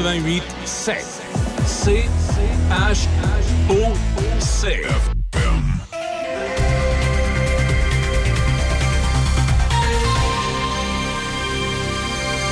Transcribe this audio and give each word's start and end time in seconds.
88 0.00 0.42
7. 0.64 0.96
C 1.66 2.08
H 2.70 3.06
O 3.68 3.92
C. 4.38 4.80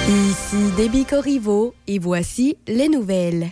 Ici 0.08 0.56
Déby 0.76 1.06
Corriveau 1.06 1.74
et 1.86 1.98
voici 1.98 2.58
les 2.66 2.91
nouvelles. 2.91 3.48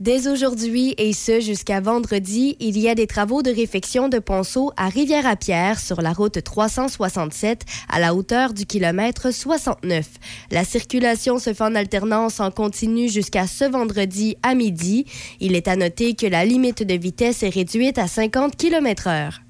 Dès 0.00 0.26
aujourd'hui 0.26 0.94
et 0.98 1.12
ce 1.12 1.40
jusqu'à 1.40 1.80
vendredi, 1.80 2.56
il 2.60 2.78
y 2.78 2.88
a 2.88 2.94
des 2.94 3.06
travaux 3.06 3.42
de 3.42 3.50
réfection 3.50 4.08
de 4.08 4.18
ponceau 4.18 4.72
à 4.76 4.88
Rivière-à-Pierre 4.88 5.78
sur 5.78 6.02
la 6.02 6.12
route 6.12 6.42
367 6.42 7.64
à 7.88 8.00
la 8.00 8.14
hauteur 8.14 8.52
du 8.52 8.66
kilomètre 8.66 9.32
69. 9.32 10.08
La 10.50 10.64
circulation 10.64 11.38
se 11.38 11.54
fait 11.54 11.64
en 11.64 11.74
alternance 11.74 12.40
en 12.40 12.50
continu 12.50 13.08
jusqu'à 13.08 13.46
ce 13.46 13.64
vendredi 13.64 14.36
à 14.42 14.54
midi. 14.54 15.06
Il 15.40 15.54
est 15.54 15.68
à 15.68 15.76
noter 15.76 16.14
que 16.14 16.26
la 16.26 16.44
limite 16.44 16.82
de 16.82 16.94
vitesse 16.94 17.42
est 17.42 17.50
réduite 17.50 17.98
à 17.98 18.08
50 18.08 18.56
km 18.56 19.06
heure. 19.06 19.40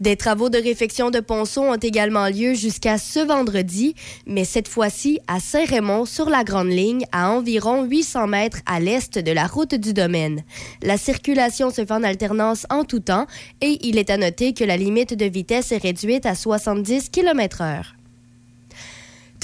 Des 0.00 0.16
travaux 0.16 0.50
de 0.50 0.58
réfection 0.58 1.10
de 1.10 1.20
ponceau 1.20 1.62
ont 1.62 1.76
également 1.76 2.28
lieu 2.28 2.52
jusqu'à 2.54 2.98
ce 2.98 3.20
vendredi, 3.20 3.94
mais 4.26 4.44
cette 4.44 4.68
fois-ci 4.68 5.20
à 5.26 5.40
Saint-Raymond 5.40 6.04
sur 6.04 6.28
la 6.28 6.44
Grande 6.44 6.68
Ligne, 6.68 7.06
à 7.12 7.30
environ 7.30 7.84
800 7.84 8.26
mètres 8.26 8.58
à 8.66 8.78
l'est 8.78 9.18
de 9.18 9.32
la 9.32 9.46
route 9.46 9.74
du 9.74 9.94
domaine. 9.94 10.42
La 10.82 10.98
circulation 10.98 11.70
se 11.70 11.84
fait 11.84 11.92
en 11.92 12.02
alternance 12.02 12.66
en 12.68 12.84
tout 12.84 13.00
temps 13.00 13.26
et 13.62 13.78
il 13.86 13.96
est 13.96 14.10
à 14.10 14.18
noter 14.18 14.52
que 14.52 14.64
la 14.64 14.76
limite 14.76 15.14
de 15.14 15.24
vitesse 15.24 15.72
est 15.72 15.78
réduite 15.78 16.26
à 16.26 16.34
70 16.34 17.08
km 17.10 17.62
heure. 17.62 17.95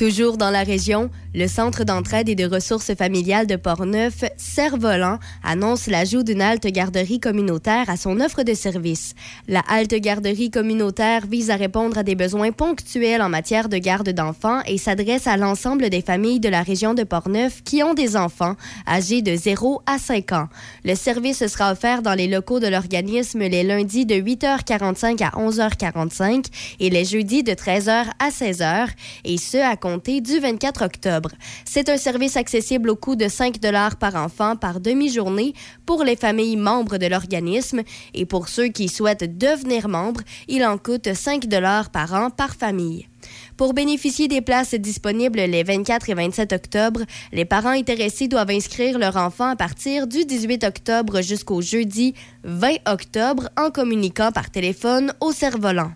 Toujours 0.03 0.37
dans 0.37 0.51
la 0.51 0.65
région, 0.65 1.11
le 1.33 1.47
Centre 1.47 1.85
d'entraide 1.85 2.29
et 2.29 2.35
de 2.35 2.45
ressources 2.45 2.93
familiales 2.93 3.47
de 3.47 3.55
Portneuf, 3.55 4.25
Cerf-Volant, 4.37 5.21
annonce 5.45 5.87
l'ajout 5.87 6.25
d'une 6.25 6.43
halte 6.43 6.67
garderie 6.67 7.21
communautaire 7.21 7.89
à 7.89 7.97
son 7.97 8.19
offre 8.19 8.43
de 8.43 8.53
services. 8.53 9.15
La 9.47 9.61
halte 9.61 9.95
garderie 9.95 10.51
communautaire 10.51 11.25
vise 11.29 11.51
à 11.51 11.57
répondre 11.57 11.99
à 11.99 12.03
des 12.03 12.17
besoins 12.17 12.51
ponctuels 12.51 13.23
en 13.23 13.29
matière 13.29 13.69
de 13.69 13.79
garde 13.79 14.09
d'enfants 14.11 14.61
et 14.67 14.77
s'adresse 14.77 15.29
à 15.29 15.37
l'ensemble 15.37 15.89
des 15.89 16.03
familles 16.03 16.41
de 16.41 16.49
la 16.49 16.63
région 16.63 16.95
de 16.95 17.05
Portneuf 17.05 17.63
qui 17.63 17.85
ont 17.85 17.95
des 17.95 18.17
enfants 18.17 18.57
âgés 18.89 19.23
de 19.23 19.37
0 19.37 19.83
à 19.87 19.99
5 19.99 20.33
ans. 20.33 20.49
Le 20.85 20.97
service 20.97 21.47
sera 21.47 21.71
offert 21.71 22.03
dans 22.03 22.15
les 22.15 22.27
locaux 22.27 22.59
de 22.59 22.67
l'organisme 22.67 23.39
les 23.39 23.63
lundis 23.63 24.05
de 24.05 24.17
8h45 24.17 25.23
à 25.23 25.31
11h45 25.39 26.47
et 26.81 26.91
les 26.91 27.05
jeudis 27.05 27.45
de 27.45 27.53
13h 27.53 28.07
à 28.19 28.31
16h, 28.31 28.89
et 29.25 29.39
ce 29.39 29.59
à 29.59 29.77
du 29.99 30.39
24 30.39 30.85
octobre. 30.85 31.31
C'est 31.65 31.89
un 31.89 31.97
service 31.97 32.37
accessible 32.37 32.91
au 32.91 32.97
coût 32.97 33.17
de 33.17 33.29
5 33.29 33.59
par 33.99 34.15
enfant 34.17 34.57
par 34.57 34.81
demi-journée 34.81 35.55
pour 35.87 36.05
les 36.05 36.17
familles 36.17 36.57
membres 36.57 36.99
de 36.99 37.07
l'organisme 37.07 37.83
et 38.15 38.27
pour 38.27 38.49
ceux 38.49 38.69
qui 38.69 38.89
souhaitent 38.89 39.39
devenir 39.39 39.89
membres, 39.89 40.23
il 40.49 40.65
en 40.65 40.79
coûte 40.79 41.13
5 41.13 41.47
par 41.93 42.15
an 42.15 42.31
par 42.31 42.55
famille. 42.55 43.09
Pour 43.57 43.75
bénéficier 43.75 44.29
des 44.29 44.41
places 44.41 44.75
disponibles 44.75 45.41
les 45.41 45.63
24 45.63 46.11
et 46.11 46.15
27 46.15 46.53
octobre, 46.53 47.03
les 47.33 47.45
parents 47.45 47.71
intéressés 47.71 48.29
doivent 48.29 48.51
inscrire 48.51 48.99
leur 48.99 49.17
enfant 49.17 49.51
à 49.51 49.57
partir 49.57 50.07
du 50.07 50.25
18 50.25 50.65
octobre 50.65 51.23
jusqu'au 51.23 51.61
jeudi 51.61 52.15
20 52.45 52.77
octobre 52.87 53.49
en 53.57 53.71
communiquant 53.71 54.33
par 54.33 54.51
téléphone 54.51 55.13
au 55.21 55.33
cerf-volant. 55.33 55.93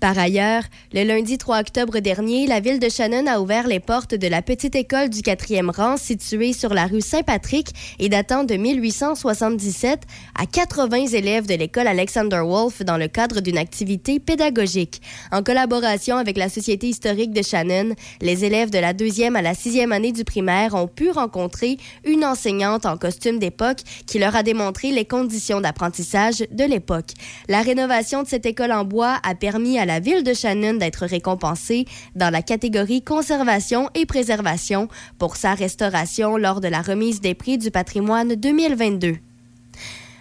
Par 0.00 0.18
ailleurs, 0.18 0.62
le 0.92 1.04
lundi 1.04 1.38
3 1.38 1.60
octobre 1.60 2.00
dernier, 2.00 2.46
la 2.46 2.60
ville 2.60 2.78
de 2.78 2.88
Shannon 2.90 3.26
a 3.26 3.40
ouvert 3.40 3.66
les 3.66 3.80
portes 3.80 4.14
de 4.14 4.28
la 4.28 4.42
petite 4.42 4.74
école 4.74 5.08
du 5.08 5.22
quatrième 5.22 5.70
rang 5.70 5.96
située 5.96 6.52
sur 6.52 6.74
la 6.74 6.86
rue 6.86 7.00
Saint-Patrick 7.00 7.68
et 7.98 8.10
datant 8.10 8.44
de 8.44 8.56
1877 8.56 10.02
à 10.38 10.44
80 10.44 11.06
élèves 11.14 11.46
de 11.46 11.54
l'école 11.54 11.86
Alexander 11.86 12.42
Wolf 12.44 12.82
dans 12.82 12.98
le 12.98 13.08
cadre 13.08 13.40
d'une 13.40 13.56
activité 13.56 14.20
pédagogique. 14.20 15.00
En 15.32 15.42
collaboration 15.42 16.16
avec 16.16 16.36
la 16.36 16.50
Société 16.50 16.88
historique 16.88 17.32
de 17.32 17.42
Shannon, 17.42 17.94
les 18.20 18.44
élèves 18.44 18.70
de 18.70 18.78
la 18.78 18.92
deuxième 18.92 19.34
à 19.34 19.42
la 19.42 19.54
sixième 19.54 19.92
année 19.92 20.12
du 20.12 20.24
primaire 20.24 20.74
ont 20.74 20.88
pu 20.88 21.10
rencontrer 21.10 21.78
une 22.04 22.24
enseignante 22.24 22.84
en 22.84 22.98
costume 22.98 23.38
d'époque 23.38 23.78
qui 24.06 24.18
leur 24.18 24.36
a 24.36 24.42
démontré 24.42 24.90
les 24.90 25.06
conditions 25.06 25.62
d'apprentissage 25.62 26.44
de 26.50 26.64
l'époque. 26.64 27.12
La 27.48 27.62
rénovation 27.62 28.22
de 28.22 28.28
cette 28.28 28.44
école 28.44 28.72
en 28.72 28.84
bois 28.84 29.18
a 29.22 29.34
permis 29.34 29.78
à 29.78 29.85
la 29.86 30.00
ville 30.00 30.22
de 30.22 30.34
Shannon 30.34 30.74
d'être 30.74 31.06
récompensée 31.06 31.86
dans 32.14 32.30
la 32.30 32.42
catégorie 32.42 33.02
conservation 33.02 33.88
et 33.94 34.04
préservation 34.04 34.88
pour 35.18 35.36
sa 35.36 35.54
restauration 35.54 36.36
lors 36.36 36.60
de 36.60 36.68
la 36.68 36.82
remise 36.82 37.20
des 37.20 37.34
prix 37.34 37.56
du 37.56 37.70
patrimoine 37.70 38.34
2022. 38.34 39.16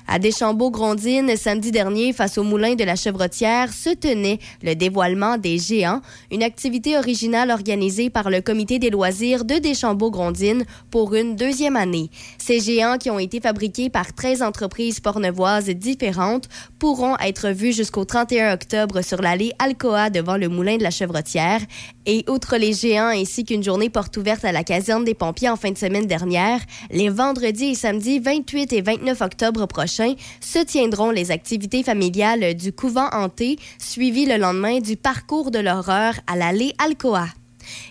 À 0.07 0.19
Deschambault-Grondines, 0.19 1.35
samedi 1.35 1.71
dernier, 1.71 2.13
face 2.13 2.37
au 2.37 2.43
moulin 2.43 2.75
de 2.75 2.83
la 2.83 2.95
Chevrotière, 2.95 3.73
se 3.73 3.89
tenait 3.89 4.37
le 4.61 4.75
dévoilement 4.75 5.37
des 5.37 5.57
géants, 5.57 6.01
une 6.31 6.43
activité 6.43 6.95
originale 6.95 7.49
organisée 7.49 8.11
par 8.11 8.29
le 8.29 8.41
Comité 8.41 8.77
des 8.77 8.91
loisirs 8.91 9.45
de 9.45 9.55
Deschambault-Grondines 9.55 10.63
pour 10.91 11.15
une 11.15 11.35
deuxième 11.35 11.75
année. 11.75 12.11
Ces 12.37 12.59
géants, 12.59 12.99
qui 12.99 13.09
ont 13.09 13.17
été 13.17 13.41
fabriqués 13.41 13.89
par 13.89 14.13
13 14.13 14.43
entreprises 14.43 14.99
pornevoises 14.99 15.69
différentes, 15.69 16.49
pourront 16.77 17.17
être 17.17 17.49
vus 17.49 17.73
jusqu'au 17.73 18.05
31 18.05 18.53
octobre 18.53 19.01
sur 19.01 19.23
l'allée 19.23 19.53
Alcoa 19.57 20.11
devant 20.11 20.37
le 20.37 20.49
moulin 20.49 20.77
de 20.77 20.83
la 20.83 20.91
Chevrotière. 20.91 21.61
Et 22.05 22.23
outre 22.29 22.57
les 22.57 22.73
géants 22.73 23.07
ainsi 23.07 23.43
qu'une 23.43 23.63
journée 23.63 23.89
porte 23.89 24.15
ouverte 24.17 24.45
à 24.45 24.51
la 24.51 24.63
caserne 24.63 25.03
des 25.03 25.15
pompiers 25.15 25.49
en 25.49 25.55
fin 25.55 25.71
de 25.71 25.77
semaine 25.79 26.05
dernière, 26.05 26.59
les 26.91 27.09
vendredis 27.09 27.71
et 27.71 27.75
samedis 27.75 28.19
28 28.19 28.71
et 28.73 28.81
29 28.81 29.21
octobre 29.21 29.65
prochains 29.65 29.94
se 30.41 30.63
tiendront 30.63 31.11
les 31.11 31.31
activités 31.31 31.83
familiales 31.83 32.55
du 32.55 32.73
couvent 32.73 33.09
hanté, 33.11 33.57
suivies 33.77 34.25
le 34.25 34.37
lendemain 34.37 34.79
du 34.79 34.97
parcours 34.97 35.51
de 35.51 35.59
l'horreur 35.59 36.13
à 36.27 36.35
l'allée 36.35 36.73
Alcoa. 36.77 37.27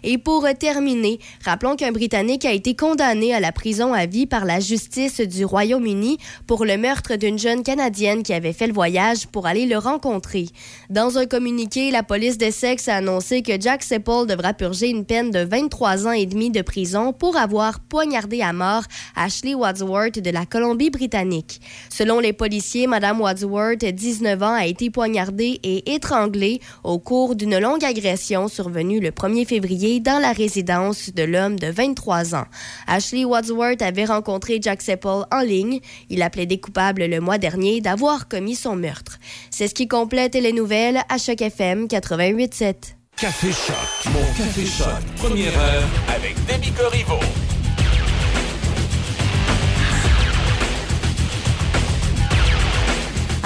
Et 0.03 0.19
pour 0.19 0.47
terminer, 0.59 1.19
rappelons 1.45 1.77
qu'un 1.77 1.93
Britannique 1.93 2.45
a 2.45 2.53
été 2.53 2.75
condamné 2.77 3.35
à 3.35 3.41
la 3.41 3.53
prison 3.53 3.93
à 3.93 4.07
vie 4.07 4.27
par 4.27 4.45
la 4.45 4.61
justice 4.61 5.21
du 5.21 5.45
Royaume-Uni 5.45 6.19
pour 6.47 6.65
le 6.65 6.77
meurtre 6.77 7.17
d'une 7.17 7.39
jeune 7.39 7.63
Canadienne 7.63 8.23
qui 8.23 8.33
avait 8.33 8.53
fait 8.53 8.67
le 8.67 8.73
voyage 8.73 9.27
pour 9.27 9.47
aller 9.47 9.67
le 9.67 9.79
rencontrer. 9.79 10.47
Dans 10.91 11.19
un 11.19 11.27
communiqué, 11.27 11.91
la 11.91 12.03
police 12.03 12.39
d'Essex 12.39 12.89
a 12.89 12.97
annoncé 12.97 13.43
que 13.43 13.61
Jack 13.61 13.83
Sepple 13.83 14.27
devra 14.29 14.53
purger 14.55 14.89
une 14.89 15.05
peine 15.05 15.31
de 15.31 15.41
23 15.41 16.07
ans 16.07 16.13
et 16.13 16.27
demi 16.27 16.51
de 16.51 16.63
prison 16.63 17.13
pour 17.13 17.37
avoir 17.37 17.81
poignardé 17.81 18.41
à 18.41 18.53
mort 18.53 18.85
Ashley 19.17 19.55
Wadsworth 19.55 20.19
de 20.21 20.31
la 20.31 20.47
Colombie-Britannique. 20.47 21.61
Selon 21.89 22.21
les 22.21 22.33
policiers, 22.33 22.87
Madame 22.87 23.21
Wadsworth, 23.21 23.85
19 23.85 24.43
ans, 24.43 24.55
a 24.55 24.67
été 24.67 24.91
poignardée 24.91 25.61
et 25.63 25.95
étranglée 25.95 26.61
au 26.85 26.99
cours 26.99 27.35
d'une 27.35 27.59
longue 27.59 27.85
agression 27.85 28.49
survenue 28.49 29.01
le 29.01 29.11
1er 29.11 29.47
février 29.47 29.64
dans 29.65 30.21
la 30.21 30.33
résidence 30.33 31.11
de 31.11 31.23
l'homme 31.23 31.59
de 31.59 31.69
23 31.69 32.35
ans. 32.35 32.45
Ashley 32.87 33.25
Wadsworth 33.25 33.83
avait 33.83 34.05
rencontré 34.05 34.59
Jack 34.61 34.83
Sepple 34.83 35.25
en 35.33 35.41
ligne. 35.41 35.81
Il 36.11 36.23
a 36.23 36.31
plaidé 36.31 36.59
coupable 36.59 37.05
le 37.05 37.21
mois 37.21 37.39
dernier 37.39 37.81
d'avoir 37.81 38.29
commis 38.29 38.57
son 38.57 38.77
meurtre. 38.77 39.19
C'est 39.51 39.69
ce 39.69 39.75
qui 39.75 39.89
complète 39.89 40.35
les 40.35 40.53
nouvelles 40.53 41.01
à 41.09 41.19
Choc 41.19 41.41
FM 41.41 41.87
88.7. 41.87 42.75
Café 43.17 43.53
Choc. 43.53 44.13
Mon 44.13 44.25
Café 44.37 44.67
Choc. 44.67 44.87
Première 45.17 45.59
heure 45.59 45.89
avec 46.15 46.35
Demi 46.47 46.73
Corriveau. 46.73 47.21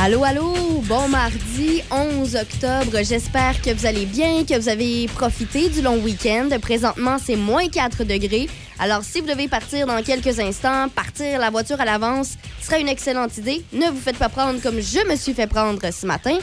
Allô, 0.01 0.23
allô, 0.23 0.55
bon 0.85 1.09
mardi 1.09 1.83
11 1.91 2.37
octobre. 2.37 3.03
J'espère 3.03 3.61
que 3.61 3.75
vous 3.75 3.85
allez 3.85 4.07
bien, 4.07 4.45
que 4.45 4.57
vous 4.57 4.69
avez 4.69 5.09
profité 5.09 5.69
du 5.69 5.83
long 5.83 5.99
week-end. 5.99 6.49
Présentement, 6.63 7.17
c'est 7.19 7.35
moins 7.35 7.67
4 7.69 8.05
degrés. 8.05 8.49
Alors, 8.79 9.03
si 9.03 9.21
vous 9.21 9.27
devez 9.27 9.49
partir 9.49 9.89
dans 9.89 10.01
quelques 10.05 10.39
instants, 10.39 10.89
partir 10.89 11.41
la 11.41 11.51
voiture 11.51 11.81
à 11.81 11.85
l'avance 11.85 12.37
serait 12.61 12.81
une 12.81 12.89
excellente 12.89 13.37
idée. 13.39 13.65
Ne 13.73 13.87
vous 13.87 13.99
faites 13.99 14.19
pas 14.19 14.29
prendre 14.29 14.63
comme 14.63 14.81
je 14.81 15.05
me 15.05 15.17
suis 15.17 15.35
fait 15.35 15.49
prendre 15.49 15.81
ce 15.93 16.07
matin. 16.07 16.39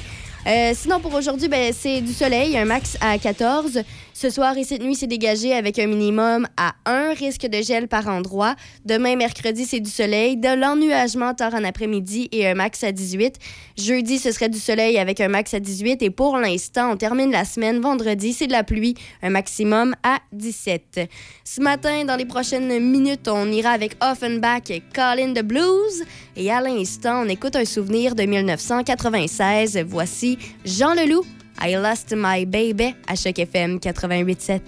Euh, 0.48 0.74
sinon, 0.76 1.00
pour 1.00 1.14
aujourd'hui, 1.14 1.48
ben, 1.48 1.74
c'est 1.74 2.02
du 2.02 2.12
soleil, 2.12 2.58
un 2.58 2.66
max 2.66 2.98
à 3.00 3.18
14. 3.18 3.80
Ce 4.18 4.30
soir 4.30 4.58
et 4.58 4.64
cette 4.64 4.82
nuit, 4.82 4.96
c'est 4.96 5.08
dégagé 5.08 5.52
avec 5.52 5.78
un 5.78 5.88
minimum 5.88 6.48
à 6.56 6.74
1 6.86 7.16
risque 7.16 7.48
de 7.48 7.62
gel 7.62 7.90
par 7.90 8.08
endroit. 8.08 8.56
Demain, 8.86 9.18
mercredi, 9.18 9.66
c'est 9.66 9.82
du 9.82 9.90
soleil, 9.90 10.38
de 10.38 10.58
l'ennuagement 10.58 11.34
tard 11.34 11.54
en 11.54 11.66
après-midi 11.66 12.30
et 12.32 12.48
un 12.48 12.54
max 12.54 12.86
à 12.86 12.94
18. 12.94 13.36
Jeudi, 13.78 14.18
ce 14.18 14.32
serait 14.32 14.48
du 14.48 14.58
soleil 14.58 14.98
avec 15.00 15.20
un 15.20 15.28
max 15.28 15.54
à 15.54 15.60
18. 15.60 16.02
Et 16.02 16.12
pour 16.12 16.38
l'instant, 16.38 16.94
on 16.94 16.96
termine 16.96 17.30
la 17.30 17.44
semaine. 17.44 17.82
Vendredi, 17.82 18.32
c'est 18.32 18.48
de 18.48 18.54
la 18.54 18.64
pluie, 18.64 18.96
un 19.22 19.32
maximum 19.32 19.94
à 20.02 20.20
17. 20.32 21.10
Ce 21.44 21.60
matin, 21.60 22.06
dans 22.06 22.16
les 22.16 22.24
prochaines 22.24 22.80
minutes, 22.80 23.28
on 23.28 23.52
ira 23.52 23.72
avec 23.72 23.98
Offenbach 24.02 24.70
et 24.70 24.82
Call 24.94 25.20
in 25.20 25.34
the 25.34 25.44
Blues. 25.44 26.06
Et 26.38 26.50
à 26.50 26.62
l'instant, 26.62 27.24
on 27.26 27.28
écoute 27.28 27.58
un 27.58 27.66
souvenir 27.66 28.16
de 28.16 28.24
1996. 28.24 29.84
Voici 29.86 30.38
Jean 30.64 30.94
Leloup 30.94 31.26
I 31.60 31.76
Lost 31.78 32.14
My 32.16 32.46
Baby 32.46 32.96
à 33.08 33.16
Choc 33.16 33.40
FM 33.40 33.78
88.7. 33.80 34.62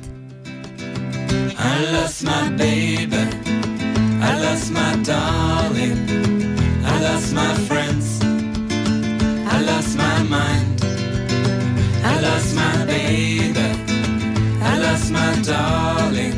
I 1.59 1.91
lost 1.91 2.23
my 2.23 2.49
baby. 2.57 3.27
I 4.21 4.39
lost 4.41 4.71
my 4.71 4.95
darling. 5.03 5.97
I 6.85 6.99
lost 7.01 7.33
my 7.33 7.53
friends. 7.67 8.19
I 9.51 9.61
lost 9.61 9.97
my 9.97 10.23
mind. 10.23 10.81
I 12.03 12.19
lost 12.21 12.55
my 12.55 12.85
baby. 12.85 13.69
I 14.63 14.77
lost 14.79 15.11
my 15.11 15.35
darling. 15.43 16.33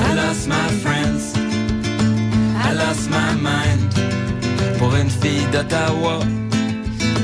I 0.00 0.14
lost 0.14 0.46
my 0.46 0.68
friends. 0.82 1.34
I 2.56 2.72
lost 2.74 3.10
my 3.10 3.34
mind. 3.40 3.80
Pour 4.78 4.94
une 4.94 5.10
fille 5.10 5.46
d'Ottawa, 5.52 6.20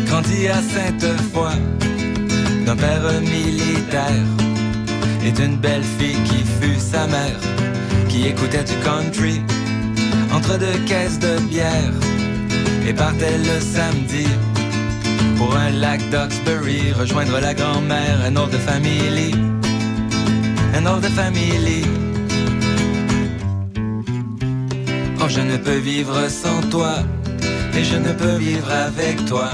grandie 0.07 0.49
à 0.49 0.63
Sainte-Foy 0.63 1.53
d'un 2.71 2.77
père 2.77 3.21
militaire 3.23 4.27
et 5.25 5.33
d'une 5.33 5.57
belle 5.57 5.83
fille 5.99 6.23
qui 6.25 6.45
fut 6.61 6.79
sa 6.79 7.05
mère, 7.09 7.41
qui 8.09 8.29
écoutait 8.29 8.63
du 8.63 8.77
country 8.85 9.41
entre 10.33 10.57
deux 10.57 10.79
caisses 10.87 11.19
de 11.19 11.41
bière 11.49 11.95
et 12.87 12.93
partait 12.93 13.39
le 13.39 13.61
samedi 13.61 14.27
pour 15.37 15.57
un 15.57 15.71
lac 15.71 16.01
d'Oxbury, 16.11 16.93
rejoindre 16.93 17.41
la 17.41 17.55
grand-mère, 17.55 18.19
un 18.25 18.37
autre 18.37 18.59
family, 18.59 19.35
un 20.75 20.87
autre 20.87 21.09
family. 21.09 21.83
Oh, 25.21 25.29
je 25.29 25.41
ne 25.41 25.57
peux 25.57 25.79
vivre 25.79 26.29
sans 26.29 26.61
toi, 26.71 26.95
et 27.77 27.83
je 27.83 27.97
ne 27.97 28.13
peux 28.13 28.37
vivre 28.37 28.71
avec 28.71 29.25
toi. 29.25 29.51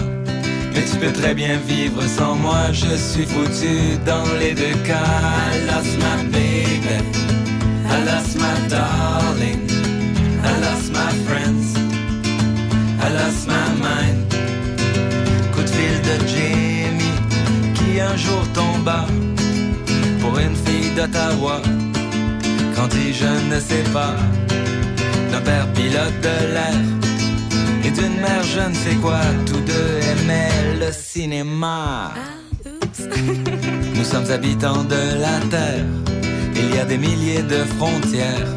Mais 0.76 0.84
tu 0.84 0.96
peux 0.98 1.12
très 1.12 1.34
bien 1.34 1.56
vivre 1.66 2.02
sans 2.02 2.34
moi, 2.34 2.70
je 2.70 2.96
suis 2.96 3.24
foutu 3.24 3.96
dans 4.04 4.26
les 4.38 4.52
deux 4.52 4.76
cas. 4.84 5.22
Lost 5.66 5.96
my 5.96 6.24
baby. 6.30 6.98
I 7.88 8.04
lost 8.04 8.36
my 8.36 8.68
darling. 8.68 9.66
Lost 10.60 10.92
my 10.92 11.10
friends. 11.26 11.74
I 13.00 13.08
lost 13.08 13.46
my 13.48 13.68
mind. 13.80 14.34
Coup 15.54 15.62
de 15.62 15.68
fil 15.68 15.96
de 16.08 16.28
Jamie, 16.28 17.18
qui 17.74 17.98
un 17.98 18.16
jour 18.16 18.46
tomba 18.52 19.06
pour 20.20 20.38
une 20.38 20.56
fille 20.56 20.90
d'Ottawa. 20.94 21.62
Quand 22.74 22.88
il 22.94 23.14
je 23.14 23.54
ne 23.54 23.58
sais 23.58 23.90
pas, 23.94 24.14
d'un 25.32 25.40
père 25.40 25.66
pilote 25.72 26.20
de 26.22 26.52
l'air 26.52 27.05
d'une 27.96 28.20
mère 28.20 28.42
je 28.42 28.60
ne 28.60 28.74
sais 28.74 28.96
quoi, 28.96 29.20
tous 29.46 29.60
deux 29.60 29.98
aimaient 30.12 30.78
le 30.80 30.92
cinéma. 30.92 32.12
Nous 33.94 34.04
sommes 34.04 34.30
habitants 34.30 34.84
de 34.84 35.20
la 35.20 35.38
Terre, 35.50 35.84
il 36.54 36.74
y 36.74 36.78
a 36.78 36.84
des 36.84 36.98
milliers 36.98 37.42
de 37.42 37.64
frontières. 37.78 38.48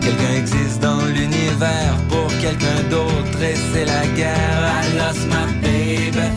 Quelqu'un 0.00 0.34
existe 0.36 0.82
dans 0.82 1.04
l'univers 1.04 1.94
pour 2.08 2.26
quelqu'un 2.40 2.82
d'autre 2.90 3.40
et 3.40 3.54
c'est 3.72 3.84
la 3.84 4.04
guerre. 4.16 4.60
I 4.82 4.98
lost 4.98 5.26
my 5.28 5.46
baby. 5.62 6.28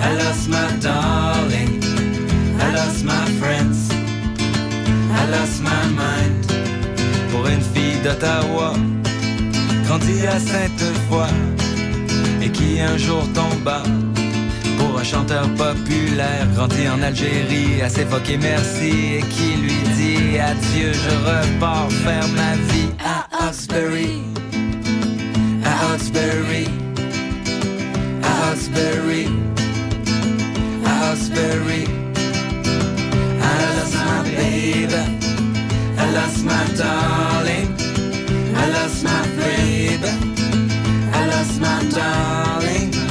I 0.00 0.16
lost 0.18 0.48
my 0.48 0.68
darling. 0.80 1.80
I 2.58 2.72
lost 2.74 3.04
my 3.04 3.24
friends. 3.40 3.88
I 5.14 5.30
lost 5.30 5.60
my 5.62 5.84
mind. 5.94 6.44
Pour 7.30 7.46
une 7.46 7.62
fille 7.72 8.00
d'Ottawa, 8.02 8.74
grandie 9.92 10.26
à 10.26 10.38
Sainte-Foy 10.38 11.28
et 12.40 12.48
qui 12.48 12.80
un 12.80 12.96
jour 12.96 13.24
tomba 13.34 13.82
pour 14.78 14.98
un 14.98 15.04
chanteur 15.04 15.46
populaire 15.54 16.46
grandi 16.54 16.88
en 16.88 17.02
Algérie, 17.02 17.82
assez 17.82 18.06
foqué 18.06 18.38
merci 18.38 19.16
et 19.18 19.22
qui 19.34 19.56
lui 19.60 19.80
dit 19.96 20.38
adieu, 20.38 20.92
je 20.94 21.14
repars 21.28 21.90
faire 22.04 22.26
ma 22.28 22.54
vie 22.72 22.90
à 23.04 23.44
Hawkesbury, 23.44 24.22
à 25.62 25.92
Hawkesbury, 25.92 26.68
à 28.22 28.48
Hawkesbury, 28.48 29.28
à 30.86 31.10
Hawkesbury. 31.10 31.84
I 33.44 33.54
lost 33.76 33.94
my 34.08 34.22
baby. 34.36 35.02
I 35.98 36.04
lost 36.14 36.44
my 36.44 36.64
darling. 36.78 37.71
I 38.62 38.68
lost 38.68 39.02
my 39.02 39.26
baby. 39.36 40.08
I 41.12 41.26
lost 41.26 41.60
my 41.60 41.84
darling. 41.90 43.01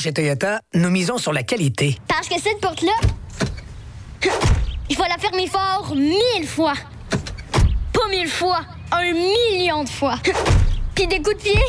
Chez 0.00 0.12
Toyota, 0.12 0.60
nous 0.74 0.90
misons 0.90 1.18
sur 1.18 1.32
la 1.32 1.42
qualité. 1.42 1.98
Parce 2.08 2.26
que 2.28 2.40
cette 2.40 2.58
porte-là, 2.60 2.92
je 4.22 4.96
vais 4.96 5.08
la 5.08 5.18
fermer 5.18 5.46
fort 5.46 5.94
mille 5.94 6.46
fois. 6.46 6.72
Pas 7.92 8.08
mille 8.10 8.28
fois, 8.28 8.60
un 8.92 9.12
million 9.12 9.84
de 9.84 9.88
fois. 9.88 10.16
Puis 10.94 11.06
des 11.06 11.20
coups 11.20 11.36
de 11.36 11.42
pied, 11.42 11.60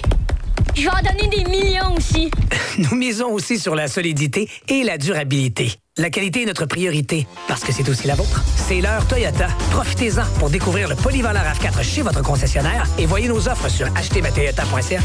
je 0.75 0.83
vais 0.83 0.89
en 0.89 1.01
donner 1.01 1.27
des 1.27 1.43
millions 1.43 1.95
aussi. 1.97 2.31
Nous 2.77 2.95
misons 2.95 3.31
aussi 3.31 3.59
sur 3.59 3.75
la 3.75 3.87
solidité 3.87 4.49
et 4.69 4.83
la 4.83 4.97
durabilité. 4.97 5.73
La 5.97 6.09
qualité 6.09 6.43
est 6.43 6.45
notre 6.45 6.65
priorité, 6.65 7.27
parce 7.49 7.65
que 7.65 7.73
c'est 7.73 7.89
aussi 7.89 8.07
la 8.07 8.15
vôtre. 8.15 8.41
C'est 8.55 8.79
l'heure 8.79 9.05
Toyota. 9.09 9.47
Profitez-en 9.71 10.23
pour 10.39 10.49
découvrir 10.49 10.87
le 10.87 10.95
polyvalent 10.95 11.41
RAV4 11.41 11.83
chez 11.83 12.01
votre 12.01 12.23
concessionnaire 12.23 12.87
et 12.97 13.05
voyez 13.05 13.27
nos 13.27 13.49
offres 13.49 13.67
sur 13.67 13.87
achetermatoyota.ca. 13.97 15.01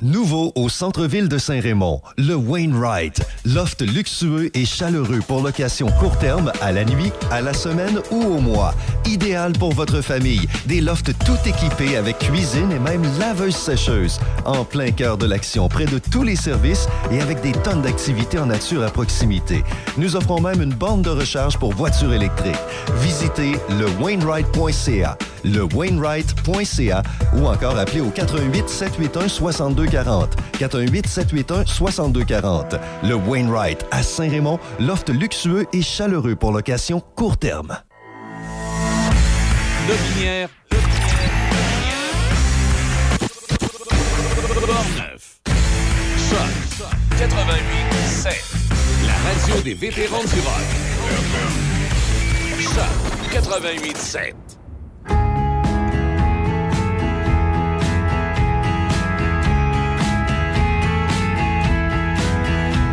Nouveau 0.00 0.52
au 0.54 0.68
centre-ville 0.68 1.28
de 1.28 1.38
Saint-Raymond, 1.38 2.00
le 2.18 2.34
Wainwright. 2.34 3.22
Loft 3.44 3.82
luxueux 3.82 4.50
et 4.54 4.64
chaleureux 4.64 5.20
pour 5.26 5.42
location 5.42 5.88
court 6.00 6.18
terme, 6.18 6.52
à 6.60 6.72
la 6.72 6.84
nuit, 6.84 7.12
à 7.30 7.40
la 7.40 7.54
semaine 7.54 8.00
ou 8.10 8.22
au 8.22 8.38
mois. 8.38 8.74
Idéal 9.06 9.52
pour 9.52 9.72
votre 9.72 10.00
famille. 10.00 10.46
Des 10.66 10.80
lofts 10.80 11.12
tout 11.24 11.38
équipés 11.46 11.96
avec 11.96 12.18
cuisine 12.18 12.72
et 12.72 12.78
même 12.78 13.02
laveuse 13.18 13.56
sécheuse. 13.56 14.18
En 14.44 14.64
plein 14.64 14.90
cœur 14.90 15.16
de 15.16 15.26
l'action, 15.26 15.68
près 15.68 15.86
de 15.86 15.98
tous 15.98 16.22
les 16.22 16.36
services 16.36 16.88
et 17.10 17.20
avec 17.20 17.40
des 17.42 17.52
tonnes 17.52 17.82
d'activités 17.82 18.38
en 18.38 18.46
nature 18.46 18.82
à 18.82 18.90
proximité. 18.90 19.64
Nous 19.96 20.13
offrons 20.16 20.40
même 20.40 20.62
une 20.62 20.74
borne 20.74 21.02
de 21.02 21.10
recharge 21.10 21.58
pour 21.58 21.72
voitures 21.72 22.12
électriques. 22.12 22.54
Visitez 23.00 23.52
le 23.70 23.86
Wainwright.ca, 24.00 25.18
le 25.44 25.62
Wainwright.ca 25.74 27.02
ou 27.34 27.46
encore 27.46 27.78
appelez 27.78 28.00
au 28.00 28.10
88 28.10 28.68
781 28.68 29.28
6240. 29.28 30.36
418 30.58 31.06
781 31.06 31.66
6240. 31.66 32.76
Le 33.02 33.14
Wainwright 33.14 33.84
à 33.90 34.02
Saint-Raymond, 34.02 34.58
loft 34.80 35.10
luxueux 35.10 35.66
et 35.72 35.82
chaleureux 35.82 36.36
pour 36.36 36.52
location 36.52 37.00
court 37.00 37.36
terme. 37.36 37.78
Lobinière, 39.88 40.48
Portneuf. 44.66 45.40
Choc 46.30 46.88
88 47.18 47.94
7. 48.06 48.73
Radio 49.24 49.62
des 49.62 49.74
vétérans 49.74 50.24
du 50.24 50.40
rock. 50.40 50.68
Choc 52.60 53.32
88 53.32 53.96
7. 53.96 54.34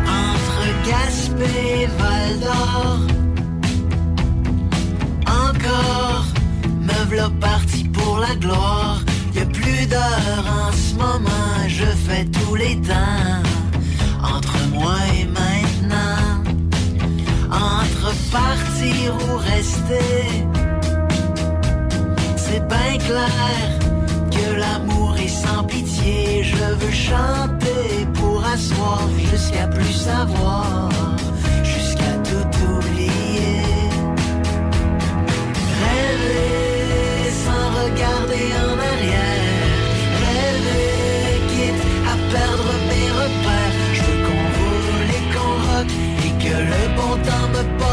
Entre 0.06 0.88
Gaspé 0.88 1.82
et 1.82 1.86
Val 1.98 2.40
d'Or 2.40 3.00
Encore 5.26 6.24
Me 6.80 7.10
v'là 7.10 7.30
parti 7.40 7.84
pour 7.84 8.18
la 8.18 8.34
gloire 8.36 9.00
Y'a 9.34 9.44
plus 9.44 9.86
d'heures 9.86 10.46
en 10.48 10.72
ce 10.72 10.94
moment 10.94 11.68
Je 11.68 11.84
fais 11.84 12.24
tous 12.24 12.54
les 12.54 12.80
temps 12.80 13.42
Entre 14.22 14.56
moi 14.72 14.96
et 15.20 15.26
maintenant 15.26 15.71
Entre 17.82 18.14
partir 18.30 19.16
ou 19.26 19.36
rester 19.38 20.46
C'est 22.36 22.64
bien 22.68 22.98
clair 22.98 23.64
que 24.30 24.60
l'amour 24.60 25.16
est 25.16 25.28
sans 25.28 25.64
pitié. 25.64 26.44
Je 26.44 26.64
veux 26.80 26.92
chanter 26.92 28.06
pour 28.14 28.44
asseoir 28.44 29.08
jusqu'à 29.30 29.66
plus 29.66 29.92
savoir, 29.92 30.90
jusqu'à 31.64 32.12
tout 32.28 32.50
oublier. 32.72 33.62
Rêver 35.82 37.30
sans 37.44 37.66
regarder 37.82 38.46
en 38.64 38.78
arrière. 38.78 39.01
Que 46.42 46.48
le 46.48 46.96
bon 46.96 47.16
temps 47.22 47.48
me 47.54 47.78
porte 47.78 47.91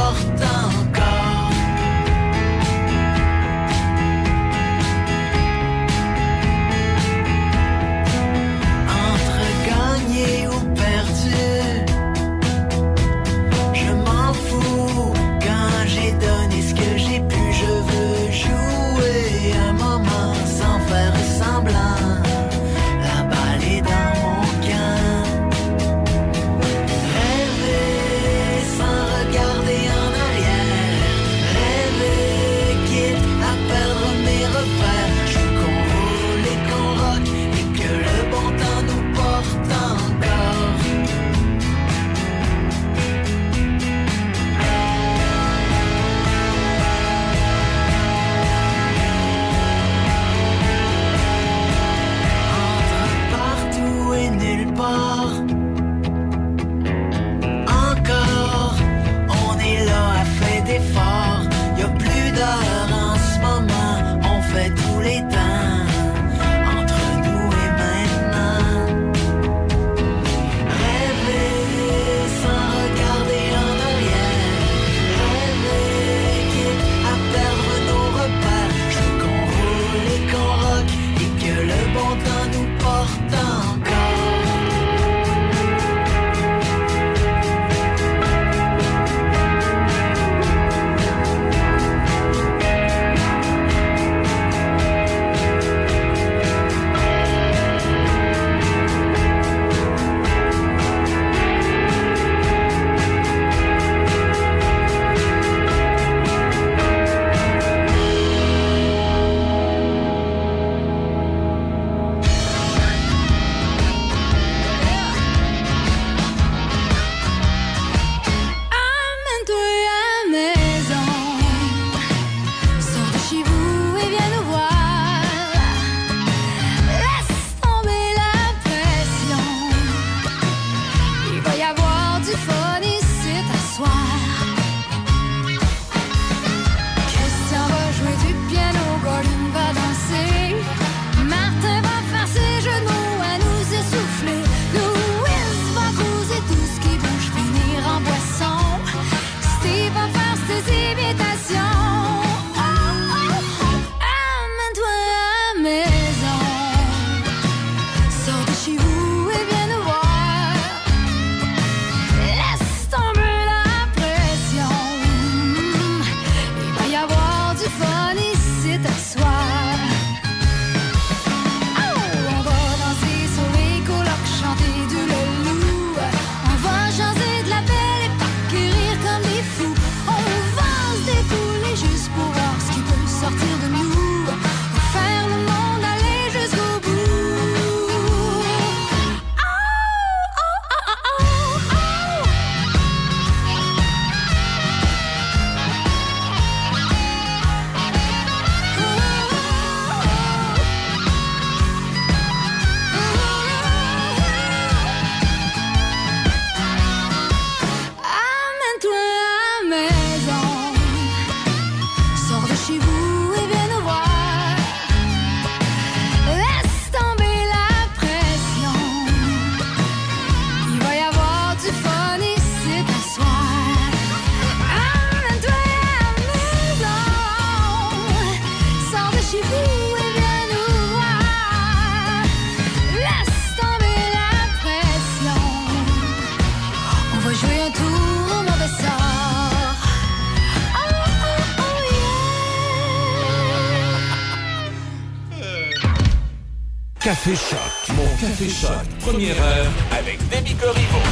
Café 247.22 247.36
Choc. 247.36 247.98
Mon 247.98 248.06
Café 248.16 248.48
Choc. 248.48 248.72
Première 249.02 249.36
heure 249.44 249.68
avec 249.92 250.20
Demi 250.30 250.56
Corriveau. 250.56 251.09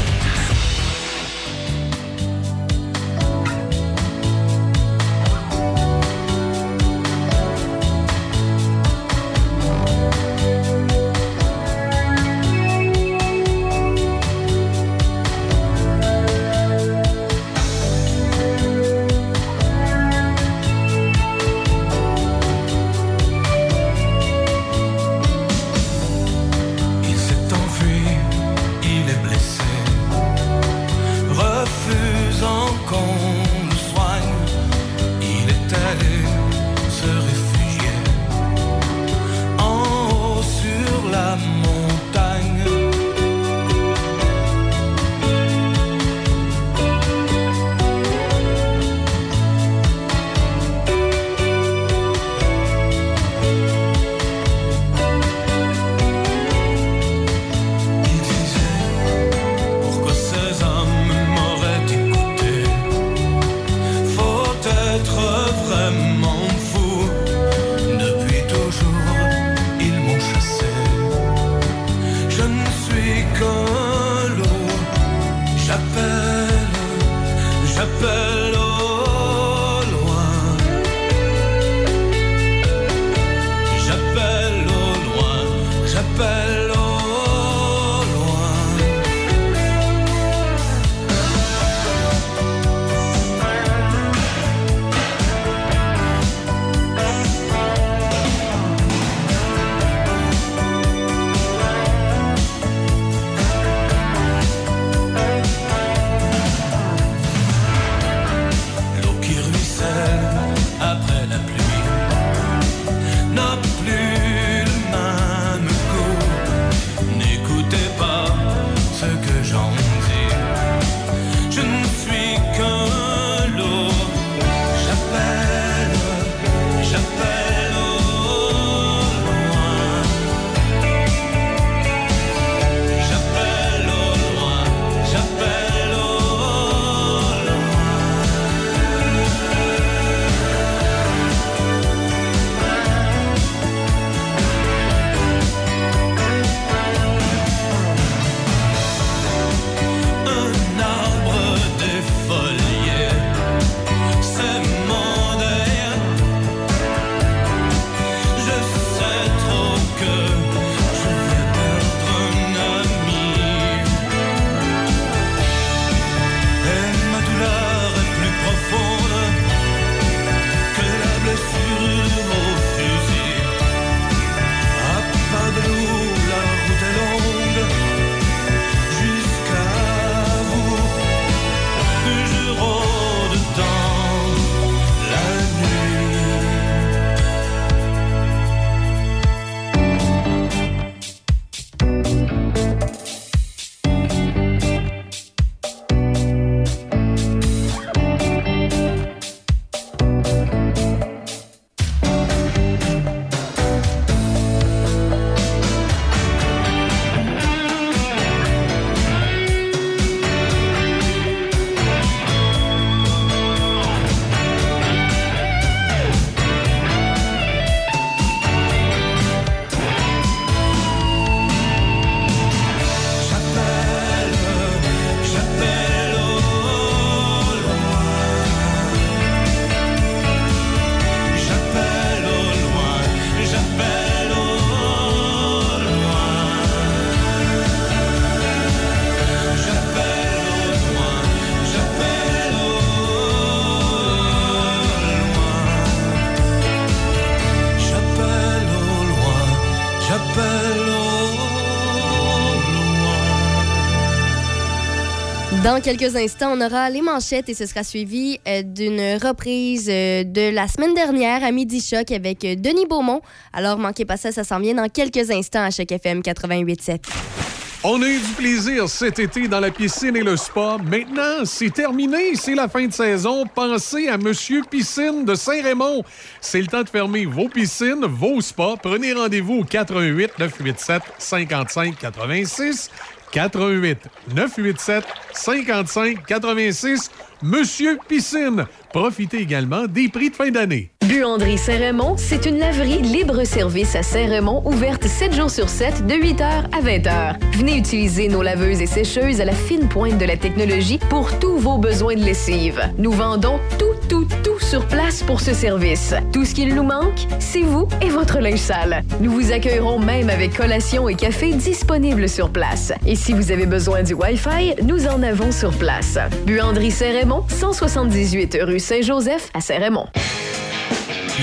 Dans 255.63 255.81
quelques 255.81 256.15
instants, 256.15 256.53
on 256.53 256.61
aura 256.61 256.89
les 256.89 257.01
manchettes 257.01 257.49
et 257.49 257.53
ce 257.53 257.65
sera 257.65 257.83
suivi 257.83 258.39
euh, 258.47 258.61
d'une 258.61 259.17
reprise 259.21 259.89
euh, 259.89 260.23
de 260.23 260.49
la 260.49 260.67
semaine 260.67 260.93
dernière 260.93 261.43
à 261.43 261.51
Midi 261.51 261.81
Choc 261.81 262.11
avec 262.11 262.45
euh, 262.45 262.55
Denis 262.55 262.85
Beaumont. 262.85 263.21
Alors, 263.51 263.77
manquez 263.77 264.05
pas 264.05 264.15
ça, 264.15 264.31
ça 264.31 264.45
s'en 264.45 264.59
vient 264.59 264.75
dans 264.75 264.87
quelques 264.87 265.29
instants 265.29 265.63
à 265.63 265.69
Choc 265.69 265.91
FM 265.91 266.21
88.7. 266.21 267.56
On 267.89 268.01
a 268.01 268.05
eu 268.05 268.19
du 268.19 268.33
plaisir 268.33 268.89
cet 268.89 269.17
été 269.17 269.47
dans 269.47 269.61
la 269.61 269.71
piscine 269.71 270.17
et 270.17 270.21
le 270.21 270.35
spa. 270.35 270.75
Maintenant, 270.77 271.45
c'est 271.45 271.69
terminé. 271.69 272.35
C'est 272.35 272.53
la 272.53 272.67
fin 272.67 272.85
de 272.85 272.91
saison. 272.91 273.45
Pensez 273.45 274.09
à 274.09 274.17
Monsieur 274.17 274.61
Piscine 274.69 275.23
de 275.23 275.35
Saint-Raymond. 275.35 276.03
C'est 276.41 276.59
le 276.59 276.67
temps 276.67 276.83
de 276.83 276.89
fermer 276.89 277.25
vos 277.25 277.47
piscines, 277.47 278.03
vos 278.05 278.41
spas. 278.41 278.75
Prenez 278.75 279.13
rendez-vous 279.13 279.59
au 279.59 279.63
88 279.63 280.37
987 280.37 281.01
55 281.17 281.97
86. 281.97 282.91
88 283.31 283.99
987 284.35 285.05
55 285.31 286.25
86 286.25 287.09
Monsieur 287.43 287.99
Piscine. 288.07 288.65
Profitez 288.91 289.37
également 289.37 289.85
des 289.85 290.09
prix 290.09 290.29
de 290.29 290.35
fin 290.35 290.49
d'année. 290.49 290.91
Buanderie 291.07 291.57
Saint-Raymond, 291.57 292.15
c'est 292.17 292.45
une 292.45 292.57
laverie 292.57 293.01
libre-service 293.01 293.95
à 293.95 294.03
Saint-Raymond, 294.03 294.63
ouverte 294.65 295.07
7 295.07 295.33
jours 295.33 295.49
sur 295.49 295.69
7, 295.69 296.05
de 296.05 296.15
8h 296.15 296.43
à 296.43 296.81
20h. 296.81 297.35
Venez 297.53 297.77
utiliser 297.77 298.27
nos 298.27 298.41
laveuses 298.41 298.81
et 298.81 298.87
sécheuses 298.87 299.39
à 299.39 299.45
la 299.45 299.53
fine 299.53 299.87
pointe 299.87 300.17
de 300.17 300.25
la 300.25 300.35
technologie 300.35 300.99
pour 301.09 301.37
tous 301.39 301.57
vos 301.57 301.77
besoins 301.77 302.15
de 302.15 302.23
lessive. 302.23 302.81
Nous 302.97 303.11
vendons 303.11 303.59
tout, 303.79 303.95
tout, 304.09 304.27
tout 304.43 304.59
sur 304.59 304.85
place 304.87 305.23
pour 305.23 305.39
ce 305.39 305.53
service. 305.53 306.13
Tout 306.33 306.43
ce 306.43 306.53
qu'il 306.53 306.75
nous 306.75 306.83
manque, 306.83 307.27
c'est 307.39 307.61
vous 307.61 307.87
et 308.01 308.09
votre 308.09 308.39
linge 308.39 308.59
sale. 308.59 309.03
Nous 309.21 309.31
vous 309.31 309.51
accueillerons 309.53 309.99
même 309.99 310.29
avec 310.29 310.57
collation 310.57 311.07
et 311.07 311.15
café 311.15 311.53
disponibles 311.53 312.27
sur 312.27 312.49
place. 312.49 312.91
Et 313.05 313.15
si 313.15 313.31
vous 313.31 313.51
avez 313.51 313.65
besoin 313.65 314.03
du 314.03 314.13
Wi-Fi, 314.13 314.83
nous 314.83 315.07
en 315.07 315.23
avons 315.23 315.53
sur 315.53 315.71
place. 315.71 316.17
Buanderie 316.45 316.91
Saint-Raymond, 316.91 317.26
178 317.27 318.57
rue 318.61 318.79
Saint-Joseph 318.79 319.49
à 319.53 319.61
Saint-Raymond. 319.61 320.07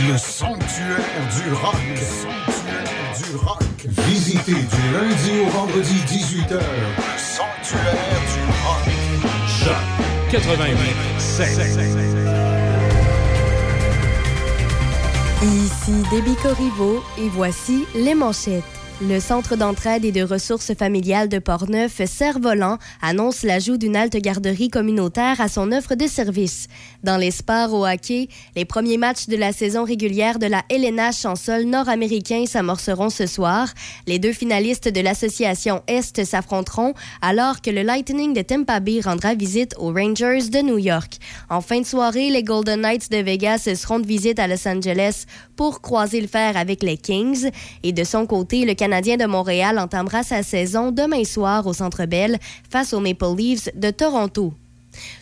Le 0.08 0.16
sanctuaire 0.16 0.96
du 1.36 1.52
rock. 1.52 1.74
Le 1.90 1.96
sanctuaire 1.96 3.12
du 3.16 3.36
rock. 3.36 3.62
Visitez 4.06 4.52
du 4.52 4.92
lundi 4.92 5.40
au 5.42 5.50
vendredi 5.50 5.96
18h. 6.06 6.54
Le 6.54 7.18
sanctuaire 7.18 7.82
du 8.32 8.40
rock. 8.64 8.84
Choc 9.46 9.84
88 10.30 10.78
Ici 15.42 15.92
Déby 16.10 16.34
Corriveau 16.42 17.02
et 17.18 17.28
voici 17.28 17.84
les 17.94 18.14
manchettes. 18.14 18.64
Le 19.00 19.18
Centre 19.18 19.56
d'entraide 19.56 20.04
et 20.04 20.12
de 20.12 20.22
ressources 20.22 20.72
familiales 20.72 21.28
de 21.28 21.40
Portneuf, 21.40 22.00
Cerf-Volant, 22.06 22.78
annonce 23.02 23.42
l'ajout 23.42 23.76
d'une 23.76 23.96
halte 23.96 24.16
garderie 24.16 24.68
communautaire 24.68 25.40
à 25.40 25.48
son 25.48 25.72
offre 25.72 25.96
de 25.96 26.06
services. 26.06 26.68
Dans 27.02 27.16
les 27.16 27.32
sports 27.32 27.74
au 27.74 27.84
hockey, 27.84 28.28
les 28.54 28.64
premiers 28.64 28.96
matchs 28.96 29.26
de 29.26 29.36
la 29.36 29.52
saison 29.52 29.82
régulière 29.84 30.38
de 30.38 30.46
la 30.46 30.62
LNH 30.70 31.26
en 31.26 31.34
sol 31.34 31.64
nord-américain 31.64 32.44
s'amorceront 32.46 33.10
ce 33.10 33.26
soir. 33.26 33.66
Les 34.06 34.20
deux 34.20 34.32
finalistes 34.32 34.88
de 34.88 35.00
l'association 35.00 35.82
Est 35.88 36.24
s'affronteront 36.24 36.94
alors 37.20 37.62
que 37.62 37.70
le 37.70 37.82
Lightning 37.82 38.32
de 38.32 38.42
Tampa 38.42 38.78
Bay 38.78 39.00
rendra 39.00 39.34
visite 39.34 39.74
aux 39.76 39.92
Rangers 39.92 40.50
de 40.50 40.62
New 40.62 40.78
York. 40.78 41.18
En 41.50 41.62
fin 41.62 41.80
de 41.80 41.86
soirée, 41.86 42.30
les 42.30 42.44
Golden 42.44 42.82
Knights 42.82 43.10
de 43.10 43.18
Vegas 43.18 43.68
seront 43.74 43.98
de 43.98 44.06
visite 44.06 44.38
à 44.38 44.46
Los 44.46 44.68
Angeles 44.68 45.24
pour 45.56 45.80
croiser 45.80 46.20
le 46.20 46.28
fer 46.28 46.56
avec 46.56 46.84
les 46.84 46.96
Kings. 46.96 47.50
Et 47.82 47.92
de 47.92 48.04
son 48.04 48.26
côté, 48.26 48.64
le 48.64 48.74
Canadien 48.84 49.16
de 49.16 49.24
Montréal 49.24 49.78
entamera 49.78 50.22
sa 50.22 50.42
saison 50.42 50.92
demain 50.92 51.24
soir 51.24 51.66
au 51.66 51.72
Centre 51.72 52.04
Bell 52.04 52.36
face 52.68 52.92
aux 52.92 53.00
Maple 53.00 53.34
Leafs 53.34 53.70
de 53.74 53.90
Toronto. 53.90 54.52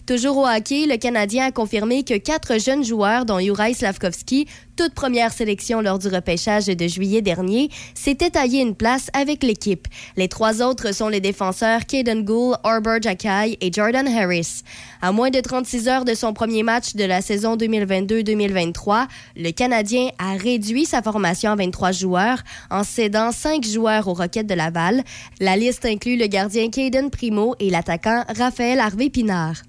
Toujours 0.06 0.38
au 0.38 0.46
hockey, 0.46 0.86
le 0.86 0.96
Canadien 0.96 1.46
a 1.46 1.52
confirmé 1.52 2.02
que 2.02 2.16
quatre 2.18 2.58
jeunes 2.58 2.84
joueurs, 2.84 3.24
dont 3.24 3.38
Juraj 3.38 3.74
Slavkovski, 3.74 4.46
toute 4.76 4.94
première 4.94 5.32
sélection 5.32 5.80
lors 5.80 5.98
du 5.98 6.08
repêchage 6.08 6.66
de 6.66 6.88
juillet 6.88 7.22
dernier, 7.22 7.68
s'étaient 7.94 8.30
taillé 8.30 8.62
une 8.62 8.74
place 8.74 9.08
avec 9.12 9.42
l'équipe. 9.42 9.86
Les 10.16 10.28
trois 10.28 10.62
autres 10.62 10.92
sont 10.94 11.08
les 11.08 11.20
défenseurs 11.20 11.86
Caden 11.86 12.24
Gould, 12.24 12.56
Arbor 12.64 13.00
Jackay 13.00 13.58
et 13.60 13.72
Jordan 13.72 14.08
Harris. 14.08 14.62
À 15.00 15.12
moins 15.12 15.30
de 15.30 15.40
36 15.40 15.88
heures 15.88 16.04
de 16.04 16.14
son 16.14 16.32
premier 16.32 16.62
match 16.62 16.94
de 16.94 17.04
la 17.04 17.20
saison 17.20 17.56
2022-2023, 17.56 19.06
le 19.36 19.50
Canadien 19.50 20.08
a 20.18 20.34
réduit 20.36 20.86
sa 20.86 21.02
formation 21.02 21.50
à 21.50 21.56
23 21.56 21.92
joueurs 21.92 22.42
en 22.70 22.82
cédant 22.82 23.30
5 23.30 23.64
joueurs 23.64 24.08
aux 24.08 24.14
Roquettes 24.14 24.46
de 24.46 24.54
Laval. 24.54 25.02
La 25.40 25.56
liste 25.56 25.84
inclut 25.84 26.16
le 26.16 26.26
gardien 26.26 26.70
Caden 26.70 27.10
Primo 27.10 27.54
et 27.60 27.70
l'attaquant 27.70 28.24
Raphaël 28.36 28.80
Harvey-Pinard. 28.80 29.61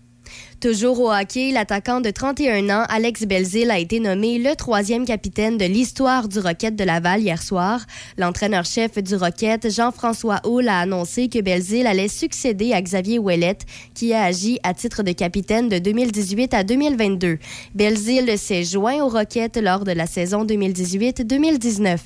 Toujours 0.64 1.02
au 1.02 1.12
hockey, 1.12 1.52
l'attaquant 1.52 2.00
de 2.00 2.10
31 2.10 2.70
ans, 2.70 2.86
Alex 2.88 3.24
Belzil, 3.24 3.70
a 3.70 3.80
été 3.80 4.00
nommé 4.00 4.40
le 4.40 4.56
troisième 4.56 5.04
capitaine 5.04 5.58
de 5.58 5.66
l'histoire 5.66 6.30
du 6.30 6.40
Rocket 6.40 6.74
de 6.74 6.86
Laval 6.86 7.20
hier 7.20 7.44
soir. 7.44 7.82
L'entraîneur-chef 8.18 8.98
du 9.04 9.16
Rocket, 9.16 9.70
Jean-François 9.70 10.40
Hull, 10.46 10.70
a 10.70 10.80
annoncé 10.80 11.28
que 11.28 11.42
Belzil 11.42 11.86
allait 11.86 12.08
succéder 12.08 12.72
à 12.72 12.82
Xavier 12.82 13.20
Ouellette, 13.20 13.66
qui 13.94 14.14
a 14.14 14.24
agi 14.24 14.58
à 14.64 14.74
titre 14.74 15.04
de 15.04 15.12
capitaine 15.12 15.68
de 15.68 15.80
2018 15.80 16.54
à 16.54 16.64
2022. 16.64 17.40
Belzil 17.76 18.38
s'est 18.38 18.64
joint 18.64 19.04
au 19.04 19.10
Rocket 19.10 19.58
lors 19.58 19.84
de 19.84 19.92
la 19.92 20.08
saison 20.08 20.46
2018-2019. 20.46 21.98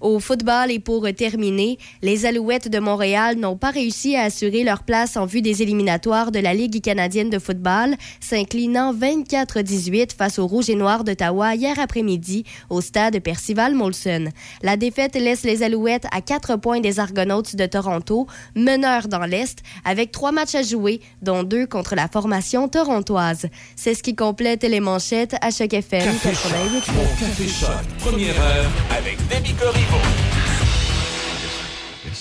Au 0.00 0.20
football 0.20 0.70
et 0.70 0.78
pour 0.78 1.06
terminer, 1.16 1.78
les 2.02 2.26
Alouettes 2.26 2.68
de 2.68 2.78
Montréal 2.78 3.36
n'ont 3.36 3.56
pas 3.56 3.70
réussi 3.70 4.16
à 4.16 4.22
assurer 4.24 4.64
leur 4.64 4.82
place 4.82 5.16
en 5.16 5.26
vue 5.26 5.42
des 5.42 5.62
éliminatoires 5.62 6.30
de 6.32 6.38
la 6.38 6.54
Ligue 6.54 6.82
canadienne 6.82 7.30
de 7.30 7.38
football, 7.38 7.94
s'inclinant 8.20 8.94
24-18 8.94 10.16
face 10.16 10.38
aux 10.38 10.46
Rouges 10.46 10.70
et 10.70 10.74
Noirs 10.74 11.04
d'Ottawa 11.04 11.54
hier 11.54 11.78
après-midi 11.78 12.44
au 12.70 12.80
stade 12.80 13.20
Percival 13.20 13.74
Molson. 13.74 14.26
La 14.62 14.76
défaite 14.76 15.14
laisse 15.14 15.44
les 15.44 15.62
Alouettes 15.62 16.06
à 16.12 16.20
4 16.20 16.56
points 16.56 16.80
des 16.80 17.00
Argonautes 17.00 17.56
de 17.56 17.66
Toronto, 17.66 18.26
meneurs 18.54 19.08
dans 19.08 19.24
l'Est, 19.24 19.58
avec 19.84 20.12
trois 20.12 20.32
matchs 20.32 20.54
à 20.54 20.62
jouer, 20.62 21.00
dont 21.22 21.42
deux 21.42 21.66
contre 21.66 21.94
la 21.94 22.08
formation 22.08 22.68
torontoise. 22.68 23.46
C'est 23.76 23.94
ce 23.94 24.02
qui 24.02 24.14
complète 24.14 24.62
les 24.62 24.80
manchettes 24.80 25.36
à 25.40 25.50
Choc 25.50 25.72
FM 25.72 26.04
Café 26.04 26.34
Choc, 26.34 26.52
88. 26.52 26.92
mon 26.94 27.04
Café 27.18 27.48
Choc, 27.48 27.68
première 27.98 28.40
heure 28.40 28.70
avec 28.96 29.16
Demi 29.28 29.54
Corriveau. 29.54 29.85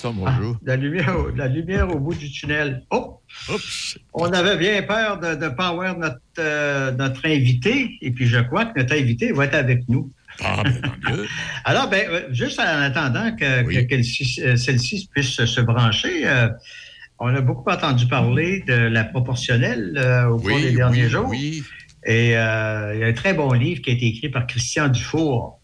Bonjour. 0.04 0.58
La 0.64 0.76
lumière, 0.76 1.16
au- 1.18 1.30
la 1.36 1.48
lumière 1.48 1.90
au 1.90 2.00
bout 2.00 2.14
du 2.14 2.30
tunnel. 2.32 2.84
Oh! 2.92 3.20
On 4.14 4.26
avait 4.32 4.58
bien 4.58 4.84
peur 4.84 5.20
de 5.20 5.30
ne 5.36 5.50
pas 5.50 5.70
avoir 5.70 5.98
notre, 5.98 6.20
euh, 6.38 6.92
notre 6.92 7.26
invité, 7.26 7.98
et 8.02 8.12
puis 8.12 8.28
je 8.28 8.38
crois 8.40 8.66
que 8.66 8.80
notre 8.80 8.94
invité 8.94 9.32
va 9.32 9.46
être 9.46 9.56
avec 9.56 9.82
nous. 9.90 10.12
Ah, 10.44 10.62
ben, 10.64 10.80
tant 10.82 11.12
mieux. 11.12 11.26
Alors, 11.66 11.90
ben, 11.90 12.08
euh, 12.10 12.22
juste 12.32 12.60
en 12.60 12.64
attendant 12.64 13.36
que, 13.36 13.44
euh, 14.44 14.56
celle-ci 14.58 15.10
puisse 15.12 15.44
se 15.46 15.62
brancher, 15.62 16.28
euh, 16.28 16.50
on 17.18 17.34
a 17.34 17.42
beaucoup 17.42 17.70
entendu 17.72 18.06
parler 18.08 18.64
de 18.68 18.74
la 18.76 19.06
proportionnelle 19.06 19.94
euh, 19.98 20.28
au 20.28 20.38
cours 20.38 20.54
Oui, 20.56 20.62
des 20.62 20.72
derniers 20.74 21.06
oui, 21.06 21.10
jours. 21.10 21.28
oui. 21.30 21.64
Et 22.06 22.38
euh, 22.38 22.92
il 22.94 23.00
y 23.00 23.04
a 23.04 23.08
un 23.08 23.14
très 23.14 23.34
bon 23.34 23.52
livre 23.54 23.82
qui 23.82 23.90
a 23.90 23.94
été 23.94 24.06
écrit 24.06 24.30
par 24.30 24.46
Christian 24.46 24.88
Dufour, 24.90 25.60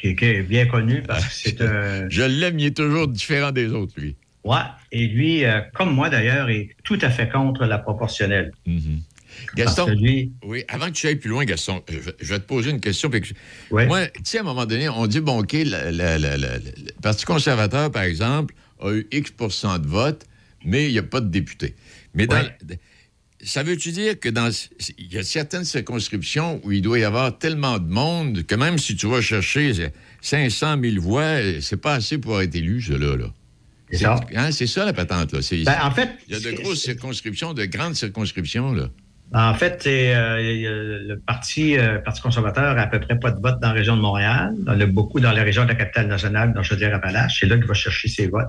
qui, 0.00 0.16
qui 0.16 0.24
est 0.24 0.42
bien 0.42 0.66
connu 0.66 1.02
parce 1.02 1.24
que 1.26 1.32
c'est 1.32 1.60
un. 1.60 2.08
Je 2.08 2.22
l'aime, 2.22 2.58
il 2.58 2.66
est 2.66 2.76
toujours 2.76 3.08
différent 3.08 3.52
des 3.52 3.68
autres, 3.68 3.94
lui. 3.98 4.16
Ouais, 4.44 4.56
et 4.90 5.06
lui, 5.06 5.44
euh, 5.44 5.60
comme 5.74 5.94
moi 5.94 6.08
d'ailleurs, 6.08 6.48
est 6.48 6.70
tout 6.82 6.98
à 7.02 7.10
fait 7.10 7.28
contre 7.28 7.66
la 7.66 7.78
proportionnelle. 7.78 8.52
Gaston, 9.54 9.86
que 9.86 9.90
lui- 9.92 10.32
oui, 10.44 10.64
avant 10.68 10.86
que 10.86 10.92
tu 10.92 11.06
ailles 11.06 11.16
plus 11.16 11.30
loin, 11.30 11.44
Gaston, 11.44 11.82
euh, 11.90 11.94
je, 12.04 12.10
je 12.20 12.32
vais 12.34 12.40
te 12.40 12.44
poser 12.46 12.70
une 12.70 12.80
question. 12.80 13.10
que 13.10 13.22
je- 13.22 13.34
Moi, 13.86 14.06
tu 14.08 14.20
sais, 14.24 14.38
à 14.38 14.40
un 14.40 14.44
moment 14.44 14.66
donné, 14.66 14.88
on 14.88 15.06
dit, 15.06 15.20
bon, 15.20 15.40
OK, 15.40 15.52
la- 15.52 15.90
la- 15.92 16.18
la- 16.18 16.36
la- 16.36 16.58
le 16.58 16.62
Parti 17.02 17.24
conservateur, 17.24 17.90
par 17.90 18.02
exemple, 18.02 18.54
a 18.80 18.92
eu 18.92 19.06
X 19.12 19.32
de 19.36 19.86
votes, 19.86 20.26
mais 20.64 20.86
il 20.86 20.92
n'y 20.92 20.98
a 20.98 21.02
pas 21.02 21.20
de 21.20 21.28
députés. 21.28 21.74
Mais 22.14 22.26
dans, 22.26 22.42
ça 23.42 23.62
veut-tu 23.62 23.92
dire 23.92 24.18
que 24.18 24.28
dans 24.28 24.50
il 24.98 25.12
y 25.12 25.18
a 25.18 25.22
certaines 25.22 25.64
circonscriptions 25.64 26.60
où 26.64 26.72
il 26.72 26.82
doit 26.82 26.98
y 26.98 27.04
avoir 27.04 27.38
tellement 27.38 27.78
de 27.78 27.88
monde 27.88 28.44
que 28.44 28.54
même 28.54 28.78
si 28.78 28.96
tu 28.96 29.06
vas 29.06 29.20
chercher 29.20 29.72
500 30.20 30.76
000 30.82 31.02
voix, 31.02 31.36
c'est 31.60 31.80
pas 31.80 31.94
assez 31.94 32.18
pour 32.18 32.40
être 32.40 32.54
élu, 32.54 32.80
cela, 32.80 33.16
là. 33.16 33.26
C'est 33.90 33.98
ça. 33.98 34.20
hein, 34.36 34.52
c'est 34.52 34.68
ça, 34.68 34.84
la 34.84 34.92
patente, 34.92 35.32
là. 35.32 35.40
Ben, 35.64 35.78
en 35.82 35.90
fait, 35.90 36.10
il 36.28 36.34
y 36.34 36.36
a 36.36 36.40
de 36.40 36.56
grosses 36.56 36.82
circonscriptions, 36.82 37.54
de 37.54 37.64
grandes 37.64 37.96
circonscriptions, 37.96 38.72
là. 38.72 38.88
En 39.32 39.54
fait, 39.54 39.84
euh, 39.86 40.98
le 41.06 41.16
parti, 41.20 41.78
euh, 41.78 41.98
parti 41.98 42.20
conservateur 42.20 42.76
a 42.76 42.80
à 42.80 42.86
peu 42.88 42.98
près 42.98 43.16
pas 43.16 43.30
de 43.30 43.40
vote 43.40 43.60
dans 43.60 43.68
la 43.68 43.74
région 43.74 43.96
de 43.96 44.00
Montréal. 44.02 44.54
Il 44.58 44.66
y 44.66 44.70
en 44.70 44.80
a 44.80 44.86
beaucoup 44.86 45.20
dans 45.20 45.30
la 45.30 45.44
région 45.44 45.62
de 45.62 45.68
la 45.68 45.76
capitale 45.76 46.08
nationale, 46.08 46.52
dans 46.52 46.64
Chaudière-Appalaches. 46.64 47.38
C'est 47.38 47.46
là 47.46 47.56
qu'il 47.56 47.66
va 47.66 47.74
chercher 47.74 48.08
ses 48.08 48.26
votes. 48.26 48.48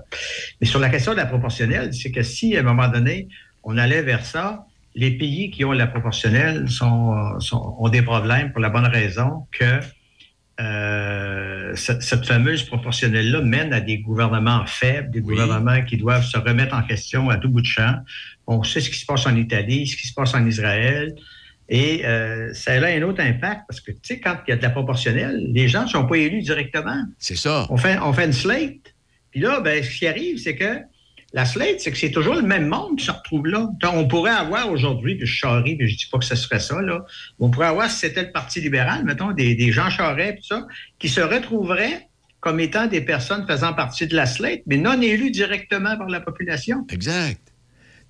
Mais 0.59 0.65
sur 0.65 0.79
la 0.79 0.89
question 0.89 1.11
de 1.11 1.17
la 1.17 1.27
proportionnelle, 1.27 1.93
c'est 1.93 2.09
que 2.09 2.23
si, 2.23 2.57
à 2.57 2.61
un 2.61 2.63
moment 2.63 2.87
donné, 2.87 3.27
on 3.63 3.77
allait 3.77 4.01
vers 4.01 4.25
ça, 4.25 4.65
les 4.95 5.11
pays 5.11 5.51
qui 5.51 5.63
ont 5.65 5.71
la 5.71 5.87
proportionnelle 5.87 6.69
sont, 6.69 7.39
sont- 7.39 7.75
ont 7.79 7.89
des 7.89 8.01
problèmes 8.01 8.51
pour 8.51 8.61
la 8.61 8.69
bonne 8.69 8.85
raison 8.85 9.45
que 9.51 9.79
euh, 10.59 11.75
cette, 11.75 12.01
cette 12.03 12.25
fameuse 12.25 12.63
proportionnelle-là 12.63 13.41
mène 13.41 13.73
à 13.73 13.79
des 13.81 13.97
gouvernements 13.99 14.65
faibles, 14.65 15.09
des 15.11 15.21
gouvernements 15.21 15.81
qui 15.83 15.97
doivent 15.97 16.25
se 16.25 16.37
remettre 16.37 16.75
en 16.75 16.83
question 16.83 17.29
à 17.29 17.37
tout 17.37 17.49
bout 17.49 17.61
de 17.61 17.65
champ. 17.67 17.95
On 18.47 18.63
sait 18.63 18.81
ce 18.81 18.89
qui 18.89 18.99
se 18.99 19.05
passe 19.05 19.25
en 19.25 19.35
Italie, 19.35 19.87
ce 19.87 19.95
qui 19.95 20.07
se 20.07 20.13
passe 20.13 20.33
en 20.33 20.45
Israël. 20.45 21.15
Et 21.69 22.05
euh, 22.05 22.53
ça 22.53 22.73
a 22.73 22.85
un 22.87 23.01
autre 23.03 23.21
impact 23.21 23.61
parce 23.67 23.79
que, 23.79 23.91
tu 23.91 23.99
sais, 24.03 24.19
quand 24.19 24.35
il 24.45 24.51
y 24.51 24.53
a 24.53 24.57
de 24.57 24.61
la 24.61 24.71
proportionnelle, 24.71 25.47
les 25.53 25.67
gens 25.69 25.83
ne 25.83 25.87
sont 25.87 26.05
pas 26.05 26.17
élus 26.17 26.41
directement. 26.41 27.01
C'est 27.17 27.37
ça. 27.37 27.65
On 27.69 27.77
fait, 27.77 27.97
on 27.99 28.11
fait 28.11 28.25
une 28.25 28.33
slate. 28.33 28.93
Puis 29.31 29.39
là, 29.39 29.61
ben, 29.61 29.81
ce 29.81 29.97
qui 29.97 30.05
arrive, 30.05 30.37
c'est 30.37 30.55
que 30.55 30.79
la 31.33 31.45
slate, 31.45 31.79
c'est 31.79 31.91
que 31.91 31.97
c'est 31.97 32.11
toujours 32.11 32.35
le 32.35 32.41
même 32.41 32.67
monde 32.67 32.97
qui 32.97 33.05
se 33.05 33.11
retrouve 33.11 33.47
là. 33.47 33.69
On 33.93 34.07
pourrait 34.07 34.31
avoir 34.31 34.69
aujourd'hui, 34.69 35.17
je 35.21 35.25
charrie, 35.25 35.77
puis 35.77 35.87
je 35.87 35.97
dis 35.97 36.07
pas 36.11 36.17
que 36.19 36.25
ce 36.25 36.35
serait 36.35 36.59
ça, 36.59 36.81
là. 36.81 37.05
On 37.39 37.49
pourrait 37.49 37.67
avoir, 37.67 37.89
si 37.89 37.99
c'était 37.99 38.23
le 38.23 38.31
Parti 38.31 38.59
libéral, 38.59 39.05
mettons, 39.05 39.31
des, 39.31 39.55
des 39.55 39.71
gens 39.71 39.89
charrets, 39.89 40.35
tout 40.35 40.43
ça, 40.43 40.67
qui 40.99 41.07
se 41.07 41.21
retrouveraient 41.21 42.07
comme 42.41 42.59
étant 42.59 42.87
des 42.87 43.01
personnes 43.01 43.45
faisant 43.47 43.73
partie 43.73 44.07
de 44.07 44.15
la 44.15 44.25
slate, 44.25 44.61
mais 44.65 44.77
non 44.77 44.99
élues 45.01 45.31
directement 45.31 45.95
par 45.97 46.07
la 46.09 46.19
population. 46.21 46.85
Exact. 46.89 47.39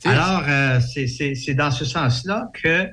Alors, 0.06 0.44
euh, 0.48 0.80
c'est- 0.80 1.54
dans 1.54 1.70
ce 1.70 1.86
sens-là 1.86 2.50
que 2.64 2.88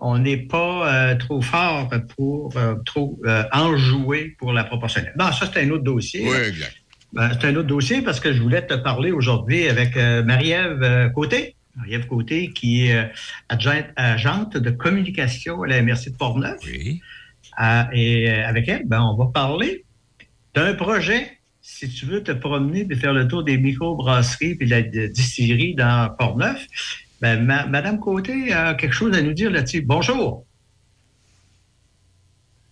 on 0.00 0.18
n'est 0.18 0.38
pas 0.38 0.92
euh, 1.12 1.14
trop 1.16 1.42
fort 1.42 1.90
pour 2.16 2.56
euh, 2.56 2.74
trop 2.86 3.18
euh, 3.26 3.42
enjouer 3.52 4.34
pour 4.38 4.52
la 4.52 4.64
proportionnelle. 4.64 5.12
Non, 5.18 5.30
ça, 5.32 5.50
c'est 5.52 5.60
un 5.62 5.70
autre 5.70 5.82
dossier. 5.84 6.22
Oui, 6.28 6.36
exact. 6.48 6.74
Ben, 7.12 7.30
c'est 7.32 7.46
un 7.48 7.56
autre 7.56 7.68
dossier 7.68 8.02
parce 8.02 8.20
que 8.20 8.32
je 8.32 8.40
voulais 8.42 8.66
te 8.66 8.74
parler 8.74 9.12
aujourd'hui 9.12 9.66
avec 9.68 9.96
euh, 9.96 10.22
Marie-Ève 10.22 10.82
euh, 10.82 11.08
Côté. 11.08 11.54
Marie-Ève 11.76 12.06
Côté, 12.06 12.50
qui 12.50 12.86
est 12.86 12.96
euh, 12.96 13.04
adjointe, 13.48 13.86
agente 13.96 14.56
de 14.56 14.70
communication 14.70 15.62
à 15.62 15.66
la 15.68 15.80
MRC 15.82 16.10
de 16.10 16.16
Portneuf. 16.16 16.58
Oui. 16.66 17.00
Euh, 17.62 17.82
et 17.92 18.30
euh, 18.30 18.46
avec 18.46 18.68
elle, 18.68 18.86
ben, 18.86 19.00
on 19.02 19.16
va 19.16 19.30
parler 19.32 19.84
d'un 20.54 20.74
projet. 20.74 21.38
Si 21.62 21.88
tu 21.88 22.06
veux 22.06 22.22
te 22.22 22.32
promener 22.32 22.86
et 22.88 22.94
faire 22.96 23.12
le 23.12 23.26
tour 23.28 23.42
des 23.42 23.58
microbrasseries 23.58 24.56
et 24.60 24.64
de 24.66 24.70
la 24.70 24.82
distillerie 25.08 25.74
dans 25.74 26.14
Portneuf, 26.18 26.66
ben, 27.20 27.42
ma- 27.44 27.66
Madame 27.66 28.00
Côté 28.00 28.52
a 28.52 28.74
quelque 28.74 28.94
chose 28.94 29.16
à 29.16 29.22
nous 29.22 29.32
dire 29.32 29.50
là-dessus. 29.50 29.82
Bonjour. 29.82 30.44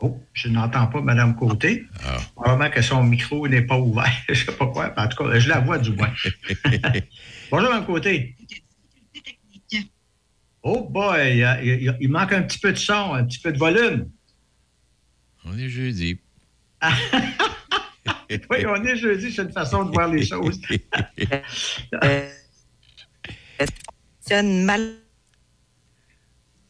Oh, 0.01 0.21
je 0.35 0.49
n'entends 0.49 0.87
pas 0.89 1.01
Madame 1.01 1.37
Côté. 1.37 1.87
Probablement 2.35 2.71
que 2.71 2.83
son 2.83 3.03
micro 3.03 3.49
n'est 3.49 3.63
pas 3.63 3.79
ouvert. 3.79 4.13
je 4.29 4.33
ne 4.33 4.37
sais 4.37 4.53
pas 4.53 4.67
quoi. 4.67 4.93
En 4.97 5.09
tout 5.09 5.25
cas, 5.25 5.39
je 5.39 5.49
la 5.49 5.61
vois 5.61 5.79
du 5.79 5.93
moins. 5.93 6.13
Bonjour, 7.51 7.71
Mme 7.71 7.87
Côté. 7.87 8.37
Oh 10.63 10.89
boy, 10.91 11.39
il, 11.63 11.97
il 12.01 12.11
manque 12.11 12.33
un 12.33 12.43
petit 12.43 12.59
peu 12.59 12.73
de 12.73 12.79
son, 12.79 13.15
un 13.15 13.25
petit 13.25 13.39
peu 13.39 13.53
de 13.53 13.59
volume. 13.59 14.11
On 15.45 15.57
est 15.57 15.69
jeudi. 15.69 16.19
Oui, 18.51 18.67
on 18.67 18.85
est 18.85 18.97
jeudi, 18.97 19.33
c'est 19.33 19.43
une 19.43 19.53
façon 19.53 19.85
de 19.85 19.93
voir 19.93 20.09
les 20.09 20.27
choses. 20.27 20.61
fonctionne 24.19 24.67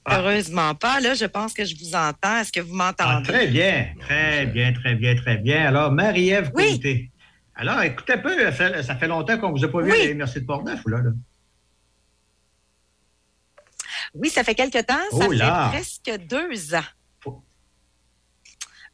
malheureusement 0.07 0.75
pas. 0.75 1.01
Là, 1.01 1.14
je 1.14 1.25
pense 1.27 1.53
que 1.53 1.64
je 1.64 1.75
vous 1.77 1.95
entends. 1.95 2.38
Est-ce 2.40 2.53
que 2.53 2.61
vous 2.61 2.75
Ah, 2.81 2.92
m'entendez? 2.97 3.29
très 3.29 3.47
bien, 3.49 3.88
très 4.01 4.47
bien, 4.47 4.73
très 4.73 4.95
bien, 4.95 5.14
très 5.16 5.37
bien. 5.38 5.66
Alors, 5.66 5.92
Marie-Ève 5.92 6.51
Côté. 6.53 7.11
Alors, 7.55 7.81
écoutez 7.83 8.12
un 8.14 8.19
peu, 8.19 8.38
ça 8.38 8.53
fait, 8.53 8.83
ça 8.83 8.97
fait 8.97 9.09
longtemps 9.09 9.38
qu'on 9.38 9.49
ne 9.53 9.59
vous 9.59 9.64
a 9.64 9.69
pas 9.71 9.81
vu 9.81 9.90
Oui. 9.90 10.01
à 10.01 10.05
l'Université 10.07 10.40
de 10.40 10.47
Portneuf, 10.47 10.81
là. 10.87 10.99
là? 10.99 11.11
Oui, 14.14 14.29
ça 14.31 14.45
fait 14.45 14.55
quelque 14.55 14.83
temps. 14.83 14.95
Oh 15.12 15.21
ça 15.23 15.29
là! 15.35 15.71
fait 15.73 15.79
presque 15.79 16.27
deux 16.27 16.75
ans. 16.75 16.81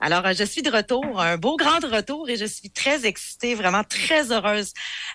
Alors, 0.04 0.26
euh, 0.26 0.32
je 0.36 0.42
suis 0.42 0.62
de 0.62 0.68
retour, 0.70 1.20
un 1.20 1.36
beau 1.36 1.56
grand 1.56 1.78
retour 1.90 2.28
et 2.28 2.36
je 2.36 2.44
suis 2.44 2.70
très 2.70 3.06
excitée, 3.06 3.54
vraiment 3.54 3.84
très 3.84 4.32
heureuse 4.32 4.72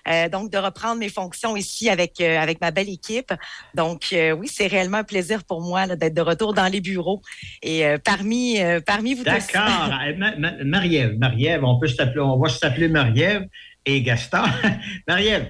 euh, 0.08 0.30
donc 0.30 0.50
de 0.50 0.56
reprendre 0.56 0.98
mes 0.98 1.10
fonctions 1.10 1.56
ici 1.56 1.90
avec 1.90 2.22
euh, 2.22 2.38
avec 2.38 2.62
ma 2.62 2.70
belle 2.70 2.88
équipe. 2.88 3.30
Donc 3.74 4.06
euh, 4.14 4.32
oui, 4.32 4.48
c'est 4.48 4.66
réellement 4.66 4.96
un 4.98 5.04
plaisir 5.04 5.44
pour 5.44 5.60
moi 5.60 5.86
d'être 5.86 6.14
de 6.14 6.22
retour 6.22 6.54
dans 6.54 6.66
les 6.72 6.80
bureaux 6.80 7.20
et 7.62 7.84
parmi 8.02 8.58
parmi 8.86 9.12
vous 9.14 9.24
tous. 9.24 9.30
D'accord. 9.30 9.90
Eh, 10.08 10.14
Ma- 10.14 10.36
Ma- 10.36 10.64
Marie-Ève, 10.64 11.18
Marie-Ève, 11.18 11.64
on 11.64 11.78
peut 11.78 11.86
s'appeler, 11.88 12.20
on 12.20 12.38
va 12.38 12.48
s'appeler 12.48 12.88
Marie-Ève 12.88 13.46
et 13.84 14.00
Gaston. 14.00 14.44
Marie-Ève, 15.08 15.48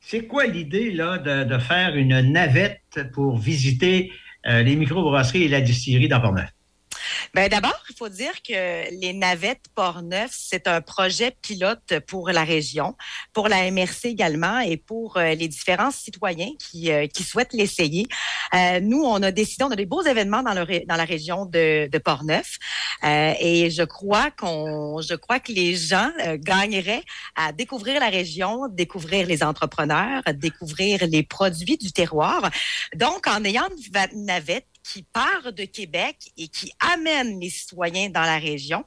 c'est 0.00 0.26
quoi 0.26 0.46
l'idée 0.46 0.90
là 0.90 1.18
de, 1.18 1.44
de 1.44 1.58
faire 1.58 1.94
une 1.94 2.20
navette 2.32 2.80
pour 3.12 3.38
visiter 3.38 4.10
les 4.44 4.74
microbrasseries 4.74 5.44
et 5.44 5.48
la 5.48 5.60
distillerie 5.60 6.08
dans 6.08 6.20
Portneuf? 6.20 6.50
Ben 7.34 7.48
d'abord, 7.48 7.78
il 7.90 7.96
faut 7.96 8.08
dire 8.08 8.42
que 8.42 8.90
les 9.00 9.12
navettes 9.12 9.66
Port-Neuf, 9.74 10.30
c'est 10.32 10.66
un 10.66 10.80
projet 10.80 11.36
pilote 11.42 11.94
pour 12.06 12.30
la 12.30 12.44
région, 12.44 12.96
pour 13.32 13.48
la 13.48 13.70
MRC 13.70 14.06
également 14.06 14.60
et 14.60 14.76
pour 14.76 15.16
euh, 15.16 15.34
les 15.34 15.48
différents 15.48 15.90
citoyens 15.90 16.50
qui, 16.58 16.90
euh, 16.90 17.06
qui 17.06 17.22
souhaitent 17.22 17.52
l'essayer. 17.52 18.06
Euh, 18.54 18.80
nous, 18.80 19.02
on 19.02 19.22
a 19.22 19.30
décidé, 19.30 19.64
on 19.64 19.70
a 19.70 19.76
des 19.76 19.86
beaux 19.86 20.02
événements 20.02 20.42
dans, 20.42 20.54
le 20.54 20.86
dans 20.86 20.96
la 20.96 21.04
région 21.04 21.46
de, 21.46 21.88
de 21.90 21.98
Port-Neuf 21.98 22.58
euh, 23.04 23.34
et 23.40 23.70
je 23.70 23.82
crois 23.82 24.30
qu'on, 24.30 25.00
je 25.00 25.14
crois 25.14 25.40
que 25.40 25.52
les 25.52 25.74
gens 25.74 26.10
euh, 26.26 26.36
gagneraient 26.38 27.02
à 27.34 27.52
découvrir 27.52 28.00
la 28.00 28.08
région, 28.08 28.68
découvrir 28.68 29.26
les 29.26 29.42
entrepreneurs, 29.42 30.22
découvrir 30.34 31.06
les 31.06 31.22
produits 31.22 31.76
du 31.76 31.92
terroir. 31.92 32.50
Donc, 32.94 33.26
en 33.26 33.44
ayant 33.44 33.68
une 34.12 34.24
navette 34.26 34.66
qui 34.82 35.02
part 35.02 35.52
de 35.52 35.64
Québec 35.64 36.16
et 36.36 36.48
qui 36.48 36.72
amène 36.92 37.40
les 37.40 37.50
citoyens 37.50 38.10
dans 38.10 38.22
la 38.22 38.38
région, 38.38 38.84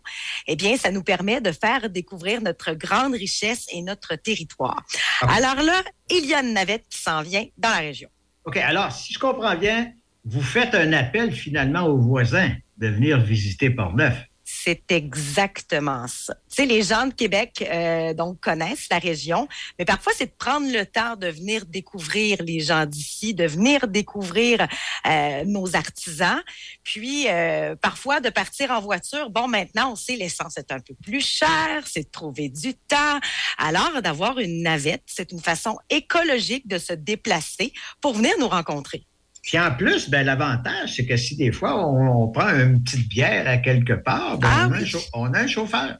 eh 0.47 0.55
bien, 0.55 0.77
ça 0.77 0.91
nous 0.91 1.03
permet 1.03 1.41
de 1.41 1.51
faire 1.51 1.89
découvrir 1.89 2.41
notre 2.41 2.73
grande 2.73 3.13
richesse 3.13 3.65
et 3.71 3.81
notre 3.81 4.15
territoire. 4.15 4.83
Alors 5.21 5.63
là, 5.63 5.83
il 6.09 6.25
y 6.25 6.33
a 6.33 6.41
une 6.41 6.53
navette 6.53 6.85
qui 6.89 6.99
s'en 6.99 7.21
vient 7.21 7.45
dans 7.57 7.69
la 7.69 7.77
région. 7.77 8.09
OK, 8.45 8.57
alors, 8.57 8.91
si 8.91 9.13
je 9.13 9.19
comprends 9.19 9.55
bien, 9.55 9.91
vous 10.23 10.41
faites 10.41 10.75
un 10.75 10.93
appel 10.93 11.31
finalement 11.31 11.83
aux 11.83 11.97
voisins 11.97 12.51
de 12.77 12.87
venir 12.87 13.19
visiter 13.19 13.69
Portneuf. 13.69 14.15
C'est 14.65 14.91
exactement 14.93 16.07
ça. 16.07 16.33
Tu 16.49 16.55
sais, 16.55 16.65
les 16.65 16.81
gens 16.81 17.05
de 17.05 17.13
Québec 17.13 17.63
euh, 17.69 18.15
donc 18.15 18.39
connaissent 18.39 18.87
la 18.89 18.97
région, 18.97 19.47
mais 19.77 19.85
parfois 19.85 20.11
c'est 20.17 20.25
de 20.25 20.35
prendre 20.35 20.65
le 20.71 20.87
temps 20.87 21.15
de 21.15 21.27
venir 21.27 21.67
découvrir 21.67 22.41
les 22.41 22.61
gens 22.61 22.87
d'ici, 22.87 23.35
de 23.35 23.45
venir 23.45 23.87
découvrir 23.87 24.67
euh, 25.05 25.43
nos 25.45 25.75
artisans, 25.75 26.41
puis 26.83 27.27
euh, 27.29 27.75
parfois 27.75 28.21
de 28.21 28.31
partir 28.31 28.71
en 28.71 28.81
voiture. 28.81 29.29
Bon, 29.29 29.47
maintenant 29.47 29.91
on 29.91 29.95
sait 29.95 30.15
l'essence 30.15 30.57
est 30.57 30.71
un 30.71 30.79
peu 30.79 30.95
plus 30.95 31.21
cher, 31.21 31.83
c'est 31.85 32.05
de 32.05 32.09
trouver 32.09 32.49
du 32.49 32.73
temps. 32.73 33.19
Alors 33.59 34.01
d'avoir 34.01 34.39
une 34.39 34.63
navette, 34.63 35.03
c'est 35.05 35.31
une 35.31 35.41
façon 35.41 35.77
écologique 35.91 36.67
de 36.67 36.79
se 36.79 36.93
déplacer 36.93 37.71
pour 38.01 38.15
venir 38.15 38.33
nous 38.39 38.47
rencontrer. 38.47 39.05
Puis 39.45 39.59
en 39.59 39.71
plus, 39.75 40.09
ben, 40.09 40.25
l'avantage, 40.25 40.95
c'est 40.95 41.05
que 41.05 41.17
si 41.17 41.35
des 41.35 41.51
fois 41.51 41.85
on, 41.87 42.23
on 42.23 42.27
prend 42.29 42.49
une 42.49 42.83
petite 42.83 43.07
bière 43.07 43.47
à 43.47 43.57
quelque 43.57 43.93
part, 43.93 44.37
ben, 44.39 44.49
Ah 44.51 44.67
on, 44.69 44.73
a 44.73 44.77
un 44.77 44.85
chau- 44.85 44.99
on 45.13 45.33
a 45.33 45.39
un 45.39 45.47
chauffeur. 45.47 45.97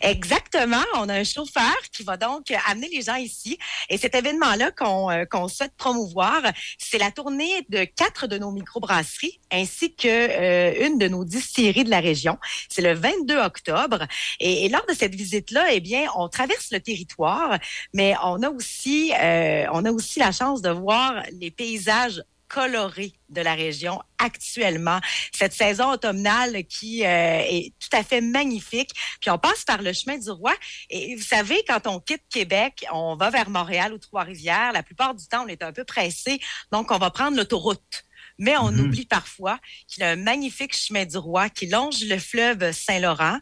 Exactement. 0.00 0.82
On 0.96 1.08
a 1.08 1.14
un 1.14 1.24
chauffeur 1.24 1.76
qui 1.92 2.02
va 2.02 2.16
donc 2.16 2.46
amener 2.66 2.88
les 2.88 3.02
gens 3.02 3.16
ici. 3.16 3.58
Et 3.90 3.98
cet 3.98 4.14
événement-là 4.14 4.70
qu'on 4.70 5.10
euh, 5.10 5.24
qu'on 5.26 5.48
souhaite 5.48 5.74
promouvoir, 5.76 6.40
c'est 6.78 6.98
la 6.98 7.10
tournée 7.10 7.66
de 7.68 7.84
quatre 7.84 8.26
de 8.26 8.38
nos 8.38 8.50
microbrasseries 8.50 9.40
ainsi 9.52 9.94
que 9.94 10.08
euh, 10.08 10.86
une 10.86 10.98
de 10.98 11.08
nos 11.08 11.24
distilleries 11.24 11.84
de 11.84 11.90
la 11.90 12.00
région. 12.00 12.38
C'est 12.70 12.82
le 12.82 12.94
22 12.94 13.36
octobre. 13.38 14.06
Et, 14.40 14.64
et 14.64 14.68
lors 14.68 14.86
de 14.88 14.94
cette 14.94 15.14
visite-là, 15.14 15.66
eh 15.72 15.80
bien, 15.80 16.06
on 16.16 16.28
traverse 16.28 16.70
le 16.70 16.80
territoire, 16.80 17.58
mais 17.92 18.14
on 18.24 18.42
a 18.42 18.48
aussi, 18.50 19.12
euh, 19.20 19.66
on 19.72 19.84
a 19.84 19.90
aussi 19.90 20.18
la 20.18 20.32
chance 20.32 20.62
de 20.62 20.70
voir 20.70 21.22
les 21.38 21.50
paysages 21.50 22.22
colorés 22.48 23.12
de 23.28 23.40
la 23.40 23.54
région 23.54 24.00
actuellement. 24.18 25.00
Cette 25.32 25.52
saison 25.52 25.90
automnale 25.90 26.64
qui 26.64 27.04
euh, 27.04 27.40
est 27.40 27.72
tout 27.78 27.96
à 27.96 28.02
fait 28.02 28.20
magnifique. 28.20 28.90
Puis 29.20 29.30
on 29.30 29.38
passe 29.38 29.64
par 29.64 29.82
le 29.82 29.92
chemin 29.92 30.18
du 30.18 30.30
roi. 30.30 30.54
Et 30.90 31.14
vous 31.14 31.22
savez, 31.22 31.62
quand 31.68 31.86
on 31.86 32.00
quitte 32.00 32.22
Québec, 32.30 32.84
on 32.92 33.16
va 33.16 33.30
vers 33.30 33.50
Montréal 33.50 33.92
ou 33.92 33.98
Trois-Rivières. 33.98 34.72
La 34.72 34.82
plupart 34.82 35.14
du 35.14 35.26
temps, 35.26 35.44
on 35.44 35.48
est 35.48 35.62
un 35.62 35.72
peu 35.72 35.84
pressé. 35.84 36.40
Donc, 36.72 36.90
on 36.90 36.98
va 36.98 37.10
prendre 37.10 37.36
l'autoroute. 37.36 38.07
Mais 38.38 38.56
on 38.56 38.70
Mhm. 38.70 38.80
oublie 38.80 39.04
parfois 39.06 39.58
qu'il 39.88 40.02
y 40.02 40.06
a 40.06 40.10
un 40.10 40.16
magnifique 40.16 40.76
chemin 40.76 41.04
du 41.04 41.16
roi 41.16 41.48
qui 41.48 41.66
longe 41.66 42.04
le 42.08 42.18
fleuve 42.18 42.72
Saint-Laurent. 42.72 43.38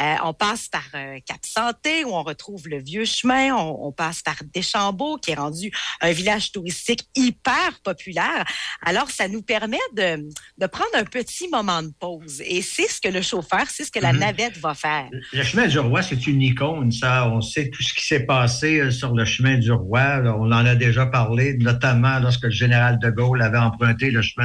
Euh, 0.00 0.14
on 0.24 0.32
passe 0.32 0.68
par 0.68 0.84
euh, 0.94 1.18
Cap-Santé 1.26 2.04
où 2.04 2.14
on 2.14 2.22
retrouve 2.22 2.66
le 2.68 2.78
vieux 2.82 3.04
chemin. 3.04 3.54
On, 3.54 3.88
on 3.88 3.92
passe 3.92 4.22
par 4.22 4.36
Deschambault 4.54 5.18
qui 5.18 5.32
est 5.32 5.34
rendu 5.34 5.70
un 6.00 6.12
village 6.12 6.52
touristique 6.52 7.04
hyper 7.14 7.80
populaire. 7.84 8.44
Alors, 8.82 9.10
ça 9.10 9.28
nous 9.28 9.42
permet 9.42 9.78
de, 9.94 10.26
de 10.56 10.66
prendre 10.66 10.90
un 10.94 11.04
petit 11.04 11.48
moment 11.48 11.82
de 11.82 11.92
pause. 12.00 12.40
Et 12.44 12.62
c'est 12.62 12.88
ce 12.88 13.00
que 13.00 13.08
le 13.08 13.20
chauffeur, 13.22 13.66
c'est 13.68 13.84
ce 13.84 13.90
que 13.90 13.98
la 14.00 14.12
Mhm. 14.12 14.18
navette 14.20 14.56
va 14.58 14.74
faire. 14.74 15.08
Le 15.32 15.42
chemin 15.42 15.66
du 15.66 15.78
roi, 15.78 16.02
c'est 16.02 16.26
une 16.26 16.40
icône, 16.40 16.90
ça. 16.92 17.28
On 17.28 17.40
sait 17.42 17.68
tout 17.68 17.82
ce 17.82 17.92
qui 17.92 18.04
s'est 18.04 18.24
passé 18.24 18.78
euh, 18.80 18.90
sur 18.90 19.14
le 19.14 19.24
chemin 19.26 19.58
du 19.58 19.72
roi. 19.72 20.20
On 20.24 20.50
en 20.52 20.64
a 20.64 20.74
déjà 20.74 21.04
parlé, 21.06 21.54
notamment 21.58 22.18
lorsque 22.20 22.44
le 22.44 22.50
général 22.50 22.98
de 22.98 23.10
Gaulle 23.10 23.42
avait 23.42 23.58
emprunté 23.58 24.10
le 24.10 24.22
chemin, 24.22 24.37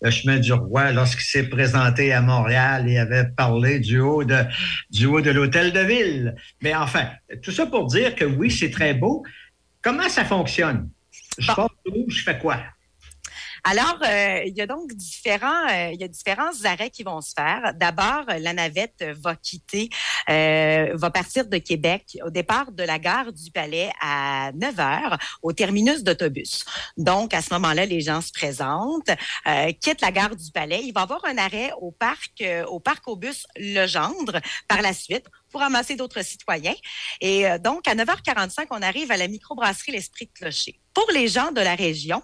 le 0.00 0.10
chemin 0.10 0.38
du 0.38 0.52
roi, 0.52 0.92
lorsqu'il 0.92 1.24
s'est 1.24 1.48
présenté 1.48 2.12
à 2.12 2.20
Montréal 2.20 2.88
et 2.88 2.98
avait 2.98 3.28
parlé 3.36 3.80
du 3.80 3.98
haut 4.00 4.24
de, 4.24 4.44
du 4.90 5.06
haut 5.06 5.20
de 5.20 5.30
l'hôtel 5.30 5.72
de 5.72 5.80
ville. 5.80 6.34
Mais 6.62 6.74
enfin, 6.74 7.08
tout 7.42 7.52
ça 7.52 7.66
pour 7.66 7.86
dire 7.86 8.14
que 8.14 8.24
oui, 8.24 8.50
c'est 8.50 8.70
très 8.70 8.94
beau. 8.94 9.24
Comment 9.82 10.08
ça 10.08 10.24
fonctionne? 10.24 10.90
Je 11.38 11.46
pars 11.46 11.70
où, 11.86 12.10
je 12.10 12.22
fais 12.22 12.38
quoi? 12.38 12.58
Alors, 13.64 13.98
euh, 14.02 14.42
il 14.46 14.56
y 14.56 14.60
a 14.60 14.66
donc 14.66 14.92
différents, 14.92 15.68
euh, 15.70 15.90
il 15.92 16.00
y 16.00 16.04
a 16.04 16.08
différents 16.08 16.64
arrêts 16.64 16.90
qui 16.90 17.02
vont 17.02 17.20
se 17.20 17.32
faire. 17.34 17.74
D'abord, 17.74 18.24
la 18.26 18.52
navette 18.52 19.04
va 19.18 19.36
quitter, 19.36 19.88
euh, 20.28 20.90
va 20.94 21.10
partir 21.10 21.46
de 21.46 21.58
Québec 21.58 22.18
au 22.24 22.30
départ 22.30 22.72
de 22.72 22.82
la 22.82 22.98
gare 22.98 23.32
du 23.32 23.50
Palais 23.50 23.90
à 24.00 24.50
9 24.54 24.80
heures 24.80 25.18
au 25.42 25.52
terminus 25.52 26.02
d'autobus. 26.02 26.64
Donc, 26.96 27.34
à 27.34 27.42
ce 27.42 27.52
moment-là, 27.54 27.86
les 27.86 28.00
gens 28.00 28.20
se 28.20 28.32
présentent, 28.32 29.10
euh, 29.46 29.72
quittent 29.80 30.00
la 30.00 30.12
gare 30.12 30.36
du 30.36 30.50
Palais. 30.50 30.80
Il 30.84 30.92
va 30.92 31.00
y 31.00 31.02
avoir 31.02 31.24
un 31.24 31.38
arrêt 31.38 31.72
au 31.80 31.90
parc, 31.90 32.40
euh, 32.42 32.64
au 32.66 32.80
parc 32.80 33.06
au 33.08 33.16
bus 33.16 33.46
Legendre 33.56 34.40
par 34.68 34.82
la 34.82 34.92
suite 34.92 35.26
pour 35.50 35.60
ramasser 35.60 35.96
d'autres 35.96 36.22
citoyens. 36.24 36.74
Et 37.20 37.46
euh, 37.46 37.58
donc, 37.58 37.86
à 37.88 37.94
9h45, 37.94 38.66
on 38.70 38.82
arrive 38.82 39.10
à 39.10 39.16
la 39.16 39.28
microbrasserie 39.28 39.92
L'Esprit 39.92 40.26
de 40.26 40.32
Clocher. 40.32 40.80
Pour 40.94 41.06
les 41.12 41.28
gens 41.28 41.52
de 41.52 41.60
la 41.60 41.74
région, 41.74 42.22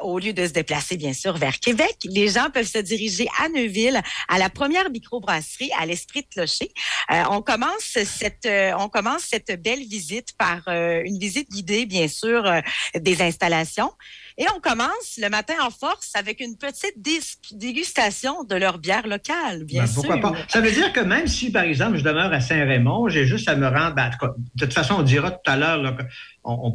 au 0.00 0.18
lieu 0.18 0.32
de 0.32 0.46
se 0.46 0.52
déplacer, 0.52 0.96
bien 0.96 1.12
sûr, 1.12 1.36
vers 1.36 1.58
Québec, 1.60 1.96
les 2.04 2.28
gens 2.28 2.50
peuvent 2.52 2.66
se 2.66 2.78
diriger 2.78 3.28
à 3.40 3.48
Neuville, 3.48 4.00
à 4.28 4.38
la 4.38 4.50
première 4.50 4.90
microbrasserie, 4.90 5.70
à 5.78 5.86
l'Esprit 5.86 6.22
de 6.22 6.26
Clocher. 6.28 6.72
Euh, 7.12 7.22
on 7.30 7.40
commence 7.40 7.96
cette, 8.04 8.46
euh, 8.46 8.72
on 8.78 8.88
commence 8.88 9.22
cette 9.22 9.62
belle 9.62 9.84
visite 9.84 10.32
par 10.36 10.62
euh, 10.68 11.02
une 11.04 11.18
visite 11.18 11.50
guidée, 11.50 11.86
bien 11.86 12.08
sûr, 12.08 12.44
euh, 12.46 12.60
des 12.94 13.22
installations. 13.22 13.92
Et 14.38 14.44
on 14.54 14.60
commence 14.60 15.18
le 15.18 15.30
matin 15.30 15.54
en 15.62 15.70
force 15.70 16.12
avec 16.14 16.40
une 16.40 16.56
petite 16.58 16.92
dé- 17.00 17.20
dégustation 17.52 18.44
de 18.44 18.54
leur 18.54 18.78
bière 18.78 19.06
locale, 19.06 19.64
bien 19.64 19.82
Ben, 19.82 19.86
sûr. 19.86 20.02
pourquoi 20.02 20.20
pas? 20.20 20.32
Ça 20.48 20.60
veut 20.60 20.70
dire 20.70 20.92
que 20.92 21.00
même 21.00 21.26
si, 21.26 21.50
par 21.50 21.62
exemple, 21.62 21.96
je 21.96 22.04
demeure 22.04 22.30
à 22.32 22.40
Saint-Raymond, 22.40 23.08
j'ai 23.08 23.24
juste 23.26 23.48
à 23.48 23.56
me 23.56 23.66
rendre. 23.66 23.94
ben, 23.94 24.10
de 24.10 24.64
toute 24.64 24.74
façon, 24.74 24.96
on 24.98 25.02
dira 25.02 25.30
tout 25.30 25.50
à 25.50 25.56
l'heure 25.56 25.96
qu'on 26.42 26.74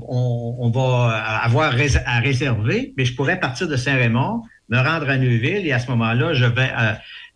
on, 0.60 0.72
va 0.72 1.16
avoir 1.44 1.72
à 2.06 2.20
réserver, 2.20 2.94
mais 2.98 3.06
je 3.06 3.16
pourrais 3.16 3.40
partir 3.40 3.68
de 3.68 3.76
Saint-Raymond, 3.76 4.42
me 4.70 4.78
rendre 4.80 5.08
à 5.10 5.18
Neuville 5.18 5.68
et 5.68 5.72
à 5.72 5.80
ce 5.80 5.88
moment-là, 5.92 6.34
je 6.34 6.46
vais 6.46 6.72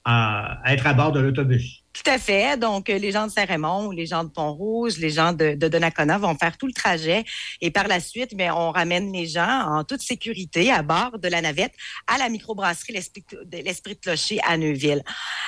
euh, 0.08 0.42
être 0.66 0.88
à 0.88 0.94
bord 0.94 1.12
de 1.12 1.20
l'autobus. 1.20 1.84
Tout 1.96 2.12
à 2.12 2.20
fait. 2.20 2.58
Donc, 2.58 2.90
euh, 2.90 2.98
les 2.98 3.12
gens 3.12 3.26
de 3.26 3.32
Saint-Raymond, 3.32 3.92
les 3.92 4.06
gens 4.06 4.24
de 4.24 4.30
Pont-Rouge, 4.30 4.98
les 4.98 5.10
gens 5.10 5.32
de, 5.32 5.54
de 5.56 5.68
Donnacona 5.68 6.18
vont 6.18 6.36
faire 6.36 6.58
tout 6.58 6.68
le 6.68 6.74
trajet. 6.74 7.24
Et 7.62 7.72
par 7.72 7.88
la 7.88 8.00
suite, 8.00 8.34
mais 8.36 8.52
on 8.52 8.72
ramène 8.72 9.12
les 9.14 9.28
gens 9.28 9.62
en 9.68 9.84
toute 9.84 10.02
sécurité 10.02 10.72
à 10.72 10.84
bord 10.84 11.18
de 11.18 11.28
la 11.28 11.42
navette 11.42 11.74
à 12.08 12.18
la 12.18 12.30
microbrasserie 12.30 12.94
L'Esprit 12.94 13.96
de 13.96 14.00
Clocher 14.00 14.40
à 14.46 14.58
Neuville. 14.58 15.04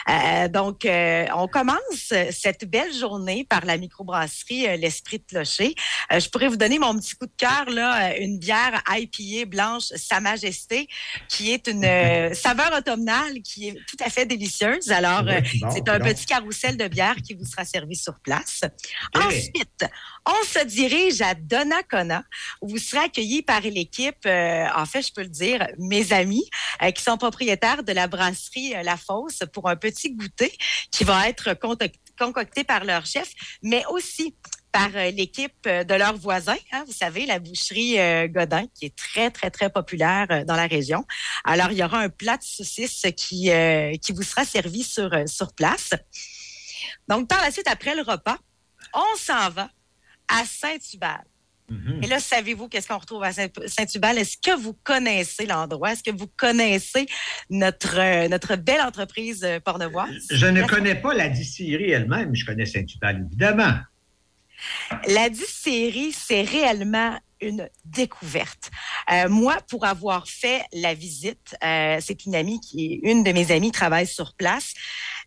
Euh, 0.09 0.47
donc, 0.47 0.85
euh, 0.85 1.25
on 1.35 1.47
commence 1.47 2.13
cette 2.31 2.65
belle 2.65 2.93
journée 2.93 3.43
par 3.43 3.65
la 3.65 3.77
microbrasserie 3.77 4.67
euh, 4.67 4.77
L'Esprit 4.77 5.19
de 5.19 5.23
Clocher. 5.23 5.75
Euh, 6.11 6.19
je 6.19 6.29
pourrais 6.29 6.47
vous 6.47 6.55
donner 6.55 6.79
mon 6.79 6.97
petit 6.97 7.15
coup 7.15 7.25
de 7.25 7.35
cœur, 7.37 7.65
là, 7.69 8.09
euh, 8.09 8.13
une 8.19 8.39
bière 8.39 8.81
IPA 8.89 9.45
blanche 9.47 9.83
Sa 9.95 10.19
Majesté, 10.19 10.87
qui 11.27 11.51
est 11.51 11.67
une 11.67 12.33
saveur 12.33 12.71
automnale 12.77 13.41
qui 13.43 13.69
est 13.69 13.73
tout 13.73 13.97
à 14.03 14.09
fait 14.09 14.25
délicieuse. 14.25 14.91
Alors, 14.91 15.23
Bon, 15.23 15.69
c'est 15.71 15.89
un 15.89 15.99
petit 15.99 16.25
carrousel 16.37 16.77
de 16.77 16.87
bière 16.87 17.15
qui 17.15 17.33
vous 17.33 17.45
sera 17.45 17.65
servi 17.65 17.95
sur 17.95 18.19
place. 18.19 18.61
Ensuite, 19.15 19.85
on 20.25 20.45
se 20.45 20.63
dirige 20.65 21.21
à 21.21 21.33
Donnacona, 21.33 22.23
où 22.61 22.69
vous 22.69 22.77
serez 22.77 23.05
accueillis 23.05 23.41
par 23.41 23.61
l'équipe, 23.61 24.25
euh, 24.25 24.65
en 24.75 24.85
fait, 24.85 25.01
je 25.01 25.11
peux 25.13 25.23
le 25.23 25.29
dire, 25.29 25.67
mes 25.79 26.13
amis, 26.13 26.47
euh, 26.83 26.91
qui 26.91 27.01
sont 27.01 27.17
propriétaires 27.17 27.83
de 27.83 27.91
la 27.91 28.07
brasserie 28.07 28.75
euh, 28.75 28.83
La 28.83 28.97
Fosse 28.97 29.39
pour 29.51 29.67
un 29.67 29.75
petit 29.75 30.13
goûter 30.13 30.51
qui 30.91 31.03
va 31.03 31.27
être 31.27 31.49
contoc- 31.53 31.95
concocté 32.19 32.63
par 32.63 32.83
leur 32.83 33.05
chef, 33.05 33.29
mais 33.63 33.83
aussi 33.89 34.35
par 34.71 34.89
euh, 34.95 35.11
l'équipe 35.11 35.53
euh, 35.65 35.83
de 35.83 35.93
leurs 35.93 36.17
voisins. 36.17 36.55
hein. 36.71 36.83
vous 36.85 36.93
savez, 36.93 37.25
la 37.25 37.39
boucherie 37.39 37.99
euh, 37.99 38.27
Godin, 38.27 38.65
qui 38.75 38.85
est 38.85 38.95
très, 38.95 39.31
très, 39.31 39.49
très 39.49 39.69
populaire 39.69 40.27
euh, 40.29 40.43
dans 40.43 40.55
la 40.55 40.67
région. 40.67 41.05
Alors, 41.43 41.71
il 41.71 41.77
y 41.77 41.83
aura 41.83 41.99
un 41.99 42.09
plat 42.09 42.37
de 42.37 42.43
saucisses 42.43 43.05
qui, 43.15 43.49
euh, 43.51 43.93
qui 44.01 44.11
vous 44.11 44.23
sera 44.23 44.45
servi 44.45 44.83
sur, 44.83 45.09
sur 45.27 45.53
place. 45.53 45.91
Donc, 47.07 47.27
par 47.27 47.41
la 47.41 47.51
suite, 47.51 47.67
après 47.67 47.95
le 47.95 48.01
repas, 48.01 48.37
on 48.93 49.17
s'en 49.17 49.49
va 49.49 49.69
à 50.27 50.43
Saint-Hubal. 50.45 51.23
Et 52.01 52.07
là, 52.07 52.21
savez-vous 52.21 52.69
qu'est-ce 52.69 52.87
qu'on 52.87 52.97
retrouve 52.97 53.23
à 53.23 53.33
Saint- 53.33 53.49
Saint-Hubal? 53.67 54.17
Est-ce 54.17 54.37
que 54.37 54.57
vous 54.57 54.73
connaissez 54.85 55.45
l'endroit? 55.45 55.91
Est-ce 55.91 56.03
que 56.03 56.15
vous 56.15 56.27
connaissez 56.27 57.07
notre, 57.49 58.27
notre 58.29 58.55
belle 58.55 58.79
entreprise 58.79 59.45
pornevoise? 59.65 60.27
Je 60.31 60.45
ne 60.45 60.63
connais 60.63 60.95
pas 60.95 61.13
la 61.13 61.27
distillerie 61.27 61.91
elle-même, 61.91 62.33
je 62.33 62.45
connais 62.45 62.65
Saint-Hubal, 62.65 63.25
évidemment. 63.27 63.73
La 65.07 65.29
distillerie, 65.29 66.11
c'est 66.11 66.41
réellement 66.41 67.17
une 67.41 67.69
découverte. 67.85 68.71
Euh, 69.11 69.29
moi, 69.29 69.57
pour 69.69 69.85
avoir 69.85 70.27
fait 70.27 70.63
la 70.73 70.93
visite, 70.93 71.55
euh, 71.63 71.97
c'est 72.01 72.25
une 72.25 72.35
amie 72.35 72.59
qui 72.59 72.99
une 73.03 73.23
de 73.23 73.31
mes 73.31 73.51
amies 73.51 73.71
travaille 73.71 74.07
sur 74.07 74.33
place. 74.33 74.73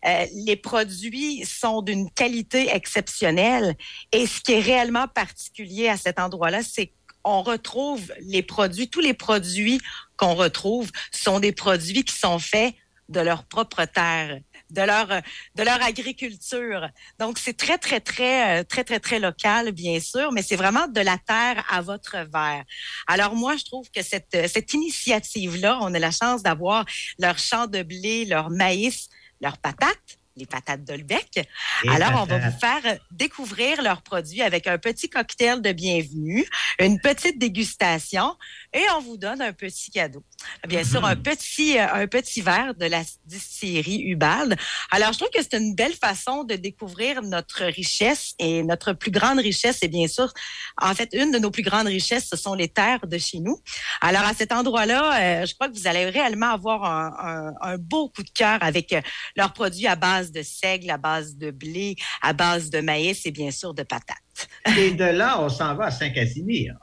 Euh, 0.05 0.25
les 0.45 0.55
produits 0.55 1.45
sont 1.45 1.81
d'une 1.81 2.11
qualité 2.11 2.69
exceptionnelle 2.73 3.75
et 4.11 4.27
ce 4.27 4.41
qui 4.41 4.53
est 4.53 4.59
réellement 4.59 5.07
particulier 5.07 5.87
à 5.87 5.97
cet 5.97 6.19
endroit-là, 6.19 6.63
c'est 6.63 6.91
qu'on 7.23 7.43
retrouve 7.43 8.11
les 8.21 8.41
produits, 8.41 8.89
tous 8.89 8.99
les 8.99 9.13
produits 9.13 9.79
qu'on 10.17 10.33
retrouve 10.33 10.91
sont 11.11 11.39
des 11.39 11.51
produits 11.51 12.03
qui 12.03 12.15
sont 12.15 12.39
faits 12.39 12.73
de 13.09 13.19
leur 13.19 13.43
propre 13.43 13.85
terre, 13.85 14.39
de 14.71 14.81
leur 14.81 15.11
euh, 15.11 15.21
de 15.55 15.63
leur 15.63 15.81
agriculture. 15.83 16.89
Donc 17.19 17.37
c'est 17.37 17.57
très 17.57 17.77
très 17.77 17.99
très 17.99 18.61
euh, 18.61 18.63
très 18.63 18.83
très 18.83 18.99
très 18.99 19.19
local 19.19 19.71
bien 19.71 19.99
sûr, 19.99 20.31
mais 20.31 20.41
c'est 20.41 20.55
vraiment 20.55 20.87
de 20.87 21.01
la 21.01 21.17
terre 21.17 21.65
à 21.69 21.81
votre 21.81 22.17
verre. 22.33 22.63
Alors 23.07 23.35
moi 23.35 23.55
je 23.57 23.65
trouve 23.65 23.89
que 23.91 24.01
cette 24.01 24.33
euh, 24.35 24.47
cette 24.47 24.73
initiative 24.73 25.57
là, 25.57 25.79
on 25.81 25.93
a 25.93 25.99
la 25.99 26.11
chance 26.11 26.41
d'avoir 26.43 26.85
leur 27.19 27.37
champ 27.37 27.67
de 27.67 27.83
blé, 27.83 28.25
leur 28.25 28.49
maïs, 28.49 29.09
leurs 29.41 29.57
patates 29.57 30.20
les 30.35 30.45
patates 30.45 30.83
d'Olbec. 30.83 31.47
Alors, 31.89 32.21
on 32.21 32.25
va 32.25 32.37
vous 32.39 32.57
faire 32.59 32.97
découvrir 33.11 33.81
leurs 33.81 34.01
produits 34.01 34.41
avec 34.41 34.67
un 34.67 34.77
petit 34.77 35.09
cocktail 35.09 35.61
de 35.61 35.71
bienvenue, 35.71 36.45
une 36.79 36.99
petite 37.01 37.37
dégustation 37.39 38.35
et 38.73 38.83
on 38.97 39.01
vous 39.01 39.17
donne 39.17 39.41
un 39.41 39.53
petit 39.53 39.91
cadeau. 39.91 40.23
Bien 40.67 40.83
sûr, 40.83 41.03
un 41.05 41.15
petit, 41.15 41.77
euh, 41.77 41.85
un 41.93 42.07
petit 42.07 42.41
verre 42.41 42.73
de 42.75 42.85
la 42.85 43.01
distillerie 43.25 44.01
Ubald. 44.03 44.55
Alors, 44.89 45.11
je 45.13 45.17
trouve 45.19 45.29
que 45.29 45.41
c'est 45.41 45.57
une 45.57 45.75
belle 45.75 45.93
façon 45.95 46.43
de 46.43 46.55
découvrir 46.55 47.21
notre 47.21 47.63
richesse 47.65 48.33
et 48.39 48.63
notre 48.63 48.93
plus 48.93 49.11
grande 49.11 49.39
richesse, 49.39 49.79
et 49.81 49.87
bien 49.87 50.07
sûr, 50.07 50.33
en 50.81 50.93
fait, 50.95 51.09
une 51.13 51.31
de 51.31 51.39
nos 51.39 51.51
plus 51.51 51.63
grandes 51.63 51.87
richesses, 51.87 52.27
ce 52.29 52.37
sont 52.37 52.53
les 52.53 52.69
terres 52.69 53.05
de 53.05 53.17
chez 53.17 53.39
nous. 53.39 53.59
Alors, 53.99 54.23
à 54.23 54.33
cet 54.33 54.51
endroit-là, 54.51 55.41
euh, 55.41 55.45
je 55.45 55.53
crois 55.55 55.67
que 55.67 55.73
vous 55.73 55.87
allez 55.87 56.05
réellement 56.09 56.51
avoir 56.51 56.85
un, 56.85 57.51
un- 57.61 57.73
un 57.73 57.77
beau 57.77 58.09
coup 58.09 58.23
de 58.23 58.29
cœur 58.29 58.57
avec 58.61 58.93
euh, 58.93 59.01
leurs 59.35 59.53
produits 59.53 59.87
à 59.87 59.95
base 59.95 60.20
de 60.29 60.41
seigle, 60.43 60.91
à 60.91 60.97
base 60.97 61.37
de 61.37 61.51
blé, 61.51 61.95
à 62.21 62.33
base 62.33 62.69
de 62.69 62.81
maïs 62.81 63.25
et 63.25 63.31
bien 63.31 63.49
sûr 63.49 63.73
de 63.73 63.83
patates. 63.83 64.49
Et 64.77 64.91
de 64.91 65.05
là, 65.05 65.41
on 65.41 65.47
s'en 65.47 65.73
va 65.75 65.85
à 65.85 65.91
Saint-Casimir. 65.91 66.75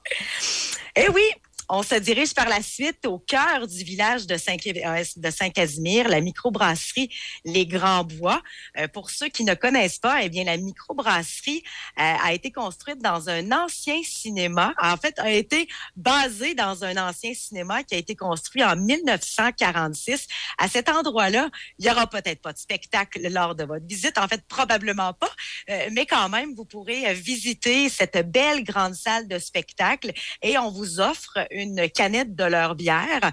Eh 0.97 1.09
oui, 1.11 1.22
on 1.69 1.83
se 1.83 1.95
dirige 1.97 2.35
par 2.35 2.49
la 2.49 2.62
suite 2.62 3.07
au 3.07 3.19
cœur 3.19 3.66
du 3.66 3.85
village 3.85 4.27
de 4.27 4.35
euh, 4.35 5.31
Saint-Casimir, 5.31 6.09
la 6.09 6.21
microbrasserie 6.21 7.11
Les 7.45 7.66
Grands 7.66 8.05
Bois. 8.05 8.43
Euh, 8.79 8.89
pour 8.89 9.11
ceux 9.11 9.29
qui 9.29 9.45
ne 9.45 9.55
connaissent 9.55 9.99
pas, 9.99 10.23
eh 10.23 10.31
bien, 10.31 10.45
la 10.45 10.57
microbrasserie 10.57 11.62
euh, 11.99 12.14
a 12.25 12.33
été 12.33 12.51
construite 12.51 13.03
dans 13.03 13.29
un 13.29 13.53
ancien 13.53 14.01
cinéma. 14.03 14.73
En 14.81 14.97
fait, 14.97 15.19
a 15.19 15.31
été 15.31 15.69
basée 15.95 16.55
dans 16.55 16.85
un 16.85 16.97
ancien 16.97 17.35
cinéma 17.35 17.83
qui 17.83 17.95
a 17.95 17.99
été 17.99 18.16
construit 18.16 18.64
en 18.64 18.77
1946. 18.77 20.27
À 20.57 20.69
cet 20.69 20.89
endroit-là, 20.89 21.51
il 21.79 21.87
y 21.87 21.91
aura 21.91 22.07
peut-être 22.07 22.41
pas 22.41 22.53
de 22.53 22.59
spectacle 22.59 23.21
lors 23.29 23.55
de 23.55 23.64
votre 23.64 23.87
visite. 23.87 24.16
En 24.16 24.27
fait, 24.27 24.43
probablement 24.49 25.12
pas. 25.12 25.31
Euh, 25.69 25.89
mais 25.93 26.07
quand 26.07 26.31
même, 26.31 26.55
vous 26.55 26.64
pourrez 26.64 27.12
visiter 27.12 27.91
cette 27.91 28.31
belle 28.31 28.64
grande 28.64 28.95
salle 28.95 29.29
de 29.29 29.39
spectacle 29.39 30.12
et 30.43 30.57
on 30.57 30.71
vous 30.71 31.01
offre 31.01 31.39
canette 31.94 32.34
de 32.34 32.44
leur 32.44 32.74
bière. 32.74 33.32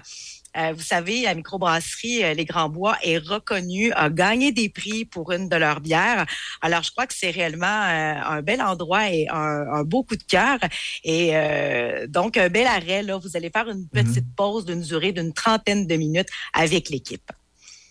Euh, 0.56 0.72
vous 0.72 0.82
savez, 0.82 1.22
la 1.22 1.34
microbrasserie 1.34 2.24
euh, 2.24 2.34
Les 2.34 2.46
Grands 2.46 2.70
Bois 2.70 2.96
est 3.02 3.18
reconnue, 3.18 3.92
a 3.92 4.08
gagné 4.08 4.52
des 4.52 4.70
prix 4.70 5.04
pour 5.04 5.32
une 5.32 5.48
de 5.48 5.56
leurs 5.56 5.80
bières. 5.80 6.24
Alors, 6.62 6.82
je 6.82 6.90
crois 6.90 7.06
que 7.06 7.14
c'est 7.14 7.30
réellement 7.30 7.66
euh, 7.66 8.14
un 8.36 8.42
bel 8.42 8.62
endroit 8.62 9.10
et 9.10 9.28
un, 9.28 9.66
un 9.70 9.84
beau 9.84 10.02
coup 10.02 10.16
de 10.16 10.22
cœur. 10.22 10.58
Et 11.04 11.34
donc, 12.08 12.36
un 12.36 12.48
bel 12.48 12.66
arrêt. 12.66 13.02
Là, 13.02 13.18
vous 13.18 13.36
allez 13.36 13.50
faire 13.50 13.68
une 13.68 13.86
petite 13.88 14.34
pause 14.34 14.64
d'une 14.64 14.80
durée 14.80 15.12
d'une 15.12 15.32
trentaine 15.32 15.86
de 15.86 15.96
minutes 15.96 16.28
avec 16.54 16.88
l'équipe. 16.88 17.30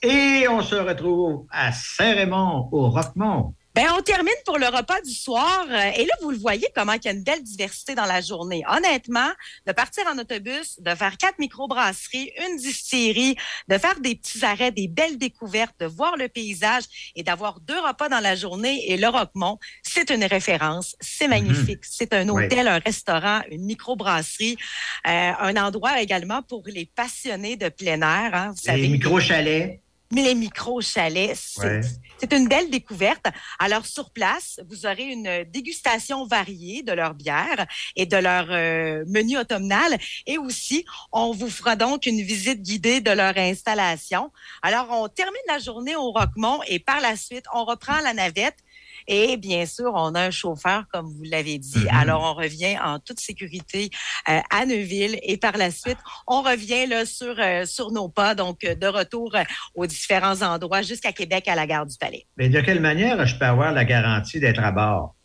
Et 0.01 0.47
on 0.49 0.61
se 0.61 0.75
retrouve 0.75 1.45
à 1.51 1.71
Saint-Raymond, 1.71 2.69
au 2.71 2.89
Roquemont. 2.89 3.53
Ben, 3.75 3.87
on 3.97 4.01
termine 4.01 4.31
pour 4.45 4.57
le 4.57 4.67
repas 4.67 5.01
du 5.01 5.13
soir. 5.13 5.65
euh, 5.69 5.91
Et 5.97 6.05
là, 6.05 6.13
vous 6.21 6.31
le 6.31 6.37
voyez 6.37 6.65
comment 6.73 6.93
il 6.93 7.03
y 7.03 7.09
a 7.09 7.11
une 7.11 7.23
belle 7.25 7.43
diversité 7.43 7.93
dans 7.93 8.05
la 8.05 8.21
journée. 8.21 8.63
Honnêtement, 8.69 9.27
de 9.67 9.73
partir 9.73 10.05
en 10.07 10.17
autobus, 10.17 10.79
de 10.79 10.95
faire 10.95 11.17
quatre 11.17 11.39
microbrasseries, 11.39 12.31
une 12.47 12.55
distillerie, 12.55 13.35
de 13.67 13.77
faire 13.77 13.99
des 13.99 14.15
petits 14.15 14.45
arrêts, 14.45 14.71
des 14.71 14.87
belles 14.87 15.17
découvertes, 15.17 15.75
de 15.81 15.87
voir 15.87 16.15
le 16.15 16.29
paysage 16.29 16.85
et 17.17 17.23
d'avoir 17.23 17.59
deux 17.59 17.77
repas 17.77 18.07
dans 18.07 18.21
la 18.21 18.35
journée 18.37 18.89
et 18.93 18.95
le 18.95 19.09
Roquemont, 19.09 19.59
c'est 19.83 20.09
une 20.09 20.23
référence. 20.23 20.95
C'est 21.01 21.27
magnifique. 21.27 21.83
C'est 21.83 22.13
un 22.13 22.29
Oui. 22.29 22.45
hôtel, 22.45 22.69
un 22.69 22.79
restaurant, 22.79 23.41
une 23.51 23.65
microbrasserie, 23.65 24.55
euh, 25.05 25.31
un 25.37 25.55
endroit 25.57 26.01
également 26.01 26.41
pour 26.43 26.63
les 26.67 26.85
passionnés 26.85 27.57
de 27.57 27.67
plein 27.67 27.99
air. 28.01 28.33
hein. 28.33 28.51
Vous 28.55 28.61
savez, 28.63 28.83
Les 28.83 28.87
micro-chalets. 28.87 29.81
Mais 30.11 30.23
les 30.23 30.35
micro-chalets, 30.35 31.35
c'est 31.35 31.65
Ouais. 31.65 31.81
c'est 32.19 32.31
une 32.33 32.47
belle 32.47 32.69
découverte. 32.69 33.25
Alors, 33.59 33.85
sur 33.85 34.11
place, 34.11 34.59
vous 34.69 34.85
aurez 34.85 35.03
une 35.05 35.43
dégustation 35.45 36.25
variée 36.25 36.83
de 36.83 36.91
leur 36.91 37.13
bière 37.13 37.65
et 37.95 38.05
de 38.05 38.17
leur 38.17 38.47
euh, 38.51 39.03
menu 39.07 39.37
automnal. 39.37 39.97
Et 40.25 40.37
aussi, 40.37 40.85
on 41.11 41.31
vous 41.31 41.49
fera 41.49 41.75
donc 41.75 42.05
une 42.05 42.21
visite 42.21 42.61
guidée 42.61 43.01
de 43.01 43.11
leur 43.11 43.37
installation. 43.37 44.31
Alors, 44.61 44.87
on 44.91 45.07
termine 45.07 45.35
la 45.47 45.59
journée 45.59 45.95
au 45.95 46.11
Roquemont 46.11 46.59
et 46.67 46.79
par 46.79 47.01
la 47.01 47.15
suite, 47.15 47.45
on 47.53 47.65
reprend 47.65 47.99
la 48.01 48.13
navette. 48.13 48.57
Et 49.07 49.37
bien 49.37 49.65
sûr, 49.65 49.91
on 49.93 50.15
a 50.15 50.21
un 50.21 50.31
chauffeur, 50.31 50.85
comme 50.91 51.05
vous 51.07 51.23
l'avez 51.23 51.57
dit. 51.57 51.77
Mhm. 51.77 51.89
Alors, 51.91 52.23
on 52.23 52.33
revient 52.33 52.77
en 52.83 52.99
toute 52.99 53.19
sécurité 53.19 53.89
euh, 54.29 54.39
à 54.49 54.65
Neuville 54.65 55.19
et 55.23 55.37
par 55.37 55.57
la 55.57 55.71
suite, 55.71 55.97
on 56.27 56.41
revient 56.41 56.87
là, 56.87 57.05
sur, 57.05 57.35
euh, 57.39 57.65
sur 57.65 57.91
nos 57.91 58.09
pas, 58.09 58.35
donc 58.35 58.63
euh, 58.63 58.75
de 58.75 58.87
retour 58.87 59.35
aux 59.75 59.85
différents 59.85 60.41
endroits 60.41 60.81
jusqu'à 60.81 61.11
Québec 61.11 61.47
à 61.47 61.55
la 61.55 61.67
gare 61.67 61.85
du 61.85 61.97
Palais. 61.97 62.25
Mais 62.37 62.49
de 62.49 62.61
quelle 62.61 62.79
manière 62.79 63.25
je 63.25 63.37
peux 63.37 63.45
avoir 63.45 63.71
la 63.71 63.85
garantie 63.85 64.39
d'être 64.39 64.63
à 64.63 64.71
bord? 64.71 65.15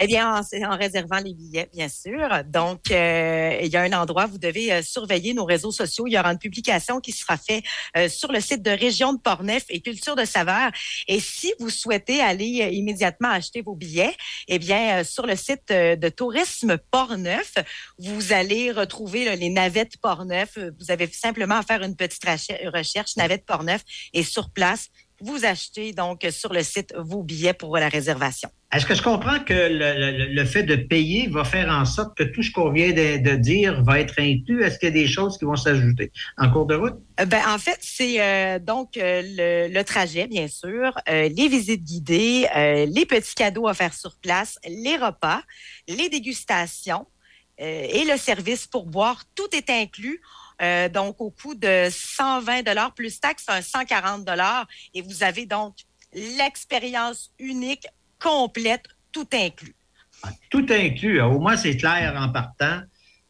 Eh 0.00 0.06
bien, 0.06 0.40
en, 0.40 0.76
réservant 0.76 1.18
les 1.18 1.34
billets, 1.34 1.68
bien 1.72 1.88
sûr. 1.88 2.28
Donc, 2.46 2.90
euh, 2.90 3.58
il 3.62 3.68
y 3.68 3.76
a 3.76 3.82
un 3.82 3.92
endroit, 3.92 4.26
vous 4.26 4.38
devez 4.38 4.72
euh, 4.72 4.82
surveiller 4.82 5.34
nos 5.34 5.44
réseaux 5.44 5.70
sociaux. 5.70 6.06
Il 6.06 6.12
y 6.12 6.18
aura 6.18 6.32
une 6.32 6.38
publication 6.38 7.00
qui 7.00 7.12
sera 7.12 7.36
faite 7.36 7.64
euh, 7.96 8.08
sur 8.08 8.32
le 8.32 8.40
site 8.40 8.62
de 8.62 8.70
Région 8.70 9.12
de 9.12 9.20
Portneuf 9.20 9.64
et 9.68 9.80
Culture 9.80 10.16
de 10.16 10.24
Saveur. 10.24 10.70
Et 11.08 11.20
si 11.20 11.52
vous 11.58 11.70
souhaitez 11.70 12.20
aller 12.20 12.70
immédiatement 12.72 13.30
acheter 13.30 13.62
vos 13.62 13.74
billets, 13.74 14.14
eh 14.48 14.58
bien, 14.58 15.04
sur 15.04 15.26
le 15.26 15.36
site 15.36 15.68
de 15.68 16.08
Tourisme 16.08 16.78
Portneuf, 16.90 17.54
vous 17.98 18.32
allez 18.32 18.72
retrouver 18.72 19.36
les 19.36 19.50
navettes 19.50 19.96
Portneuf. 19.98 20.58
Vous 20.78 20.90
avez 20.90 21.06
simplement 21.08 21.56
à 21.56 21.62
faire 21.62 21.82
une 21.82 21.96
petite 21.96 22.24
recherche, 22.24 23.16
navette 23.16 23.44
Portneuf, 23.46 23.82
et 24.12 24.22
sur 24.22 24.50
place, 24.50 24.88
vous 25.22 25.44
achetez 25.44 25.92
donc 25.92 26.26
sur 26.30 26.52
le 26.52 26.62
site 26.62 26.92
vos 26.98 27.22
billets 27.22 27.52
pour 27.54 27.76
la 27.76 27.88
réservation. 27.88 28.50
Est-ce 28.74 28.86
que 28.86 28.94
je 28.94 29.02
comprends 29.02 29.38
que 29.40 29.52
le, 29.52 29.68
le- 30.18 30.26
le 30.38 30.44
fait 30.46 30.62
de 30.62 30.76
payer 30.76 31.28
va 31.28 31.44
faire 31.44 31.68
en 31.70 31.84
sorte 31.84 32.16
que 32.16 32.24
tout 32.24 32.42
ce 32.42 32.50
qu'on 32.50 32.70
vient 32.72 32.90
de, 32.92 33.18
de 33.18 33.36
dire 33.36 33.82
va 33.84 34.00
être 34.00 34.14
inclus? 34.18 34.64
Est-ce 34.64 34.78
qu'il 34.78 34.88
y 34.88 34.92
a 34.92 34.94
des 34.94 35.06
choses 35.06 35.36
qui 35.38 35.44
vont 35.44 35.56
s'ajouter? 35.56 36.10
En 36.38 36.50
cours 36.50 36.66
de 36.66 36.74
route? 36.74 36.98
Euh, 37.20 37.26
Ben, 37.26 37.42
en 37.48 37.58
fait, 37.58 37.78
c'est 37.80 38.20
euh, 38.20 38.58
donc 38.58 38.96
euh, 38.96 39.22
le, 39.24 39.72
le 39.72 39.84
trajet, 39.84 40.26
bien 40.26 40.48
sûr, 40.48 40.98
euh, 41.08 41.28
les 41.28 41.48
visites 41.48 41.84
guidées, 41.84 42.46
les 42.88 43.06
petits 43.06 43.34
cadeaux 43.34 43.68
à 43.68 43.74
faire 43.74 43.92
sur 43.94 44.16
place, 44.16 44.58
les 44.66 44.96
repas, 44.96 45.42
les 45.88 46.08
dégustations 46.08 47.06
et 47.58 48.04
le 48.10 48.16
service 48.16 48.66
pour 48.66 48.86
boire. 48.86 49.22
Tout 49.36 49.48
est 49.54 49.70
inclus. 49.70 50.20
Euh, 50.60 50.88
donc, 50.88 51.20
au 51.20 51.30
coût 51.30 51.54
de 51.54 51.88
120 51.90 52.62
dollars 52.62 52.94
plus 52.94 53.20
taxes, 53.20 53.46
un 53.48 53.62
140 53.62 54.24
dollars. 54.24 54.66
Et 54.94 55.02
vous 55.02 55.22
avez 55.22 55.46
donc 55.46 55.74
l'expérience 56.12 57.32
unique, 57.38 57.86
complète, 58.20 58.84
tout 59.12 59.28
inclus. 59.32 59.74
Tout 60.50 60.66
inclus. 60.70 61.20
Au 61.20 61.38
moins, 61.38 61.56
c'est 61.56 61.76
clair 61.76 62.14
en 62.16 62.30
partant. 62.30 62.82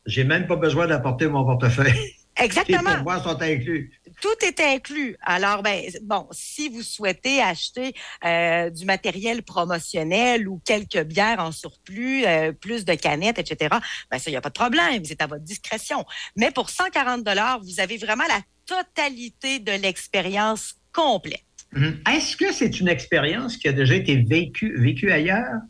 J'ai 0.04 0.24
même 0.24 0.46
pas 0.46 0.56
besoin 0.56 0.86
d'apporter 0.86 1.26
mon 1.28 1.44
portefeuille. 1.44 2.14
Exactement. 2.36 2.80
Les 2.90 2.96
pourboires 2.96 3.22
sont 3.22 3.40
inclus. 3.40 3.92
Tout 4.22 4.46
est 4.46 4.60
inclus. 4.60 5.16
Alors, 5.20 5.64
ben, 5.64 5.82
bon, 6.02 6.28
si 6.30 6.68
vous 6.68 6.82
souhaitez 6.82 7.42
acheter 7.42 7.92
euh, 8.24 8.70
du 8.70 8.84
matériel 8.84 9.42
promotionnel 9.42 10.46
ou 10.46 10.60
quelques 10.64 11.02
bières 11.02 11.40
en 11.40 11.50
surplus, 11.50 12.24
euh, 12.24 12.52
plus 12.52 12.84
de 12.84 12.94
canettes, 12.94 13.40
etc., 13.40 13.76
ben, 14.12 14.18
ça, 14.20 14.30
il 14.30 14.34
n'y 14.34 14.36
a 14.36 14.40
pas 14.40 14.50
de 14.50 14.54
problème. 14.54 15.04
C'est 15.04 15.20
à 15.22 15.26
votre 15.26 15.42
discrétion. 15.42 16.04
Mais 16.36 16.52
pour 16.52 16.70
140 16.70 17.24
dollars, 17.24 17.60
vous 17.64 17.80
avez 17.80 17.96
vraiment 17.96 18.22
la 18.28 18.40
totalité 18.64 19.58
de 19.58 19.72
l'expérience 19.72 20.76
complète. 20.92 21.42
Mhm. 21.72 22.02
Est-ce 22.08 22.36
que 22.36 22.52
c'est 22.52 22.78
une 22.78 22.88
expérience 22.88 23.56
qui 23.56 23.66
a 23.66 23.72
déjà 23.72 23.96
été 23.96 24.16
vécue, 24.16 25.10
ailleurs? 25.10 25.62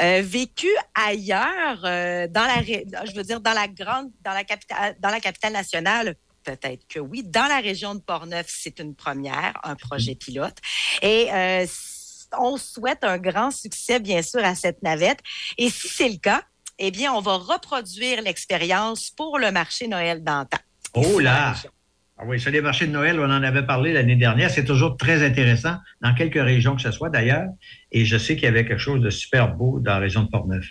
Euh, 0.00 0.22
vécu 0.24 0.68
ailleurs, 0.94 1.84
euh, 1.84 2.28
dans 2.28 2.44
la, 2.44 2.62
je 2.62 3.16
veux 3.16 3.22
dire, 3.24 3.40
dans 3.40 3.52
la 3.52 3.66
grande, 3.66 4.12
dans 4.22 4.32
la 4.32 4.44
capitale, 4.44 4.96
dans 5.00 5.10
la 5.10 5.20
capitale 5.20 5.52
nationale, 5.52 6.14
peut-être 6.44 6.86
que 6.88 7.00
oui. 7.00 7.22
Dans 7.24 7.46
la 7.48 7.60
région 7.60 7.94
de 7.94 8.00
Portneuf, 8.00 8.46
c'est 8.48 8.78
une 8.78 8.94
première, 8.94 9.54
un 9.64 9.74
projet 9.74 10.14
pilote. 10.14 10.56
Et 11.02 11.28
euh, 11.32 11.66
on 12.38 12.56
souhaite 12.56 13.02
un 13.02 13.18
grand 13.18 13.50
succès, 13.50 14.00
bien 14.00 14.22
sûr, 14.22 14.44
à 14.44 14.54
cette 14.54 14.82
navette. 14.82 15.20
Et 15.58 15.70
si 15.70 15.88
c'est 15.88 16.08
le 16.08 16.18
cas, 16.18 16.42
eh 16.78 16.90
bien, 16.90 17.12
on 17.12 17.20
va 17.20 17.36
reproduire 17.36 18.22
l'expérience 18.22 19.10
pour 19.10 19.38
le 19.38 19.50
marché 19.50 19.88
Noël 19.88 20.22
d'antan. 20.22 20.58
Oh 20.94 21.20
là! 21.20 21.54
Ah 22.16 22.22
oui, 22.26 22.38
sur 22.38 22.52
les 22.52 22.60
marchés 22.60 22.86
de 22.86 22.92
Noël, 22.92 23.18
on 23.18 23.24
en 23.24 23.42
avait 23.42 23.66
parlé 23.66 23.92
l'année 23.92 24.14
dernière. 24.14 24.48
C'est 24.48 24.64
toujours 24.64 24.96
très 24.96 25.26
intéressant, 25.26 25.76
dans 26.00 26.14
quelques 26.14 26.42
régions 26.42 26.76
que 26.76 26.82
ce 26.82 26.92
soit 26.92 27.10
d'ailleurs. 27.10 27.48
Et 27.90 28.04
je 28.04 28.16
sais 28.16 28.36
qu'il 28.36 28.44
y 28.44 28.48
avait 28.48 28.64
quelque 28.64 28.78
chose 28.78 29.00
de 29.00 29.10
super 29.10 29.54
beau 29.54 29.80
dans 29.80 29.94
la 29.94 29.98
région 29.98 30.22
de 30.22 30.28
Portneuf. 30.28 30.64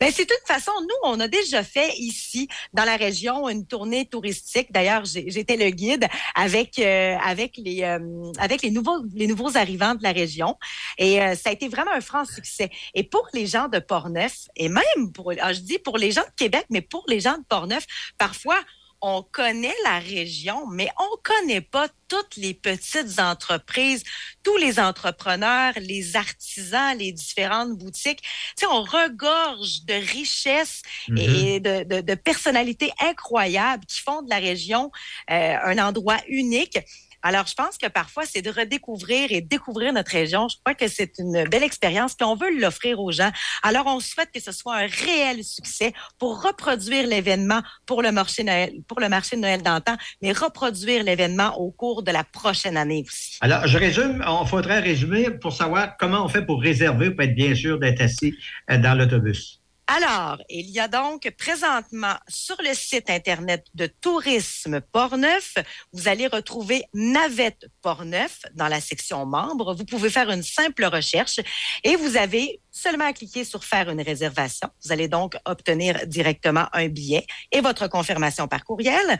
Ben, 0.00 0.10
c'est 0.12 0.30
une 0.30 0.46
façon, 0.46 0.72
nous, 0.80 1.10
on 1.10 1.20
a 1.20 1.28
déjà 1.28 1.62
fait 1.62 1.92
ici, 1.98 2.48
dans 2.72 2.84
la 2.84 2.96
région, 2.96 3.48
une 3.48 3.66
tournée 3.66 4.06
touristique. 4.06 4.72
D'ailleurs, 4.72 5.04
j'étais 5.04 5.56
le 5.56 5.70
guide 5.70 6.06
avec, 6.34 6.78
euh, 6.78 7.16
avec, 7.24 7.56
les, 7.56 7.82
euh, 7.82 8.32
avec 8.38 8.62
les, 8.62 8.70
nouveaux, 8.70 9.04
les 9.14 9.26
nouveaux 9.26 9.56
arrivants 9.56 9.94
de 9.94 10.02
la 10.02 10.12
région. 10.12 10.56
Et 10.98 11.20
euh, 11.20 11.34
ça 11.34 11.50
a 11.50 11.52
été 11.52 11.68
vraiment 11.68 11.92
un 11.92 12.00
franc 12.00 12.24
succès. 12.24 12.70
Et 12.94 13.02
pour 13.02 13.26
les 13.32 13.46
gens 13.46 13.68
de 13.68 13.78
Portneuf, 13.78 14.48
et 14.56 14.68
même 14.68 15.12
pour, 15.14 15.32
ah, 15.40 15.52
je 15.52 15.60
dis 15.60 15.78
pour 15.78 15.98
les 15.98 16.12
gens 16.12 16.22
de 16.22 16.34
Québec, 16.36 16.66
mais 16.70 16.80
pour 16.80 17.04
les 17.08 17.20
gens 17.20 17.38
de 17.38 17.44
Portneuf, 17.48 17.86
parfois, 18.18 18.58
on 19.02 19.22
connaît 19.22 19.74
la 19.84 19.98
région, 19.98 20.66
mais 20.68 20.88
on 20.98 21.16
connaît 21.22 21.60
pas 21.60 21.88
toutes 22.08 22.36
les 22.36 22.54
petites 22.54 23.18
entreprises, 23.18 24.02
tous 24.42 24.56
les 24.56 24.78
entrepreneurs, 24.78 25.74
les 25.76 26.16
artisans, 26.16 26.96
les 26.96 27.12
différentes 27.12 27.76
boutiques. 27.76 28.22
Tu 28.22 28.28
sais, 28.60 28.66
on 28.66 28.82
regorge 28.82 29.84
de 29.84 29.94
richesses 29.94 30.82
Mhm. 31.08 31.18
et 31.18 31.60
de, 31.60 31.84
de, 31.84 32.00
de 32.00 32.14
personnalités 32.14 32.92
incroyables 33.00 33.84
qui 33.86 34.00
font 34.00 34.22
de 34.22 34.30
la 34.30 34.38
région 34.38 34.90
euh, 35.30 35.56
un 35.64 35.78
endroit 35.78 36.18
unique. 36.28 36.78
Alors, 37.22 37.46
je 37.46 37.54
pense 37.54 37.78
que 37.78 37.88
parfois, 37.88 38.24
c'est 38.24 38.42
de 38.42 38.50
redécouvrir 38.50 39.28
et 39.30 39.40
découvrir 39.40 39.92
notre 39.92 40.12
région. 40.12 40.48
Je 40.48 40.56
crois 40.64 40.74
que 40.74 40.88
c'est 40.88 41.12
une 41.18 41.44
belle 41.48 41.62
expérience, 41.62 42.14
puis 42.14 42.26
on 42.26 42.36
veut 42.36 42.58
l'offrir 42.58 43.00
aux 43.00 43.12
gens. 43.12 43.30
Alors, 43.62 43.86
on 43.86 44.00
souhaite 44.00 44.30
que 44.32 44.40
ce 44.40 44.52
soit 44.52 44.76
un 44.76 44.86
réel 44.86 45.42
succès 45.44 45.92
pour 46.18 46.42
reproduire 46.42 47.06
l'événement 47.06 47.62
pour 47.86 48.02
le 48.02 48.12
marché 48.12 48.44
Noël, 48.44 48.72
pour 48.88 49.00
le 49.00 49.08
marché 49.08 49.36
de 49.36 49.40
Noël 49.42 49.62
d'antan, 49.62 49.96
mais 50.22 50.32
reproduire 50.32 51.02
l'événement 51.04 51.58
au 51.58 51.70
cours 51.70 52.02
de 52.02 52.10
la 52.10 52.24
prochaine 52.24 52.76
année 52.76 53.04
aussi. 53.06 53.38
Alors, 53.40 53.66
je 53.66 53.78
résume, 53.78 54.24
on 54.26 54.44
faudrait 54.44 54.80
résumer 54.80 55.30
pour 55.30 55.52
savoir 55.52 55.96
comment 55.98 56.24
on 56.24 56.28
fait 56.28 56.44
pour 56.44 56.60
réserver, 56.60 57.10
pour 57.10 57.22
être 57.24 57.34
bien 57.34 57.54
sûr 57.54 57.78
d'être 57.78 58.00
assis 58.00 58.34
euh, 58.70 58.78
dans 58.78 58.94
l'autobus. 58.94 59.60
Alors, 59.88 60.38
il 60.48 60.68
y 60.70 60.80
a 60.80 60.88
donc 60.88 61.32
présentement 61.38 62.16
sur 62.26 62.56
le 62.60 62.74
site 62.74 63.08
Internet 63.08 63.66
de 63.74 63.86
Tourisme 63.86 64.80
Portneuf, 64.80 65.54
vous 65.92 66.08
allez 66.08 66.26
retrouver 66.26 66.82
Navette 66.92 67.66
Portneuf 67.82 68.40
dans 68.54 68.66
la 68.66 68.80
section 68.80 69.24
membres. 69.26 69.74
Vous 69.74 69.84
pouvez 69.84 70.10
faire 70.10 70.28
une 70.30 70.42
simple 70.42 70.86
recherche 70.86 71.38
et 71.84 71.94
vous 71.94 72.16
avez 72.16 72.60
seulement 72.76 73.06
à 73.06 73.12
cliquer 73.12 73.44
sur 73.44 73.64
faire 73.64 73.88
une 73.88 74.00
réservation. 74.02 74.68
Vous 74.84 74.92
allez 74.92 75.08
donc 75.08 75.36
obtenir 75.44 76.06
directement 76.06 76.66
un 76.72 76.88
billet 76.88 77.26
et 77.52 77.60
votre 77.60 77.88
confirmation 77.88 78.48
par 78.48 78.64
courriel. 78.64 79.18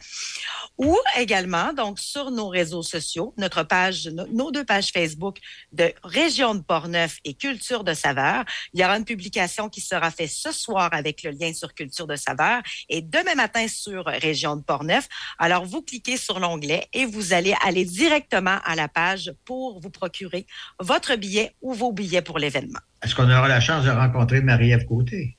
Ou 0.79 0.97
également, 1.17 1.73
donc, 1.73 1.99
sur 1.99 2.31
nos 2.31 2.49
réseaux 2.49 2.83
sociaux, 2.83 3.33
notre 3.39 3.63
page, 3.63 4.09
no- 4.09 4.27
nos 4.27 4.51
deux 4.51 4.65
pages 4.65 4.91
Facebook 4.93 5.39
de 5.73 5.93
Région 6.05 6.55
de 6.55 6.61
Portneuf 6.61 7.17
et 7.25 7.33
Culture 7.35 7.83
de 7.83 7.95
Saveur. 7.95 8.45
Il 8.75 8.81
y 8.81 8.85
aura 8.85 8.99
une 8.99 9.05
publication 9.07 9.71
qui 9.71 9.81
sera 9.81 10.11
faite 10.11 10.31
ce 10.31 10.53
soir 10.53 10.91
avec 10.93 11.23
le 11.23 11.31
lien 11.31 11.55
sur 11.55 11.73
Culture 11.73 12.07
de 12.07 12.17
Saveur 12.17 12.63
et 12.91 13.01
demain 13.01 13.35
matin 13.37 13.67
sur 13.69 14.05
Région 14.05 14.57
de 14.57 14.63
Portneuf. 14.63 15.09
Alors, 15.39 15.65
vous 15.65 15.81
cliquez 15.81 16.19
sur 16.19 16.41
l'onglet 16.41 16.89
et 16.93 17.07
vous 17.07 17.33
allez 17.33 17.55
aller 17.65 17.85
directement 17.87 18.59
à 18.65 18.75
la 18.75 18.89
page 18.89 19.33
pour 19.47 19.81
vous 19.81 19.91
procurer 19.91 20.47
votre 20.79 21.17
billet 21.17 21.55
ou 21.63 21.73
vos 21.73 21.93
billets 21.93 22.23
pour 22.23 22.39
l'événement. 22.39 22.81
Est-ce 23.03 23.15
qu'on 23.15 23.25
aura 23.25 23.49
la 23.49 23.61
chance 23.61 23.85
de 23.85 23.91
rencontrer 23.91 24.41
Marie-Ève 24.41 24.85
Côté? 24.87 25.37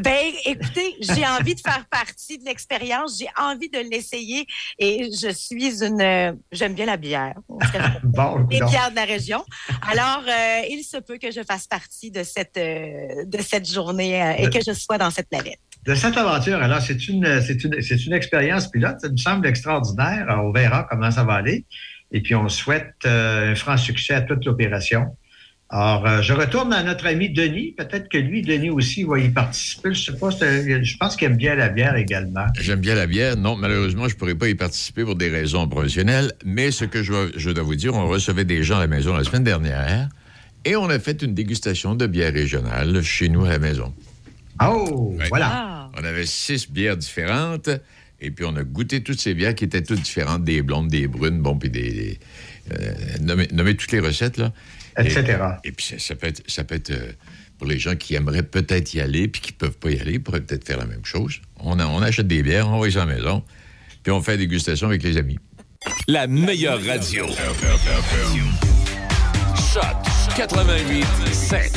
Ben, 0.00 0.32
écoutez, 0.44 0.96
j'ai 1.00 1.26
envie 1.26 1.54
de 1.54 1.60
faire 1.60 1.84
partie 1.90 2.38
de 2.38 2.44
l'expérience, 2.44 3.18
j'ai 3.18 3.28
envie 3.36 3.68
de 3.68 3.78
l'essayer 3.90 4.46
et 4.78 5.10
je 5.12 5.30
suis 5.30 5.84
une, 5.84 6.38
j'aime 6.52 6.74
bien 6.74 6.86
la 6.86 6.96
bière. 6.96 7.34
Bon, 8.02 8.46
Les 8.50 8.60
donc, 8.60 8.70
bières 8.70 8.90
de 8.90 8.96
la 8.96 9.04
région. 9.04 9.44
Alors, 9.82 10.22
euh, 10.26 10.60
il 10.70 10.82
se 10.82 10.96
peut 10.98 11.18
que 11.18 11.30
je 11.30 11.42
fasse 11.42 11.66
partie 11.66 12.10
de 12.10 12.22
cette, 12.22 12.56
euh, 12.56 13.24
de 13.26 13.38
cette 13.42 13.70
journée 13.70 14.22
euh, 14.22 14.32
et 14.38 14.50
que 14.50 14.60
je 14.64 14.72
sois 14.72 14.98
dans 14.98 15.10
cette 15.10 15.30
navette. 15.30 15.58
de 15.84 15.94
cette 15.94 16.16
aventure, 16.16 16.62
alors, 16.62 16.80
c'est 16.80 17.08
une, 17.08 17.40
c'est 17.42 17.62
une, 17.64 17.80
c'est 17.80 18.06
une 18.06 18.12
expérience 18.12 18.68
pilote. 18.68 19.00
Ça 19.00 19.08
me 19.08 19.16
semble 19.16 19.46
extraordinaire. 19.46 20.26
Alors, 20.28 20.46
on 20.46 20.52
verra 20.52 20.86
comment 20.88 21.10
ça 21.10 21.24
va 21.24 21.34
aller. 21.34 21.66
Et 22.10 22.20
puis, 22.20 22.34
on 22.34 22.48
souhaite 22.48 22.94
un 23.04 23.54
franc 23.54 23.76
succès 23.76 24.14
à 24.14 24.22
toute 24.22 24.44
l'opération. 24.44 25.16
Alors, 25.70 26.06
euh, 26.06 26.22
je 26.22 26.32
retourne 26.32 26.72
à 26.72 26.82
notre 26.82 27.06
ami 27.06 27.28
Denis. 27.28 27.74
Peut-être 27.76 28.08
que 28.08 28.16
lui, 28.16 28.40
Denis 28.40 28.70
aussi, 28.70 29.04
va 29.04 29.18
y 29.18 29.28
participer. 29.28 29.92
Je 29.92 30.00
sais 30.12 30.16
pas, 30.16 30.30
je 30.30 30.96
pense 30.96 31.14
qu'il 31.16 31.26
aime 31.26 31.36
bien 31.36 31.54
la 31.56 31.68
bière 31.68 31.94
également. 31.96 32.46
J'aime 32.58 32.80
bien 32.80 32.94
la 32.94 33.06
bière. 33.06 33.36
Non, 33.36 33.54
malheureusement, 33.54 34.08
je 34.08 34.14
ne 34.14 34.18
pourrais 34.18 34.34
pas 34.34 34.48
y 34.48 34.54
participer 34.54 35.04
pour 35.04 35.14
des 35.14 35.28
raisons 35.28 35.68
professionnelles. 35.68 36.32
Mais 36.44 36.70
ce 36.70 36.86
que 36.86 37.02
je, 37.02 37.12
dois- 37.12 37.28
je 37.36 37.50
dois 37.50 37.64
vous 37.64 37.74
dire, 37.74 37.94
on 37.94 38.08
recevait 38.08 38.46
des 38.46 38.62
gens 38.62 38.76
à 38.78 38.80
la 38.80 38.86
maison 38.86 39.14
la 39.14 39.24
semaine 39.24 39.44
dernière 39.44 40.08
et 40.64 40.74
on 40.74 40.88
a 40.88 40.98
fait 40.98 41.20
une 41.22 41.34
dégustation 41.34 41.94
de 41.94 42.06
bière 42.06 42.32
régionale 42.32 43.02
chez 43.02 43.28
nous 43.28 43.44
à 43.44 43.50
la 43.50 43.58
maison. 43.58 43.92
Oh, 44.66 45.14
voilà. 45.28 45.90
On 46.00 46.04
avait 46.04 46.24
six 46.26 46.70
bières 46.70 46.96
différentes 46.96 47.68
et 48.20 48.30
puis 48.30 48.44
on 48.46 48.56
a 48.56 48.62
goûté 48.64 49.02
toutes 49.02 49.20
ces 49.20 49.34
bières 49.34 49.54
qui 49.54 49.64
étaient 49.64 49.82
toutes 49.82 50.00
différentes, 50.00 50.44
des 50.44 50.62
blondes, 50.62 50.88
des 50.88 51.06
brunes, 51.08 51.42
bon, 51.42 51.56
puis 51.58 51.68
des... 51.68 51.90
des- 51.92 52.18
euh, 52.72 53.74
toutes 53.74 53.92
les 53.92 54.00
recettes, 54.00 54.36
là. 54.38 54.52
Etc. 54.98 55.38
Et, 55.64 55.72
puis, 55.72 55.84
ça, 55.84 55.98
ça 55.98 56.14
peut 56.14 56.26
être, 56.26 56.42
ça 56.50 56.64
peut 56.64 56.74
être 56.74 56.90
euh, 56.90 57.12
pour 57.58 57.66
les 57.66 57.78
gens 57.78 57.96
qui 57.96 58.14
aimeraient 58.14 58.42
peut-être 58.42 58.92
y 58.94 59.00
aller 59.00 59.28
puis 59.28 59.40
qui 59.40 59.52
ne 59.52 59.58
peuvent 59.58 59.78
pas 59.78 59.90
y 59.90 59.98
aller, 60.00 60.12
ils 60.12 60.22
pourraient 60.22 60.40
peut-être 60.40 60.66
faire 60.66 60.78
la 60.78 60.86
même 60.86 61.04
chose. 61.04 61.40
On, 61.60 61.78
a- 61.78 61.86
on 61.86 62.02
achète 62.02 62.26
des 62.26 62.42
bières, 62.42 62.68
on 62.68 62.78
va 62.80 62.90
ça 62.90 63.02
à 63.02 63.06
la 63.06 63.14
maison, 63.14 63.42
puis 64.02 64.12
on 64.12 64.20
fait 64.22 64.32
la 64.32 64.36
dégustation 64.38 64.86
avec 64.88 65.02
les 65.02 65.16
amis. 65.16 65.38
La 66.06 66.26
meilleure 66.26 66.84
radio. 66.84 67.26
Choc 69.72 69.84
88 70.36 71.04
7. 71.32 71.72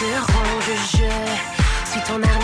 Te. 0.00 1.06
Je 1.84 1.90
suis 1.90 2.00
ton 2.06 2.22
arme 2.22 2.39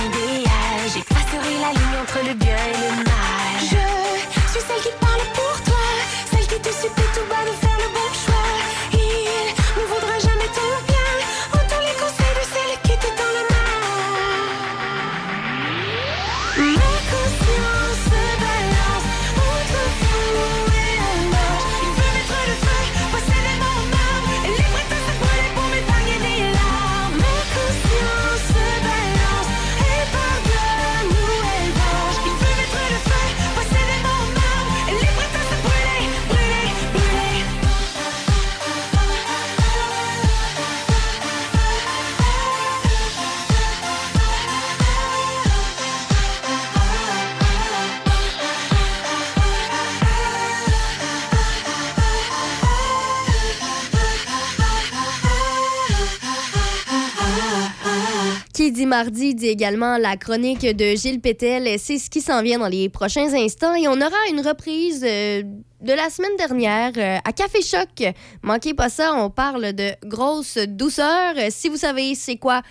mardi 58.87 59.34
dit 59.34 59.49
également 59.49 59.99
la 59.99 60.16
chronique 60.16 60.64
de 60.64 60.97
Gilles 60.97 61.20
Pétel. 61.20 61.78
C'est 61.78 61.99
ce 61.99 62.09
qui 62.09 62.20
s'en 62.20 62.43
vient 62.43 62.59
dans 62.59 62.68
les 62.68 62.89
prochains 62.89 63.34
instants. 63.34 63.74
Et 63.74 63.89
on 63.89 63.95
aura 63.95 64.16
une 64.30 64.41
reprise 64.41 65.05
euh, 65.07 65.43
de 65.82 65.93
la 65.93 66.09
semaine 66.09 66.37
dernière 66.39 66.93
euh, 66.97 67.18
à 67.24 67.32
Café 67.32 67.61
Choc. 67.62 68.14
Manquez 68.43 68.74
pas 68.74 68.89
ça, 68.89 69.14
on 69.14 69.28
parle 69.28 69.72
de 69.72 69.91
grosse 70.05 70.57
douceur. 70.57 71.34
Si 71.51 71.68
vous 71.68 71.76
savez 71.76 72.14
c'est 72.14 72.37
quoi, 72.37 72.62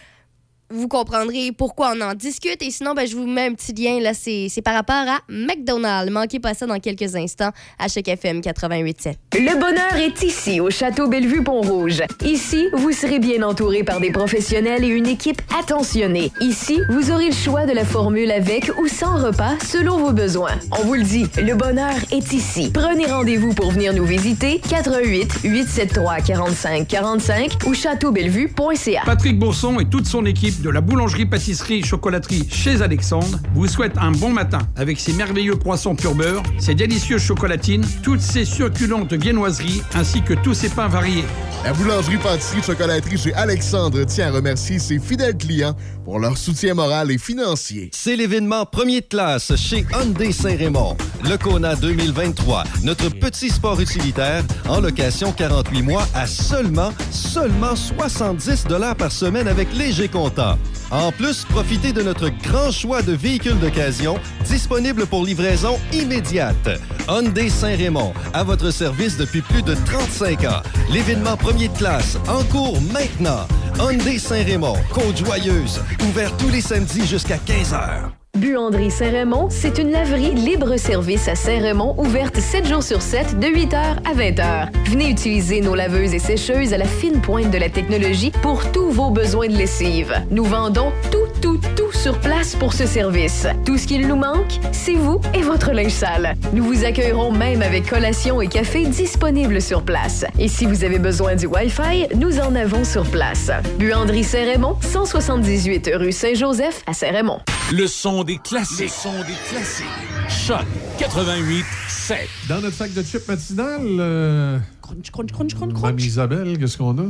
vous 0.72 0.88
comprendrez 0.88 1.52
pourquoi 1.52 1.94
on 1.96 2.02
en 2.02 2.14
discute. 2.14 2.62
Et 2.62 2.72
sinon, 2.72 2.94
ben, 2.94 3.08
je 3.08 3.16
vous 3.16 3.28
mets 3.28 3.48
un 3.48 3.54
petit 3.54 3.74
lien. 3.74 4.00
là. 4.00 4.14
C'est 4.14 4.48
c'est 4.50 4.62
par 4.62 4.74
rapport 4.74 4.96
à 4.96 5.20
McDonald's. 5.30 6.12
Manquez 6.12 6.40
pas 6.40 6.54
ça 6.54 6.66
dans 6.66 6.80
quelques 6.80 7.16
instants 7.16 7.52
à 7.80 7.88
Choc 7.88 8.08
FM 8.08 8.40
88.7. 8.40 9.16
Le 9.34 9.60
bonheur 9.60 9.96
est 9.98 10.24
ici, 10.24 10.60
au 10.60 10.70
Château 10.70 11.08
Bellevue-Pont-Rouge. 11.08 12.02
Ici, 12.24 12.68
vous 12.74 12.92
serez 12.92 13.20
bien 13.20 13.44
entouré 13.44 13.84
par 13.84 14.00
des 14.00 14.12
professionnels 14.12 14.84
et 14.84 14.88
une 14.88 15.08
équipe 15.08 15.42
attentionnée. 15.60 16.32
Ici, 16.42 16.80
vous 16.90 17.12
aurez 17.12 17.28
le 17.28 17.36
choix 17.36 17.66
de 17.66 17.74
la 17.74 17.86
formule 17.86 18.32
avec 18.32 18.72
ou 18.80 18.88
sans 18.88 19.24
repas 19.24 19.54
selon 19.64 19.98
vos 19.98 20.12
besoins. 20.12 20.58
On 20.72 20.84
vous 20.84 20.96
le 20.96 21.04
dit, 21.04 21.26
le 21.38 21.56
bonheur 21.56 21.94
est 22.12 22.34
ici. 22.34 22.72
Prenez 22.74 23.06
rendez-vous 23.06 23.54
pour 23.54 23.72
venir 23.72 23.94
nous 23.94 24.06
visiter 24.06 24.60
88 24.70 25.32
873 25.44 26.24
45 26.26 26.88
45 26.88 27.52
ou 27.68 27.74
châteaubellevue.ca. 27.74 29.02
Patrick 29.06 29.38
Bourson 29.38 29.80
et 29.80 29.86
toute 29.86 30.06
son 30.08 30.26
équipe 30.26 30.55
de 30.62 30.70
la 30.70 30.82
boulangerie-pâtisserie-chocolaterie 30.82 32.48
chez 32.50 32.82
Alexandre 32.82 33.40
vous 33.54 33.68
souhaitent 33.68 33.98
un 33.98 34.12
bon 34.12 34.32
matin 34.32 34.60
avec 34.76 35.00
ses 35.00 35.14
merveilleux 35.14 35.56
poissons 35.56 35.96
pur 35.96 36.16
beurre, 36.16 36.44
ses 36.58 36.76
délicieuses 36.76 37.22
chocolatines, 37.22 37.86
toutes 38.04 38.22
ses 38.22 38.46
succulentes 38.46 39.14
viennoiseries 39.14 39.82
ainsi 39.94 40.22
que 40.22 40.34
tous 40.34 40.54
ses 40.54 40.70
pains 40.70 40.88
variés. 40.88 41.24
La 41.64 41.74
boulangerie-pâtisserie-chocolaterie 41.74 43.18
chez 43.18 43.34
Alexandre 43.34 44.04
tient 44.04 44.28
à 44.28 44.32
remercier 44.32 44.80
ses 44.80 45.00
fidèles 45.00 45.38
clients 45.38 45.76
pour 46.06 46.20
leur 46.20 46.38
soutien 46.38 46.76
moral 46.76 47.12
et 47.12 47.18
financier. 47.18 47.90
C'est 47.92 48.16
l'événement 48.16 48.66
premier 48.66 49.02
de 49.02 49.08
classe 49.08 49.56
chez 49.56 49.86
Hyundai 49.92 50.32
Saint-Raymond. 50.32 50.96
le 51.24 51.38
Kona 51.38 51.76
2023, 51.76 52.64
notre 52.84 53.10
petit 53.10 53.50
sport 53.50 53.82
utilitaire 53.82 54.44
en 54.70 54.80
location 54.80 55.32
48 55.32 55.82
mois 55.82 56.08
à 56.14 56.28
seulement, 56.28 56.92
seulement 57.10 57.76
70 57.76 58.66
dollars 58.66 58.96
par 58.96 59.12
semaine 59.12 59.48
avec 59.48 59.74
léger 59.74 60.08
comptant. 60.08 60.58
En 60.92 61.12
plus, 61.12 61.44
profitez 61.46 61.92
de 61.92 62.04
notre 62.04 62.30
grand 62.30 62.72
choix 62.72 63.02
de 63.02 63.14
véhicules 63.14 63.60
d'occasion 63.60 64.20
disponibles 64.46 65.08
pour 65.08 65.26
livraison 65.26 65.80
immédiate. 65.92 66.70
Hyundai 67.10 67.50
Saint-Raymond, 67.50 68.14
à 68.34 68.44
votre 68.44 68.70
service 68.72 69.18
depuis 69.18 69.42
plus 69.42 69.64
de 69.64 69.74
35 69.74 70.44
ans. 70.46 70.62
L'événement 70.92 71.38
premier 71.38 71.70
de 71.70 71.78
classe, 71.78 72.18
en 72.28 72.44
cours 72.44 72.80
maintenant. 72.94 73.48
Hyundai 73.80 74.20
Saint-Raymond, 74.20 74.78
Côte-Joyeuse, 74.94 75.82
ouvert 76.04 76.36
tous 76.38 76.50
les 76.50 76.62
samedis 76.62 77.06
jusqu'à 77.06 77.38
15h. 77.38 78.25
Buanderie 78.36 78.92
Saint-Raymond, 78.92 79.48
c'est 79.50 79.78
une 79.78 79.92
laverie 79.92 80.32
libre-service 80.32 81.30
à 81.30 81.36
Saint-Raymond, 81.36 81.96
ouverte 81.98 82.38
7 82.38 82.68
jours 82.68 82.84
sur 82.84 83.02
7, 83.02 83.40
de 83.40 83.48
8h 83.48 83.76
à 84.04 84.14
20h. 84.14 84.70
Venez 84.90 85.10
utiliser 85.10 85.62
nos 85.62 85.74
laveuses 85.74 86.14
et 86.14 86.20
sécheuses 86.20 86.74
à 86.74 86.78
la 86.78 86.86
fine 86.86 87.22
pointe 87.22 87.50
de 87.50 87.58
la 87.58 87.70
technologie 87.70 88.32
pour 88.42 88.70
tous 88.74 88.90
vos 88.90 89.10
besoins 89.10 89.48
de 89.48 89.56
lessive. 89.56 90.14
Nous 90.32 90.44
vendons 90.44 90.92
tout, 91.12 91.28
tout, 91.42 91.60
tout 91.78 91.94
sur 91.94 92.20
place 92.20 92.56
pour 92.56 92.74
ce 92.74 92.86
service. 92.86 93.48
Tout 93.66 93.78
ce 93.78 93.88
qu'il 93.88 94.06
nous 94.06 94.18
manque, 94.18 94.60
c'est 94.74 94.96
vous 94.96 95.22
et 95.34 95.42
votre 95.42 95.72
linge 95.72 95.92
sale. 95.92 96.36
Nous 96.52 96.64
vous 96.64 96.84
accueillerons 96.84 97.32
même 97.32 97.62
avec 97.62 97.90
collation 97.90 98.42
et 98.42 98.48
café 98.48 98.86
disponibles 98.86 99.62
sur 99.62 99.82
place. 99.82 100.26
Et 100.38 100.50
si 100.50 100.66
vous 100.66 100.84
avez 100.84 101.00
besoin 101.00 101.36
du 101.36 101.46
Wi-Fi, 101.46 102.08
nous 102.16 102.40
en 102.40 102.54
avons 102.56 102.84
sur 102.84 103.04
place. 103.06 103.50
Buanderie 103.80 104.26
Saint-Raymond, 104.26 104.76
178 104.82 105.92
rue 105.96 106.12
Saint-Joseph 106.12 106.84
à 106.86 106.94
Saint-Raymond. 106.94 107.40
Le 107.72 107.88
son 107.88 108.25
des 108.26 108.38
classiques. 108.38 108.82
Le 108.82 108.88
son 108.90 109.14
des 109.20 109.36
classiques. 109.50 109.86
Choc 110.30 110.66
88 110.98 111.64
7. 111.88 112.18
Dans 112.50 112.62
notre 112.62 112.76
sac 112.76 112.94
de 112.94 113.04
chips 113.04 113.28
matinal, 113.28 113.82
euh, 113.84 114.60
Crunch, 114.82 115.12
crunch, 115.12 115.32
crunch, 115.32 115.54
crunch, 115.54 115.74
Mme 115.82 116.00
Isabelle, 116.00 116.58
qu'est-ce 116.60 116.78
qu'on 116.78 116.98
a? 116.98 117.06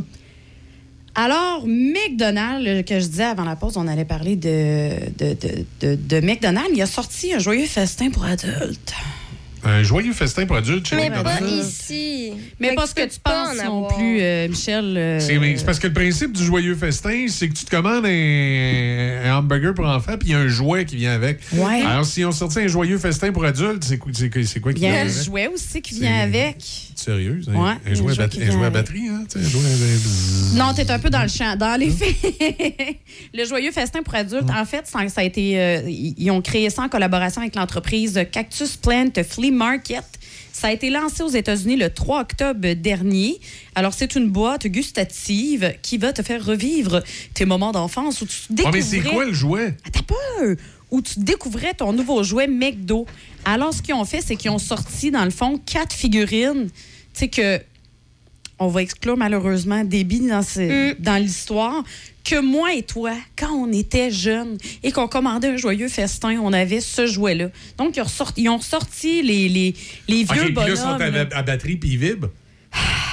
Alors, 1.15 1.65
McDonald's, 1.65 2.67
euh, 2.67 2.83
que 2.83 2.99
je 2.99 3.07
disais 3.07 3.23
avant 3.23 3.45
la 3.45 3.55
pause, 3.55 3.77
on 3.77 3.87
allait 3.87 4.05
parler 4.05 4.35
de, 4.35 4.91
de, 5.17 5.33
de, 5.33 5.65
de, 5.81 5.95
de 5.95 6.19
McDonald's. 6.25 6.71
Il 6.73 6.81
a 6.81 6.85
sorti 6.85 7.33
un 7.33 7.39
joyeux 7.39 7.65
festin 7.67 8.09
pour 8.11 8.25
adultes. 8.25 8.93
Un 9.67 9.81
joyeux 9.83 10.13
festin 10.13 10.45
pour 10.45 10.55
adultes 10.57 10.87
chez 10.87 10.95
Mais 10.95 11.09
pas 11.09 11.39
ici. 11.41 12.31
Mais 12.59 12.69
Fait 12.69 12.75
pas 12.75 12.83
que 12.83 12.89
ce 12.89 12.93
tu 12.93 13.01
que 13.01 13.13
tu 13.15 13.19
penses 13.19 13.59
en 13.59 13.81
non 13.81 13.87
plus, 13.87 14.19
euh, 14.21 14.47
Michel. 14.47 14.95
euh, 14.95 15.19
C'est 15.19 15.39
mais 15.39 15.57
c'est 15.57 15.65
parce 15.65 15.79
que 15.79 15.87
le 15.87 15.93
principe 15.93 16.33
du 16.33 16.43
joyeux 16.45 16.75
festin, 16.75 17.25
c'est 17.29 17.49
que 17.49 17.53
tu 17.55 17.65
te 17.65 17.71
commandes 17.71 18.05
un, 18.05 19.21
un 19.25 19.37
hamburger 19.37 19.73
pour 19.73 19.85
enfants, 19.87 20.17
puis 20.19 20.29
il 20.29 20.31
y 20.33 20.35
a 20.35 20.39
un 20.39 20.47
jouet 20.47 20.85
qui 20.85 20.97
vient 20.97 21.13
avec. 21.13 21.39
Ouais. 21.53 21.81
Alors, 21.81 22.05
si 22.05 22.23
on 22.23 22.31
sortit 22.31 22.59
un 22.59 22.67
joyeux 22.67 22.97
festin 22.99 23.31
pour 23.31 23.43
adultes, 23.43 23.83
c'est 23.83 23.97
quoi, 23.97 24.11
c'est 24.13 24.29
quoi- 24.29 24.43
c'est 24.45 24.59
quoi 24.59 24.71
qui 24.73 24.81
Il 24.81 24.83
y 24.83 24.87
a 24.87 24.91
vient 24.91 24.99
un 24.99 25.09
avec? 25.09 25.23
jouet 25.25 25.47
aussi 25.47 25.81
qui 25.81 25.95
C'est- 25.95 25.99
vient 26.01 26.19
avec. 26.21 26.57
Sérieux? 26.95 27.41
Un, 27.47 27.53
Ouais, 27.55 27.71
un 27.85 27.93
jouet, 27.93 28.09
à, 28.09 28.11
un 28.11 28.13
jouet 28.13 28.15
bat- 28.17 28.27
qui 28.29 28.41
un 28.43 28.45
jouet 28.45 28.53
à 28.55 28.57
vient 28.59 28.69
batterie, 28.69 29.07
hein? 29.09 29.23
Tu 29.31 29.39
sais, 29.39 29.45
un 29.45 29.49
jouet 29.49 29.61
à- 29.65 30.57
Non, 30.57 30.73
t'es 30.73 30.89
un 30.91 30.99
peu 30.99 31.09
dans 31.09 31.21
le 31.23 31.27
champ. 31.27 31.55
Dans 31.57 31.77
les 31.79 31.89
faits, 31.89 32.15
le 33.33 33.45
joyeux 33.45 33.71
festin 33.71 34.01
pour 34.03 34.15
adultes, 34.15 34.49
en 34.49 34.65
fait, 34.65 34.85
ça, 34.87 35.07
ça 35.09 35.21
a 35.21 35.23
été, 35.23 35.59
euh, 35.59 35.81
ils 35.87 36.13
ils 36.17 36.31
ont 36.31 36.41
créé 36.41 36.69
ça 36.69 36.83
en 36.83 36.89
collaboration 36.89 37.41
avec 37.41 37.55
l'entreprise 37.55 38.19
Cactus 38.31 38.77
Plant 38.77 39.09
Flea 39.27 39.51
Market. 39.55 40.03
Ça 40.53 40.67
a 40.67 40.71
été 40.71 40.89
lancé 40.89 41.21
aux 41.23 41.27
États-Unis 41.29 41.75
le 41.75 41.89
3 41.89 42.21
octobre 42.21 42.73
dernier. 42.75 43.39
Alors, 43.75 43.93
c'est 43.93 44.15
une 44.15 44.29
boîte 44.29 44.67
gustative 44.67 45.73
qui 45.81 45.97
va 45.97 46.13
te 46.13 46.21
faire 46.21 46.43
revivre 46.45 47.03
tes 47.33 47.43
moments 47.45 47.71
d'enfance 47.73 48.21
où 48.21 48.25
tu 48.25 48.37
découvrais... 48.51 48.79
mais 48.79 48.85
c'est 48.85 49.01
quoi 49.01 49.25
le 49.25 49.33
jouet? 49.33 49.75
Attends 49.85 50.05
peu! 50.39 50.55
Où 50.91 51.01
tu 51.01 51.19
découvrais 51.19 51.73
ton 51.73 51.91
nouveau 51.91 52.23
jouet 52.23 52.47
McDo. 52.47 53.05
Alors, 53.43 53.73
ce 53.73 53.81
qu'ils 53.81 53.95
ont 53.95 54.05
fait, 54.05 54.21
c'est 54.21 54.35
qu'ils 54.37 54.51
ont 54.51 54.59
sorti, 54.59 55.11
dans 55.11 55.25
le 55.25 55.31
fond, 55.31 55.57
quatre 55.65 55.93
figurines. 55.93 56.69
Tu 56.69 56.71
sais 57.13 57.27
que 57.27 57.59
on 58.57 58.67
va 58.67 58.81
exclure 58.81 59.17
malheureusement 59.17 59.83
Déby 59.83 60.21
dans, 60.21 60.41
ce- 60.41 60.93
dans 61.01 61.21
l'histoire, 61.21 61.83
que 62.25 62.41
moi 62.41 62.73
et 62.73 62.83
toi, 62.83 63.13
quand 63.37 63.51
on 63.53 63.71
était 63.71 64.11
jeunes 64.11 64.57
et 64.83 64.91
qu'on 64.91 65.07
commandait 65.07 65.49
un 65.49 65.57
joyeux 65.57 65.87
festin, 65.87 66.39
on 66.41 66.51
avait 66.51 66.81
ce 66.81 67.05
jouet-là. 67.07 67.49
Donc, 67.77 67.95
ils 67.95 68.01
ont 68.01 68.05
ressorti, 68.05 68.41
ils 68.41 68.49
ont 68.49 68.57
ressorti 68.57 69.21
les, 69.21 69.47
les, 69.47 69.75
les 70.07 70.23
vieux 70.23 70.51
là, 70.51 70.65
ils 70.67 70.75
sont 70.75 70.97
bonhommes. 70.97 71.27
à, 71.31 71.37
à 71.37 71.43
batterie 71.43 71.77
puis 71.77 71.91
ils 71.91 71.97
vibrent. 71.97 72.31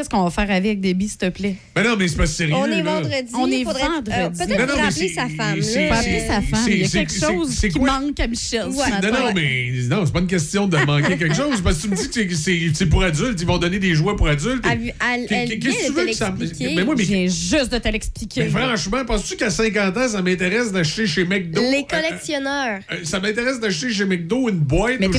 Qu'est-ce 0.00 0.08
qu'on 0.08 0.24
va 0.24 0.30
faire 0.30 0.50
avec 0.50 0.80
Déby, 0.80 1.08
s'il 1.10 1.18
te 1.18 1.28
plaît? 1.28 1.56
Mais 1.76 1.84
non, 1.84 1.94
mais 1.94 2.08
c'est 2.08 2.16
pas 2.16 2.24
sérieux. 2.24 2.54
On 2.56 2.64
est 2.64 2.82
là. 2.82 2.94
vendredi. 2.94 3.30
On 3.34 3.46
est 3.48 3.64
faudrait- 3.64 3.82
vendredi. 3.82 4.10
euh, 4.16 4.30
Peut-être 4.30 4.76
rappeler 4.80 5.08
sa 5.10 5.28
femme. 5.28 5.60
c'est- 5.60 5.88
Faut 5.88 5.94
appeler 5.94 6.20
sa 6.26 6.40
femme. 6.40 6.64
Il 6.68 6.76
y 6.78 6.84
a 6.84 6.88
quelque 6.88 7.12
c'est- 7.12 7.26
chose 7.26 7.50
c'est 7.54 7.68
qui 7.68 7.80
manque 7.80 8.18
à 8.18 8.26
Michel. 8.26 8.62
Non, 8.62 8.72
non, 9.12 9.32
mais 9.34 9.70
non, 9.90 10.06
c'est 10.06 10.12
pas 10.14 10.20
une 10.20 10.26
question 10.26 10.66
de 10.68 10.78
manquer 10.78 11.18
quelque 11.18 11.34
chose. 11.34 11.60
Parce 11.62 11.76
que 11.76 11.82
tu 11.82 11.88
me 11.90 11.96
dis 11.96 12.28
que 12.28 12.34
c'est- 12.74 12.86
pour 12.86 13.02
adultes. 13.04 13.38
Ils 13.42 13.46
vont 13.46 13.58
donner 13.58 13.78
des 13.78 13.92
jouets 13.94 14.16
pour 14.16 14.26
adultes. 14.28 14.64
Qu'est-ce 14.64 15.58
que 15.58 15.86
tu 15.86 15.92
veux 15.92 16.06
que 16.06 16.12
ça- 16.14 16.34
l'expliquer. 16.38 16.74
Mais 16.76 16.84
moi, 16.84 16.94
mais- 16.96 17.04
Je 17.04 17.08
viens 17.08 17.26
juste 17.26 17.72
de 17.72 17.76
te 17.78 17.88
l'expliquer. 17.88 18.44
mais 18.44 18.48
franchement, 18.48 19.04
penses-tu 19.04 19.36
qu'à 19.36 19.50
50 19.50 19.98
ans, 19.98 20.08
ça 20.08 20.22
m'intéresse 20.22 20.72
d'acheter 20.72 21.06
chez 21.06 21.26
McDo? 21.26 21.60
Les 21.60 21.80
euh, 21.80 21.82
collectionneurs. 21.88 22.80
euh, 22.90 22.96
ça 23.04 23.20
m'intéresse 23.20 23.60
d'acheter 23.60 23.90
chez 23.92 24.06
McDo 24.06 24.48
une 24.48 24.60
boîte 24.60 24.98
où 25.00 25.12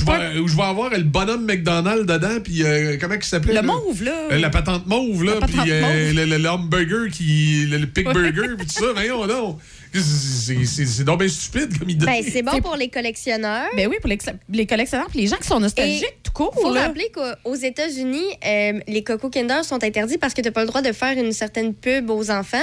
je, 0.47 0.55
vais, 0.55 0.63
avoir 0.63 0.89
le 0.89 1.03
bonhomme 1.03 1.45
McDonald 1.45 2.07
dedans, 2.07 2.39
puis 2.43 2.63
euh, 2.63 2.97
comment 2.99 3.13
il 3.13 3.23
s'appelait? 3.23 3.53
Le 3.53 3.61
mauve, 3.61 4.03
là. 4.03 4.13
Euh, 4.31 4.39
la 4.39 4.49
patente 4.49 4.70
mauve, 4.85 5.23
là, 5.23 5.39
puis 5.45 5.55
euh, 5.71 6.13
le, 6.13 6.25
le- 6.25 6.37
le 6.37 6.49
hamburger, 6.49 7.09
qui, 7.11 7.65
le, 7.69 7.77
le 7.77 7.85
burger, 7.85 8.55
puis 8.57 8.67
tout 8.67 8.73
ça. 8.85 8.91
Voyons 8.93 9.25
donc. 9.27 9.59
C'est- 9.93 10.01
C'est 10.01 10.65
c'est- 10.65 10.85
c'est 10.85 11.03
donc 11.03 11.19
bien 11.19 11.27
stupide 11.27 11.77
comme 11.77 11.89
idée. 11.89 12.05
Ben, 12.05 12.23
c'est 12.23 12.41
bon 12.43 12.59
pour 12.61 12.75
les 12.77 12.87
collectionneurs. 12.89 13.67
Ben 13.75 13.87
oui, 13.89 13.97
pour 13.99 14.09
les, 14.09 14.17
les 14.49 14.65
collectionneurs 14.65 15.07
puis 15.09 15.19
les 15.19 15.27
gens 15.27 15.35
qui 15.37 15.47
sont 15.47 15.59
nostalgiques, 15.59 16.03
Et 16.05 16.17
tout 16.23 16.31
court. 16.31 16.53
faut 16.53 16.73
là. 16.73 16.83
rappeler 16.87 17.11
qu'aux 17.13 17.55
États-Unis, 17.55 18.23
euh, 18.45 18.79
les 18.87 19.03
Coco 19.03 19.29
Kinder 19.29 19.63
sont 19.63 19.83
interdits 19.83 20.17
parce 20.17 20.33
que 20.33 20.41
tu 20.41 20.47
n'as 20.47 20.51
pas 20.53 20.61
le 20.61 20.67
droit 20.67 20.81
de 20.81 20.91
faire 20.93 21.17
une 21.17 21.33
certaine 21.33 21.73
pub 21.73 22.09
aux 22.09 22.31
enfants. 22.31 22.57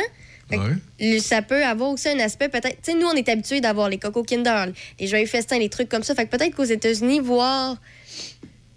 Ça 1.20 1.42
peut 1.42 1.62
avoir 1.62 1.90
aussi 1.90 2.08
un 2.08 2.18
aspect 2.20 2.48
peut-être. 2.48 2.76
Tu 2.82 2.92
sais, 2.92 2.94
nous, 2.98 3.06
on 3.06 3.12
est 3.12 3.28
habitués 3.28 3.60
d'avoir 3.60 3.90
les 3.90 3.98
Coco 3.98 4.22
Kinder, 4.22 4.72
les 4.98 5.06
joyeux 5.06 5.26
festins, 5.26 5.58
les 5.58 5.68
trucs 5.68 5.90
comme 5.90 6.02
ça. 6.02 6.14
Fait 6.14 6.24
que 6.24 6.34
peut-être 6.34 6.54
qu'aux 6.56 6.64
États-Unis, 6.64 7.20
voir 7.20 7.76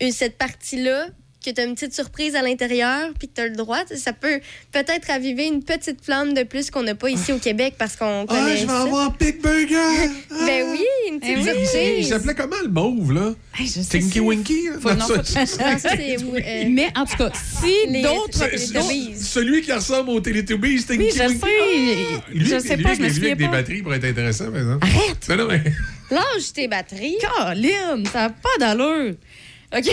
une- 0.02 0.12
cette 0.12 0.38
partie-là, 0.38 1.06
que 1.44 1.50
tu 1.50 1.60
as 1.62 1.64
une 1.66 1.74
petite 1.76 1.94
surprise 1.96 2.36
à 2.36 2.42
l'intérieur, 2.42 3.10
puis 3.18 3.28
que 3.28 3.34
tu 3.36 3.42
as 3.42 3.48
le 3.48 3.56
droit, 3.56 3.80
ça 3.96 4.14
peut 4.14 4.40
peut-être 4.72 5.08
raviver 5.08 5.46
une 5.48 5.64
petite 5.64 6.04
flamme 6.04 6.34
de 6.34 6.44
plus 6.44 6.70
qu'on 6.70 6.84
n'a 6.84 6.96
pas 6.96 7.10
ici 7.10 7.32
au 7.34 7.38
Québec 7.40 7.76
parce 7.78 7.96
qu'on 7.96 8.24
Ah, 8.24 8.26
connaît 8.28 8.58
je 8.58 8.62
vais 8.62 8.68
ça. 8.68 8.82
avoir 8.82 9.18
Pig 9.18 9.42
Burger! 9.42 10.10
ben 10.30 10.66
oui, 10.72 10.86
une 11.10 11.20
petite 11.20 11.38
Il- 11.38 11.42
il- 11.42 11.48
Il 11.62 11.68
surprise. 11.68 12.10
s'appelait 12.10 12.36
comment 12.36 12.56
le 12.64 12.70
mauve, 12.70 13.12
là? 13.14 13.34
Tinky 13.90 14.20
Winky? 14.20 14.70
Non, 14.84 14.96
non, 14.96 15.08
ça- 15.08 15.24
ça- 15.24 15.72
Non, 15.72 15.78
ça, 15.80 15.90
c'est, 15.96 16.18
euh, 16.18 16.66
Mais 16.70 16.88
en 16.96 17.06
tout 17.06 17.18
cas, 17.18 17.32
si 17.34 17.90
Les- 17.92 18.02
d'autres. 18.02 18.38
Celui 19.18 19.62
qui 19.62 19.72
ressemble 19.72 20.10
au 20.12 20.20
Teletubbies, 20.20 20.84
Tinky 20.84 21.00
Oui, 21.04 21.12
je 21.16 21.22
Winky. 21.24 21.40
sais. 21.40 21.48
Ah! 21.48 22.24
Lui, 22.32 22.46
je 22.46 22.60
sais 22.60 22.76
lui, 22.76 22.84
pas, 22.84 22.94
je 22.94 23.02
me 23.02 23.10
souviens 23.10 23.32
avec 23.32 23.38
des 23.40 23.48
batteries 23.48 23.82
pour 23.82 23.94
être 23.94 24.06
intéressant, 24.06 24.46
par 24.52 24.58
exemple. 24.58 24.86
Arrête! 24.88 25.30
Non, 25.30 25.36
non, 25.38 25.48
mais... 25.48 25.64
Lâche 26.12 26.54
tes 26.54 26.68
batteries. 26.68 27.18
Caroline, 27.22 28.06
ça 28.12 28.22
n'a 28.24 28.30
pas 28.30 28.50
d'allure. 28.60 29.16
OK. 29.76 29.90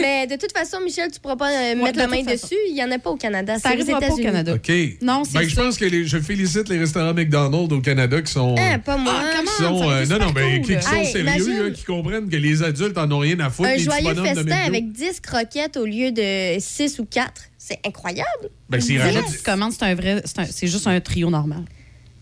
Mais 0.00 0.26
de 0.26 0.36
toute 0.36 0.52
façon, 0.56 0.78
Michel, 0.84 1.10
tu 1.10 1.18
pourras 1.20 1.36
pas 1.36 1.50
euh, 1.50 1.74
mettre 1.76 1.92
de 1.92 1.98
la 1.98 2.04
toute 2.04 2.14
main 2.14 2.24
façon. 2.24 2.46
dessus. 2.46 2.60
Il 2.68 2.74
n'y 2.74 2.82
en 2.84 2.90
a 2.90 2.98
pas 2.98 3.10
au 3.10 3.16
Canada. 3.16 3.58
Ça 3.58 3.70
arrivera 3.70 4.00
pas 4.00 4.08
au. 4.12 4.16
Canada. 4.16 4.54
OK. 4.54 4.72
Non, 5.02 5.22
c'est 5.24 5.38
ben, 5.38 5.48
je 5.48 5.56
pense 5.56 5.76
que 5.76 5.84
les- 5.84 6.04
je 6.06 6.18
félicite 6.18 6.68
les 6.68 6.78
restaurants 6.78 7.14
McDonald's 7.14 7.72
au 7.72 7.80
Canada 7.80 8.20
qui 8.22 8.32
sont... 8.32 8.54
Hein, 8.58 8.78
pas 8.78 8.96
moi. 8.96 9.14
qui 9.40 9.62
sont, 9.62 9.90
euh, 9.90 10.06
non, 10.06 10.18
non, 10.18 10.30
ben, 10.32 10.62
qui, 10.62 10.74
qui 10.76 10.82
sont 10.82 10.92
Hey, 10.94 11.06
sérieux, 11.06 11.20
imagine. 11.20 11.62
là, 11.64 11.70
qui 11.70 11.84
comprennent 11.84 12.28
que 12.28 12.36
les 12.36 12.62
adultes 12.62 12.96
en 12.98 13.10
ont 13.10 13.18
rien 13.18 13.38
à 13.40 13.50
foutre. 13.50 13.68
Un 13.70 13.76
joyeux 13.78 14.14
festin 14.14 14.56
avec 14.66 14.92
10 14.92 15.20
croquettes 15.20 15.76
au 15.76 15.84
lieu 15.86 16.12
de 16.12 16.58
6 16.60 16.98
ou 17.00 17.04
4. 17.04 17.42
C'est 17.56 17.80
incroyable. 17.84 18.28
Ben, 18.70 18.80
c'est 18.80 18.96
c'est 18.96 19.00
un 19.84 19.94
vrai. 19.94 20.22
C'est 20.24 20.38
un- 20.38 20.44
c'est 20.46 20.66
juste 20.68 20.86
un 20.86 21.00
trio 21.00 21.28
normal. 21.28 21.64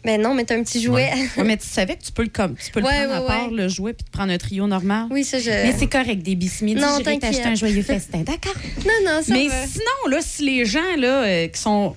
Mais 0.07 0.17
non, 0.19 0.33
mais 0.35 0.45
t'as 0.45 0.55
un 0.57 0.63
petit 0.63 0.81
jouet. 0.81 1.11
Ouais, 1.37 1.45
mais 1.45 1.57
tu 1.57 1.67
savais 1.67 1.97
que 1.97 2.03
tu 2.05 2.13
peux 2.13 2.23
le, 2.23 2.29
comme, 2.29 2.55
tu 2.57 2.71
peux 2.71 2.81
le 2.81 2.87
Ouais, 2.87 3.05
prendre 3.07 3.25
à 3.25 3.27
part, 3.27 3.49
ouais. 3.51 3.57
le 3.57 3.69
jouet, 3.69 3.93
puis 3.93 4.05
te 4.05 4.11
prendre 4.11 4.33
un 4.33 4.39
trio 4.39 4.67
normal. 4.69 5.09
Oui, 5.11 5.25
ça, 5.25 5.39
je. 5.41 5.51
Mais 5.51 5.75
c'est 5.77 5.89
correct, 5.89 6.23
des 6.23 6.37
bismis. 6.37 6.75
Non, 6.77 6.99
t'inquiète. 6.99 7.21
t'acheter 7.21 7.43
un 7.45 7.55
joyeux 7.57 7.83
festin. 7.83 8.19
D'accord? 8.21 8.55
Non, 8.87 8.93
non, 9.13 9.21
ça 9.23 9.35
Mais 9.35 9.49
va. 9.49 9.67
sinon, 9.67 10.09
là, 10.11 10.19
si 10.23 10.45
les 10.45 10.65
gens 10.65 10.79
là, 10.97 11.25
euh, 11.25 11.49
qui 11.49 11.61
sont 11.61 11.97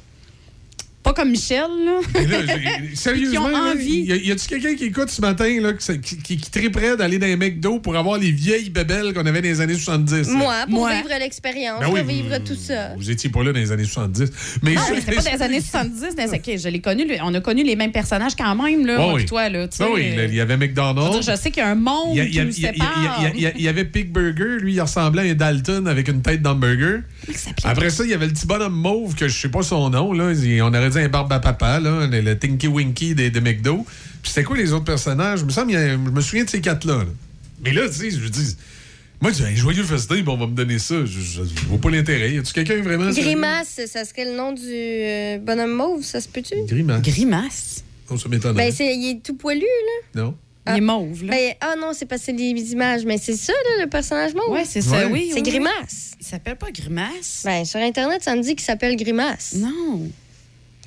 pas 1.13 1.21
comme 1.21 1.31
Michel, 1.31 1.65
là, 1.85 1.99
Mais 2.13 2.25
là, 2.27 2.53
sérieusement, 2.93 3.31
Qui 3.31 3.37
ont 3.37 3.47
là, 3.49 3.71
envie. 3.73 4.01
y 4.01 4.11
a- 4.11 4.15
y 4.15 4.31
a-tu 4.31 4.47
quelqu'un 4.47 4.75
qui 4.75 4.85
écoute 4.85 5.09
ce 5.09 5.21
matin 5.21 5.49
là, 5.61 5.73
qui, 5.73 5.99
qui, 6.01 6.17
qui, 6.17 6.37
qui 6.37 6.51
triperait 6.51 6.97
d'aller 6.97 7.17
dans 7.19 7.27
un 7.27 7.35
McDo 7.35 7.79
pour 7.79 7.95
avoir 7.97 8.17
les 8.17 8.31
vieilles 8.31 8.69
bébelles 8.69 9.13
qu'on 9.13 9.25
avait 9.25 9.41
dans 9.41 9.47
les 9.47 9.61
années 9.61 9.73
70? 9.75 10.27
là? 10.29 10.33
Moi, 10.33 10.55
pour 10.65 10.79
Moi. 10.79 10.95
vivre 10.95 11.09
l'expérience, 11.19 11.79
Ben 11.79 11.87
oui, 11.91 11.99
pour 12.01 12.09
vivre 12.09 12.37
vous- 12.37 12.45
tout 12.47 12.55
ça. 12.59 12.93
Vous 12.95 13.09
étiez 13.09 13.29
pas 13.29 13.43
là 13.43 13.51
dans 13.53 13.59
les 13.59 13.71
années 13.71 13.83
70. 13.85 14.31
Mais 14.63 14.73
non, 14.75 14.81
mais 14.91 14.99
c'était 14.99 15.15
pas 15.15 15.21
dans 15.23 15.31
les 15.31 15.41
années 15.41 15.61
70. 15.61 16.15
Dans... 16.15 16.23
OK, 16.35 16.57
je 16.57 16.69
l'ai 16.69 16.79
connu. 16.81 17.05
On 17.23 17.33
a 17.33 17.41
connu 17.41 17.63
les 17.63 17.75
mêmes 17.75 17.91
personnages 17.91 18.35
quand 18.35 18.55
même, 18.55 18.85
là, 18.85 18.97
moi 18.97 19.13
oui. 19.15 19.25
toi. 19.25 19.49
Là, 19.49 19.67
tu 19.67 19.77
sais, 19.77 19.83
Ben 19.83 19.89
oui, 19.93 20.15
là, 20.15 20.25
il 20.25 20.35
y 20.35 20.41
avait 20.41 20.57
McDonald's. 20.57 21.25
je 21.29 21.35
sais 21.35 21.49
qu'il 21.51 21.63
y 21.63 21.65
a 21.65 21.69
un 21.69 21.75
monde 21.75 22.09
Il 22.15 22.17
y, 22.17 22.21
a- 22.21 22.23
il 22.25 22.33
y 22.35 22.39
a- 22.39 22.43
qui 22.43 22.47
nous 22.47 22.53
il 22.53 22.59
y 22.59 22.67
il 22.67 22.69
y 22.69 22.73
sépare. 22.73 23.19
a- 23.25 23.29
il 23.35 23.41
y 23.41 23.45
a- 23.47 23.51
il 23.55 23.61
y 23.61 23.67
avait 23.67 23.85
Pig 23.85 24.11
Burger, 24.11 24.57
lui, 24.59 24.73
il 24.73 24.81
ressemblait 24.81 25.27
à 25.29 25.31
un 25.31 25.35
Dalton 25.35 25.87
avec 25.87 26.07
une 26.07 26.21
tête 26.21 26.41
d'hamburger. 26.41 27.01
Après 27.63 27.89
ça, 27.89 28.03
il 28.03 28.11
y 28.11 28.13
avait 28.13 28.27
le 28.27 28.33
petit 28.33 28.45
bonhomme 28.45 28.73
mauve, 28.75 29.15
que 29.15 29.27
je 29.27 29.37
sais 29.37 29.49
pas 29.49 29.61
son 29.63 29.89
nom, 29.89 30.13
là. 30.13 30.31
Il- 30.33 30.61
On 30.61 30.67
aurait 30.67 30.89
dit 30.89 30.98
un 30.99 31.09
barbe 31.09 31.31
à 31.33 31.39
papa, 31.39 31.79
là, 31.79 32.07
le, 32.07 32.21
le 32.21 32.37
Tinky 32.37 32.67
Winky 32.67 33.15
de, 33.15 33.29
de 33.29 33.39
McDo. 33.39 33.85
Puis 34.21 34.31
c'était 34.31 34.43
quoi 34.43 34.57
les 34.57 34.73
autres 34.73 34.85
personnages? 34.85 35.39
Il 35.41 35.45
me 35.45 35.51
semble, 35.51 35.71
il 35.71 35.73
y 35.73 35.77
a- 35.77 35.91
je 35.93 35.97
me 35.97 36.21
souviens 36.21 36.43
de 36.43 36.49
ces 36.49 36.61
quatre-là. 36.61 36.97
là. 36.99 37.05
Mais 37.63 37.71
là, 37.73 37.87
tu 37.87 37.95
sais, 37.95 38.11
je 38.11 38.17
veux 38.17 38.29
dire, 38.29 38.43
Moi, 39.21 39.31
je 39.31 39.37
dis, 39.37 39.43
Hey, 39.43 39.55
joyeux 39.57 39.83
festin, 39.83 40.23
on 40.27 40.37
va 40.37 40.47
me 40.47 40.55
donner 40.55 40.79
ça. 40.79 40.95
Je, 41.05 41.19
je, 41.19 41.41
je 41.43 41.65
vois 41.67 41.77
pas 41.79 41.89
l'intérêt. 41.89 42.31
Y 42.33 42.39
a-tu 42.39 42.53
quelqu'un 42.53 42.81
vraiment? 42.81 43.11
sérieux? 43.11 43.31
Grimace, 43.31 43.79
ça 43.87 44.05
serait 44.05 44.25
le 44.25 44.35
nom 44.37 44.53
du 44.53 44.61
euh, 44.65 45.37
bonhomme 45.39 45.73
mauve, 45.73 46.03
ça 46.03 46.21
se 46.21 46.27
peut-tu? 46.29 46.55
Grimace. 46.67 47.01
Grimace? 47.01 47.83
Oh, 48.09 48.17
ça 48.17 48.29
m'étonnerait. 48.29 48.67
Ben, 48.69 48.73
c'est, 48.73 48.95
il 48.95 49.09
est 49.11 49.23
tout 49.23 49.35
poilu, 49.35 49.61
là. 50.15 50.21
Non. 50.23 50.35
Il 50.67 50.77
est 50.77 50.81
mauve, 50.81 51.23
là. 51.25 51.31
Ben, 51.33 51.53
ah 51.61 51.75
non, 51.79 51.91
c'est 51.93 52.05
parce 52.05 52.21
que 52.21 52.25
c'est 52.27 52.33
des 52.33 52.71
images. 52.71 53.03
Mais 53.05 53.17
c'est 53.17 53.35
ça, 53.35 53.53
là, 53.53 53.83
le 53.83 53.89
personnage 53.89 54.33
mauve. 54.35 54.51
Ouais, 54.51 54.65
c'est 54.65 54.81
ça, 54.81 55.07
oui. 55.07 55.31
C'est 55.33 55.41
oui. 55.41 55.49
Grimace. 55.49 56.11
Il 56.19 56.25
s'appelle 56.25 56.55
pas 56.57 56.71
Grimace? 56.71 57.41
Ben, 57.43 57.65
sur 57.65 57.79
Internet, 57.79 58.21
ça 58.23 58.35
me 58.35 58.41
dit 58.41 58.49
qu'il 58.55 58.61
s'appelle 58.65 58.95
Grimace. 58.95 59.55
Non. 59.57 60.07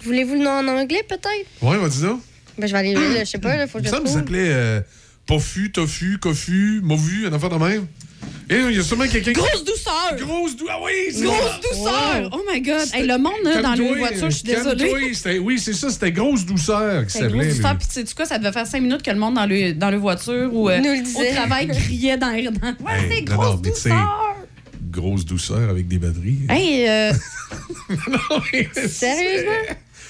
Voulez-vous 0.04 0.34
le 0.34 0.40
nom 0.44 0.50
en 0.50 0.68
anglais, 0.68 1.04
peut-être? 1.08 1.46
Ouais, 1.62 1.78
vas-y 1.78 2.02
donc. 2.02 2.20
Ben, 2.58 2.66
je 2.66 2.72
vais 2.72 2.78
aller 2.78 2.94
lire, 2.94 3.20
je 3.20 3.24
sais 3.30 3.38
pas, 3.38 3.56
là, 3.56 3.66
faut 3.66 3.78
que 3.78 3.84
je 3.86 3.90
me 3.90 3.96
qu'il 3.96 4.04
trouve. 4.04 4.16
s'appelait 4.18 4.48
euh, 4.50 4.80
Pofu, 5.26 5.72
Tofu, 5.72 6.18
Kofu, 6.18 6.80
Movu, 6.82 7.26
un 7.26 7.32
affaire 7.32 7.50
de 7.50 7.56
même. 7.56 7.86
Et 8.48 8.56
il 8.56 8.76
y 8.76 8.78
a 8.78 8.82
sûrement 8.82 9.06
quelqu'un 9.08 9.32
qui. 9.32 9.40
Grosse 9.40 9.64
douceur! 9.64 10.16
Grosse 10.18 10.56
douceur! 10.56 10.76
Ah 10.78 10.84
oui! 10.84 10.92
c'est 11.12 11.24
Grosse 11.24 11.38
ça. 11.38 11.60
douceur! 11.70 12.30
Oh 12.32 12.42
my 12.52 12.60
God! 12.60 12.88
Hey, 12.92 13.06
le 13.06 13.18
monde, 13.18 13.32
là, 13.42 13.62
dans 13.62 13.72
les 13.72 13.78
Calme-toi, 13.78 13.96
voitures, 13.98 14.30
je 14.30 14.36
suis 14.36 14.44
calme-toi, 14.44 14.74
désolée. 14.74 15.14
c'était- 15.14 15.38
Oui, 15.38 15.58
c'est 15.58 15.72
ça, 15.72 15.90
c'était 15.90 16.12
Grosse 16.12 16.44
Douceur 16.44 17.06
qui 17.06 17.12
C'est 17.12 17.20
grosse 17.20 17.32
s'appelait. 17.32 17.54
douceur. 17.54 17.78
Puis, 17.78 17.88
tu 17.88 18.06
sais 18.06 18.14
quoi, 18.14 18.26
ça 18.26 18.38
devait 18.38 18.52
faire 18.52 18.66
cinq 18.66 18.80
minutes 18.82 19.02
que 19.02 19.10
le 19.10 19.16
monde 19.18 19.34
dans 19.34 19.46
le, 19.46 19.72
dans 19.72 19.90
le 19.90 19.96
voiture 19.96 20.50
ou 20.54 20.68
euh, 20.68 20.78
Nous 20.78 20.84
le 20.92 21.30
au 21.30 21.34
travail 21.34 21.68
criait 21.72 22.16
dans, 22.18 22.26
dans... 22.28 22.34
Ouais, 22.34 22.92
Hey, 23.00 23.08
c'est 23.24 23.30
non, 23.30 23.36
grosse 23.36 23.46
non, 23.56 23.60
mais 23.64 23.70
tu 23.72 23.80
sais, 23.80 23.88
douceur! 23.88 24.36
Grosse 24.90 25.24
douceur 25.24 25.70
avec 25.70 25.88
des 25.88 25.98
batteries. 25.98 26.38
Hey, 26.50 26.86
euh, 26.88 27.12
Sérieusement? 28.88 29.50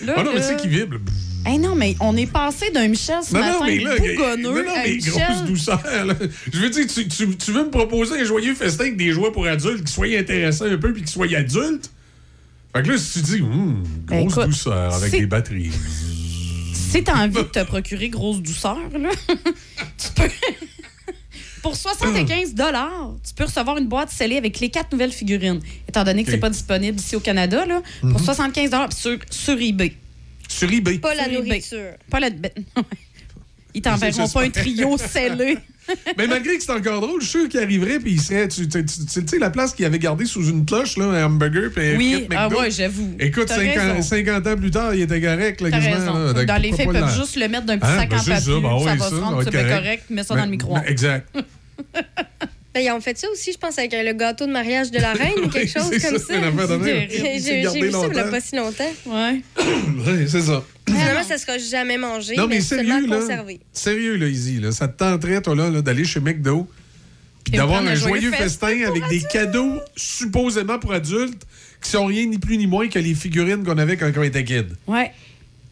Là, 0.04 0.14
Ah 0.16 0.22
non, 0.22 0.32
mais 0.34 0.42
c'est 0.42 0.56
qui 0.56 0.68
vibre. 0.68 0.96
Hey, 1.44 1.58
non, 1.58 1.74
mais 1.74 1.96
on 1.98 2.16
est 2.16 2.30
passé 2.30 2.70
d'un 2.70 2.86
Michel 2.86 3.16
ce 3.26 3.34
Non, 3.34 3.40
matin 3.40 3.58
non, 3.58 3.66
mais 3.66 3.78
là, 3.80 3.96
bougonneux 3.96 4.62
non, 4.64 4.64
non, 4.64 4.76
à 4.76 4.86
Michel... 4.86 5.12
grosse 5.12 5.44
douceur. 5.44 5.82
là. 6.06 6.14
Je 6.52 6.58
veux 6.60 6.70
dire, 6.70 6.86
tu, 6.86 7.08
tu- 7.08 7.36
tu 7.36 7.50
veux 7.52 7.64
me 7.64 7.70
proposer 7.70 8.20
un 8.20 8.24
joyeux 8.24 8.54
festin 8.54 8.84
avec 8.84 8.96
des 8.96 9.10
jouets 9.10 9.32
pour 9.32 9.46
adultes 9.46 9.84
qui 9.84 9.92
soient 9.92 10.06
intéressants 10.06 10.66
un 10.66 10.76
peu 10.76 10.92
puis 10.92 11.02
qui 11.02 11.12
soient 11.12 11.26
adultes? 11.34 11.90
Fait 12.74 12.82
que 12.84 12.88
là, 12.92 12.96
si 12.98 13.12
tu 13.14 13.20
dis, 13.38 13.42
hum, 13.42 13.82
grosse 14.06 14.32
écoute, 14.32 14.46
douceur 14.46 14.94
avec 14.94 15.10
des 15.10 15.26
batteries. 15.26 15.72
Si 16.92 17.02
t'as 17.02 17.24
envie 17.24 17.32
de 17.32 17.42
te 17.42 17.64
procurer 17.64 18.10
grosse 18.10 18.42
douceur, 18.42 18.76
là, 19.00 19.08
tu 19.96 20.08
peux... 20.14 20.28
Pour 21.62 21.76
75 21.76 22.54
tu 22.54 23.34
peux 23.34 23.44
recevoir 23.44 23.78
une 23.78 23.86
boîte 23.86 24.10
scellée 24.10 24.36
avec 24.36 24.58
les 24.60 24.68
quatre 24.68 24.90
nouvelles 24.92 25.12
figurines. 25.12 25.60
Étant 25.88 26.02
donné 26.04 26.24
que 26.24 26.28
Ok. 26.28 26.34
c'est 26.34 26.40
pas 26.40 26.50
disponible 26.50 26.98
ici 26.98 27.14
au 27.16 27.20
Canada, 27.20 27.64
là, 27.64 27.82
Mhm. 28.02 28.12
pour 28.12 28.20
75 28.20 28.70
puis 28.70 28.96
sur, 28.98 29.18
sur 29.30 29.60
eBay. 29.60 29.94
Sur 30.48 30.70
eBay. 30.72 30.98
Pas 30.98 31.14
la 31.14 31.24
Sur 31.24 31.32
eBay. 31.34 31.46
nourriture. 31.48 31.92
Pas 32.10 32.20
la... 32.20 32.30
ben, 33.74 33.80
Ils 33.80 33.82
t'enverront 33.82 34.26
C'est- 34.26 34.32
pas 34.34 34.40
un 34.42 34.44
c'est- 34.44 34.50
trio 34.60 34.98
scellé. 34.98 35.58
Mais 36.16 36.28
malgré 36.28 36.56
que 36.56 36.62
c'est 36.62 36.70
encore 36.70 37.00
drôle, 37.00 37.20
je 37.20 37.26
suis 37.26 37.38
sûr 37.40 37.48
qu'il 37.48 37.58
arriverait 37.58 37.98
puis 37.98 38.12
il 38.12 38.20
serait. 38.20 38.46
Tu 38.46 38.68
tu- 38.68 38.84
tu- 38.84 39.04
tu 39.04 39.26
sais, 39.26 39.38
la 39.38 39.50
place 39.50 39.72
qu'il 39.74 39.84
avait 39.84 39.98
gardée 39.98 40.26
sous 40.26 40.48
une 40.48 40.64
cloche, 40.64 40.96
là, 40.96 41.06
un 41.06 41.24
hamburger 41.26 41.70
puis 41.74 41.96
Oui, 41.96 42.28
ah 42.36 42.48
ouais, 42.48 42.70
j'avoue. 42.70 43.16
Écoute, 43.18 43.46
T'as 43.48 43.56
50, 43.56 43.74
raison. 43.96 44.02
50 44.02 44.46
ans 44.46 44.56
plus 44.56 44.70
tard, 44.70 44.94
il 44.94 45.02
était 45.02 45.20
correct, 45.20 45.60
là, 45.60 45.70
quasiment. 45.72 45.94
raison. 45.96 46.14
là. 46.26 46.32
Donc, 46.34 46.44
Dans 46.46 46.62
les 46.62 46.70
faits, 46.72 46.86
ils 46.88 46.92
peuvent 47.00 47.16
juste 47.18 47.34
le 47.36 47.48
mettre 47.48 47.66
d'un 47.66 47.78
petit 47.78 47.90
Hein, 47.90 47.98
sac 47.98 48.10
ben, 48.10 48.16
en 48.16 48.20
c'est 48.22 48.30
papier. 48.30 48.52
ça, 48.54 48.60
ben 48.60 48.74
oui, 48.76 48.84
ça 48.84 48.94
va 48.94 48.98
ça, 48.98 49.10
se 49.10 49.16
ça 49.16 49.22
rendre, 49.22 49.42
être 49.42 49.50
correct. 49.50 49.68
correct, 49.70 50.04
mets 50.10 50.22
ça 50.22 50.34
Ben, 50.34 50.40
dans 50.40 50.44
le 50.46 50.50
micro-ondes. 50.52 50.82
ben, 50.84 50.90
Exact. 50.90 51.28
Ben, 52.74 52.80
ils 52.80 52.90
ont 52.90 53.00
fait 53.02 53.18
ça 53.18 53.28
aussi, 53.30 53.52
je 53.52 53.58
pense, 53.58 53.78
avec 53.78 53.92
le 53.92 54.14
gâteau 54.14 54.46
de 54.46 54.50
mariage 54.52 54.90
de 54.90 54.98
la 54.98 55.12
reine 55.12 55.34
ou 55.44 55.48
quelque 55.48 55.70
chose 55.70 55.90
c'est 55.92 56.00
comme 56.00 56.18
ça, 56.18 56.24
ça. 56.26 56.34
c'est. 56.82 57.08
J'ai 57.10 57.60
vu 57.82 57.92
ça 57.92 58.06
il 58.08 58.16
y 58.16 58.18
a 58.18 58.24
pas 58.24 58.40
si 58.40 58.56
longtemps. 58.56 58.84
Ouais. 59.04 59.42
Ouais, 60.06 60.26
c'est 60.26 60.40
ça. 60.40 60.64
Finalement, 60.88 61.22
ça 61.22 61.38
sera 61.38 61.58
jamais 61.58 61.96
mangé, 61.98 62.34
Non, 62.36 62.46
mais 62.48 62.56
mais 62.56 62.60
sérieux, 62.60 63.06
là. 63.06 63.18
conservé. 63.20 63.60
Sérieux, 63.72 64.16
là, 64.16 64.26
Izzy, 64.28 64.60
là. 64.60 64.72
Ça 64.72 64.88
te 64.88 64.98
tenterait, 64.98 65.40
toi, 65.40 65.54
là, 65.54 65.70
là, 65.70 65.80
d'aller 65.82 66.04
chez 66.04 66.20
McDo 66.20 66.68
puis 67.44 67.54
Et 67.54 67.56
d'avoir 67.56 67.80
un 67.82 67.94
joyeux 67.94 68.20
joyeux 68.20 68.32
festin 68.32 68.82
avec 68.86 69.02
des 69.08 69.20
cadeaux 69.20 69.80
supposément 69.96 70.78
pour 70.78 70.92
adultes 70.92 71.44
qui 71.82 71.90
sont 71.90 72.06
rien 72.06 72.26
ni 72.26 72.38
plus 72.38 72.56
ni 72.56 72.66
moins 72.66 72.88
que 72.88 72.98
les 72.98 73.14
figurines 73.14 73.64
qu'on 73.64 73.78
avait 73.78 73.96
quand 73.96 74.10
on 74.16 74.22
était 74.22 74.44
kid. 74.44 74.66
Ouais. 74.86 75.10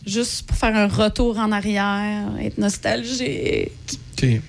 Juste 0.07 0.47
pour 0.47 0.57
faire 0.57 0.75
un 0.75 0.89
retour 0.89 1.39
en 1.39 1.53
arrière, 1.53 2.29
être 2.41 2.59
nostalgique. 2.59 3.71
OK. 4.15 4.41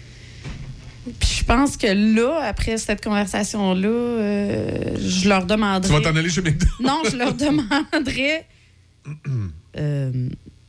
Puis 1.20 1.30
je 1.40 1.44
pense 1.44 1.78
que 1.78 1.88
là, 1.88 2.40
après 2.44 2.78
cette 2.78 3.04
conversation-là, 3.04 3.88
euh, 3.88 4.96
je 5.00 5.28
leur 5.28 5.42
Tu 5.42 5.48
demanderais. 5.48 5.94
vas 5.94 6.02
t'en 6.02 6.16
aller 6.16 6.30
chez 6.30 6.42
McDo? 6.42 6.68
Non, 6.80 7.02
je 7.12 7.18
leur 7.18 7.34
demanderais. 7.36 8.46
euh, 9.78 10.12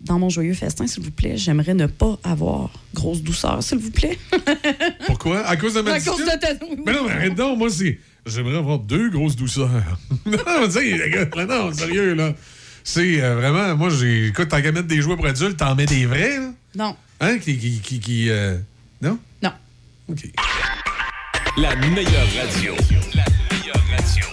dans 0.05 0.19
mon 0.19 0.29
joyeux 0.29 0.55
festin, 0.55 0.87
s'il 0.87 1.03
vous 1.03 1.11
plaît, 1.11 1.37
j'aimerais 1.37 1.75
ne 1.75 1.87
pas 1.87 2.19
avoir 2.25 2.71
grosse 2.95 3.23
douceur, 3.23 3.63
s'il 3.63 3.79
vous 3.79 3.91
plaît. 3.91 4.19
Pourquoi? 5.07 5.47
À 5.47 5.57
cause 5.57 5.75
de 5.75 5.81
ma 5.81 5.93
À 5.93 6.01
cause 6.01 6.19
de 6.19 6.39
ta. 6.39 6.49
Mais 6.85 6.93
non, 6.93 7.05
mais 7.07 7.13
arrête 7.13 7.35
donc, 7.35 7.59
moi, 7.59 7.71
c'est. 7.71 7.99
J'aimerais 8.25 8.59
avoir 8.59 8.79
deux 8.79 9.11
grosses 9.11 9.37
douceurs. 9.37 9.71
non, 10.27 10.39
tu 10.65 10.71
sais, 10.71 10.97
les 10.97 11.11
gars, 11.11 11.27
là, 11.35 11.47
non, 11.47 11.73
sérieux, 11.73 12.15
là. 12.15 12.35
C'est 12.85 13.23
euh, 13.23 13.37
vraiment, 13.37 13.77
moi, 13.77 13.91
j'ai. 13.91 14.29
Écoute, 14.29 14.49
tant 14.49 14.61
qu'à 14.61 14.73
mettre 14.73 14.89
des 14.89 15.01
jouets 15.01 15.17
pour 15.17 15.27
adultes, 15.27 15.57
t'en 15.57 15.75
mets 15.75 15.87
des 15.87 16.07
vrais, 16.07 16.39
là. 16.39 16.53
Non. 16.75 16.97
Hein? 17.21 17.39
Qui. 17.39 17.59
qui, 17.59 17.81
qui, 17.81 18.01
qui, 18.01 18.31
euh, 18.31 18.59
Non? 19.01 19.19
Non. 19.43 19.53
OK. 20.09 20.25
La 21.57 21.77
meilleure 21.77 22.27
radio. 22.37 22.75
La 23.15 23.25
meilleure 23.51 23.83
radio. 23.91 24.25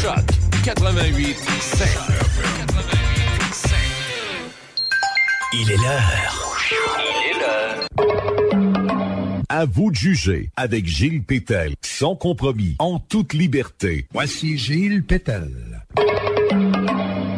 Choc 0.00 0.24
88 0.64 1.36
7. 1.60 1.88
Il 5.54 5.70
est 5.70 5.76
l'heure. 5.76 6.58
Il 6.98 7.30
est 7.30 7.40
l'heure. 7.40 7.86
À 9.50 9.66
vous 9.66 9.90
de 9.90 9.96
juger 9.96 10.50
avec 10.56 10.86
Gilles 10.86 11.22
Pétel, 11.22 11.74
sans 11.82 12.16
compromis, 12.16 12.74
en 12.78 12.98
toute 12.98 13.34
liberté. 13.34 14.06
Voici 14.12 14.56
Gilles 14.56 15.04
Pétel. 15.04 15.50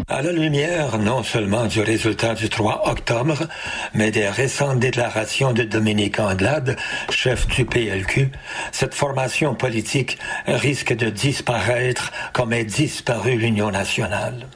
À 0.06 0.22
la 0.22 0.30
lumière 0.30 0.98
non 0.98 1.24
seulement 1.24 1.66
du 1.66 1.80
résultat 1.80 2.34
du 2.34 2.48
3 2.48 2.88
octobre, 2.88 3.48
mais 3.94 4.12
des 4.12 4.28
récentes 4.28 4.78
déclarations 4.78 5.52
de 5.52 5.64
Dominique 5.64 6.20
Anglade, 6.20 6.76
chef 7.10 7.48
du 7.48 7.64
PLQ, 7.64 8.30
cette 8.70 8.94
formation 8.94 9.56
politique 9.56 10.18
risque 10.46 10.94
de 10.94 11.10
disparaître 11.10 12.12
comme 12.32 12.52
est 12.52 12.64
disparue 12.64 13.38
l'Union 13.38 13.72
nationale. 13.72 14.46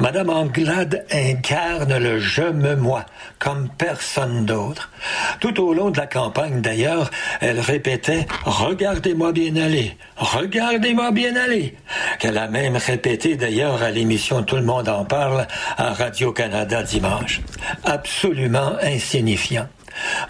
Madame 0.00 0.30
Anglade 0.30 1.04
incarne 1.10 1.96
le 1.96 2.18
je 2.18 2.42
me 2.42 2.76
moi 2.76 3.04
comme 3.38 3.68
personne 3.76 4.44
d'autre. 4.44 4.90
Tout 5.40 5.60
au 5.62 5.74
long 5.74 5.90
de 5.90 5.98
la 5.98 6.06
campagne 6.06 6.60
d'ailleurs, 6.60 7.10
elle 7.40 7.60
répétait 7.60 8.26
Regardez-moi 8.44 9.32
bien 9.32 9.56
aller, 9.56 9.96
regardez-moi 10.16 11.10
bien 11.10 11.36
aller, 11.36 11.76
qu'elle 12.18 12.38
a 12.38 12.48
même 12.48 12.76
répété 12.76 13.36
d'ailleurs 13.36 13.82
à 13.82 13.90
l'émission 13.90 14.42
Tout 14.42 14.56
le 14.56 14.62
monde 14.62 14.88
en 14.88 15.04
parle 15.04 15.46
à 15.76 15.92
Radio-Canada 15.92 16.82
dimanche. 16.82 17.40
Absolument 17.84 18.76
insignifiant. 18.82 19.68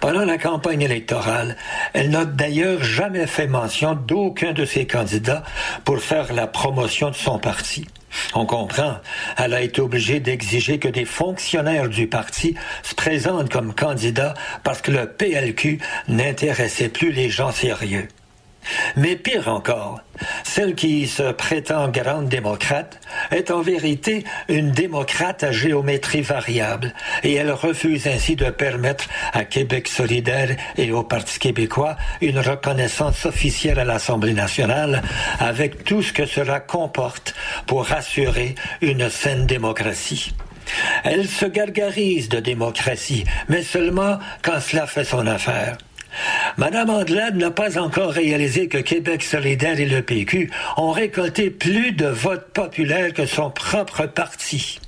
Pendant 0.01 0.25
la 0.25 0.39
campagne 0.39 0.83
électorale, 0.83 1.57
elle 1.93 2.11
n'a 2.11 2.25
d'ailleurs 2.25 2.83
jamais 2.83 3.27
fait 3.27 3.47
mention 3.47 3.95
d'aucun 3.95 4.53
de 4.53 4.65
ses 4.65 4.87
candidats 4.87 5.43
pour 5.85 6.01
faire 6.01 6.33
la 6.33 6.47
promotion 6.47 7.11
de 7.11 7.15
son 7.15 7.39
parti. 7.39 7.87
On 8.35 8.47
comprend, 8.47 8.97
elle 9.37 9.55
a 9.55 9.63
été 9.63 9.81
obligée 9.81 10.21
d'exiger 10.21 10.79
que 10.79 10.89
des 10.89 11.05
fonctionnaires 11.05 11.89
du 11.89 12.07
parti 12.07 12.55
se 12.83 12.95
présentent 12.95 13.51
comme 13.51 13.75
candidats 13.75 14.35
parce 14.63 14.81
que 14.81 14.91
le 14.91 15.07
PLQ 15.07 15.79
n'intéressait 16.09 16.89
plus 16.89 17.13
les 17.13 17.31
gens 17.31 17.53
sérieux. 17.53 18.09
Mais 18.97 19.17
pire 19.17 19.49
encore, 19.49 20.01
celle 20.43 20.75
qui 20.75 21.07
se 21.07 21.33
prétend 21.33 21.89
grande 21.89 22.29
démocrate 22.29 23.01
est 23.31 23.51
en 23.51 23.61
vérité 23.61 24.25
une 24.49 24.71
démocrate 24.71 25.43
à 25.43 25.53
géométrie 25.53 26.23
variable 26.23 26.93
et 27.23 27.35
elle 27.35 27.51
refuse 27.53 28.07
ainsi 28.07 28.37
de 28.37 28.51
permettre 28.51 29.05
à 29.33 29.45
Québec 29.45 29.89
solidaire 29.89 30.57
et 30.77 30.93
au 30.93 31.03
Parti 31.03 31.39
québécois 31.39 31.97
une 32.21 32.39
reconnaissance 32.39 33.27
officielle 33.27 33.79
à 33.79 33.85
l'Assemblée 33.85 34.35
nationale 34.35 35.03
avec 35.39 35.85
tout 35.85 36.03
ce 36.03 36.13
que 36.13 36.27
cela 36.27 36.61
comporte 36.61 37.35
pour 37.67 37.91
assurer 37.93 38.55
une 38.81 39.09
saine 39.11 39.47
démocratie. 39.47 40.35
Elle 41.05 41.29
se 41.29 41.47
gargarise 41.47 42.29
de 42.29 42.41
démocratie, 42.41 43.25
mais 43.49 43.63
seulement 43.63 44.19
quand 44.43 44.61
cela 44.61 44.87
fait 44.87 45.05
son 45.05 45.27
affaire. 45.27 45.77
Madame 46.57 46.91
Andelade 46.91 47.37
n'a 47.37 47.51
pas 47.51 47.79
encore 47.79 48.13
réalisé 48.13 48.69
que 48.69 48.79
Québec 48.79 49.23
solidaire 49.23 49.81
et 49.81 49.87
le 49.87 50.03
PQ 50.03 50.51
ont 50.77 50.93
récolté 50.93 51.51
plus 51.51 51.93
de 51.93 52.07
votes 52.07 52.53
populaires 52.53 53.13
que 53.13 53.27
son 53.27 53.51
propre 53.51 54.07
parti. 54.07 54.79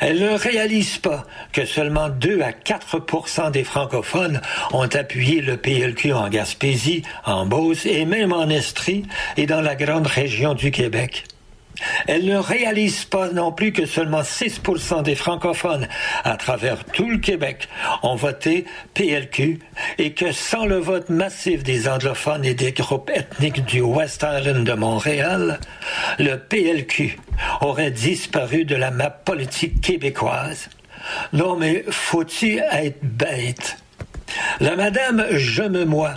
Elle 0.00 0.20
ne 0.20 0.36
réalise 0.36 0.98
pas 0.98 1.24
que 1.52 1.64
seulement 1.64 2.08
2 2.08 2.40
à 2.40 2.50
4% 2.50 3.50
des 3.52 3.64
francophones 3.64 4.40
ont 4.72 4.88
appuyé 4.88 5.40
le 5.40 5.56
PLQ 5.56 6.12
en 6.12 6.28
Gaspésie, 6.28 7.02
en 7.24 7.46
Beauce 7.46 7.86
et 7.86 8.04
même 8.04 8.32
en 8.32 8.48
Estrie 8.48 9.04
et 9.36 9.46
dans 9.46 9.60
la 9.60 9.76
grande 9.76 10.06
région 10.06 10.54
du 10.54 10.70
Québec. 10.70 11.24
Elle 12.06 12.24
ne 12.24 12.36
réalise 12.36 13.04
pas 13.04 13.30
non 13.30 13.52
plus 13.52 13.72
que 13.72 13.86
seulement 13.86 14.22
6% 14.22 15.02
des 15.02 15.14
francophones 15.14 15.88
à 16.24 16.36
travers 16.36 16.84
tout 16.84 17.08
le 17.08 17.18
Québec 17.18 17.68
ont 18.02 18.16
voté 18.16 18.64
PLQ 18.94 19.58
et 19.98 20.12
que 20.12 20.32
sans 20.32 20.66
le 20.66 20.78
vote 20.78 21.08
massif 21.08 21.62
des 21.62 21.88
anglophones 21.88 22.44
et 22.44 22.54
des 22.54 22.72
groupes 22.72 23.10
ethniques 23.10 23.64
du 23.64 23.80
West 23.80 24.24
Island 24.28 24.64
de 24.64 24.72
Montréal, 24.72 25.60
le 26.18 26.36
PLQ 26.36 27.18
aurait 27.60 27.90
disparu 27.90 28.64
de 28.64 28.74
la 28.74 28.90
map 28.90 29.10
politique 29.10 29.80
québécoise. 29.80 30.68
Non 31.32 31.56
mais 31.56 31.84
faut-il 31.90 32.64
être 32.72 33.02
bête? 33.02 33.78
La 34.60 34.76
madame 34.76 35.26
Je 35.30 35.62
me 35.62 35.84
moi 35.84 36.14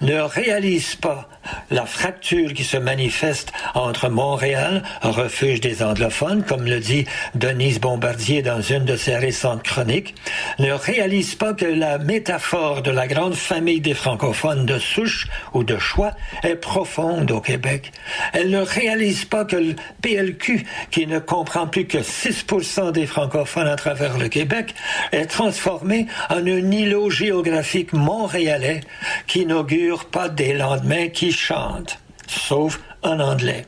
ne 0.00 0.18
réalise 0.20 0.94
pas 0.94 1.28
la 1.70 1.86
fracture 1.86 2.52
qui 2.52 2.64
se 2.64 2.76
manifeste 2.76 3.52
entre 3.74 4.08
Montréal, 4.08 4.82
refuge 5.02 5.60
des 5.60 5.82
anglophones, 5.82 6.42
comme 6.42 6.64
le 6.64 6.80
dit 6.80 7.06
Denise 7.34 7.80
Bombardier 7.80 8.42
dans 8.42 8.60
une 8.60 8.84
de 8.84 8.96
ses 8.96 9.16
récentes 9.16 9.62
chroniques, 9.62 10.14
ne 10.58 10.72
réalise 10.72 11.34
pas 11.34 11.54
que 11.54 11.64
la 11.64 11.98
métaphore 11.98 12.82
de 12.82 12.90
la 12.90 13.06
grande 13.06 13.34
famille 13.34 13.80
des 13.80 13.94
francophones 13.94 14.66
de 14.66 14.78
souche 14.78 15.28
ou 15.54 15.64
de 15.64 15.78
choix 15.78 16.12
est 16.42 16.56
profonde 16.56 17.30
au 17.30 17.40
Québec. 17.40 17.92
Elle 18.32 18.50
ne 18.50 18.60
réalise 18.60 19.24
pas 19.24 19.44
que 19.44 19.56
le 19.56 19.76
PLQ, 20.02 20.66
qui 20.90 21.06
ne 21.06 21.18
comprend 21.18 21.66
plus 21.66 21.86
que 21.86 21.98
6% 21.98 22.92
des 22.92 23.06
francophones 23.06 23.68
à 23.68 23.76
travers 23.76 24.18
le 24.18 24.28
Québec, 24.28 24.74
est 25.12 25.26
transformé 25.26 26.06
en 26.28 26.38
un 26.38 26.70
îlot 26.70 27.10
géographique 27.10 27.92
montréalais 27.92 28.80
qui 29.26 29.46
n'augure 29.46 30.06
pas 30.06 30.28
des 30.28 30.52
lendemains 30.52 31.08
qui 31.08 31.29
chantent, 31.32 31.98
sauf 32.26 32.80
en 33.02 33.20
anglais. 33.20 33.66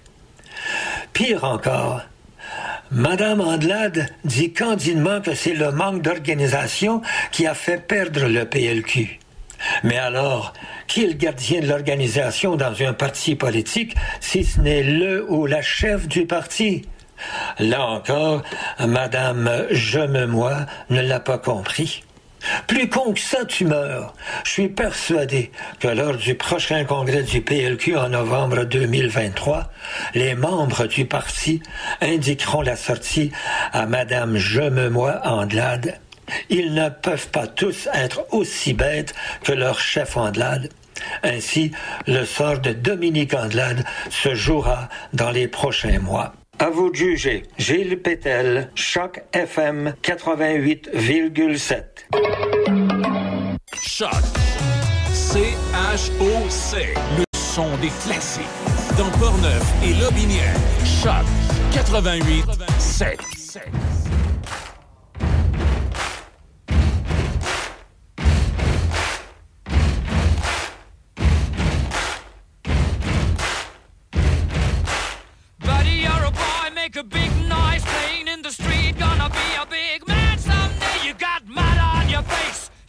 Pire 1.13 1.45
encore, 1.45 2.03
Madame 2.91 3.41
Andelade 3.41 4.09
dit 4.25 4.53
candidement 4.53 5.21
que 5.21 5.35
c'est 5.35 5.55
le 5.55 5.73
manque 5.73 6.03
d'organisation 6.03 7.01
qui 7.31 7.47
a 7.47 7.55
fait 7.55 7.79
perdre 7.79 8.27
le 8.27 8.45
PLQ. 8.45 9.19
Mais 9.85 9.97
alors, 9.97 10.53
qui 10.89 11.05
est 11.05 11.09
le 11.09 11.15
gardien 11.15 11.61
de 11.61 11.69
l'organisation 11.69 12.57
dans 12.57 12.75
un 12.83 12.93
parti 12.93 13.35
politique 13.35 13.95
si 14.21 14.45
ce 14.45 14.61
n'est 14.61 14.83
le 14.83 15.25
ou 15.31 15.47
la 15.47 15.63
chef 15.63 16.09
du 16.09 16.27
parti? 16.27 16.83
Là 17.59 17.87
encore, 17.87 18.43
Madame 18.81 19.67
Je 19.71 20.01
me 20.01 20.27
moi 20.27 20.67
ne 20.91 21.01
l'a 21.01 21.21
pas 21.21 21.39
compris. 21.39 22.03
Plus 22.67 22.89
con 22.89 23.13
que 23.13 23.21
ça, 23.21 23.45
tu 23.45 23.65
meurs. 23.65 24.15
Je 24.45 24.51
suis 24.51 24.69
persuadé 24.69 25.51
que 25.81 25.89
lors 25.89 26.17
du 26.17 26.35
prochain 26.35 26.85
congrès 26.85 27.23
du 27.23 27.41
PLQ 27.41 27.97
en 27.97 28.09
novembre 28.11 28.65
2023, 28.65 29.71
les 30.15 30.35
membres 30.35 30.87
du 30.87 31.05
parti 31.05 31.63
indiqueront 32.01 32.63
la 32.63 32.77
sortie 32.77 33.33
à 33.73 33.87
Madame 33.87 34.37
Je 34.37 34.63
me 34.63 34.89
moi 34.89 35.21
Andelade. 35.25 35.99
Ils 36.51 36.75
ne 36.75 36.89
peuvent 36.89 37.29
pas 37.29 37.47
tous 37.47 37.89
être 37.93 38.25
aussi 38.31 38.75
bêtes 38.75 39.15
que 39.45 39.53
leur 39.53 39.81
chef 39.81 40.17
Andelade. 40.17 40.69
Ainsi, 41.23 41.73
le 42.07 42.25
sort 42.25 42.61
de 42.61 42.73
Dominique 42.73 43.35
Andelade 43.35 43.85
se 44.11 44.35
jouera 44.35 44.89
dans 45.13 45.31
les 45.31 45.49
prochains 45.49 45.99
mois. 45.99 46.33
À 46.59 46.71
vous 46.71 46.91
de 46.91 46.95
juger. 46.95 47.45
Gilles 47.59 48.01
Pétel, 48.01 48.71
Choc 48.75 49.23
FM 49.33 49.95
88,7. 50.03 51.85
Choc. 53.81 54.11
C-H-O-C. 55.13 56.95
Le 57.19 57.25
son 57.37 57.77
des 57.79 57.91
classiques. 58.05 58.45
Dans 58.97 59.11
Portneuf 59.19 59.63
et 59.83 59.95
Lobinière. 60.01 60.55
Choc 60.85 61.25
88 61.73 62.45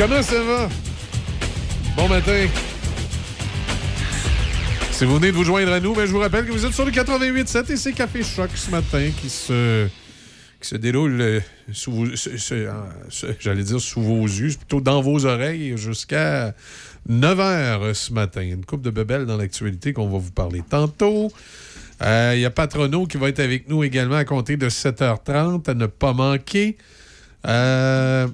Comment 0.00 0.22
ça 0.22 0.42
va? 0.42 0.66
Bon 1.94 2.08
matin. 2.08 2.46
Si 4.92 5.04
vous 5.04 5.16
venez 5.16 5.30
de 5.30 5.36
vous 5.36 5.44
joindre 5.44 5.72
à 5.72 5.78
nous, 5.80 5.94
ben, 5.94 6.06
je 6.06 6.10
vous 6.12 6.20
rappelle 6.20 6.46
que 6.46 6.52
vous 6.52 6.64
êtes 6.64 6.72
sur 6.72 6.86
le 6.86 6.90
88.7 6.90 7.70
et 7.70 7.76
c'est 7.76 7.92
Café 7.92 8.22
Choc 8.22 8.48
ce 8.54 8.70
matin 8.70 9.10
qui 9.20 9.28
se, 9.28 9.86
qui 10.58 10.68
se 10.68 10.76
déroule 10.76 11.20
euh, 11.20 11.40
sous 11.70 11.92
vos, 11.92 12.16
se- 12.16 13.34
j'allais 13.40 13.62
dire 13.62 13.78
sous 13.78 14.00
vos 14.00 14.24
yeux, 14.24 14.48
plutôt 14.56 14.80
dans 14.80 15.02
vos 15.02 15.26
oreilles 15.26 15.76
jusqu'à 15.76 16.54
9 17.06 17.38
h 17.38 17.92
ce 17.92 18.14
matin. 18.14 18.40
Une 18.40 18.64
coupe 18.64 18.80
de 18.80 18.90
bebelles 18.90 19.26
dans 19.26 19.36
l'actualité 19.36 19.92
qu'on 19.92 20.08
va 20.08 20.16
vous 20.16 20.32
parler 20.32 20.62
tantôt. 20.66 21.30
Euh, 22.00 22.32
Il 22.36 22.40
y 22.40 22.46
a 22.46 22.50
Patrono 22.50 23.06
qui 23.06 23.18
va 23.18 23.28
être 23.28 23.40
avec 23.40 23.68
nous 23.68 23.84
également 23.84 24.16
à 24.16 24.24
compter 24.24 24.56
de 24.56 24.70
7h30 24.70 25.68
à 25.68 25.74
ne 25.74 25.84
pas 25.84 26.14
manquer. 26.14 26.78
Euh, 27.46 28.28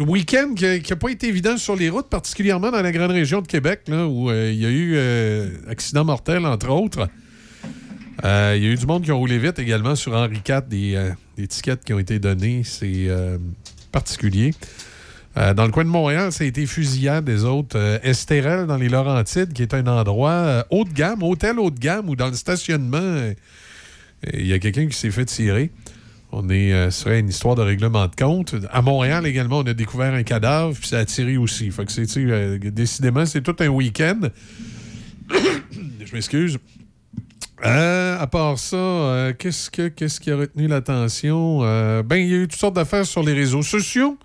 week-end 0.00 0.54
qui 0.54 0.90
n'a 0.90 0.96
pas 0.96 1.10
été 1.10 1.28
évident 1.28 1.56
sur 1.56 1.76
les 1.76 1.88
routes, 1.88 2.08
particulièrement 2.08 2.70
dans 2.70 2.82
la 2.82 2.92
grande 2.92 3.10
région 3.10 3.40
de 3.40 3.46
Québec, 3.46 3.82
où 3.88 4.30
euh, 4.30 4.50
il 4.52 4.60
y 4.60 4.66
a 4.66 4.70
eu 4.70 4.92
euh, 4.96 5.50
accident 5.68 6.04
mortel, 6.04 6.46
entre 6.46 6.68
autres. 6.68 7.08
Euh, 8.24 8.54
Il 8.56 8.64
y 8.64 8.68
a 8.68 8.70
eu 8.70 8.76
du 8.76 8.86
monde 8.86 9.02
qui 9.02 9.12
ont 9.12 9.18
roulé 9.18 9.38
vite 9.38 9.58
également 9.58 9.96
sur 9.96 10.12
Henri 10.14 10.40
IV, 10.46 10.62
des, 10.68 11.12
des 11.36 11.46
tickets 11.46 11.84
qui 11.84 11.92
ont 11.92 11.98
été 11.98 12.18
donnés. 12.18 12.62
C'est 12.64 13.08
particulier. 13.90 14.54
Dans 15.34 15.64
le 15.64 15.70
coin 15.70 15.84
de 15.84 15.88
Montréal, 15.88 16.30
ça 16.30 16.44
a 16.44 16.46
été 16.46 16.66
fusillade 16.66 17.24
des 17.24 17.44
autres. 17.44 17.78
Estérel, 18.04 18.66
dans 18.66 18.76
les 18.76 18.90
Laurentides, 18.90 19.52
qui 19.52 19.62
est 19.62 19.74
un 19.74 19.86
endroit 19.86 20.66
haut 20.70 20.84
de 20.84 20.92
gamme, 20.92 21.22
hôtel 21.22 21.58
haut 21.58 21.70
de 21.70 21.80
gamme, 21.80 22.08
où 22.10 22.16
dans 22.16 22.28
le 22.28 22.34
stationnement, 22.34 23.32
il 24.32 24.46
y 24.46 24.52
a 24.52 24.58
quelqu'un 24.58 24.86
qui 24.86 24.96
s'est 24.96 25.10
fait 25.10 25.24
tirer. 25.24 25.70
On 26.34 26.48
est 26.48 26.72
euh, 26.72 26.90
sur 26.90 27.10
une 27.10 27.28
histoire 27.28 27.54
de 27.54 27.60
règlement 27.62 28.06
de 28.08 28.14
compte. 28.16 28.54
À 28.70 28.80
Montréal 28.80 29.26
également, 29.26 29.58
on 29.58 29.66
a 29.66 29.74
découvert 29.74 30.14
un 30.14 30.22
cadavre, 30.22 30.74
puis 30.74 30.88
ça 30.88 30.98
a 31.00 31.04
tiré 31.04 31.36
aussi. 31.36 31.70
Fait 31.70 31.84
que 31.84 31.92
c'est, 31.92 32.06
euh, 32.16 32.58
décidément, 32.58 33.26
c'est 33.26 33.42
tout 33.42 33.54
un 33.60 33.68
week-end. 33.68 34.20
Je 35.30 36.12
m'excuse. 36.14 36.58
Euh, 37.64 38.18
à 38.18 38.26
part 38.26 38.58
ça, 38.58 38.76
euh, 38.76 39.32
qu'est-ce, 39.38 39.70
que, 39.70 39.88
qu'est-ce 39.88 40.20
qui 40.20 40.30
a 40.30 40.36
retenu 40.36 40.66
l'attention? 40.68 41.60
Ben, 42.02 42.16
il 42.16 42.28
y 42.28 42.34
a 42.34 42.38
eu 42.38 42.48
toutes 42.48 42.58
sortes 42.58 42.74
d'affaires 42.74 43.06
sur 43.06 43.22
les 43.22 43.34
réseaux 43.34 43.62
sociaux. 43.62 44.16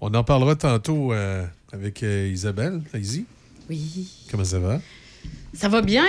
On 0.00 0.12
en 0.14 0.22
parlera 0.24 0.56
tantôt 0.56 1.12
avec 1.72 2.02
Isabelle. 2.02 2.82
Daisy, 2.92 3.24
Oui. 3.70 4.08
comment 4.30 4.44
ça 4.44 4.58
va? 4.58 4.80
Ça 5.54 5.68
va 5.68 5.80
bien? 5.82 6.04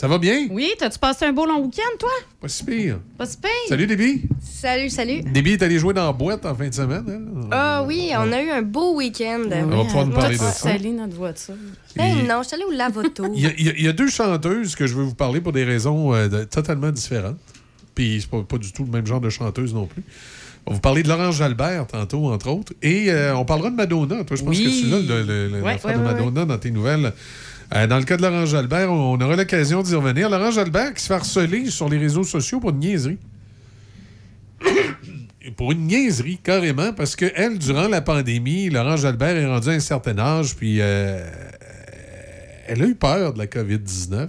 Ça 0.00 0.06
va 0.06 0.18
bien? 0.18 0.46
Oui, 0.52 0.70
t'as-tu 0.78 0.96
passé 1.00 1.24
un 1.24 1.32
beau 1.32 1.44
long 1.44 1.58
week-end, 1.60 1.96
toi? 1.98 2.08
Pas 2.40 2.46
si 2.46 2.62
pire. 2.64 3.00
Pas 3.16 3.26
si 3.26 3.36
pire. 3.36 3.50
Salut, 3.68 3.88
Déby. 3.88 4.22
Salut, 4.40 4.90
salut. 4.90 5.22
Déby 5.22 5.54
est 5.54 5.62
allé 5.64 5.76
jouer 5.80 5.92
dans 5.92 6.06
la 6.06 6.12
boîte 6.12 6.46
en 6.46 6.54
fin 6.54 6.68
de 6.68 6.72
semaine. 6.74 7.04
hein? 7.08 7.48
Ah 7.50 7.82
oui, 7.84 8.10
on 8.16 8.30
a 8.30 8.40
eu 8.40 8.48
un 8.50 8.62
beau 8.62 8.94
week-end. 8.94 9.40
On 9.50 9.66
va 9.66 9.84
pouvoir 9.84 10.06
nous 10.06 10.12
parler 10.14 10.36
de 10.36 10.40
ça. 10.40 10.52
Salut 10.52 10.90
notre 10.90 11.16
voiture. 11.16 11.54
Ben 11.96 12.14
non, 12.28 12.42
je 12.42 12.46
suis 12.46 12.54
allée 12.54 12.64
au 12.64 12.70
lavoto. 12.70 13.26
Il 13.34 13.42
y, 13.42 13.46
a, 13.46 13.50
y 13.82 13.88
y 13.88 13.92
deux 13.92 14.08
chanteuses 14.08 14.76
que 14.76 14.86
je 14.86 14.94
veux 14.94 15.02
vous 15.02 15.16
parler 15.16 15.40
pour 15.40 15.50
des 15.52 15.64
raisons 15.64 16.14
euh, 16.14 16.28
de- 16.28 16.44
totalement 16.44 16.92
différentes. 16.92 17.38
Puis 17.96 18.18
c'est 18.20 18.30
pas, 18.30 18.42
pas 18.44 18.58
du 18.58 18.70
tout 18.72 18.84
le 18.84 18.92
même 18.92 19.04
genre 19.06 19.20
de 19.20 19.30
chanteuse 19.30 19.74
non 19.74 19.86
plus. 19.86 20.04
On 20.64 20.70
va 20.70 20.74
vous 20.76 20.80
parler 20.80 21.02
de 21.02 21.08
Laurence 21.08 21.34
Jalbert 21.34 21.88
tantôt, 21.88 22.26
entre 22.26 22.50
autres. 22.50 22.72
Et 22.82 23.10
euh, 23.10 23.34
on 23.34 23.44
parlera 23.44 23.70
de 23.70 23.74
Madonna. 23.74 24.22
Toi, 24.22 24.36
je 24.36 24.44
pense 24.44 24.56
Oui. 24.56 24.64
que 24.64 24.70
c'est 24.70 24.86
là 24.86 25.00
le, 25.00 25.26
le- 25.26 25.48
le- 25.48 25.62
Ouais, 25.62 25.72
l'affaire 25.72 25.90
ouais, 25.90 25.96
de 25.96 26.06
ouais, 26.06 26.14
Madonna 26.24 26.44
dans 26.44 26.58
tes 26.58 26.70
nouvelles. 26.70 27.12
Euh, 27.74 27.86
dans 27.86 27.98
le 27.98 28.04
cas 28.04 28.16
de 28.16 28.22
Laurence 28.22 28.50
Jalbert, 28.50 28.90
on 28.90 29.20
aura 29.20 29.36
l'occasion 29.36 29.82
d'y 29.82 29.94
revenir. 29.94 30.30
Laurence 30.30 30.54
Jalbert 30.54 30.94
qui 30.94 31.02
se 31.02 31.08
fait 31.08 31.14
harceler 31.14 31.66
sur 31.70 31.88
les 31.88 31.98
réseaux 31.98 32.24
sociaux 32.24 32.60
pour 32.60 32.70
une 32.70 32.78
niaiserie. 32.78 33.18
Pour 35.56 35.72
une 35.72 35.86
niaiserie, 35.86 36.38
carrément, 36.42 36.92
parce 36.92 37.16
que 37.16 37.24
elle, 37.34 37.58
durant 37.58 37.88
la 37.88 38.02
pandémie, 38.02 38.68
Laurence 38.68 39.00
Jalbert 39.00 39.34
est 39.34 39.46
rendue 39.46 39.70
à 39.70 39.72
un 39.72 39.80
certain 39.80 40.18
âge, 40.18 40.54
puis 40.54 40.76
euh, 40.80 41.26
elle 42.66 42.82
a 42.82 42.86
eu 42.86 42.94
peur 42.94 43.32
de 43.32 43.38
la 43.38 43.46
COVID-19. 43.46 44.28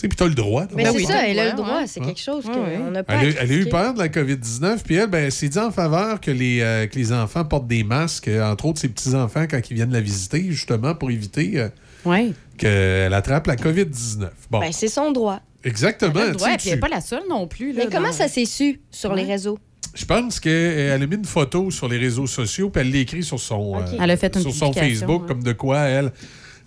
Tu 0.00 0.04
sais, 0.06 0.08
puis 0.08 0.16
t'as 0.16 0.26
le 0.28 0.34
droit. 0.34 0.64
Mais 0.74 0.84
d'avoir 0.84 0.98
c'est 1.02 1.06
peur. 1.08 1.16
ça, 1.20 1.28
elle 1.28 1.38
a 1.38 1.50
le 1.50 1.56
droit. 1.56 1.82
C'est 1.86 2.00
quelque 2.00 2.20
chose 2.20 2.44
qu'on 2.46 2.90
n'a 2.90 3.02
pas 3.04 3.16
Elle 3.22 3.36
a, 3.36 3.42
elle 3.42 3.50
a 3.52 3.54
eu 3.54 3.66
peur 3.68 3.92
de 3.92 3.98
la 3.98 4.08
COVID-19, 4.08 4.78
puis 4.82 4.94
elle, 4.94 5.08
ben, 5.08 5.24
elle 5.26 5.32
s'est 5.32 5.50
dit 5.50 5.58
en 5.58 5.70
faveur 5.70 6.20
que 6.22 6.30
les, 6.30 6.60
euh, 6.62 6.86
que 6.86 6.96
les 6.98 7.12
enfants 7.12 7.44
portent 7.44 7.66
des 7.66 7.84
masques, 7.84 8.28
euh, 8.28 8.42
entre 8.50 8.64
autres 8.64 8.80
ses 8.80 8.88
petits-enfants, 8.88 9.44
quand 9.50 9.60
ils 9.70 9.74
viennent 9.74 9.92
la 9.92 10.00
visiter, 10.00 10.42
justement, 10.48 10.94
pour 10.94 11.10
éviter 11.10 11.52
euh, 11.60 11.68
Oui. 12.06 12.32
qu'elle 12.56 13.12
attrape 13.12 13.46
la 13.46 13.56
COVID-19. 13.56 14.28
Bon, 14.50 14.60
Ben, 14.60 14.72
c'est 14.72 14.88
son 14.88 15.12
droit. 15.12 15.40
exactement. 15.64 16.12
Elle 16.16 16.20
a 16.20 16.26
le 16.28 16.30
tu 16.32 16.36
droit, 16.38 16.50
sais, 16.52 16.56
puis 16.56 16.68
elle 16.70 16.74
n'est 16.76 16.80
pas 16.80 16.88
la 16.88 17.00
seule 17.02 17.24
non 17.28 17.46
plus. 17.46 17.72
Là, 17.74 17.82
Mais 17.84 17.90
comment 17.92 18.08
dans- 18.08 18.12
ça 18.14 18.28
s'est 18.28 18.46
su 18.46 18.80
sur 18.90 19.14
les 19.14 19.24
réseaux? 19.24 19.58
Je 19.92 20.04
pense 20.04 20.38
qu'elle 20.38 21.02
a 21.02 21.06
mis 21.06 21.16
une 21.16 21.24
photo 21.24 21.70
sur 21.72 21.88
les 21.88 21.98
réseaux 21.98 22.26
sociaux, 22.28 22.70
puis 22.70 22.80
elle 22.80 22.92
l'a 22.92 22.98
écrit 23.00 23.24
sur 23.24 23.40
son, 23.40 23.74
Ok. 23.74 23.82
euh, 23.92 23.96
Elle 24.00 24.10
a 24.12 24.16
fait 24.16 24.34
une 24.36 24.42
sur 24.42 24.54
son 24.54 24.72
Facebook, 24.72 25.22
ouais. 25.22 25.28
comme 25.28 25.42
de 25.42 25.52
quoi 25.52 25.78
elle, 25.80 26.12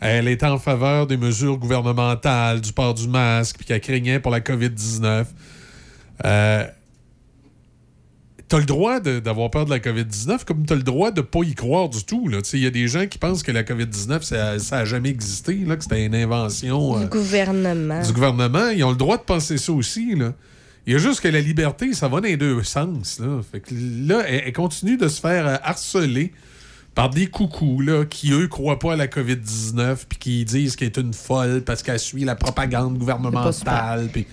elle 0.03 0.27
était 0.27 0.45
en 0.45 0.59
faveur 0.59 1.07
des 1.07 1.17
mesures 1.17 1.57
gouvernementales, 1.57 2.59
du 2.59 2.73
port 2.73 2.93
du 2.93 3.07
masque, 3.07 3.57
puis 3.57 3.65
qu'elle 3.65 3.81
craignait 3.81 4.19
pour 4.19 4.31
la 4.31 4.41
COVID-19. 4.41 5.25
Euh, 6.25 6.65
T'as 8.49 8.59
le 8.59 8.65
droit 8.65 8.99
d'avoir 8.99 9.49
peur 9.49 9.65
de 9.65 9.71
la 9.71 9.79
COVID-19, 9.79 10.45
comme 10.45 10.63
t'as 10.63 10.75
le 10.75 10.83
droit 10.83 11.09
de 11.09 11.21
pas 11.21 11.39
y 11.43 11.55
croire 11.55 11.89
du 11.89 12.03
tout. 12.03 12.29
Il 12.53 12.59
y 12.59 12.67
a 12.67 12.69
des 12.69 12.87
gens 12.87 13.07
qui 13.07 13.17
pensent 13.17 13.41
que 13.41 13.51
la 13.51 13.63
COVID-19, 13.63 14.21
ça, 14.21 14.59
ça 14.59 14.77
a 14.79 14.85
jamais 14.85 15.09
existé, 15.09 15.55
là, 15.65 15.75
que 15.75 15.83
c'était 15.83 16.05
une 16.05 16.13
invention. 16.13 16.99
Du 16.99 17.05
euh, 17.05 17.07
gouvernement. 17.07 18.03
du 18.03 18.13
gouvernement, 18.13 18.69
ils 18.69 18.83
ont 18.83 18.91
le 18.91 18.95
droit 18.95 19.17
de 19.17 19.23
penser 19.23 19.57
ça 19.57 19.71
aussi. 19.71 20.13
Là. 20.13 20.33
Il 20.85 20.93
y 20.93 20.95
a 20.95 20.99
juste 20.99 21.21
que 21.21 21.29
la 21.29 21.41
liberté, 21.41 21.93
ça 21.93 22.07
va 22.07 22.21
dans 22.21 22.27
les 22.27 22.37
deux 22.37 22.61
sens. 22.61 23.19
Là, 23.19 23.41
fait 23.49 23.61
que 23.61 23.73
là 23.73 24.21
elle, 24.27 24.43
elle 24.45 24.53
continue 24.53 24.97
de 24.97 25.07
se 25.07 25.19
faire 25.19 25.59
harceler 25.63 26.31
par 26.95 27.09
des 27.09 27.27
coucous 27.27 27.81
là, 27.81 28.05
qui, 28.05 28.31
eux, 28.31 28.47
croient 28.47 28.77
pas 28.79 28.93
à 28.93 28.95
la 28.95 29.07
COVID-19 29.07 29.97
puis 30.09 30.17
qui 30.19 30.45
disent 30.45 30.75
qu'elle 30.75 30.87
est 30.89 30.97
une 30.97 31.13
folle 31.13 31.63
parce 31.63 31.81
qu'elle 31.83 31.99
suit 31.99 32.23
la 32.23 32.35
propagande 32.35 32.97
gouvernementale. 32.97 34.09
Puis 34.13 34.27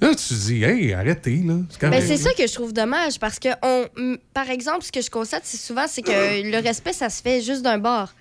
là, 0.00 0.14
tu 0.14 0.28
te 0.28 0.34
dis, 0.34 0.64
hey, 0.64 0.92
arrêtez. 0.94 1.42
Là. 1.44 1.56
C'est 1.68 1.88
Ben, 1.90 2.00
c'est 2.02 2.16
là. 2.16 2.16
ça 2.16 2.30
que 2.32 2.46
je 2.46 2.54
trouve 2.54 2.72
dommage 2.72 3.18
parce 3.18 3.38
que, 3.38 3.48
on, 3.62 3.86
m- 3.98 4.18
par 4.32 4.48
exemple, 4.50 4.82
ce 4.84 4.92
que 4.92 5.00
je 5.02 5.10
constate, 5.10 5.42
c'est 5.44 5.58
souvent, 5.58 5.86
c'est 5.88 6.02
que 6.02 6.10
le 6.50 6.62
respect, 6.62 6.92
ça 6.94 7.10
se 7.10 7.20
fait 7.20 7.42
juste 7.42 7.62
d'un 7.62 7.78
bord. 7.78 8.12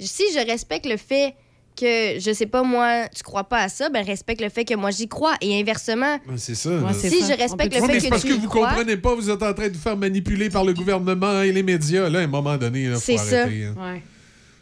Si 0.00 0.24
je 0.34 0.44
respecte 0.46 0.86
le 0.86 0.96
fait 0.96 1.34
que, 1.78 2.18
je 2.20 2.32
sais 2.34 2.46
pas, 2.46 2.62
moi, 2.62 3.06
tu 3.14 3.22
crois 3.22 3.44
pas 3.44 3.62
à 3.62 3.68
ça, 3.68 3.88
ben 3.90 4.04
respecte 4.04 4.40
le 4.40 4.48
fait 4.48 4.64
que 4.64 4.74
moi, 4.74 4.90
j'y 4.90 5.08
crois. 5.08 5.34
Et 5.40 5.60
inversement, 5.60 6.14
Ouais, 6.28 6.34
c'est 6.36 6.54
ça. 6.54 6.70
Ouais, 6.70 6.92
si 6.92 7.20
ça. 7.22 7.34
je 7.34 7.38
respecte 7.40 7.74
le 7.74 7.80
mais 7.80 7.86
fait 7.94 8.00
c'est 8.00 8.06
que 8.06 8.10
parce 8.10 8.22
tu 8.22 8.28
que 8.28 8.34
vous 8.40 8.48
crois, 8.48 8.68
comprenez 8.68 8.96
pas, 8.96 9.14
vous 9.14 9.30
êtes 9.30 9.42
en 9.42 9.54
train 9.54 9.68
de 9.68 9.74
vous 9.74 9.80
faire 9.80 9.96
manipuler 9.96 10.50
par 10.50 10.64
le 10.64 10.74
gouvernement 10.74 11.42
et 11.42 11.52
les 11.52 11.62
médias. 11.62 12.08
Là, 12.08 12.18
à 12.20 12.22
un 12.22 12.26
moment 12.26 12.56
donné, 12.56 12.82
il 12.84 12.92
faut 12.94 12.98
C'est 13.00 13.16
ça. 13.16 13.42
arrêter. 13.42 13.64
hein. 13.66 13.74
Ouais. 13.78 14.02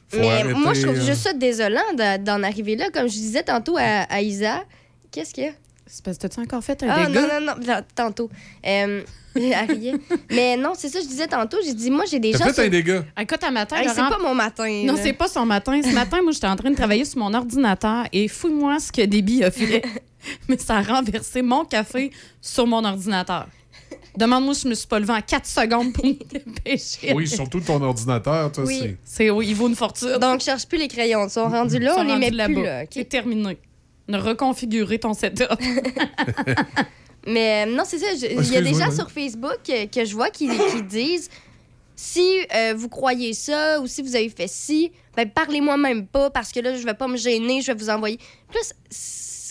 Faut 0.08 0.18
Mais 0.20 0.30
arrêter, 0.30 0.54
moi, 0.60 0.74
je 0.74 0.82
trouve 0.82 0.96
euh. 0.98 1.04
juste 1.06 1.22
ça 1.22 1.32
désolant 1.32 1.80
d'en 2.20 2.42
arriver 2.42 2.76
là. 2.76 2.90
Comme 2.92 3.08
je 3.08 3.14
disais 3.14 3.42
tantôt 3.42 3.76
à, 3.76 4.02
à 4.08 4.20
Isa. 4.20 4.62
Qu'est-ce 5.10 5.32
qu'il 5.34 5.44
y 5.44 5.48
a? 5.48 5.52
C'est 5.87 6.05
parce 6.05 6.16
que 6.16 6.22
t'as-tu 6.22 6.41
encore 6.41 6.62
fait 6.64 6.82
un 6.82 6.89
Ah, 6.91 7.07
dégât? 7.07 7.20
non, 7.22 7.28
non, 7.41 7.47
non, 7.59 7.66
non, 7.66 7.80
tantôt. 7.95 8.28
Euh. 8.66 9.03
Mais 10.30 10.57
non, 10.57 10.72
c'est 10.74 10.89
ça, 10.89 10.99
je 11.01 11.07
disais 11.07 11.26
tantôt. 11.26 11.59
J'ai 11.64 11.74
dit, 11.74 11.91
moi, 11.91 12.05
j'ai 12.11 12.18
des 12.18 12.32
gens. 12.32 12.39
T'as 12.39 12.47
fait 12.47 12.53
sur- 12.55 12.62
un 12.64 12.68
dégât. 12.68 13.05
Écoute, 13.20 13.45
un 13.45 13.51
matin, 13.51 13.76
Hey, 13.76 13.89
c'est 13.89 13.97
pas 13.97 14.18
mon 14.22 14.34
matin. 14.34 14.82
Non, 14.84 14.95
c'est 15.01 15.12
pas 15.12 15.28
son 15.28 15.45
matin. 15.47 15.80
Ce 15.82 15.93
matin, 15.95 16.22
moi, 16.22 16.32
j'étais 16.32 16.47
en 16.47 16.57
train 16.57 16.70
de 16.70 16.76
travailler 16.76 17.05
sur 17.05 17.18
mon 17.18 17.32
ordinateur 17.34 18.07
et 18.12 18.28
fouille-moi 18.28 18.78
ce 18.80 18.91
que 18.91 19.03
Déby 19.03 19.45
a 19.45 19.51
fait. 19.51 19.82
Mais 20.49 20.59
ça 20.59 20.78
a 20.78 20.82
renversé 20.82 21.43
mon 21.43 21.64
café 21.64 22.11
sur 22.41 22.66
mon 22.66 22.82
ordinateur. 22.84 23.47
Demande-moi 24.16 24.55
si 24.55 24.62
je 24.62 24.68
me 24.68 24.74
suis 24.74 24.87
pas 24.89 24.99
levé 24.99 25.12
en 25.12 25.20
4 25.20 25.45
secondes 25.47 25.93
pour 25.93 26.05
me 26.07 26.14
dépêcher. 26.14 27.12
Oui, 27.14 27.28
surtout 27.28 27.61
ton 27.61 27.80
ordinateur, 27.82 28.51
toi, 28.51 28.64
Oui. 28.64 28.97
c'est. 29.05 29.28
Oui, 29.28 29.49
il 29.49 29.55
vaut 29.55 29.68
une 29.68 29.76
fortune. 29.76 30.16
Donc, 30.18 30.41
je 30.41 30.47
cherche 30.47 30.66
plus 30.66 30.78
les 30.78 30.89
crayons. 30.89 31.26
Ils 31.26 31.30
sont 31.30 31.47
rendus 31.49 31.78
là, 31.78 31.93
Ils 31.93 31.95
sont 31.95 32.01
on 32.01 32.14
les 32.14 32.18
met 32.18 32.30
là-bas. 32.30 32.55
plus 32.55 32.62
là. 32.64 32.82
C'est 32.91 33.05
terminé. 33.09 33.59
Ne 34.09 34.18
reconfigurer 34.18 34.98
ton 34.98 35.14
setup. 35.14 35.48
Mais 37.26 37.66
euh, 37.66 37.74
non, 37.74 37.82
c'est 37.84 37.98
ça. 37.98 38.07
Il 38.12 38.52
y 38.52 38.57
a 38.57 38.61
des 38.61 38.74
gens 38.74 38.88
oui. 38.88 38.94
sur 38.94 39.11
Facebook 39.11 39.59
que, 39.66 39.86
que 39.86 40.04
je 40.04 40.14
vois 40.14 40.30
qui, 40.30 40.48
qui 40.48 40.82
disent 40.82 41.28
si 41.96 42.40
euh, 42.54 42.74
vous 42.76 42.88
croyez 42.88 43.32
ça 43.32 43.80
ou 43.80 43.86
si 43.86 44.02
vous 44.02 44.14
avez 44.14 44.28
fait 44.28 44.48
ci, 44.48 44.92
ben 45.16 45.28
parlez-moi 45.28 45.76
même 45.78 46.07
pas 46.07 46.30
parce 46.30 46.52
que 46.52 46.61
là, 46.61 46.76
je 46.76 46.84
vais 46.84 46.94
pas 46.94 47.09
me 47.09 47.16
gêner, 47.16 47.62
je 47.62 47.72
vais 47.72 47.78
vous 47.78 47.90
envoyer. 47.90 48.18
Plus, 48.50 48.72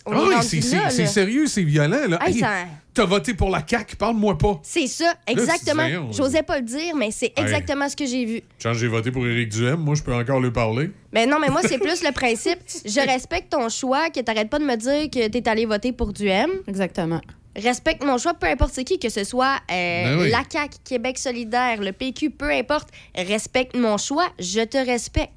on 0.05 0.11
Ah 0.13 0.39
oui, 0.41 0.61
c'est- 0.91 1.05
sérieux, 1.07 1.47
c'est 1.47 1.63
violent. 1.63 2.07
Là. 2.07 2.19
Hey, 2.25 2.33
Hey, 2.35 2.39
ça- 2.39 2.65
T'as 2.93 3.03
voté 3.05 3.33
pour 3.33 3.49
la 3.49 3.61
CAQ, 3.67 3.97
parle-moi 3.97 4.37
pas. 4.37 4.57
C'est 4.63 4.87
ça, 4.87 5.15
exactement. 5.27 5.83
J'osais 6.13 6.43
pas 6.43 6.59
le 6.59 6.63
dire, 6.65 6.95
mais 6.95 7.11
c'est 7.11 7.33
Hey. 7.35 7.43
exactement 7.43 7.89
ce 7.89 7.95
que 7.95 8.05
j'ai 8.05 8.23
vu. 8.23 8.41
Quand 8.61 8.71
j'ai 8.73 8.87
voté 8.87 9.11
pour 9.11 9.27
Éric 9.27 9.49
Duhem, 9.49 9.79
moi, 9.81 9.95
je 9.95 10.01
peux 10.03 10.13
encore 10.13 10.39
lui 10.39 10.51
parler. 10.51 10.91
Mais 11.11 11.25
non, 11.25 11.37
mais 11.39 11.49
moi, 11.49 11.59
c'est 11.67 11.77
plus 11.77 12.01
le 12.03 12.11
principe. 12.13 12.59
Je 12.85 12.99
respecte 13.05 13.51
ton 13.51 13.67
choix, 13.67 14.09
que 14.11 14.21
t'arrêtes 14.21 14.49
pas 14.49 14.59
de 14.59 14.63
me 14.63 14.77
dire 14.77 15.09
que 15.09 15.27
t'es 15.27 15.49
allé 15.49 15.65
voter 15.65 15.91
pour 15.91 16.13
du 16.13 16.27
M. 16.27 16.49
Exactement. 16.67 17.19
Respecte 17.57 18.01
mon 18.03 18.17
choix, 18.17 18.33
peu 18.33 18.47
importe 18.47 18.73
c'est 18.73 18.83
qui, 18.85 18.97
que 18.99 19.09
ce 19.09 19.23
soit 19.25 19.55
euh, 19.71 20.03
Ben 20.17 20.19
oui. 20.21 20.29
la 20.29 20.43
CAQ, 20.49 20.77
Québec 20.85 21.17
solidaire, 21.17 21.81
le 21.81 21.91
PQ, 21.93 22.29
peu 22.29 22.49
importe. 22.51 22.89
Respecte 23.15 23.75
mon 23.75 23.97
choix, 23.97 24.27
je 24.39 24.61
te 24.61 24.77
respecte. 24.77 25.31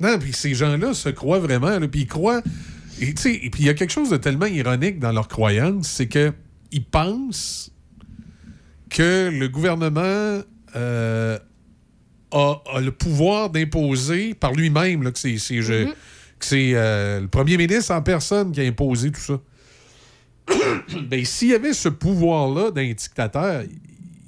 Non, 0.00 0.18
puis 0.18 0.32
ces 0.32 0.54
gens-là 0.54 0.94
se 0.94 1.08
croient 1.08 1.38
vraiment, 1.40 1.78
puis 1.88 2.02
ils 2.02 2.06
croient. 2.06 2.40
Et 3.00 3.50
puis 3.50 3.62
il 3.62 3.66
y 3.66 3.68
a 3.68 3.74
quelque 3.74 3.92
chose 3.92 4.10
de 4.10 4.16
tellement 4.16 4.46
ironique 4.46 4.98
dans 4.98 5.12
leur 5.12 5.28
croyance, 5.28 5.88
c'est 5.88 6.08
que 6.08 6.32
ils 6.72 6.84
pensent 6.84 7.72
que 8.90 9.30
le 9.32 9.48
gouvernement 9.48 10.42
euh, 10.76 11.38
a, 12.32 12.62
a 12.74 12.80
le 12.80 12.90
pouvoir 12.90 13.50
d'imposer 13.50 14.34
par 14.34 14.52
lui-même, 14.52 15.10
que 15.12 15.18
c'est 15.18 15.36
Mhm. 15.38 15.94
c'est, 16.40 16.70
euh, 16.74 17.20
le 17.20 17.28
premier 17.28 17.56
ministre 17.56 17.92
en 17.92 18.02
personne 18.02 18.52
qui 18.52 18.60
a 18.60 18.64
imposé 18.64 19.10
tout 19.10 19.20
ça. 19.20 19.40
ben, 21.10 21.24
s'il 21.24 21.48
y 21.48 21.54
avait 21.54 21.72
ce 21.72 21.88
pouvoir-là 21.88 22.70
d'un 22.70 22.92
dictateur, 22.92 23.62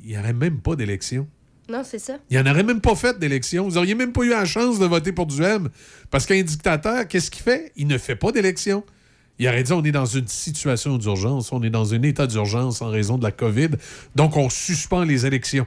il 0.05 0.11
n'y 0.11 0.18
aurait 0.18 0.33
même 0.33 0.61
pas 0.61 0.77
d'élection. 0.77 1.29
Non, 1.71 1.83
c'est 1.85 2.01
ça. 2.01 2.18
Il 2.31 2.37
n'y 2.37 2.43
en 2.43 2.51
aurait 2.51 2.64
même 2.64 2.81
pas 2.81 2.97
fait 2.97 3.16
d'élection. 3.18 3.68
Vous 3.68 3.77
n'auriez 3.77 3.95
même 3.95 4.12
pas 4.12 4.23
eu 4.23 4.31
la 4.31 4.45
chance 4.45 4.81
de 4.81 4.87
voter 4.87 5.12
pour 5.12 5.27
du 5.27 5.41
M. 5.43 5.68
Parce 6.11 6.27
qu'un 6.27 6.43
dictateur, 6.43 7.07
qu'est-ce 7.07 7.31
qu'il 7.31 7.45
fait? 7.45 7.73
Il 7.77 7.87
ne 7.87 7.97
fait 7.97 8.16
pas 8.16 8.33
d'élection. 8.33 8.83
Il 9.39 9.49
aurait 9.49 9.62
dit 9.62 9.73
on 9.73 9.83
est 9.85 9.93
dans 9.93 10.05
une 10.05 10.29
situation 10.29 10.99
d'urgence, 10.99 11.51
on 11.51 11.62
est 11.62 11.71
dans 11.71 11.95
un 11.95 12.03
état 12.03 12.27
d'urgence 12.27 12.83
en 12.83 12.91
raison 12.91 13.16
de 13.16 13.23
la 13.23 13.33
COVID, 13.33 13.71
donc 14.14 14.37
on 14.37 14.51
suspend 14.51 15.03
les 15.03 15.25
élections. 15.25 15.66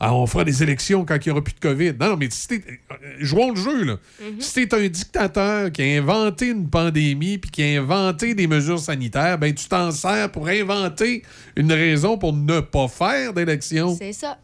Ah, 0.00 0.14
on 0.14 0.26
fera 0.26 0.44
des 0.44 0.62
élections 0.62 1.04
quand 1.04 1.16
il 1.16 1.28
n'y 1.28 1.30
aura 1.30 1.44
plus 1.44 1.52
de 1.52 1.60
COVID. 1.60 1.92
Non, 2.00 2.08
non, 2.08 2.16
mais 2.16 2.28
si 2.30 2.48
euh, 2.54 2.96
jouons 3.20 3.50
le 3.50 3.56
jeu, 3.56 3.84
là. 3.84 3.96
Si 4.40 4.66
t'es 4.66 4.74
un 4.74 4.88
dictateur 4.88 5.70
qui 5.70 5.82
a 5.82 5.98
inventé 5.98 6.48
une 6.48 6.68
pandémie 6.68 7.38
puis 7.38 7.50
qui 7.50 7.62
a 7.62 7.82
inventé 7.82 8.34
des 8.34 8.46
mesures 8.46 8.80
sanitaires, 8.80 9.38
ben 9.38 9.54
tu 9.54 9.68
t'en 9.68 9.92
sers 9.92 10.32
pour 10.32 10.48
inventer 10.48 11.22
une 11.54 11.70
raison 11.70 12.16
pour 12.16 12.32
ne 12.32 12.60
pas 12.60 12.88
faire 12.88 13.34
d'élection. 13.34 13.94
C'est 13.96 14.12
ça. 14.14 14.38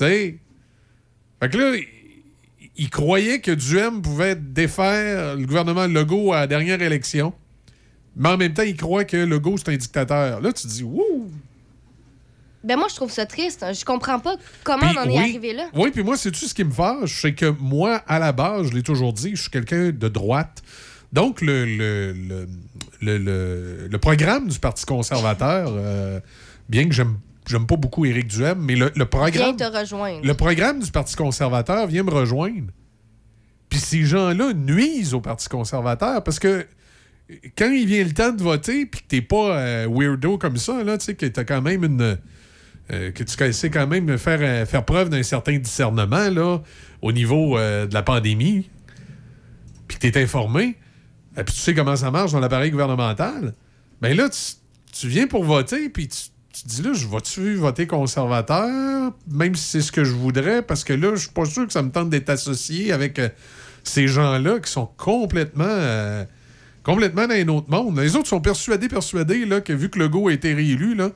Tu 0.00 0.06
sais? 0.06 0.38
Fait 1.42 1.48
que 1.50 1.58
là, 1.58 1.76
il- 2.76 2.88
croyait 2.90 3.40
que 3.40 3.50
Duhem 3.50 4.00
pouvait 4.00 4.34
défaire 4.34 5.36
le 5.36 5.44
gouvernement 5.44 5.86
Legault 5.86 6.32
à 6.32 6.40
la 6.40 6.46
dernière 6.46 6.80
élection. 6.80 7.34
Mais 8.16 8.30
en 8.30 8.36
même 8.38 8.54
temps, 8.54 8.62
il 8.62 8.76
croit 8.76 9.04
que 9.04 9.16
Legault, 9.18 9.56
c'est 9.58 9.68
un 9.72 9.76
dictateur. 9.76 10.40
Là, 10.40 10.52
tu 10.52 10.62
te 10.62 10.68
dis, 10.68 10.82
wouh! 10.82 11.30
Ben 12.64 12.76
moi, 12.76 12.88
je 12.90 12.94
trouve 12.96 13.10
ça 13.10 13.24
triste. 13.26 13.64
Je 13.72 13.84
comprends 13.84 14.18
pas 14.18 14.36
comment 14.64 14.86
on 14.94 15.00
en 15.00 15.08
est 15.10 15.18
arrivé 15.18 15.52
là. 15.54 15.68
Oui, 15.74 15.90
puis 15.90 16.02
moi, 16.02 16.16
c'est-tu 16.16 16.46
ce 16.46 16.54
qui 16.54 16.64
me 16.64 16.70
fâche? 16.72 17.20
C'est 17.22 17.34
que 17.34 17.46
moi, 17.60 18.02
à 18.06 18.18
la 18.18 18.32
base, 18.32 18.68
je 18.70 18.74
l'ai 18.74 18.82
toujours 18.82 19.12
dit, 19.12 19.30
je 19.34 19.42
suis 19.42 19.50
quelqu'un 19.50 19.90
de 19.90 20.08
droite. 20.08 20.62
Donc, 21.12 21.40
le, 21.42 21.64
le, 21.64 22.12
le, 22.12 22.48
le- 23.00 23.18
le- 23.18 23.88
le 23.90 23.98
programme 23.98 24.48
du 24.48 24.58
Parti 24.58 24.84
conservateur, 24.86 25.68
euh, 25.74 26.20
bien 26.68 26.86
que 26.86 26.92
j'aime 26.94 27.18
j'aime 27.46 27.66
pas 27.66 27.76
beaucoup 27.76 28.04
Éric 28.04 28.28
Duhem, 28.28 28.58
mais 28.60 28.74
le, 28.76 28.86
le 28.86 28.92
Viens 28.94 29.06
programme... 29.06 29.56
te 29.56 29.64
rejoindre. 29.64 30.24
Le 30.24 30.34
programme 30.34 30.80
du 30.80 30.90
Parti 30.90 31.16
conservateur 31.16 31.86
vient 31.86 32.02
me 32.02 32.10
rejoindre. 32.10 32.70
Puis 33.68 33.78
ces 33.78 34.04
gens-là 34.04 34.52
nuisent 34.52 35.14
au 35.14 35.20
Parti 35.20 35.48
conservateur 35.48 36.22
parce 36.24 36.38
que 36.38 36.66
quand 37.56 37.70
il 37.70 37.86
vient 37.86 38.02
le 38.02 38.12
temps 38.12 38.32
de 38.32 38.42
voter, 38.42 38.86
puis 38.86 39.02
que 39.02 39.06
t'es 39.06 39.22
pas 39.22 39.56
euh, 39.56 39.86
weirdo 39.88 40.36
comme 40.38 40.56
ça, 40.56 40.82
là, 40.82 40.98
tu 40.98 41.04
sais, 41.04 41.14
que 41.14 41.26
t'as 41.26 41.44
quand 41.44 41.62
même 41.62 41.84
une. 41.84 42.18
euh, 42.92 43.12
que 43.12 43.22
tu 43.22 43.52
sais 43.52 43.70
quand 43.70 43.86
même 43.86 44.18
faire, 44.18 44.40
euh, 44.42 44.66
faire 44.66 44.84
preuve 44.84 45.10
d'un 45.10 45.22
certain 45.22 45.56
discernement, 45.58 46.28
là, 46.28 46.58
au 47.02 47.12
niveau 47.12 47.56
de 47.56 47.94
la 47.94 48.02
pandémie, 48.02 48.68
puis 49.86 49.96
que 49.98 50.08
t'es 50.08 50.20
informé, 50.20 50.76
et 51.36 51.44
puis 51.44 51.54
tu 51.54 51.60
sais 51.60 51.72
comment 51.72 51.94
ça 51.94 52.10
marche 52.10 52.32
dans 52.32 52.40
l'appareil 52.40 52.72
gouvernemental, 52.72 53.54
ben 54.00 54.16
là, 54.16 54.28
tu, 54.28 54.40
tu 54.92 55.06
viens 55.06 55.28
pour 55.28 55.44
voter, 55.44 55.88
puis 55.88 56.08
tu, 56.08 56.18
tu 56.52 56.62
te 56.62 56.68
dis 56.68 56.82
là, 56.82 56.92
je 56.92 57.06
vais-tu 57.06 57.54
voter 57.54 57.86
conservateur, 57.86 59.12
même 59.30 59.54
si 59.54 59.64
c'est 59.64 59.80
ce 59.82 59.92
que 59.92 60.04
je 60.04 60.12
voudrais, 60.12 60.62
parce 60.62 60.84
que 60.84 60.92
là, 60.92 61.14
je 61.14 61.20
suis 61.22 61.30
pas 61.30 61.44
sûr 61.44 61.66
que 61.66 61.72
ça 61.72 61.82
me 61.82 61.90
tente 61.90 62.10
d'être 62.10 62.30
associé 62.30 62.92
avec 62.92 63.18
euh, 63.18 63.28
ces 63.84 64.08
gens-là 64.08 64.58
qui 64.60 64.70
sont 64.70 64.88
complètement. 64.96 65.64
euh, 65.66 66.24
complètement 66.82 67.26
dans 67.26 67.34
un 67.34 67.48
autre 67.48 67.70
monde. 67.70 67.98
Les 67.98 68.16
autres 68.16 68.28
sont 68.28 68.40
persuadés, 68.40 68.88
persuadés, 68.88 69.44
là, 69.44 69.60
que 69.60 69.72
vu 69.72 69.90
que 69.90 69.98
Legault 69.98 70.28
a 70.28 70.32
été 70.32 70.54
réélu, 70.54 70.94
là, 70.94 71.10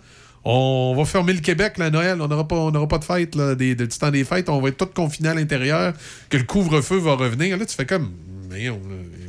on 0.44 0.94
va 0.96 1.04
fermer 1.06 1.32
le 1.32 1.40
Québec 1.40 1.78
la 1.78 1.90
Noël. 1.90 2.20
On 2.20 2.28
n'aura 2.28 2.46
pas, 2.46 2.70
pas 2.86 2.98
de 2.98 3.04
fête, 3.04 3.34
là, 3.34 3.54
des, 3.54 3.74
de, 3.74 3.86
du 3.86 3.98
temps 3.98 4.10
des 4.10 4.24
fêtes. 4.24 4.48
On 4.50 4.60
va 4.60 4.68
être 4.68 4.76
tous 4.76 4.92
confinés 4.94 5.30
à 5.30 5.34
l'intérieur, 5.34 5.94
que 6.28 6.36
le 6.36 6.44
couvre-feu 6.44 6.98
va 6.98 7.14
revenir. 7.14 7.56
Là, 7.56 7.64
tu 7.64 7.74
fais 7.74 7.86
comme. 7.86 8.12
là, 8.50 8.56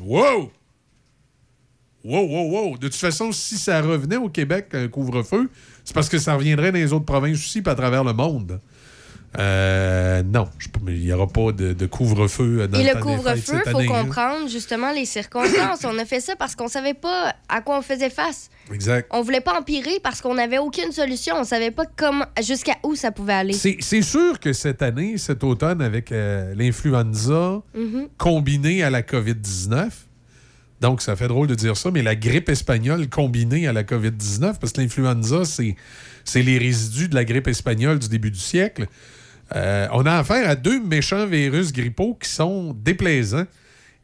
Wow! 0.02 0.52
Wow, 2.04 2.28
wow, 2.28 2.52
wow! 2.52 2.78
De 2.78 2.88
toute 2.88 2.98
façon, 2.98 3.32
si 3.32 3.58
ça 3.58 3.82
revenait 3.82 4.18
au 4.18 4.30
Québec, 4.30 4.68
un 4.74 4.88
couvre-feu, 4.88 5.50
c'est 5.86 5.94
parce 5.94 6.10
que 6.10 6.18
ça 6.18 6.34
reviendrait 6.36 6.72
dans 6.74 6.78
les 6.78 6.92
autres 6.92 7.06
provinces 7.06 7.38
aussi, 7.38 7.62
puis 7.62 7.72
à 7.72 7.76
travers 7.76 8.04
le 8.04 8.12
monde. 8.14 8.60
Euh, 9.38 10.24
non, 10.24 10.48
il 10.88 10.94
n'y 11.02 11.12
aura 11.12 11.28
pas 11.28 11.52
de, 11.52 11.74
de 11.74 11.86
couvre-feu 11.88 12.70
dans 12.70 12.80
Et 12.80 12.86
le 12.86 12.98
couvre-feu, 13.02 13.62
il 13.66 13.70
faut 13.72 13.78
année, 13.80 13.88
hein. 13.92 14.04
comprendre 14.04 14.48
justement 14.48 14.94
les 14.94 15.04
circonstances. 15.04 15.84
on 15.84 15.98
a 16.00 16.06
fait 16.06 16.22
ça 16.22 16.38
parce 16.38 16.56
qu'on 16.56 16.70
savait 16.70 16.94
pas 16.94 17.36
à 17.50 17.60
quoi 17.60 17.78
on 17.78 17.82
faisait 17.82 18.10
face. 18.10 18.50
Exact. 18.74 19.10
On 19.12 19.22
voulait 19.22 19.42
pas 19.42 19.60
empirer 19.60 20.00
parce 20.02 20.22
qu'on 20.22 20.36
n'avait 20.36 20.58
aucune 20.58 20.94
solution. 20.94 21.36
On 21.38 21.44
savait 21.44 21.72
pas 21.72 21.84
comment, 21.98 22.24
jusqu'à 22.42 22.76
où 22.84 22.96
ça 22.96 23.12
pouvait 23.12 23.34
aller. 23.34 23.52
C'est 23.54 23.76
c'est 23.82 24.02
sûr 24.02 24.40
que 24.40 24.54
cette 24.54 24.82
année, 24.82 25.18
cet 25.18 25.44
automne, 25.44 25.82
avec 25.82 26.14
euh, 26.14 26.54
l'influenza 26.56 27.62
Mhm. 27.76 28.08
combinée 28.18 28.84
à 28.84 28.90
la 28.90 29.02
COVID-19, 29.02 29.90
donc 30.86 31.02
ça 31.02 31.16
fait 31.16 31.28
drôle 31.28 31.48
de 31.48 31.56
dire 31.56 31.76
ça, 31.76 31.90
mais 31.90 32.04
la 32.04 32.16
grippe 32.16 32.48
espagnole 32.48 33.10
combinée 33.10 33.68
à 33.68 33.74
la 33.74 33.82
COVID-19, 33.82 34.60
parce 34.62 34.72
que 34.72 34.82
l'influenza, 34.82 35.42
c'est 35.44 36.44
les 36.44 36.60
résidus 36.60 37.10
de 37.10 37.16
la 37.16 37.26
grippe 37.26 37.48
espagnole 37.48 37.98
du 37.98 38.08
début 38.08 38.30
du 38.30 38.38
siècle. 38.38 38.86
Euh, 39.56 39.88
on 39.94 40.06
a 40.06 40.14
affaire 40.14 40.48
à 40.48 40.54
deux 40.56 40.80
méchants 40.80 41.26
virus 41.26 41.74
grippaux 41.74 42.14
qui 42.22 42.30
sont 42.30 42.78
déplaisants 42.80 43.48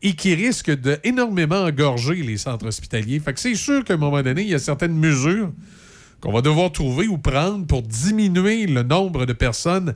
et 0.01 0.15
qui 0.15 0.33
risquent 0.33 0.75
de 0.75 0.97
énormément 1.03 1.65
engorger 1.65 2.15
les 2.15 2.37
centres 2.37 2.65
hospitaliers. 2.65 3.19
Fait 3.19 3.33
que 3.33 3.39
c'est 3.39 3.53
sûr 3.53 3.83
qu'à 3.83 3.93
un 3.93 3.97
moment 3.97 4.23
donné, 4.23 4.41
il 4.41 4.49
y 4.49 4.55
a 4.55 4.59
certaines 4.59 4.97
mesures 4.97 5.51
qu'on 6.19 6.31
va 6.31 6.41
devoir 6.41 6.71
trouver 6.71 7.07
ou 7.07 7.19
prendre 7.19 7.67
pour 7.67 7.83
diminuer 7.83 8.65
le 8.65 8.81
nombre 8.81 9.27
de 9.27 9.33
personnes 9.33 9.93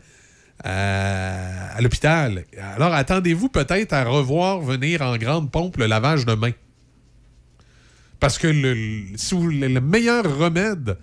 euh, 0.68 1.68
à 1.76 1.82
l'hôpital. 1.82 2.46
Alors, 2.76 2.94
attendez-vous 2.94 3.50
peut-être 3.50 3.94
à 3.94 4.04
revoir 4.04 4.60
venir 4.60 5.02
en 5.02 5.18
grande 5.18 5.50
pompe 5.50 5.78
le 5.78 5.88
lavage 5.88 6.28
de 6.28 6.36
mains. 6.36 6.52
Parce 8.26 8.40
que 8.40 8.48
le, 8.48 9.80
meilleur 9.82 10.40
remède 10.40 10.98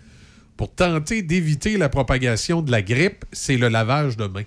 pour 0.57 0.75
tenter 0.75 1.23
d'éviter 1.23 1.77
la 1.77 1.89
propagation 1.89 2.63
de 2.63 2.73
la 2.73 2.83
grippe, 2.83 3.25
c'est 3.31 3.57
le 3.57 3.69
lavage 3.69 4.17
de 4.17 4.27
mains. 4.27 4.43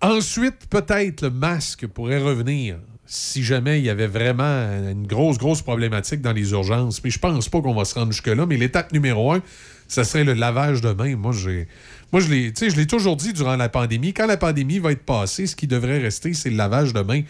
Ensuite, 0.00 0.68
peut-être 0.70 1.22
le 1.22 1.30
masque 1.30 1.88
pourrait 1.88 2.20
revenir 2.20 2.76
si 3.06 3.42
jamais 3.42 3.80
il 3.80 3.86
y 3.86 3.90
avait 3.90 4.06
vraiment 4.06 4.44
une 4.44 5.04
grosse, 5.04 5.36
grosse 5.36 5.62
problématique 5.62 6.20
dans 6.20 6.32
les 6.32 6.52
urgences. 6.52 7.02
Mais 7.02 7.10
je 7.10 7.18
pense 7.18 7.48
pas 7.48 7.60
qu'on 7.60 7.74
va 7.74 7.84
se 7.84 7.94
rendre 7.94 8.12
jusque-là. 8.12 8.46
Mais 8.46 8.56
l'étape 8.56 8.92
numéro 8.92 9.32
un, 9.32 9.42
ça 9.88 10.04
serait 10.04 10.22
le 10.22 10.34
lavage 10.34 10.80
de 10.80 10.92
mains. 10.92 11.16
Moi, 11.16 11.32
j'ai. 11.32 11.66
Moi, 12.12 12.20
je 12.20 12.28
l'ai, 12.28 12.52
je 12.56 12.76
l'ai 12.76 12.86
toujours 12.86 13.16
dit 13.16 13.32
durant 13.32 13.56
la 13.56 13.68
pandémie. 13.68 14.14
Quand 14.14 14.26
la 14.26 14.36
pandémie 14.36 14.78
va 14.78 14.92
être 14.92 15.04
passée, 15.04 15.48
ce 15.48 15.56
qui 15.56 15.66
devrait 15.66 15.98
rester, 15.98 16.34
c'est 16.34 16.50
le 16.50 16.56
lavage 16.56 16.92
de 16.92 17.00
mains. 17.00 17.22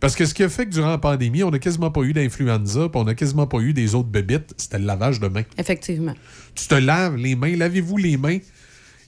Parce 0.00 0.14
que 0.14 0.24
ce 0.26 0.34
qui 0.34 0.42
a 0.42 0.48
fait 0.48 0.66
que 0.66 0.70
durant 0.70 0.90
la 0.90 0.98
pandémie, 0.98 1.42
on 1.42 1.50
n'a 1.50 1.58
quasiment 1.58 1.90
pas 1.90 2.02
eu 2.02 2.12
d'influenza, 2.12 2.88
puis 2.88 3.00
on 3.00 3.04
n'a 3.04 3.14
quasiment 3.14 3.46
pas 3.46 3.58
eu 3.58 3.72
des 3.72 3.94
autres 3.94 4.08
bébites, 4.08 4.52
c'était 4.56 4.78
le 4.78 4.84
lavage 4.84 5.20
de 5.20 5.28
mains. 5.28 5.44
Effectivement. 5.58 6.14
Tu 6.54 6.66
te 6.68 6.74
laves 6.74 7.16
les 7.16 7.34
mains, 7.34 7.56
lavez-vous 7.56 7.96
les 7.96 8.16
mains 8.16 8.38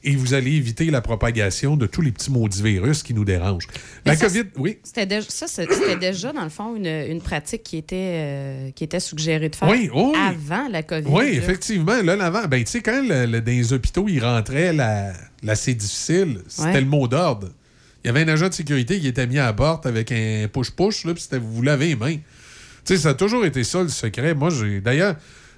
et 0.05 0.15
vous 0.15 0.33
allez 0.33 0.53
éviter 0.53 0.87
la 0.93 1.01
propagation 1.01 1.77
de 1.77 1.87
tous 1.87 2.01
les 2.03 2.13
petits 2.13 2.31
maudits 2.31 2.63
virus 2.63 3.03
qui 3.03 3.13
nous 3.15 3.25
dérangent. 3.25 3.67
La 4.07 4.15
ça, 4.17 4.27
COVID, 4.27 4.45
oui. 4.57 4.79
C'était 4.85 5.07
déjà, 5.07 5.27
ça, 5.29 5.47
c'était 5.49 5.97
déjà, 5.97 6.33
dans 6.33 6.45
le 6.45 6.49
fond, 6.51 6.77
une, 6.77 6.87
une 6.87 7.21
pratique 7.21 7.65
qui 7.65 7.77
était, 7.79 7.97
euh, 7.99 8.71
qui 8.71 8.85
était 8.85 9.01
suggérée 9.01 9.49
de 9.49 9.57
faire 9.57 9.69
Oui, 9.69 9.91
oui. 9.93 10.13
avant 10.17 10.69
la 10.69 10.85
COVID. 10.85 11.09
Oui, 11.11 11.25
là. 11.25 11.31
effectivement. 11.33 12.01
Là, 12.01 12.15
l'avant, 12.15 12.47
ben, 12.47 12.63
tu 12.63 12.71
sais, 12.71 12.81
quand 12.81 13.03
le- 13.07 13.27
le- 13.27 13.41
dans 13.41 13.51
les 13.53 13.73
hôpitaux, 13.73 14.07
il 14.09 14.25
rentrait 14.25 14.73
la, 14.73 15.13
la 15.43 15.55
c'est 15.57 15.75
difficile, 15.75 16.43
c'était 16.47 16.69
Ouais. 16.69 16.81
le 16.81 16.87
mot 16.87 17.09
d'ordre. 17.09 17.49
Il 18.09 18.17
y 18.17 18.17
avait 18.17 18.31
un 18.31 18.33
agent 18.33 18.49
de 18.49 18.55
sécurité 18.55 18.99
qui 18.99 19.07
était 19.07 19.27
mis 19.27 19.39
à 19.39 19.45
la 19.45 19.53
porte 19.53 19.85
avec 19.85 20.11
un 20.13 20.47
push-push, 20.51 21.05
là, 21.05 21.13
puis 21.13 21.23
c'était 21.23 21.37
vous 21.37 21.61
lavez 21.61 21.89
les 21.89 21.97
mains. 21.97 22.15
Tu 22.17 22.23
sais, 22.85 22.97
ça 22.97 23.11
a 23.11 23.15
toujours 23.15 23.45
été 23.45 23.65
ça, 23.65 23.83
le 23.83 23.91
secret. 23.91 24.33
Moi, 24.33 24.49
j'ai. 24.49 24.81
D'ailleurs, 24.81 25.17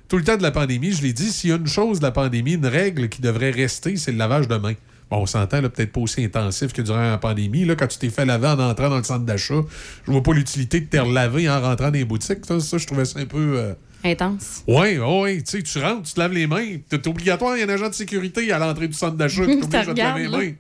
tout 0.09 0.17
le 0.17 0.25
temps 0.25 0.37
de 0.37 0.43
la 0.43 0.51
pandémie, 0.51 0.91
je 0.91 1.01
l'ai 1.01 1.13
dit, 1.13 1.31
s'il 1.31 1.51
y 1.51 1.53
a 1.53 1.57
une 1.57 1.69
chose 1.69 2.01
de 2.01 2.05
la 2.07 2.11
pandémie, 2.11 2.55
une 2.55 2.67
règle 2.67 3.09
qui 3.09 3.23
devrait 3.23 3.53
rester, 3.53 3.95
c'est 3.97 4.11
le 4.11 4.19
lavage 4.19 4.49
de 4.49 4.57
mains. 4.57 4.75
Bon, 5.13 5.19
on 5.19 5.27
s'entend, 5.27 5.61
là, 5.61 5.69
peut-être 5.69 5.93
pas 5.93 6.01
aussi 6.01 6.25
intensif 6.25 6.73
que 6.73 6.83
durant 6.83 7.01
la 7.09 7.19
pandémie. 7.19 7.65
Là, 7.65 7.77
quand 7.77 7.87
tu 7.87 7.99
t'es 7.99 8.11
fait 8.11 8.25
laver 8.25 8.49
en 8.49 8.59
entrant 8.59 8.91
dans 8.91 8.99
le 8.99 9.05
centre 9.05 9.25
d'achat, 9.25 9.61
je 10.05 10.11
vois 10.11 10.25
pas 10.25 10.33
l'utilité 10.33 10.81
de 10.81 10.87
te 10.87 10.97
relaver 10.97 11.49
en 11.49 11.61
rentrant 11.61 11.87
dans 11.93 11.99
les 11.99 12.05
boutiques. 12.05 12.45
Ça, 12.45 12.59
ça, 12.59 12.79
je 12.79 12.87
trouvais 12.89 13.05
ça 13.05 13.21
un 13.21 13.27
peu. 13.27 13.59
euh, 13.59 13.75
Intense. 14.03 14.65
oui, 14.67 14.99
oui, 14.99 15.45
tu 15.45 15.59
sais, 15.59 15.63
tu 15.63 15.79
rentres, 15.79 16.03
tu 16.09 16.15
te 16.15 16.19
laves 16.19 16.33
les 16.33 16.49
mains. 16.49 16.79
C'est 16.91 17.07
obligatoire, 17.07 17.57
il 17.57 17.61
y 17.61 17.63
a 17.63 17.67
un 17.67 17.69
agent 17.69 17.91
de 17.91 17.95
sécurité 17.95 18.51
à 18.51 18.59
l'entrée 18.59 18.89
du 18.89 18.95
centre 18.95 19.15
d'achat 19.17 19.47
qui 19.47 19.55
Tu 19.61 19.61
t'oblige 19.61 19.89
à 19.89 19.95
te 19.95 19.99
laver 20.01 20.23
les 20.23 20.29
mains. 20.29 20.53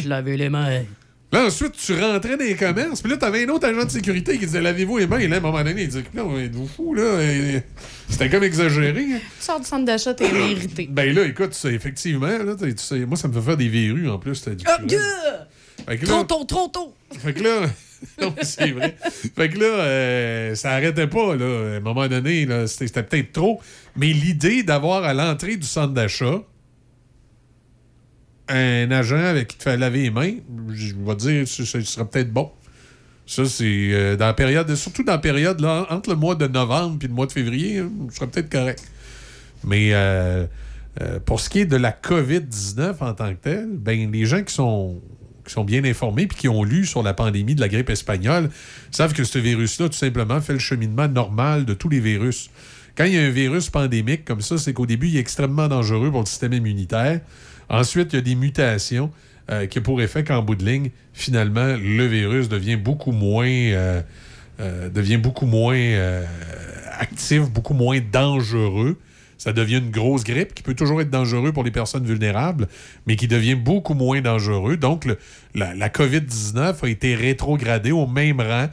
Tu 0.00 0.08
laver 0.08 0.36
les 0.38 0.48
mains. 0.48 0.84
Là, 1.30 1.44
ensuite, 1.44 1.72
tu 1.72 1.92
rentrais 1.92 2.38
dans 2.38 2.44
les 2.44 2.54
commerces, 2.56 3.02
puis 3.02 3.10
là, 3.10 3.18
t'avais 3.18 3.44
un 3.44 3.48
autre 3.50 3.68
agent 3.68 3.84
de 3.84 3.90
sécurité 3.90 4.38
qui 4.38 4.46
disait 4.46 4.62
Lavez-vous 4.62 4.96
les 4.96 5.06
mains. 5.06 5.18
Et 5.18 5.28
là, 5.28 5.36
à 5.36 5.38
un 5.38 5.42
moment 5.42 5.62
donné, 5.62 5.82
il 5.82 5.88
disait 5.88 6.04
Non, 6.14 6.38
êtes-vous 6.38 6.66
fou, 6.66 6.94
là? 6.94 7.20
Et- 7.22 7.62
C'était 8.08 8.30
comme 8.30 8.44
exagéré. 8.44 9.06
hein. 9.12 9.18
Tu 9.38 9.44
sors 9.44 9.60
du 9.60 9.66
centre 9.66 9.84
d'achat, 9.84 10.14
t'es 10.14 10.24
irrité. 10.52 10.88
Ben 10.90 11.14
là, 11.14 11.24
écoute, 11.24 11.52
c'est 11.52 11.74
effectivement, 11.74 12.26
là, 12.28 12.54
tu 12.58 12.72
sais, 12.78 13.00
moi, 13.00 13.16
ça 13.18 13.28
me 13.28 13.34
fait 13.34 13.42
faire 13.42 13.56
des 13.58 13.68
verrues 13.68 14.08
en 14.08 14.18
plus. 14.18 14.42
du 14.48 14.64
Ah, 14.66 14.78
yeah! 14.88 15.46
Que 15.86 15.92
là- 16.06 16.06
Trop 16.06 16.24
tôt, 16.24 16.44
trop 16.44 16.68
tôt. 16.68 16.94
Fait 17.18 17.34
que 17.34 17.42
là, 17.42 17.60
non, 18.22 18.34
c'est 18.42 18.70
vrai. 18.70 18.96
Fait 19.36 19.50
que 19.50 19.58
là, 19.58 19.66
euh, 19.66 20.54
ça 20.54 20.70
arrêtait 20.72 21.08
pas, 21.08 21.36
là. 21.36 21.44
À 21.74 21.76
un 21.76 21.80
moment 21.80 22.08
donné, 22.08 22.46
là, 22.46 22.66
c'était 22.66 23.02
peut-être 23.02 23.32
trop. 23.32 23.60
Mais 23.96 24.08
l'idée 24.14 24.62
d'avoir 24.62 25.04
à 25.04 25.12
l'entrée 25.12 25.56
du 25.56 25.66
centre 25.66 25.92
d'achat 25.92 26.40
un 28.48 28.90
agent 28.90 29.16
avec 29.16 29.48
qui 29.48 29.56
te 29.56 29.62
fait 29.64 29.76
laver 29.76 30.02
les 30.02 30.10
mains, 30.10 30.34
je 30.70 30.94
vais 30.94 31.16
dire, 31.16 31.48
ce, 31.48 31.64
ce 31.64 31.80
serait 31.80 32.06
peut-être 32.06 32.32
bon. 32.32 32.50
Ça, 33.28 33.44
c'est 33.44 33.90
euh, 33.92 34.16
dans 34.16 34.26
la 34.26 34.32
période, 34.32 34.74
surtout 34.74 35.04
dans 35.04 35.12
la 35.12 35.18
période 35.18 35.60
là, 35.60 35.86
entre 35.90 36.08
le 36.08 36.16
mois 36.16 36.34
de 36.34 36.46
novembre 36.46 36.98
et 37.02 37.08
le 37.08 37.12
mois 37.12 37.26
de 37.26 37.32
février, 37.32 37.78
hein, 37.78 37.90
ce 38.08 38.16
serait 38.16 38.26
peut-être 38.26 38.50
correct. 38.50 38.82
Mais 39.64 39.90
euh, 39.92 40.46
euh, 41.02 41.20
pour 41.20 41.38
ce 41.38 41.50
qui 41.50 41.60
est 41.60 41.66
de 41.66 41.76
la 41.76 41.92
COVID-19 41.92 42.94
en 43.00 43.12
tant 43.12 43.30
que 43.34 43.40
telle, 43.40 43.68
ben, 43.70 44.10
les 44.10 44.24
gens 44.24 44.42
qui 44.42 44.54
sont, 44.54 45.02
qui 45.46 45.52
sont 45.52 45.64
bien 45.64 45.84
informés 45.84 46.26
puis 46.26 46.38
qui 46.38 46.48
ont 46.48 46.64
lu 46.64 46.86
sur 46.86 47.02
la 47.02 47.12
pandémie 47.12 47.54
de 47.54 47.60
la 47.60 47.68
grippe 47.68 47.90
espagnole 47.90 48.48
savent 48.90 49.12
que 49.12 49.24
ce 49.24 49.38
virus-là, 49.38 49.90
tout 49.90 49.96
simplement, 49.96 50.40
fait 50.40 50.54
le 50.54 50.58
cheminement 50.58 51.06
normal 51.06 51.66
de 51.66 51.74
tous 51.74 51.90
les 51.90 52.00
virus. 52.00 52.48
Quand 52.96 53.04
il 53.04 53.12
y 53.12 53.18
a 53.18 53.22
un 53.22 53.30
virus 53.30 53.68
pandémique 53.68 54.24
comme 54.24 54.40
ça, 54.40 54.56
c'est 54.56 54.72
qu'au 54.72 54.86
début, 54.86 55.08
il 55.08 55.18
est 55.18 55.20
extrêmement 55.20 55.68
dangereux 55.68 56.10
pour 56.10 56.20
le 56.20 56.26
système 56.26 56.54
immunitaire. 56.54 57.20
Ensuite, 57.68 58.12
il 58.12 58.16
y 58.16 58.18
a 58.18 58.22
des 58.22 58.34
mutations 58.34 59.10
euh, 59.50 59.66
qui 59.66 59.78
ont 59.78 59.82
pour 59.82 60.00
effet 60.02 60.24
qu'en 60.24 60.42
bout 60.42 60.54
de 60.56 60.64
ligne, 60.64 60.90
finalement, 61.12 61.66
le 61.76 62.06
virus 62.06 62.48
devient 62.48 62.76
beaucoup 62.76 63.12
moins, 63.12 63.46
euh, 63.48 64.02
euh, 64.60 64.88
devient 64.90 65.16
beaucoup 65.18 65.46
moins 65.46 65.78
actif, 66.98 67.42
beaucoup 67.50 67.74
moins 67.74 68.00
dangereux. 68.00 68.98
Ça 69.36 69.52
devient 69.52 69.78
une 69.78 69.90
grosse 69.90 70.24
grippe 70.24 70.52
qui 70.52 70.62
peut 70.64 70.74
toujours 70.74 71.00
être 71.00 71.10
dangereux 71.10 71.52
pour 71.52 71.62
les 71.62 71.70
personnes 71.70 72.04
vulnérables, 72.04 72.66
mais 73.06 73.14
qui 73.14 73.28
devient 73.28 73.54
beaucoup 73.54 73.94
moins 73.94 74.20
dangereux. 74.20 74.76
Donc, 74.76 75.06
la, 75.54 75.74
la 75.74 75.88
COVID-19 75.88 76.74
a 76.84 76.88
été 76.88 77.14
rétrogradée 77.14 77.92
au 77.92 78.06
même 78.08 78.40
rang 78.40 78.66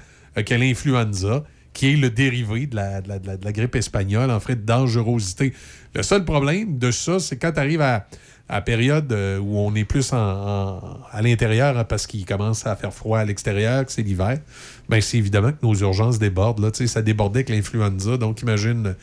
que 0.44 0.56
l'influenza, 0.56 1.44
qui 1.72 1.94
est 1.94 1.96
le 1.98 2.10
dérivé 2.10 2.66
de 2.66 2.76
la, 2.78 3.02
de 3.02 3.10
la- 3.10 3.20
de 3.20 3.28
la- 3.28 3.38
de 3.38 3.46
la 3.46 3.52
grippe 3.52 3.76
espagnole 3.76 4.32
en 4.32 4.40
fait 4.40 4.56
de 4.56 4.66
dangerosité. 4.66 5.54
Le 5.94 6.02
seul 6.04 6.26
problème 6.26 6.80
de 6.80 6.90
ça, 6.90 7.20
c'est 7.20 7.38
quand 7.38 7.52
tu 7.52 7.60
arrives 7.60 7.82
à, 7.82 8.08
à 8.48 8.56
la 8.56 8.62
période 8.62 9.12
euh, 9.12 9.40
où 9.40 9.58
on 9.58 9.74
est 9.76 9.86
plus 9.86 10.14
en- 10.14 10.18
en- 10.18 11.00
à 11.12 11.22
l'intérieur 11.22 11.78
hein, 11.78 11.84
parce 11.84 12.06
qu'il 12.06 12.26
commence 12.26 12.68
à 12.68 12.76
faire 12.76 12.94
froid 12.94 13.18
à 13.20 13.26
l'extérieur, 13.26 13.86
que 13.86 13.92
c'est 13.92 14.04
l'hiver, 14.04 14.38
ben 14.88 15.02
c'est 15.02 15.18
évidemment 15.18 15.52
que 15.52 15.64
nos 15.66 15.74
urgences 15.76 16.20
débordent. 16.20 16.60
Là, 16.60 16.70
Tu 16.72 16.80
sais, 16.80 16.88
ça 16.88 17.02
débordait 17.02 17.40
avec 17.40 17.50
l'influenza, 17.50 18.18
donc 18.18 18.42
imagine 18.44 18.96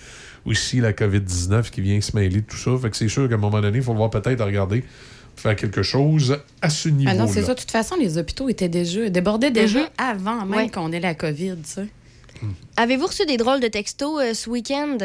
aussi 0.44 0.80
la 0.80 0.92
COVID-19 0.92 1.70
qui 1.70 1.80
vient 1.80 2.00
se 2.00 2.14
mêler 2.16 2.40
de 2.42 2.46
tout 2.46 2.56
ça. 2.56 2.70
Fait 2.80 2.90
que 2.90 2.96
c'est 2.96 3.08
sûr 3.08 3.28
qu'à 3.28 3.34
un 3.34 3.38
moment 3.38 3.60
donné, 3.60 3.78
il 3.78 3.82
faut 3.84 3.94
voir 3.94 4.10
peut-être 4.10 4.44
regarder 4.44 4.84
faire 5.34 5.56
quelque 5.56 5.82
chose 5.82 6.38
à 6.60 6.68
ce 6.70 6.88
Ah 6.88 6.92
niveau-là. 6.92 7.14
non, 7.16 7.26
c'est 7.26 7.42
ça. 7.42 7.54
De 7.54 7.58
toute 7.60 7.70
façon, 7.70 7.96
les 7.98 8.18
hôpitaux 8.18 8.48
étaient 8.48 8.68
déjà 8.68 9.08
débordaient 9.08 9.50
déjà 9.50 9.80
Mhm. 9.80 9.86
avant 9.98 10.44
même 10.46 10.50
Ouais. 10.60 10.68
qu'on 10.68 10.92
ait 10.92 11.00
la 11.00 11.14
COVID. 11.14 11.56
Avez-vous 12.76 13.06
reçu 13.06 13.24
des 13.26 13.36
drôles 13.36 13.60
de 13.60 13.68
textos 13.68 14.20
euh, 14.20 14.34
ce 14.34 14.50
week-end? 14.50 14.98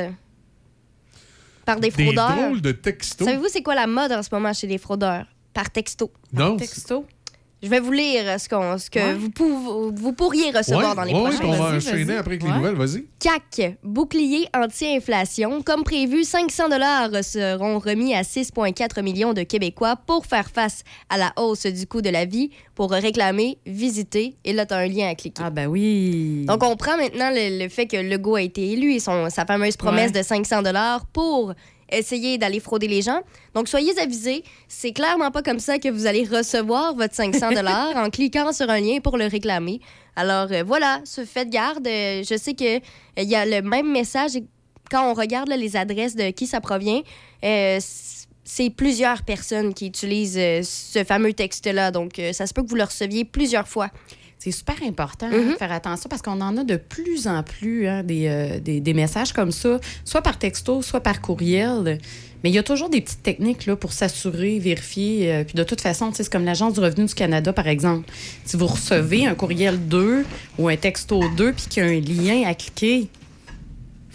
Par 1.68 1.80
des 1.82 1.90
Des 1.92 2.04
fraudeurs? 2.06 2.36
drôles 2.48 2.62
de 2.62 2.72
textos. 2.72 3.28
Savez-vous 3.28 3.50
c'est 3.50 3.62
quoi 3.62 3.76
la 3.76 3.88
mode 3.88 4.14
en 4.14 4.24
ce 4.24 4.30
moment 4.32 4.54
chez 4.54 4.68
les 4.68 4.78
fraudeurs? 4.78 5.26
Par 5.54 5.70
texto. 5.70 6.10
Non. 6.32 6.56
Texto. 6.56 7.06
Je 7.64 7.70
vais 7.70 7.80
vous 7.80 7.92
lire 7.92 8.40
ce, 8.40 8.48
qu'on- 8.48 8.78
ce 8.78 8.88
que 8.88 9.00
Ouais. 9.00 9.14
vous, 9.16 9.32
pou- 9.32 9.92
vous 9.96 10.14
pourriez 10.14 10.52
recevoir 10.52 10.90
Ouais, 10.92 10.96
dans 10.96 11.02
les 11.04 11.14
ouais, 11.14 11.20
prochains 11.22 11.44
on 11.46 11.52
va 11.52 11.58
jours. 11.80 11.92
enchaîner 11.92 12.16
après 12.16 12.34
avec 12.36 12.44
les 12.44 12.52
nouvelles, 12.52 12.76
vas-y. 12.76 13.06
CAC, 13.20 13.78
bouclier 13.84 14.48
anti-inflation. 14.56 15.64
Comme 15.64 15.84
prévu, 15.84 16.24
500 16.24 16.70
dollars 16.70 17.10
seront 17.24 17.80
remis 17.80 18.14
à 18.14 18.22
6,4 18.24 19.02
millions 19.02 19.34
de 19.34 19.42
Québécois 19.42 19.96
pour 19.96 20.28
faire 20.28 20.50
face 20.52 20.84
à 21.10 21.18
la 21.18 21.34
hausse 21.36 21.66
du 21.66 21.88
coût 21.88 22.02
de 22.04 22.10
la 22.12 22.26
vie, 22.26 22.52
pour 22.76 22.92
réclamer, 22.92 23.58
visiter. 23.66 24.36
Et 24.46 24.54
là, 24.54 24.68
tu 24.68 24.76
as 24.76 24.78
un 24.78 24.88
lien 24.88 25.10
à 25.10 25.16
cliquer. 25.16 25.42
Ah, 25.44 25.50
ben 25.50 25.66
oui. 25.68 26.46
Donc, 26.48 26.62
on 26.64 26.76
prend 26.76 26.96
maintenant 26.98 27.32
le, 27.32 27.64
le 27.64 27.70
fait 27.70 27.88
que 27.88 27.98
Legault 27.98 28.36
a 28.36 28.42
été 28.44 28.72
élu 28.72 28.94
et 28.94 29.00
son, 29.00 29.32
sa 29.32 29.46
fameuse 29.46 29.78
promesse 29.78 30.12
Ouais. 30.12 30.20
de 30.22 30.24
500 30.24 30.62
dollars 30.62 31.06
pour 31.08 31.54
essayer 31.90 32.38
d'aller 32.38 32.60
frauder 32.60 32.88
les 32.88 33.02
gens. 33.02 33.22
Donc, 33.54 33.68
soyez 33.68 33.98
avisés, 34.00 34.44
c'est 34.68 34.92
clairement 34.92 35.32
pas 35.32 35.42
comme 35.42 35.60
ça 35.60 35.80
que 35.80 35.90
vous 35.90 36.06
allez 36.06 36.24
recevoir 36.24 36.96
votre 36.96 37.16
500 37.16 37.52
dollars 37.54 37.96
en 37.96 38.10
cliquant 38.10 38.52
sur 38.52 38.70
un 38.70 38.80
lien 38.80 39.00
pour 39.00 39.18
le 39.18 39.26
réclamer. 39.26 39.80
Alors, 40.16 40.48
euh, 40.52 40.64
voilà, 40.64 41.02
faites 41.26 41.50
garde. 41.50 41.88
Euh, 41.88 42.24
je 42.24 42.38
sais 42.38 42.54
que 42.54 42.78
euh, 42.78 42.80
y 43.18 43.36
a 43.36 43.46
le 43.46 43.62
même 43.62 43.92
message 43.92 44.32
quand 44.90 45.10
on 45.10 45.14
regarde 45.14 45.50
les 45.50 45.76
adresses 45.76 46.16
de 46.16 46.32
qui 46.32 46.48
ça 46.48 46.60
provient. 46.62 47.02
c'est 47.42 48.70
plusieurs 48.70 49.24
personnes 49.24 49.74
qui 49.74 49.88
utilisent 49.88 50.40
ce 50.64 51.04
fameux 51.04 51.34
texte-là. 51.34 51.92
Donc, 51.92 52.22
ça 52.32 52.48
se 52.48 52.54
peut 52.54 52.64
que 52.64 52.70
vous 52.70 52.78
le 52.78 52.84
receviez 52.84 53.26
plusieurs 53.26 53.68
fois. 53.68 53.90
C'est 54.40 54.52
super 54.52 54.76
important 54.84 55.28
hein, 55.32 55.52
de 55.54 55.58
faire 55.58 55.72
attention 55.72 56.08
parce 56.10 56.22
qu'on 56.22 56.40
en 56.42 56.56
a 56.58 56.64
de 56.64 56.76
plus 56.78 57.28
en 57.28 57.42
plus 57.42 57.88
hein, 57.88 58.04
des, 58.04 58.28
euh, 58.28 58.60
des, 58.60 58.80
des 58.82 58.94
messages 58.94 59.34
comme 59.34 59.52
ça, 59.52 59.80
soit 60.06 60.22
par 60.22 60.38
texto, 60.38 60.82
soit 60.84 61.02
par 61.02 61.22
courriel. 61.22 61.98
Mais 62.44 62.52
il 62.52 62.54
y 62.54 62.60
a 62.60 62.64
toujours 62.64 62.90
des 62.90 63.02
petites 63.02 63.24
techniques 63.24 63.66
là, 63.66 63.76
pour 63.76 63.92
s'assurer, 63.94 64.60
vérifier. 64.60 65.34
euh, 65.34 65.44
puis 65.44 65.56
de 65.56 65.64
toute 65.64 65.82
façon, 65.82 66.12
c'est 66.14 66.30
comme 66.30 66.46
l'Agence 66.46 66.74
du 66.76 66.80
revenu 66.82 67.06
du 67.06 67.16
Canada, 67.16 67.52
par 67.52 67.68
exemple. 67.68 68.08
Si 68.46 68.56
vous 68.58 68.68
recevez 68.68 69.26
un 69.26 69.34
courriel 69.34 69.88
2 69.88 70.24
ou 70.60 70.68
un 70.68 70.78
texto 70.78 71.20
2 71.36 71.54
puis 71.54 71.66
qu'il 71.68 71.84
y 71.84 71.86
a 71.88 71.90
un 71.90 72.00
lien 72.00 72.48
à 72.48 72.54
cliquer, 72.54 73.08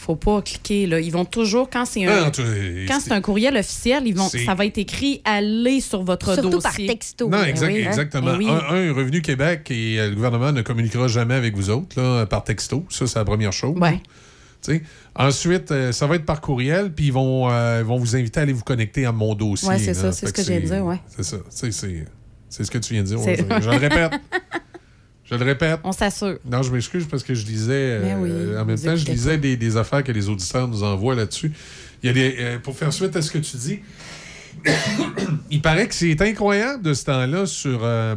faut 0.02 0.16
pas 0.16 0.42
cliquer. 0.42 0.86
Là. 0.86 1.00
Ils 1.00 1.12
vont 1.12 1.24
toujours, 1.24 1.70
quand 1.70 1.84
c'est 1.84 2.04
un, 2.06 2.24
Ah, 2.26 2.30
tu- 2.30 2.42
quand 2.88 2.98
c'est 3.00 3.12
un 3.12 3.20
courriel 3.20 3.56
officiel, 3.56 4.02
ils 4.06 4.14
vont, 4.14 4.28
ça 4.28 4.54
va 4.54 4.66
être 4.66 4.78
écrit 4.78 5.22
aller 5.24 5.80
sur 5.80 6.02
votre 6.02 6.34
Surtout 6.34 6.50
dossier. 6.50 6.62
par 6.86 6.94
texto. 6.94 7.28
Non, 7.28 7.38
Ben 7.38 7.44
exact- 7.46 7.72
oui, 7.72 7.82
hein? 7.84 7.88
exactement. 7.88 8.34
Oui. 8.36 8.48
un, 8.48 8.74
un, 8.74 8.92
Revenu 8.92 9.22
Québec 9.22 9.70
et 9.70 9.98
euh, 10.00 10.08
le 10.10 10.14
gouvernement 10.16 10.52
ne 10.52 10.62
communiquera 10.62 11.08
jamais 11.08 11.34
avec 11.34 11.54
vous 11.56 11.70
autres 11.70 12.00
là, 12.00 12.26
par 12.26 12.44
texto. 12.44 12.84
Ça, 12.90 13.06
c'est 13.06 13.18
la 13.18 13.24
première 13.24 13.52
chose. 13.52 13.76
Ouais. 13.78 14.00
Tu 14.64 14.74
sais. 14.74 14.82
Ensuite, 15.16 15.70
euh, 15.72 15.92
ça 15.92 16.06
va 16.06 16.14
être 16.16 16.24
par 16.24 16.40
courriel, 16.40 16.92
puis 16.92 17.06
ils 17.06 17.12
vont, 17.12 17.50
euh, 17.50 17.78
ils 17.80 17.86
vont 17.86 17.98
vous 17.98 18.14
inviter 18.16 18.40
à 18.40 18.42
aller 18.44 18.52
vous 18.52 18.62
connecter 18.62 19.04
à 19.06 19.12
mon 19.12 19.34
dossier. 19.34 19.68
Ouais, 19.68 19.78
c'est 19.78 19.94
ça, 19.94 20.12
c'est 20.12 20.26
ce 20.28 20.32
que 20.32 20.42
je 20.42 20.48
viens 20.52 20.60
de 20.60 20.66
dire, 20.66 20.84
ouais. 20.84 21.00
C'est 21.16 21.24
ça. 21.24 21.36
C'est 21.50 21.72
c'est 21.72 22.64
ce 22.64 22.70
que 22.70 22.78
tu 22.78 22.92
viens 22.94 23.02
de 23.02 23.08
dire. 23.08 23.20
Ouais. 23.20 23.36
Je, 23.36 23.62
je 23.64 23.70
le 23.70 23.76
répète. 23.76 24.12
Je 25.32 25.36
le 25.38 25.44
répète. 25.44 25.80
On 25.82 25.92
s'assure. 25.92 26.38
Non, 26.44 26.62
je 26.62 26.70
m'excuse 26.70 27.06
parce 27.10 27.22
que 27.22 27.34
je 27.34 27.46
lisais. 27.46 27.72
euh, 27.72 28.00
Mais 28.02 28.14
oui, 28.14 28.56
en 28.58 28.64
même 28.66 28.78
temps, 28.78 28.94
je 28.96 29.06
lisais 29.06 29.38
des, 29.38 29.56
des 29.56 29.76
affaires 29.78 30.04
que 30.04 30.12
les 30.12 30.28
auditeurs 30.28 30.68
nous 30.68 30.82
envoient 30.82 31.14
là-dessus. 31.14 31.52
Il 32.02 32.06
y 32.06 32.10
a 32.10 32.12
des, 32.12 32.36
euh, 32.38 32.58
pour 32.58 32.76
faire 32.76 32.92
suite 32.92 33.16
à 33.16 33.22
ce 33.22 33.30
que 33.30 33.38
tu 33.38 33.56
dis, 33.56 33.80
il 35.50 35.62
paraît 35.62 35.88
que 35.88 35.94
c'est 35.94 36.20
incroyable 36.20 36.82
de 36.82 36.92
ce 36.92 37.04
temps-là 37.06 37.46
sur 37.46 37.80
euh, 37.82 38.14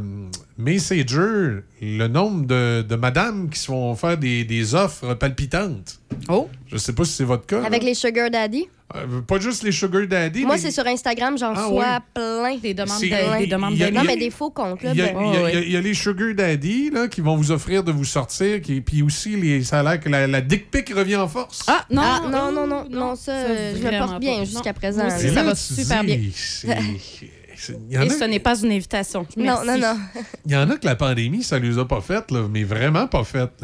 Messenger, 0.58 1.64
le 1.82 2.08
nombre 2.08 2.46
de, 2.46 2.82
de 2.82 2.96
madames 2.96 3.50
qui 3.50 3.60
se 3.60 3.66
font 3.66 3.94
faire 3.96 4.18
des, 4.18 4.44
des 4.46 4.74
offres 4.76 5.14
palpitantes. 5.16 6.00
Oh! 6.30 6.50
Je 6.68 6.78
sais 6.78 6.94
pas 6.94 7.04
si 7.06 7.12
c'est 7.14 7.24
votre 7.24 7.46
cas. 7.46 7.62
Avec 7.64 7.82
là. 7.84 7.90
les 7.90 7.94
sugar 7.96 8.30
daddy? 8.30 8.66
Euh, 8.96 9.22
pas 9.22 9.40
juste 9.40 9.64
les 9.64 9.72
sugar 9.72 10.08
daddy. 10.08 10.44
Moi, 10.46 10.56
mais 10.56 10.62
c'est 10.62 10.72
sur 10.72 10.86
Instagram, 10.88 11.38
j'en 11.38 11.54
Ah, 11.56 11.66
reçois 11.66 11.84
ouais. 11.84 11.98
plein. 12.14 12.58
Des 12.58 12.74
demandes 12.74 12.98
C'est- 13.00 13.10
de- 13.10 13.38
des 13.40 13.48
demandes 13.48 13.82
a- 13.82 13.90
de- 13.90 13.96
Non, 13.96 14.04
mais 14.06 14.16
des 14.16 14.30
faux 14.30 14.50
comptes. 14.52 14.82
Là, 14.84 14.92
Il 14.94 14.98
y, 15.00 15.02
a, 15.02 15.12
ben- 15.14 15.64
y 15.64 15.72
y 15.72 15.82
les 15.82 15.94
sugar 15.94 16.34
daddy 16.36 16.90
là, 16.92 17.08
qui 17.08 17.22
vont 17.22 17.36
vous 17.36 17.52
offrir 17.52 17.84
de 17.84 17.92
vous 17.92 18.06
sortir, 18.06 18.62
qui, 18.62 18.82
puis 18.82 19.02
aussi, 19.02 19.36
les, 19.36 19.64
ça 19.64 19.80
a 19.80 19.84
l'air 19.84 20.00
que 20.00 20.08
la, 20.10 20.28
la 20.28 20.42
dick 20.42 20.70
pic 20.72 20.94
revient 20.94 21.16
en 21.18 21.28
force. 21.28 21.64
Ah, 21.68 21.86
non, 21.90 22.02
Ah, 22.04 22.22
non, 22.32 22.52
non, 22.52 22.68
non, 22.68 22.86
non, 22.90 23.16
ça, 23.16 23.32
euh, 23.34 23.74
je 23.76 23.88
le 23.88 23.98
porte 23.98 24.20
bien 24.20 24.44
jusqu'à 24.46 24.70
Non. 24.70 24.74
présent. 24.74 25.08
Aussi, 25.08 25.28
ça 25.30 25.34
là, 25.36 25.44
va 25.44 25.56
super 25.56 26.04
dis, 26.04 26.18
bien. 26.64 26.76
y 27.90 27.98
en 27.98 28.02
Et 28.04 28.08
a- 28.08 28.10
ce 28.10 28.24
n'est 28.26 28.40
pas 28.40 28.60
une 28.62 28.72
invitation. 28.72 29.26
Non, 29.38 29.44
Merci. 29.64 29.68
non, 29.68 29.78
non. 29.78 29.96
Il 30.46 30.52
y 30.52 30.56
en 30.56 30.70
a 30.70 30.78
que 30.78 30.86
la 30.86 30.96
pandémie, 30.96 31.44
ça 31.44 31.58
les 31.60 31.78
a 31.78 31.86
pas 31.86 32.02
faites, 32.02 32.32
là, 32.32 32.48
mais 32.50 32.64
vraiment 32.64 33.08
pas 33.08 33.24
faites. 33.24 33.64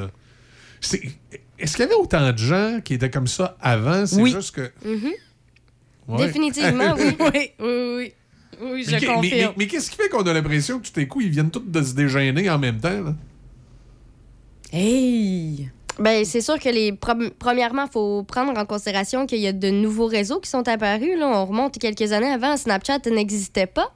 Est-ce 1.59 1.75
qu'il 1.75 1.79
y 1.79 1.83
avait 1.83 1.93
autant 1.95 2.31
de 2.31 2.37
gens 2.37 2.79
qui 2.83 2.95
étaient 2.95 3.09
comme 3.11 3.27
ça 3.27 3.55
avant? 3.61 4.05
C'est 4.05 4.21
Oui. 4.21 4.31
juste 4.31 4.55
que. 4.55 4.71
Ouais. 6.07 6.25
Définitivement, 6.25 6.95
oui. 6.97 7.15
Oui, 7.19 7.51
oui, 7.59 7.95
oui. 7.97 8.13
Oui, 8.63 8.83
je 8.83 8.91
Mais, 8.91 9.01
confirme. 9.05 9.21
mais- 9.23 9.53
mais 9.57 9.67
qu'est-ce 9.67 9.89
qui 9.89 9.97
fait 9.97 10.09
qu'on 10.09 10.21
a 10.23 10.33
l'impression 10.33 10.79
que 10.79 10.87
tout 10.87 10.99
à 10.99 11.05
coup, 11.05 11.21
ils 11.21 11.29
viennent 11.29 11.49
tous 11.49 11.61
de 11.65 11.81
se 11.81 11.93
dégêner 11.93 12.47
en 12.49 12.59
même 12.59 12.79
temps? 12.79 12.89
là? 13.03 13.15
Hey! 14.71 15.69
Ben, 15.99 16.25
c'est 16.25 16.41
sûr 16.41 16.57
que 16.59 16.69
les 16.69 16.93
premièrement, 16.93 17.85
il 17.85 17.91
faut 17.91 18.23
prendre 18.23 18.57
en 18.57 18.65
considération 18.65 19.25
qu'il 19.27 19.39
y 19.39 19.47
a 19.47 19.53
de 19.53 19.69
nouveaux 19.69 20.07
réseaux 20.07 20.39
qui 20.39 20.49
sont 20.49 20.67
apparus. 20.67 21.17
Là. 21.17 21.27
On 21.27 21.45
remonte 21.45 21.77
quelques 21.77 22.11
années 22.11 22.31
avant, 22.31 22.57
Snapchat 22.57 22.99
n'existait 23.11 23.67
pas. 23.67 23.93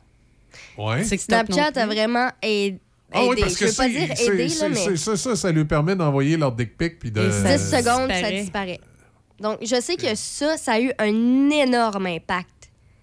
Ouais. 0.77 1.03
Snapchat 1.03 1.72
a 1.76 1.85
vraiment 1.85 2.30
aidé. 2.41 2.80
Ah 3.11 3.23
oui, 3.30 3.38
parce 3.39 3.53
je 3.53 3.59
que 3.59 3.65
veux 3.65 3.73
pas 3.73 3.84
c'est- 3.84 3.89
dire 3.89 4.17
c'est- 4.17 4.26
aider, 4.34 4.49
c'est- 4.49 4.61
là, 4.63 4.69
mais 4.69 4.76
c'est- 4.76 4.97
ça, 4.97 5.15
ça, 5.15 5.35
ça 5.35 5.51
lui 5.51 5.63
permet 5.63 5.95
d'envoyer 5.95 6.35
leur 6.38 6.51
dick 6.51 6.77
pic 6.77 6.99
puis 6.99 7.11
de. 7.11 7.22
Et 7.27 7.31
ça 7.31 7.57
10 7.57 7.69
secondes, 7.69 8.11
ça 8.11 8.31
disparaît. 8.31 8.80
Donc, 9.39 9.59
je 9.61 9.80
sais 9.80 9.95
que 9.95 10.13
ça, 10.15 10.57
ça 10.57 10.73
a 10.73 10.80
eu 10.81 10.91
un 10.97 11.49
énorme 11.49 12.07
impact. 12.07 12.49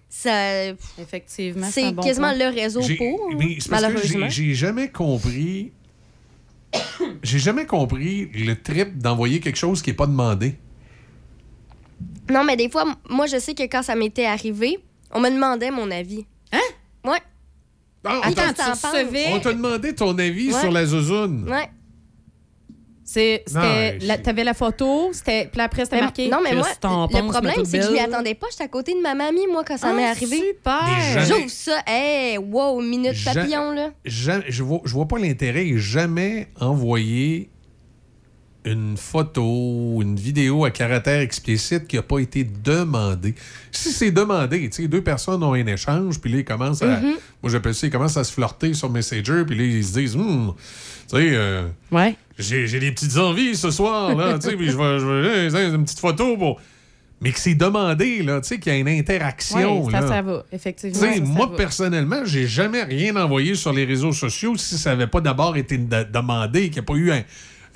Ça, 0.09 0.67
Effectivement, 0.99 1.67
c'est 1.71 1.91
bon 1.91 2.03
quasiment 2.03 2.29
point. 2.35 2.37
le 2.51 2.55
réseau 2.55 2.81
pour, 2.81 3.31
mais 3.35 3.57
malheureusement. 3.69 4.29
j'ai- 4.29 4.49
j'ai 4.49 4.53
jamais 4.53 4.89
compris. 4.89 5.71
J'ai 7.23 7.39
jamais 7.39 7.65
compris 7.65 8.29
le 8.33 8.53
trip 8.55 8.97
d'envoyer 8.97 9.39
quelque 9.39 9.57
chose 9.57 9.81
qui 9.81 9.89
n'est 9.89 9.95
pas 9.95 10.07
demandé. 10.07 10.55
Non, 12.31 12.43
mais 12.43 12.55
des 12.55 12.69
fois, 12.69 12.85
moi, 13.09 13.27
je 13.27 13.37
sais 13.39 13.53
que 13.53 13.63
quand 13.63 13.81
ça 13.83 13.95
m'était 13.95 14.25
arrivé, 14.25 14.79
on 15.11 15.19
me 15.19 15.29
demandait 15.29 15.71
mon 15.71 15.89
avis. 15.91 16.25
Hein? 16.51 16.59
Ouais. 17.05 17.19
Ah, 18.05 18.19
on 18.23 18.27
Attends, 18.27 18.33
t'a- 18.33 18.49
tu 18.49 18.53
t'en 18.55 18.63
penses? 18.71 18.85
recevais... 18.85 19.25
on 19.33 19.39
t'a 19.39 19.53
demandé 19.53 19.95
ton 19.95 20.17
avis 20.17 20.53
Ouais. 20.53 20.59
sur 20.59 20.71
la 20.71 20.85
zouzoune. 20.85 21.47
Ouais. 21.49 21.69
C'est- 23.13 23.43
C'était... 23.45 23.93
Non, 23.99 24.07
la- 24.07 24.17
T'avais 24.17 24.43
la 24.43 24.55
photo, 24.55 25.09
c'était... 25.13 25.47
Puis 25.51 25.61
après, 25.61 25.83
c'était 25.83 25.97
Mais- 25.97 26.01
marqué... 26.01 26.29
non, 26.29 26.39
mais 26.43 26.55
moi, 26.55 26.65
le 26.81 27.29
problème, 27.29 27.63
c'est 27.65 27.77
que 27.79 27.85
je 27.85 27.91
m'y 27.91 27.99
attendais 27.99 28.33
pas. 28.33 28.47
J'étais 28.49 28.63
à 28.63 28.67
côté 28.67 28.93
de 28.95 29.01
ma 29.01 29.13
mamie, 29.13 29.45
moi, 29.51 29.63
quand 29.63 29.77
ça 29.77 29.89
Ah, 29.91 29.93
m'est 29.93 30.07
arrivé. 30.07 30.37
Super! 30.37 31.25
J'ouvre 31.27 31.49
ça. 31.49 31.79
Hey, 31.85 32.39
wow, 32.39 32.81
minute 32.81 33.15
papillon, 33.23 33.71
là. 33.71 33.91
Jamais- 34.03 34.45
je 34.47 34.63
vois, 34.63 34.81
je 34.83 34.93
vois 34.93 35.07
pas 35.07 35.19
l'intérêt 35.19 35.67
et 35.67 35.77
jamais 35.77 36.47
envoyer 36.59 37.49
une 38.65 38.95
photo, 38.95 39.99
une 40.01 40.15
vidéo 40.15 40.63
à 40.65 40.71
caractère 40.71 41.19
explicite 41.19 41.85
qui 41.87 41.97
n'a 41.97 42.01
pas 42.01 42.19
été 42.19 42.43
demandée. 42.43 43.35
Si 43.71 43.91
c'est 43.91 44.11
demandé, 44.11 44.69
tu 44.69 44.83
sais, 44.83 44.87
deux 44.87 45.01
personnes 45.01 45.43
ont 45.43 45.53
un 45.53 45.65
échange, 45.67 46.19
puis 46.21 46.31
là, 46.31 46.37
ils 46.39 46.45
commencent 46.45 46.81
à. 46.81 46.99
Mhm. 47.01 47.13
Moi, 47.41 47.51
j'appelle 47.51 47.75
ça, 47.75 47.87
ils 47.87 47.89
commencent 47.89 48.17
à 48.17 48.23
se 48.23 48.31
flirter 48.31 48.73
sur 48.73 48.89
Messenger, 48.89 49.43
puis 49.45 49.57
là, 49.57 49.63
ils 49.63 49.83
se 49.85 49.93
disent, 49.99 50.15
Hum, 50.15 50.53
tu 51.09 51.17
sais, 51.17 51.29
euh, 51.33 51.67
Ouais. 51.91 52.15
j'ai 52.39 52.79
des 52.79 52.91
petites 52.91 53.17
envies 53.17 53.55
ce 53.55 53.69
soir, 53.69 54.15
là, 54.15 54.39
tu 54.39 54.49
sais, 54.49 54.55
puis 54.55 54.69
je 54.69 54.77
vais, 54.77 55.65
une 55.75 55.83
petite 55.83 55.99
photo 55.99 56.37
pour. 56.37 56.61
mais 57.21 57.31
que 57.31 57.39
c'est 57.39 57.55
demandé, 57.55 58.21
là, 58.21 58.41
tu 58.41 58.49
sais, 58.49 58.59
qu'il 58.59 58.73
y 58.73 58.75
a 58.75 58.79
une 58.79 58.87
interaction. 58.89 59.85
Oui, 59.85 59.91
ça, 59.93 60.01
là. 60.01 60.07
ça 60.07 60.21
va, 60.21 60.43
effectivement. 60.51 60.95
Ça, 60.99 61.13
ça 61.13 61.21
moi, 61.21 61.47
va. 61.47 61.55
personnellement, 61.55 62.21
j'ai 62.25 62.47
jamais 62.47 62.83
rien 62.83 63.15
envoyé 63.15 63.55
sur 63.55 63.71
les 63.71 63.85
réseaux 63.85 64.11
sociaux 64.11 64.57
si 64.57 64.77
ça 64.77 64.89
n'avait 64.91 65.07
pas 65.07 65.21
d'abord 65.21 65.55
été 65.55 65.77
de- 65.77 66.03
demandé, 66.03 66.63
qu'il 66.63 66.73
n'y 66.73 66.79
a 66.79 66.83
pas 66.83 66.95
eu 66.95 67.11
un- 67.11 67.23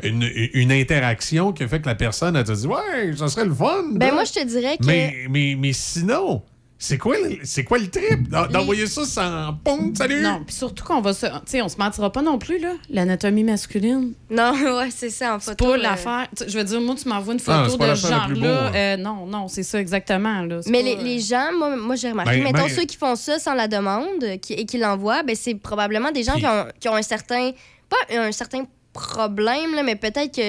une, 0.03 0.29
une 0.53 0.71
interaction 0.71 1.51
qui 1.53 1.63
a 1.63 1.67
fait 1.67 1.81
que 1.81 1.87
la 1.87 1.95
personne 1.95 2.35
a 2.35 2.43
dit 2.43 2.67
Ouais, 2.67 3.13
ça 3.17 3.27
serait 3.27 3.45
le 3.45 3.53
fun. 3.53 3.83
Ben, 3.93 4.07
là. 4.07 4.13
moi, 4.13 4.23
je 4.23 4.33
te 4.33 4.43
dirais 4.45 4.77
que. 4.77 4.85
mais, 4.85 5.25
mais, 5.29 5.55
mais 5.57 5.73
sinon, 5.73 6.43
c'est 6.79 6.99
quoi, 6.99 7.15
le- 7.17 7.39
c'est 7.43 7.63
quoi 7.63 7.79
le 7.79 7.87
trip? 7.89 8.29
D'en- 8.29 8.45
d'envoyer 8.45 8.85
ça 8.85 9.03
sans 9.05 9.53
pom, 9.63 9.95
salut? 9.95 10.21
Non, 10.21 10.43
puis 10.45 10.53
surtout 10.53 10.83
qu'on 10.83 11.01
va 11.01 11.11
se. 11.13 11.25
Tu 11.25 11.31
sais, 11.47 11.61
on 11.63 11.69
se 11.69 11.77
mentira 11.77 12.11
pas 12.11 12.21
non 12.21 12.37
plus, 12.37 12.59
là. 12.59 12.73
L'anatomie 12.91 13.43
masculine. 13.43 14.13
Non, 14.29 14.51
ouais, 14.77 14.89
c'est 14.91 15.09
ça, 15.09 15.35
en 15.35 15.39
C'est 15.39 15.51
photo. 15.51 15.65
pas 15.65 15.71
euh, 15.71 15.77
l'affaire. 15.77 16.27
Je 16.47 16.55
veux 16.55 16.63
dire, 16.63 16.79
moi, 16.79 16.93
tu 16.93 17.09
m'envoies 17.09 17.33
une 17.33 17.39
Ah, 17.47 17.63
photo 17.65 17.77
c'est 17.83 17.89
de 17.89 17.95
ce 17.95 18.07
genre-là. 18.07 18.35
beau, 18.69 18.75
euh, 18.77 18.97
non, 18.97 19.25
non, 19.25 19.47
c'est 19.47 19.63
ça 19.63 19.79
exactement. 19.81 20.41
Là. 20.43 20.61
C'est 20.61 20.69
Mais 20.69 20.83
pas, 20.83 21.01
les, 21.01 21.15
les 21.15 21.19
gens, 21.19 21.49
moi, 21.57 21.75
moi 21.75 21.95
j'ai 21.95 22.11
remarqué, 22.11 22.37
Ben, 22.37 22.43
mettons 22.43 22.67
ben- 22.67 22.69
ceux 22.75 22.85
qui 22.85 22.97
font 22.97 23.15
ça 23.15 23.39
sans 23.39 23.55
la 23.55 23.67
demande 23.67 24.23
euh, 24.23 24.37
qui, 24.37 24.53
et 24.53 24.65
qui 24.67 24.77
l'envoient, 24.77 25.23
ben, 25.23 25.35
c'est 25.35 25.55
probablement 25.55 26.11
des 26.11 26.21
gens 26.21 26.33
qui 26.35 26.45
ont, 26.45 26.65
qui 26.79 26.87
ont 26.89 26.95
un 26.95 27.01
certain, 27.01 27.51
pas 27.89 27.97
un 28.15 28.31
certain 28.31 28.63
problème, 28.97 29.75
là, 29.75 29.83
mais 29.83 29.95
peut-être 29.95 30.31
qu'il 30.31 30.43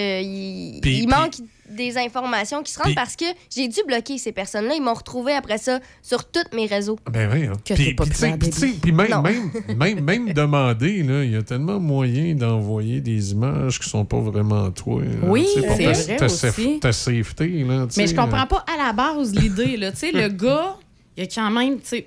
il 0.85 1.07
manque 1.09 1.35
des 1.71 1.99
informations 1.99 2.63
qui 2.63 2.73
se 2.73 2.79
rendent 2.79 2.87
Puis- 2.87 2.95
parce 2.95 3.15
que 3.15 3.27
j'ai 3.55 3.69
dû 3.69 3.81
bloquer 3.87 4.17
ces 4.17 4.33
personnes-là. 4.33 4.75
Ils 4.75 4.83
m'ont 4.83 4.95
retrouvé 4.95 5.33
après 5.35 5.59
ça 5.59 5.81
sur 6.03 6.25
tous 6.25 6.41
mes 6.57 6.65
réseaux. 6.65 6.99
Ben 7.13 7.31
oui. 7.31 7.45
hein. 7.47 7.53
Que 7.63 7.75
Puis, 7.75 7.85
t'es 7.89 7.95
pas 7.95 8.05
puis, 8.05 8.13
tu 8.13 8.17
sais, 8.19 8.27
clair, 8.29 8.39
puis, 8.39 8.49
tu 8.51 8.59
sais, 8.59 8.69
puis 8.81 8.91
même, 8.93 9.11
Non. 9.11 9.21
même, 9.21 9.51
même, 9.77 10.01
même 10.01 10.33
demander, 10.33 11.03
là, 11.03 11.25
il 11.25 11.33
y 11.33 11.37
a 11.37 11.43
tellement 11.43 11.79
moyen 11.79 12.35
d'envoyer 12.35 13.03
des 13.03 13.33
images 13.33 13.79
qui 13.81 13.89
sont 13.89 14.07
pas 14.07 14.19
vraiment 14.19 14.71
toi. 14.71 15.03
Oui, 15.25 15.47
tu 15.55 15.61
sais, 15.61 15.67
pour 15.67 15.77
c'est 15.77 15.85
ta- 15.85 15.93
vrai 15.93 16.17
ta, 16.17 16.25
aussi. 16.27 16.81
ta 16.81 16.93
safety. 16.93 17.65
Là, 17.65 17.87
tu 17.87 18.01
Mais 18.01 18.07
sais, 18.07 18.07
je 18.07 18.15
comprends 18.15 18.43
euh, 18.45 18.47
pas 18.47 18.65
à 18.73 18.87
la 18.87 18.93
base 18.95 19.35
l'idée. 19.35 19.77
là. 19.77 19.93
Tu 19.93 19.99
sais, 19.99 20.13
le 20.13 20.29
gars, 20.45 20.75
il 21.19 21.25
a 21.25 21.27
quand 21.27 21.51
même, 21.51 21.75
tu 21.81 21.87
sais, 21.89 22.07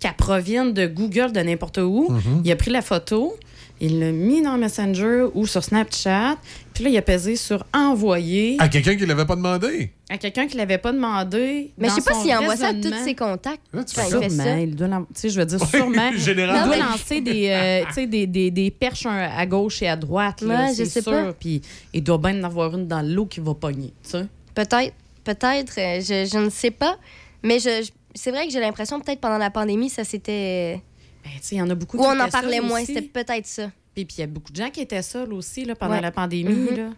qu'elle 0.00 0.14
provienne 0.14 0.72
de 0.72 0.86
Google, 0.86 1.30
de 1.32 1.40
n'importe 1.40 1.76
où. 1.78 2.08
Mhm. 2.10 2.42
Il 2.44 2.50
a 2.50 2.56
pris 2.56 2.70
la 2.70 2.80
photo, 2.82 3.36
il 3.84 3.98
l'a 3.98 4.12
mis 4.12 4.40
dans 4.42 4.56
Messenger 4.56 5.26
ou 5.34 5.46
sur 5.46 5.64
Snapchat, 5.64 6.36
puis 6.72 6.84
là, 6.84 6.90
il 6.90 6.96
a 6.96 7.02
pesé 7.02 7.34
sur 7.36 7.64
envoyer 7.74 8.56
À 8.60 8.68
quelqu'un 8.68 8.96
qui 8.96 9.04
l'avait 9.04 9.26
pas 9.26 9.34
demandé. 9.36 9.90
à 10.08 10.18
quelqu'un 10.18 10.46
qui 10.46 10.56
l'avait 10.56 10.78
pas 10.78 10.92
demandé. 10.92 11.72
Mais 11.76 11.88
je 11.88 11.96
dans 11.96 12.00
sais 12.00 12.10
pas 12.10 12.14
s'il 12.22 12.32
envoie 12.34 12.54
ça 12.56 12.68
à 12.68 12.74
tous 12.74 12.94
ses 13.04 13.14
contacts. 13.14 13.62
Là, 13.72 13.82
tu 13.84 13.94
fait 13.94 14.06
Sûrement, 14.08 14.28
ça. 14.44 14.58
il 14.60 14.76
doit 14.76 14.86
l'en- 14.88 15.00
tu 15.02 15.06
sais, 15.14 15.28
je 15.30 15.40
veux 15.40 15.46
dire, 15.46 15.66
sûrement. 15.66 16.10
Il 16.16 16.34
doit 16.34 16.46
Non, 16.46 16.66
mais- 16.70 16.78
lancer 16.78 17.20
des, 17.20 17.48
euh, 17.48 17.84
tu 17.88 17.94
sais, 17.94 18.06
des, 18.06 18.26
des, 18.26 18.50
des 18.50 18.70
perches 18.70 19.06
à 19.06 19.44
gauche 19.46 19.82
et 19.82 19.88
à 19.88 19.96
droite. 19.96 20.40
là, 20.42 20.66
Ouais, 20.66 20.74
c'est 20.74 20.84
je 20.84 20.90
sais 20.90 21.02
sûr. 21.02 21.10
pas. 21.12 21.32
Puis 21.32 21.60
il 21.92 22.02
doit 22.04 22.18
bien 22.18 22.38
en 22.40 22.44
avoir 22.44 22.74
une 22.76 22.86
dans 22.86 23.02
l'eau 23.02 23.26
qui 23.26 23.40
va 23.40 23.52
pogner. 23.54 23.92
tu 24.04 24.10
sais. 24.10 24.26
Peut-être, 24.54 24.94
peut-être, 25.24 25.78
euh, 25.78 26.00
je, 26.00 26.28
je 26.30 26.38
ne 26.38 26.50
sais 26.50 26.70
pas. 26.70 26.96
Mais 27.42 27.58
je, 27.58 27.82
je- 27.84 27.90
c'est 28.14 28.30
vrai 28.30 28.46
que 28.46 28.52
j'ai 28.52 28.60
l'impression, 28.60 29.00
peut-être 29.00 29.20
pendant 29.20 29.38
la 29.38 29.50
pandémie, 29.50 29.88
ça 29.90 30.04
c'était. 30.04 30.80
Ben, 31.24 31.30
il 31.50 31.58
y 31.58 31.62
en 31.62 31.70
a 31.70 31.74
beaucoup 31.74 31.96
Ou 31.98 32.02
qui 32.02 32.06
on 32.08 32.20
en 32.20 32.28
parlait 32.28 32.60
moins, 32.60 32.84
c'était 32.84 33.02
peut-être 33.02 33.46
ça. 33.46 33.70
Puis 33.94 34.04
puis 34.04 34.16
il 34.18 34.20
y 34.22 34.24
a 34.24 34.26
beaucoup 34.26 34.50
de 34.52 34.56
gens 34.56 34.70
qui 34.70 34.80
étaient 34.80 35.02
seuls 35.02 35.32
aussi 35.32 35.64
là, 35.64 35.74
pendant 35.74 35.94
Ouais. 35.94 36.00
la 36.00 36.10
pandémie. 36.10 36.52
Mhm. 36.54 36.76
là. 36.76 36.90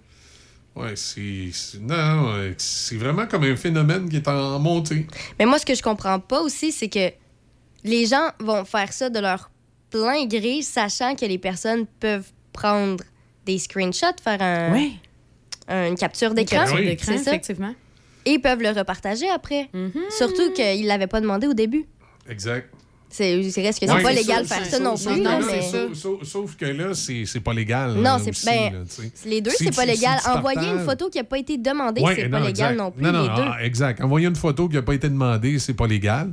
Ouais, 0.77 0.97
c'est. 0.97 1.51
Non, 1.81 2.53
c'est 2.59 2.97
vraiment 2.97 3.27
comme 3.27 3.45
un 3.45 3.55
phénomène 3.57 4.09
qui 4.09 4.17
est 4.17 4.27
en 4.29 4.59
montée. 4.59 5.07
Mais 5.39 5.47
moi, 5.47 5.59
ce 5.59 5.67
que 5.67 5.75
je 5.75 5.83
comprends 5.83 6.19
pas 6.19 6.41
aussi, 6.41 6.73
c'est 6.73 6.89
que 6.89 7.11
les 7.85 8.07
gens 8.07 8.31
vont 8.41 8.65
faire 8.65 8.93
ça 8.93 9.09
de 9.11 9.19
leur 9.21 9.51
plein 9.91 10.27
gré, 10.27 10.63
sachant 10.63 11.15
que 11.15 11.25
les 11.27 11.39
personnes 11.39 11.87
peuvent 12.01 12.31
prendre 12.53 13.05
des 13.47 13.59
screenshots, 13.59 14.17
faire 14.23 14.43
un, 14.43 14.73
Ouais. 14.73 14.93
une 15.69 15.95
capture 15.97 16.31
Une 16.31 16.35
d'écran. 16.37 16.65
Oui. 16.75 16.89
effectivement. 16.89 17.75
Et 18.25 18.39
peuvent 18.39 18.63
le 18.63 18.71
repartager 18.71 19.29
après. 19.29 19.69
Mhm. 19.75 19.93
Surtout 20.11 20.51
qu'ils 20.55 20.87
l'avaient 20.87 21.07
pas 21.07 21.21
demandé 21.21 21.47
au 21.47 21.55
début. 21.55 21.87
Exact. 22.29 22.69
C'est 23.17 23.63
reste 23.63 23.79
que 23.79 23.87
c'est 23.87 24.03
pas 24.03 24.13
légal 24.13 24.45
faire 24.45 24.67
ça 24.67 24.81
non 24.81 24.97
plus. 24.97 25.23
sauf- 26.25 26.57
que 26.57 26.65
là, 26.65 26.95
c'est 26.95 27.41
pas 27.41 27.55
légal. 27.55 27.95
Non, 27.95 28.17
c'est 28.19 28.45
ben, 28.45 28.85
les 29.27 29.41
deux, 29.41 29.53
c'est 29.57 29.75
pas 29.75 29.87
légal. 29.87 30.19
Envoyer 30.27 30.69
une 30.69 30.81
photo 30.81 31.09
qui 31.11 31.19
n'a 31.19 31.25
pas 31.25 31.39
été 31.39 31.57
demandée, 31.57 32.03
c'est 32.17 32.29
pas 32.29 32.41
légal 32.41 32.77
non 32.77 32.91
plus. 32.91 33.03
Non, 33.05 33.13
non, 33.13 33.23
les 33.23 33.29
deux. 33.29 33.43
ah, 33.47 33.59
exact. 33.63 34.03
Envoyer 34.03 34.27
une 34.27 34.35
photo 34.35 34.69
qui 34.69 34.75
n'a 34.75 34.83
pas 34.83 34.95
été 34.95 35.09
demandée, 35.09 35.59
c'est 35.61 35.75
pas 35.75 35.87
légal. 35.87 36.33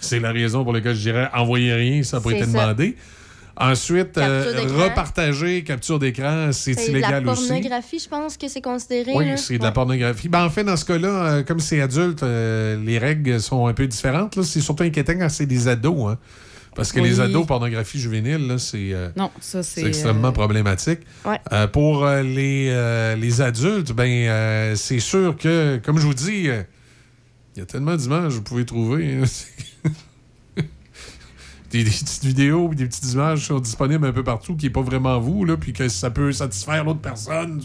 C'est 0.00 0.20
la 0.20 0.30
raison 0.30 0.62
pour 0.62 0.72
laquelle 0.72 0.94
je 0.94 1.00
dirais 1.00 1.28
envoyer 1.34 1.72
rien, 1.74 2.02
ça 2.04 2.18
n'a 2.18 2.22
pas 2.22 2.30
été 2.30 2.44
ça. 2.44 2.74
Ensuite, 3.56 4.18
euh, 4.18 4.44
Capture 4.44 4.60
d'écran. 4.66 4.84
repartager, 4.84 5.62
capture 5.64 5.98
d'écran, 6.00 6.50
c'est 6.52 6.74
C'est 6.74 6.88
de 6.88 6.92
la 6.94 6.98
illégal 6.98 7.28
aussi. 7.28 7.46
pornographie, 7.48 7.98
je 8.00 8.08
pense 8.08 8.36
que 8.36 8.48
c'est 8.48 8.60
considéré. 8.60 9.12
Oui, 9.14 9.26
c'est 9.36 9.58
de 9.58 9.62
la 9.62 9.70
pornographie. 9.72 10.28
Ben, 10.28 10.44
en 10.44 10.50
fait, 10.50 10.64
dans 10.64 10.76
ce 10.76 10.84
cas-là, 10.84 11.08
euh, 11.08 11.42
comme 11.44 11.60
c'est 11.60 11.80
adulte, 11.80 12.22
euh, 12.24 12.76
les 12.84 12.98
règles 12.98 13.40
sont 13.40 13.66
un 13.68 13.72
peu 13.72 13.86
différentes. 13.86 14.34
là. 14.36 14.42
C'est 14.42 14.60
surtout 14.60 14.82
inquiétant 14.82 15.14
quand 15.18 15.28
c'est 15.28 15.46
des 15.46 15.68
ados. 15.68 16.10
hein. 16.12 16.18
Parce 16.74 16.90
que 16.90 16.98
Oui. 16.98 17.08
les 17.08 17.20
ados, 17.20 17.46
pornographie 17.46 18.00
juvénile, 18.00 18.48
là, 18.48 18.58
c'est 18.58 18.92
euh, 18.92 19.08
Non, 19.16 19.30
ça, 19.40 19.62
c'est. 19.62 19.82
c'est 19.82 19.86
extrêmement 19.86 20.28
euh, 20.28 20.32
problématique. 20.32 20.98
Ouais. 21.24 21.38
Euh, 21.52 21.68
pour 21.68 22.04
euh, 22.04 22.22
les, 22.22 22.66
euh, 22.72 23.14
les 23.14 23.40
adultes, 23.40 23.92
ben, 23.92 24.08
euh, 24.10 24.74
c'est 24.74 24.98
sûr 24.98 25.36
que, 25.36 25.76
comme 25.84 26.00
je 26.00 26.06
vous 26.06 26.14
dis, 26.14 26.48
euh, 26.48 26.62
il 27.54 27.60
y 27.60 27.62
a 27.62 27.66
tellement 27.66 27.94
d'images 27.94 28.30
que 28.30 28.34
vous 28.34 28.42
pouvez 28.42 28.64
trouver. 28.66 29.18
hein. 29.22 29.24
des, 31.74 31.82
des 31.82 31.90
petites 31.90 32.24
vidéos 32.24 32.68
des 32.72 32.86
petites 32.86 33.12
images 33.12 33.40
qui 33.40 33.46
sont 33.46 33.58
disponibles 33.58 34.06
un 34.06 34.12
peu 34.12 34.22
partout 34.22 34.56
qui 34.56 34.66
n'est 34.66 34.72
pas 34.72 34.82
vraiment 34.82 35.18
vous, 35.18 35.44
là, 35.44 35.56
puis 35.56 35.72
que 35.72 35.88
ça 35.88 36.10
peut 36.10 36.30
satisfaire 36.32 36.84
l'autre 36.84 37.00
personne. 37.00 37.60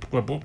Pourquoi 0.00 0.24
pas? 0.24 0.40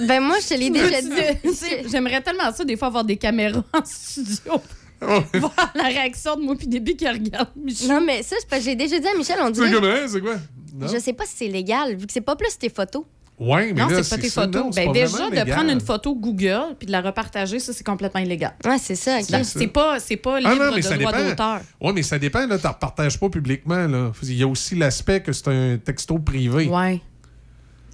Ben 0.00 0.20
moi, 0.20 0.38
je 0.40 0.48
te 0.48 0.54
l'ai 0.54 0.70
déjà 0.70 1.00
dit. 1.00 1.88
J'aimerais 1.88 2.20
tellement 2.20 2.52
ça, 2.52 2.64
des 2.64 2.76
fois, 2.76 2.88
avoir 2.88 3.04
des 3.04 3.16
caméras 3.16 3.62
en 3.72 3.84
studio. 3.84 4.54
Voir 5.00 5.72
la 5.74 5.84
réaction 5.84 6.36
de 6.36 6.42
moi 6.42 6.56
puis 6.56 6.66
début 6.66 6.96
qui 6.96 7.06
regarde 7.06 7.50
Michel. 7.54 7.88
Non, 7.88 8.00
mais 8.00 8.22
ça, 8.22 8.36
c'est 8.40 8.48
parce 8.48 8.64
que 8.64 8.70
j'ai 8.70 8.74
déjà 8.74 8.98
dit 8.98 9.06
à 9.06 9.14
Michel, 9.14 9.36
on 9.40 9.52
comment? 9.52 10.08
C'est 10.08 10.20
quoi? 10.20 10.36
Non? 10.74 10.88
Je 10.88 10.98
sais 10.98 11.12
pas 11.12 11.26
si 11.26 11.34
c'est 11.36 11.48
légal, 11.48 11.94
vu 11.94 12.06
que 12.06 12.12
c'est 12.12 12.22
pas 12.22 12.34
plus 12.34 12.56
tes 12.58 12.70
photos. 12.70 13.04
Ouais, 13.38 13.72
mais 13.72 13.82
Non, 13.82 13.88
là, 13.88 14.02
c'est 14.04 14.16
pas 14.16 14.22
tes 14.22 14.28
ça, 14.28 14.42
photos. 14.42 14.62
non, 14.62 14.70
ben, 14.70 14.86
pas 14.86 14.92
déjà, 14.92 15.26
de 15.28 15.30
légal. 15.34 15.48
prendre 15.48 15.70
une 15.72 15.80
photo 15.80 16.14
Google 16.14 16.76
puis 16.78 16.86
de 16.86 16.92
la 16.92 17.00
repartager, 17.00 17.58
ça, 17.58 17.72
c'est 17.72 17.82
complètement 17.84 18.20
illégal. 18.20 18.54
Ouais, 18.64 18.78
c'est 18.78 18.94
ça. 18.94 19.18
C'est 19.42 19.66
pas, 19.66 19.98
c'est 19.98 20.16
pas 20.16 20.36
Ah 20.36 20.52
libre 20.52 20.64
non, 20.66 20.70
mais 20.70 20.76
de 20.76 20.82
ça 20.82 20.96
droit 20.96 21.10
dépend. 21.12 21.28
d'auteur. 21.30 21.60
Oui, 21.80 21.92
mais 21.96 22.02
ça 22.04 22.18
dépend, 22.18 22.46
là. 22.46 22.58
Tu 22.58 22.64
ne 22.66 22.72
repartages 22.72 23.18
pas 23.18 23.28
publiquement, 23.28 23.86
là. 23.88 24.12
Il 24.22 24.34
y 24.34 24.42
a 24.44 24.46
aussi 24.46 24.76
l'aspect 24.76 25.20
que 25.20 25.32
c'est 25.32 25.48
un 25.48 25.78
texto 25.78 26.16
privé. 26.20 26.68
Ouais. 26.68 27.00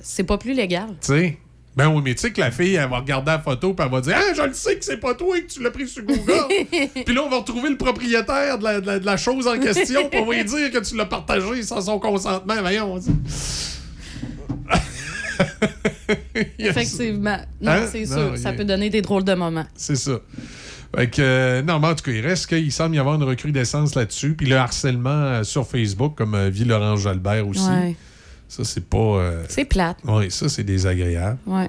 C'est 0.02 0.24
pas 0.24 0.36
plus 0.38 0.52
légal. 0.52 0.88
Tu 1.00 1.06
sais? 1.08 1.38
Ben 1.76 1.88
oui, 1.88 2.02
mais 2.04 2.14
tu 2.14 2.20
sais 2.22 2.32
que 2.32 2.40
la 2.40 2.50
fille, 2.50 2.74
elle 2.74 2.90
va 2.90 2.98
regarder 2.98 3.30
la 3.30 3.38
photo 3.38 3.72
puis 3.74 3.86
elle 3.86 3.92
va 3.92 4.00
dire 4.00 4.16
Ah, 4.18 4.34
je 4.36 4.42
le 4.42 4.52
sais 4.52 4.76
que 4.76 4.84
c'est 4.84 4.96
pas 4.98 5.14
toi 5.14 5.38
et 5.38 5.42
que 5.44 5.50
tu 5.52 5.62
l'as 5.62 5.70
pris 5.70 5.86
sur 5.88 6.02
Google. 6.02 6.48
puis 7.06 7.14
là, 7.14 7.22
on 7.24 7.28
va 7.30 7.36
retrouver 7.38 7.70
le 7.70 7.76
propriétaire 7.76 8.58
de 8.58 8.64
la, 8.64 8.80
de 8.80 8.86
la- 8.86 8.98
de 8.98 9.06
la 9.06 9.16
chose 9.16 9.46
en 9.46 9.56
question 9.58 10.08
pour 10.12 10.30
lui 10.32 10.44
dire 10.44 10.70
que 10.72 10.78
tu 10.78 10.96
l'as 10.96 11.06
partagé 11.06 11.62
sans 11.62 11.80
son 11.82 11.98
consentement. 11.98 12.54
Voyons. 12.60 12.98
tu 12.98 13.06
sais. 13.28 13.78
Effectivement. 16.58 17.38
Non, 17.60 17.72
Hein? 17.72 17.86
c'est 17.90 18.06
sûr. 18.06 18.36
Ça 18.36 18.52
peut 18.52 18.64
donner 18.64 18.90
des 18.90 19.02
drôles 19.02 19.24
de 19.24 19.34
moments. 19.34 19.66
C'est 19.74 19.96
ça. 19.96 20.18
Fait 20.96 21.08
que, 21.08 21.22
euh, 21.22 21.62
non, 21.62 21.78
mais 21.78 21.88
en 21.88 21.94
tout 21.94 22.02
cas, 22.04 22.10
il 22.10 22.20
reste 22.26 22.46
qu'il 22.48 22.72
semble 22.72 22.96
y 22.96 22.98
avoir 22.98 23.14
une 23.14 23.22
recrudescence 23.22 23.94
là-dessus. 23.94 24.34
Puis 24.34 24.46
le 24.46 24.56
harcèlement 24.56 25.10
euh, 25.10 25.44
sur 25.44 25.66
Facebook, 25.66 26.16
comme 26.16 26.34
euh, 26.34 26.48
vit 26.50 26.64
Laurent 26.64 26.96
Jalbert 26.96 27.46
aussi. 27.46 27.68
Ouais. 27.68 27.94
Ça, 28.48 28.64
c'est 28.64 28.84
pas. 28.84 28.96
euh, 28.98 29.44
C'est 29.48 29.64
plate. 29.64 29.98
Oui, 30.04 30.30
ça, 30.30 30.48
c'est 30.48 30.64
désagréable. 30.64 31.38
Ouais. 31.46 31.68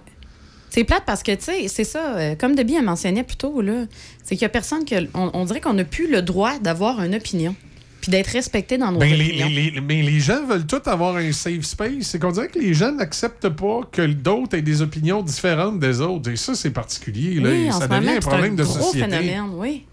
C'est 0.72 0.84
plate 0.86 1.04
parce 1.06 1.22
que, 1.22 1.34
tu 1.36 1.44
sais, 1.44 1.68
c'est 1.68 1.84
ça, 1.84 2.36
comme 2.38 2.56
Debbie 2.56 2.78
a 2.78 2.82
mentionné 2.82 3.24
plus 3.24 3.36
tôt, 3.36 3.62
là, 3.62 3.84
c'est 4.24 4.36
qu'il 4.36 4.42
y 4.44 4.46
a 4.46 4.50
personne 4.50 4.86
que. 4.86 4.96
On, 5.14 5.30
on 5.34 5.44
dirait 5.46 5.60
qu'on 5.60 5.74
n'a 5.74 5.84
plus 5.84 6.10
le 6.10 6.22
droit 6.22 6.58
d'avoir 6.60 7.04
une 7.04 7.14
opinion. 7.14 7.54
Puis 8.02 8.10
d'être 8.12 8.28
respecté 8.32 8.78
dans 8.80 8.92
nos 8.92 9.00
Ben, 9.00 9.14
opinions. 9.14 9.48
les- 9.48 9.72
les- 9.72 9.82
mais 9.82 10.02
les 10.02 10.20
gens 10.20 10.44
veulent 10.46 10.66
tous 10.66 10.88
avoir 10.90 11.16
un 11.18 11.32
safe 11.32 11.62
space. 11.62 12.02
C'est 12.04 12.20
qu'on 12.20 12.32
dirait 12.32 12.48
que 12.48 12.58
les 12.60 12.74
gens 12.74 12.92
n'acceptent 12.92 13.50
pas 13.50 13.82
que 13.92 14.02
d'autres 14.08 14.58
aient 14.58 14.62
des 14.64 14.82
opinions 14.82 15.22
différentes 15.22 15.80
des 15.80 16.02
autres. 16.02 16.32
Et 16.32 16.36
ça, 16.36 16.56
c'est 16.56 16.72
particulier. 16.72 17.40
Là. 17.40 17.50
oui, 17.52 17.72
ça 17.72 17.88
moment, 17.88 18.00
devient 18.02 18.10
un 18.18 18.20
problème 18.20 18.56
de 18.56 18.64
gros 18.64 18.74
société. 18.82 19.08
phénomène, 19.10 19.52
oui. 19.54 19.86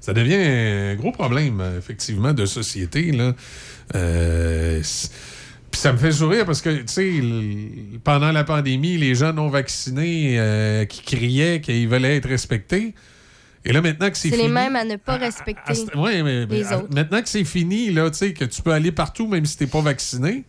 Ça 0.00 0.12
devient 0.12 0.34
un 0.34 0.94
gros 0.96 1.12
problème, 1.12 1.62
effectivement, 1.78 2.32
de 2.34 2.44
société. 2.44 3.12
Là. 3.12 3.34
Euh, 3.94 4.82
Puis 5.70 5.80
ça 5.80 5.92
me 5.92 5.98
fait 5.98 6.12
sourire 6.12 6.44
parce 6.46 6.60
que, 6.60 6.70
tu 6.70 6.82
sais, 6.86 7.12
pendant 8.04 8.30
la 8.30 8.44
pandémie, 8.44 8.96
les 8.96 9.14
gens 9.14 9.32
non 9.32 9.48
vaccinés 9.48 10.36
euh, 10.38 10.84
qui 10.84 11.02
criaient 11.02 11.60
qu'ils 11.60 11.88
veulent 11.88 12.04
être 12.04 12.28
respectés. 12.28 12.94
Et 13.64 13.72
là, 13.72 13.80
maintenant 13.80 14.10
que 14.10 14.16
c'est 14.16 14.28
C'est 14.28 14.36
fini... 14.36 14.48
les 14.48 14.52
mêmes 14.52 14.76
à 14.76 14.84
ne 14.84 14.96
pas 14.96 15.16
respecter 15.16 15.72
ouais, 15.96 16.22
mais, 16.22 16.46
mais 16.46 16.56
les 16.58 16.66
à- 16.72 16.78
autres. 16.78 16.94
maintenant 16.94 17.22
que 17.22 17.28
c'est 17.28 17.44
fini, 17.44 17.90
là, 17.90 18.10
tu 18.10 18.18
sais, 18.18 18.32
que 18.34 18.44
tu 18.44 18.60
peux 18.62 18.72
aller 18.72 18.92
partout 18.92 19.26
même 19.26 19.46
si 19.46 19.56
t'es 19.56 19.66
pas 19.66 19.80
vacciné, 19.80 20.44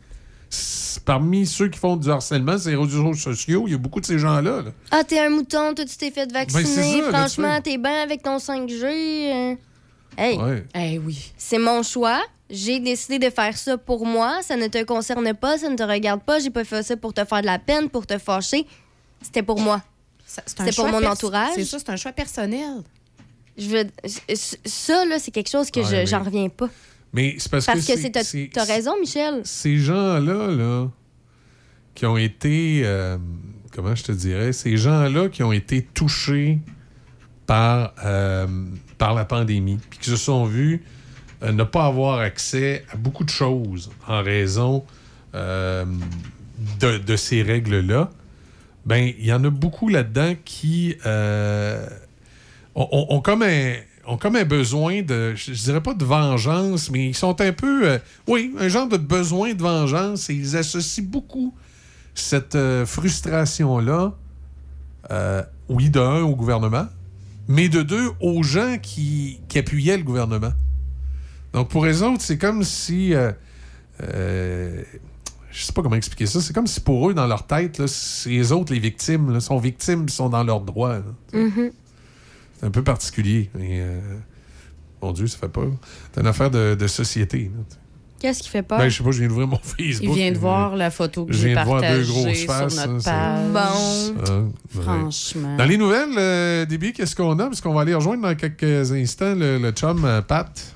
parmi 1.05 1.45
ceux 1.45 1.69
qui 1.69 1.79
font 1.79 1.95
du 1.97 2.09
harcèlement, 2.09 2.57
ces 2.57 2.75
réseaux 2.75 3.13
sociaux, 3.13 3.63
il 3.67 3.71
y 3.71 3.75
a 3.75 3.77
beaucoup 3.77 4.01
de 4.01 4.05
ces 4.05 4.19
gens-là. 4.19 4.61
là. 4.63 4.71
Ah, 4.91 5.03
t'es 5.03 5.19
un 5.19 5.29
mouton, 5.29 5.73
toi, 5.73 5.85
tu 5.85 5.95
t'es 5.97 6.11
fait 6.11 6.31
vacciner. 6.31 6.63
Ben, 6.63 6.69
c'est 6.69 7.01
ça, 7.01 7.09
Franchement, 7.09 7.55
tu 7.57 7.63
t'es 7.71 7.77
bien 7.77 8.01
avec 8.01 8.21
ton 8.21 8.37
5G. 8.37 8.83
euh. 8.83 9.55
Hey, 10.17 10.37
Ouais. 10.37 10.63
Eh 10.75 10.97
oui. 10.99 11.33
c'est 11.37 11.57
mon 11.57 11.83
choix. 11.83 12.21
J'ai 12.49 12.79
décidé 12.79 13.17
de 13.19 13.29
faire 13.29 13.57
ça 13.57 13.77
pour 13.77 14.05
moi. 14.05 14.39
Ça 14.43 14.55
ne 14.55 14.67
te 14.67 14.81
concerne 14.83 15.33
pas, 15.33 15.57
ça 15.57 15.67
ne 15.69 15.75
te 15.75 15.83
regarde 15.83 16.21
pas. 16.21 16.39
J'ai 16.39 16.51
pas 16.51 16.63
fait 16.63 16.83
ça 16.83 16.95
pour 16.95 17.13
te 17.13 17.25
faire 17.25 17.41
de 17.41 17.47
la 17.47 17.59
peine, 17.59 17.89
pour 17.89 18.05
te 18.05 18.17
fâcher. 18.17 18.65
C'était 19.21 19.41
pour 19.43 19.59
moi. 19.59 19.81
C'est 20.25 20.75
pour 20.75 20.87
mon 20.87 21.03
entourage. 21.05 21.51
C'est 21.55 21.65
ça, 21.65 21.79
c'est 21.79 21.89
un 21.89 21.95
choix 21.97 22.11
personnel. 22.11 22.83
Je 23.57 23.69
veux... 23.69 23.83
Ça, 24.65 25.05
là, 25.05 25.17
c'est 25.19 25.31
quelque 25.31 25.49
chose 25.49 25.71
que 25.71 25.79
Ouais, 25.79 26.05
je- 26.05 26.09
j'en 26.09 26.23
reviens 26.23 26.49
pas. 26.49 26.69
Mais 27.13 27.35
c'est 27.37 27.49
parce, 27.49 27.65
Parce 27.65 27.79
que 27.79 27.85
c'est- 27.97 28.23
c'est... 28.23 28.49
t'as- 28.53 28.63
raison, 28.65 28.99
Michel. 28.99 29.41
ces 29.45 29.77
gens-là, 29.77 30.47
là, 30.51 30.87
qui 31.93 32.05
ont 32.05 32.17
été, 32.17 32.81
euh, 32.83 33.17
comment 33.71 33.95
je 33.95 34.03
te 34.03 34.11
dirais, 34.11 34.51
ces 34.51 34.75
gens-là 34.75 35.29
qui 35.29 35.41
ont 35.43 35.53
été 35.53 35.81
touchés 35.81 36.59
par, 37.47 37.93
euh, 38.03 38.45
par 38.97 39.13
la 39.13 39.23
pandémie, 39.23 39.77
puis 39.89 39.99
qui 39.99 40.09
se 40.09 40.17
sont 40.17 40.45
vus 40.45 40.83
euh, 41.43 41.51
ne 41.53 41.63
pas 41.63 41.85
avoir 41.85 42.19
accès 42.19 42.83
à 42.91 42.97
beaucoup 42.97 43.23
de 43.23 43.29
choses 43.29 43.91
en 44.07 44.21
raison 44.23 44.83
de, 45.33 46.97
de 46.97 47.15
ces 47.15 47.41
règles-là, 47.43 48.09
ben 48.85 49.11
il 49.19 49.25
y 49.25 49.33
en 49.33 49.43
a 49.43 49.49
beaucoup 49.49 49.89
là-dedans 49.89 50.33
qui 50.45 50.95
ont, 52.75 53.21
comme 53.21 53.43
un 54.35 54.45
besoin 54.45 55.01
de, 55.01 55.33
je, 55.35 55.51
dirais 55.51 55.81
pas 55.81 55.93
de 55.93 56.05
vengeance, 56.05 56.91
mais 56.91 57.07
ils 57.07 57.15
sont 57.15 57.39
un 57.41 57.53
peu, 57.53 57.89
euh, 57.89 57.97
oui, 58.27 58.53
un 58.59 58.67
genre 58.67 58.87
de 58.87 58.97
besoin 58.97 59.53
de 59.53 59.61
vengeance 59.61 60.29
et 60.29 60.33
ils 60.33 60.57
associent 60.57 61.05
beaucoup 61.05 61.55
cette 62.13 62.55
euh, 62.55 62.85
frustration-là, 62.85 64.13
euh, 65.11 65.43
oui, 65.69 65.89
de 65.89 65.99
au 65.99 66.35
gouvernement, 66.35 66.87
mais 67.47 67.69
de 67.69 67.81
deux, 67.81 68.11
aux 68.19 68.43
gens 68.43 68.77
qui, 68.81 69.39
appuyaient 69.55 69.97
le 69.97 70.03
gouvernement. 70.03 70.53
Donc, 71.53 71.69
pour 71.69 71.85
eux 71.85 72.03
autres, 72.03 72.21
c'est 72.21 72.37
comme 72.37 72.63
si. 72.63 73.13
je 73.99 74.83
sais 75.53 75.71
pas 75.71 75.81
comment 75.81 75.95
expliquer 75.95 76.25
ça. 76.25 76.41
C'est 76.41 76.51
comme 76.51 76.67
si 76.67 76.81
pour 76.81 77.09
eux, 77.09 77.13
dans 77.13 77.27
leur 77.27 77.47
tête, 77.47 77.81
les 78.25 78.51
autres, 78.51 78.73
les 78.73 78.79
victimes, 78.79 79.39
sont 79.39 79.57
victimes, 79.57 80.09
sont 80.09 80.27
dans 80.27 80.43
leurs 80.43 80.59
droits. 80.59 80.97
là. 80.97 81.39
C'est 82.59 82.65
un 82.65 82.71
peu 82.71 82.83
particulier. 82.83 83.49
Et, 83.59 83.79
euh, 83.81 83.99
mon 85.01 85.11
Dieu, 85.11 85.27
ça 85.27 85.37
fait 85.37 85.49
peur. 85.49 85.71
C'est 86.13 86.21
une 86.21 86.27
affaire 86.27 86.49
de, 86.51 86.75
de 86.75 86.87
société. 86.87 87.51
là. 87.55 87.63
Qu'est-ce 88.17 88.41
qui 88.41 88.49
fait 88.49 88.63
peur? 88.63 88.77
Ben, 88.79 88.87
je 88.89 88.97
sais 88.97 89.03
pas, 89.03 89.11
je 89.11 89.19
viens 89.19 89.27
d'ouvrir 89.27 89.47
mon 89.47 89.57
Facebook. 89.61 90.09
Il 90.09 90.15
vient 90.15 90.31
de 90.31 90.37
voir 90.37 90.75
la 90.75 90.89
photo 90.89 91.25
que 91.25 91.33
je 91.33 91.37
j'ai 91.39 91.53
viens 91.53 91.61
de 91.61 91.67
voir 91.67 91.81
deux 91.81 91.87
partagée 91.87 92.11
grosses 92.11 92.37
sur 92.37 92.47
faces, 92.53 92.87
notre 92.87 92.99
c'est- 93.01 93.09
page. 93.11 93.59
Ah, 94.25 94.39
ouais. 94.39 94.81
Franchement. 94.81 95.57
Dans 95.57 95.65
les 95.65 95.77
nouvelles, 95.77 96.17
euh, 96.17 96.65
Déby, 96.65 96.93
qu'est-ce 96.93 97.15
qu'on 97.15 97.37
a? 97.39 97.43
Parce 97.45 97.61
qu'on 97.61 97.73
va 97.73 97.81
aller 97.81 97.93
rejoindre 97.93 98.23
dans 98.23 98.35
quelques 98.35 98.91
instants 98.93 99.35
le, 99.35 99.57
le 99.59 99.71
chum 99.71 100.03
euh, 100.05 100.21
Pat. 100.21 100.74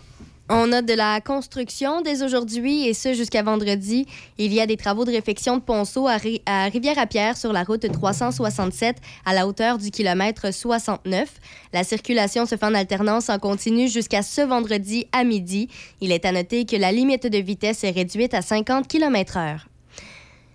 On 0.52 0.72
a 0.72 0.82
de 0.82 0.94
la 0.94 1.22
construction 1.22 2.02
dès 2.02 2.24
aujourd'hui 2.24 2.88
et 2.88 2.96
ce 2.96 3.14
jusqu'à 3.14 3.44
vendredi. 3.44 4.08
Il 4.40 4.52
y 4.52 4.60
a 4.60 4.66
des 4.66 4.78
travaux 4.78 5.06
de 5.06 5.12
réfection 5.12 5.58
de 5.58 5.62
ponceau 5.62 6.08
à, 6.08 6.18
à 6.48 6.64
Rivière-à-Pierre 6.70 7.38
sur 7.38 7.54
la 7.54 7.64
route 7.64 7.86
367 7.92 8.98
à 9.28 9.36
la 9.36 9.46
hauteur 9.46 9.78
du 9.78 9.92
kilomètre 9.92 10.52
69. 10.52 11.30
La 11.72 11.84
circulation 11.84 12.48
se 12.48 12.56
fait 12.56 12.66
en 12.66 12.74
alternance 12.74 13.30
en 13.30 13.38
continu 13.38 13.88
jusqu'à 13.88 14.24
ce 14.24 14.42
vendredi 14.42 15.06
à 15.12 15.24
midi. 15.24 15.70
Il 16.02 16.12
est 16.12 16.26
à 16.26 16.32
noter 16.32 16.66
que 16.66 16.78
la 16.78 16.92
limite 16.92 17.28
de 17.28 17.38
vitesse 17.38 17.84
est 17.84 17.92
réduite 17.92 18.34
à 18.34 18.42
50 18.42 18.88
km/h. 18.88 19.69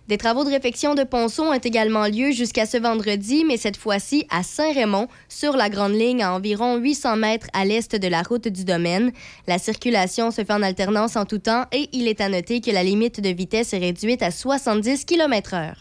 Des 0.06 0.18
travaux 0.18 0.44
de 0.44 0.50
réfection 0.50 0.94
de 0.94 1.02
ponceau 1.02 1.44
ont 1.44 1.54
également 1.54 2.06
lieu 2.06 2.30
jusqu'à 2.30 2.66
ce 2.66 2.76
vendredi, 2.76 3.42
mais 3.46 3.56
cette 3.56 3.78
fois-ci 3.78 4.26
à 4.28 4.42
Saint-Raymond, 4.42 5.08
sur 5.30 5.56
la 5.56 5.70
grande 5.70 5.94
ligne 5.94 6.22
à 6.22 6.34
environ 6.34 6.76
800 6.76 7.16
mètres 7.16 7.46
à 7.54 7.64
l'est 7.64 7.96
de 7.96 8.08
la 8.08 8.20
route 8.20 8.46
du 8.48 8.66
domaine. 8.66 9.12
La 9.46 9.58
circulation 9.58 10.30
se 10.30 10.44
fait 10.44 10.52
en 10.52 10.62
alternance 10.62 11.16
en 11.16 11.24
tout 11.24 11.38
temps 11.38 11.64
et 11.72 11.88
il 11.92 12.06
est 12.06 12.20
à 12.20 12.28
noter 12.28 12.60
que 12.60 12.70
la 12.70 12.84
limite 12.84 13.22
de 13.22 13.30
vitesse 13.30 13.72
est 13.72 13.78
réduite 13.78 14.22
à 14.22 14.30
70 14.30 15.06
km/h. 15.06 15.72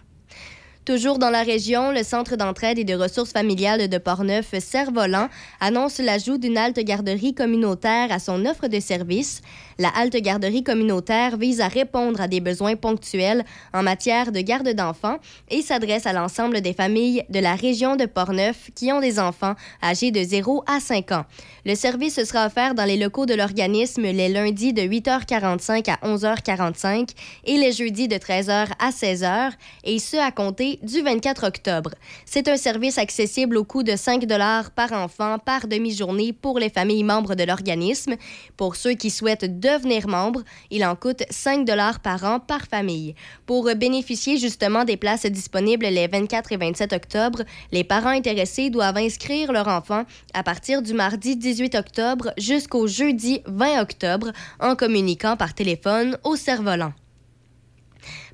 Toujours 0.85 1.17
dans 1.17 1.29
la 1.29 1.43
région, 1.43 1.91
le 1.91 2.03
Centre 2.03 2.35
d'entraide 2.35 2.77
et 2.77 2.83
de 2.83 2.93
ressources 2.93 3.31
familiales 3.31 3.87
de 3.87 3.97
Portneuf, 3.97 4.53
Cerf-Volant, 4.59 5.29
annonce 5.61 5.99
l'ajout 5.99 6.37
d'une 6.37 6.57
halte 6.57 6.79
garderie 6.79 7.33
communautaire 7.33 8.11
à 8.11 8.19
son 8.19 8.45
offre 8.45 8.67
de 8.67 8.81
services. 8.81 9.41
La 9.79 9.89
halte 9.89 10.15
garderie 10.17 10.63
communautaire 10.63 11.37
vise 11.37 11.61
à 11.61 11.67
répondre 11.67 12.21
à 12.21 12.27
des 12.27 12.39
besoins 12.41 12.75
ponctuels 12.75 13.43
en 13.73 13.83
matière 13.83 14.31
de 14.31 14.41
garde 14.41 14.69
d'enfants 14.69 15.17
et 15.49 15.61
s'adresse 15.61 16.05
à 16.05 16.13
l'ensemble 16.13 16.61
des 16.61 16.73
familles 16.73 17.23
de 17.29 17.39
la 17.39 17.55
région 17.55 17.95
de 17.95 18.05
Portneuf 18.05 18.69
qui 18.75 18.91
ont 18.91 18.99
des 18.99 19.19
enfants 19.19 19.55
âgés 19.81 20.11
de 20.11 20.21
0 20.21 20.63
à 20.67 20.79
5 20.79 21.11
ans. 21.11 21.25
Le 21.65 21.75
service 21.75 22.23
sera 22.23 22.47
offert 22.47 22.75
dans 22.75 22.85
les 22.85 22.97
locaux 22.97 23.25
de 23.25 23.33
l'organisme 23.33 24.03
les 24.03 24.29
lundis 24.29 24.73
de 24.73 24.81
8h45 24.81 25.89
à 25.89 26.07
11h45 26.07 27.09
et 27.45 27.57
les 27.57 27.71
jeudis 27.71 28.07
de 28.07 28.15
13h 28.15 28.67
à 28.79 28.89
16h, 28.89 29.51
et 29.83 29.99
ce 29.99 30.17
à 30.17 30.31
compter 30.31 30.79
du 30.83 31.01
24 31.01 31.47
octobre. 31.47 31.91
C'est 32.25 32.47
un 32.47 32.57
service 32.57 32.97
accessible 32.97 33.57
au 33.57 33.63
coût 33.63 33.83
de 33.83 33.95
5 33.95 34.23
par 34.75 34.91
enfant 34.93 35.37
par 35.39 35.67
demi-journée 35.67 36.33
pour 36.33 36.59
les 36.59 36.69
familles 36.69 37.03
membres 37.03 37.35
de 37.35 37.43
l'organisme. 37.43 38.15
Pour 38.57 38.75
ceux 38.75 38.93
qui 38.93 39.09
souhaitent 39.09 39.59
devenir 39.63 40.07
membres, 40.07 40.43
il 40.69 40.85
en 40.85 40.95
coûte 40.95 41.23
5 41.29 41.65
par 42.03 42.23
an 42.23 42.39
par 42.39 42.65
famille. 42.65 43.15
Pour 43.45 43.73
bénéficier 43.75 44.37
justement 44.37 44.83
des 44.83 44.97
places 44.97 45.25
disponibles 45.25 45.85
les 45.85 46.07
24 46.07 46.51
et 46.51 46.57
27 46.57 46.93
octobre, 46.93 47.43
les 47.71 47.83
parents 47.83 48.09
intéressés 48.09 48.69
doivent 48.69 48.97
inscrire 48.97 49.51
leur 49.51 49.67
enfant 49.67 50.03
à 50.33 50.43
partir 50.43 50.81
du 50.81 50.93
mardi 50.93 51.35
18 51.35 51.75
octobre 51.75 52.33
jusqu'au 52.37 52.87
jeudi 52.87 53.41
20 53.45 53.81
octobre 53.81 54.31
en 54.59 54.75
communiquant 54.75 55.37
par 55.37 55.53
téléphone 55.53 56.17
au 56.23 56.35
cerf-volant. 56.35 56.93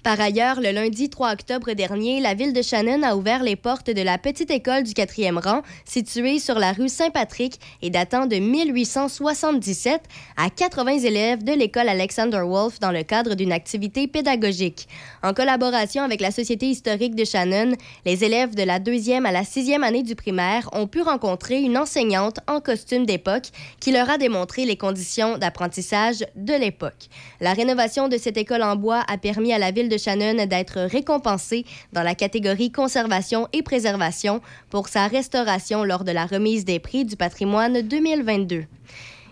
Par 0.03 0.19
ailleurs, 0.21 0.61
le 0.61 0.71
lundi 0.71 1.09
3 1.09 1.33
octobre 1.33 1.73
dernier, 1.73 2.21
la 2.21 2.33
ville 2.33 2.53
de 2.53 2.61
Shannon 2.61 3.03
a 3.03 3.15
ouvert 3.17 3.43
les 3.43 3.57
portes 3.57 3.89
de 3.89 4.01
la 4.01 4.17
petite 4.17 4.49
école 4.49 4.83
du 4.83 4.93
quatrième 4.93 5.37
rang, 5.37 5.61
située 5.83 6.39
sur 6.39 6.57
la 6.57 6.71
rue 6.71 6.87
Saint-Patrick 6.87 7.59
et 7.81 7.89
datant 7.89 8.25
de 8.25 8.37
1877, 8.37 10.01
à 10.37 10.49
80 10.49 10.99
élèves 10.99 11.43
de 11.43 11.51
l'école 11.51 11.89
Alexander 11.89 12.41
Wolf 12.45 12.79
dans 12.79 12.91
le 12.91 13.03
cadre 13.03 13.35
d'une 13.35 13.51
activité 13.51 14.07
pédagogique. 14.07 14.87
En 15.21 15.33
collaboration 15.33 16.03
avec 16.03 16.21
la 16.21 16.31
Société 16.31 16.67
historique 16.67 17.15
de 17.15 17.25
Shannon, 17.25 17.73
les 18.05 18.23
élèves 18.23 18.55
de 18.55 18.63
la 18.63 18.79
deuxième 18.79 19.25
à 19.25 19.33
la 19.33 19.43
sixième 19.43 19.83
année 19.83 20.03
du 20.03 20.15
primaire 20.15 20.69
ont 20.71 20.87
pu 20.87 21.01
rencontrer 21.01 21.61
une 21.61 21.77
enseignante 21.77 22.39
en 22.47 22.61
costume 22.61 23.05
d'époque 23.05 23.49
qui 23.81 23.91
leur 23.91 24.09
a 24.09 24.17
démontré 24.17 24.63
les 24.63 24.77
conditions 24.77 25.37
d'apprentissage 25.37 26.25
de 26.37 26.53
l'époque. 26.53 27.09
La 27.41 27.51
rénovation 27.51 28.07
de 28.07 28.17
cette 28.17 28.37
école 28.37 28.63
en 28.63 28.77
bois 28.77 29.03
a 29.09 29.17
permis 29.17 29.51
à 29.51 29.59
la 29.59 29.71
ville 29.71 29.88
de 29.89 29.97
Shannon 29.97 30.45
d'être 30.45 30.79
récompensée 30.79 31.65
dans 31.91 32.03
la 32.03 32.15
catégorie 32.15 32.71
conservation 32.71 33.47
et 33.51 33.61
préservation 33.61 34.41
pour 34.69 34.87
sa 34.87 35.07
restauration 35.07 35.83
lors 35.83 36.03
de 36.03 36.11
la 36.11 36.25
remise 36.25 36.63
des 36.63 36.79
prix 36.79 37.03
du 37.03 37.17
patrimoine 37.17 37.81
2022. 37.81 38.65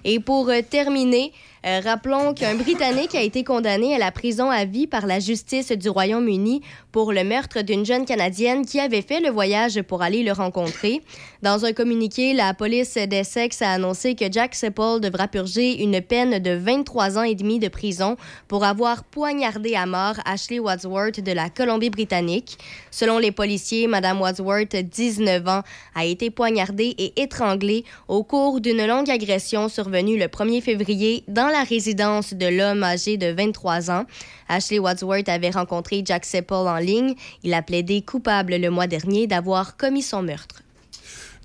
Et 0.04 0.20
pour 0.20 0.50
euh, 0.50 0.62
terminer, 0.68 1.32
euh, 1.66 1.82
rappelons 1.84 2.34
qu'un 2.34 2.56
Britannique 2.56 3.16
a 3.16 3.22
été 3.22 3.44
condamné 3.44 3.96
à 3.96 3.98
la 3.98 4.12
prison 4.12 4.50
à 4.50 4.66
vie 4.66 4.88
par 4.88 5.08
la 5.08 5.20
justice 5.20 5.72
du 5.72 5.90
Royaume-Uni 5.90 6.62
pour 6.92 7.12
le 7.12 7.24
meurtre 7.24 7.62
d'une 7.62 7.86
jeune 7.86 8.06
Canadienne 8.06 8.66
qui 8.66 8.80
avait 8.80 9.02
fait 9.02 9.20
le 9.20 9.30
voyage 9.30 9.82
pour 9.82 10.02
aller 10.02 10.24
le 10.24 10.32
rencontrer. 10.32 11.02
Dans 11.42 11.66
un 11.66 11.74
communiqué, 11.74 12.34
la 12.34 12.54
police 12.54 12.96
d'Essex 12.96 13.62
a 13.62 13.72
annoncé 13.72 14.16
que 14.16 14.26
Jack 14.32 14.56
Sepple 14.56 15.00
devra 15.02 15.28
purger 15.28 15.84
une 15.84 16.02
peine 16.02 16.40
de 16.40 16.52
23 16.52 17.18
ans 17.18 17.24
et 17.24 17.36
demi 17.36 17.60
de 17.60 17.68
prison 17.68 18.18
pour 18.48 18.64
avoir 18.64 19.04
poignardé 19.04 19.76
à 19.76 19.86
mort 19.86 20.16
Ashley 20.26 20.60
Wadsworth 20.60 21.22
de 21.22 21.32
la 21.32 21.50
Colombie-Britannique. 21.50 22.58
Selon 22.92 23.18
les 23.18 23.32
policiers, 23.32 23.88
Madame 23.88 24.22
Wadsworth, 24.22 24.76
19 24.76 25.48
ans, 25.48 25.62
a 25.96 26.06
été 26.06 26.30
poignardée 26.30 26.96
et 26.98 27.22
étranglée 27.22 27.84
au 28.08 28.24
cours 28.24 28.62
d'une 28.62 28.86
longue 28.86 29.10
agression 29.10 29.70
survenue 29.70 30.18
le 30.18 30.26
1er 30.26 30.62
février 30.62 31.24
dans 31.28 31.47
la 31.49 31.64
résidence 31.64 32.34
de 32.34 32.45
l'homme 32.45 32.84
âgé 32.84 33.18
de 33.18 33.28
23 33.28 33.91
ans. 33.91 34.06
Ashley 34.48 34.80
Wadsworth 34.80 35.30
avait 35.30 35.49
rencontré 35.49 36.03
Jack 36.06 36.26
Sepple 36.26 36.53
en 36.53 36.78
ligne. 36.78 37.15
Il 37.44 37.53
a 37.53 37.61
plaidé 37.61 38.02
coupable 38.02 38.56
le 38.56 38.69
mois 38.69 38.88
dernier 38.88 39.28
d'avoir 39.28 39.78
commis 39.78 40.02
son 40.02 40.24
meurtre. 40.24 40.64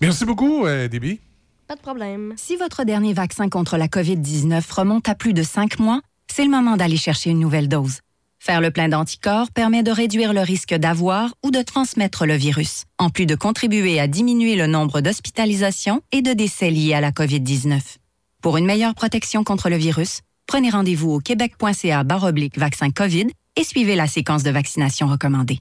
Merci 0.00 0.24
beaucoup, 0.24 0.66
euh, 0.66 0.88
Déby. 0.88 1.20
Pas 1.68 1.76
de 1.76 1.80
problème. 1.80 2.34
Si 2.36 2.56
votre 2.56 2.84
dernier 2.84 3.12
vaccin 3.12 3.48
contre 3.48 3.76
la 3.76 3.86
COVID-19 3.86 4.62
remonte 4.72 5.08
à 5.08 5.14
plus 5.14 5.32
de 5.32 5.42
cinq 5.42 5.78
mois, 5.78 6.00
c'est 6.30 6.44
le 6.44 6.50
moment 6.50 6.76
d'aller 6.76 6.96
chercher 6.96 7.30
une 7.30 7.40
nouvelle 7.40 7.68
dose. 7.68 8.00
Faire 8.38 8.60
le 8.60 8.72
plein 8.72 8.88
d'anticorps 8.88 9.52
permet 9.52 9.84
de 9.84 9.92
réduire 9.92 10.32
le 10.32 10.40
risque 10.40 10.74
d'avoir 10.74 11.32
ou 11.44 11.52
de 11.52 11.62
transmettre 11.62 12.26
le 12.26 12.34
virus, 12.34 12.86
en 12.98 13.08
plus 13.08 13.24
de 13.24 13.36
contribuer 13.36 14.00
à 14.00 14.08
diminuer 14.08 14.56
le 14.56 14.66
nombre 14.66 15.00
d'hospitalisations 15.00 16.02
et 16.10 16.22
de 16.22 16.32
décès 16.32 16.70
liés 16.70 16.94
à 16.94 17.00
la 17.00 17.12
COVID-19. 17.12 18.01
Pour 18.42 18.56
une 18.56 18.66
meilleure 18.66 18.96
protection 18.96 19.44
contre 19.44 19.70
le 19.70 19.76
virus, 19.76 20.20
prenez 20.48 20.68
rendez-vous 20.68 21.12
au 21.12 21.20
québec.ca 21.20 22.02
baroblique 22.02 22.58
vaccin 22.58 22.90
COVID 22.90 23.28
et 23.54 23.62
suivez 23.62 23.94
la 23.94 24.08
séquence 24.08 24.42
de 24.42 24.50
vaccination 24.50 25.06
recommandée. 25.06 25.60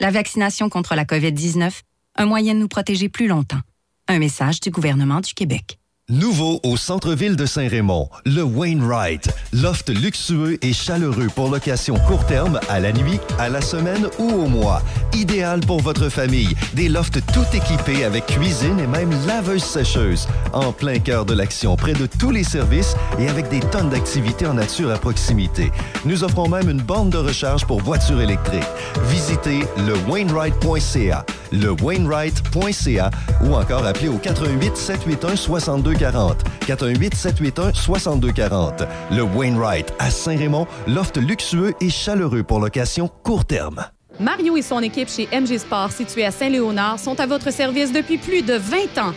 La 0.00 0.10
vaccination 0.10 0.70
contre 0.70 0.94
la 0.94 1.04
COVID-19, 1.04 1.82
un 2.16 2.24
moyen 2.24 2.54
de 2.54 2.60
nous 2.60 2.68
protéger 2.68 3.10
plus 3.10 3.26
longtemps. 3.26 3.60
Un 4.08 4.18
message 4.18 4.60
du 4.60 4.70
gouvernement 4.70 5.20
du 5.20 5.34
Québec. 5.34 5.78
Nouveau 6.10 6.60
au 6.64 6.76
centre-ville 6.76 7.34
de 7.34 7.46
Saint-Raymond, 7.46 8.10
le 8.26 8.42
Wainwright. 8.42 9.30
Loft 9.54 9.88
luxueux 9.88 10.58
et 10.60 10.74
chaleureux 10.74 11.28
pour 11.34 11.48
location 11.48 11.94
court 11.94 12.26
terme, 12.26 12.60
à 12.68 12.78
la 12.78 12.92
nuit, 12.92 13.18
à 13.38 13.48
la 13.48 13.62
semaine 13.62 14.08
ou 14.18 14.30
au 14.30 14.46
mois. 14.46 14.82
Idéal 15.14 15.60
pour 15.60 15.80
votre 15.80 16.10
famille. 16.10 16.54
Des 16.74 16.90
lofts 16.90 17.20
tout 17.32 17.46
équipés 17.56 18.04
avec 18.04 18.26
cuisine 18.26 18.80
et 18.80 18.86
même 18.86 19.12
laveuse 19.26 19.64
sécheuse. 19.64 20.28
En 20.52 20.72
plein 20.72 20.98
cœur 20.98 21.24
de 21.24 21.32
l'action, 21.32 21.74
près 21.74 21.94
de 21.94 22.04
tous 22.04 22.32
les 22.32 22.44
services 22.44 22.94
et 23.18 23.30
avec 23.30 23.48
des 23.48 23.60
tonnes 23.60 23.88
d'activités 23.88 24.46
en 24.46 24.54
nature 24.54 24.90
à 24.90 24.98
proximité. 24.98 25.72
Nous 26.04 26.22
offrons 26.22 26.50
même 26.50 26.68
une 26.68 26.82
borne 26.82 27.08
de 27.08 27.16
recharge 27.16 27.64
pour 27.64 27.80
voitures 27.80 28.20
électriques. 28.20 28.62
Visitez 29.08 29.60
le 29.78 29.94
Wainwright.ca, 30.06 31.24
le 31.50 31.70
Wainwright.ca 31.70 33.10
ou 33.40 33.54
encore 33.54 33.86
appelez 33.86 34.08
au 34.08 34.18
88 34.18 34.76
781 34.76 35.36
62 35.36 35.93
40. 35.94 36.44
418 36.66 37.14
781 37.14 37.72
62 37.74 38.32
40. 38.32 38.82
Le 39.10 39.22
Wainwright 39.22 39.92
à 39.98 40.10
Saint-Raymond, 40.10 40.66
loft 40.86 41.16
luxueux 41.16 41.74
et 41.80 41.90
chaleureux 41.90 42.42
pour 42.42 42.60
location 42.60 43.08
court 43.22 43.44
terme. 43.44 43.84
Mario 44.20 44.56
et 44.56 44.62
son 44.62 44.80
équipe 44.80 45.08
chez 45.08 45.28
MG 45.32 45.58
Sport, 45.58 45.90
situé 45.90 46.24
à 46.24 46.30
Saint-Léonard, 46.30 46.98
sont 46.98 47.18
à 47.18 47.26
votre 47.26 47.52
service 47.52 47.92
depuis 47.92 48.18
plus 48.18 48.42
de 48.42 48.54
20 48.54 48.98
ans. 48.98 49.14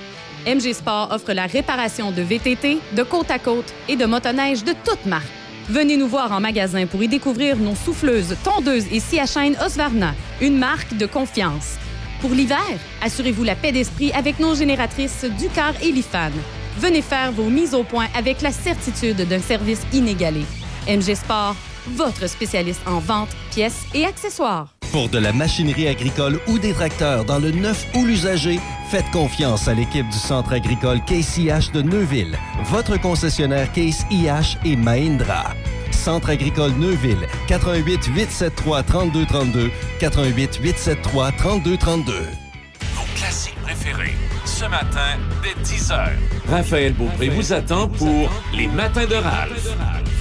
MG 0.47 0.73
Sport 0.73 1.09
offre 1.11 1.33
la 1.33 1.45
réparation 1.45 2.11
de 2.11 2.21
VTT, 2.21 2.79
de 2.95 3.03
côte 3.03 3.29
à 3.29 3.37
côte 3.37 3.73
et 3.87 3.95
de 3.95 4.05
motoneige 4.05 4.63
de 4.63 4.73
toute 4.83 5.05
marque. 5.05 5.27
Venez 5.69 5.97
nous 5.97 6.07
voir 6.07 6.31
en 6.31 6.39
magasin 6.39 6.85
pour 6.85 7.03
y 7.03 7.09
découvrir 7.09 7.57
nos 7.57 7.75
souffleuses, 7.75 8.35
tondeuses 8.43 8.87
et 8.91 9.01
scie 9.01 9.19
à 9.19 9.25
chaîne 9.25 9.57
Osvarna, 9.63 10.15
une 10.41 10.57
marque 10.57 10.95
de 10.95 11.05
confiance. 11.05 11.75
Pour 12.21 12.31
l'hiver, 12.31 12.57
assurez-vous 13.03 13.43
la 13.43 13.55
paix 13.55 13.73
d'esprit 13.73 14.11
avec 14.13 14.39
nos 14.39 14.55
génératrices 14.55 15.25
Ducar 15.37 15.73
et 15.83 15.91
Lifan. 15.91 16.31
Venez 16.77 17.01
faire 17.01 17.31
vos 17.31 17.49
mises 17.49 17.73
au 17.73 17.83
point 17.83 18.07
avec 18.15 18.41
la 18.41 18.51
certitude 18.51 19.27
d'un 19.27 19.39
service 19.39 19.81
inégalé. 19.93 20.45
MG 20.87 21.15
Sport, 21.15 21.55
votre 21.95 22.27
spécialiste 22.27 22.81
en 22.85 22.99
vente, 22.99 23.29
pièces 23.51 23.85
et 23.95 24.05
accessoires. 24.05 24.73
Pour 24.91 25.09
de 25.09 25.17
la 25.17 25.33
machinerie 25.33 25.87
agricole 25.87 26.39
ou 26.47 26.59
des 26.59 26.73
tracteurs 26.73 27.25
dans 27.25 27.39
le 27.39 27.51
neuf 27.51 27.85
ou 27.95 28.05
l'usager, 28.05 28.59
faites 28.89 29.09
confiance 29.11 29.67
à 29.67 29.73
l'équipe 29.73 30.07
du 30.07 30.17
Centre 30.17 30.53
agricole 30.53 31.03
Case 31.05 31.37
IH 31.37 31.71
de 31.73 31.81
Neuville, 31.81 32.37
votre 32.65 32.99
concessionnaire 33.01 33.71
Case 33.71 34.05
IH 34.11 34.57
et 34.63 34.75
Mahindra. 34.75 35.55
Centre 35.91 36.29
agricole 36.29 36.73
Neuville, 36.77 37.27
88 37.47 38.05
873 38.05 38.85
3232, 38.85 39.71
88 39.99 40.59
873 40.61 41.33
3232. 41.37 42.46
Vos 42.97 43.05
classiques 43.15 43.55
préférés, 43.61 44.15
ce 44.45 44.65
matin, 44.65 45.17
dès 45.43 45.53
10h. 45.63 46.09
Raphaël 46.49 46.93
Beaupré 46.93 47.29
vous 47.29 47.53
attend 47.53 47.87
pour 47.87 48.29
Les 48.53 48.67
Matins 48.67 49.05
de 49.05 49.15
Ralph. 49.15 49.67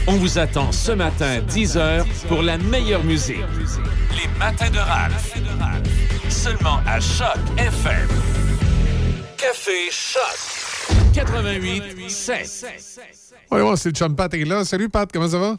On 0.06 0.12
vous 0.16 0.38
attend 0.38 0.70
ce 0.72 0.92
matin, 0.92 1.40
10h, 1.48 2.04
pour 2.28 2.42
la 2.42 2.58
meilleure 2.58 3.02
musique. 3.02 3.38
Les 4.10 4.28
Matins 4.38 4.70
de 4.70 4.78
Ralph. 4.78 5.34
Seulement 6.28 6.80
à 6.86 7.00
Choc 7.00 7.36
FM. 7.56 8.08
Café 9.38 9.90
Choc. 9.90 10.92
88 11.14 12.10
7. 12.10 12.66
Oui, 13.50 13.60
ouais, 13.60 13.76
c'est 13.76 13.88
le 13.88 13.94
chum 13.94 14.14
Pat 14.14 14.32
est 14.34 14.44
là. 14.44 14.64
Salut 14.64 14.88
Pat, 14.90 15.10
comment 15.10 15.28
ça 15.28 15.38
va? 15.38 15.56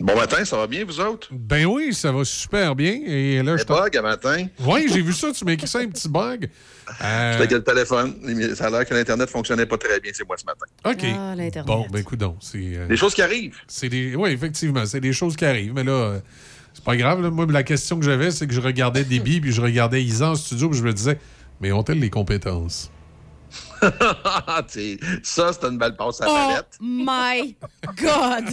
Bon 0.00 0.16
matin, 0.16 0.42
ça 0.46 0.56
va 0.56 0.66
bien, 0.66 0.82
vous 0.82 0.98
autres? 0.98 1.28
Ben 1.30 1.66
oui, 1.66 1.92
ça 1.92 2.10
va 2.10 2.24
super 2.24 2.74
bien. 2.74 3.00
Et 3.06 3.42
là, 3.42 3.58
je 3.58 3.64
bug 3.64 3.94
à 3.94 4.00
matin? 4.00 4.46
Oui, 4.60 4.86
j'ai 4.88 5.02
vu 5.02 5.12
ça. 5.12 5.30
Tu 5.30 5.44
m'as 5.44 5.52
écrit 5.52 5.68
ça, 5.68 5.80
un 5.80 5.88
petit 5.88 6.08
bug. 6.08 6.48
Euh, 7.04 7.36
avec 7.36 7.52
le 7.52 7.62
téléphone. 7.62 8.16
Ça 8.56 8.66
a 8.66 8.70
l'air 8.70 8.84
que 8.84 8.92
l'Internet 8.92 9.30
fonctionnait 9.30 9.64
pas 9.64 9.78
très 9.78 10.00
bien, 10.00 10.10
c'est 10.12 10.26
moi 10.26 10.36
ce 10.36 10.44
matin. 10.44 10.66
OK. 10.84 11.64
bon, 11.64 11.86
ben 11.88 12.00
écoute 12.00 12.18
donc. 12.18 12.38
C'est, 12.40 12.58
euh, 12.58 12.88
Des 12.88 12.96
choses 12.96 13.14
qui 13.14 13.22
arrivent. 13.22 13.58
C'est 13.68 13.88
des... 13.88 14.16
Oui, 14.16 14.30
effectivement, 14.30 14.84
c'est 14.84 14.98
des 14.98 15.12
choses 15.12 15.36
qui 15.36 15.44
arrivent. 15.44 15.72
Mais 15.72 15.84
là, 15.84 15.92
euh, 15.92 16.18
c'est 16.74 16.82
pas 16.82 16.96
grave. 16.96 17.22
là. 17.22 17.30
Moi, 17.30 17.46
la 17.48 17.62
question 17.62 17.96
que 17.96 18.04
j'avais, 18.04 18.32
c'est 18.32 18.48
que 18.48 18.52
je 18.52 18.60
regardais 18.60 19.04
Déby 19.04 19.40
puis 19.40 19.52
je 19.52 19.60
regardais 19.60 20.02
Isa 20.02 20.30
en 20.30 20.34
studio 20.34 20.68
puis 20.68 20.80
je 20.80 20.82
me 20.82 20.92
disais, 20.92 21.16
mais 21.60 21.70
ont-elles 21.70 22.00
les 22.00 22.10
compétences? 22.10 22.90
Ça, 25.22 25.52
c'est 25.52 25.64
une 25.64 25.78
belle 25.78 25.96
passe 25.96 26.20
à 26.20 26.26
Oh 26.28 26.34
palette. 26.34 26.76
my 26.80 27.56
God! 27.96 28.44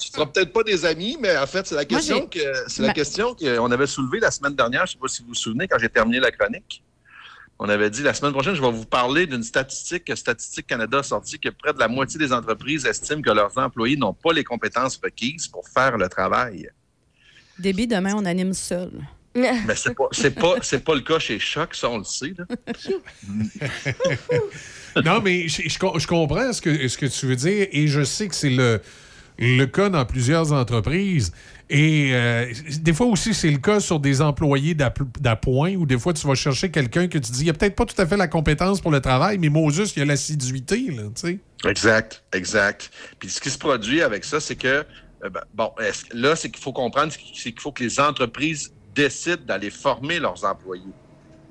Tu 0.00 0.08
seras 0.08 0.26
peut-être 0.26 0.52
pas 0.52 0.62
des 0.62 0.84
amis, 0.84 1.16
mais 1.20 1.36
en 1.36 1.46
fait, 1.46 1.66
c'est 1.66 1.74
la 1.74 1.84
question 1.84 2.26
que 2.26 2.38
c'est 2.68 2.82
la 2.82 2.92
question 2.92 3.34
qu'on 3.34 3.70
avait 3.70 3.86
soulevée 3.86 4.20
la 4.20 4.30
semaine 4.30 4.54
dernière. 4.54 4.86
Je 4.86 4.92
sais 4.92 4.98
pas 4.98 5.08
si 5.08 5.22
vous 5.22 5.28
vous 5.28 5.34
souvenez, 5.34 5.66
quand 5.68 5.78
j'ai 5.78 5.88
terminé 5.88 6.20
la 6.20 6.30
chronique. 6.30 6.82
On 7.62 7.68
avait 7.68 7.90
dit 7.90 8.02
la 8.02 8.14
semaine 8.14 8.32
prochaine, 8.32 8.54
je 8.54 8.62
vais 8.62 8.70
vous 8.70 8.86
parler 8.86 9.26
d'une 9.26 9.42
statistique 9.42 10.06
que 10.06 10.14
Statistique 10.14 10.66
Canada 10.66 11.00
a 11.00 11.02
sortie 11.02 11.38
que 11.38 11.50
près 11.50 11.74
de 11.74 11.78
la 11.78 11.88
moitié 11.88 12.18
des 12.18 12.32
entreprises 12.32 12.86
estiment 12.86 13.20
que 13.20 13.30
leurs 13.30 13.56
employés 13.58 13.98
n'ont 13.98 14.14
pas 14.14 14.32
les 14.32 14.44
compétences 14.44 14.98
requises 15.02 15.46
pour 15.46 15.68
faire 15.68 15.98
le 15.98 16.08
travail. 16.08 16.70
Débit, 17.58 17.86
demain, 17.86 18.14
on 18.16 18.24
anime 18.24 18.54
seul. 18.54 18.90
Mais 19.34 19.52
c'est 19.76 19.94
pas, 19.94 20.08
c'est 20.12 20.34
pas, 20.34 20.54
c'est 20.62 20.82
pas 20.84 20.94
le 20.94 21.02
cas 21.02 21.18
chez 21.18 21.38
Choc, 21.38 21.74
ça, 21.74 21.88
on 21.90 21.98
le 21.98 22.04
sait. 22.04 22.32
là. 22.36 22.44
non, 25.04 25.20
mais 25.22 25.48
je, 25.48 25.68
je 25.68 25.78
com- 25.78 25.98
je 25.98 26.06
comprends 26.06 26.52
ce 26.52 26.60
que, 26.60 26.88
ce 26.88 26.98
que 26.98 27.06
tu 27.06 27.26
veux 27.26 27.36
dire 27.36 27.68
et 27.70 27.86
je 27.86 28.02
sais 28.04 28.28
que 28.28 28.34
c'est 28.34 28.50
le, 28.50 28.80
le 29.38 29.64
cas 29.66 29.88
dans 29.88 30.04
plusieurs 30.04 30.52
entreprises. 30.52 31.32
Et 31.72 32.10
euh, 32.12 32.52
des 32.80 32.92
fois 32.92 33.06
aussi, 33.06 33.32
c'est 33.32 33.50
le 33.50 33.58
cas 33.58 33.78
sur 33.78 34.00
des 34.00 34.20
employés 34.20 34.74
d'app- 34.74 35.18
d'appoint 35.20 35.74
où 35.76 35.86
des 35.86 35.96
fois, 35.98 36.12
tu 36.12 36.26
vas 36.26 36.34
chercher 36.34 36.68
quelqu'un 36.72 37.06
que 37.06 37.18
tu 37.18 37.30
dis, 37.30 37.42
il 37.42 37.44
n'y 37.44 37.50
a 37.50 37.52
peut-être 37.52 37.76
pas 37.76 37.86
tout 37.86 38.00
à 38.02 38.06
fait 38.06 38.16
la 38.16 38.26
compétence 38.26 38.80
pour 38.80 38.90
le 38.90 39.00
travail, 39.00 39.38
mais 39.38 39.48
Moses, 39.50 39.92
il 39.94 40.00
y 40.00 40.02
a 40.02 40.04
l'assiduité, 40.04 40.90
là, 40.90 41.04
tu 41.14 41.20
sais. 41.28 41.38
Exact, 41.68 42.24
exact. 42.32 42.90
Puis 43.20 43.30
ce 43.30 43.40
qui 43.40 43.50
se 43.50 43.58
produit 43.58 44.02
avec 44.02 44.24
ça, 44.24 44.40
c'est 44.40 44.56
que, 44.56 44.66
euh, 44.66 45.30
ben, 45.30 45.42
bon, 45.54 45.70
là, 46.12 46.34
c'est 46.34 46.50
qu'il 46.50 46.60
faut 46.60 46.72
comprendre, 46.72 47.12
c'est 47.12 47.52
qu'il 47.52 47.60
faut 47.60 47.70
que 47.70 47.84
les 47.84 48.00
entreprises 48.00 48.72
décident 49.04 49.42
d'aller 49.44 49.70
former 49.70 50.18
leurs 50.18 50.44
employés. 50.44 50.94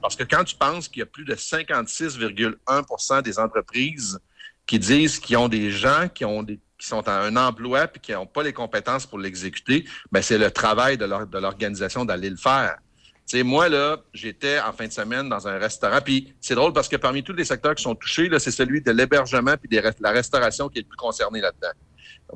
Parce 0.02 0.16
que 0.16 0.24
quand 0.24 0.44
tu 0.44 0.56
penses 0.56 0.88
qu'il 0.88 1.00
y 1.00 1.04
a 1.04 1.06
plus 1.08 1.26
de 1.26 1.36
56,1% 1.36 3.22
des 3.22 3.40
entreprises 3.40 4.20
qui 4.66 4.78
disent 4.80 5.20
qu'ils 5.20 5.38
ont 5.38 5.50
des 5.50 5.72
gens 5.72 6.08
qui 6.14 6.26
ont 6.26 6.46
qui 6.46 6.88
sont 6.88 7.06
à 7.10 7.16
un 7.28 7.36
emploi 7.36 7.88
puis 7.88 8.00
qui 8.00 8.14
n'ont 8.14 8.26
pas 8.26 8.42
les 8.42 8.54
compétences 8.54 9.06
pour 9.06 9.20
l'exécuter, 9.20 9.84
ben 10.14 10.22
c'est 10.22 10.38
le 10.38 10.50
travail 10.52 10.98
de 10.98 11.06
de 11.06 11.38
l'organisation 11.40 12.06
d'aller 12.06 12.30
le 12.30 12.38
faire. 12.38 12.78
Sais, 13.26 13.44
moi, 13.44 13.70
là, 13.70 13.98
j'étais 14.14 14.60
en 14.60 14.74
fin 14.74 14.88
de 14.88 14.92
semaine 14.92 15.30
dans 15.30 15.48
un 15.48 15.60
restaurant, 15.60 16.00
puis 16.04 16.34
c'est 16.42 16.56
drôle 16.56 16.74
parce 16.74 16.88
que 16.88 16.96
parmi 16.96 17.22
tous 17.22 17.34
les 17.34 17.46
secteurs 17.46 17.76
qui 17.76 17.84
sont 17.84 17.94
touchés, 17.94 18.28
c'est 18.40 18.50
celui 18.50 18.82
de 18.82 18.92
l'hébergement 18.92 19.56
puis 19.62 19.78
rest- 19.80 20.00
la 20.00 20.12
restauration 20.12 20.68
qui 20.70 20.80
est 20.80 20.82
le 20.82 20.88
plus 20.88 20.98
concerné 20.98 21.40
là-dedans. 21.42 21.76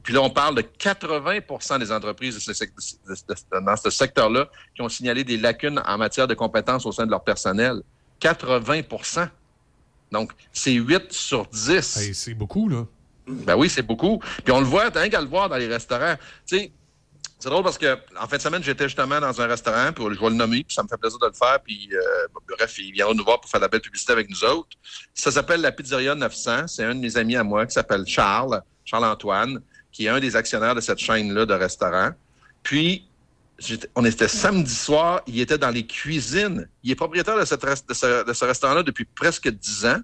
Puis 0.02 0.14
là, 0.14 0.22
on 0.22 0.30
parle 0.30 0.56
de 0.56 0.62
80% 0.62 1.78
des 1.80 1.92
entreprises 1.92 2.36
de 2.36 2.40
ce 2.40 2.54
sec- 2.54 2.72
de- 3.08 3.14
de- 3.60 3.66
dans 3.66 3.76
ce 3.78 3.90
secteur-là 3.90 4.50
qui 4.76 4.82
ont 4.82 4.90
signalé 4.90 5.24
des 5.24 5.38
lacunes 5.38 5.82
en 5.86 5.98
matière 5.98 6.28
de 6.28 6.34
compétences 6.34 6.86
au 6.86 6.92
sein 6.92 7.06
de 7.06 7.12
leur 7.12 7.24
personnel. 7.24 7.82
80% 8.20 9.28
Donc, 10.12 10.32
c'est 10.52 10.74
8 10.74 11.12
sur 11.12 11.46
10. 11.48 11.82
c'est 12.14 12.34
beaucoup, 12.34 12.70
là. 12.70 12.86
Ben 13.28 13.56
oui, 13.56 13.70
c'est 13.70 13.82
beaucoup. 13.82 14.20
Puis 14.44 14.52
on 14.52 14.60
le 14.60 14.66
voit, 14.66 14.92
t'as 14.92 15.02
rien 15.02 15.10
qu'à 15.10 15.22
le 15.22 15.28
voir 15.28 15.50
dans 15.50 15.56
les 15.58 15.68
restaurants. 15.68 16.16
Tu 16.46 16.58
sais, 16.58 16.72
c'est 17.40 17.50
drôle 17.50 17.64
parce 17.64 17.78
que 17.78 17.98
en 18.20 18.28
fin 18.28 18.38
de 18.38 18.42
semaine, 18.42 18.64
j'étais 18.64 18.84
justement 18.86 19.20
dans 19.20 19.42
un 19.42 19.48
restaurant, 19.48 19.92
puis 19.94 20.04
je 20.14 20.20
vais 20.20 20.30
le 20.30 20.36
nommer, 20.36 20.64
puis 20.64 20.74
ça 20.76 20.84
me 20.84 20.88
fait 20.88 20.98
plaisir 20.98 21.18
de 21.20 21.26
le 21.28 21.34
faire. 21.34 21.60
Puis 21.64 21.90
euh, 21.94 22.28
bref, 22.58 22.78
il 22.80 22.92
viendra 22.92 23.14
nous 23.14 23.24
voir 23.24 23.40
pour 23.42 23.50
faire 23.50 23.60
de 23.60 23.66
la 23.66 23.70
belle 23.70 23.82
publicité 23.82 24.12
avec 24.12 24.30
nous 24.30 24.44
autres. 24.44 24.70
Ça 25.14 25.32
s'appelle 25.32 25.62
la 25.62 25.72
Pizzeria 25.72 26.16
900. 26.16 26.68
C'est 26.68 26.84
un 26.84 26.96
de 26.96 27.00
mes 27.00 27.18
amis 27.18 27.36
à 27.36 27.44
moi 27.44 27.66
qui 27.66 27.74
s'appelle 27.74 28.06
Charles, 28.06 28.62
Charles-Antoine, 28.86 29.62
qui 29.94 30.06
est 30.08 30.10
un 30.10 30.20
des 30.20 30.36
actionnaires 30.36 30.76
de 30.76 30.82
cette 30.82 30.98
chaîne-là 31.00 31.46
de 31.46 31.54
restaurants. 31.54 32.12
Puis, 32.64 33.08
on 33.96 34.04
était 34.04 34.28
samedi 34.28 34.74
soir, 34.74 35.22
il 35.28 35.40
était 35.40 35.58
dans 35.58 35.70
les 35.70 35.86
cuisines. 35.86 36.68
Il 36.84 36.92
est 36.92 36.96
propriétaire 36.96 37.40
de, 37.40 37.46
cette 37.46 37.64
res- 37.64 37.88
de 37.88 37.94
ce, 37.94 38.26
de 38.26 38.34
ce 38.34 38.44
restaurant-là 38.44 38.84
depuis 38.84 39.06
presque 39.06 39.48
10 39.50 39.86
ans. 39.86 40.00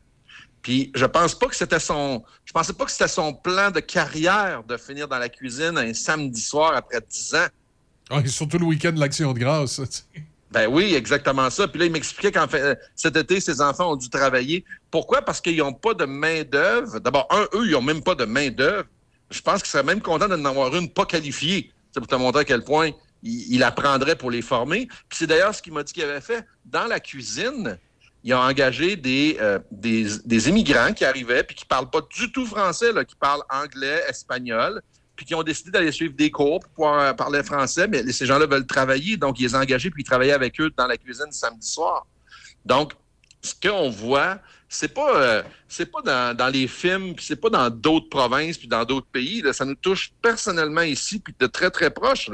Puis 0.62 0.92
je 0.94 1.06
pense 1.06 1.34
pas 1.38 1.48
que 1.48 1.56
c'était 1.56 1.80
son. 1.80 2.24
Je 2.46 2.52
pensais 2.52 2.74
pas 2.74 2.86
que 2.86 2.92
c'était 2.92 3.08
son 3.08 3.34
plan 3.34 3.72
de 3.72 3.80
carrière 3.80 4.64
de 4.64 4.76
finir 4.78 5.08
dans 5.08 5.18
la 5.18 5.30
cuisine 5.30 5.78
un 5.78 5.94
samedi 5.94 6.42
soir 6.42 6.74
après 6.76 7.00
10 7.02 7.36
ans. 7.36 7.48
Ah, 8.10 8.20
et 8.24 8.28
surtout 8.28 8.58
le 8.58 8.66
week-end 8.66 8.92
de 8.92 9.00
l'Action 9.00 9.34
de 9.34 9.40
grâce. 9.40 9.82
Ben 10.52 10.68
oui, 10.68 10.96
exactement 10.96 11.50
ça. 11.50 11.68
Puis 11.68 11.80
là, 11.80 11.86
il 11.86 11.92
m'expliquait 11.92 12.32
qu'en 12.32 12.48
fait, 12.48 12.78
cet 12.96 13.16
été, 13.16 13.40
ses 13.40 13.62
enfants 13.62 13.94
ont 13.94 13.96
dû 13.96 14.10
travailler. 14.10 14.66
Pourquoi? 14.92 15.22
Parce 15.22 15.40
qu'ils 15.40 15.58
n'ont 15.58 15.74
pas 15.74 15.94
de 15.94 16.06
main-d'œuvre. 16.06 17.00
D'abord, 17.00 17.28
un, 17.30 17.44
eux, 17.58 17.66
ils 17.66 17.72
n'ont 17.72 17.82
même 17.82 18.02
pas 18.04 18.16
de 18.16 18.26
main-d'œuvre. 18.26 18.86
Je 19.30 19.42
pense 19.42 19.62
qu'ils 19.62 19.70
seraient 19.70 19.84
même 19.84 20.02
contents 20.02 20.28
d'en 20.28 20.44
avoir 20.46 20.76
une 20.76 20.90
pas 20.90 21.06
qualifiée. 21.06 21.72
C'est 21.92 22.00
pour 22.00 22.08
te 22.08 22.16
montrer 22.16 22.42
à 22.42 22.46
quel 22.46 22.64
point 22.64 22.92
il, 23.24 23.64
apprendrait 23.64 24.16
pour 24.16 24.32
les 24.32 24.42
former. 24.42 24.88
Puis 24.88 25.20
c'est 25.20 25.28
d'ailleurs 25.28 25.54
ce 25.54 25.62
qu'il 25.62 25.74
m'a 25.74 25.84
dit 25.84 25.94
qu'il 25.94 26.04
avait 26.04 26.22
fait. 26.22 26.46
Dans 26.66 26.86
la 26.86 27.00
cuisine, 27.00 27.78
il 28.24 28.34
a 28.34 28.42
engagé 28.42 28.96
des, 28.96 29.38
euh, 29.40 29.60
immigrants 30.48 30.94
qui 30.94 31.06
arrivaient 31.06 31.44
puis 31.44 31.56
qui 31.56 31.66
parlent 31.66 31.90
pas 31.90 32.02
du 32.02 32.32
tout 32.32 32.46
français, 32.46 32.92
là, 32.92 33.06
qui 33.06 33.16
parlent 33.16 33.44
anglais, 33.50 34.04
espagnol, 34.08 34.82
puis 35.16 35.26
qui 35.26 35.36
ont 35.36 35.44
décidé 35.44 35.72
d'aller 35.72 35.92
suivre 35.92 36.14
des 36.16 36.32
cours 36.32 36.60
pour 36.62 36.72
pouvoir 36.72 37.16
parler 37.16 37.44
français, 37.44 37.88
mais 37.88 38.10
ces 38.12 38.26
gens-là 38.26 38.46
veulent 38.46 38.68
travailler, 38.68 39.18
donc 39.18 39.40
ils 39.40 39.44
les 39.44 39.56
ont 39.56 39.60
engagés 39.60 39.90
puis 39.90 40.04
ils 40.04 40.06
travaillaient 40.06 40.34
avec 40.34 40.60
eux 40.62 40.72
dans 40.78 40.88
la 40.88 40.98
cuisine 40.98 41.32
samedi 41.32 41.68
soir. 41.68 42.08
Donc, 42.66 42.94
ce 43.42 43.54
qu'on 43.54 43.90
voit, 43.90 44.40
c'est 44.70 44.94
pas, 44.94 45.16
euh, 45.16 45.44
c'est 45.68 45.88
pas 45.88 46.02
dans, 46.02 46.38
dans 46.38 46.48
les 46.48 46.68
films, 46.68 47.16
puis 47.16 47.26
c'est 47.26 47.36
pas 47.36 47.50
dans 47.50 47.70
d'autres 47.72 48.08
provinces, 48.08 48.58
puis 48.58 48.68
dans 48.68 48.86
d'autres 48.86 49.08
pays. 49.08 49.44
Ça 49.52 49.66
nous 49.66 49.76
touche 49.76 50.12
personnellement 50.22 50.82
ici, 50.82 51.20
puis 51.20 51.34
de 51.38 51.48
très, 51.48 51.72
très 51.72 51.90
proche. 51.90 52.30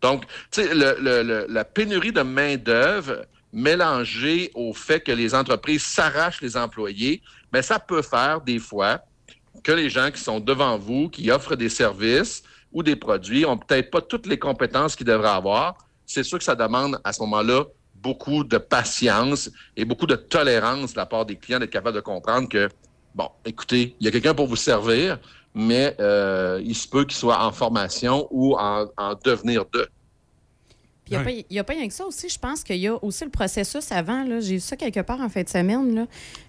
Donc, 0.00 0.24
tu 0.50 0.62
sais, 0.62 0.74
la 0.74 1.64
pénurie 1.64 2.12
de 2.12 2.22
main-d'œuvre 2.22 3.26
mélangée 3.52 4.50
au 4.54 4.74
fait 4.74 5.00
que 5.00 5.12
les 5.12 5.34
entreprises 5.34 5.84
s'arrachent 5.84 6.40
les 6.40 6.56
employés, 6.56 7.22
mais 7.52 7.62
ça 7.62 7.78
peut 7.78 8.02
faire 8.02 8.40
des 8.40 8.58
fois 8.58 9.00
que 9.62 9.72
les 9.72 9.88
gens 9.88 10.10
qui 10.10 10.20
sont 10.20 10.40
devant 10.40 10.76
vous, 10.76 11.08
qui 11.08 11.30
offrent 11.30 11.56
des 11.56 11.68
services 11.68 12.42
ou 12.72 12.82
des 12.82 12.96
produits, 12.96 13.46
ont 13.46 13.56
peut-être 13.56 13.90
pas 13.90 14.00
toutes 14.00 14.26
les 14.26 14.38
compétences 14.38 14.96
qu'ils 14.96 15.06
devraient 15.06 15.28
avoir. 15.28 15.78
C'est 16.04 16.24
sûr 16.24 16.38
que 16.38 16.44
ça 16.44 16.56
demande 16.56 17.00
à 17.04 17.12
ce 17.12 17.20
moment-là 17.20 17.64
beaucoup 18.04 18.44
de 18.44 18.58
patience 18.58 19.50
et 19.76 19.84
beaucoup 19.84 20.06
de 20.06 20.14
tolérance 20.16 20.92
de 20.92 20.98
la 20.98 21.06
part 21.06 21.24
des 21.26 21.36
clients 21.36 21.58
d'être 21.58 21.70
capable 21.78 21.96
de 21.96 22.00
comprendre 22.02 22.48
que, 22.48 22.68
bon, 23.14 23.28
écoutez, 23.44 23.96
il 23.98 24.04
y 24.04 24.08
a 24.08 24.12
quelqu'un 24.12 24.34
pour 24.34 24.46
vous 24.46 24.56
servir, 24.56 25.18
mais 25.54 25.96
euh, 26.00 26.60
il 26.64 26.74
se 26.74 26.86
peut 26.86 27.04
qu'il 27.04 27.16
soit 27.16 27.42
en 27.44 27.50
formation 27.52 28.28
ou 28.30 28.54
en, 28.56 28.86
en 28.96 29.14
devenir 29.24 29.64
de. 29.72 29.88
Puis 31.04 31.12
il 31.12 31.16
n'y 31.18 31.22
a, 31.22 31.24
pas- 31.24 31.30
il 31.50 31.56
y 31.56 31.58
a 31.58 31.64
pas 31.64 31.74
rien 31.74 31.86
que 31.86 31.92
ça 31.94 32.06
aussi. 32.06 32.28
Je 32.30 32.38
pense 32.38 32.64
qu'il 32.64 32.76
y 32.76 32.88
a 32.88 32.94
aussi 33.04 33.24
le 33.24 33.30
processus 33.30 33.92
avant. 33.92 34.24
là. 34.24 34.40
J'ai 34.40 34.54
vu 34.54 34.60
ça 34.60 34.74
quelque 34.76 35.00
part 35.00 35.20
en 35.20 35.28
fin 35.28 35.42
de 35.42 35.48
semaine. 35.50 35.94
Là. 35.94 36.06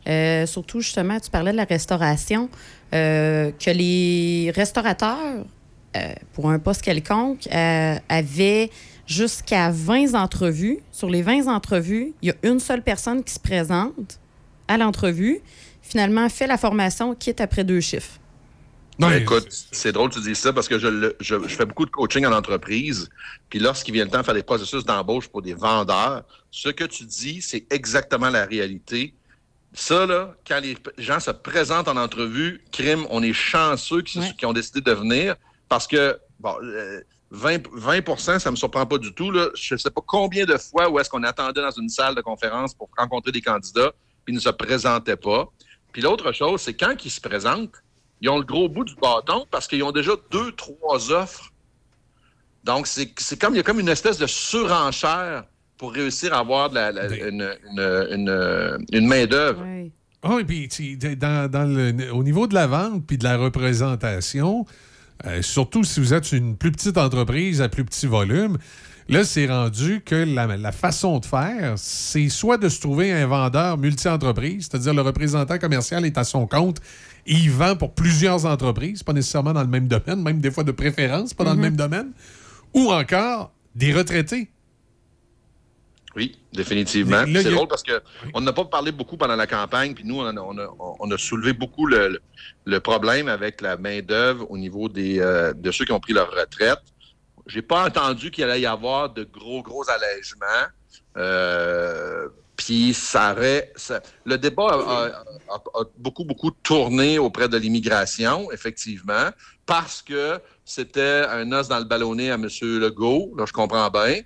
Euh, 0.08 0.46
surtout, 0.46 0.80
justement, 0.80 1.20
tu 1.20 1.30
parlais 1.30 1.52
de 1.52 1.58
la 1.58 1.66
restauration. 1.66 2.50
euh, 2.94 3.52
que 3.60 3.72
les 3.72 4.52
restaurateurs, 4.56 5.44
euh, 5.98 6.14
pour 6.34 6.50
un 6.50 6.60
poste 6.60 6.82
quelconque, 6.84 7.48
euh, 7.54 7.96
avaient 8.08 8.70
jusqu'à 9.08 9.70
20 9.72 10.14
entrevues. 10.16 10.80
Sur 10.92 11.10
les 11.10 11.22
20 11.22 11.48
entrevues, 11.48 12.14
il 12.22 12.30
y 12.30 12.32
a 12.32 12.36
une 12.44 12.60
seule 12.60 12.82
personne 12.84 13.24
qui 13.24 13.34
se 13.34 13.40
présente 13.40 14.20
à 14.68 14.78
l'entrevue, 14.78 15.40
finalement 15.82 16.28
fait 16.30 16.48
la 16.48 16.58
formation, 16.58 17.14
quitte 17.16 17.40
après 17.42 17.64
deux 17.64 17.82
chiffres. 17.82 18.20
Ben, 18.98 19.12
écoute, 19.12 19.48
c'est 19.74 19.92
drôle 19.92 20.10
que 20.10 20.16
tu 20.16 20.22
dis 20.22 20.36
ça 20.36 20.54
parce 20.54 20.70
que 20.70 20.80
je, 20.80 20.88
le- 20.88 21.16
je, 21.20 21.36
je 21.48 21.56
fais 21.56 21.66
beaucoup 21.66 21.86
de 21.86 21.92
coaching 21.92 22.26
en 22.26 22.32
entreprise. 22.32 23.10
Puis 23.50 23.60
lorsqu'il 23.60 23.94
vient 23.94 24.06
le 24.06 24.10
temps 24.10 24.22
de 24.22 24.26
faire 24.26 24.34
des 24.34 24.42
processus 24.42 24.86
d'embauche 24.86 25.28
pour 25.28 25.42
des 25.42 25.54
vendeurs, 25.54 26.24
ce 26.50 26.70
que 26.70 26.86
tu 26.86 27.04
dis, 27.04 27.42
c'est 27.42 27.66
exactement 27.72 28.30
la 28.30 28.46
réalité. 28.46 29.14
Ça, 29.74 30.06
là, 30.06 30.34
quand 30.48 30.62
les 30.62 30.78
gens 30.98 31.20
se 31.20 31.32
présentent 31.32 31.90
en 31.90 31.98
entrevue, 31.98 32.62
crime, 32.72 33.06
on 33.10 33.22
est 33.22 33.34
chanceux 33.34 34.02
qui 34.02 34.46
ont 34.46 34.54
décidé 34.54 34.80
de 34.80 34.92
venir 34.94 35.36
parce 35.68 35.86
que, 35.88 36.18
bon, 36.40 36.56
euh, 36.64 37.02
20, 37.36 37.68
20 37.74 38.40
ça 38.40 38.50
me 38.52 38.56
surprend 38.56 38.86
pas 38.86 38.98
du 38.98 39.14
tout. 39.14 39.30
Là. 39.32 39.50
Je 39.56 39.74
ne 39.76 39.78
sais 39.80 39.90
pas 39.92 40.02
combien 40.06 40.46
de 40.46 40.58
fois 40.58 40.90
où 40.90 41.00
est-ce 41.00 41.10
qu'on 41.10 41.24
attendait 41.24 41.62
dans 41.62 41.72
une 41.72 41.90
salle 41.90 42.16
de 42.16 42.22
conférence 42.22 42.74
pour 42.74 42.90
rencontrer 42.98 43.32
des 43.32 43.42
candidats, 43.42 43.92
puis 44.24 44.34
ils 44.34 44.36
ne 44.36 44.40
se 44.42 44.50
présentaient 44.50 45.16
pas. 45.18 45.48
Puis 45.92 46.02
l'autre 46.02 46.32
chose, 46.32 46.62
c'est 46.62 46.74
quand 46.74 46.96
ils 47.06 47.10
se 47.12 47.22
présentent, 47.22 47.76
ils 48.22 48.30
ont 48.30 48.38
le 48.38 48.46
gros 48.46 48.70
bout 48.70 48.84
du 48.86 48.96
bâton 48.96 49.46
parce 49.52 49.68
qu'ils 49.68 49.84
ont 49.84 49.92
déjà 49.92 50.12
deux, 50.32 50.52
trois 50.54 51.12
offres. 51.12 51.52
Donc, 52.64 52.88
c'est 52.88 53.12
c'est 53.20 53.40
comme, 53.40 53.54
il 53.54 53.58
y 53.58 53.60
a 53.60 53.64
comme 53.64 53.80
une 53.80 53.90
espèce 53.90 54.18
de 54.18 54.26
surenchère 54.28 55.44
pour 55.78 55.94
réussir 55.94 56.34
à 56.34 56.40
avoir 56.40 56.70
de 56.70 56.76
la- 56.76 56.92
la- 56.92 57.08
une, 57.16 57.48
une- 57.72 58.08
une- 58.12 58.86
une 58.92 59.08
main-d'œuvre. 59.08 59.62
Ah, 60.24 60.38
et 60.40 60.44
puis 60.46 60.68
tu 60.70 60.98
sais, 61.00 61.16
dans, 61.16 61.50
dans 61.52 61.66
le- 61.66 62.12
au 62.12 62.24
niveau 62.24 62.48
de 62.48 62.56
la 62.56 62.66
vente 62.66 63.06
puis 63.06 63.18
de 63.20 63.24
la 63.24 63.38
représentation, 63.38 64.66
euh, 65.26 65.42
surtout 65.42 65.84
si 65.84 66.00
vous 66.00 66.14
êtes 66.14 66.32
une 66.32 66.56
plus 66.58 66.72
petite 66.72 66.98
entreprise 66.98 67.62
à 67.62 67.70
plus 67.70 67.86
petit 67.86 68.06
volume, 68.08 68.58
là, 69.08 69.24
c'est 69.24 69.48
rendu 69.48 70.02
que 70.06 70.16
la, 70.16 70.58
la 70.58 70.72
façon 70.72 71.20
de 71.20 71.26
faire, 71.26 71.74
c'est 71.78 72.30
soit 72.30 72.58
de 72.58 72.68
se 72.70 72.82
trouver 72.82 73.12
un 73.12 73.26
vendeur 73.28 73.78
multi-entreprise, 73.78 74.68
c'est-à-dire 74.70 74.94
le 74.94 75.02
représentant 75.02 75.58
commercial 75.58 76.06
est 76.06 76.18
à 76.18 76.24
son 76.24 76.48
compte 76.48 76.80
et 77.28 77.34
il 77.34 77.50
vend 77.52 77.76
pour 77.76 77.94
plusieurs 77.94 78.46
entreprises, 78.46 79.04
pas 79.04 79.14
nécessairement 79.14 79.54
dans 79.54 79.62
le 79.64 79.68
même 79.70 79.88
domaine, 79.88 80.22
même 80.22 80.40
des 80.40 80.52
fois 80.52 80.64
de 80.64 80.72
préférence, 80.72 81.34
pas 81.34 81.44
dans 81.44 81.52
le 81.52 81.58
Mhm. 81.58 81.62
même 81.64 81.76
domaine, 81.76 82.12
ou 82.74 82.92
encore 82.92 83.52
des 83.76 83.94
retraités. 83.94 84.50
Oui, 86.16 86.38
définitivement. 86.54 87.24
C'est 87.26 87.48
a- 87.48 87.52
drôle 87.52 87.68
parce 87.68 87.84
que 87.84 88.02
on 88.34 88.42
n'a 88.42 88.54
pas 88.54 88.64
parlé 88.66 88.92
beaucoup 88.92 89.18
pendant 89.18 89.36
la 89.36 89.48
campagne, 89.48 89.94
puis 89.94 90.06
nous, 90.06 90.20
on 90.20 90.26
a, 90.26 90.34
on 90.34 90.58
a- 90.58 90.76
on 91.00 91.12
a 91.12 91.18
soulevé 91.18 91.52
beaucoup 91.54 91.86
le, 91.88 92.20
problème 92.80 93.28
avec 93.28 93.62
la 93.62 93.76
main-d'œuvre 93.78 94.50
au 94.50 94.58
niveau 94.58 94.88
des, 94.88 95.20
euh, 95.20 95.54
de 95.54 95.72
ceux 95.72 95.86
qui 95.86 95.92
ont 95.92 96.00
pris 96.00 96.14
leur 96.14 96.32
retraite. 96.32 96.80
J'ai 97.48 97.62
pas 97.62 97.86
entendu 97.86 98.32
qu'il 98.32 98.44
allait 98.46 98.62
y 98.62 98.66
avoir 98.66 99.10
de 99.14 99.24
gros, 99.24 99.62
gros 99.62 99.84
allègements. 99.90 100.68
Euh, 101.18 102.28
puis 102.56 102.94
ça 102.94 103.34
aurait. 103.34 103.72
ça- 103.76 104.02
le 104.26 104.38
débat 104.38 104.70
a- 104.72 105.24
a 105.80 105.84
beaucoup, 105.98 106.24
beaucoup 106.24 106.52
tourné 106.52 107.20
auprès 107.20 107.50
de 107.50 107.58
l'immigration, 107.58 108.52
effectivement, 108.52 109.30
parce 109.66 110.02
que 110.02 110.40
c'était 110.64 111.26
un 111.30 111.52
os 111.52 111.68
dans 111.68 111.80
le 111.80 111.84
ballonnet 111.86 112.32
à 112.32 112.36
M. 112.36 112.48
Legault. 112.62 113.34
Là, 113.38 113.46
je 113.46 113.52
comprends 113.54 113.90
bien. 113.90 114.22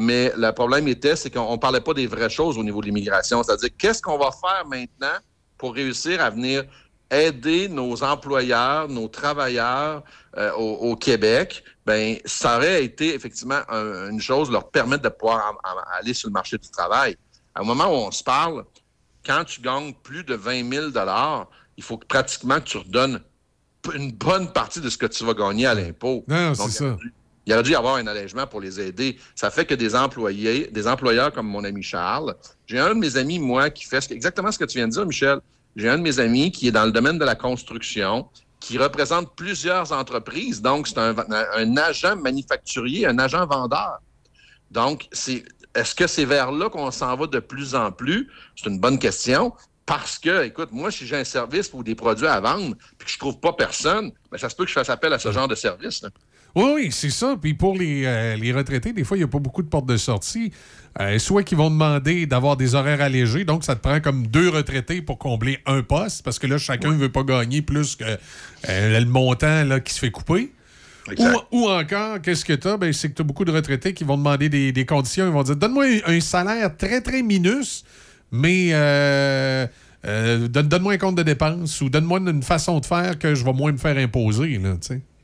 Mais 0.00 0.32
le 0.36 0.52
problème 0.52 0.86
était, 0.86 1.16
c'est 1.16 1.28
qu'on 1.28 1.50
ne 1.52 1.56
parlait 1.56 1.80
pas 1.80 1.92
des 1.92 2.06
vraies 2.06 2.30
choses 2.30 2.56
au 2.56 2.62
niveau 2.62 2.80
de 2.80 2.86
l'immigration. 2.86 3.42
C'est-à-dire, 3.42 3.70
qu'est-ce 3.76 4.00
qu'on 4.00 4.16
va 4.16 4.30
faire 4.30 4.64
maintenant 4.64 5.16
pour 5.58 5.74
réussir 5.74 6.20
à 6.22 6.30
venir 6.30 6.64
aider 7.10 7.68
nos 7.68 8.04
employeurs, 8.04 8.88
nos 8.88 9.08
travailleurs 9.08 10.04
euh, 10.36 10.52
au, 10.52 10.90
au 10.90 10.94
Québec? 10.96 11.64
Ben, 11.84 12.16
ça 12.24 12.58
aurait 12.58 12.84
été 12.84 13.12
effectivement 13.12 13.58
un- 13.68 14.10
une 14.10 14.20
chose, 14.20 14.52
leur 14.52 14.70
permettre 14.70 15.02
de 15.02 15.08
pouvoir 15.08 15.54
en- 15.64 15.68
en- 15.68 15.82
aller 15.98 16.14
sur 16.14 16.28
le 16.28 16.32
marché 16.32 16.58
du 16.58 16.68
travail. 16.70 17.16
À 17.56 17.62
un 17.62 17.64
moment 17.64 17.86
où 17.86 17.96
on 18.06 18.12
se 18.12 18.22
parle, 18.22 18.64
quand 19.26 19.42
tu 19.44 19.60
gagnes 19.60 19.94
plus 19.94 20.22
de 20.22 20.34
20 20.36 20.70
000 20.70 20.86
il 21.76 21.82
faut 21.82 21.96
que 21.98 22.06
pratiquement 22.06 22.56
que 22.60 22.66
tu 22.68 22.76
redonnes 22.78 23.20
une 23.94 24.12
bonne 24.12 24.52
partie 24.52 24.80
de 24.80 24.88
ce 24.90 24.96
que 24.98 25.06
tu 25.06 25.24
vas 25.24 25.34
gagner 25.34 25.66
à 25.66 25.74
l'impôt. 25.74 26.24
Non, 26.28 26.54
c'est 26.68 26.78
ça. 26.78 26.84
Il 27.48 27.54
aurait 27.54 27.62
dû 27.62 27.70
y 27.70 27.74
avoir 27.74 27.94
un 27.94 28.06
allègement 28.06 28.46
pour 28.46 28.60
les 28.60 28.78
aider. 28.78 29.18
Ça 29.34 29.50
fait 29.50 29.64
que 29.64 29.74
des 29.74 29.96
employés, 29.96 30.68
des 30.70 30.86
employeurs 30.86 31.32
comme 31.32 31.46
mon 31.46 31.64
ami 31.64 31.82
Charles, 31.82 32.34
j'ai 32.66 32.78
un 32.78 32.90
de 32.90 33.00
mes 33.00 33.16
amis, 33.16 33.38
moi, 33.38 33.70
qui 33.70 33.86
fait 33.86 34.10
exactement 34.10 34.52
ce 34.52 34.58
que 34.58 34.66
tu 34.66 34.76
viens 34.76 34.86
de 34.86 34.92
dire, 34.92 35.06
Michel. 35.06 35.40
J'ai 35.74 35.88
un 35.88 35.96
de 35.96 36.02
mes 36.02 36.20
amis 36.20 36.52
qui 36.52 36.68
est 36.68 36.72
dans 36.72 36.84
le 36.84 36.92
domaine 36.92 37.18
de 37.18 37.24
la 37.24 37.34
construction, 37.34 38.28
qui 38.60 38.76
représente 38.76 39.34
plusieurs 39.34 39.92
entreprises. 39.92 40.60
Donc, 40.60 40.88
c'est 40.88 40.98
un, 40.98 41.14
un 41.56 41.76
agent 41.78 42.16
manufacturier, 42.16 43.06
un 43.06 43.18
agent 43.18 43.46
vendeur. 43.46 43.98
Donc, 44.70 45.08
c'est, 45.10 45.42
est-ce 45.74 45.94
que 45.94 46.06
c'est 46.06 46.26
vers 46.26 46.52
là 46.52 46.68
qu'on 46.68 46.90
s'en 46.90 47.16
va 47.16 47.26
de 47.28 47.38
plus 47.38 47.74
en 47.74 47.92
plus? 47.92 48.28
C'est 48.56 48.68
une 48.68 48.78
bonne 48.78 48.98
question. 48.98 49.54
Parce 49.86 50.18
que, 50.18 50.44
écoute, 50.44 50.68
moi, 50.70 50.90
si 50.90 51.06
j'ai 51.06 51.16
un 51.16 51.24
service 51.24 51.70
ou 51.72 51.82
des 51.82 51.94
produits 51.94 52.26
à 52.26 52.40
vendre, 52.40 52.76
puis 52.98 53.06
que 53.06 53.10
je 53.10 53.18
trouve 53.18 53.40
pas 53.40 53.54
personne, 53.54 54.12
ben, 54.30 54.36
ça 54.36 54.50
se 54.50 54.54
peut 54.54 54.64
que 54.64 54.68
je 54.68 54.74
fasse 54.74 54.90
appel 54.90 55.14
à 55.14 55.18
ce 55.18 55.32
genre 55.32 55.48
de 55.48 55.54
service. 55.54 56.02
là. 56.02 56.10
Oui, 56.56 56.70
oui, 56.74 56.88
c'est 56.90 57.10
ça. 57.10 57.36
Puis 57.40 57.54
pour 57.54 57.76
les, 57.76 58.02
euh, 58.04 58.36
les 58.36 58.52
retraités, 58.52 58.92
des 58.92 59.04
fois, 59.04 59.16
il 59.16 59.20
n'y 59.20 59.24
a 59.24 59.28
pas 59.28 59.38
beaucoup 59.38 59.62
de 59.62 59.68
portes 59.68 59.86
de 59.86 59.96
sortie. 59.96 60.50
Euh, 61.00 61.18
soit 61.20 61.44
qu'ils 61.44 61.58
vont 61.58 61.70
demander 61.70 62.26
d'avoir 62.26 62.56
des 62.56 62.74
horaires 62.74 63.00
allégés, 63.00 63.44
donc 63.44 63.62
ça 63.62 63.76
te 63.76 63.80
prend 63.80 64.00
comme 64.00 64.26
deux 64.26 64.48
retraités 64.48 65.00
pour 65.02 65.18
combler 65.18 65.58
un 65.66 65.82
poste, 65.82 66.24
parce 66.24 66.38
que 66.40 66.46
là, 66.48 66.58
chacun 66.58 66.88
ne 66.90 66.96
veut 66.96 67.12
pas 67.12 67.22
gagner 67.22 67.62
plus 67.62 67.94
que 67.94 68.04
euh, 68.68 68.98
le 69.00 69.06
montant 69.06 69.64
là, 69.64 69.78
qui 69.78 69.94
se 69.94 70.00
fait 70.00 70.10
couper. 70.10 70.52
Ou, 71.52 71.58
ou 71.60 71.68
encore, 71.70 72.20
qu'est-ce 72.20 72.44
que 72.44 72.54
tu 72.54 72.66
as? 72.66 72.76
Ben, 72.76 72.92
c'est 72.92 73.10
que 73.10 73.14
tu 73.14 73.22
as 73.22 73.24
beaucoup 73.24 73.44
de 73.44 73.52
retraités 73.52 73.94
qui 73.94 74.02
vont 74.04 74.16
demander 74.18 74.48
des, 74.48 74.72
des 74.72 74.84
conditions. 74.86 75.26
Ils 75.26 75.32
vont 75.32 75.42
dire 75.44 75.56
Donne-moi 75.56 75.84
un, 76.06 76.16
un 76.16 76.20
salaire 76.20 76.76
très, 76.76 77.00
très 77.00 77.22
minus, 77.22 77.84
mais 78.32 78.72
donne- 80.04 80.68
donne-moi 80.68 80.94
un 80.94 80.98
compte 80.98 81.16
de 81.16 81.22
dépenses 81.22 81.80
ou 81.80 81.88
donne-moi 81.88 82.18
une 82.20 82.42
façon 82.42 82.80
de 82.80 82.86
faire 82.86 83.18
que 83.18 83.34
je 83.34 83.44
vais 83.44 83.52
moins 83.52 83.72
me 83.72 83.78
faire 83.78 83.96
imposer. 83.96 84.58
Là. 84.58 84.74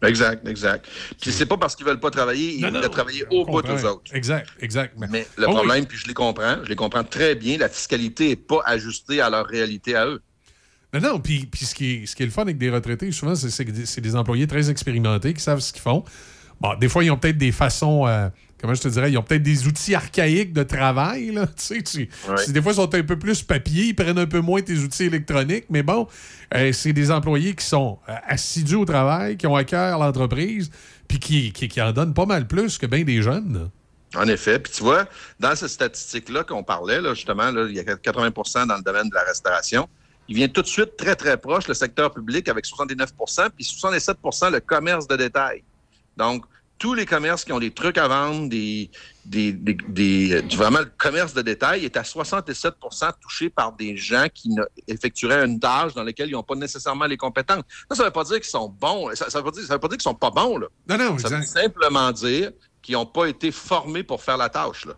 Exact, 0.08 0.46
exact. 0.48 0.86
Puis 1.20 1.32
c'est 1.32 1.46
pas 1.46 1.56
parce 1.56 1.74
qu'ils 1.76 1.86
veulent 1.86 2.00
pas 2.00 2.10
travailler, 2.10 2.54
ils 2.54 2.60
Non, 2.62 2.70
veulent 2.70 2.82
non, 2.82 2.88
travailler 2.88 3.24
au 3.30 3.44
bout 3.44 3.62
d'eux 3.62 3.84
autres. 3.86 4.14
Exact, 4.14 4.48
exact. 4.60 4.94
Mais 5.10 5.26
le 5.36 5.44
Oh 5.46 5.50
oui. 5.50 5.54
problème, 5.56 5.86
puis 5.86 5.98
je 5.98 6.06
les 6.06 6.14
comprends, 6.14 6.56
je 6.62 6.68
les 6.68 6.76
comprends 6.76 7.04
très 7.04 7.34
bien, 7.34 7.58
la 7.58 7.68
fiscalité 7.68 8.28
n'est 8.28 8.36
pas 8.36 8.62
ajustée 8.66 9.20
à 9.20 9.30
leur 9.30 9.46
réalité 9.46 9.94
à 9.96 10.06
eux. 10.06 10.20
Non, 10.92 11.00
non, 11.00 11.18
puis, 11.20 11.46
puis 11.46 11.64
ce, 11.64 11.74
qui 11.74 11.94
est, 11.94 12.06
ce 12.06 12.14
qui 12.14 12.22
est 12.22 12.26
le 12.26 12.32
fun 12.32 12.42
avec 12.42 12.56
des 12.56 12.70
retraités, 12.70 13.10
souvent, 13.10 13.34
c'est 13.34 13.64
que 13.64 13.72
c'est 13.84 14.00
des 14.00 14.14
employés 14.14 14.46
très 14.46 14.70
expérimentés 14.70 15.34
qui 15.34 15.40
savent 15.40 15.58
ce 15.60 15.72
qu'ils 15.72 15.82
font. 15.82 16.04
Bon, 16.60 16.74
des 16.78 16.88
fois, 16.88 17.02
ils 17.02 17.10
ont 17.10 17.16
peut-être 17.16 17.36
des 17.36 17.50
façons, 17.50 18.06
euh, 18.06 18.28
comment 18.64 18.74
je 18.74 18.80
te 18.80 18.88
dirais, 18.88 19.12
ils 19.12 19.18
ont 19.18 19.22
peut-être 19.22 19.42
des 19.42 19.66
outils 19.66 19.94
archaïques 19.94 20.54
de 20.54 20.62
travail, 20.62 21.32
là, 21.32 21.46
tu 21.48 21.52
sais, 21.56 21.82
tu- 21.82 22.08
si 22.38 22.50
des 22.52 22.62
fois, 22.62 22.72
ils 22.72 22.76
sont 22.76 22.94
un 22.94 23.02
peu 23.02 23.18
plus 23.18 23.42
papier, 23.42 23.88
ils 23.88 23.94
prennent 23.94 24.18
un 24.18 24.24
peu 24.26 24.40
moins 24.40 24.62
tes 24.62 24.78
outils 24.78 25.04
électroniques, 25.04 25.66
mais 25.68 25.82
bon, 25.82 26.08
euh, 26.54 26.72
c'est 26.72 26.94
des 26.94 27.10
employés 27.10 27.54
qui 27.54 27.66
sont 27.66 27.98
euh, 28.08 28.14
assidus 28.26 28.76
au 28.76 28.86
travail, 28.86 29.36
qui 29.36 29.46
ont 29.46 29.54
à 29.54 29.64
cœur 29.64 29.98
l'entreprise, 29.98 30.70
puis 31.06 31.18
qui, 31.18 31.52
qui, 31.52 31.68
qui 31.68 31.82
en 31.82 31.92
donnent 31.92 32.14
pas 32.14 32.24
mal 32.24 32.46
plus 32.46 32.78
que 32.78 32.86
bien 32.86 33.04
des 33.04 33.20
jeunes. 33.20 33.68
En 34.16 34.26
effet. 34.28 34.58
Puis 34.58 34.72
tu 34.72 34.82
vois, 34.82 35.06
dans 35.38 35.54
cette 35.54 35.68
statistique-là 35.68 36.44
qu'on 36.44 36.62
parlait, 36.62 37.02
là, 37.02 37.12
justement, 37.12 37.50
là, 37.50 37.66
il 37.68 37.74
y 37.74 37.80
a 37.80 37.82
80% 37.82 38.66
dans 38.66 38.76
le 38.76 38.82
domaine 38.82 39.10
de 39.10 39.14
la 39.14 39.24
restauration. 39.24 39.88
Il 40.26 40.36
vient 40.36 40.48
tout 40.48 40.62
de 40.62 40.66
suite 40.66 40.96
très, 40.96 41.16
très 41.16 41.36
proche, 41.36 41.68
le 41.68 41.74
secteur 41.74 42.10
public, 42.14 42.48
avec 42.48 42.64
69% 42.64 43.48
puis 43.54 43.64
67% 43.66 44.50
le 44.52 44.60
commerce 44.60 45.06
de 45.06 45.16
détail. 45.16 45.62
Donc, 46.16 46.44
tous 46.84 46.92
les 46.92 47.06
commerces 47.06 47.46
qui 47.46 47.52
ont 47.54 47.58
des 47.58 47.70
trucs 47.70 47.96
à 47.96 48.06
vendre, 48.08 48.46
des, 48.50 48.90
des, 49.24 49.52
des, 49.52 49.72
des- 49.88 50.32
euh, 50.34 50.42
vraiment 50.54 50.80
le 50.80 50.90
commerce 50.98 51.32
de 51.32 51.40
détail 51.40 51.86
est 51.86 51.96
à 51.96 52.02
67% 52.02 53.10
touché 53.22 53.48
par 53.48 53.72
des 53.72 53.96
gens 53.96 54.26
qui 54.34 54.50
effectueraient 54.86 55.46
une 55.46 55.58
tâche 55.58 55.94
dans 55.94 56.02
laquelle 56.02 56.28
ils 56.28 56.32
n'ont 56.32 56.42
pas 56.42 56.56
nécessairement 56.56 57.06
les 57.06 57.16
compétences. 57.16 57.62
Ça, 57.88 57.94
ça 57.96 58.02
ne 58.02 58.08
veut 58.08 58.12
pas 58.12 58.24
dire 58.24 58.36
qu'ils 58.36 58.44
sont 58.50 58.68
bons. 58.68 59.08
Ça 59.14 59.24
ne 59.26 59.38
veut, 59.38 59.44
pas 59.44 59.50
dire- 59.52 59.64
ça 59.66 59.72
veut 59.72 59.80
pas 59.80 59.88
dire 59.88 59.96
qu'ils 59.96 60.02
sont 60.02 60.14
pas 60.14 60.30
bons. 60.30 60.58
Là. 60.58 60.66
Non, 60.90 60.98
non, 60.98 61.16
ça 61.18 61.30
veut 61.30 61.42
simplement 61.42 62.12
dire 62.12 62.50
qu'ils 62.82 62.96
n'ont 62.96 63.06
pas 63.06 63.28
été 63.28 63.50
formés 63.50 64.02
pour 64.02 64.22
faire 64.22 64.36
la 64.36 64.50
tâche. 64.50 64.84
Là. 64.84 64.92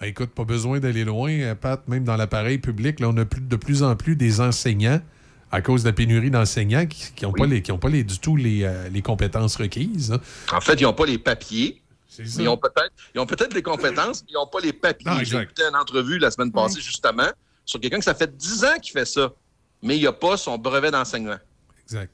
Ben, 0.00 0.06
écoute, 0.06 0.30
pas 0.30 0.44
besoin 0.44 0.80
d'aller 0.80 1.04
loin, 1.04 1.30
euh, 1.30 1.54
Pat, 1.54 1.86
même 1.88 2.04
dans 2.04 2.16
l'appareil 2.16 2.56
public, 2.56 3.00
là, 3.00 3.10
on 3.10 3.16
a 3.18 3.26
plus, 3.26 3.42
de 3.42 3.56
plus 3.56 3.82
en 3.82 3.96
plus 3.96 4.16
des 4.16 4.40
enseignants, 4.40 5.02
à 5.52 5.62
cause 5.62 5.82
de 5.84 5.88
la 5.88 5.92
pénurie 5.92 6.30
d'enseignants, 6.30 6.86
qui 6.86 7.24
n'ont 7.24 7.32
pas, 7.32 7.46
les, 7.46 7.62
qui 7.62 7.72
ont 7.72 7.78
pas 7.78 7.88
les, 7.88 8.02
du 8.04 8.18
tout 8.18 8.36
les, 8.36 8.64
euh, 8.64 8.88
les 8.88 9.02
compétences 9.02 9.56
requises. 9.56 10.12
hein. 10.12 10.20
En 10.52 10.60
fait, 10.60 10.74
ils 10.74 10.82
n'ont 10.84 10.92
pas 10.92 11.06
les 11.06 11.18
papiers. 11.18 11.82
ça. 12.08 12.22
Ils 12.42 12.48
ont 12.48 12.56
peut-être 12.56 12.92
ils 13.14 13.20
ont 13.20 13.26
peut-être 13.26 13.54
les 13.54 13.62
compétences, 13.62 14.22
mais 14.22 14.30
ils 14.32 14.34
n'ont 14.34 14.46
pas 14.46 14.60
les 14.60 14.72
papiers. 14.72 15.24
J'ai 15.24 15.38
écouté 15.38 15.62
une 15.62 15.76
entrevue 15.76 16.18
la 16.18 16.30
semaine 16.30 16.50
passée, 16.52 16.80
justement, 16.80 17.28
sur 17.64 17.80
quelqu'un 17.80 17.98
que 17.98 18.04
ça 18.04 18.14
fait 18.14 18.36
10 18.36 18.64
ans 18.64 18.78
qu'il 18.82 18.92
fait 18.92 19.04
ça, 19.06 19.32
mais 19.82 19.96
il 19.98 20.02
n'a 20.04 20.12
pas 20.12 20.36
son 20.36 20.58
brevet 20.58 20.90
d'enseignement. 20.90 21.38
Exact. 21.84 22.12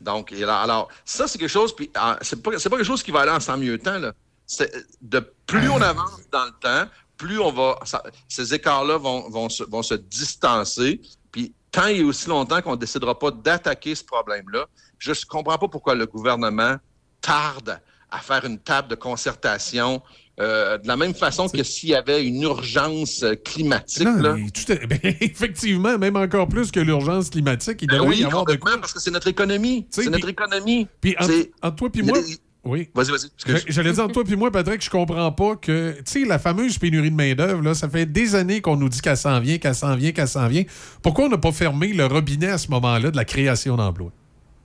Donc, 0.00 0.32
alors, 0.32 0.88
ça, 1.04 1.26
c'est 1.28 1.38
quelque 1.38 1.48
chose, 1.50 1.74
puis 1.76 1.90
ah, 1.94 2.18
c'est 2.22 2.42
pas, 2.42 2.58
c'est 2.58 2.70
pas 2.70 2.76
quelque 2.76 2.86
chose 2.86 3.02
qui 3.02 3.10
va 3.10 3.20
aller 3.20 3.32
en 3.32 3.40
sans 3.40 3.58
mieux 3.58 3.76
temps. 3.78 3.98
Là. 3.98 4.12
C'est- 4.46 4.72
De 5.02 5.20
plus 5.46 5.68
on 5.68 5.80
avance 5.82 6.20
dans 6.32 6.44
le 6.46 6.52
temps, 6.60 6.90
plus 7.18 7.38
on 7.38 7.52
va. 7.52 7.78
ça- 7.84 8.02
ces 8.28 8.54
écarts-là 8.54 8.96
vont, 8.96 9.28
vont, 9.28 9.48
se, 9.50 9.62
vont 9.64 9.82
se 9.82 9.94
distancer. 9.94 11.00
Puis, 11.30 11.52
tant 11.70 11.86
et 11.86 12.02
aussi 12.02 12.28
longtemps 12.28 12.60
qu'on 12.62 12.72
ne 12.72 12.76
décidera 12.76 13.18
pas 13.18 13.30
d'attaquer 13.30 13.94
ce 13.94 14.04
problème-là, 14.04 14.66
je 14.98 15.10
ne 15.10 15.16
comprends 15.28 15.58
pas 15.58 15.68
pourquoi 15.68 15.94
le 15.94 16.06
gouvernement 16.06 16.76
tarde 17.20 17.80
à 18.10 18.18
faire 18.18 18.44
une 18.44 18.58
table 18.58 18.88
de 18.88 18.94
concertation. 18.96 20.02
euh, 20.40 20.78
de 20.78 20.88
la 20.88 20.96
même 20.96 21.14
façon 21.14 21.48
que 21.50 21.62
s'il 21.62 21.90
y 21.90 21.94
avait 21.94 22.24
une 22.24 22.40
urgence 22.42 23.22
euh, 23.22 23.34
climatique. 23.34 24.04
Non, 24.06 24.16
là. 24.22 24.36
tout 24.54 24.72
ben, 24.88 24.98
effectivement, 25.20 25.98
même 25.98 26.16
encore 26.16 26.48
plus 26.48 26.70
que 26.70 26.80
l'urgence 26.80 27.28
climatique, 27.28 27.82
il 27.82 27.88
Ben 27.88 27.96
devrait 27.98 28.08
oui, 28.08 28.20
y 28.20 28.24
avoir 28.24 28.46
de 28.46 28.54
complètement, 28.54 28.80
parce 28.80 28.94
que 28.94 29.00
c'est 29.00 29.10
notre 29.10 29.26
économie. 29.28 29.86
C'est 29.90 30.08
notre 30.08 30.28
économie. 30.30 30.88
Puis 31.02 31.14
entre, 31.18 31.26
C'est- 31.30 31.50
entre 31.62 31.76
toi 31.76 31.90
puis 31.92 32.02
moi. 32.02 32.18
des- 32.18 32.38
Oui. 32.62 32.90
Vas-y, 32.94 33.10
vas-y. 33.10 33.62
J'allais 33.68 33.92
dire 33.92 34.08
toi 34.08 34.22
puis 34.22 34.36
moi, 34.36 34.50
Patrick, 34.50 34.84
je 34.84 34.90
comprends 34.90 35.32
pas 35.32 35.56
que, 35.56 35.92
tu 35.98 36.02
sais, 36.04 36.24
la 36.26 36.38
fameuse 36.38 36.76
pénurie 36.78 37.10
de 37.10 37.16
main-d'œuvre, 37.16 37.62
là, 37.62 37.74
ça 37.74 37.88
fait 37.88 38.04
des 38.04 38.34
années 38.34 38.60
qu'on 38.60 38.76
nous 38.76 38.88
dit 38.90 39.00
qu'elle 39.00 39.16
s'en 39.16 39.40
vient, 39.40 39.56
qu'elle 39.58 39.74
s'en 39.74 39.96
vient, 39.96 40.12
qu'elle 40.12 40.28
s'en 40.28 40.46
vient. 40.46 40.64
Pourquoi 41.02 41.24
on 41.24 41.28
n'a 41.30 41.38
pas 41.38 41.52
fermé 41.52 41.92
le 41.94 42.04
robinet 42.04 42.48
à 42.50 42.58
ce 42.58 42.68
moment-là 42.70 43.10
de 43.10 43.16
la 43.16 43.24
création 43.24 43.76
d'emplois? 43.76 44.12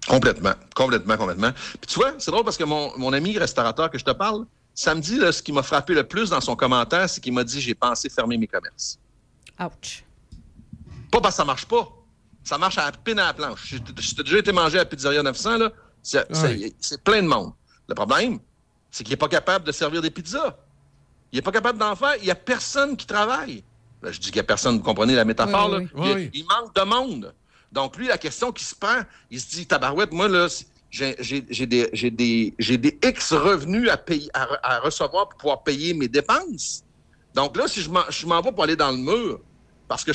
Complètement, 0.08 0.54
complètement, 0.76 1.16
complètement. 1.18 1.52
Puis 1.54 1.88
tu 1.88 1.96
vois, 2.00 2.14
c'est 2.20 2.32
drôle 2.32 2.44
parce 2.44 2.58
que 2.58 2.64
mon, 2.66 2.92
mon 2.98 3.14
ami 3.14 3.38
restaurateur 3.38 3.90
que 3.90 3.98
je 3.98 4.04
te 4.04 4.12
parle, 4.12 4.46
samedi, 4.74 5.18
là, 5.18 5.32
ce 5.32 5.42
qui 5.42 5.52
m'a 5.54 5.64
frappé 5.64 5.94
le 5.94 6.04
plus 6.04 6.30
dans 6.30 6.42
son 6.42 6.56
commentaire, 6.58 7.10
c'est 7.10 7.22
qu'il 7.22 7.34
m'a 7.34 7.44
dit 7.46 7.62
j'ai 7.62 7.76
pensé 7.76 8.10
fermer 8.10 8.38
mes 8.38 8.46
commerces. 8.48 9.00
Ouch. 9.60 10.04
Pas 11.12 11.22
parce 11.22 11.36
que 11.36 11.38
ça 11.38 11.46
marche 11.46 11.66
pas. 11.66 11.88
Ça 12.44 12.58
marche 12.58 12.78
à 12.78 12.86
la 12.86 12.92
pine 12.92 13.18
à 13.20 13.28
la 13.28 13.34
planche. 13.34 13.74
T'as 14.16 14.22
déjà 14.24 14.38
été 14.38 14.52
mangé 14.52 14.76
à 14.78 14.82
la 14.82 14.86
Pizzeria 14.86 15.24
900, 15.24 15.58
là, 15.58 15.72
c'est 16.04 16.28
c'est- 16.36 16.44
Ouais. 16.48 16.74
c'est 16.80 17.02
plein 17.04 17.24
de 17.24 17.28
monde. 17.28 17.54
Le 17.88 17.96
problème, 17.96 18.40
c'est 18.92 19.04
qu'il 19.04 19.12
n'est 19.12 19.18
pas 19.18 19.28
capable 19.28 19.66
de 19.66 19.72
servir 19.72 20.02
des 20.02 20.10
pizzas. 20.10 20.58
Il 21.32 21.36
n'est 21.38 21.42
pas 21.42 21.52
capable 21.52 21.78
d'en 21.78 21.96
faire. 21.96 22.16
Il 22.18 22.24
n'y 22.26 22.32
a 22.32 22.36
personne 22.36 22.96
qui 22.98 23.06
travaille. 23.06 23.64
Là, 24.02 24.12
je 24.12 24.20
dis 24.20 24.28
qu'il 24.28 24.36
n'y 24.36 24.40
a 24.42 24.44
personne, 24.44 24.78
vous 24.78 24.84
comprenez 24.84 25.16
la 25.16 25.26
métaphore, 25.26 25.70
Oui, 25.72 25.84
là? 25.84 25.90
oui, 25.96 26.10
Il, 26.10 26.16
oui. 26.16 26.30
il 26.34 26.46
manque 26.46 26.76
de 26.76 26.82
monde. 26.84 27.34
Donc, 27.72 27.98
lui, 27.98 28.08
la 28.08 28.18
question 28.18 28.52
qui 28.52 28.64
se 28.64 28.76
prend, 28.76 29.02
il 29.30 29.40
se 29.42 29.50
dit, 29.50 29.66
tabarouette, 29.66 30.12
moi, 30.14 30.28
là, 30.28 30.48
j'ai 30.92 31.14
des, 31.16 31.90
j'ai 31.92 32.12
des, 32.12 32.54
j'ai 32.58 32.78
des 32.78 32.98
X 33.04 33.34
revenus 33.34 33.90
à, 33.90 33.98
payer, 33.98 34.30
à, 34.34 34.46
re- 34.46 34.60
à 34.64 34.80
recevoir 34.80 35.28
pour 35.30 35.38
pouvoir 35.38 35.64
payer 35.64 35.94
mes 35.94 36.08
dépenses. 36.08 36.84
Donc 37.34 37.58
là, 37.58 37.68
si 37.68 37.82
je 37.82 37.90
m'en 37.90 38.04
je 38.10 38.26
m'en 38.26 38.40
vais 38.42 38.52
pour 38.54 38.64
aller 38.64 38.78
dans 38.78 38.92
le 38.92 38.98
mur, 38.98 39.42
parce 39.90 40.06
que 40.06 40.14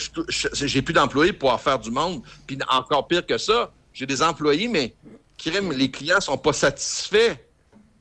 j'ai 0.53 0.81
plus 0.81 0.95
d'employés 0.95 1.33
pour 1.33 1.41
pouvoir 1.41 1.61
faire 1.61 1.79
du 1.79 1.91
monde, 1.91 2.23
puis 2.47 2.59
encore 2.69 3.07
pire 3.07 3.27
que 3.27 3.37
ça, 3.37 3.71
j'ai 3.93 4.07
des 4.07 4.23
employés, 4.23 4.69
mais 4.69 4.95
crime, 5.37 5.71
les 5.73 5.91
clients 5.91 6.21
sont 6.21 6.39
pas 6.39 6.55
satisfaits. 6.55 7.37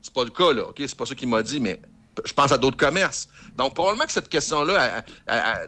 C'est 0.02 0.12
pas 0.12 0.24
le 0.24 0.30
cas, 0.30 0.52
là, 0.52 0.68
OK? 0.68 0.76
C'est 0.78 0.96
pas 0.96 1.06
ça 1.06 1.14
qu'il 1.14 1.28
m'a 1.28 1.42
dit, 1.42 1.60
mais 1.60 1.80
je 2.24 2.32
pense 2.32 2.52
à 2.52 2.58
d'autres 2.58 2.76
commerces. 2.76 3.28
Donc, 3.56 3.74
probablement 3.74 4.04
que 4.04 4.12
cette 4.12 4.28
question-là, 4.28 5.02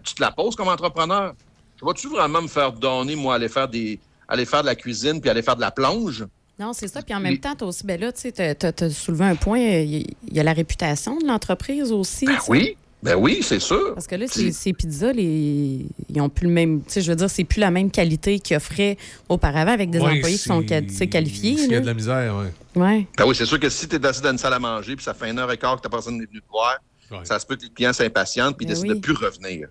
tu 0.03 0.15
te 0.15 0.21
la 0.21 0.31
poses 0.31 0.57
comme 0.57 0.69
entrepreneur. 0.69 1.35
Vas-tu 1.81 2.09
vraiment 2.09 2.43
me 2.43 2.49
faire 2.49 2.73
donner, 2.73 3.17
moi, 3.17 3.35
aller 3.35 3.49
faire 3.49 3.69
des 3.69 3.99
aller 4.29 4.47
faire 4.47 4.63
de 4.63 4.67
la 4.67 4.75
cuisine 4.75 5.21
puis 5.21 5.29
aller 5.29 5.43
faire 5.43 5.57
de 5.57 5.61
la 5.61 5.71
plonge? 5.71 6.25
Non, 6.59 6.73
c'est 6.73 6.89
ça. 6.89 7.03
Puis 7.03 7.15
en 7.15 7.21
même 7.21 7.39
temps, 7.39 7.55
tu 7.57 7.65
aussi, 7.65 7.85
ben 7.85 8.01
là, 8.01 8.13
tu 8.13 8.31
sais, 8.33 8.55
tu 8.55 8.67
as, 8.67 8.91
soulevé 8.91 9.25
un 9.25 9.35
point. 9.35 9.59
Il 9.59 10.15
y 10.31 10.41
a 10.41 10.43
la 10.43 10.53
réputation 10.53 11.19
de 11.19 11.27
l'entreprise 11.27 11.91
aussi. 11.91 12.27
sais. 12.27 12.33
Oui, 12.49 12.77
ben 13.03 13.17
oui, 13.17 13.41
c'est 13.43 13.59
sûr. 13.61 13.95
Parce 13.95 14.07
que 14.07 14.15
là, 14.15 14.27
ces, 14.29 14.53
ces 14.53 14.73
pizzas, 14.73 15.13
les, 15.13 15.87
ils 16.09 16.21
ont 16.21 16.29
plus 16.29 16.47
le 16.47 16.53
même. 16.53 16.83
Tu 16.83 16.93
sais, 16.93 17.01
je 17.03 17.11
veux 17.11 17.17
dire, 17.17 17.29
c'est 17.29 17.45
plus 17.45 17.59
la 17.61 17.71
même 17.71 17.91
qualité 17.91 18.39
qu'ils 18.39 18.57
offraient 18.57 18.97
auparavant 19.29 19.73
avec 19.73 19.91
des 19.91 19.99
Ouais, 19.99 20.19
employés 20.19 20.37
qui 20.37 20.43
sont 20.45 20.63
qualifiés. 20.63 21.57
S'il 21.59 21.73
y 21.73 21.75
a 21.75 21.81
de 21.81 21.87
la 21.87 21.95
misère, 21.95 22.37
oui. 22.37 22.81
Ouais. 22.81 23.07
Ben 23.19 23.27
oui, 23.27 23.35
c'est 23.35 23.45
sûr 23.47 23.59
que 23.61 23.69
si 23.69 23.89
tu 23.89 23.97
es 23.97 24.07
assis 24.07 24.23
dans 24.23 24.31
une 24.31 24.39
salle 24.39 24.55
à 24.55 24.59
manger 24.59 24.95
puis 24.97 25.05
ça 25.05 25.15
fait 25.15 25.29
une 25.31 25.39
heure 25.39 25.51
et 25.51 25.59
quart 25.59 25.77
que 25.77 25.83
ta 25.83 25.89
personne 25.91 26.17
n'est 26.17 26.27
venue 26.27 26.41
te 26.41 26.49
voir, 26.51 26.79
ça 27.25 27.39
se 27.39 27.45
peut 27.45 27.57
que 27.57 27.63
les 27.63 27.71
clients 27.71 27.93
s'impatientent 27.93 28.57
puis 28.57 28.65
Ben 28.67 28.73
décident 28.73 28.95
oui. 28.95 29.01
de 29.01 29.05
plus 29.05 29.15
revenir. 29.15 29.69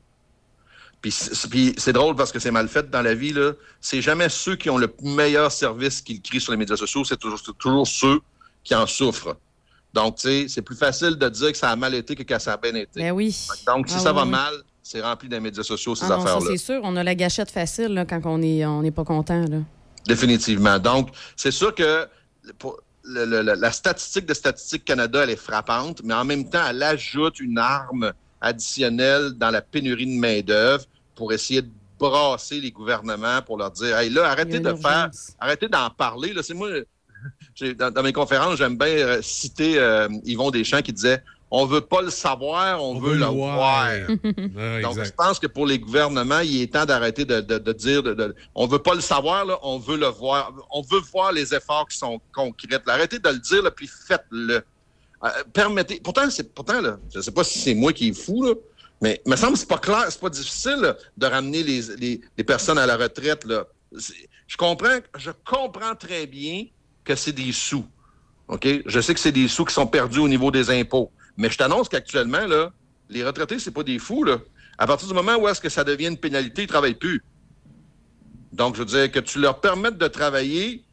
Puis 1.01 1.11
c'est 1.11 1.49
puis 1.49 1.73
c'est 1.77 1.93
drôle 1.93 2.15
parce 2.15 2.31
que 2.31 2.37
c'est 2.37 2.51
mal 2.51 2.67
fait 2.67 2.87
dans 2.91 3.01
la 3.01 3.15
vie. 3.15 3.33
là. 3.33 3.53
C'est 3.79 4.01
jamais 4.01 4.29
ceux 4.29 4.55
qui 4.55 4.69
ont 4.69 4.77
le 4.77 4.93
meilleur 5.01 5.51
service 5.51 5.99
qui 6.01 6.13
le 6.13 6.19
crient 6.19 6.39
sur 6.41 6.51
les 6.51 6.57
médias 6.59 6.75
sociaux, 6.77 7.03
c'est 7.03 7.17
toujours, 7.19 7.39
c'est 7.43 7.57
toujours 7.57 7.87
ceux 7.87 8.19
qui 8.63 8.75
en 8.75 8.85
souffrent. 8.85 9.35
Donc, 9.93 10.15
tu 10.15 10.21
sais, 10.27 10.45
c'est 10.47 10.61
plus 10.61 10.75
facile 10.75 11.15
de 11.15 11.27
dire 11.29 11.51
que 11.51 11.57
ça 11.57 11.69
a 11.69 11.75
mal 11.75 11.93
été 11.93 12.15
que 12.15 12.23
que 12.23 12.39
ça 12.39 12.53
a 12.53 12.57
bien 12.57 12.73
été. 12.75 13.01
Ben 13.01 13.11
oui. 13.11 13.35
Donc, 13.67 13.89
si 13.89 13.95
Ah 13.97 13.99
ça 13.99 14.09
oui, 14.11 14.15
va 14.17 14.23
oui. 14.23 14.29
mal, 14.29 14.53
c'est 14.81 15.01
rempli 15.01 15.27
des 15.29 15.39
médias 15.39 15.63
sociaux, 15.63 15.95
ces 15.95 16.05
Ah 16.09 16.15
affaires-là. 16.15 16.45
c'est 16.49 16.57
sûr. 16.57 16.79
On 16.83 16.95
a 16.95 17.03
la 17.03 17.13
gâchette 17.15 17.51
facile 17.51 17.89
là, 17.93 18.05
quand 18.05 18.21
on 18.25 18.37
n'est 18.37 18.65
on 18.65 18.83
est 18.83 18.91
pas 18.91 19.03
content. 19.03 19.45
Là. 19.47 19.57
Définitivement. 20.07 20.79
Donc, 20.79 21.09
c'est 21.35 21.51
sûr 21.51 21.75
que 21.75 22.07
pour- 22.57 22.79
le- 23.03 23.41
la 23.41 23.71
statistique 23.71 24.25
de 24.27 24.33
Statistique 24.33 24.85
Canada, 24.85 25.23
elle 25.23 25.31
est 25.31 25.35
frappante, 25.35 26.01
mais 26.03 26.13
en 26.13 26.23
même 26.23 26.49
temps, 26.49 26.61
elle 26.69 26.81
ajoute 26.83 27.39
une 27.39 27.57
arme 27.57 28.13
additionnelle 28.39 29.31
dans 29.31 29.49
la 29.49 29.61
pénurie 29.61 30.05
de 30.05 30.19
main-d'œuvre 30.19 30.85
pour 31.15 31.33
essayer 31.33 31.61
de 31.63 31.69
brasser 31.99 32.59
les 32.61 32.71
gouvernements 32.71 33.41
pour 33.43 33.57
leur 33.57 33.71
dire 33.71 33.97
Hey, 33.97 34.09
là, 34.09 34.29
arrêtez 34.29 34.59
de 34.59 34.73
faire, 34.75 35.09
arrêtez 35.39 35.67
d'en 35.67 35.89
parler. 35.89 36.33
Là, 36.33 36.41
c'est 36.43 36.53
moi, 36.53 36.69
dans, 37.77 37.91
dans 37.91 38.03
mes 38.03 38.13
conférences, 38.13 38.57
j'aime 38.57 38.77
bien 38.77 38.87
euh, 38.87 39.21
citer 39.21 39.77
euh, 39.77 40.07
Yvon 40.25 40.51
Deschamps 40.51 40.81
qui 40.81 40.93
disait 40.93 41.21
On 41.51 41.65
veut 41.65 41.81
pas 41.81 42.01
le 42.01 42.09
savoir, 42.09 42.81
on, 42.83 42.99
veut, 42.99 43.15
le 43.15 43.25
voir. 43.25 43.89
Donc, 44.81 45.03
je 45.03 45.11
pense 45.11 45.37
que 45.39 45.47
pour 45.47 45.65
les 45.65 45.79
gouvernements, 45.79 46.39
il 46.39 46.61
est 46.61 46.73
temps 46.73 46.85
d'arrêter 46.85 47.25
de, 47.25 47.41
de- 47.41 47.57
de 47.57 47.73
dire, 47.73 48.03
de, 48.03 48.35
on 48.55 48.67
veut 48.67 48.79
pas 48.79 48.93
le 48.95 49.01
savoir, 49.01 49.45
là, 49.45 49.59
on 49.63 49.77
veut 49.79 49.97
le 49.97 50.07
voir. 50.07 50.53
On 50.71 50.81
veut 50.81 51.01
voir 51.11 51.31
les 51.33 51.53
efforts 51.53 51.87
qui 51.89 51.97
sont 51.97 52.21
concrets. 52.33 52.79
Arrêtez 52.87 53.19
de 53.19 53.29
le 53.29 53.39
dire, 53.39 53.61
là, 53.63 53.71
puis 53.71 53.87
faites-le. 54.07 54.61
Euh, 55.23 55.29
permettez. 55.53 55.99
Pourtant, 56.03 56.29
c'est 56.29 56.53
pourtant, 56.53 56.81
là, 56.81 56.97
je 57.13 57.21
sais 57.21 57.31
pas 57.31 57.43
si 57.43 57.59
c'est 57.59 57.75
moi 57.75 57.93
qui 57.93 58.09
est 58.09 58.13
fou, 58.13 58.43
là, 58.43 58.53
mais 59.01 59.21
il 59.25 59.29
me 59.31 59.35
semble 59.35 59.53
que 59.53 59.59
c'est 59.59 59.67
pas 59.67 59.77
clair, 59.77 60.05
c'est 60.09 60.19
pas 60.21 60.29
difficile 60.29 60.77
là, 60.81 60.95
de 61.17 61.25
ramener 61.27 61.63
les, 61.63 61.81
les- 61.97 62.21
les 62.37 62.43
personnes 62.43 62.77
à 62.79 62.85
la 62.85 62.97
retraite. 62.97 63.45
Là. 63.45 63.65
Je 64.47 64.57
comprends, 64.57 64.99
je 65.17 65.31
comprends 65.45 65.95
très 65.95 66.25
bien 66.27 66.65
que 67.03 67.15
c'est 67.15 67.31
des 67.31 67.51
sous. 67.51 67.85
OK? 68.47 68.67
Je 68.85 68.99
sais 68.99 69.13
que 69.13 69.19
c'est 69.19 69.31
des 69.31 69.47
sous 69.47 69.65
qui 69.65 69.73
sont 69.73 69.87
perdus 69.87 70.19
au 70.19 70.27
niveau 70.27 70.51
des 70.51 70.69
impôts. 70.69 71.11
Mais 71.37 71.49
je 71.49 71.57
t'annonce 71.57 71.89
qu'actuellement, 71.89 72.45
les 73.09 73.23
retraités, 73.23 73.59
c'est 73.59 73.71
pas 73.71 73.83
des 73.83 73.99
fous. 73.99 74.25
À 74.77 74.87
partir 74.87 75.07
du 75.07 75.13
moment 75.13 75.37
où 75.37 75.47
est-ce 75.47 75.61
que 75.61 75.69
ça 75.69 75.83
devient 75.83 76.07
une 76.07 76.17
pénalité, 76.17 76.63
ils 76.63 76.67
travaillent 76.67 76.95
plus. 76.95 77.23
Donc, 78.51 78.75
je 78.75 78.79
veux 78.79 78.85
dire, 78.85 79.11
que 79.11 79.19
tu 79.19 79.39
leur 79.39 79.61
permettes 79.61 79.97
de 79.97 80.07
travailler 80.07 80.83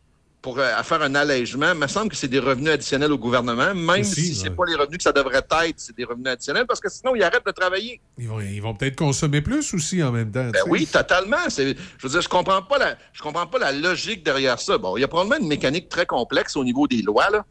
pour 0.41 0.59
euh, 0.59 0.73
à 0.77 0.83
faire 0.83 1.03
un 1.03 1.15
allègement, 1.15 1.73
il 1.73 1.79
me 1.79 1.87
semble 1.87 2.11
que 2.11 2.17
c'est 2.17 2.29
des 2.29 2.39
revenus 2.39 2.71
additionnels 2.71 3.13
au 3.13 3.19
gouvernement, 3.19 3.75
même 3.75 4.01
Aussi, 4.01 4.27
si 4.27 4.35
c'est 4.35 4.51
ouais. 4.51 4.55
pas 4.55 4.65
les 4.67 4.77
revenus 4.77 4.99
que 4.99 5.03
ça 5.03 5.13
devrait 5.13 5.39
être, 5.39 5.75
c'est 5.77 5.97
des 5.97 6.05
revenus 6.05 6.29
additionnels, 6.29 6.67
parce 6.67 6.81
que 6.81 6.89
sinon, 6.89 7.17
ils 7.17 7.23
arrêtent 7.23 7.47
de 7.47 7.51
travailler. 7.51 8.01
Ils 8.19 8.29
vont, 8.29 8.41
ils 8.41 8.61
vont 8.61 8.75
peut-être 8.75 8.97
consommer 8.97 9.43
plus 9.43 9.75
aussi 9.75 10.03
en 10.03 10.13
même 10.13 10.31
temps. 10.31 10.49
Ben 10.51 10.63
oui, 10.69 10.87
totalement. 10.87 11.37
Je 11.49 11.75
veux 12.03 12.09
dire, 12.09 12.21
je 12.21 12.29
comprends 12.29 12.63
pas 12.63 12.79
la, 12.79 12.97
je 13.13 13.21
comprends 13.21 13.47
pas 13.47 13.59
la 13.59 13.73
logique 13.73 14.25
derrière 14.25 14.61
ça. 14.61 14.79
Bon, 14.79 14.97
il 14.97 15.01
y 15.01 15.05
a 15.05 15.09
probablement 15.09 15.41
une 15.41 15.49
mécanique 15.49 15.89
très 15.89 16.07
complexe 16.07 16.57
au 16.57 16.65
niveau 16.65 16.87
des 16.87 17.03
lois, 17.03 17.31
là. 17.31 17.45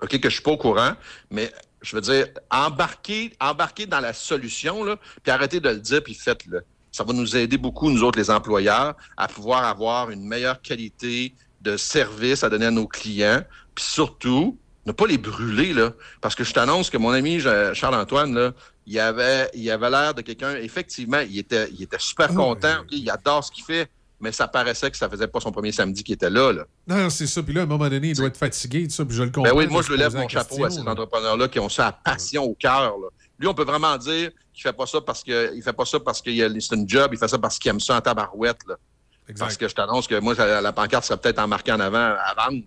OK, 0.00 0.20
que 0.20 0.28
je 0.28 0.34
suis 0.34 0.42
pas 0.42 0.52
au 0.52 0.56
courant, 0.56 0.92
mais 1.30 1.50
je 1.82 1.96
veux 1.96 2.02
dire, 2.02 2.28
embarquer, 2.50 3.32
embarquer 3.40 3.86
dans 3.86 4.00
la 4.00 4.12
solution, 4.12 4.84
là, 4.84 4.96
puis 5.22 5.32
arrêtez 5.32 5.60
de 5.60 5.68
le 5.68 5.78
dire, 5.78 6.02
puis 6.02 6.14
faites-le. 6.14 6.64
Ça 6.92 7.02
va 7.02 7.12
nous 7.12 7.36
aider 7.36 7.58
beaucoup, 7.58 7.90
nous 7.90 8.04
autres, 8.04 8.18
les 8.18 8.30
employeurs, 8.30 8.94
à 9.16 9.26
pouvoir 9.26 9.64
avoir 9.64 10.10
une 10.10 10.26
meilleure 10.26 10.62
qualité 10.62 11.34
de 11.64 11.76
service 11.76 12.44
à 12.44 12.50
donner 12.50 12.66
à 12.66 12.70
nos 12.70 12.86
clients, 12.86 13.42
puis 13.74 13.84
surtout, 13.84 14.58
ne 14.86 14.92
pas 14.92 15.06
les 15.06 15.18
brûler, 15.18 15.72
là. 15.72 15.92
Parce 16.20 16.34
que 16.34 16.44
je 16.44 16.52
t'annonce 16.52 16.90
que 16.90 16.98
mon 16.98 17.10
ami 17.10 17.40
Charles-Antoine, 17.40 18.34
là, 18.34 18.52
il 18.86 18.98
avait, 19.00 19.50
il 19.54 19.68
avait 19.70 19.90
l'air 19.90 20.14
de 20.14 20.20
quelqu'un, 20.20 20.56
effectivement, 20.56 21.20
il 21.20 21.38
était, 21.38 21.68
il 21.72 21.82
était 21.82 21.98
super 21.98 22.28
content, 22.28 22.80
OK, 22.82 22.88
il 22.92 23.08
adore 23.10 23.42
ce 23.42 23.50
qu'il 23.50 23.64
fait, 23.64 23.88
mais 24.20 24.30
ça 24.30 24.46
paraissait 24.46 24.90
que 24.90 24.96
ça 24.96 25.08
faisait 25.08 25.26
pas 25.26 25.40
son 25.40 25.52
premier 25.52 25.72
samedi 25.72 26.04
qui 26.04 26.12
était 26.12 26.30
là. 26.30 26.52
là. 26.52 26.64
Non, 26.86 27.08
c'est 27.08 27.26
ça. 27.26 27.42
Puis 27.42 27.54
là, 27.54 27.62
à 27.62 27.64
un 27.64 27.66
moment 27.66 27.88
donné, 27.88 28.08
il 28.08 28.16
doit 28.16 28.26
être 28.26 28.36
fatigué, 28.36 28.86
ça, 28.90 29.04
puis 29.04 29.16
je 29.16 29.22
le 29.22 29.30
comprends. 29.30 29.50
Ben 29.50 29.56
oui, 29.56 29.66
moi, 29.66 29.82
je 29.82 29.92
lève 29.94 30.12
poser 30.12 30.16
la 30.16 30.22
mon 30.22 30.28
chapeau 30.28 30.56
question, 30.56 30.64
à 30.64 30.70
ces 30.70 30.84
là. 30.84 30.92
entrepreneurs-là 30.92 31.48
qui 31.48 31.58
ont 31.58 31.68
ça 31.70 31.88
à 31.88 31.92
passion 31.92 32.44
au 32.44 32.54
cœur. 32.54 32.94
là. 32.98 33.08
Lui, 33.38 33.48
on 33.48 33.54
peut 33.54 33.64
vraiment 33.64 33.96
dire 33.96 34.30
qu'il 34.52 34.62
fait 34.62 34.72
pas 34.72 34.86
ça 34.86 35.00
parce 35.00 35.24
que 35.24 35.52
il 35.56 35.62
fait 35.62 35.72
pas 35.72 35.84
ça 35.84 35.98
parce 35.98 36.22
que 36.22 36.30
c'est 36.60 36.76
une 36.76 36.88
job, 36.88 37.10
il 37.12 37.18
fait 37.18 37.28
ça 37.28 37.38
parce 37.38 37.58
qu'il 37.58 37.70
aime 37.70 37.80
ça 37.80 37.96
en 37.96 38.00
tabarouette. 38.00 38.60
Là. 38.68 38.76
Parce 39.38 39.56
que 39.56 39.68
je 39.68 39.74
t'annonce 39.74 40.06
que 40.06 40.18
moi, 40.20 40.34
la 40.34 40.72
pancarte 40.72 41.04
serait 41.04 41.18
peut-être 41.18 41.38
en 41.38 41.48
marqué 41.48 41.72
en 41.72 41.80
avant 41.80 41.98
à 41.98 42.34
vendre. 42.36 42.62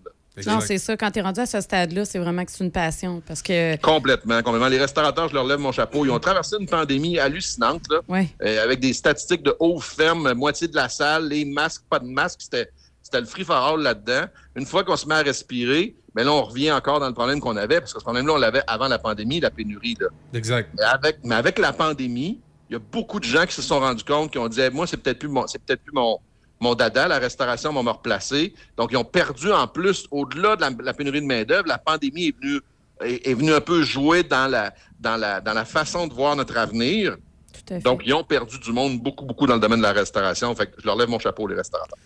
Non, 0.46 0.60
c'est 0.60 0.78
ça. 0.78 0.96
Quand 0.96 1.10
tu 1.10 1.18
es 1.18 1.22
rendu 1.22 1.40
à 1.40 1.46
ce 1.46 1.60
stade-là, 1.60 2.04
c'est 2.04 2.18
vraiment 2.18 2.44
que 2.44 2.50
c'est 2.52 2.62
une 2.62 2.70
passion. 2.70 3.20
Parce 3.26 3.42
que. 3.42 3.76
Complètement, 3.80 4.40
complètement. 4.42 4.68
Les 4.68 4.78
restaurateurs, 4.78 5.28
je 5.28 5.34
leur 5.34 5.44
lève 5.44 5.58
mon 5.58 5.72
chapeau. 5.72 6.04
Ils 6.04 6.10
ont 6.10 6.18
traversé 6.20 6.56
une 6.60 6.68
pandémie 6.68 7.18
hallucinante, 7.18 7.82
là, 7.90 8.00
Ouais. 8.08 8.28
euh, 8.42 8.62
avec 8.62 8.78
des 8.80 8.92
statistiques 8.92 9.42
de 9.42 9.56
haut 9.58 9.80
ferme, 9.80 10.32
moitié 10.34 10.68
de 10.68 10.76
la 10.76 10.88
salle, 10.88 11.28
les 11.28 11.44
masques, 11.44 11.82
pas 11.90 11.98
de 11.98 12.06
masques. 12.06 12.42
C'était, 12.42 12.70
c'était 13.02 13.20
le 13.20 13.26
free 13.26 13.44
for 13.44 13.56
all 13.56 13.80
là-dedans. 13.80 14.26
Une 14.54 14.66
fois 14.66 14.84
qu'on 14.84 14.96
se 14.96 15.06
met 15.08 15.16
à 15.16 15.22
respirer, 15.22 15.96
mais 16.14 16.22
là, 16.22 16.32
on 16.32 16.42
revient 16.44 16.70
encore 16.70 17.00
dans 17.00 17.08
le 17.08 17.14
problème 17.14 17.40
qu'on 17.40 17.56
avait, 17.56 17.80
parce 17.80 17.92
que 17.92 17.98
ce 17.98 18.04
problème-là, 18.04 18.34
on 18.34 18.38
l'avait 18.38 18.62
avant 18.68 18.86
la 18.86 18.98
pandémie, 19.00 19.40
la 19.40 19.50
pénurie. 19.50 19.96
Là. 20.00 20.06
Exact. 20.34 20.70
Mais 20.78 20.84
avec, 20.84 21.18
mais 21.24 21.34
avec 21.34 21.58
la 21.58 21.72
pandémie, 21.72 22.40
il 22.70 22.74
y 22.74 22.76
a 22.76 22.78
beaucoup 22.78 23.18
de 23.18 23.24
gens 23.24 23.44
qui 23.46 23.54
se 23.54 23.62
sont 23.62 23.80
rendus 23.80 24.04
compte, 24.04 24.30
qui 24.30 24.38
ont 24.38 24.48
dit, 24.48 24.60
moi, 24.72 24.86
c'est 24.86 24.98
peut-être 24.98 25.18
plus 25.18 25.28
mon, 25.28 25.46
c'est 25.46 25.60
peut-être 25.60 25.82
plus 25.82 25.92
mon, 25.94 26.18
mon 26.60 26.74
dada, 26.74 27.06
la 27.08 27.18
restauration 27.18 27.72
va 27.72 27.82
me 27.82 27.90
replacer. 27.90 28.52
Donc, 28.76 28.90
ils 28.92 28.96
ont 28.96 29.04
perdu 29.04 29.52
en 29.52 29.66
plus, 29.66 30.06
au-delà 30.10 30.56
de 30.56 30.60
la, 30.62 30.70
la 30.82 30.94
pénurie 30.94 31.20
de 31.20 31.26
main-d'œuvre, 31.26 31.68
la 31.68 31.78
pandémie 31.78 32.28
est 32.28 32.36
venue, 32.40 32.60
est, 33.04 33.28
est 33.30 33.34
venue 33.34 33.52
un 33.52 33.60
peu 33.60 33.82
jouer 33.82 34.22
dans 34.22 34.50
la, 34.50 34.74
dans 35.00 35.16
la, 35.16 35.40
dans 35.40 35.52
la 35.54 35.64
façon 35.64 36.06
de 36.06 36.14
voir 36.14 36.34
notre 36.36 36.56
avenir. 36.56 37.16
Tout 37.52 37.74
à 37.74 37.76
fait. 37.76 37.84
Donc, 37.84 38.02
ils 38.04 38.12
ont 38.14 38.24
perdu 38.24 38.58
du 38.58 38.72
monde 38.72 39.00
beaucoup, 39.00 39.24
beaucoup 39.24 39.46
dans 39.46 39.54
le 39.54 39.60
domaine 39.60 39.78
de 39.78 39.84
la 39.84 39.92
restauration. 39.92 40.54
Fait 40.54 40.66
que 40.66 40.72
je 40.80 40.86
leur 40.86 40.96
lève 40.96 41.08
mon 41.08 41.18
chapeau, 41.18 41.46
les 41.46 41.54
restaurateurs. 41.56 41.98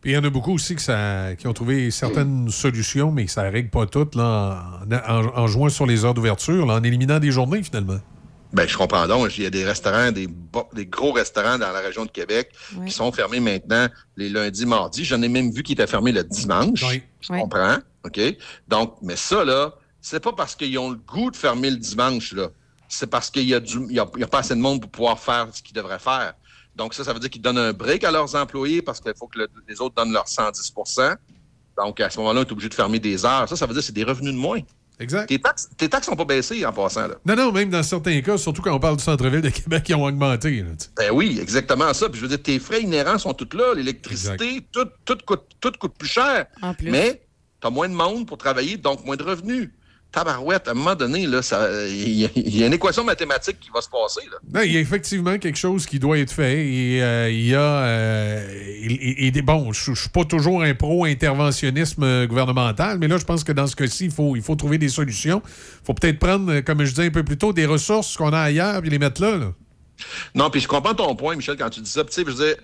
Puis 0.00 0.10
il 0.10 0.14
y 0.14 0.18
en 0.18 0.24
a 0.24 0.30
beaucoup 0.30 0.52
aussi 0.54 0.74
que 0.74 0.82
ça, 0.82 1.36
qui 1.38 1.46
ont 1.46 1.52
trouvé 1.52 1.92
certaines 1.92 2.50
solutions, 2.50 3.12
mais 3.12 3.28
ça 3.28 3.44
ne 3.44 3.52
règle 3.52 3.70
pas 3.70 3.86
toutes 3.86 4.16
là, 4.16 4.80
en, 4.90 5.14
en- 5.14 5.38
en 5.42 5.46
jouant 5.46 5.68
sur 5.68 5.86
les 5.86 6.04
heures 6.04 6.14
d'ouverture, 6.14 6.66
là, 6.66 6.74
en 6.74 6.82
éliminant 6.82 7.20
des 7.20 7.30
journées 7.30 7.62
finalement. 7.62 7.98
Ben, 8.52 8.68
je 8.68 8.76
comprends 8.76 9.06
donc. 9.08 9.36
Il 9.38 9.44
y 9.44 9.46
a 9.46 9.50
des 9.50 9.64
restaurants, 9.64 10.12
des, 10.12 10.28
gros 10.86 11.12
restaurants 11.12 11.58
dans 11.58 11.72
la 11.72 11.80
région 11.80 12.04
de 12.04 12.10
Québec 12.10 12.50
qui 12.86 12.92
sont 12.92 13.10
fermés 13.12 13.40
maintenant 13.40 13.88
les 14.16 14.28
lundis, 14.28 14.66
mardis. 14.66 15.04
J'en 15.04 15.22
ai 15.22 15.28
même 15.28 15.50
vu 15.50 15.62
qui 15.62 15.72
étaient 15.72 15.86
fermés 15.86 16.12
le 16.12 16.22
dimanche. 16.24 16.80
Je 17.20 17.32
comprends. 17.40 17.76
OK? 18.04 18.20
Donc, 18.68 18.96
mais 19.02 19.16
ça, 19.16 19.44
là, 19.44 19.74
c'est 20.00 20.20
pas 20.20 20.32
parce 20.32 20.54
qu'ils 20.54 20.76
ont 20.78 20.90
le 20.90 20.96
goût 20.96 21.30
de 21.30 21.36
fermer 21.36 21.70
le 21.70 21.76
dimanche, 21.76 22.32
là. 22.32 22.48
C'est 22.88 23.06
parce 23.06 23.30
qu'il 23.30 23.44
y, 23.44 23.54
a 23.54 23.60
du- 23.60 23.86
il 23.88 23.96
y 23.96 24.00
a, 24.00 24.06
il 24.16 24.20
y 24.20 24.24
a 24.24 24.26
pas 24.26 24.40
assez 24.40 24.54
de 24.54 24.60
monde 24.60 24.82
pour 24.82 24.90
pouvoir 24.90 25.18
faire 25.18 25.48
ce 25.52 25.62
qu'ils 25.62 25.74
devraient 25.74 25.98
faire. 25.98 26.34
Donc, 26.76 26.92
ça, 26.94 27.04
ça 27.04 27.12
veut 27.14 27.20
dire 27.20 27.30
qu'ils 27.30 27.40
donnent 27.40 27.56
un 27.58 27.72
break 27.72 28.04
à 28.04 28.10
leurs 28.10 28.34
employés 28.34 28.82
parce 28.82 29.00
qu'il 29.00 29.12
faut 29.18 29.28
que 29.28 29.38
le- 29.38 29.48
les 29.68 29.80
autres 29.80 29.94
donnent 29.94 30.12
leur 30.12 30.26
110% 30.28 31.14
Donc, 31.78 32.00
à 32.00 32.10
ce 32.10 32.18
moment-là, 32.18 32.40
on 32.40 32.42
est 32.44 32.52
obligé 32.52 32.68
de 32.68 32.74
fermer 32.74 32.98
des 32.98 33.24
heures. 33.24 33.48
Ça, 33.48 33.56
ça 33.56 33.64
veut 33.66 33.72
dire 33.72 33.80
que 33.80 33.86
c'est 33.86 33.92
des 33.94 34.04
revenus 34.04 34.34
de 34.34 34.38
moins. 34.38 34.60
Exact. 35.02 35.26
Tes 35.28 35.38
taxes, 35.40 35.68
tes 35.76 35.88
taxes 35.88 36.06
sont 36.06 36.16
pas 36.16 36.24
baissées 36.24 36.64
en 36.64 36.72
passant, 36.72 37.08
là. 37.08 37.14
Non, 37.26 37.36
non, 37.36 37.52
même 37.52 37.70
dans 37.70 37.82
certains 37.82 38.20
cas, 38.20 38.38
surtout 38.38 38.62
quand 38.62 38.74
on 38.74 38.80
parle 38.80 38.96
du 38.96 39.02
centre-ville 39.04 39.40
de 39.40 39.50
Québec, 39.50 39.84
ils 39.88 39.94
ont 39.94 40.04
augmenté. 40.04 40.62
là. 40.62 40.70
Ben 40.96 41.10
oui, 41.12 41.38
exactement 41.40 41.92
ça. 41.92 42.08
Puis 42.08 42.18
je 42.18 42.22
veux 42.22 42.28
dire, 42.28 42.42
tes 42.42 42.58
frais 42.58 42.82
inhérents 42.82 43.18
sont 43.18 43.34
tous 43.34 43.56
là. 43.56 43.74
L'électricité, 43.74 44.66
tout, 44.72 44.86
tout, 45.04 45.18
coûte, 45.26 45.42
tout 45.60 45.72
coûte 45.78 45.94
plus 45.98 46.08
cher. 46.08 46.46
En 46.62 46.74
plus. 46.74 46.90
Mais 46.90 47.22
tu 47.60 47.66
as 47.66 47.70
moins 47.70 47.88
de 47.88 47.94
monde 47.94 48.26
pour 48.26 48.38
travailler, 48.38 48.76
donc 48.76 49.04
moins 49.04 49.16
de 49.16 49.22
revenus. 49.22 49.70
Tabarouette, 50.12 50.68
à 50.68 50.72
un 50.72 50.74
moment 50.74 50.94
donné, 50.94 51.22
il 51.22 51.30
y, 51.30 52.24
a- 52.62 52.66
une 52.66 52.72
équation 52.74 53.02
mathématique 53.02 53.58
qui 53.58 53.70
va 53.74 53.80
se 53.80 53.88
passer. 53.88 54.20
Il 54.64 54.72
y 54.72 54.76
a 54.76 54.80
effectivement 54.80 55.38
quelque 55.38 55.56
chose 55.58 55.86
qui 55.86 55.98
doit 55.98 56.18
être 56.18 56.30
fait. 56.32 57.00
Euh, 57.00 57.30
il 57.30 57.46
y 57.48 57.54
a. 57.54 57.60
euh, 57.60 59.42
bon, 59.42 59.72
je 59.72 59.90
ne 59.90 59.96
suis 59.96 60.08
pas 60.10 60.24
toujours 60.24 60.62
un 60.62 60.74
pro-interventionnisme 60.74 62.26
gouvernemental, 62.26 62.98
mais 62.98 63.08
là, 63.08 63.16
je 63.18 63.24
pense 63.24 63.42
que 63.44 63.52
dans 63.52 63.66
ce 63.66 63.74
cas-ci, 63.76 64.04
il 64.06 64.10
faut, 64.10 64.36
il 64.36 64.42
faut 64.42 64.54
trouver 64.54 64.78
des 64.78 64.88
solutions. 64.90 65.42
Il 65.46 65.86
faut 65.86 65.94
peut-être 65.94 66.18
prendre, 66.18 66.60
comme 66.60 66.84
je 66.84 66.90
disais 66.90 67.06
un 67.06 67.10
peu 67.10 67.22
plus 67.24 67.38
tôt, 67.38 67.52
des 67.52 67.66
ressources 67.66 68.16
qu'on 68.16 68.32
a 68.32 68.40
ailleurs 68.40 68.84
et 68.84 68.88
les 68.90 68.98
mettre 68.98 69.22
là. 69.22 69.52
Non, 70.34 70.50
puis 70.50 70.60
je 70.60 70.68
comprends 70.68 70.94
ton 70.94 71.14
point, 71.16 71.36
Michel, 71.36 71.56
quand 71.56 71.70
tu 71.70 71.80
dis 71.80 71.90
ça. 71.90 72.04
Tu 72.04 72.12
sais, 72.12 72.24
je 72.26 72.30
veux 72.30 72.44
dire, 72.46 72.56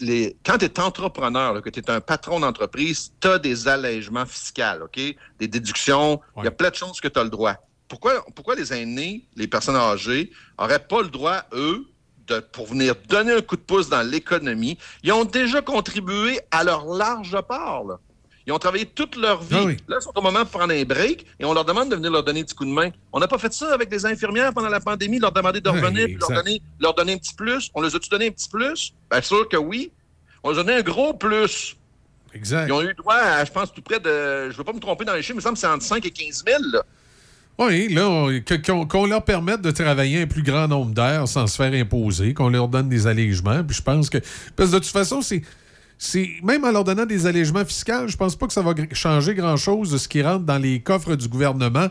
les- 0.00 0.36
quand 0.44 0.58
tu 0.58 0.64
es 0.64 0.80
entrepreneur, 0.80 1.54
là, 1.54 1.60
que 1.60 1.70
tu 1.70 1.80
es 1.80 1.90
un 1.90 2.00
patron 2.00 2.40
d'entreprise, 2.40 3.12
tu 3.20 3.28
as 3.28 3.38
des 3.38 3.68
allègements 3.68 4.26
fiscaux, 4.26 4.84
OK? 4.84 5.00
Des 5.38 5.48
déductions, 5.48 6.20
il 6.36 6.44
y 6.44 6.48
a 6.48 6.50
plein 6.50 6.70
de 6.70 6.74
choses 6.74 7.00
que 7.00 7.08
tu 7.08 7.18
as 7.18 7.24
le 7.24 7.30
droit. 7.30 7.54
Pourquoi, 7.88 8.24
pourquoi 8.34 8.54
les 8.54 8.72
aînés, 8.72 9.26
les 9.36 9.46
personnes 9.46 9.76
âgées, 9.76 10.30
n'auraient 10.58 10.78
pas 10.86 11.02
le 11.02 11.08
droit, 11.08 11.42
eux, 11.52 11.86
de, 12.26 12.40
pour 12.40 12.66
venir 12.66 12.94
donner 13.08 13.32
un 13.32 13.40
coup 13.40 13.56
de 13.56 13.62
pouce 13.62 13.88
dans 13.88 14.02
l'économie? 14.02 14.76
Ils 15.02 15.12
ont 15.12 15.24
déjà 15.24 15.62
contribué 15.62 16.40
à 16.50 16.64
leur 16.64 16.84
large 16.84 17.40
part. 17.48 17.84
là. 17.84 17.98
Ils 18.48 18.52
ont 18.52 18.58
travaillé 18.58 18.86
toute 18.86 19.14
leur 19.16 19.42
vie. 19.42 19.76
Là, 19.88 19.98
ils 20.00 20.02
sont 20.02 20.12
au 20.16 20.22
moment 20.22 20.40
de 20.40 20.48
prendre 20.48 20.72
un 20.72 20.82
break 20.82 21.26
et 21.38 21.44
on 21.44 21.52
leur 21.52 21.66
demande 21.66 21.90
de 21.90 21.96
venir 21.96 22.10
leur 22.10 22.24
donner 22.24 22.40
un 22.40 22.44
petit 22.44 22.54
coup 22.54 22.64
de 22.64 22.70
main. 22.70 22.88
On 23.12 23.20
n'a 23.20 23.28
pas 23.28 23.36
fait 23.36 23.52
ça 23.52 23.74
avec 23.74 23.92
les 23.92 24.06
infirmières 24.06 24.54
pendant 24.54 24.70
la 24.70 24.80
pandémie, 24.80 25.18
leur 25.18 25.32
demander 25.32 25.60
de 25.60 25.68
Oui, 25.68 25.78
revenir 25.78 26.06
puis 26.06 26.16
leur 26.16 26.30
donner, 26.30 26.62
leur 26.80 26.94
donner 26.94 27.12
un 27.12 27.18
petit 27.18 27.34
plus. 27.34 27.70
On 27.74 27.82
les 27.82 27.94
a-tu 27.94 28.08
donné 28.08 28.28
un 28.28 28.30
petit 28.30 28.48
plus? 28.48 28.94
Bien 29.10 29.20
sûr 29.20 29.46
que 29.50 29.58
oui. 29.58 29.92
On 30.42 30.50
les 30.50 30.58
a 30.58 30.62
donné 30.62 30.78
un 30.78 30.82
gros 30.82 31.12
plus. 31.12 31.76
Exact. 32.32 32.68
Ils 32.68 32.72
ont 32.72 32.80
eu 32.80 32.94
droit 32.94 33.16
à, 33.16 33.44
je 33.44 33.52
pense, 33.52 33.70
tout 33.70 33.82
près 33.82 34.00
de. 34.00 34.08
Je 34.46 34.46
ne 34.46 34.52
veux 34.56 34.64
pas 34.64 34.72
me 34.72 34.80
tromper 34.80 35.04
dans 35.04 35.12
les 35.12 35.20
chiffres, 35.20 35.34
mais 35.36 35.42
il 35.42 35.50
me 35.52 35.56
semble 35.56 35.56
que 35.56 35.60
c'est 35.60 35.66
entre 35.66 35.84
5 35.84 36.06
et 36.06 36.10
15 36.10 36.44
000. 36.46 36.58
là. 36.72 36.82
Oui, 37.58 37.92
là, 37.92 38.30
qu'on 38.88 39.06
leur 39.06 39.24
permette 39.24 39.60
de 39.60 39.72
travailler 39.72 40.22
un 40.22 40.26
plus 40.26 40.42
grand 40.42 40.68
nombre 40.68 40.94
d'heures 40.94 41.28
sans 41.28 41.46
se 41.48 41.56
faire 41.56 41.74
imposer, 41.74 42.32
qu'on 42.32 42.48
leur 42.48 42.68
donne 42.68 42.88
des 42.88 43.06
allégements. 43.06 43.62
Puis 43.62 43.76
je 43.76 43.82
pense 43.82 44.08
que. 44.08 44.18
Parce 44.56 44.70
que 44.70 44.76
de 44.76 44.80
toute 44.80 44.88
façon, 44.88 45.20
c'est. 45.20 45.42
C'est 45.98 46.28
Même 46.42 46.64
en 46.64 46.70
leur 46.70 46.84
donnant 46.84 47.06
des 47.06 47.26
allégements 47.26 47.64
fiscaux, 47.64 48.06
je 48.06 48.16
pense 48.16 48.36
pas 48.36 48.46
que 48.46 48.52
ça 48.52 48.62
va 48.62 48.72
changer 48.92 49.34
grand-chose 49.34 49.90
de 49.90 49.98
ce 49.98 50.08
qui 50.08 50.22
rentre 50.22 50.44
dans 50.44 50.58
les 50.58 50.80
coffres 50.80 51.16
du 51.16 51.28
gouvernement. 51.28 51.88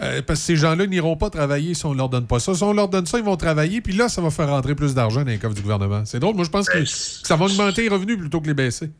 Euh, 0.00 0.22
parce 0.26 0.40
que 0.40 0.46
ces 0.46 0.56
gens-là 0.56 0.86
n'iront 0.86 1.16
pas 1.18 1.28
travailler 1.28 1.74
si 1.74 1.84
on 1.84 1.92
ne 1.92 1.98
leur 1.98 2.08
donne 2.08 2.26
pas 2.26 2.40
ça. 2.40 2.54
Si 2.54 2.62
on 2.62 2.72
leur 2.72 2.88
donne 2.88 3.04
ça, 3.04 3.18
ils 3.18 3.24
vont 3.24 3.36
travailler, 3.36 3.82
puis 3.82 3.92
là, 3.92 4.08
ça 4.08 4.22
va 4.22 4.30
faire 4.30 4.48
rentrer 4.48 4.74
plus 4.74 4.94
d'argent 4.94 5.20
dans 5.20 5.26
les 5.26 5.38
coffres 5.38 5.54
du 5.54 5.60
gouvernement. 5.60 6.04
C'est 6.06 6.18
drôle. 6.18 6.34
Moi, 6.34 6.44
je 6.46 6.50
pense 6.50 6.66
que, 6.66 6.78
que 6.78 6.86
ça 6.86 7.36
va 7.36 7.44
augmenter 7.44 7.82
les 7.82 7.88
revenus 7.90 8.16
plutôt 8.16 8.40
que 8.40 8.46
les 8.46 8.54
baisser. 8.54 8.90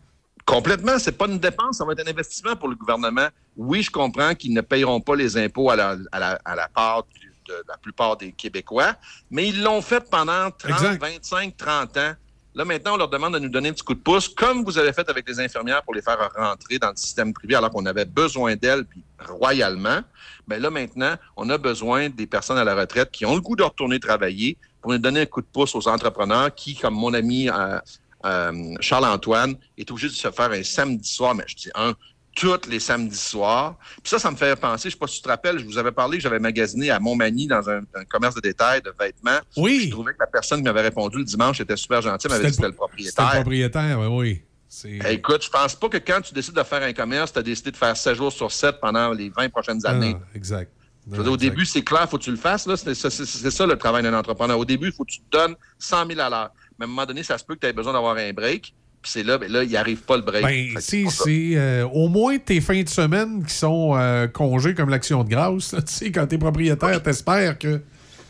Complètement, 0.44 0.98
c'est 0.98 1.12
pas 1.16 1.26
une 1.28 1.38
dépense, 1.38 1.78
ça 1.78 1.84
va 1.86 1.92
être 1.92 2.06
un 2.06 2.10
investissement 2.10 2.56
pour 2.56 2.68
le 2.68 2.74
gouvernement. 2.74 3.28
Oui, 3.56 3.82
je 3.82 3.90
comprends 3.90 4.34
qu'ils 4.34 4.52
ne 4.52 4.60
payeront 4.60 5.00
pas 5.00 5.14
les 5.16 5.36
impôts 5.38 5.70
à 5.70 5.76
la, 5.76 5.96
à 6.10 6.18
la- 6.18 6.40
à 6.44 6.54
la 6.56 6.68
part 6.68 7.04
du- 7.14 7.32
de 7.48 7.54
la 7.68 7.76
plupart 7.78 8.16
des 8.18 8.32
Québécois, 8.32 8.94
mais 9.30 9.48
ils 9.48 9.62
l'ont 9.62 9.80
fait 9.82 10.04
pendant 10.10 10.50
30, 10.50 10.70
Exact. 10.72 11.00
25, 11.00 11.56
30 11.56 11.96
ans. 11.96 12.12
Là, 12.54 12.66
maintenant, 12.66 12.94
on 12.94 12.96
leur 12.98 13.08
demande 13.08 13.32
de 13.32 13.38
nous 13.38 13.48
donner 13.48 13.70
un 13.70 13.72
petit 13.72 13.82
coup 13.82 13.94
de 13.94 14.00
pouce, 14.00 14.28
comme 14.28 14.62
vous 14.62 14.76
avez 14.76 14.92
fait 14.92 15.08
avec 15.08 15.26
les 15.26 15.40
infirmières 15.40 15.82
pour 15.82 15.94
les 15.94 16.02
faire 16.02 16.30
rentrer 16.36 16.78
dans 16.78 16.90
le 16.90 16.96
système 16.96 17.32
privé 17.32 17.54
alors 17.54 17.70
qu'on 17.70 17.86
avait 17.86 18.04
besoin 18.04 18.56
d'elles, 18.56 18.84
puis 18.84 19.02
royalement. 19.26 20.00
Mais 20.46 20.58
là, 20.58 20.68
maintenant, 20.68 21.14
on 21.36 21.48
a 21.48 21.56
besoin 21.56 22.10
des 22.10 22.26
personnes 22.26 22.58
à 22.58 22.64
la 22.64 22.74
retraite 22.74 23.10
qui 23.10 23.24
ont 23.24 23.34
le 23.34 23.40
goût 23.40 23.56
de 23.56 23.62
retourner 23.62 23.98
travailler 23.98 24.58
pour 24.82 24.92
nous 24.92 24.98
donner 24.98 25.20
un 25.20 25.26
coup 25.26 25.40
de 25.40 25.46
pouce 25.46 25.74
aux 25.74 25.88
entrepreneurs 25.88 26.54
qui, 26.54 26.76
comme 26.76 26.94
mon 26.94 27.14
ami 27.14 27.48
euh, 27.48 27.78
euh, 28.26 28.74
Charles-Antoine, 28.80 29.56
est 29.78 29.90
obligé 29.90 30.08
de 30.08 30.12
se 30.12 30.30
faire 30.30 30.50
un 30.50 30.62
samedi 30.62 31.08
soir, 31.08 31.34
mais 31.34 31.44
je 31.46 31.56
dis 31.56 31.70
un, 31.74 31.94
tous 32.34 32.60
les 32.68 32.80
samedis 32.80 33.16
soirs. 33.16 33.76
Puis 34.02 34.10
ça, 34.10 34.18
ça 34.18 34.30
me 34.30 34.36
fait 34.36 34.54
penser, 34.58 34.88
je 34.88 34.94
sais 34.94 34.98
pas 34.98 35.06
si 35.06 35.16
tu 35.16 35.22
te 35.22 35.28
rappelles, 35.28 35.58
je 35.58 35.64
vous 35.64 35.78
avais 35.78 35.92
parlé 35.92 36.16
que 36.18 36.22
j'avais 36.22 36.38
magasiné 36.38 36.90
à 36.90 36.98
Montmagny 36.98 37.46
dans 37.46 37.68
un, 37.68 37.80
un 37.94 38.04
commerce 38.08 38.34
de 38.34 38.40
détail 38.40 38.80
de 38.82 38.92
vêtements. 38.98 39.38
Oui. 39.56 39.84
Je 39.86 39.90
trouvais 39.90 40.12
que 40.12 40.18
la 40.20 40.26
personne 40.26 40.58
qui 40.60 40.64
m'avait 40.64 40.80
répondu 40.82 41.18
le 41.18 41.24
dimanche 41.24 41.60
était 41.60 41.76
super 41.76 42.00
gentille, 42.02 42.30
m'avait 42.30 42.44
dit 42.44 42.48
que 42.50 42.54
c'était 42.56 42.66
le 42.68 42.72
C'était 42.72 42.76
propriétaire. 42.78 43.24
le 43.26 43.40
propriétaire, 43.40 44.00
oui, 44.12 44.42
Eh, 44.84 45.12
Écoute, 45.12 45.44
je 45.44 45.50
pense 45.50 45.74
pas 45.74 45.88
que 45.88 45.98
quand 45.98 46.20
tu 46.22 46.32
décides 46.32 46.54
de 46.54 46.62
faire 46.62 46.82
un 46.82 46.92
commerce, 46.92 47.32
tu 47.32 47.38
as 47.38 47.42
décidé 47.42 47.70
de 47.70 47.76
faire 47.76 47.96
7 47.96 48.14
jours 48.14 48.32
sur 48.32 48.50
7 48.50 48.80
pendant 48.80 49.12
les 49.12 49.28
20 49.28 49.50
prochaines 49.50 49.84
années. 49.86 50.16
Ah, 50.18 50.26
exact. 50.34 50.72
Veux 51.06 51.22
dire, 51.24 51.32
au 51.32 51.36
début, 51.36 51.66
c'est 51.66 51.82
clair, 51.82 52.08
faut 52.08 52.16
que 52.16 52.22
tu 52.22 52.30
le 52.30 52.36
fasses. 52.36 52.68
c'est 52.84 53.50
ça 53.50 53.66
le 53.66 53.76
travail 53.76 54.04
d'un 54.04 54.14
entrepreneur. 54.14 54.56
Au 54.58 54.64
début, 54.64 54.86
il 54.86 54.92
faut 54.92 55.04
que 55.04 55.10
tu 55.10 55.20
te 55.20 55.36
donnes 55.36 55.56
100 55.78 56.06
000 56.06 56.20
à 56.20 56.30
l'heure. 56.30 56.50
Mais 56.78 56.84
à 56.84 56.86
un 56.86 56.90
moment 56.90 57.04
donné, 57.04 57.22
ça 57.24 57.36
se 57.36 57.44
peut 57.44 57.54
que 57.56 57.60
tu 57.60 57.66
aies 57.66 57.72
besoin 57.72 57.92
d'avoir 57.92 58.16
un 58.16 58.32
break. 58.32 58.72
Puis 59.02 59.10
c'est 59.10 59.24
là, 59.24 59.36
ben 59.36 59.50
là, 59.50 59.64
il 59.64 59.76
arrive 59.76 60.02
pas 60.02 60.16
le 60.16 60.22
break. 60.22 60.44
Ben, 60.44 60.74
c'est 60.78 61.04
c'est, 61.10 61.52
euh, 61.56 61.84
au 61.88 62.06
moins 62.08 62.38
tes 62.38 62.60
fins 62.60 62.82
de 62.82 62.88
semaine 62.88 63.44
qui 63.44 63.52
sont 63.52 63.96
euh, 63.96 64.28
congés 64.28 64.74
comme 64.74 64.90
l'action 64.90 65.24
de 65.24 65.28
grâce. 65.28 65.74
Tu 65.86 65.92
sais, 65.92 66.12
quand 66.12 66.24
t'es 66.28 66.38
propriétaire, 66.38 67.02
t'espères 67.02 67.58
que. 67.58 67.80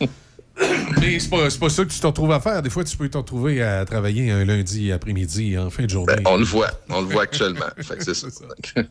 Mais 1.01 1.19
c'est 1.19 1.29
pas, 1.29 1.49
pas 1.61 1.69
ça 1.69 1.85
que 1.85 1.91
tu 1.91 2.01
te 2.01 2.07
retrouves 2.07 2.33
à 2.33 2.41
faire. 2.41 2.63
Des 2.63 2.71
fois, 2.71 2.85
tu 2.85 2.97
peux 2.97 3.09
te 3.09 3.19
retrouver 3.19 3.63
à 3.63 3.85
travailler 3.85 4.31
un 4.31 4.47
lundi 4.47 4.93
après-midi 4.93 5.59
en 5.59 5.69
fin 5.69 5.85
de 5.85 5.91
journée. 5.91 6.15
Ben, 6.17 6.23
on 6.27 6.37
le 6.39 6.45
voit. 6.45 6.71
On 6.89 7.03
le 7.03 7.07
voit 7.07 7.25
actuellement. 7.25 7.67
Fait 7.77 7.97
que 7.97 8.05
c'est 8.05 8.15
ça. 8.15 8.31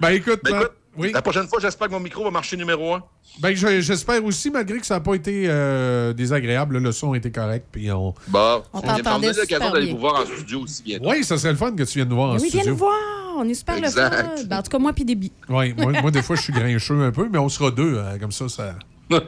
Ben 0.00 0.10
écoute, 0.10 0.40
Ben, 0.42 0.56
écoute, 0.56 0.72
oui. 0.96 1.12
la 1.12 1.22
prochaine 1.22 1.46
fois, 1.46 1.58
j'espère 1.60 1.88
que 1.88 1.92
mon 1.92 2.00
micro 2.00 2.24
va 2.24 2.30
marcher 2.30 2.56
numéro 2.56 2.94
un. 2.94 3.02
Ben, 3.40 3.54
je- 3.54 3.80
j'espère 3.80 4.24
aussi, 4.24 4.50
malgré 4.50 4.78
que 4.78 4.86
ça 4.86 4.94
n'a 4.94 5.00
pas 5.00 5.14
été 5.14 5.44
euh, 5.48 6.12
désagréable, 6.12 6.78
le 6.78 6.92
son 6.92 7.12
a 7.12 7.16
été 7.16 7.30
correct. 7.30 7.66
Puis 7.70 7.90
on... 7.92 8.14
Bon, 8.28 8.62
On 8.72 8.80
t'entendait 8.80 9.32
de 9.32 9.36
l'occasion 9.38 9.70
d'aller 9.70 9.92
vous 9.92 9.98
voir 9.98 10.20
en 10.22 10.26
studio 10.26 10.60
aussi 10.62 10.82
bientôt. 10.82 11.08
Oui, 11.10 11.22
ça 11.24 11.38
serait 11.38 11.52
le 11.52 11.58
fun 11.58 11.72
que 11.72 11.82
tu 11.84 11.98
viennes 11.98 12.08
nous 12.08 12.16
voir 12.16 12.30
en 12.30 12.34
oui, 12.34 12.40
viens 12.50 12.60
studio. 12.60 12.70
nous 12.72 12.76
voir. 12.78 12.96
On 13.36 13.48
est 13.48 13.54
super 13.54 13.76
Exact. 13.76 14.10
le 14.10 14.16
fun. 14.38 14.44
Ben, 14.48 14.58
en 14.58 14.62
tout 14.62 14.70
cas, 14.70 14.78
moi 14.78 14.92
puis 14.92 15.04
Déby. 15.04 15.32
Oui, 15.48 15.72
moi, 15.78 15.92
moi, 16.02 16.10
des 16.10 16.22
fois, 16.22 16.36
je 16.36 16.42
suis 16.42 16.52
grincheux 16.52 17.00
un 17.02 17.12
peu, 17.12 17.28
mais 17.32 17.38
on 17.38 17.48
sera 17.48 17.70
deux. 17.70 17.98
hein, 17.98 18.18
comme 18.18 18.32
ça, 18.32 18.48
ça. 18.48 18.74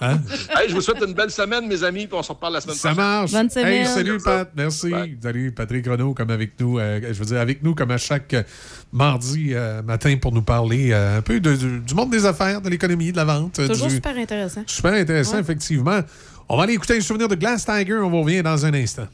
Hey, 0.00 0.68
je 0.68 0.74
vous 0.74 0.80
souhaite 0.80 1.02
une 1.06 1.14
belle 1.14 1.30
semaine, 1.30 1.66
mes 1.66 1.82
amis, 1.82 2.06
puis 2.06 2.16
on 2.18 2.22
se 2.22 2.30
reparle 2.32 2.54
la 2.54 2.60
semaine 2.60 2.76
Ça 2.76 2.90
prochaine. 2.94 3.04
marche. 3.04 3.56
Hey, 3.56 3.86
salut, 3.86 4.18
Pat. 4.18 4.50
Merci. 4.56 4.92
Salut, 5.22 5.52
Patrick 5.52 5.86
Renaud, 5.86 6.14
comme 6.14 6.30
avec 6.30 6.58
nous. 6.60 6.78
euh, 6.78 7.00
je 7.12 7.18
veux 7.18 7.24
dire, 7.24 7.40
avec 7.40 7.62
nous, 7.62 7.74
comme 7.74 7.90
à 7.90 7.98
chaque 7.98 8.34
euh, 8.34 8.42
mardi 8.92 9.50
euh, 9.52 9.82
matin, 9.82 10.16
pour 10.20 10.32
nous 10.32 10.42
parler 10.42 10.90
euh, 10.92 11.18
un 11.18 11.22
peu 11.22 11.40
de- 11.40 11.54
du, 11.56 11.80
du 11.80 11.94
monde 11.94 12.10
des 12.10 12.24
affaires, 12.26 12.60
de 12.60 12.68
l'économie, 12.68 13.12
de 13.12 13.16
la 13.16 13.24
vente. 13.24 13.54
Toujours 13.68 13.88
du- 13.88 13.94
super 13.94 14.16
intéressant. 14.16 14.62
Super 14.66 14.92
intéressant, 14.94 15.34
Ouais. 15.34 15.40
effectivement. 15.40 16.00
On 16.48 16.56
va 16.56 16.64
aller 16.64 16.74
écouter 16.74 16.96
un 16.96 17.00
souvenir 17.00 17.28
de 17.28 17.34
Glass 17.34 17.64
Tiger. 17.64 17.94
On 18.02 18.10
vous 18.10 18.22
revient 18.22 18.42
dans 18.42 18.64
un 18.66 18.74
instant. 18.74 19.06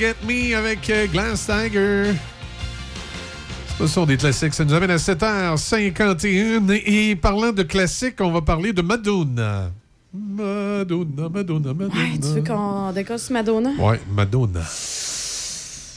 Forget 0.00 0.16
Me 0.26 0.56
avec 0.56 0.88
euh, 0.88 1.06
Glass 1.08 1.44
Tiger. 1.46 2.12
Ce 3.78 3.86
sont 3.86 4.06
des 4.06 4.16
classiques. 4.16 4.54
Ça 4.54 4.64
nous 4.64 4.72
amène 4.72 4.90
à 4.92 4.96
7h51. 4.96 6.80
Et 6.86 7.16
parlant 7.16 7.52
de 7.52 7.62
classiques, 7.62 8.16
on 8.20 8.30
va 8.30 8.40
parler 8.40 8.72
de 8.72 8.80
Madonna. 8.80 9.70
Madonna, 10.14 11.28
Madonna, 11.28 11.74
Madonna. 11.74 11.94
Ouais, 11.94 12.18
tu 12.18 12.28
veux 12.28 12.42
qu'on 12.42 12.92
décosse 12.92 13.28
Madonna? 13.28 13.72
Ouais, 13.78 14.00
Madonna. 14.10 14.60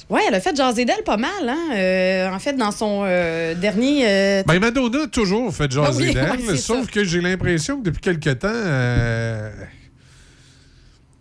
Ouais, 0.10 0.22
elle 0.28 0.36
a 0.36 0.42
fait 0.42 0.54
jaser 0.56 0.84
d'elle 0.84 1.04
pas 1.06 1.16
mal, 1.18 1.48
hein? 1.48 1.70
Euh, 1.74 2.30
en 2.30 2.40
fait, 2.40 2.54
dans 2.58 2.72
son 2.72 3.04
euh, 3.06 3.56
dernier. 3.56 4.06
euh, 4.06 4.44
Ben, 4.46 4.60
Madonna 4.60 5.04
a 5.04 5.08
toujours 5.08 5.54
fait 5.56 5.72
jaser 5.72 5.88
Ah 5.90 5.96
oui, 5.98 6.14
d'elle, 6.14 6.30
ouais, 6.50 6.58
sauf 6.58 6.86
ça. 6.88 6.92
que 6.92 7.06
j'ai 7.06 7.22
l'impression 7.22 7.78
que 7.80 7.86
depuis 7.86 8.02
quelque 8.02 8.32
temps, 8.32 8.50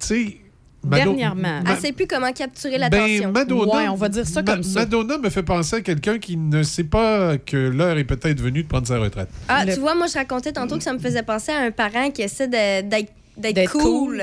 tu 0.00 0.06
sais, 0.06 0.38
Mado- 0.84 1.04
Dernièrement. 1.04 1.62
Ma- 1.62 1.72
Elle 1.72 1.78
sait 1.78 1.92
plus 1.92 2.06
comment 2.09 2.32
capturer 2.32 2.72
Ben, 2.78 2.90
l'attention. 2.90 3.30
Madonna, 3.32 3.74
Ouais, 3.76 3.88
on 3.88 3.94
va 3.94 4.09
dire 4.09 4.26
ça 4.26 4.42
Ma- 4.42 4.52
comme 4.52 4.62
ça. 4.64 4.80
Madonna 4.80 5.18
me 5.18 5.30
fait 5.30 5.42
penser 5.44 5.76
à 5.76 5.80
quelqu'un 5.80 6.18
qui 6.18 6.36
ne 6.36 6.62
sait 6.64 6.84
pas 6.84 7.38
que 7.38 7.56
l'heure 7.56 7.96
est 7.98 8.04
peut-être 8.04 8.40
venue 8.40 8.64
de 8.64 8.68
prendre 8.68 8.86
sa 8.88 8.98
retraite. 8.98 9.28
Ah, 9.48 9.64
Le- 9.64 9.74
tu 9.74 9.80
vois, 9.80 9.94
moi, 9.94 10.09
je 10.09 10.14
racontais 10.14 10.52
tantôt 10.52 10.76
que 10.76 10.82
ça 10.82 10.92
me 10.92 10.98
faisait 10.98 11.22
penser 11.22 11.52
à 11.52 11.60
un 11.60 11.70
parent 11.70 12.10
qui 12.10 12.22
essaie 12.22 12.48
d'être 12.48 13.70
cool. 13.72 13.80
cool. 13.82 14.22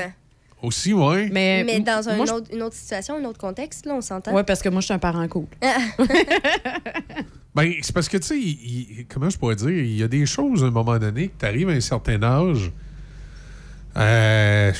Aussi, 0.62 0.92
ouais. 0.92 1.30
Mais, 1.32 1.64
Mais 1.64 1.80
dans 1.80 2.06
un 2.10 2.16
moi, 2.16 2.26
je- 2.26 2.32
autre- 2.32 2.50
une 2.52 2.62
autre 2.62 2.76
situation, 2.76 3.14
un 3.16 3.24
autre 3.24 3.38
contexte, 3.38 3.86
là, 3.86 3.94
on 3.94 4.02
s'entend. 4.02 4.34
Ouais, 4.34 4.44
parce 4.44 4.60
que 4.60 4.68
moi, 4.68 4.82
je 4.82 4.84
suis 4.86 4.94
un 4.94 4.98
parent 4.98 5.26
cool. 5.28 5.46
Ben, 7.54 7.72
c'est 7.82 7.92
parce 7.92 8.08
que, 8.08 8.16
tu 8.18 8.26
sais, 8.26 9.06
comment 9.12 9.28
je 9.28 9.36
pourrais 9.36 9.56
dire, 9.56 9.70
il 9.70 9.96
y 9.96 10.02
a 10.04 10.08
des 10.08 10.24
choses 10.24 10.62
à 10.62 10.66
un 10.68 10.70
moment 10.70 10.96
donné 10.98 11.28
que 11.28 11.32
tu 11.40 11.46
arrives 11.46 11.68
à 11.68 11.72
un 11.72 11.80
certain 11.80 12.22
âge. 12.22 12.70
Euh, 13.96 14.72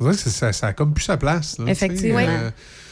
on 0.00 0.04
dirait 0.04 0.14
que 0.16 0.30
ça, 0.30 0.52
ça 0.52 0.66
a 0.68 0.72
comme 0.72 0.92
plus 0.94 1.04
sa 1.04 1.16
place. 1.16 1.58
là, 1.58 1.66
Effectivement. 1.70 2.18
euh, 2.18 2.50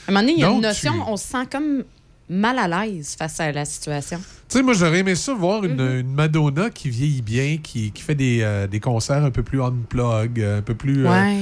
À 0.09 0.11
un 0.11 0.13
moment 0.13 0.21
donné, 0.21 0.33
il 0.33 0.41
y 0.41 0.45
a 0.45 0.51
une 0.51 0.61
notion, 0.61 0.93
tu- 0.93 1.01
on 1.07 1.17
se 1.17 1.27
sent 1.29 1.47
comme 1.51 1.85
mal 2.29 2.59
à 2.59 2.69
l'aise 2.87 3.17
face 3.19 3.41
à 3.41 3.51
la 3.53 3.65
situation. 3.65 4.19
Tu 4.49 4.59
sais, 4.59 4.63
moi, 4.63 4.75
j'aurais 4.75 5.01
aimé 5.01 5.15
ça 5.17 5.35
voir 5.35 5.65
une, 5.65 5.77
Mm-hmm. 5.77 6.01
une 6.01 6.13
Madonna 6.15 6.71
qui 6.71 6.89
vieillit 6.91 7.23
bien, 7.23 7.59
qui, 7.63 7.91
qui 7.93 8.03
fait 8.03 8.15
des, 8.15 8.41
euh, 8.43 8.67
des 8.67 8.81
concerts 8.81 9.25
un 9.25 9.31
peu 9.31 9.43
plus 9.43 9.61
unplug, 9.63 10.41
un 10.41 10.63
peu 10.63 10.75
plus. 10.75 11.07
euh, 11.07 11.11
Ouais. 11.11 11.39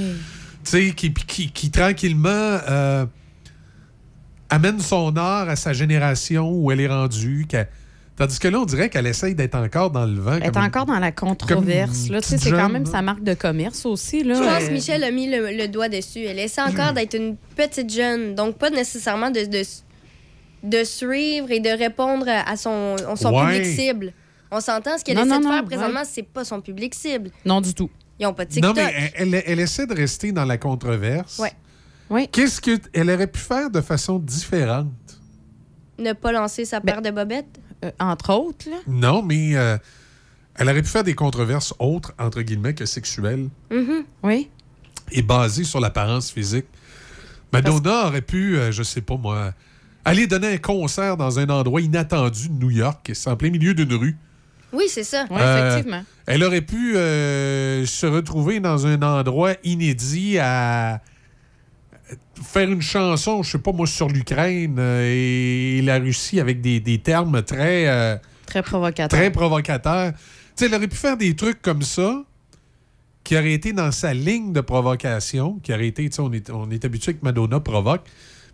tu 0.64 0.70
sais, 0.70 0.92
qui, 0.94 1.12
qui, 1.12 1.50
qui 1.52 1.70
tranquillement 1.70 2.28
euh, 2.30 3.04
amène 4.50 4.80
son 4.80 5.14
art 5.16 5.48
à 5.48 5.56
sa 5.56 5.72
génération 5.72 6.50
où 6.50 6.70
elle 6.72 6.80
est 6.80 6.88
rendue. 6.88 7.46
qu'elle- 7.48 7.68
Tandis 8.18 8.38
que 8.40 8.48
là, 8.48 8.58
on 8.60 8.64
dirait 8.64 8.88
qu'elle 8.90 9.06
essaye 9.06 9.34
d'être 9.36 9.54
encore 9.54 9.90
dans 9.92 10.04
le 10.04 10.18
vent. 10.18 10.32
Elle 10.40 10.48
est 10.48 10.52
comme 10.52 10.64
encore 10.64 10.86
dans 10.86 10.98
la 10.98 11.12
controverse. 11.12 12.06
une 12.08 12.14
Là, 12.14 12.20
tu 12.20 12.28
sais, 12.28 12.36
petite 12.36 12.48
c'est 12.48 12.56
quand 12.56 12.68
même 12.68 12.84
sa 12.84 13.00
marque 13.00 13.22
de 13.22 13.34
commerce 13.34 13.86
aussi. 13.86 14.24
Là. 14.24 14.34
Je 14.34 14.40
pense 14.40 14.62
Euh, 14.64 14.66
que 14.66 14.72
Michel 14.72 15.04
a 15.04 15.10
mis 15.12 15.30
le, 15.30 15.52
le 15.56 15.68
doigt 15.68 15.88
dessus. 15.88 16.24
Elle 16.24 16.40
essaie 16.40 16.60
encore 16.62 16.92
d'être 16.92 17.14
une 17.14 17.36
petite 17.54 17.92
jeune, 17.92 18.34
donc 18.34 18.58
pas 18.58 18.70
nécessairement 18.70 19.30
de, 19.30 19.44
de, 19.44 19.62
de 20.64 20.84
suivre 20.84 21.50
et 21.52 21.60
de 21.60 21.70
répondre 21.70 22.26
à 22.28 22.56
son, 22.56 22.96
à 23.08 23.14
son 23.14 23.32
Ouais. 23.32 23.58
public 23.60 23.66
cible. 23.66 24.12
On 24.50 24.60
s'entend, 24.60 24.98
ce 24.98 25.04
qu'elle 25.04 25.16
Non, 25.16 25.22
essaie 25.24 25.30
non, 25.34 25.38
de 25.40 25.44
non, 25.44 25.52
faire 25.52 25.64
présentement, 25.64 26.00
ouais. 26.00 26.06
c'est 26.10 26.22
pas 26.24 26.44
son 26.44 26.60
public 26.60 26.94
cible. 26.94 27.30
Non, 27.44 27.60
du 27.60 27.72
tout. 27.74 27.90
Ils 28.18 28.26
ont 28.26 28.34
pas 28.34 28.46
de 28.46 28.60
Non, 28.60 28.72
TikTok. 28.72 28.76
mais 28.76 29.12
elle, 29.14 29.34
elle- 29.34 29.42
elle 29.46 29.60
essaie 29.60 29.86
de 29.86 29.94
rester 29.94 30.32
dans 30.32 30.44
la 30.44 30.56
controverse. 30.58 31.38
Ouais. 31.38 31.52
Oui. 32.10 32.26
Qu'est-ce 32.32 32.60
qu'elle 32.60 33.10
aurait 33.10 33.26
pu 33.28 33.38
faire 33.38 33.70
de 33.70 33.80
façon 33.80 34.18
différente? 34.18 34.88
Ne 35.98 36.14
pas 36.14 36.32
lancer 36.32 36.64
sa 36.64 36.80
Ben, 36.80 36.94
paire 36.94 37.02
de 37.02 37.10
bobettes? 37.10 37.60
Euh, 37.84 37.90
entre 38.00 38.32
autres, 38.34 38.68
là. 38.70 38.76
Non, 38.86 39.22
mais 39.22 39.56
euh, 39.56 39.76
elle 40.56 40.68
aurait 40.68 40.82
pu 40.82 40.88
faire 40.88 41.04
des 41.04 41.14
controverses 41.14 41.74
autres, 41.78 42.12
entre 42.18 42.42
guillemets, 42.42 42.74
que 42.74 42.86
sexuelles 42.86 43.48
Mhm. 43.70 44.04
Oui. 44.22 44.48
et 45.12 45.22
basées 45.22 45.64
sur 45.64 45.80
l'apparence 45.80 46.30
physique. 46.30 46.66
Madonna 47.52 48.06
aurait 48.08 48.20
pu, 48.20 48.56
euh, 48.58 48.70
je 48.72 48.82
sais 48.82 49.00
pas 49.00 49.16
moi, 49.16 49.52
aller 50.04 50.26
donner 50.26 50.48
un 50.54 50.58
concert 50.58 51.16
dans 51.16 51.38
un 51.38 51.48
endroit 51.48 51.80
inattendu 51.80 52.48
de 52.48 52.54
New 52.54 52.70
York, 52.70 53.10
c'est 53.14 53.30
en 53.30 53.36
plein 53.36 53.50
milieu 53.50 53.72
d'une 53.74 53.94
rue. 53.94 54.16
Oui, 54.72 54.84
c'est 54.88 55.04
ça. 55.04 55.24
Oui, 55.30 55.38
Euh, 55.40 55.68
effectivement. 55.70 56.04
Elle 56.26 56.44
aurait 56.44 56.60
pu 56.60 56.92
se 56.92 58.04
retrouver 58.06 58.60
dans 58.60 58.86
un 58.86 59.00
endroit 59.00 59.54
inédit 59.64 60.38
à 60.38 61.00
faire 62.42 62.70
une 62.70 62.82
chanson, 62.82 63.42
je 63.42 63.50
sais 63.52 63.58
pas 63.58 63.72
moi, 63.72 63.86
sur 63.86 64.08
l'Ukraine 64.08 64.76
euh, 64.78 65.02
et 65.04 65.82
la 65.82 65.98
Russie 65.98 66.40
avec 66.40 66.60
des, 66.60 66.80
des 66.80 66.98
termes 66.98 67.42
très, 67.42 67.88
euh, 67.88 68.16
Très 68.46 68.62
provocateur. 68.62 69.18
très 69.18 69.30
provocateurs. 69.30 70.12
Tu 70.12 70.18
sais, 70.56 70.66
elle 70.66 70.74
aurait 70.74 70.88
pu 70.88 70.96
faire 70.96 71.16
des 71.16 71.34
trucs 71.36 71.60
comme 71.62 71.82
ça 71.82 72.24
qui 73.24 73.36
auraient 73.36 73.52
été 73.52 73.72
dans 73.72 73.92
sa 73.92 74.14
ligne 74.14 74.52
de 74.52 74.60
provocation, 74.62 75.58
qui 75.62 75.72
aurait 75.72 75.88
été, 75.88 76.08
tu 76.08 76.16
sais, 76.16 76.22
on 76.22 76.32
est, 76.32 76.50
on 76.50 76.70
est 76.70 76.84
habitué 76.84 77.12
que 77.14 77.22
Madonna 77.22 77.60
provoque, 77.60 78.06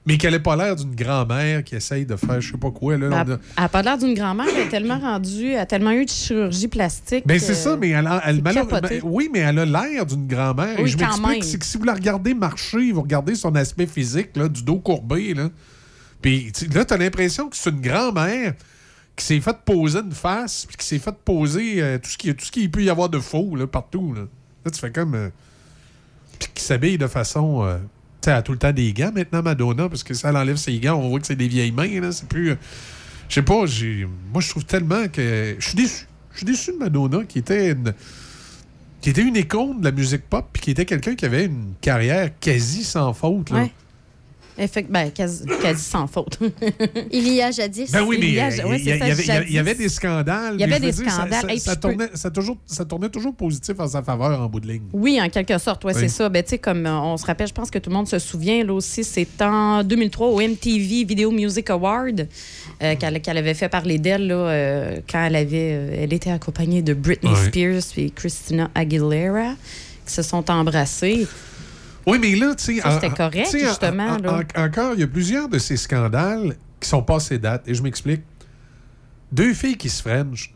mais 0.07 0.19
qu'elle 0.19 0.33
n'ait 0.35 0.41
pas 0.41 0.55
l'air 0.57 0.77
d'une 0.77 0.95
grand-mère 0.95 1.65
qui 1.65 1.77
essaye 1.77 2.05
de 2.05 2.17
faire 2.17 2.41
je 2.41 2.53
sais 2.53 2.59
pas 2.59 2.71
quoi. 2.71 2.97
Là, 2.99 3.07
Elle 3.07 3.33
a- 3.33 3.39
elle 3.57 3.65
a 3.65 3.69
pas 3.69 3.83
l'air 3.83 3.97
d'une 3.99 4.15
grand-mère. 4.15 4.47
Elle 4.55 4.67
est 4.67 4.69
tellement 4.69 4.99
rendue, 4.99 5.53
elle 5.53 5.59
a 5.61 5.67
tellement 5.67 5.93
eu 5.93 6.05
de 6.05 6.11
chirurgie 6.11 6.69
plastique. 6.69 7.27
Ben 7.27 7.39
c'est 7.39 7.55
ça, 7.55 7.77
mais 7.77 7.91
elle, 7.91 8.07
a- 8.07 8.23
elle- 8.27 8.43
capoté. 8.43 9.01
ben, 9.01 9.01
oui, 9.05 9.31
mais 9.33 9.39
elle 9.41 9.59
a 9.61 9.65
l'air 9.65 10.05
d'une 10.07 10.27
grand-mère. 10.27 10.77
Oui, 10.79 10.85
et 10.85 10.87
je 10.89 10.99
m'explique, 10.99 11.45
c'est 11.45 11.59
que 11.59 11.65
si 11.65 11.79
vous 11.79 11.85
la 11.85 11.95
regardez 11.95 12.35
marcher, 12.35 12.93
vous 12.93 13.03
regardez 13.03 13.35
son 13.35 13.55
aspect 13.55 13.87
physique, 13.87 14.37
là, 14.37 14.49
du 14.49 14.63
dos 14.63 14.79
courbé, 14.79 15.33
là. 15.35 15.49
Puis 16.21 16.53
tu- 16.53 16.67
là, 16.69 16.85
t'as 16.85 16.97
l'impression 16.97 17.49
que 17.49 17.57
c'est 17.57 17.71
une 17.71 17.81
grand-mère 17.81 18.55
qui 19.17 19.25
s'est 19.25 19.41
fait 19.41 19.57
poser 19.65 20.01
une 20.01 20.13
face, 20.13 20.67
puis 20.67 20.77
qui 20.77 20.87
s'est 20.87 20.99
fait 20.99 21.15
poser 21.25 21.83
euh, 21.83 21.99
tout 21.99 22.11
ce 22.11 22.19
qui 22.19 22.35
tout 22.35 22.45
ce 22.45 22.51
qu'il 22.51 22.71
peut 22.71 22.83
y 22.83 22.91
avoir 22.91 23.09
de 23.09 23.19
faux 23.21 23.55
là, 23.57 23.67
partout. 23.67 24.13
Là, 24.15 24.23
Là, 24.65 24.71
tu 24.71 24.81
fais 24.81 24.91
comme. 24.91 25.15
euh, 25.15 25.29
puis 26.39 26.49
qui 26.55 26.63
s'habille 26.65 26.99
de 26.99 27.07
façon. 27.07 27.63
Elle 28.31 28.37
a 28.37 28.43
tout 28.43 28.53
le 28.53 28.59
temps 28.59 28.73
des 28.73 28.93
gants 28.93 29.13
maintenant, 29.15 29.43
Madonna, 29.43 29.89
parce 29.89 30.03
que 30.05 30.15
si 30.15 30.27
elle 30.27 30.37
enlève 30.37 30.57
ses 30.57 30.79
gants, 30.79 30.95
on 30.97 31.09
voit 31.09 31.21
que 31.21 31.27
c'est 31.27 31.37
des 31.37 31.49
vieilles 31.49 31.73
mains. 31.73 32.01
là, 32.01 32.13
C'est 32.13 32.29
plus. 32.29 32.51
euh, 32.51 32.57
je 33.29 33.35
sais 33.35 33.43
pas. 33.43 33.65
Moi, 34.33 34.41
je 34.41 34.49
trouve 34.51 34.65
tellement 34.65 35.09
que. 35.09 35.57
Je 35.59 35.65
suis 35.67 35.77
déçu. 35.77 36.07
Je 36.33 36.39
suis 36.39 36.47
déçu 36.47 36.73
de 36.73 36.77
Madonna, 36.79 37.25
qui 37.29 37.39
était 37.39 37.73
une. 37.73 37.93
qui 39.01 39.11
était 39.11 39.23
une 39.23 39.37
icône 39.37 39.81
de 39.81 39.85
la 39.85 39.93
musique 39.93 40.23
pop, 40.29 40.49
puis 40.53 40.63
qui 40.63 40.71
était 40.73 40.85
quelqu'un 40.85 41.15
qui 41.15 41.25
avait 41.25 41.45
une 41.47 41.75
carrière 41.81 42.31
quasi 42.41 42.85
sans 42.85 43.13
faute. 43.13 43.51
Là. 43.51 43.65
Effect- 44.57 44.89
ben, 44.91 45.11
quasi, 45.11 45.45
quasi 45.61 45.83
sans 45.83 46.07
faute. 46.07 46.39
Il 47.11 47.29
y 47.33 47.43
a 47.43 47.51
jadis. 47.51 47.91
Ben 47.91 48.03
oui, 48.03 48.19
mais 48.21 48.29
Il 48.29 48.35
y 48.35 48.41
a- 48.41 48.51
il 48.51 48.57
y, 48.57 48.61
a- 48.61 48.67
c'est 48.79 48.79
il 48.79 48.87
y 48.87 48.93
avait- 48.93 49.15
ça, 49.15 49.23
il 49.23 49.27
y 49.27 49.31
avait- 49.33 49.47
il 49.49 49.53
y 49.55 49.59
avait 49.59 49.71
jadis. 49.73 49.83
des 49.83 49.89
scandales. 49.89 50.55
Il 50.55 50.61
y 50.61 50.65
avait 50.65 50.81
des 50.81 50.93
dire, 50.93 51.11
scandales. 51.11 51.41
Ça, 51.43 51.49
Hey, 51.53 51.59
ça 51.59 51.73
puis 51.77 51.81
je 51.83 51.89
peux- 51.89 51.95
tournait, 51.97 52.11
ça 52.15 52.31
toujours, 52.31 52.57
ça 52.67 52.85
tournait 52.85 53.09
toujours 53.09 53.35
positif 53.35 53.75
en 53.81 53.89
sa 53.89 54.03
faveur 54.03 54.41
en 54.41 54.47
bout 54.47 54.61
de 54.61 54.69
ligne. 54.69 54.83
Oui, 54.93 55.21
en 55.21 55.29
quelque 55.29 55.59
sorte, 55.59 55.85
ouais, 55.85 55.93
Oui. 55.95 56.01
c'est 56.03 56.09
ça. 56.09 56.29
Ben, 56.29 56.43
tu 56.43 56.51
sais, 56.51 56.59
comme 56.59 56.87
euh, 56.87 57.01
on 57.01 57.17
se 57.17 57.27
rappelle, 57.27 57.49
je 57.49 57.53
pense 57.53 57.71
que 57.71 57.79
tout 57.81 57.91
le 57.91 57.97
monde 57.97 58.07
se 58.09 58.19
souvient, 58.21 58.63
là 58.65 58.73
aussi, 58.75 59.03
c'est 59.03 59.27
en 59.43 59.83
2003 59.83 60.29
au 60.29 60.41
MTV 60.41 61.05
Video 61.05 61.31
Music 61.33 61.69
Award 61.71 62.29
euh, 62.83 62.95
qu'elle 62.97 63.37
avait 63.39 63.55
fait 63.55 63.69
parler 63.69 63.99
d'elle 63.99 64.29
là, 64.29 64.35
euh, 64.37 65.01
quand 65.11 65.25
elle 65.25 65.37
avait, 65.37 65.73
euh, 65.73 65.97
elle 66.03 66.13
était 66.13 66.31
accompagnée 66.31 66.83
de 66.83 66.95
Britney 66.95 67.33
Ouais. 67.33 67.47
Spears 67.49 67.83
et 67.97 68.11
Christina 68.11 68.71
Aguilera 68.75 69.55
qui 70.07 70.13
se 70.13 70.23
sont 70.23 70.49
embrassés. 70.51 71.27
Oui, 72.07 72.19
mais 72.19 72.35
là, 72.37 72.55
tu 72.55 72.77
sais. 72.81 72.91
C'était 72.95 73.11
correct, 73.11 73.49
justement, 73.53 74.07
en- 74.11 74.19
là. 74.19 74.41
en- 74.57 74.63
encore, 74.65 74.93
il 74.95 75.01
y 75.01 75.03
a 75.03 75.07
plusieurs 75.07 75.49
de 75.49 75.59
ces 75.59 75.77
scandales 75.77 76.57
qui 76.81 76.89
sont 76.89 77.03
passés 77.03 77.39
date. 77.39 77.67
Et 77.67 77.75
je 77.75 77.83
m'explique. 77.83 78.23
Deux 79.33 79.55
filles 79.55 79.77
qui 79.77 79.89
se 79.89 80.03
frenchent 80.03 80.55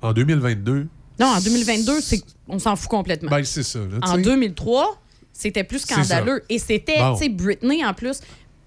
en 0.00 0.12
2022. 0.12 0.86
Non, 1.18 1.26
en 1.26 1.40
2022, 1.40 2.00
c'est 2.00 2.22
on 2.48 2.58
s'en 2.58 2.76
fout 2.76 2.88
complètement. 2.90 3.30
Ben, 3.30 3.44
c'est 3.44 3.62
ça. 3.62 3.78
là, 3.80 3.98
en 4.02 4.16
sais. 4.16 4.22
2003, 4.22 5.00
c'était 5.32 5.64
plus 5.64 5.80
scandaleux. 5.80 6.42
Et 6.48 6.58
c'était, 6.58 6.98
Bon. 6.98 7.14
tu 7.16 7.24
sais, 7.24 7.28
Britney 7.28 7.84
en 7.84 7.92
plus, 7.94 8.20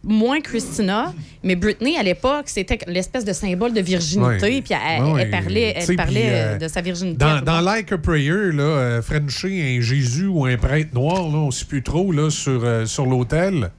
moins 0.08 0.40
Christina, 0.42 1.14
mais 1.44 1.56
Britney 1.56 1.98
à 1.98 2.04
l'époque, 2.04 2.46
c'était 2.48 2.80
l'espèce 2.88 3.26
de 3.26 3.34
symbole 3.34 3.74
de 3.74 3.82
virginité. 3.82 4.62
Puis 4.62 4.74
elle, 4.74 5.04
Ouais, 5.04 5.12
ouais. 5.12 5.22
elle 5.24 5.30
parlait, 5.30 5.74
elle 5.76 5.96
parlait 5.96 6.30
euh, 6.30 6.54
euh, 6.54 6.58
de 6.58 6.68
sa 6.68 6.82
virginité. 6.82 7.18
Dans, 7.18 7.42
dans. 7.42 7.60
Like 7.62 7.92
a 7.92 7.98
Prayer, 7.98 8.52
là, 8.54 8.64
euh, 8.64 9.02
Frencher, 9.02 9.78
un 9.78 9.82
Jésus 9.82 10.28
ou 10.28 10.46
un 10.46 10.56
prêtre 10.58 10.94
noir, 10.94 11.24
là, 11.24 11.38
on 11.38 11.48
ne 11.48 11.52
sait 11.52 11.66
plus 11.66 11.84
trop, 11.84 12.12
là, 12.12 12.30
sur, 12.30 12.62
euh, 12.64 12.86
sur 12.86 13.06
l'autel. 13.06 13.70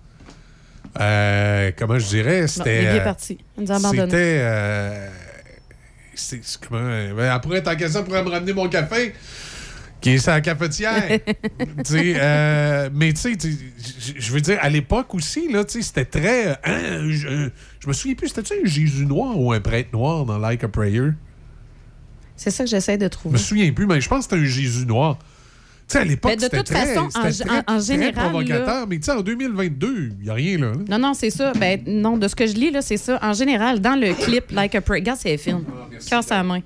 Euh, 1.00 1.70
comment 1.76 1.98
je 1.98 2.06
dirais? 2.06 2.46
C'était. 2.46 2.82
il 2.82 2.96
est 2.96 3.04
parti. 3.04 3.38
Il 3.56 3.64
nous 3.64 3.72
a. 3.72 3.78
C'était. 3.78 4.42
comment. 6.68 6.80
ben, 6.80 7.32
elle 7.34 7.40
pourrait, 7.40 7.62
tant 7.62 7.76
qu'à 7.76 7.88
ça, 7.88 8.02
pourrait 8.02 8.24
me 8.24 8.30
ramener 8.30 8.52
mon 8.52 8.68
café. 8.68 9.14
Qui 10.00 10.10
est 10.10 10.18
sa 10.18 10.40
cafetière. 10.40 11.18
Euh, 11.94 12.90
mais 12.94 13.12
tu 13.12 13.20
sais, 13.20 13.32
je- 14.16 14.32
veux 14.32 14.40
dire, 14.40 14.58
à 14.60 14.68
l'époque 14.68 15.14
aussi, 15.14 15.50
là, 15.50 15.64
c'était 15.66 16.04
très. 16.04 16.48
euh, 16.48 16.54
hein, 16.64 17.08
je, 17.08 17.48
je 17.80 17.88
me 17.88 17.92
souviens 17.92 18.14
plus, 18.14 18.28
c'était-tu 18.28 18.54
un 18.64 18.68
Jésus 18.68 19.06
noir 19.06 19.38
ou 19.38 19.52
un 19.52 19.60
prêtre 19.60 19.90
noir 19.92 20.24
dans 20.24 20.38
Like 20.38 20.62
a 20.64 20.68
Prayer? 20.68 21.10
C'est 22.36 22.50
ça 22.50 22.64
que 22.64 22.70
j'essaie 22.70 22.96
de 22.96 23.02
Je 23.02 23.06
me 23.06 23.10
trouver. 23.10 23.38
souviens 23.38 23.72
plus, 23.72 23.86
mais 23.86 24.00
je 24.00 24.08
pense 24.08 24.26
que 24.26 24.36
c'était 24.36 24.42
un 24.42 24.48
Jésus 24.48 24.86
noir. 24.86 25.18
Tu 25.18 25.94
sais, 25.94 25.98
à 26.00 26.04
l'époque, 26.04 26.36
de 26.36 26.40
c'était 26.42 26.58
toute 26.58 26.66
très, 26.66 26.86
façon, 26.94 27.06
en 27.06 27.08
très, 27.08 27.42
en- 27.50 27.58
en 27.58 27.62
très 27.78 27.80
général, 27.86 28.12
provocateur. 28.30 28.66
là- 28.80 28.86
Mais 28.88 28.96
tu 28.98 29.04
sais, 29.04 29.12
en 29.12 29.22
2022, 29.22 30.10
il 30.18 30.24
n'y 30.24 30.30
a 30.30 30.34
rien 30.34 30.58
là. 30.58 30.72
Non, 30.88 30.98
non, 30.98 31.14
c'est 31.14 31.30
ça. 31.30 31.52
Ben, 31.54 31.80
non, 31.86 32.18
de 32.18 32.28
ce 32.28 32.36
que 32.36 32.46
je 32.46 32.52
lis, 32.54 32.70
là, 32.70 32.82
c'est 32.82 32.98
ça. 32.98 33.18
En 33.22 33.32
général, 33.32 33.80
dans 33.80 33.98
le 33.98 34.12
clip 34.14 34.50
Like 34.52 34.74
a 34.74 34.80
Prayer, 34.82 35.00
regarde, 35.00 35.18
c'est 35.20 35.36
film. 35.38 35.64
Casse 36.08 36.30
à 36.30 36.36
la 36.36 36.42
main. 36.44 36.60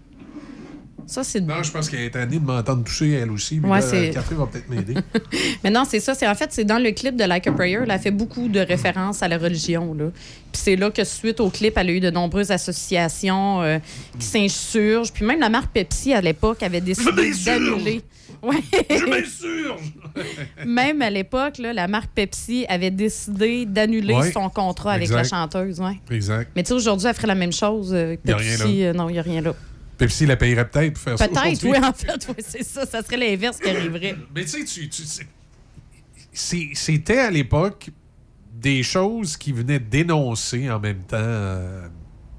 Ça, 1.06 1.24
c'est. 1.24 1.40
Non, 1.40 1.62
je 1.62 1.70
pense 1.70 1.88
qu'elle 1.88 2.00
est 2.00 2.10
tannée 2.10 2.38
de 2.38 2.44
m'entendre 2.44 2.84
toucher, 2.84 3.10
elle 3.12 3.30
aussi. 3.30 3.60
Mais 3.60 3.68
Ouais, 3.68 3.80
là, 3.80 4.08
café 4.12 4.34
va 4.34 4.46
peut-être 4.46 4.68
m'aider. 4.68 4.94
Mais 5.64 5.70
non, 5.70 5.84
c'est 5.88 6.00
ça. 6.00 6.14
C'est 6.14 6.26
en 6.28 6.34
fait, 6.34 6.52
c'est 6.52 6.64
dans 6.64 6.78
le 6.78 6.90
clip 6.92 7.16
de 7.16 7.24
Like 7.24 7.46
a 7.46 7.52
Prayer, 7.52 7.80
elle 7.82 7.90
a 7.90 7.98
fait 7.98 8.10
beaucoup 8.10 8.48
de 8.48 8.60
références 8.60 9.22
à 9.22 9.28
la 9.28 9.38
religion. 9.38 9.94
Là. 9.94 10.06
Puis 10.52 10.62
c'est 10.64 10.76
là 10.76 10.90
que 10.90 11.04
suite 11.04 11.40
au 11.40 11.50
clip, 11.50 11.74
elle 11.76 11.88
a 11.88 11.92
eu 11.92 12.00
de 12.00 12.10
nombreuses 12.10 12.50
associations 12.50 13.62
euh, 13.62 13.78
qui 14.18 14.26
s'insurgent. 14.26 15.12
Puis 15.12 15.24
même 15.24 15.40
la 15.40 15.48
marque 15.48 15.72
Pepsi 15.72 16.12
à 16.14 16.20
l'époque 16.20 16.62
avait 16.62 16.80
décidé 16.80 17.32
d'annuler. 17.44 18.02
Ouais. 18.42 18.56
Je 18.90 19.04
m'insurge! 19.06 19.92
Même 20.66 21.00
à 21.00 21.10
l'époque, 21.10 21.58
là, 21.58 21.72
la 21.72 21.86
marque 21.86 22.10
Pepsi 22.12 22.66
avait 22.68 22.90
décidé 22.90 23.66
d'annuler 23.66 24.14
Ouais. 24.14 24.32
son 24.32 24.48
contrat 24.48 24.92
avec 24.94 25.04
Exact. 25.04 25.16
la 25.18 25.24
chanteuse. 25.24 25.80
Ouais. 25.80 26.00
Exact. 26.10 26.50
Mais 26.56 26.62
tu 26.64 26.68
sais, 26.68 26.74
aujourd'hui, 26.74 27.06
elle 27.06 27.14
ferait 27.14 27.28
la 27.28 27.34
même 27.36 27.52
chose. 27.52 27.90
euh, 27.94 28.16
Y 28.24 28.32
a 28.32 28.36
rien 28.36 28.56
Pepsi, 28.58 28.80
là. 28.80 28.86
euh, 28.88 28.92
non, 28.94 29.08
il 29.08 29.12
n'y 29.12 29.18
a 29.20 29.22
rien 29.22 29.40
là. 29.42 29.54
Pepsi 29.98 30.26
la 30.26 30.36
payerait 30.36 30.68
peut-être 30.68 30.94
pour 30.94 31.02
faire 31.02 31.18
ça. 31.18 31.28
Peut-être, 31.28 31.64
oui, 31.64 31.76
en 31.78 31.92
fait, 31.92 32.26
oui, 32.28 32.44
c'est 32.46 32.64
ça. 32.64 32.86
Ça 32.86 33.02
serait 33.02 33.16
l'inverse 33.18 33.58
qui 33.58 33.68
arriverait. 33.70 34.16
Mais 34.34 34.42
tu 34.42 34.48
sais, 34.48 34.64
tu- 34.64 34.88
tu- 34.88 35.02
c'était 36.74 37.18
à 37.18 37.30
l'époque 37.30 37.90
des 38.54 38.82
choses 38.82 39.36
qui 39.36 39.52
venaient 39.52 39.78
dénoncer 39.80 40.70
en 40.70 40.78
même 40.80 41.00
temps 41.02 41.16
euh, 41.18 41.86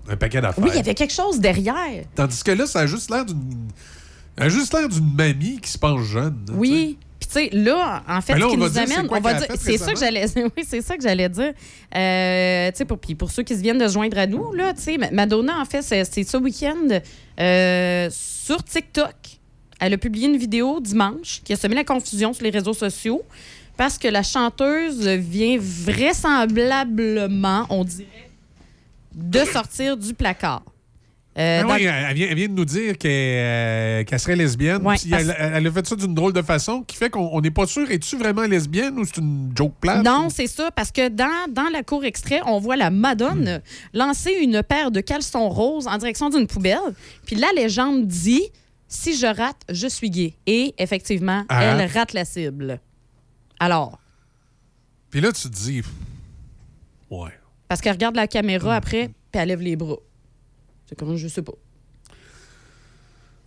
un 0.10 0.16
paquet 0.16 0.42
d'affaires. 0.42 0.64
Oui, 0.64 0.72
il 0.74 0.78
y 0.78 0.80
avait 0.80 0.96
quelque 0.96 1.14
chose 1.14 1.40
derrière. 1.40 2.06
Tandis 2.16 2.44
que 2.44 2.52
là, 2.52 2.66
ça 2.66 2.80
a 2.82 2.86
juste 2.88 3.10
l'air 3.12 3.26
d'une. 3.26 3.68
ça 4.38 4.46
a 4.46 4.50
juste 4.50 4.74
l'air 4.74 4.90
d'une 4.90 5.14
mamie 5.14 5.60
qui 5.62 5.70
se 5.72 5.78
pense 5.78 6.02
jeune. 6.06 6.46
Oui. 6.54 6.98
Puis 7.26 7.28
tu 7.28 7.34
sais, 7.50 7.58
là, 7.58 8.04
en 8.08 8.20
fait, 8.22 8.34
là, 8.40 8.46
ce 8.48 8.52
qui 8.52 8.58
nous 8.58 8.64
amène, 8.94 9.08
on 9.18 9.22
va 9.22 9.34
dire, 9.40 9.48
c'est 9.58 9.78
ça 9.78 9.94
que 9.94 10.00
j'allais, 10.00 10.26
oui, 10.58 10.64
c'est 10.68 10.82
ça 10.82 10.98
que 10.98 11.04
j'allais 11.04 11.30
dire. 11.30 11.54
Euh, 11.96 12.72
tu 12.72 12.78
sais, 12.78 12.86
pour, 12.86 12.98
puis 12.98 13.16
pour 13.16 13.32
ceux 13.32 13.44
qui 13.44 13.56
se 13.56 13.62
viennent 13.62 13.78
de 13.78 13.88
se 13.88 13.94
joindre 13.94 14.18
à 14.18 14.28
nous, 14.28 14.52
là, 14.54 14.74
tu 14.74 14.82
sais, 14.82 14.98
Ma- 14.98 15.12
Madonna, 15.12 15.60
en 15.62 15.66
fait, 15.66 15.82
c'est, 15.82 16.04
c'est 16.04 16.24
ce 16.24 16.36
week-end 16.38 17.00
euh, 17.40 18.10
sur 18.12 18.62
TikTok. 18.64 19.16
Elle 19.80 19.94
a 19.94 19.98
publié 19.98 20.28
une 20.28 20.38
vidéo 20.38 20.80
dimanche 20.82 21.42
qui 21.46 21.54
a 21.54 21.56
semé 21.56 21.76
la 21.76 21.84
confusion 21.86 22.34
sur 22.34 22.44
les 22.44 22.50
réseaux 22.50 22.74
sociaux 22.74 23.22
parce 23.78 23.98
que 23.98 24.08
la 24.08 24.24
chanteuse 24.24 25.08
vient 25.08 25.58
vraisemblablement, 25.60 27.66
on 27.70 27.84
dirait, 27.84 28.30
de 29.14 29.40
sortir 29.46 29.98
du 29.98 30.14
placard. 30.14 30.64
Euh, 31.36 31.62
Ah 31.64 31.68
dans- 31.68 31.74
oui, 31.76 31.84
elle, 31.86 32.14
vient, 32.16 32.28
elle 32.30 32.36
vient 32.36 32.48
de 32.48 32.54
nous 32.54 32.66
dire 32.66 32.96
qu'elle 32.98 33.12
euh, 33.12 34.04
qu'elle 34.04 34.20
serait 34.20 34.36
lesbienne. 34.36 34.86
Ouais, 34.86 34.96
puis 34.98 35.10
parce- 35.10 35.24
elle, 35.24 35.54
elle 35.56 35.68
a 35.68 35.72
fait 35.72 35.88
ça 35.88 35.96
d'une 35.96 36.14
drôle 36.14 36.32
de 36.34 36.42
façon 36.44 36.84
qui 36.84 36.96
fait 36.96 37.10
qu'on 37.10 37.28
on 37.34 37.42
n'est 37.42 37.50
pas 37.50 37.66
sûr, 37.66 37.90
es-tu 37.90 38.18
vraiment 38.18 38.44
lesbienne 38.44 39.00
ou 39.00 39.04
c'est 39.06 39.18
une 39.18 39.52
joke 39.56 39.74
plate? 39.82 40.04
Non, 40.06 40.28
c'est 40.30 40.46
ça, 40.46 40.70
parce 40.70 40.92
que 40.92 41.10
dans, 41.10 41.52
dans 41.52 41.70
la 41.72 41.82
cour 41.82 42.06
extrait, 42.06 42.42
on 42.46 42.60
voit 42.60 42.76
la 42.76 42.92
Madone 42.92 43.62
lancer 43.94 44.32
une 44.42 44.62
paire 44.62 44.92
de 44.92 45.00
caleçons 45.02 45.50
roses 45.50 45.88
en 45.88 45.98
direction 45.98 46.30
d'une 46.30 46.46
poubelle. 46.46 46.78
Puis 47.26 47.36
la 47.36 47.48
légende 47.56 48.06
dit 48.08 48.44
Si 48.88 49.18
je 49.18 49.26
rate, 49.26 49.62
je 49.70 49.88
suis 49.88 50.12
gay. 50.12 50.36
Et 50.46 50.76
effectivement, 50.78 51.46
Ah. 51.50 51.64
elle 51.64 51.90
rate 51.92 52.14
la 52.14 52.26
cible. 52.26 52.80
Alors, 53.60 53.98
Puis 55.10 55.20
là, 55.20 55.32
tu 55.32 55.42
te 55.44 55.48
dis, 55.56 55.82
ouais. 57.10 57.32
parce 57.68 57.82
qu'elle 57.82 57.94
regarde 57.94 58.16
la 58.16 58.28
caméra 58.28 58.76
après, 58.76 59.08
puis 59.32 59.42
elle 59.42 59.48
lève 59.48 59.62
les 59.62 59.76
bras. 59.76 59.96
C'est 60.94 61.00
comme, 61.00 61.18
je 61.18 61.28
sais 61.28 61.42
pas. 61.42 61.54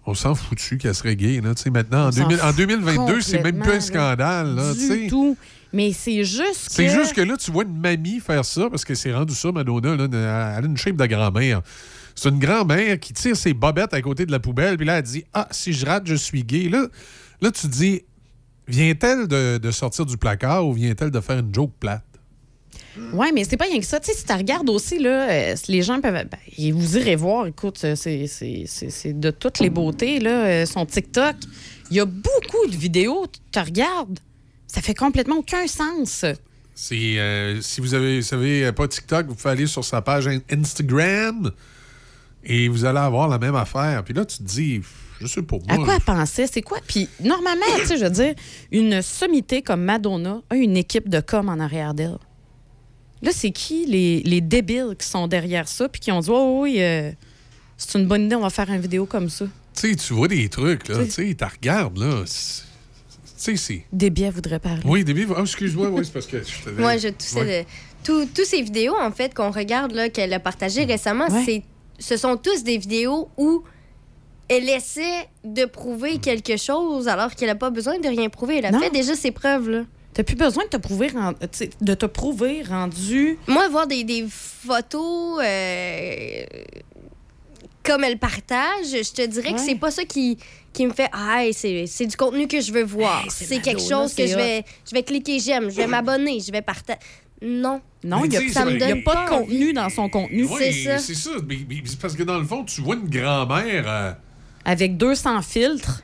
On 0.04 0.14
s'en 0.14 0.34
foutu 0.34 0.78
qu'elle 0.78 0.96
serait 0.96 1.14
gay. 1.14 1.40
Là. 1.40 1.52
Maintenant, 1.70 2.06
en, 2.06 2.08
On 2.08 2.12
s'en 2.12 2.26
2000 2.26 2.40
en 2.40 2.46
fout 2.48 2.56
2022, 2.56 3.20
c'est 3.20 3.40
même 3.40 3.60
plus 3.60 3.72
un 3.72 3.80
scandale. 3.80 4.56
Là, 4.56 4.72
tout. 5.08 5.36
Mais 5.72 5.92
c'est 5.92 6.24
juste 6.24 6.68
que. 6.68 6.72
C'est 6.72 6.88
juste 6.88 7.12
que 7.12 7.20
là, 7.20 7.36
tu 7.36 7.52
vois 7.52 7.62
une 7.62 7.78
mamie 7.78 8.18
faire 8.18 8.44
ça, 8.44 8.68
parce 8.68 8.84
que 8.84 8.96
c'est 8.96 9.14
rendu 9.14 9.34
ça, 9.34 9.52
Madonna. 9.52 9.94
Là, 9.94 10.06
elle 10.58 10.64
a 10.64 10.66
une 10.66 10.76
shape 10.76 10.96
de 10.96 11.06
grand-mère. 11.06 11.62
C'est 12.16 12.30
une 12.30 12.40
grand-mère 12.40 12.98
qui 12.98 13.12
tire 13.12 13.36
ses 13.36 13.54
bobettes 13.54 13.94
à 13.94 14.02
côté 14.02 14.26
de 14.26 14.32
la 14.32 14.40
poubelle, 14.40 14.76
puis 14.76 14.86
là, 14.86 14.98
elle 14.98 15.04
dit 15.04 15.24
Ah, 15.32 15.46
si 15.52 15.72
je 15.72 15.86
rate, 15.86 16.04
je 16.06 16.16
suis 16.16 16.42
gay. 16.42 16.68
Là, 16.68 16.86
là 17.40 17.52
tu 17.52 17.62
te 17.62 17.72
dis 17.72 18.02
Vient-elle 18.66 19.28
de, 19.28 19.58
de 19.58 19.70
sortir 19.70 20.04
du 20.04 20.16
placard 20.16 20.66
ou 20.66 20.72
vient-elle 20.72 21.12
de 21.12 21.20
faire 21.20 21.38
une 21.38 21.54
joke 21.54 21.72
plate 21.78 22.02
Oui, 23.12 23.26
mais 23.34 23.44
c'est 23.44 23.56
pas 23.56 23.64
rien 23.66 23.78
que 23.78 23.84
ça. 23.86 24.00
Tu 24.00 24.10
sais, 24.12 24.18
si 24.18 24.24
tu 24.24 24.32
regardes 24.32 24.68
aussi, 24.70 24.98
là, 24.98 25.28
euh, 25.30 25.54
les 25.68 25.82
gens 25.82 26.00
peuvent. 26.00 26.12
ben, 26.14 26.38
et 26.58 26.72
vous 26.72 26.96
irez 26.96 27.16
voir, 27.16 27.46
écoute, 27.46 27.78
euh, 27.84 27.94
c'est- 27.96 29.12
de 29.12 29.30
toutes 29.30 29.58
les 29.60 29.70
beautés, 29.70 30.18
là, 30.18 30.44
euh, 30.46 30.66
son 30.66 30.86
TikTok. 30.86 31.36
Il 31.90 31.96
y 31.96 32.00
a 32.00 32.04
beaucoup 32.04 32.66
de 32.68 32.76
vidéos, 32.76 33.26
tu 33.52 33.58
regardes. 33.58 34.18
Ça 34.66 34.80
fait 34.82 34.94
complètement 34.94 35.36
aucun 35.36 35.66
sens. 35.66 36.24
C'est, 36.74 37.18
euh, 37.18 37.60
si 37.62 37.80
vous 37.80 37.94
avez, 37.94 38.20
savez 38.22 38.70
pas 38.72 38.86
TikTok, 38.88 39.26
vous 39.28 39.34
pouvez 39.34 39.50
aller 39.50 39.66
sur 39.66 39.84
sa 39.84 40.02
page 40.02 40.26
in- 40.26 40.40
Instagram 40.50 41.50
et 42.44 42.68
vous 42.68 42.84
allez 42.84 42.98
avoir 42.98 43.28
la 43.28 43.38
même 43.38 43.54
affaire. 43.56 44.02
Puis 44.04 44.14
là, 44.14 44.24
tu 44.24 44.38
te 44.38 44.42
dis, 44.42 44.80
je 45.20 45.26
sais 45.26 45.42
pas. 45.42 45.56
À 45.68 45.76
moi, 45.76 45.84
quoi 45.86 45.94
elle 45.94 46.00
pensait? 46.02 46.46
C'est 46.46 46.62
quoi? 46.62 46.78
Puis 46.86 47.08
normalement, 47.22 47.64
tu 47.80 47.86
sais, 47.86 47.96
je 47.96 48.04
veux 48.04 48.10
dire, 48.10 48.34
une 48.72 49.00
sommité 49.00 49.62
comme 49.62 49.82
Madonna 49.82 50.42
a 50.50 50.56
une 50.56 50.76
équipe 50.76 51.08
de 51.08 51.20
com 51.20 51.48
en 51.48 51.58
arrière 51.60 51.94
d'elle. 51.94 52.18
Là, 53.22 53.30
c'est 53.32 53.50
qui 53.50 53.86
les, 53.86 54.20
les 54.22 54.40
débiles 54.40 54.94
qui 54.98 55.06
sont 55.06 55.26
derrière 55.26 55.68
ça 55.68 55.88
puis 55.88 56.00
qui 56.00 56.12
ont 56.12 56.20
dit, 56.20 56.28
oh 56.30 56.60
oui, 56.62 56.76
euh, 56.80 57.10
c'est 57.76 57.98
une 57.98 58.06
bonne 58.06 58.26
idée, 58.26 58.36
on 58.36 58.40
va 58.42 58.50
faire 58.50 58.70
une 58.70 58.80
vidéo 58.80 59.06
comme 59.06 59.28
ça. 59.30 59.46
Tu 59.74 59.90
sais, 59.90 59.96
tu 59.96 60.12
vois 60.14 60.28
des 60.28 60.48
trucs, 60.48 60.88
là. 60.88 61.04
Tu 61.04 61.10
sais, 61.10 61.34
là. 61.98 62.22
c'est- 62.26 62.62
Tu 63.38 63.56
sais, 63.56 63.56
biais 64.10 64.30
voudraient 64.30 64.58
parler. 64.58 64.82
Oui, 64.84 65.04
début. 65.04 65.26
Oh, 65.30 65.40
excuse-moi, 65.42 65.88
oui, 65.90 66.02
c'est 66.04 66.12
parce 66.12 66.26
que 66.26 66.42
je 66.42 66.64
te 66.64 66.70
Moi, 66.80 66.96
je 66.96 67.08
toussais 67.08 67.40
Ouais. 67.40 67.62
de- 67.62 67.68
tout- 68.04 68.26
Tous 68.34 68.44
ces 68.44 68.62
vidéos, 68.62 68.94
en 68.98 69.10
fait, 69.10 69.34
qu'on 69.34 69.50
regarde, 69.50 69.92
là, 69.92 70.08
qu'elle 70.08 70.32
a 70.32 70.40
partagées 70.40 70.84
récemment, 70.84 71.26
c'est, 71.44 71.62
ce 71.98 72.16
sont 72.16 72.36
tous 72.36 72.64
des 72.64 72.78
vidéos 72.78 73.28
où 73.36 73.62
elle 74.48 74.68
essaie 74.68 75.28
de 75.44 75.64
prouver 75.64 76.18
quelque 76.18 76.56
chose 76.56 77.08
alors 77.08 77.34
qu'elle 77.34 77.48
n'a 77.48 77.56
pas 77.56 77.70
besoin 77.70 77.98
de 77.98 78.08
rien 78.08 78.28
prouver. 78.28 78.58
Elle 78.58 78.66
a 78.66 78.70
Non. 78.70 78.80
fait 78.80 78.90
déjà 78.90 79.14
ses 79.14 79.32
preuves, 79.32 79.68
là. 79.68 79.82
T'as 80.16 80.22
plus 80.22 80.34
besoin 80.34 80.64
de 80.64 80.70
te 80.70 80.78
prouver, 80.78 81.10
sais, 81.52 81.68
de 81.78 81.92
te 81.92 82.06
prouver 82.06 82.62
rendu. 82.62 83.38
Moi, 83.46 83.68
voir 83.68 83.86
des, 83.86 84.02
des 84.02 84.24
photos 84.30 85.42
euh, 85.44 86.44
comme 87.82 88.02
elle 88.02 88.18
partage, 88.18 88.86
je 88.86 89.12
te 89.12 89.26
dirais 89.26 89.50
que 89.52 89.58
Ouais. 89.58 89.62
c'est 89.66 89.74
pas 89.74 89.90
ça 89.90 90.06
qui, 90.06 90.38
qui 90.72 90.86
me 90.86 90.92
fait 90.94 91.10
Ah, 91.12 91.44
hey, 91.44 91.52
c'est 91.52 91.86
c'est 91.86 92.06
du 92.06 92.16
contenu 92.16 92.48
que 92.48 92.62
je 92.62 92.72
veux 92.72 92.82
voir. 92.84 93.24
Hey, 93.24 93.30
c'est 93.30 93.60
quelque 93.60 93.82
chose 93.82 94.14
que 94.14 94.26
je 94.26 94.34
vais, 94.34 94.64
je 94.88 94.94
vais 94.94 95.02
cliquer 95.02 95.38
j'aime, 95.38 95.68
je 95.70 95.76
vais 95.76 95.86
m'abonner, 95.86 96.40
je 96.40 96.50
vais 96.50 96.62
partager. 96.62 96.98
Non. 97.42 97.82
Non, 98.02 98.24
il 98.24 98.30
n'y 98.30 98.36
a, 98.38 98.48
ça 98.50 98.64
me 98.64 98.70
il 98.72 98.80
y 98.80 98.82
a 98.84 98.88
donne 98.88 99.02
pas 99.02 99.24
de 99.24 99.28
contenu 99.28 99.72
dans 99.74 99.90
son 99.90 100.08
contenu. 100.08 100.46
Oui, 100.50 100.72
c'est 100.98 101.14
ça. 101.14 101.30
Mais, 101.46 101.58
mais 101.68 101.82
c'est 101.84 101.98
parce 101.98 102.14
que 102.16 102.22
dans 102.22 102.38
le 102.38 102.44
fond, 102.46 102.64
tu 102.64 102.80
vois 102.80 102.94
une 102.94 103.10
grand-mère. 103.10 103.84
euh, 103.86 104.12
Avec 104.64 104.96
200 104.96 105.42
filtres. 105.42 106.02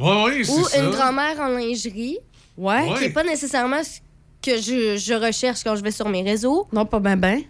Ouais, 0.00 0.40
Ou 0.48 0.64
ça. 0.64 0.82
une 0.82 0.90
grand-mère 0.90 1.38
en 1.38 1.48
lingerie. 1.48 2.18
Ouais. 2.56 2.84
Qui 2.98 3.00
n'est 3.04 3.10
pas 3.10 3.24
nécessairement 3.24 3.82
ce 3.82 4.00
que 4.42 4.56
je, 4.60 4.96
je 4.98 5.14
recherche 5.14 5.62
quand 5.64 5.76
je 5.76 5.82
vais 5.82 5.90
sur 5.90 6.08
mes 6.08 6.22
réseaux. 6.22 6.66
Non, 6.72 6.84
pas 6.86 7.00
ben 7.00 7.16
ben. 7.16 7.40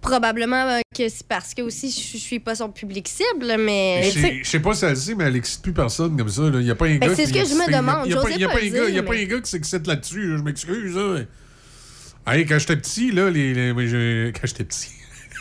Probablement 0.00 0.64
euh, 0.68 0.80
que 0.96 1.08
c'est 1.08 1.26
parce 1.26 1.54
que 1.54 1.62
aussi 1.62 1.90
je, 1.90 2.12
je 2.18 2.22
suis 2.22 2.38
pas 2.38 2.54
son 2.54 2.68
public 2.70 3.08
cible, 3.08 3.56
mais. 3.58 4.02
Je 4.14 4.44
sais- 4.44 4.60
pas 4.60 4.72
si 4.74 4.84
elle 4.84 4.90
le 4.90 4.96
sait, 4.96 5.14
mais 5.16 5.24
elle 5.24 5.36
excite 5.36 5.60
plus 5.62 5.72
personne 5.72 6.16
comme 6.16 6.28
ça. 6.28 6.42
Il 6.52 6.58
n'y 6.60 6.70
a 6.70 6.74
pas 6.76 6.86
un 6.86 6.98
Ben, 6.98 7.08
gars 7.08 7.14
c'est 7.16 7.22
qui 7.24 7.28
ce 7.30 7.32
que 7.42 7.48
je 7.48 7.54
me 7.54 7.66
il 7.66 7.72
y 7.72 7.74
a- 7.74 7.78
demande, 7.80 8.02
Il 8.06 8.12
n'y 8.12 8.18
a, 8.18 8.22
pas- 8.22 8.30
y 8.30 8.44
a 8.44 8.48
pas 8.48 8.54
pas 8.54 8.60
le 8.60 8.66
un 8.66 8.70
gars- 8.70 8.86
dire, 8.86 8.88
y 8.94 8.98
a 8.98 9.02
pas 9.02 9.12
mais- 9.12 9.22
un 9.22 9.26
gars 9.26 9.40
qui 9.40 9.50
s'excite 9.50 9.86
là-dessus. 9.88 10.36
Je 10.38 10.42
m'excuse. 10.42 10.94
là. 10.94 11.20
Hey, 12.28 12.46
quand 12.46 12.58
j'étais 12.60 12.76
petit, 12.76 13.10
là, 13.10 13.28
les, 13.30 13.54
les- 13.54 14.32
quand 14.32 14.46
j'étais 14.46 14.64
petit. 14.64 14.88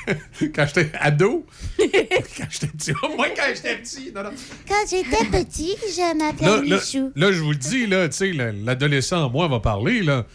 quand 0.55 0.65
j'étais 0.67 0.91
ado. 0.99 1.45
quand 1.79 2.45
j'étais 2.49 2.67
petit. 2.67 2.91
Moi, 3.15 3.27
quand 3.35 3.43
j'étais 3.53 3.77
petit. 3.77 4.11
Non, 4.15 4.23
non. 4.23 4.29
Quand 4.67 4.75
j'étais 4.89 5.25
petit, 5.43 5.75
je 5.93 5.99
Là, 6.01 6.13
m'appelais 6.13 6.75
Michou. 6.75 7.11
là, 7.15 7.31
je 7.31 7.39
vous 7.41 7.51
le 7.51 7.55
dis, 7.57 7.87
là, 7.87 8.07
tu 8.09 8.17
sais, 8.17 8.31
la- 8.33 8.51
l'adolescent 8.51 9.25
en 9.25 9.29
moi 9.29 9.47
va 9.47 9.59
parler, 9.59 10.01
là. 10.03 10.25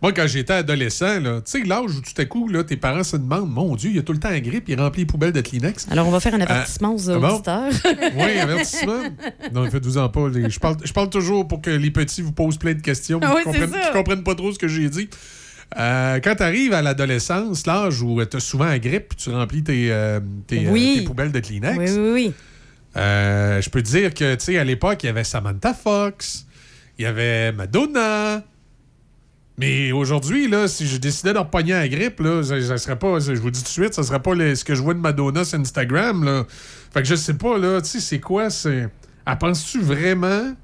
Moi, 0.00 0.12
quand 0.12 0.26
j'étais 0.26 0.52
adolescent, 0.54 1.20
là, 1.20 1.40
tu 1.44 1.52
sais, 1.52 1.62
l'âge 1.64 1.92
où 1.96 2.00
tout 2.00 2.20
à 2.20 2.24
coup, 2.24 2.48
là, 2.48 2.64
tes 2.64 2.76
parents 2.76 3.04
se 3.04 3.16
demandent, 3.16 3.48
mon 3.52 3.76
Dieu, 3.76 3.90
il 3.90 3.96
y 3.96 3.98
a 4.00 4.02
tout 4.02 4.12
le 4.12 4.18
temps 4.18 4.30
la 4.30 4.40
grippe, 4.40 4.68
il 4.68 4.80
remplit 4.80 5.02
les 5.02 5.06
poubelles 5.06 5.30
de 5.30 5.40
Kleenex. 5.40 5.86
Alors, 5.92 6.08
on 6.08 6.10
va 6.10 6.18
faire 6.18 6.34
un 6.34 6.40
Euh, 6.40 6.44
avertissement 6.44 6.96
aux 6.96 7.08
ah 7.08 7.18
bon? 7.18 7.28
auditeurs. 7.34 7.70
Oui, 8.16 8.38
avertissement. 8.38 9.00
Non, 9.52 9.70
faites-vous 9.70 9.98
en 9.98 10.08
pas. 10.08 10.26
Je 10.48 10.58
parle, 10.58 10.76
je 10.82 10.92
parle 10.92 11.08
toujours 11.08 11.46
pour 11.46 11.62
que 11.62 11.70
les 11.70 11.90
petits 11.92 12.20
vous 12.20 12.32
posent 12.32 12.56
plein 12.58 12.74
de 12.74 12.80
questions 12.82 13.20
Ah 13.22 13.32
oui, 13.36 13.42
comprennent, 13.44 13.70
qu'ils 13.70 13.92
comprennent 13.92 14.24
pas 14.24 14.34
trop 14.34 14.50
ce 14.52 14.58
que 14.58 14.66
j'ai 14.66 14.88
dit. 14.88 15.08
Euh, 15.78 16.20
quand 16.22 16.34
tu 16.34 16.42
arrives 16.42 16.72
à 16.74 16.82
l'adolescence, 16.82 17.66
l'âge 17.66 18.02
où 18.02 18.22
tu 18.24 18.36
as 18.36 18.40
souvent 18.40 18.66
la 18.66 18.78
grippe 18.78 19.16
tu 19.16 19.30
remplis 19.30 19.62
tes, 19.64 19.90
euh, 19.92 20.20
tes, 20.46 20.66
euh, 20.66 20.70
Oui. 20.70 20.96
tes 20.98 21.04
poubelles 21.04 21.32
de 21.32 21.40
Kleenex, 21.40 21.78
Oui, 21.78 21.90
oui, 21.98 22.10
oui. 22.12 22.32
je 22.94 23.70
peux 23.70 23.82
te 23.82 23.88
dire 23.88 24.12
que, 24.12 24.34
tu 24.34 24.44
sais, 24.44 24.58
à 24.58 24.64
l'époque, 24.64 25.02
il 25.02 25.06
y 25.06 25.08
avait 25.08 25.24
Samantha 25.24 25.72
Fox, 25.74 26.46
il 26.98 27.02
y 27.04 27.06
avait 27.06 27.52
Madonna. 27.52 28.42
Mais 29.58 29.92
aujourd'hui, 29.92 30.48
là, 30.48 30.66
si 30.66 30.86
je 30.86 30.96
décidais 30.96 31.34
de 31.34 31.38
repogner 31.38 31.72
la 31.72 31.86
grippe, 31.88 32.20
là, 32.20 32.42
ça, 32.42 32.60
ça 32.60 32.78
serait 32.78 32.98
pas, 32.98 33.18
je 33.20 33.32
vous 33.32 33.50
dis 33.50 33.60
tout 33.60 33.64
de 33.66 33.68
suite, 33.68 33.94
ça 33.94 34.02
serait 34.02 34.20
pas 34.22 34.34
les- 34.34 34.56
ce 34.56 34.64
que 34.64 34.74
je 34.74 34.82
vois 34.82 34.94
de 34.94 34.98
Madonna 34.98 35.44
sur 35.44 35.58
Instagram, 35.60 36.24
là. 36.24 36.44
Fait 36.92 37.02
que 37.02 37.08
je 37.08 37.14
sais 37.14 37.34
pas, 37.34 37.58
là, 37.58 37.80
tu 37.80 37.88
sais, 37.88 38.00
c'est 38.00 38.18
quoi, 38.20 38.48
c'est... 38.50 38.88
Ah, 39.26 39.36
penses-tu 39.36 39.80
vraiment 39.80 40.54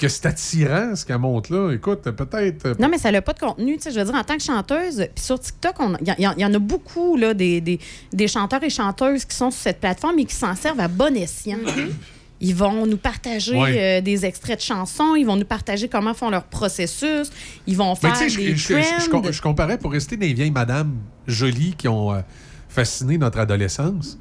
que 0.00 0.08
c'est 0.08 0.26
attirant, 0.26 0.96
ce 0.96 1.04
qu'elle 1.04 1.18
montre 1.18 1.52
là? 1.52 1.72
Écoute, 1.72 2.02
peut-être... 2.02 2.66
euh, 2.66 2.74
Non, 2.78 2.88
mais 2.88 2.98
ça 2.98 3.12
n'a 3.12 3.20
pas 3.22 3.32
de 3.34 3.38
contenu. 3.40 3.76
tu 3.76 3.82
sais, 3.84 3.90
Je 3.92 3.98
veux 4.00 4.04
dire, 4.06 4.14
en 4.14 4.24
tant 4.24 4.36
que 4.36 4.42
chanteuse, 4.42 5.06
puis 5.14 5.24
sur 5.24 5.38
TikTok, 5.38 5.74
il 6.18 6.24
y, 6.38 6.44
en 6.44 6.54
a 6.54 6.58
beaucoup, 6.58 7.16
là, 7.16 7.34
des, 7.34 7.60
des- 7.60 7.78
des 8.12 8.26
chanteurs 8.28 8.62
et 8.64 8.70
chanteuses 8.70 9.24
qui 9.24 9.36
sont 9.36 9.50
sur 9.50 9.60
cette 9.60 9.80
plateforme 9.80 10.18
et 10.18 10.24
qui 10.24 10.34
s'en 10.34 10.56
servent 10.56 10.80
à 10.80 10.88
bon 10.88 11.14
escient. 11.16 11.58
Ils 12.42 12.54
vont 12.54 12.86
nous 12.86 12.96
partager 12.96 13.54
Ouais. 13.54 13.98
euh, 13.98 14.00
des 14.00 14.24
extraits 14.24 14.56
de 14.60 14.64
chansons, 14.64 15.14
ils 15.14 15.24
vont 15.26 15.36
nous 15.36 15.44
partager 15.44 15.88
comment 15.88 16.14
font 16.14 16.30
leur 16.30 16.44
processus, 16.44 17.30
ils 17.66 17.76
vont 17.76 17.92
Mais 18.02 18.08
faire 18.08 18.18
tu 18.18 18.30
sais, 18.30 18.36
des 18.38 18.56
je, 18.56 18.56
je- 18.56 18.74
je- 18.78 19.04
je- 19.04 19.10
trends. 19.10 19.22
je- 19.30 19.42
comparais 19.42 19.76
pour 19.76 19.92
rester 19.92 20.16
des 20.16 20.32
vieilles 20.32 20.50
madames 20.50 20.96
jolies 21.26 21.74
qui 21.76 21.86
ont 21.86 22.14
euh, 22.14 22.20
fasciné 22.70 23.18
notre 23.18 23.40
adolescence. 23.40 24.16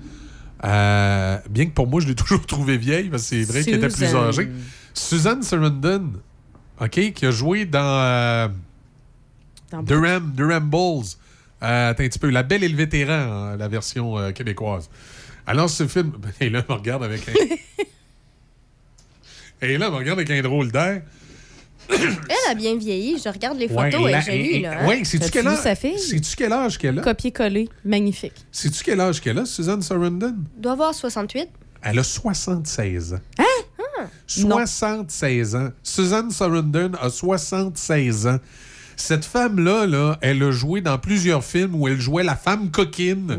Euh, 0.65 1.37
bien 1.49 1.67
que 1.67 1.71
pour 1.71 1.87
moi, 1.87 2.01
je 2.01 2.07
l'ai 2.07 2.15
toujours 2.23 2.45
trouvée 2.45 2.77
vieille, 2.77 3.09
parce 3.09 3.23
que 3.23 3.29
c'est 3.29 3.43
vrai 3.43 3.63
qu'elle 3.63 3.75
était 3.75 3.87
plus 3.87 4.13
âgée. 4.15 4.49
Suzanne 4.93 5.41
Sarandon, 5.43 6.13
OK, 6.79 7.13
qui 7.13 7.25
a 7.25 7.31
joué 7.31 7.65
dans, 7.65 7.79
euh, 8.01 8.47
Durham, 9.83 10.31
Durham 10.35 10.69
Bulls. 10.69 11.05
Euh, 11.61 11.89
attends 11.91 12.03
un 12.03 12.07
petit 12.07 12.19
peu. 12.19 12.29
La 12.29 12.43
Belle 12.43 12.63
et 12.63 12.69
le 12.69 12.75
Vétéran, 12.77 13.11
hein, 13.13 13.57
la 13.57 13.67
version 13.67 14.17
euh, 14.17 14.31
québécoise. 14.31 14.89
Alors, 15.45 15.69
ce 15.69 15.87
film... 15.87 16.13
Et 16.39 16.49
là, 16.49 16.59
elle 16.59 16.65
me 16.73 16.79
regarde 16.79 17.03
avec 17.03 17.27
un... 17.27 17.33
Et 19.61 19.77
là, 19.77 19.87
elle 19.87 19.91
me 19.91 19.97
regarde 19.97 20.19
avec 20.19 20.31
un 20.31 20.41
drôle 20.41 20.71
d'air. 20.71 21.01
Elle 21.89 22.51
a 22.51 22.55
bien 22.55 22.77
vieilli. 22.77 23.17
Je 23.23 23.27
regarde 23.29 23.57
les 23.57 23.67
Ouais, 23.67 23.91
photos, 23.91 24.05
elle 24.05 24.11
la- 24.11 24.19
est 24.19 24.21
jolie, 24.21 24.61
là. 24.61 24.79
hein? 24.83 24.87
Ouais, 24.87 25.03
sais-tu 25.03 25.19
T'as-tu 25.19 25.31
quel 26.35 26.53
âge? 26.53 26.77
quel 26.77 26.91
qu'elle 26.93 26.99
a? 26.99 27.01
Copier-coller. 27.01 27.67
Magnifique. 27.83 28.45
Sais-tu 28.51 28.83
quel 28.83 29.01
âge 29.01 29.19
qu'elle 29.19 29.39
a, 29.39 29.45
Suzanne 29.45 29.81
Sarandon? 29.81 30.35
doit 30.55 30.73
avoir 30.73 30.93
68. 30.93 31.49
Elle 31.81 31.97
a 31.99 32.03
76 32.03 33.15
ans. 33.15 33.19
Ah, 34.01 34.07
Non. 34.45 34.57
76 34.57 35.55
ans. 35.55 35.69
Susan 35.83 36.29
Sarandon 36.29 36.91
a 37.01 37.09
76 37.09 38.27
ans. 38.27 38.37
Cette 38.95 39.23
femme-là, 39.23 39.85
là, 39.85 40.17
elle 40.19 40.43
a 40.43 40.51
joué 40.51 40.81
dans 40.81 40.97
plusieurs 40.97 41.41
films 41.41 41.73
où 41.73 41.87
elle 41.87 42.01
jouait 42.01 42.21
la 42.23 42.35
femme 42.35 42.69
coquine, 42.69 43.37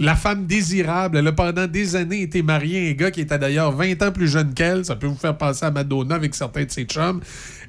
la 0.00 0.16
femme 0.16 0.46
désirable. 0.46 1.18
Elle 1.18 1.26
a 1.26 1.32
pendant 1.32 1.66
des 1.66 1.96
années 1.96 2.22
été 2.22 2.42
mariée 2.42 2.88
à 2.88 2.90
un 2.90 2.94
gars 2.94 3.10
qui 3.10 3.20
était 3.20 3.38
d'ailleurs 3.38 3.72
20 3.72 4.02
ans 4.02 4.10
plus 4.10 4.26
jeune 4.28 4.54
qu'elle. 4.54 4.86
Ça 4.86 4.96
peut 4.96 5.06
vous 5.06 5.14
faire 5.16 5.36
penser 5.36 5.66
à 5.66 5.70
Madonna 5.70 6.14
avec 6.14 6.34
certains 6.34 6.64
de 6.64 6.70
ses 6.70 6.84
chums. 6.84 7.20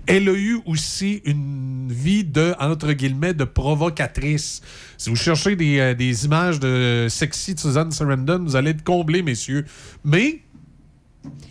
Elle 0.08 0.30
a 0.30 0.34
eu 0.34 0.60
aussi 0.66 1.22
une 1.26 1.88
vie 1.90 2.24
de, 2.24 2.54
entre 2.60 2.94
guillemets, 2.94 3.34
de 3.34 3.44
provocatrice. 3.44 4.62
Si 4.98 5.10
vous 5.10 5.16
cherchez 5.18 5.58
des, 5.58 5.80
euh, 5.80 5.94
des 5.94 6.24
images 6.24 6.62
de 6.62 7.08
sexy 7.10 7.56
de 7.56 7.60
Susan 7.60 7.92
Sarandon, 7.92 8.40
vous 8.44 8.56
allez 8.56 8.70
être 8.72 8.84
comblés, 8.86 9.22
messieurs. 9.22 9.66
Mais 10.06 10.40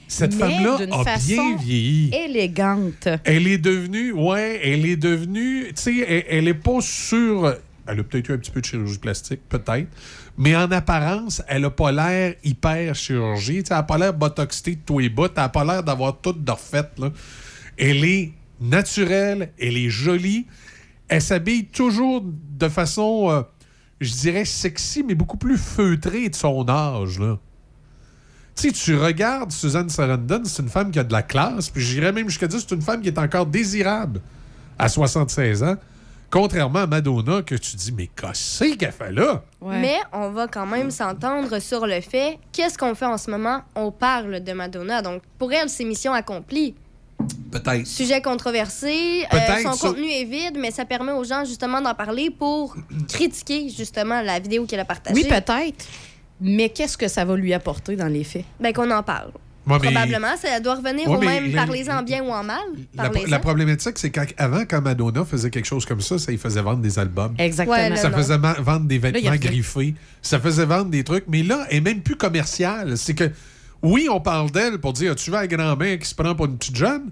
cette 0.08 0.34
femme-là 0.34 0.78
a 0.90 1.04
façon 1.04 1.26
bien 1.26 1.56
vieilli. 1.56 2.14
élégante. 2.14 3.08
Elle 3.24 3.46
est 3.46 3.58
devenue, 3.58 4.12
ouais, 4.12 4.60
elle 4.62 4.84
est 4.86 4.96
devenue, 4.96 5.68
tu 5.68 5.82
sais, 5.82 5.98
elle, 6.06 6.24
elle 6.28 6.48
est 6.48 6.54
pas 6.54 6.80
sur. 6.80 7.54
Elle 7.86 8.00
a 8.00 8.02
peut-être 8.04 8.28
eu 8.28 8.34
un 8.34 8.38
petit 8.38 8.50
peu 8.50 8.60
de 8.60 8.66
chirurgie 8.66 8.98
plastique, 8.98 9.40
peut-être. 9.48 9.88
Mais 10.38 10.54
en 10.54 10.70
apparence, 10.70 11.42
elle 11.48 11.64
a 11.64 11.70
pas 11.70 11.92
l'air 11.92 12.34
hyper 12.44 12.94
chirurgie. 12.94 13.62
Tu 13.62 13.68
sais, 13.68 13.74
elle 13.74 13.78
a 13.78 13.82
pas 13.82 13.98
l'air 13.98 14.14
botoxée 14.14 14.76
de 14.76 14.80
tous 14.84 14.98
les 14.98 15.08
bouts. 15.08 15.26
Elle 15.36 15.42
a 15.42 15.48
pas 15.48 15.64
l'air 15.64 15.82
d'avoir 15.82 16.18
tout 16.20 16.32
de 16.32 16.50
refait, 16.50 16.88
là. 16.98 17.10
Elle 17.76 18.04
est 18.04 18.32
naturelle, 18.60 19.52
elle 19.58 19.76
est 19.76 19.90
jolie. 19.90 20.46
Elle 21.08 21.22
s'habille 21.22 21.66
toujours 21.66 22.22
de 22.24 22.68
façon, 22.68 23.28
euh, 23.30 23.42
je 24.00 24.12
dirais, 24.12 24.44
sexy, 24.44 25.02
mais 25.02 25.14
beaucoup 25.14 25.36
plus 25.36 25.58
feutrée 25.58 26.28
de 26.28 26.34
son 26.34 26.68
âge, 26.68 27.18
là. 27.18 27.38
Tu 28.54 28.68
sais, 28.68 28.72
tu 28.72 28.96
regardes 28.96 29.50
Suzanne 29.50 29.88
Sarandon, 29.88 30.42
c'est 30.44 30.62
une 30.62 30.68
femme 30.68 30.90
qui 30.90 30.98
a 30.98 31.04
de 31.04 31.12
la 31.12 31.22
classe, 31.22 31.70
puis 31.70 31.82
j'irais 31.82 32.12
même 32.12 32.28
jusqu'à 32.28 32.46
dire 32.46 32.60
c'est 32.60 32.74
une 32.74 32.82
femme 32.82 33.00
qui 33.00 33.08
est 33.08 33.18
encore 33.18 33.46
désirable 33.46 34.20
à 34.78 34.88
76 34.88 35.62
ans, 35.62 35.76
contrairement 36.30 36.80
à 36.80 36.86
Madonna 36.86 37.42
que 37.42 37.54
tu 37.54 37.76
dis, 37.76 37.92
mais 37.92 38.08
qu'est-ce 38.08 38.74
qu'elle 38.74 38.92
fait 38.92 39.10
là? 39.12 39.42
Mais 39.62 39.96
on 40.12 40.30
va 40.30 40.48
quand 40.48 40.66
même 40.66 40.90
s'entendre 40.90 41.58
sur 41.60 41.86
le 41.86 42.00
fait 42.02 42.38
qu'est-ce 42.52 42.76
qu'on 42.76 42.94
fait 42.94 43.06
en 43.06 43.16
ce 43.18 43.30
moment? 43.30 43.62
On 43.74 43.90
parle 43.90 44.40
de 44.40 44.52
Madonna. 44.52 45.00
Donc, 45.02 45.22
pour 45.38 45.52
elle, 45.52 45.68
c'est 45.70 45.84
mission 45.84 46.12
accomplie. 46.12 46.74
Peut-être. 47.52 47.86
Sujet 47.86 48.20
controversé, 48.20 49.24
euh, 49.32 49.38
son 49.62 49.72
ça- 49.74 49.88
contenu 49.88 50.10
est 50.10 50.24
vide, 50.24 50.56
mais 50.58 50.70
ça 50.70 50.84
permet 50.84 51.12
aux 51.12 51.22
gens 51.24 51.44
justement 51.44 51.80
d'en 51.80 51.94
parler 51.94 52.30
pour 52.30 52.76
critiquer 53.08 53.68
justement 53.68 54.20
la 54.22 54.40
vidéo 54.40 54.66
qu'elle 54.66 54.80
a 54.80 54.84
partagée. 54.84 55.14
Oui, 55.22 55.28
peut-être. 55.28 55.84
Mais 56.42 56.68
qu'est-ce 56.68 56.98
que 56.98 57.08
ça 57.08 57.24
va 57.24 57.36
lui 57.36 57.54
apporter 57.54 57.96
dans 57.96 58.08
les 58.08 58.24
faits? 58.24 58.44
Ben 58.60 58.72
qu'on 58.72 58.90
en 58.90 59.02
parle. 59.02 59.30
Ouais, 59.64 59.78
mais- 59.80 59.92
Probablement, 59.92 60.36
ça 60.36 60.58
doit 60.58 60.74
revenir 60.74 61.08
Ouais, 61.08 61.16
au 61.16 61.20
même 61.20 61.44
les- 61.44 61.52
parlez-en 61.52 62.02
bien 62.02 62.24
ou 62.24 62.30
en 62.30 62.42
mal. 62.42 62.58
La, 63.28 63.38
problématique, 63.38 63.96
c'est 63.96 64.10
qu'avant, 64.10 64.62
quand 64.68 64.80
Madonna 64.82 65.24
faisait 65.24 65.50
quelque 65.50 65.66
chose 65.66 65.86
comme 65.86 66.00
ça, 66.00 66.18
ça 66.18 66.32
lui 66.32 66.38
faisait 66.38 66.60
vendre 66.62 66.80
des 66.80 66.98
albums. 66.98 67.34
Exactement. 67.38 67.76
Ouais, 67.76 67.88
là, 67.90 67.94
ça 67.96 68.10
non. 68.10 68.16
faisait 68.16 68.38
vendre 68.38 68.86
des 68.86 68.98
vêtements 68.98 69.36
griffés. 69.36 69.94
Ça 70.20 70.40
faisait 70.40 70.64
vendre 70.66 70.90
des 70.90 71.04
trucs. 71.04 71.26
Mais 71.28 71.44
là, 71.44 71.64
elle 71.70 71.76
est 71.76 71.80
même 71.80 72.00
plus 72.00 72.16
commerciale. 72.16 72.98
C'est 72.98 73.14
que, 73.14 73.30
oui, 73.82 74.08
on 74.10 74.20
parle 74.20 74.50
d'elle 74.50 74.78
pour 74.78 74.94
dire, 74.94 75.14
tu 75.14 75.30
vas 75.30 75.38
à 75.40 75.46
grand-mère 75.46 75.96
qui 76.00 76.08
se 76.08 76.14
prend 76.16 76.34
pour 76.34 76.46
une 76.46 76.58
petite 76.58 76.74
jeune, 76.76 77.10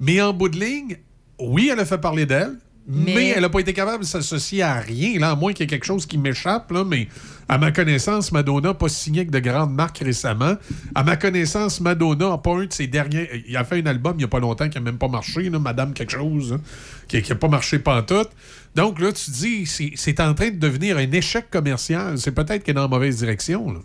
mais 0.00 0.20
en 0.20 0.32
bout 0.32 0.48
de 0.48 0.58
ligne, 0.58 0.96
oui, 1.38 1.70
elle 1.72 1.78
a 1.78 1.84
fait 1.84 1.98
parler 1.98 2.26
d'elle, 2.26 2.54
mais, 2.88 3.14
Mais- 3.14 3.28
elle 3.28 3.42
n'a 3.42 3.48
pas 3.48 3.60
été 3.60 3.72
capable 3.72 4.02
de 4.02 4.08
s'associer 4.08 4.62
à 4.62 4.74
rien, 4.74 5.20
là, 5.20 5.30
à 5.30 5.36
moins 5.36 5.52
qu'il 5.52 5.62
y 5.62 5.64
ait 5.64 5.70
quelque 5.70 5.86
chose 5.86 6.04
qui 6.04 6.18
m'échappe, 6.18 6.72
là, 6.72 6.82
mais 6.84 7.06
à 7.48 7.58
ma 7.58 7.72
connaissance, 7.72 8.32
Madonna 8.32 8.68
n'a 8.68 8.74
pas 8.74 8.88
signé 8.88 9.20
avec 9.20 9.30
de 9.30 9.38
grandes 9.38 9.74
marques 9.74 9.98
récemment. 9.98 10.54
À 10.94 11.04
ma 11.04 11.16
connaissance, 11.16 11.80
Madonna 11.80 12.30
n'a 12.30 12.38
pas 12.38 12.56
un 12.56 12.66
de 12.66 12.72
ses 12.72 12.86
derniers... 12.86 13.44
Il 13.46 13.56
a 13.56 13.64
fait 13.64 13.82
un 13.82 13.86
album 13.86 14.14
il 14.16 14.18
n'y 14.18 14.24
a 14.24 14.28
pas 14.28 14.40
longtemps 14.40 14.68
qui 14.68 14.78
n'a 14.78 14.84
même 14.84 14.98
pas 14.98 15.08
marché, 15.08 15.50
Madame 15.50 15.92
quelque 15.92 16.12
chose, 16.12 16.54
hein, 16.54 16.60
qui 17.08 17.22
n'a 17.28 17.34
pas 17.34 17.48
marché 17.48 17.78
pantoute. 17.78 18.30
Donc 18.74 19.00
là, 19.00 19.12
tu 19.12 19.30
dis, 19.30 19.66
c'est 19.66 20.20
en 20.20 20.34
train 20.34 20.50
de 20.50 20.56
devenir 20.56 20.96
un 20.96 21.10
échec 21.12 21.50
commercial. 21.50 22.18
C'est 22.18 22.32
peut-être 22.32 22.64
qu'elle 22.64 22.72
est 22.72 22.76
dans 22.76 22.82
la 22.82 22.88
mauvaise 22.88 23.18
direction, 23.18 23.72
là. 23.72 23.80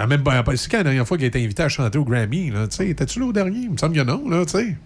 Ah, 0.00 0.06
même, 0.06 0.22
c'est 0.54 0.70
quand 0.70 0.76
la 0.78 0.84
dernière 0.84 1.06
fois 1.06 1.16
qu'elle 1.16 1.24
a 1.24 1.28
été 1.28 1.44
invitée 1.44 1.64
à 1.64 1.68
chanter 1.68 1.98
au 1.98 2.04
Grammy, 2.04 2.50
là, 2.50 2.68
tu 2.68 2.76
sais, 2.76 2.88
étais-tu 2.88 3.18
là 3.18 3.26
au 3.26 3.32
dernier? 3.32 3.62
Il 3.62 3.72
me 3.72 3.76
semble 3.76 3.96
que 3.96 4.02
non, 4.02 4.28
là, 4.28 4.44
tu 4.46 4.52
sais. 4.52 4.76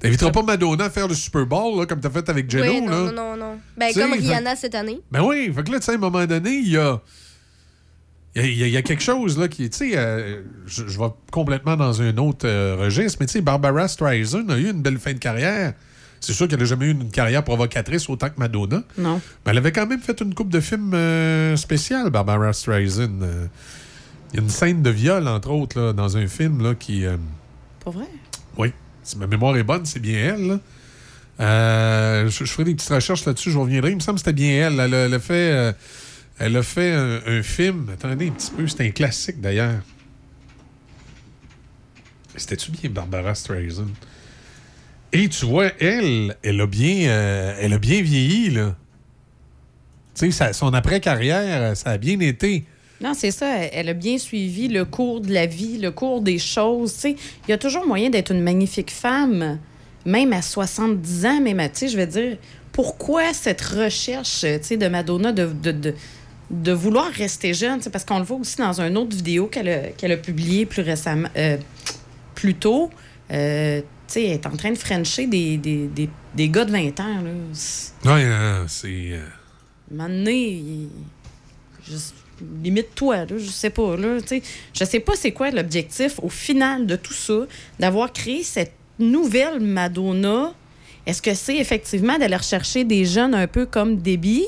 T'inviteras 0.00 0.30
pas 0.30 0.42
Madonna 0.42 0.84
à 0.84 0.90
faire 0.90 1.08
le 1.08 1.14
Super 1.14 1.44
Bowl, 1.46 1.78
là, 1.78 1.86
comme 1.86 2.00
t'as 2.00 2.10
fait 2.10 2.28
avec 2.28 2.48
Jello, 2.50 2.64
Oui, 2.72 2.80
non, 2.82 2.90
là? 3.06 3.12
non, 3.12 3.12
non, 3.12 3.36
non. 3.36 3.58
Ben, 3.76 3.90
T'sais, 3.90 4.00
comme 4.02 4.12
fait- 4.12 4.20
Rihanna 4.20 4.54
cette 4.56 4.74
année. 4.74 5.00
Ben 5.10 5.22
oui, 5.24 5.52
fait 5.54 5.64
que 5.64 5.72
là, 5.72 5.78
tu 5.80 5.86
sais, 5.86 5.92
à 5.92 5.94
un 5.94 5.98
moment 5.98 6.24
donné, 6.24 6.50
il 6.50 6.68
y 6.70 6.76
a. 6.76 7.00
Il 8.36 8.56
y 8.56 8.62
a, 8.62 8.66
y 8.68 8.76
y 8.76 8.82
quelque 8.84 9.02
chose 9.02 9.36
là 9.38 9.48
qui, 9.48 9.68
tu 9.68 9.76
sais, 9.78 9.92
euh, 9.96 10.42
je, 10.66 10.86
je 10.86 10.98
vais 10.98 11.08
complètement 11.32 11.76
dans 11.76 12.00
un 12.02 12.16
autre 12.18 12.46
euh, 12.46 12.76
registre, 12.78 13.16
mais 13.20 13.26
tu 13.26 13.32
sais, 13.32 13.40
Barbara 13.40 13.88
Streisand 13.88 14.48
a 14.50 14.56
eu 14.56 14.70
une 14.70 14.82
belle 14.82 14.98
fin 14.98 15.12
de 15.12 15.18
carrière. 15.18 15.72
C'est 16.20 16.32
sûr 16.32 16.46
qu'elle 16.46 16.58
n'a 16.60 16.64
jamais 16.64 16.86
eu 16.86 16.90
une 16.92 17.10
carrière 17.10 17.42
provocatrice 17.42 18.08
autant 18.08 18.28
que 18.28 18.38
Madonna. 18.38 18.82
Non. 18.96 19.20
Mais 19.44 19.52
elle 19.52 19.58
avait 19.58 19.72
quand 19.72 19.86
même 19.86 20.00
fait 20.00 20.20
une 20.20 20.34
coupe 20.34 20.50
de 20.50 20.60
films 20.60 20.92
euh, 20.94 21.56
spéciales, 21.56 22.10
Barbara 22.10 22.52
Streisand. 22.52 23.22
Euh, 23.22 23.46
Il 24.32 24.36
y 24.36 24.40
a 24.40 24.42
une 24.42 24.50
scène 24.50 24.82
de 24.82 24.90
viol, 24.90 25.26
entre 25.26 25.50
autres, 25.50 25.80
là, 25.80 25.92
dans 25.92 26.16
un 26.16 26.26
film 26.28 26.62
là, 26.62 26.74
qui. 26.76 27.06
euh, 27.06 27.16
Pas 27.84 27.90
vrai? 27.90 28.04
oui, 28.58 28.72
ma 29.16 29.26
mémoire 29.26 29.56
est 29.56 29.62
bonne, 29.62 29.86
c'est 29.86 30.00
bien 30.00 30.34
elle. 30.34 30.60
Euh, 31.40 32.28
je, 32.28 32.44
ferai 32.44 32.64
des 32.64 32.74
petites 32.74 32.90
recherches 32.90 33.24
là-dessus, 33.24 33.50
je 33.50 33.58
reviendrai. 33.58 33.90
Il 33.90 33.96
me 33.96 34.00
semble 34.00 34.16
que 34.16 34.24
c'était 34.24 34.32
bien 34.32 34.66
elle. 34.66 34.80
Elle, 34.80 35.14
a- 35.14 35.18
fait, 35.18 36.92
euh, 36.92 37.20
un, 37.26 37.42
film. 37.42 37.88
Attendez 37.92 38.28
un 38.28 38.32
petit 38.32 38.50
peu, 38.50 38.66
c'était 38.66 38.86
un 38.86 38.90
classique 38.90 39.40
d'ailleurs. 39.40 39.80
C'était-tu 42.36 42.70
bien 42.70 42.90
Barbara 42.90 43.34
Streisand? 43.34 43.90
Et 45.12 45.28
tu 45.28 45.46
vois, 45.46 45.70
elle, 45.80 46.36
elle 46.42 46.60
a 46.60 46.66
bien, 46.66 47.08
euh, 47.08 47.56
elle 47.60 47.72
a 47.72 47.78
bien 47.78 48.02
vieilli, 48.02 48.50
là. 48.50 48.76
Tu 50.14 50.30
sais, 50.32 50.52
son 50.52 50.74
après-carrière, 50.74 51.76
ça 51.76 51.90
a 51.90 51.98
bien 51.98 52.18
été. 52.20 52.66
Non, 53.00 53.14
c'est 53.14 53.30
ça. 53.30 53.58
Elle- 53.72 53.88
a 53.88 53.92
bien 53.94 54.18
suivi 54.18 54.68
le 54.68 54.84
cours 54.84 55.20
de 55.20 55.32
la 55.32 55.46
vie, 55.46 55.78
le 55.78 55.90
cours 55.92 56.20
des 56.20 56.38
choses. 56.38 57.04
Il 57.04 57.16
y 57.48 57.52
a 57.52 57.58
toujours 57.58 57.86
moyen 57.86 58.10
d'être 58.10 58.32
une 58.32 58.42
magnifique 58.42 58.90
femme, 58.90 59.58
même 60.04 60.32
à 60.32 60.42
70 60.42 61.26
ans, 61.26 61.40
même 61.40 61.60
à, 61.60 61.68
je 61.68 61.96
veux 61.96 62.06
dire, 62.06 62.36
pourquoi 62.72 63.32
cette 63.34 63.60
recherche, 63.60 64.42
de 64.42 64.88
Madonna 64.88 65.32
de, 65.32 65.46
de, 65.46 65.72
de, 65.72 65.94
de 66.50 66.72
vouloir 66.72 67.06
rester 67.12 67.54
jeune? 67.54 67.80
Parce 67.92 68.04
qu'on 68.04 68.18
le 68.18 68.24
voit 68.24 68.38
aussi 68.38 68.56
dans 68.56 68.80
une 68.80 68.96
autre 68.96 69.14
vidéo 69.16 69.46
qu'elle 69.46 69.68
a, 69.68 69.78
qu'elle 69.90 70.12
a 70.12 70.16
publiée 70.16 70.66
plus 70.66 70.82
récemment, 70.82 71.28
euh, 71.36 71.56
plus 72.34 72.54
tôt. 72.54 72.90
Euh, 73.30 73.80
tu 73.80 74.14
sais, 74.14 74.24
elle 74.24 74.32
est 74.32 74.46
en 74.46 74.56
train 74.56 74.70
de 74.70 74.78
frencher 74.78 75.26
des, 75.26 75.56
des, 75.56 75.86
des, 75.86 76.08
des 76.34 76.48
gars 76.48 76.64
de 76.64 76.72
20 76.72 76.98
ans. 77.00 77.20
Là. 77.22 78.14
Ouais, 78.14 78.24
euh, 78.24 78.64
c'est. 78.66 78.88
euh, 79.12 79.20
un 79.92 79.94
moment 79.94 80.08
donné, 80.08 80.48
il- 80.52 80.88
limite 82.62 82.94
toi, 82.94 83.18
là, 83.18 83.36
je 83.38 83.48
sais 83.48 83.70
pas. 83.70 83.96
Là, 83.96 84.20
tu 84.20 84.28
sais. 84.28 84.42
je 84.72 84.84
sais 84.84 85.00
pas 85.00 85.14
c'est 85.16 85.32
quoi 85.32 85.50
l'objectif 85.50 86.18
au 86.22 86.28
final 86.28 86.86
de 86.86 86.96
tout 86.96 87.12
ça, 87.12 87.46
d'avoir 87.78 88.12
créé 88.12 88.42
cette 88.42 88.72
nouvelle 88.98 89.60
Madonna. 89.60 90.54
Est-ce 91.06 91.22
que 91.22 91.34
c'est 91.34 91.56
effectivement 91.56 92.18
d'aller 92.18 92.36
rechercher 92.36 92.84
des 92.84 93.04
jeunes 93.04 93.34
un 93.34 93.46
peu 93.46 93.66
comme 93.66 93.96
Debbie? 93.96 94.46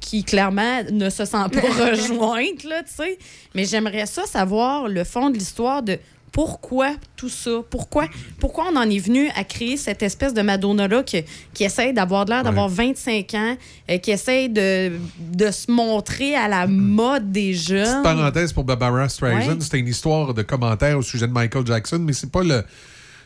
qui 0.00 0.24
clairement 0.24 0.82
ne 0.90 1.08
se 1.10 1.24
sent 1.24 1.48
pas 1.52 1.60
rejointe, 1.90 2.64
là, 2.64 2.82
tu 2.82 2.94
sais? 2.94 3.18
Mais 3.54 3.64
j'aimerais 3.64 4.06
ça 4.06 4.26
savoir 4.26 4.88
le 4.88 5.04
fond 5.04 5.30
de 5.30 5.38
l'histoire 5.38 5.82
de 5.82 5.98
pourquoi 6.32 6.94
tout 7.16 7.28
ça? 7.28 7.50
Pourquoi, 7.70 8.06
pourquoi 8.38 8.66
on 8.72 8.76
en 8.76 8.88
est 8.88 8.98
venu 8.98 9.28
à 9.36 9.44
créer 9.44 9.76
cette 9.76 10.02
espèce 10.02 10.32
de 10.34 10.42
Madonna-là 10.42 11.02
qui, 11.02 11.22
qui 11.54 11.64
essaye 11.64 11.92
d'avoir 11.92 12.24
l'air 12.24 12.42
d'avoir 12.44 12.68
25 12.68 13.34
ans, 13.34 13.56
euh, 13.90 13.98
qui 13.98 14.10
essaye 14.10 14.48
de, 14.48 14.92
de 15.32 15.50
se 15.50 15.70
montrer 15.70 16.34
à 16.34 16.48
la 16.48 16.66
mode 16.66 17.32
des 17.32 17.52
jeunes? 17.54 17.84
Petite 17.84 18.02
parenthèse 18.02 18.52
pour 18.52 18.64
Barbara 18.64 19.08
Streisand, 19.08 19.48
Ouais. 19.52 19.56
c'était 19.60 19.78
une 19.78 19.88
histoire 19.88 20.32
de 20.34 20.42
commentaires 20.42 20.98
au 20.98 21.02
sujet 21.02 21.26
de 21.26 21.32
Michael 21.32 21.66
Jackson, 21.66 21.98
mais 22.00 22.12
c'est 22.12 22.30
pas 22.30 22.42
le 22.42 22.62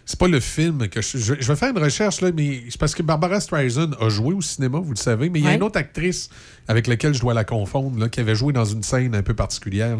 c'est 0.06 0.18
pas 0.18 0.28
le 0.28 0.38
film 0.40 0.88
que 0.88 1.00
je, 1.00 1.16
je, 1.18 1.34
je 1.40 1.48
vais 1.48 1.56
faire 1.56 1.70
une 1.70 1.82
recherche 1.82 2.20
là, 2.20 2.30
mais 2.36 2.62
c'est 2.68 2.78
parce 2.78 2.94
que 2.94 3.02
Barbara 3.02 3.40
Streisand 3.40 3.92
a 4.00 4.08
joué 4.10 4.34
au 4.34 4.40
cinéma, 4.42 4.78
vous 4.78 4.90
le 4.90 4.96
savez, 4.96 5.30
mais 5.30 5.38
il 5.38 5.42
y 5.44 5.46
a 5.46 5.50
Ouais. 5.50 5.56
une 5.56 5.62
autre 5.62 5.78
actrice 5.78 6.28
avec 6.68 6.86
laquelle 6.86 7.14
je 7.14 7.20
dois 7.20 7.32
la 7.34 7.44
confondre, 7.44 7.98
là, 7.98 8.08
qui 8.08 8.20
avait 8.20 8.34
joué 8.34 8.52
dans 8.52 8.64
une 8.66 8.82
scène 8.82 9.14
un 9.14 9.22
peu 9.22 9.34
particulière. 9.34 9.98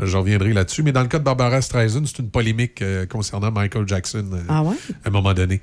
Euh, 0.00 0.06
Je 0.06 0.16
reviendrai 0.16 0.52
là-dessus, 0.52 0.82
mais 0.82 0.90
dans 0.92 1.02
le 1.02 1.08
cas 1.08 1.18
de 1.20 1.24
Barbara 1.24 1.60
Streisand, 1.62 2.04
c'est 2.06 2.18
une 2.18 2.30
polémique 2.30 2.82
euh, 2.82 3.06
concernant 3.06 3.52
Michael 3.52 3.86
Jackson. 3.86 4.26
euh, 4.32 4.40
Ah 4.48 4.62
ouais? 4.62 4.74
à 5.04 5.08
un 5.08 5.10
moment 5.12 5.34
donné. 5.34 5.60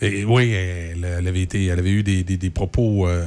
Et, 0.00 0.24
oui, 0.24 0.50
elle, 0.52 1.04
elle 1.04 1.26
avait 1.26 1.42
été, 1.42 1.64
elle 1.66 1.78
avait 1.78 1.90
eu 1.90 2.02
des, 2.02 2.22
des- 2.22 2.36
des 2.36 2.50
propos 2.50 3.08
euh, 3.08 3.26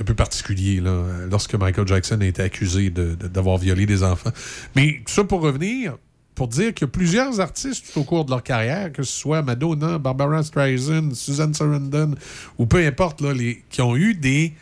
un 0.00 0.04
peu 0.04 0.14
particuliers 0.14 0.80
là, 0.80 1.04
lorsque 1.30 1.54
Michael 1.54 1.86
Jackson 1.86 2.18
a 2.20 2.24
été 2.26 2.40
accusé 2.42 2.88
de- 2.90 3.14
de- 3.14 3.28
d'avoir 3.28 3.58
violé 3.58 3.84
des 3.86 4.02
enfants. 4.02 4.30
Mais 4.74 5.00
tout 5.06 5.12
ça 5.12 5.24
pour 5.24 5.42
revenir, 5.42 5.96
pour 6.38 6.46
dire 6.46 6.72
que 6.72 6.84
plusieurs 6.84 7.40
artistes 7.40 7.86
tout 7.92 7.98
au 7.98 8.04
cours 8.04 8.24
de 8.24 8.30
leur 8.30 8.44
carrière, 8.44 8.92
que 8.92 9.02
ce 9.02 9.10
soit 9.10 9.42
Madonna, 9.42 9.98
Barbara 9.98 10.44
Streisand, 10.44 11.12
Susan 11.12 11.52
Sarandon, 11.52 12.14
ou 12.58 12.66
peu 12.66 12.78
importe, 12.86 13.20
là, 13.22 13.32
les, 13.32 13.64
qui 13.70 13.82
ont 13.82 13.96
eu 13.96 14.14
des, 14.14 14.54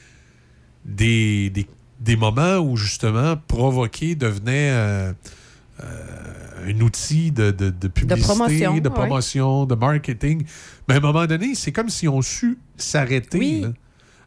des, 0.87 1.51
des, 1.51 1.67
des 2.01 2.17
moments 2.17 2.57
où 2.61 2.79
justement 2.79 3.37
provoquer 3.47 4.15
devenait 4.15 4.71
euh, 4.71 5.13
euh, 5.85 6.71
un 6.71 6.81
outil 6.81 7.31
de, 7.31 7.51
de, 7.51 7.69
de 7.69 7.89
publicité, 7.89 8.27
promotion, 8.27 8.79
de, 8.79 8.89
ouais. 8.89 8.95
promotion, 8.95 9.67
de 9.67 9.75
marketing. 9.75 10.47
Mais 10.89 10.95
à 10.95 10.97
un 10.97 11.01
moment 11.01 11.27
donné, 11.27 11.55
c'est 11.55 11.73
comme 11.73 11.91
si 11.91 12.09
on 12.09 12.23
su 12.23 12.57
s'arrêter. 12.79 13.61
là. 13.61 13.69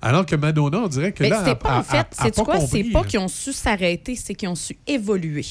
Alors 0.04 0.28
que 0.28 0.36
Madonna, 0.36 0.82
on 0.84 0.88
dirait 0.88 1.14
que 1.14 1.24
Mais 1.24 1.30
là, 1.30 1.42
c'est 1.44 1.56
pas, 1.56 1.80
en 1.80 1.84
fait, 1.84 2.06
c'est 2.12 2.36
quoi? 2.36 2.60
C'est 2.60 2.84
pas 2.84 3.04
qu'ils 3.04 3.20
ont 3.20 3.28
su 3.28 3.54
s'arrêter, 3.54 4.16
c'est 4.16 4.36
qu'ils 4.36 4.50
ont 4.50 4.56
su 4.56 4.78
évoluer. 4.86 5.48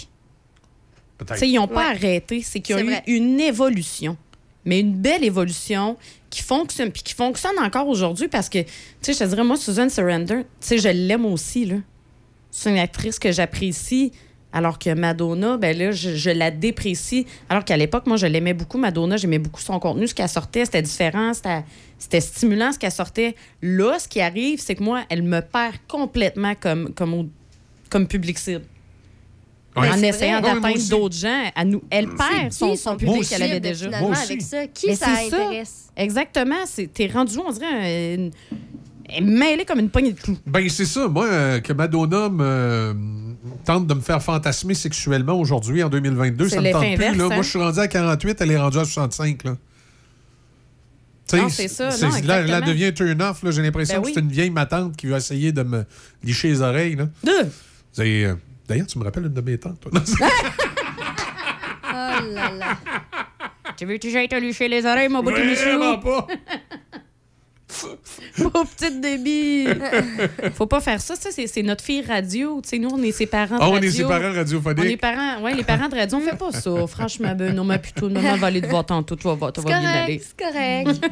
Ils 1.42 1.54
n'ont 1.54 1.66
pas 1.68 1.90
Ouais. 1.90 1.96
arrêté, 1.96 2.42
c'est 2.42 2.60
qu'ils 2.60 2.76
ont 2.76 2.78
C'est 2.78 2.84
eu 2.84 2.88
vrai. 2.90 3.02
une 3.06 3.40
évolution. 3.40 4.16
Mais 4.64 4.80
une 4.80 4.94
belle 4.94 5.24
évolution 5.24 5.96
qui 6.30 6.42
fonctionne, 6.42 6.90
puis 6.92 7.02
qui 7.02 7.14
fonctionne 7.14 7.58
encore 7.58 7.88
aujourd'hui 7.88 8.28
parce 8.28 8.48
que, 8.48 8.58
tu 8.62 8.68
sais, 9.00 9.12
je 9.14 9.18
te 9.20 9.24
dirais, 9.24 9.44
moi, 9.44 9.56
Susan 9.56 9.88
Surrender, 9.88 10.40
tu 10.60 10.66
sais, 10.66 10.78
je 10.78 10.88
l'aime 10.88 11.24
aussi, 11.26 11.64
là. 11.64 11.76
C'est 12.50 12.70
une 12.70 12.78
actrice 12.78 13.18
que 13.18 13.32
j'apprécie, 13.32 14.12
alors 14.52 14.78
que 14.78 14.92
Madonna, 14.94 15.56
ben 15.56 15.76
là, 15.76 15.90
je, 15.92 16.14
je 16.16 16.30
la 16.30 16.50
déprécie. 16.50 17.26
Alors 17.48 17.64
qu'à 17.64 17.76
l'époque, 17.76 18.06
moi, 18.06 18.16
je 18.16 18.26
l'aimais 18.26 18.54
beaucoup, 18.54 18.78
Madonna, 18.78 19.16
j'aimais 19.16 19.38
beaucoup 19.38 19.60
son 19.60 19.78
contenu, 19.78 20.06
ce 20.06 20.14
qu'elle 20.14 20.28
sortait, 20.28 20.64
c'était 20.64 20.82
différent, 20.82 21.32
c'était 21.34 21.62
c'était 21.98 22.20
stimulant 22.20 22.72
ce 22.72 22.78
qu'elle 22.78 22.92
sortait. 22.92 23.34
Là, 23.62 23.98
ce 23.98 24.06
qui 24.06 24.20
arrive, 24.20 24.60
c'est 24.60 24.74
que 24.76 24.82
moi, 24.82 25.02
elle 25.08 25.22
me 25.22 25.40
perd 25.40 25.76
complètement 25.88 26.54
comme, 26.54 26.92
comme, 26.94 27.14
au- 27.14 27.28
comme 27.90 28.06
public 28.06 28.38
cible. 28.38 28.64
Ouais. 29.80 29.90
En 29.90 30.02
essayant 30.02 30.40
d'atteindre 30.40 30.88
d'autres 30.88 31.16
gens, 31.16 31.42
elle, 31.56 31.68
nous, 31.68 31.82
elle 31.90 32.08
perd 32.08 32.52
son, 32.52 32.70
qui 32.72 32.76
son 32.76 32.90
son 32.92 32.96
public 32.96 33.28
qu'elle 33.28 33.42
avait 33.42 33.60
déjà. 33.60 33.86
finalement, 33.86 34.08
Moi 34.08 34.16
aussi. 34.16 34.32
avec 34.32 34.42
ça? 34.42 34.66
Qui 34.66 34.86
Mais 34.88 34.96
ça 34.96 35.06
intéresse? 35.10 35.88
Exactement. 35.96 36.54
c'est- 36.66 36.92
T'es 36.92 37.06
rendu, 37.08 37.36
on 37.38 37.50
dirait, 37.52 38.14
une- 38.14 38.30
elle 39.08 39.16
est 39.16 39.20
mêlée 39.26 39.64
comme 39.64 39.78
une 39.80 39.88
poignée 39.90 40.12
de 40.12 40.20
clous. 40.20 40.36
Ben, 40.46 40.68
c'est 40.68 40.84
ça. 40.84 41.08
Moi, 41.08 41.26
euh, 41.26 41.60
que 41.60 41.72
Madonna 41.72 42.28
me 42.28 42.94
tente 43.64 43.86
de 43.86 43.94
me 43.94 44.00
faire 44.00 44.22
fantasmer 44.22 44.74
sexuellement 44.74 45.32
aujourd'hui, 45.40 45.82
en 45.82 45.88
2022, 45.88 46.48
C'est 46.48 46.56
ça 46.56 46.60
me 46.60 46.70
tente 46.72 46.82
l'effet 46.82 46.96
plus. 46.96 47.04
inverse, 47.06 47.16
là. 47.18 47.24
hein? 47.24 47.28
Moi, 47.34 47.42
je 47.42 47.48
suis 47.48 47.58
rendu 47.58 47.78
à 47.78 47.88
48, 47.88 48.40
elle 48.40 48.50
est 48.50 48.58
rendue 48.58 48.78
à 48.78 48.84
65. 48.84 49.44
Là. 49.44 49.56
Non, 51.34 51.48
c'est 51.50 51.68
ça. 51.68 51.90
Non, 52.00 52.08
là, 52.24 52.42
là, 52.42 52.60
devient 52.62 52.92
turn-off. 52.94 53.42
là. 53.42 53.50
J'ai 53.50 53.60
l'impression 53.62 53.96
Ben 53.96 54.00
que 54.02 54.06
oui. 54.06 54.12
c'est 54.14 54.20
une 54.20 54.30
vieille 54.30 54.50
matante 54.50 54.96
qui 54.96 55.06
veut 55.06 55.16
essayer 55.16 55.52
de 55.52 55.62
me 55.62 55.84
licher 56.24 56.48
les 56.48 56.62
oreilles. 56.62 56.96
Là. 56.96 57.08
Deux. 57.22 57.50
C'est, 57.92 58.24
euh, 58.24 58.34
D'ailleurs, 58.68 58.86
tu 58.86 58.98
me 58.98 59.04
rappelles 59.04 59.24
une 59.26 59.34
de 59.34 59.40
mes 59.40 59.58
tantes, 59.58 59.80
toi. 59.80 59.90
Oh 61.90 62.20
là 62.34 62.50
là. 62.50 62.76
Tu 63.76 63.84
veux 63.86 63.96
que 63.98 64.10
j'aille 64.10 64.28
te 64.28 64.34
licher 64.36 64.68
les 64.68 64.84
oreilles, 64.84 65.08
mon 65.08 65.22
beau 65.22 65.30
Vraiment 65.30 65.98
pas. 65.98 66.26
Pauvre 68.36 68.66
petite 68.76 69.00
débit. 69.00 69.66
Faut 70.54 70.66
pas 70.66 70.80
faire 70.80 71.00
ça. 71.00 71.14
ça 71.16 71.30
c'est, 71.30 71.62
notre 71.62 71.84
fille 71.84 72.02
radio. 72.02 72.60
Tu 72.62 72.68
sais, 72.70 72.78
nous, 72.78 72.88
on 72.92 73.02
est 73.02 73.12
ses 73.12 73.26
parents 73.26 73.56
de 73.56 73.62
Ah, 73.62 73.68
on 73.68 73.72
radio. 73.72 73.88
est 73.88 73.92
ses 73.92 74.04
parents 74.04 74.32
radiophoniques. 74.32 74.78
On 74.84 74.88
est 74.88 74.96
parents, 74.96 75.42
ouais, 75.42 75.54
les 75.54 75.64
parents 75.64 75.88
de 75.88 75.94
radio, 75.94 76.18
on 76.18 76.20
fait 76.20 76.36
pas 76.36 76.50
ça. 76.52 76.86
Franchement, 76.86 77.34
ben, 77.36 77.54
non, 77.54 77.64
ma 77.64 77.78
plutôt, 77.78 78.08
maman 78.08 78.36
va 78.36 78.48
aller 78.48 78.60
te 78.62 78.66
voir 78.66 78.84
tantôt. 78.86 79.16
Tu 79.16 79.24
vas 79.24 79.34
voir, 79.34 79.52
tu 79.52 79.60
C'est 79.60 79.68
vas 79.68 79.78
bien 79.80 79.90
correct, 79.90 80.04
aller. 80.04 80.22
c'est 80.22 80.36
correct. 80.92 81.06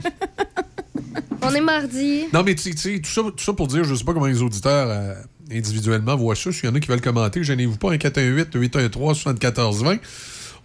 On 1.42 1.54
est 1.54 1.60
mardi. 1.60 2.24
Non, 2.32 2.42
mais 2.42 2.54
tu 2.54 2.72
sais, 2.76 3.00
tout 3.00 3.10
ça, 3.10 3.22
tout 3.22 3.44
ça 3.44 3.52
pour 3.52 3.66
dire, 3.68 3.84
je 3.84 3.94
sais 3.94 4.04
pas 4.04 4.12
comment 4.14 4.26
les 4.26 4.42
auditeurs 4.42 4.88
euh, 4.90 5.14
individuellement 5.50 6.16
voient 6.16 6.34
ça. 6.34 6.52
S'il 6.52 6.64
y 6.64 6.68
en 6.68 6.74
a 6.74 6.80
qui 6.80 6.88
veulent 6.88 7.00
commenter, 7.00 7.44
gênez-vous 7.44 7.76
pas, 7.76 7.92
un 7.92 7.96
418-813-7420. 7.96 10.00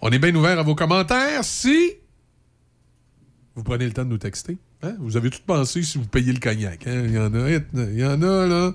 On 0.00 0.10
est 0.10 0.18
bien 0.18 0.34
ouvert 0.34 0.58
à 0.58 0.62
vos 0.62 0.74
commentaires. 0.74 1.44
Si 1.44 1.92
vous 3.54 3.62
prenez 3.62 3.86
le 3.86 3.92
temps 3.92 4.04
de 4.04 4.10
nous 4.10 4.18
texter, 4.18 4.58
hein, 4.82 4.94
vous 4.98 5.16
avez 5.16 5.30
tout 5.30 5.38
pensé 5.46 5.82
si 5.82 5.98
vous 5.98 6.06
payez 6.06 6.32
le 6.32 6.40
cognac. 6.40 6.86
hein? 6.86 7.06
Y 7.06 7.18
en 7.18 7.32
a, 7.34 7.50
il 7.50 7.98
y 7.98 8.04
en 8.04 8.22
a, 8.22 8.46
là. 8.46 8.74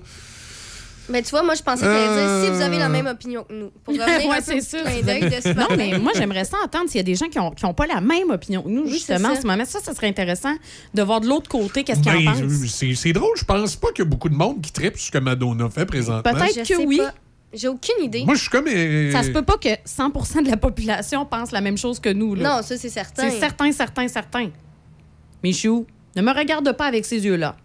Mais 1.10 1.22
tu 1.22 1.30
vois, 1.30 1.42
moi, 1.42 1.54
je 1.54 1.62
pensais 1.62 1.82
que 1.82 1.86
t'allais 1.86 2.14
dire 2.42 2.44
si 2.44 2.56
vous 2.56 2.62
avez 2.62 2.78
la 2.78 2.86
Euh. 2.86 2.88
même 2.90 3.06
opinion 3.06 3.44
que 3.44 3.52
nous. 3.54 3.70
Pour 3.84 3.94
revenir 3.94 4.28
Ouais, 4.28 4.36
un 4.36 4.40
peu 4.40 5.02
d'œil 5.06 5.20
de 5.22 5.40
ce 5.42 5.48
Non, 5.58 5.66
mais 5.76 5.98
moi, 5.98 6.12
j'aimerais 6.14 6.44
ça 6.44 6.56
entendre 6.64 6.88
s'il 6.88 6.98
y 6.98 7.00
a 7.00 7.04
des 7.04 7.14
gens 7.14 7.28
qui 7.28 7.38
n'ont 7.38 7.50
qui 7.52 7.64
ont 7.64 7.72
pas 7.74 7.86
la 7.86 8.00
même 8.00 8.30
opinion 8.30 8.62
que 8.62 8.68
nous, 8.68 8.86
justement, 8.86 9.30
en 9.30 9.40
ce 9.40 9.46
moment. 9.46 9.64
Ça, 9.64 9.80
ça 9.80 9.94
serait 9.94 10.08
intéressant 10.08 10.54
de 10.94 11.02
voir 11.02 11.20
de 11.20 11.26
l'autre 11.28 11.48
côté 11.48 11.84
qu'est-ce 11.84 12.00
qu'ils 12.00 12.12
en 12.12 12.32
Ben, 12.32 12.46
pensent. 12.48 12.66
c'est 12.70 12.94
c'est 12.94 13.12
drôle, 13.12 13.36
je 13.36 13.44
pense 13.44 13.76
pas 13.76 13.88
qu'il 13.92 14.04
y 14.04 14.06
a 14.06 14.10
beaucoup 14.10 14.28
de 14.28 14.34
monde 14.34 14.60
qui 14.60 14.70
tripe 14.72 14.98
ce 14.98 15.10
que 15.10 15.18
Madonna 15.18 15.68
fait 15.70 15.86
présentement. 15.86 16.22
Peut-être 16.32 16.54
Je 16.54 16.60
que 16.60 16.66
sais 16.66 16.84
oui. 16.86 16.98
pas. 16.98 17.14
J'ai 17.54 17.68
aucune 17.68 18.04
idée. 18.04 18.24
Moi, 18.26 18.34
je 18.34 18.40
suis 18.42 18.50
comme. 18.50 18.66
euh, 18.68 19.10
Ça 19.10 19.22
se 19.22 19.30
peut 19.30 19.40
pas 19.40 19.56
que 19.56 19.70
100% 19.86 20.44
de 20.44 20.50
la 20.50 20.58
population 20.58 21.24
pense 21.24 21.50
la 21.52 21.62
même 21.62 21.78
chose 21.78 21.98
que 21.98 22.10
nous. 22.12 22.34
Là. 22.34 22.56
Non, 22.56 22.62
ça, 22.62 22.76
c'est 22.76 22.90
certain. 22.90 23.30
C'est 23.30 23.38
certain, 23.40 23.72
certain, 23.72 24.06
certain. 24.08 24.50
Michou, 25.42 25.86
ne 26.16 26.22
me 26.22 26.32
regarde 26.32 26.70
pas 26.76 26.84
avec 26.86 27.04
ces 27.06 27.24
yeux-là. 27.24 27.56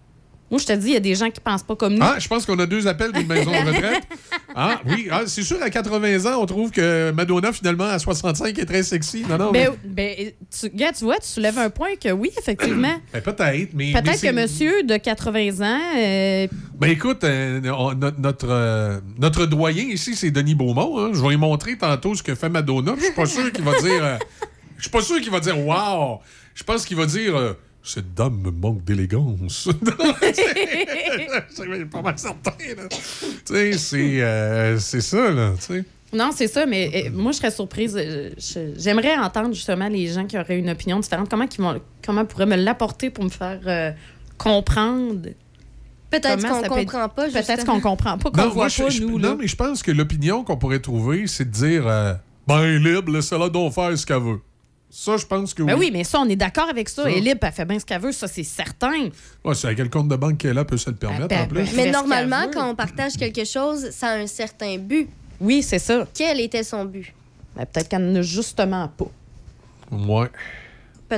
Moi, 0.51 0.59
je 0.59 0.65
te 0.67 0.73
dis, 0.73 0.87
il 0.89 0.93
y 0.93 0.97
a 0.97 0.99
des 0.99 1.15
gens 1.15 1.31
qui 1.31 1.39
pensent 1.39 1.63
pas 1.63 1.75
comme 1.75 1.95
nous. 1.95 2.03
Ah, 2.03 2.17
je 2.19 2.27
pense 2.27 2.45
qu'on 2.45 2.59
a 2.59 2.65
deux 2.67 2.85
appels 2.87 3.11
d'une 3.11 3.25
maison 3.27 3.49
de 3.51 3.67
retraite. 3.71 4.03
Ah, 4.55 4.79
oui, 4.85 5.07
ah, 5.09 5.21
c'est 5.25 5.41
sûr, 5.41 5.57
à 5.63 5.71
80 5.71 6.31
ans, 6.31 6.39
on 6.39 6.45
trouve 6.45 6.69
que 6.69 7.09
Madonna, 7.09 7.51
finalement, 7.51 7.85
à 7.85 7.97
65, 7.97 8.55
est 8.59 8.65
très 8.65 8.83
sexy. 8.83 9.25
Non, 9.27 9.39
non. 9.39 9.51
Ben, 9.51 9.71
ben, 9.83 10.15
tu, 10.59 10.69
gars, 10.69 10.91
tu 10.91 11.05
vois, 11.05 11.15
tu 11.17 11.27
soulèves 11.27 11.57
un 11.57 11.71
point 11.71 11.95
que 11.99 12.11
oui, 12.11 12.29
effectivement. 12.37 12.93
Ben, 13.13 13.21
peut-être, 13.23 13.73
mais. 13.73 13.91
mais 13.95 14.01
Peut-être 14.03 14.21
que 14.21 14.31
monsieur 14.31 14.83
de 14.83 14.95
80 14.97 15.61
ans, 15.61 15.79
euh, 15.97 16.47
Ben 16.79 16.87
écoute, 16.91 17.23
euh, 17.23 17.61
on- 17.75 17.95
notre, 18.19 18.47
euh, 18.47 18.99
notre 19.17 19.47
doyen 19.47 19.85
ici, 19.85 20.15
c'est 20.15 20.29
Denis 20.29 20.53
Beaumont. 20.53 20.99
hein. 20.99 21.09
Je 21.15 21.19
vais 21.23 21.29
lui 21.29 21.37
montrer 21.37 21.75
tantôt 21.75 22.13
ce 22.13 22.21
que 22.21 22.35
fait 22.35 22.49
Madonna. 22.49 22.93
Je 22.95 23.05
suis 23.05 23.13
pas 23.13 23.25
sûr 23.25 23.51
qu'il 23.51 23.63
va 23.65 23.79
dire. 23.81 24.19
Je 24.77 24.83
suis 24.83 24.91
pas 24.91 25.01
sûr 25.01 25.19
qu'il 25.19 25.31
va 25.31 25.39
dire 25.39 25.57
Wow! 25.57 26.19
Je 26.53 26.63
pense 26.63 26.85
qu'il 26.85 26.97
va 26.97 27.07
dire 27.07 27.55
Cette 27.85 28.13
dame 28.13 28.39
me 28.41 28.49
manque 28.51 28.83
d'élégance. 28.85 29.67
c'est 31.49 31.85
pas 31.89 32.01
mal 32.01 32.17
certain, 32.17 32.51
là. 32.77 32.83
Tu 32.89 32.97
sais, 33.45 33.73
c'est 33.73 34.21
euh, 34.21 34.77
c'est 34.79 35.01
ça, 35.01 35.31
là. 35.31 35.53
tu 35.57 35.65
sais. 35.65 35.83
Non, 36.13 36.29
c'est 36.33 36.47
ça, 36.47 36.65
mais 36.65 37.07
euh, 37.07 37.09
moi, 37.11 37.31
je 37.31 37.37
serais 37.37 37.51
surprise. 37.51 37.97
euh, 37.99 38.29
J'aimerais 38.77 39.17
entendre 39.17 39.53
justement 39.53 39.87
les 39.89 40.07
gens 40.07 40.25
qui 40.25 40.37
auraient 40.37 40.59
une 40.59 40.69
opinion 40.69 40.99
différente. 40.99 41.27
Comment 41.29 41.45
ils 41.51 41.61
vont, 41.61 41.81
comment 42.05 42.23
pourraient 42.25 42.45
me 42.45 42.55
l'apporter 42.55 43.09
pour 43.09 43.23
me 43.23 43.29
faire 43.29 43.59
euh, 43.65 43.91
comprendre? 44.37 45.29
Peut-être 46.11 46.47
qu'on 46.47 46.61
être- 46.63 46.69
comprend 46.69 47.09
pas. 47.09 47.27
Peut-être 47.29 47.65
qu'on 47.65 47.81
comprend 47.81 48.17
pas, 48.19 48.29
qu'on 48.29 48.37
Non, 48.37 48.47
voit 48.49 48.53
moi, 48.55 48.67
je- 48.67 48.83
pas, 48.83 48.89
je- 48.89 49.01
nous. 49.01 49.17
non, 49.19 49.29
là. 49.29 49.35
mais 49.39 49.47
je 49.47 49.55
pense 49.55 49.81
que 49.81 49.91
l'opinion 49.91 50.43
qu'on 50.43 50.57
pourrait 50.57 50.79
trouver, 50.79 51.25
c'est 51.25 51.45
de 51.45 51.49
dire 51.49 51.87
euh, 51.87 52.13
Ben, 52.47 52.77
libre, 52.77 53.11
laissez-la 53.11 53.49
donc 53.49 53.73
faire 53.73 53.97
ce 53.97 54.05
qu'elle 54.05 54.21
veut. 54.21 54.39
Ça, 54.95 55.17
je 55.17 55.25
pense 55.25 55.55
que 55.55 55.63
Ben 55.63 55.73
oui. 55.73 55.87
oui, 55.87 55.89
mais 55.91 56.03
ça, 56.03 56.19
on 56.19 56.29
est 56.29 56.35
d'accord 56.35 56.69
avec 56.69 56.87
ça. 56.87 57.01
Ça. 57.01 57.09
Elle 57.09 57.17
est 57.17 57.21
libre, 57.21 57.39
elle 57.41 57.51
fait 57.51 57.65
bien 57.65 57.79
ce 57.79 57.83
qu'elle 57.83 57.99
veut, 57.99 58.11
ça, 58.11 58.27
c'est 58.27 58.43
certain. 58.43 59.09
Ouais, 59.43 59.55
c'est 59.55 59.67
à 59.67 59.73
quel 59.73 59.89
compte 59.89 60.07
de 60.07 60.15
banque 60.15 60.37
qu'elle 60.37 60.55
a 60.55 60.65
peut 60.65 60.77
se 60.77 60.91
le 60.91 60.95
permettre, 60.95 61.29
ben, 61.29 61.45
en 61.45 61.47
plus. 61.47 61.73
Mais 61.75 61.89
normalement, 61.89 62.45
quand 62.53 62.69
on 62.69 62.75
partage 62.75 63.13
quelque 63.17 63.43
chose, 63.43 63.89
ça 63.89 64.09
a 64.09 64.17
un 64.17 64.27
certain 64.27 64.77
but. 64.77 65.09
Oui, 65.41 65.63
c'est 65.63 65.79
ça. 65.79 66.07
Quel 66.13 66.39
était 66.39 66.61
son 66.61 66.85
but? 66.85 67.11
Ben, 67.55 67.65
peut-être 67.65 67.89
qu'elle 67.89 68.05
n'en 68.05 68.19
a 68.19 68.21
justement 68.21 68.87
pas. 68.87 69.09
Ouais. 69.91 70.29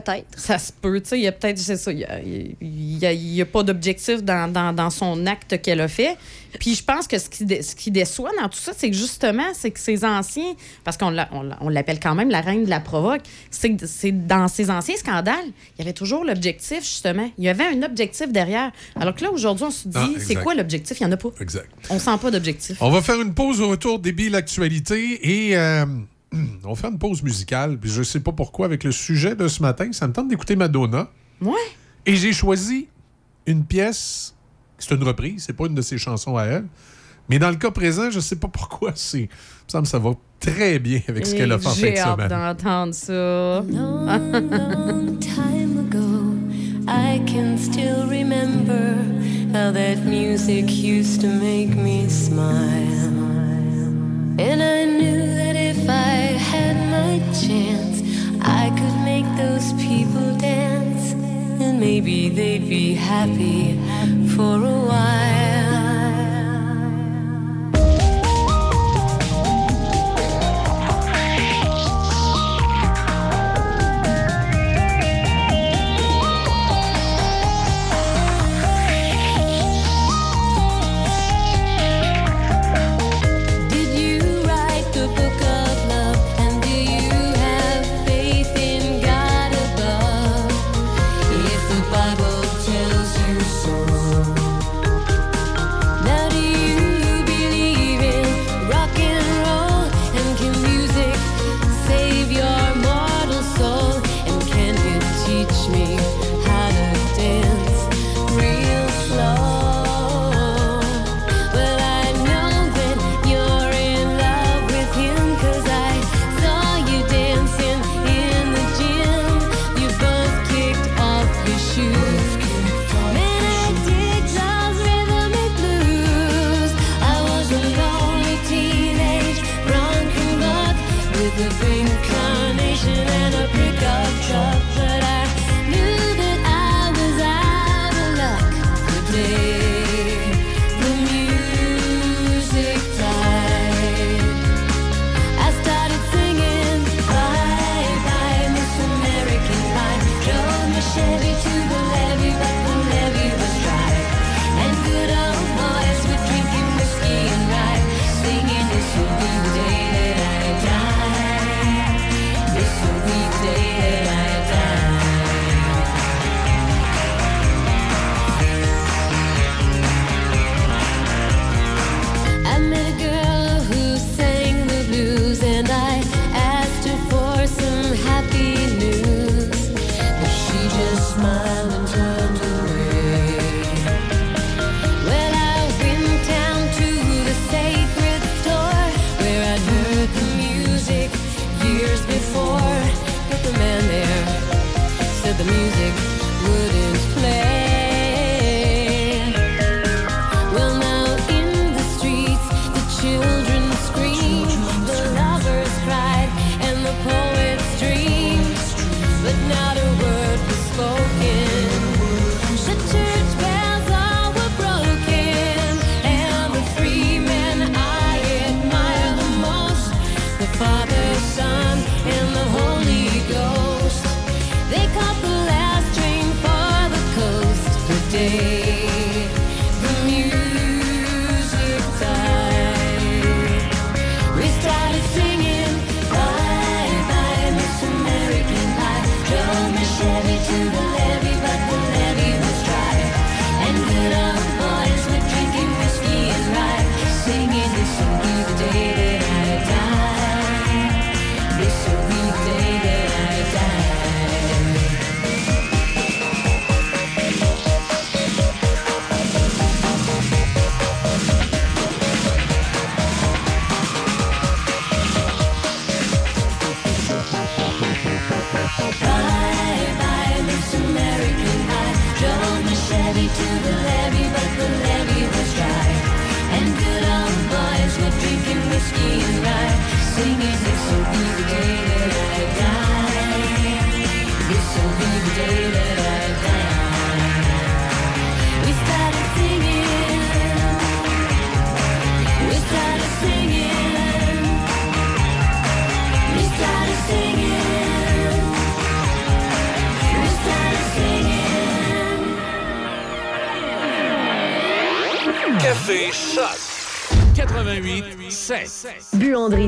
Peut-être. 0.01 0.25
Ça 0.37 0.57
se 0.59 0.71
peut, 0.73 0.99
tu 1.01 1.09
sais, 1.09 1.17
il 1.19 1.23
y 1.23 1.27
a 1.27 1.31
peut-être, 1.31 1.57
c'est 1.57 1.77
ça, 1.77 1.91
il 1.91 1.99
y 1.99 2.03
a, 2.03 2.19
il 2.21 2.97
y 2.97 3.05
a- 3.05 3.13
il 3.13 3.33
y 3.35 3.41
a 3.41 3.45
pas 3.45 3.63
d'objectif 3.63 4.23
dans, 4.23 4.51
dans- 4.51 4.73
dans 4.73 4.89
son 4.89 5.25
acte 5.25 5.61
qu'elle 5.61 5.79
a 5.79 5.87
fait. 5.87 6.17
Puis 6.59 6.75
je 6.75 6.83
pense 6.83 7.07
que 7.07 7.17
ce 7.17 7.29
qui, 7.29 7.45
dé- 7.45 7.61
ce 7.61 7.75
qui 7.75 7.91
déçoit 7.91 8.31
dans 8.41 8.47
tout 8.49 8.57
ça, 8.57 8.71
c'est 8.77 8.89
que 8.89 8.95
justement, 8.95 9.43
c'est 9.53 9.71
que 9.71 9.79
ces 9.79 10.03
anciens, 10.05 10.53
parce 10.83 10.97
qu'on 10.97 11.09
l'a- 11.11 11.29
on 11.31 11.43
l'a- 11.43 11.57
on 11.61 11.69
l'appelle 11.69 11.99
quand 11.99 12.15
même 12.15 12.29
la 12.29 12.41
reine 12.41 12.65
de 12.65 12.69
la 12.69 12.79
provoque, 12.79 13.21
c'est 13.51 13.71
que 13.75 13.85
c'est 13.87 14.11
dans 14.11 14.47
ces 14.47 14.69
anciens 14.69 14.95
scandales, 14.97 15.45
il 15.47 15.79
y 15.79 15.81
avait 15.81 15.93
toujours 15.93 16.23
l'objectif, 16.25 16.79
justement. 16.81 17.29
Il 17.37 17.43
y 17.43 17.49
avait 17.49 17.65
un 17.67 17.83
objectif 17.83 18.31
derrière. 18.31 18.71
Alors 18.99 19.15
que 19.15 19.23
là, 19.23 19.31
aujourd'hui, 19.31 19.65
on 19.65 19.71
se 19.71 19.87
dit, 19.87 19.97
Ah, 19.97 20.09
c'est 20.19 20.35
quoi 20.35 20.55
l'objectif? 20.55 20.99
Il 20.99 21.03
n'y 21.05 21.09
en 21.09 21.13
a 21.13 21.17
pas. 21.17 21.29
Exact. 21.39 21.69
On 21.89 21.99
sent 21.99 22.17
pas 22.21 22.31
d'objectif. 22.31 22.77
On 22.81 22.89
va 22.89 23.01
faire 23.01 23.21
une 23.21 23.33
pause 23.33 23.61
au 23.61 23.69
retour 23.69 23.99
débile 23.99 24.31
l'actualité 24.33 25.47
et 25.49 25.57
euh, 25.57 25.85
on 26.63 26.69
va 26.69 26.75
faire 26.75 26.89
une 26.91 26.99
pause 26.99 27.23
musicale. 27.23 27.77
Puis 27.79 27.89
je 27.89 28.03
sais 28.03 28.19
pas 28.19 28.31
pourquoi, 28.31 28.65
avec 28.65 28.83
le 28.83 28.91
sujet 28.91 29.35
de 29.35 29.47
ce 29.47 29.61
matin, 29.61 29.89
ça 29.91 30.07
me 30.07 30.13
tente 30.13 30.27
d'écouter 30.27 30.55
Madonna. 30.55 31.09
Ouais. 31.41 31.53
Et 32.05 32.15
j'ai 32.15 32.33
choisi 32.33 32.87
une 33.45 33.63
pièce, 33.65 34.33
c'est 34.77 34.93
une 34.93 35.03
reprise, 35.03 35.43
c'est 35.45 35.53
pas 35.53 35.65
une 35.67 35.75
de 35.75 35.81
ses 35.81 35.97
chansons 35.97 36.37
à 36.37 36.43
elle. 36.45 36.65
Mais 37.29 37.39
dans 37.39 37.49
le 37.49 37.55
cas 37.55 37.71
présent, 37.71 38.11
je 38.11 38.19
sais 38.19 38.35
pas 38.35 38.47
pourquoi, 38.47 38.91
c'est. 38.95 39.21
Il 39.21 39.23
me 39.23 39.71
semble 39.71 39.83
que 39.85 39.89
ça 39.89 39.99
va 39.99 40.11
très 40.39 40.77
bien 40.77 41.01
avec 41.07 41.25
ce 41.25 41.33
qu'elle 41.33 41.51
a 41.51 41.57
fait 41.57 41.65
en 41.67 41.71
fin 41.71 41.75
de 41.81 41.85
J'ai 41.87 41.97
hâte 41.99 42.15
semaine. 42.15 42.27
d'entendre 42.29 42.93
ça. 42.93 43.63
long 43.67 45.17
time 45.19 45.79
ago, 45.79 46.35
I 46.87 47.19
can 47.25 47.57
still 47.57 48.05
remember 48.07 48.93
how 49.53 49.71
that 49.71 50.05
music 50.05 50.69
used 50.69 51.21
to 51.21 51.27
make 51.27 51.75
me 51.75 52.07
smile. 52.07 53.13
And 54.37 54.61
I 54.61 54.85
knew 54.85 55.25
that 55.37 55.55
if 55.55 55.64
maybe 62.05 62.29
they'd 62.29 62.67
be 62.67 62.93
happy 62.93 63.79
for 64.35 64.55
a 64.55 64.79
while. 64.89 65.64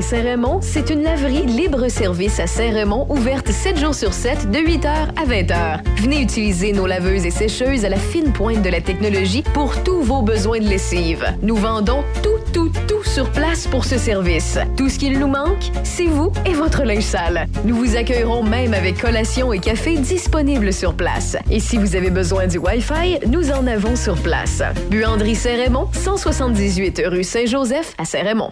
Saint-Raymond, 0.02 0.60
c'est 0.62 0.90
une 0.90 1.02
laverie 1.02 1.46
libre-service 1.46 2.40
à 2.40 2.46
Saint-Raymond, 2.46 3.06
ouverte 3.08 3.50
7 3.50 3.78
jours 3.78 3.94
sur 3.94 4.12
7, 4.12 4.50
de 4.50 4.58
8h 4.58 4.86
à 4.86 5.26
20h. 5.26 5.80
Venez 6.02 6.20
utiliser 6.20 6.72
nos 6.72 6.86
laveuses 6.86 7.26
et 7.26 7.30
sécheuses 7.30 7.84
à 7.84 7.88
la 7.88 7.96
fine 7.96 8.32
pointe 8.32 8.62
de 8.62 8.68
la 8.68 8.80
technologie 8.80 9.42
pour 9.54 9.82
tous 9.82 10.02
vos 10.02 10.22
besoins 10.22 10.60
de 10.60 10.68
lessive. 10.68 11.24
Nous 11.42 11.56
vendons 11.56 12.04
tout, 12.22 12.38
tout, 12.52 12.70
tout 12.86 13.02
sur 13.04 13.30
place 13.30 13.66
pour 13.66 13.84
ce 13.84 13.98
service. 13.98 14.58
Tout 14.76 14.88
ce 14.88 14.98
qu'il 14.98 15.18
nous 15.18 15.28
manque, 15.28 15.70
c'est 15.84 16.06
vous 16.06 16.32
et 16.46 16.52
votre 16.52 16.84
linge 16.84 17.02
sale. 17.02 17.46
Nous 17.64 17.76
vous 17.76 17.96
accueillerons 17.96 18.42
même 18.42 18.74
avec 18.74 19.00
collation 19.00 19.52
et 19.52 19.58
café 19.58 19.96
disponibles 19.96 20.72
sur 20.72 20.94
place. 20.94 21.36
Et 21.50 21.60
si 21.60 21.78
vous 21.78 21.96
avez 21.96 22.10
besoin 22.10 22.46
du 22.46 22.58
Wi-Fi, 22.58 23.26
nous 23.26 23.50
en 23.50 23.66
avons 23.66 23.96
sur 23.96 24.16
place. 24.16 24.62
Buanderie 24.90 25.34
Saint-Raymond, 25.34 25.88
178 25.92 27.02
rue 27.06 27.24
Saint-Joseph 27.24 27.94
à 27.98 28.04
Saint-Raymond. 28.04 28.50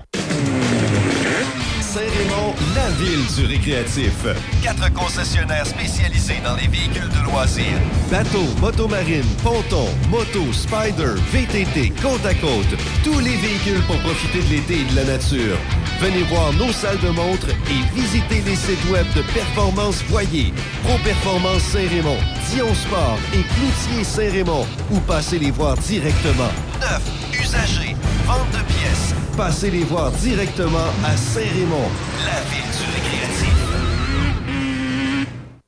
Ville 2.99 3.27
du 3.37 3.45
récréatif. 3.45 4.25
Quatre 4.63 4.91
concessionnaires 4.95 5.67
spécialisés 5.67 6.41
dans 6.43 6.55
les 6.57 6.67
véhicules 6.67 7.11
de 7.11 7.31
loisirs. 7.31 7.79
Bateaux, 8.11 8.49
motomarine, 8.61 9.27
ponton, 9.43 9.89
moto, 10.09 10.51
spider, 10.53 11.15
VTT, 11.31 11.93
côte 12.01 12.25
à 12.25 12.33
côte. 12.35 12.73
Tous 13.05 13.19
les 13.19 13.37
véhicules 13.37 13.83
pour 13.87 13.99
profiter 13.99 14.41
de 14.43 14.49
l'été 14.49 14.81
et 14.81 14.85
de 14.85 14.97
la 14.97 15.05
nature. 15.05 15.59
Venez 16.01 16.23
voir 16.25 16.53
nos 16.55 16.73
salles 16.73 17.01
de 17.01 17.11
montre 17.11 17.49
et 17.51 17.95
visitez 17.95 18.41
les 18.47 18.57
sites 18.57 18.91
web 18.91 19.07
de 19.15 19.23
Performance 19.35 20.03
Voyer, 20.09 20.53
Pro 20.83 20.97
Performance 21.05 21.63
Saint-Raymond, 21.63 22.19
Dion 22.51 22.75
Sport 22.75 23.19
et 23.35 23.43
Cloutier 23.43 24.05
Saint-Raymond 24.05 24.67
ou 24.91 25.01
passez 25.01 25.39
les 25.39 25.51
voir 25.51 25.77
directement. 25.77 26.51
Neuf, 26.81 27.03
usagers, 27.33 27.97
vente 28.27 28.51
de 28.53 28.63
pièces. 28.73 29.15
Passez 29.37 29.71
les 29.71 29.85
voir 29.85 30.11
directement 30.13 30.89
à 31.05 31.15
Saint-Raymond, 31.15 31.91
la 32.25 32.41
ville 32.51 32.76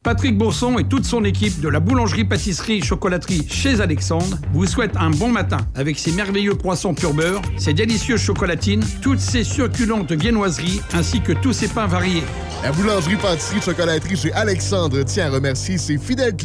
Patrick 0.09 0.39
Bourson 0.39 0.78
et 0.78 0.85
toute 0.85 1.05
son 1.05 1.23
équipe 1.23 1.61
de 1.61 1.69
la 1.69 1.81
boulangerie-pâtisserie-chocolaterie 1.81 3.47
chez 3.47 3.83
Alexandre 3.83 4.39
vous 4.55 4.65
souhaitent 4.65 4.97
un 4.97 5.11
bon 5.11 5.28
matin 5.28 5.59
avec 5.75 5.99
ses 5.99 6.12
merveilleux 6.12 6.55
poissons 6.55 6.95
pur 6.95 7.12
beurre, 7.12 7.43
ses 7.59 7.75
délicieuses 7.75 8.23
chocolatines, 8.23 8.83
toutes 9.03 9.20
ses 9.20 9.45
succulentes 9.45 10.12
viennoiseries 10.12 10.81
ainsi 10.95 11.20
que 11.20 11.35
tous 11.35 11.53
ses 11.53 11.69
pains 11.69 11.87
variés. 11.87 12.23
La 12.62 12.73
boulangerie-pâtisserie-chocolaterie 12.73 14.17
chez 14.17 14.33
Alexandre 14.33 15.03
tient 15.03 15.27
à 15.27 15.31
remercier 15.31 15.77
ses 15.77 15.99
fidèles 15.99 16.37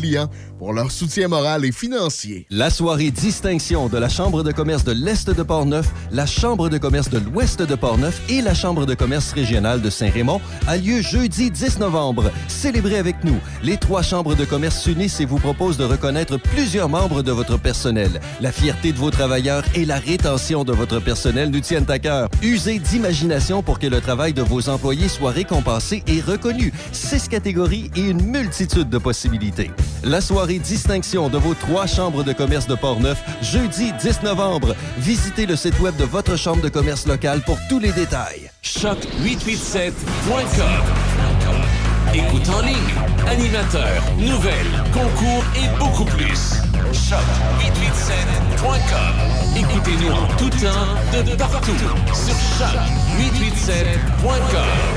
pour 0.59 0.73
leur 0.73 0.91
soutien 0.91 1.27
moral 1.29 1.63
et 1.63 1.71
financier. 1.71 2.45
La 2.49 2.69
soirée 2.69 3.11
distinction 3.11 3.87
de 3.87 3.97
la 3.97 4.09
Chambre 4.09 4.43
de 4.43 4.51
commerce 4.51 4.83
de 4.83 4.91
l'Est 4.91 5.29
de 5.29 5.43
Portneuf, 5.43 5.91
la 6.11 6.25
Chambre 6.25 6.67
de 6.67 6.77
commerce 6.77 7.09
de 7.09 7.19
l'Ouest 7.19 7.61
de 7.61 7.75
Portneuf 7.75 8.21
et 8.29 8.41
la 8.41 8.53
Chambre 8.53 8.85
de 8.85 8.95
commerce 8.95 9.31
régionale 9.31 9.81
de 9.81 9.89
Saint-Raymond 9.89 10.41
a 10.67 10.77
lieu 10.77 11.01
jeudi 11.01 11.51
10 11.51 11.79
novembre. 11.79 12.31
Célébrez 12.47 12.97
avec 12.97 13.23
nous. 13.23 13.37
Les 13.63 13.77
trois 13.77 14.01
chambres 14.01 14.35
de 14.35 14.43
commerce 14.43 14.81
s'unissent 14.81 15.21
et 15.21 15.25
vous 15.25 15.39
proposent 15.39 15.77
de 15.77 15.85
reconnaître 15.85 16.37
plusieurs 16.37 16.89
membres 16.89 17.21
de 17.21 17.31
votre 17.31 17.57
personnel. 17.57 18.19
La 18.41 18.51
fierté 18.51 18.91
de 18.91 18.97
vos 18.97 19.11
travailleurs 19.11 19.63
et 19.73 19.85
la 19.85 19.99
rétention 19.99 20.65
de 20.65 20.73
votre 20.73 20.99
personnel 20.99 21.49
nous 21.49 21.61
tiennent 21.61 21.89
à 21.89 21.99
cœur. 21.99 22.29
Usez 22.41 22.79
d'imagination 22.79 23.63
pour 23.63 23.79
que 23.79 23.87
le 23.87 24.01
travail 24.01 24.33
de 24.33 24.41
vos 24.41 24.67
employés 24.67 25.07
soit 25.07 25.31
récompensé 25.31 26.03
et 26.07 26.19
reconnu. 26.19 26.73
Six 26.91 27.29
catégories 27.29 27.89
et 27.95 28.01
une 28.01 28.23
multitude 28.23 28.89
de 28.89 28.97
possibilités. 28.97 29.71
La 30.03 30.21
soirée 30.21 30.59
distinction 30.59 31.29
de 31.29 31.37
vos 31.37 31.53
trois 31.53 31.87
chambres 31.87 32.23
de 32.23 32.33
commerce 32.33 32.67
de 32.67 32.75
Portneuf, 32.75 33.23
jeudi 33.41 33.93
10 34.01 34.23
novembre. 34.23 34.75
Visitez 34.97 35.45
le 35.45 35.55
site 35.55 35.79
web 35.79 35.95
de 35.97 36.03
votre 36.03 36.35
chambre 36.37 36.61
de 36.61 36.69
commerce 36.69 37.07
locale 37.07 37.41
pour 37.41 37.57
tous 37.69 37.79
les 37.79 37.91
détails. 37.91 38.49
Choc887.com. 38.63 39.93
Écoute 42.13 42.47
en 42.49 42.61
ligne, 42.61 42.77
animateur, 43.27 44.03
nouvelles, 44.19 44.83
concours 44.93 45.43
et 45.55 45.67
beaucoup 45.79 46.05
plus. 46.05 46.61
Choc887.com. 46.91 49.57
Écoutez-nous 49.57 50.11
en 50.11 50.27
tout 50.37 50.49
temps, 50.49 50.93
de 51.13 51.35
partout, 51.35 51.71
sur 52.13 52.35
choc887.com. 52.59 54.92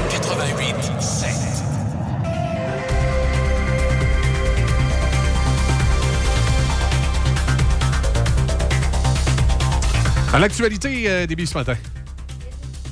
À 10.36 10.38
l'actualité 10.38 11.04
euh, 11.08 11.24
des 11.26 11.46
ce 11.46 11.54
matin. 11.56 11.72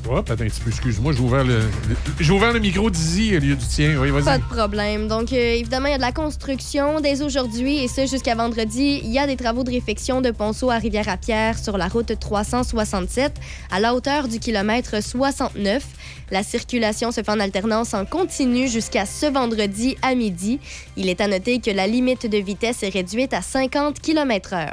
Hop, 0.08 0.30
attends 0.30 0.44
un 0.44 0.46
petit 0.48 0.62
peu, 0.62 0.70
excuse-moi, 0.70 1.12
j'ai 1.12 1.20
ouvert 1.20 1.44
le, 1.44 1.58
le- 1.58 1.96
j'ai 2.18 2.32
ouvert 2.32 2.54
le 2.54 2.58
micro 2.58 2.88
d'Izzy 2.88 3.36
au 3.36 3.40
lieu 3.40 3.54
du 3.54 3.66
tien. 3.66 3.98
Oui, 4.00 4.10
Pas 4.10 4.20
vas-y. 4.20 4.38
de 4.38 4.44
problème. 4.44 5.08
Donc, 5.08 5.30
euh, 5.30 5.36
évidemment, 5.56 5.88
il 5.88 5.90
y 5.90 5.94
a 5.94 5.98
de 5.98 6.02
la 6.02 6.12
construction 6.12 7.00
dès 7.00 7.20
aujourd'hui 7.20 7.84
et 7.84 7.88
ce 7.88 8.06
jusqu'à 8.06 8.34
vendredi. 8.34 9.02
Il 9.04 9.10
y 9.12 9.18
a 9.18 9.26
des 9.26 9.36
travaux 9.36 9.62
de 9.62 9.70
réfection 9.70 10.22
de 10.22 10.30
ponceau 10.30 10.70
à 10.70 10.78
Rivière-à-Pierre 10.78 11.58
sur 11.58 11.76
la 11.76 11.88
route 11.88 12.18
367 12.18 13.34
à 13.70 13.78
la 13.78 13.92
hauteur 13.94 14.26
du 14.26 14.38
kilomètre 14.38 15.02
69. 15.02 15.84
La 16.30 16.42
circulation 16.42 17.12
se 17.12 17.22
fait 17.22 17.30
en 17.30 17.40
alternance 17.40 17.92
en 17.92 18.06
continu 18.06 18.68
jusqu'à 18.68 19.04
ce 19.04 19.26
vendredi 19.26 19.98
à 20.00 20.14
midi. 20.14 20.60
Il 20.96 21.10
est 21.10 21.20
à 21.20 21.28
noter 21.28 21.60
que 21.60 21.70
la 21.70 21.86
limite 21.86 22.26
de 22.26 22.38
vitesse 22.38 22.82
est 22.82 22.88
réduite 22.88 23.34
à 23.34 23.42
50 23.42 24.00
km/h. 24.00 24.72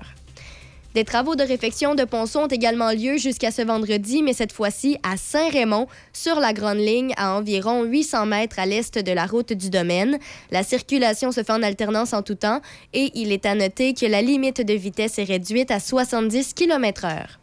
Des 0.93 1.05
travaux 1.05 1.35
de 1.35 1.43
réfection 1.43 1.95
de 1.95 2.03
ponceau 2.03 2.39
ont 2.39 2.47
également 2.47 2.91
lieu 2.91 3.15
jusqu'à 3.15 3.51
ce 3.51 3.61
vendredi, 3.61 4.21
mais 4.23 4.33
cette 4.33 4.51
fois-ci 4.51 4.97
à 5.03 5.15
Saint-Raymond, 5.15 5.87
sur 6.11 6.41
la 6.41 6.51
Grande 6.51 6.79
Ligne, 6.79 7.13
à 7.15 7.37
environ 7.37 7.83
800 7.83 8.25
mètres 8.25 8.59
à 8.59 8.65
l'est 8.65 8.97
de 8.97 9.11
la 9.13 9.25
route 9.25 9.53
du 9.53 9.69
domaine. 9.69 10.19
La 10.51 10.63
circulation 10.63 11.31
se 11.31 11.43
fait 11.43 11.53
en 11.53 11.63
alternance 11.63 12.11
en 12.11 12.23
tout 12.23 12.35
temps 12.35 12.59
et 12.93 13.09
il 13.15 13.31
est 13.31 13.45
à 13.45 13.55
noter 13.55 13.93
que 13.93 14.05
la 14.05 14.21
limite 14.21 14.59
de 14.59 14.73
vitesse 14.73 15.17
est 15.17 15.23
réduite 15.23 15.71
à 15.71 15.79
70 15.79 16.53
km/h. 16.53 17.40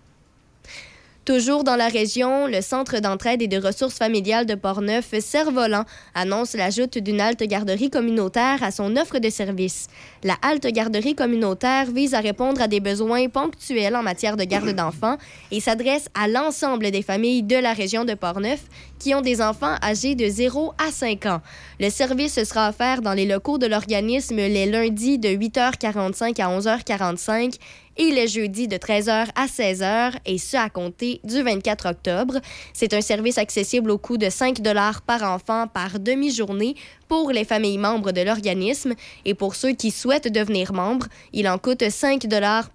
Toujours 1.28 1.62
dans 1.62 1.76
la 1.76 1.89
région, 1.89 2.47
le 2.47 2.62
Centre 2.62 3.00
d'entraide 3.00 3.42
et 3.42 3.48
de 3.48 3.58
ressources 3.58 3.98
familiales 3.98 4.47
de 4.47 4.55
Portneuf, 4.55 5.12
Cerf-Volant, 5.20 5.84
annonce 6.15 6.55
l'ajout 6.55 6.86
d'une 6.86 7.20
halte 7.20 7.42
garderie 7.42 7.90
communautaire 7.90 8.62
à 8.62 8.70
son 8.70 8.97
offre 8.97 9.18
de 9.18 9.28
services. 9.28 9.89
La 10.24 10.36
halte 10.40 10.66
garderie 10.68 11.15
communautaire 11.15 11.90
vise 11.92 12.15
à 12.15 12.20
répondre 12.20 12.62
à 12.62 12.66
des 12.66 12.81
besoins 12.81 13.28
ponctuels 13.28 13.94
en 13.94 14.02
matière 14.02 14.39
de 14.39 14.44
garde 14.44 14.70
d'enfants 14.70 15.18
et 15.50 15.60
s'adresse 15.60 16.08
à 16.15 16.28
l'ensemble 16.28 16.90
des 16.90 17.02
familles 17.02 17.42
de 17.42 17.57
la 17.57 17.74
région 17.74 18.07
de 18.07 18.15
Portneuf 18.15 18.60
qui 18.98 19.15
ont 19.15 19.20
des 19.20 19.42
enfants 19.42 19.76
âgés 19.82 20.15
de 20.15 20.26
0 20.26 20.73
à 20.78 20.90
5 20.90 21.26
ans. 21.26 21.42
Le 21.78 21.90
service 21.90 22.42
sera 22.42 22.70
offert 22.70 23.02
dans 23.02 23.12
les 23.12 23.26
locaux 23.26 23.58
de 23.58 23.66
l'organisme 23.66 24.36
les 24.36 24.65
lundis 24.65 25.18
de 25.18 25.28
8h45 25.28 26.40
à 26.40 26.58
11h45 26.58 27.58
et 27.99 28.10
les 28.10 28.28
jeudis 28.28 28.68
de 28.68 28.77
13h 28.77 29.27
à 29.35 29.47
16h, 29.47 30.12
et 30.25 30.39
ce 30.39 30.57
à 30.57 30.70
compter 30.70 31.20
du 31.25 31.43
24 31.43 31.91
octobre. 31.91 32.39
C'est 32.73 32.94
un 32.94 33.01
service 33.01 33.39
accessible 33.39 33.91
au 33.91 33.99
coût 33.99 34.17
de 34.17 34.31
5 34.31 34.62
par 35.07 35.23
enfant 35.25 35.67
par 35.67 35.99
demi-journée 35.99 36.77
pour 37.09 37.33
les 37.33 37.44
familles 37.44 37.78
membres 37.78 38.12
de 38.12 38.20
l'organisme 38.20 38.94
et 39.25 39.35
pour 39.35 39.55
ceux 39.55 39.73
qui 39.73 39.91
souhaitent 39.91 40.33
devenir 40.33 40.73
membres, 40.73 41.07
il 41.33 41.49
en 41.49 41.59
coûte 41.59 41.89
5 41.89 42.27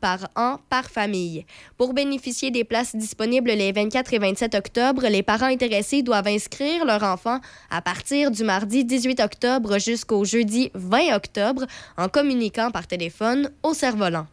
par 0.02 0.28
an 0.36 0.58
par 0.70 0.90
famille. 0.90 1.46
Pour 1.78 1.94
bénéficier 1.94 2.52
des 2.52 2.64
places 2.64 2.96
disponibles 2.96 3.52
les 3.52 3.72
24 3.72 4.14
et 4.14 4.20
27 4.20 4.56
octobre, 4.56 5.08
les 5.08 5.24
parents 5.24 5.46
intéressés 5.46 6.02
doivent 6.02 6.28
inscrire 6.28 6.86
leur 6.86 7.04
enfant 7.04 7.40
à 7.70 7.82
partir 7.82 8.32
du 8.32 8.44
mardi 8.44 8.84
18 8.84 9.20
octobre 9.22 9.80
jusqu'au 9.80 10.26
jeudi 10.26 10.72
20 10.74 11.16
octobre 11.16 11.66
en 11.98 12.10
communiquant 12.10 12.72
par 12.72 12.88
téléphone 12.88 13.52
au 13.62 13.74
cerf-volant. 13.74 14.26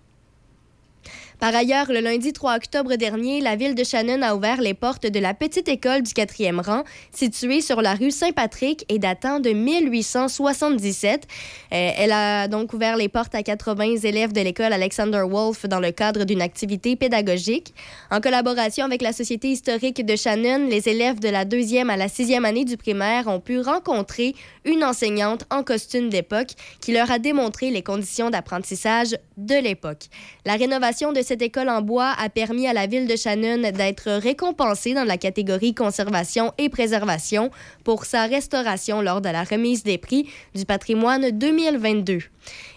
Par 1.41 1.55
ailleurs, 1.55 1.91
le 1.91 2.01
lundi 2.01 2.35
3 2.35 2.57
octobre 2.57 2.97
dernier, 2.97 3.41
la 3.41 3.57
ville 3.57 3.75
de 3.75 3.83
Shannon 3.83 4.21
a 4.21 4.35
ouvert 4.35 4.61
les 4.61 4.75
portes 4.75 5.07
de 5.07 5.19
la 5.19 5.33
petite 5.33 5.69
école 5.69 6.03
du 6.03 6.13
quatrième 6.13 6.61
rang, 6.61 6.85
située 7.15 7.63
sur 7.63 7.81
la 7.81 7.95
rue 7.95 8.11
Saint-Patrick 8.11 8.85
et 8.91 8.99
datant 8.99 9.41
de 9.41 9.49
1877. 9.49 11.27
Euh, 11.73 11.91
elle 11.97 12.13
a 12.13 12.47
donc 12.47 12.75
ouvert 12.75 12.99
les 12.99 13.09
portes 13.09 13.35
à 13.35 13.43
80 13.43 14.03
élèves 14.05 14.35
de 14.35 14.43
l'école 14.43 14.75
Alexander 14.75 15.23
Wolf 15.27 15.65
dans 15.65 15.81
le 15.81 15.93
cadre 15.93 16.25
d'une 16.25 16.43
activité 16.43 16.95
pédagogique. 16.95 17.73
En 18.11 18.21
collaboration 18.21 18.85
avec 18.85 19.01
la 19.01 19.15
Société 19.15 19.49
historique 19.49 20.05
de 20.05 20.17
Shannon, 20.17 20.67
les 20.69 20.91
élèves 20.91 21.21
de 21.21 21.31
la 21.31 21.47
deuxième 21.47 21.89
à 21.89 21.97
la 21.97 22.09
sixième 22.09 22.45
année 22.45 22.67
du 22.67 22.77
primaire 22.77 23.29
ont 23.29 23.41
pu 23.41 23.61
rencontrer 23.61 24.35
une 24.67 24.85
enseignante 24.85 25.47
en 25.51 25.63
costume 25.63 26.11
d'époque 26.11 26.51
qui 26.83 26.93
leur 26.93 27.11
a 27.11 27.19
démontré 27.19 27.71
les 27.71 27.83
conditions 27.83 28.29
d'apprentissage 28.29 29.17
de 29.39 29.55
l'époque. 29.55 30.05
La 30.45 30.57
rénovation 30.57 31.15
de 31.15 31.23
cette 31.31 31.43
école 31.43 31.69
en 31.69 31.81
bois 31.81 32.13
a 32.19 32.29
permis 32.29 32.67
à 32.67 32.73
la 32.73 32.89
ville 32.89 33.07
de 33.07 33.15
Shannon 33.15 33.59
d'être 33.71 34.11
récompensée 34.11 34.95
dans 34.95 35.05
la 35.05 35.17
catégorie 35.17 35.75
conservation 35.75 36.53
et 36.59 36.69
préservation 36.69 37.53
pour 37.85 38.05
sa 38.05 38.27
restauration 38.27 39.01
lors 39.01 39.21
de 39.21 39.29
la 39.29 39.45
remise 39.45 39.85
des 39.85 39.97
prix 39.97 40.29
du 40.57 40.65
patrimoine 40.65 41.31
2022. 41.31 42.19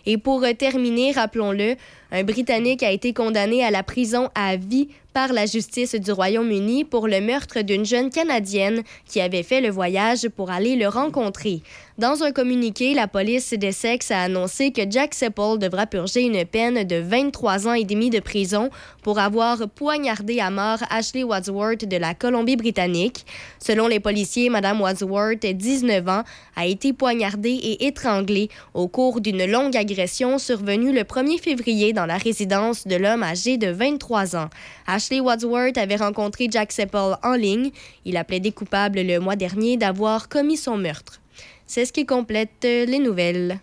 Et 0.06 0.18
pour 0.18 0.46
terminer, 0.58 1.12
rappelons-le, 1.12 1.76
un 2.12 2.24
Britannique 2.24 2.84
a 2.84 2.92
été 2.92 3.14
condamné 3.14 3.64
à 3.64 3.72
la 3.72 3.82
prison 3.82 4.30
à 4.36 4.56
vie 4.56 4.90
par 5.14 5.32
la 5.32 5.46
justice 5.46 5.96
du 5.96 6.12
Royaume-Uni 6.12 6.86
pour 6.86 7.08
le 7.08 7.22
meurtre 7.22 7.62
d'une 7.62 7.86
jeune 7.86 8.10
Canadienne 8.10 8.82
qui 9.06 9.22
avait 9.22 9.44
fait 9.44 9.62
le 9.62 9.70
voyage 9.70 10.28
pour 10.30 10.50
aller 10.50 10.76
le 10.76 10.88
rencontrer. 10.88 11.62
Dans 12.00 12.24
un 12.24 12.32
communiqué, 12.32 12.96
la 12.96 13.08
police 13.08 13.54
d'Essex 13.54 14.10
a 14.10 14.24
annoncé 14.24 14.72
que 14.72 14.82
Jack 14.90 15.14
Sepple 15.14 15.60
devra 15.60 15.86
purger 15.86 16.22
une 16.22 16.44
peine 16.44 16.84
de 16.84 16.96
23 16.96 17.68
ans 17.68 17.74
et 17.74 17.84
demi 17.84 18.10
de 18.10 18.20
prison 18.20 18.72
pour 19.04 19.20
avoir 19.20 19.70
poignardé 19.70 20.40
à 20.40 20.50
mort 20.50 20.80
Ashley 20.90 21.24
Wadsworth 21.24 21.86
de 21.86 21.98
la 21.98 22.16
Colombie-Britannique. 22.16 23.26
Selon 23.60 23.88
les 23.88 24.00
policiers, 24.00 24.50
Mme 24.50 24.82
Wadsworth, 24.82 25.46
19 25.46 26.10
ans, 26.10 26.24
a 26.56 26.66
été 26.66 26.94
poignardée 26.94 27.52
et 27.52 27.86
étranglée 27.86 28.50
au 28.74 28.88
cours 28.88 29.22
d'une 29.22 29.46
longue 29.54 29.78
agression 29.78 30.40
survenue 30.40 30.92
le 30.92 31.02
1er 31.02 31.40
février 31.40 31.94
dans 31.94 32.08
la 32.08 32.18
résidence 32.18 32.88
de 32.88 32.96
l'homme 32.96 33.22
âgé 33.22 33.58
de 33.58 33.68
23 33.68 34.36
ans. 34.36 34.50
Ashley 34.88 35.20
Wadsworth 35.20 35.78
avait 35.78 35.96
rencontré 35.96 36.48
Jack 36.50 36.72
Sepple 36.72 37.18
en 37.22 37.34
ligne. 37.34 37.70
Il 38.04 38.18
a 38.18 38.24
plaidé 38.24 38.52
coupable 38.52 39.02
le 39.02 39.20
mois 39.20 39.36
dernier 39.36 39.78
d'avoir 39.78 40.28
commis 40.28 40.58
son 40.58 40.76
meurtre. 40.78 41.22
C'est 41.68 41.86
ce 41.86 41.94
qui 41.94 42.08
complète 42.08 42.66
euh, 42.66 42.86
les 42.86 42.98
nouvelles. 42.98 43.60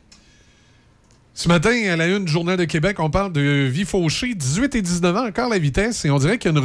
Ce 1.35 1.49
matin, 1.49 1.70
à 1.91 1.97
la 1.97 2.07
une 2.07 2.25
du 2.25 2.31
Journal 2.31 2.57
de 2.57 2.67
Québec, 2.67 3.01
on 3.01 3.09
parle 3.09 3.33
de 3.33 3.67
vie 3.67 3.85
fauchée, 3.85 4.35
18 4.35 4.75
et 4.75 4.83
19 4.83 5.17
ans, 5.17 5.27
encore 5.27 5.49
la 5.49 5.59
vitesse, 5.59 6.05
et 6.05 6.10
on 6.10 6.19
dirait 6.19 6.39
qu'il 6.39 6.52
y 6.52 6.55
a 6.55 6.59
une 6.59 6.65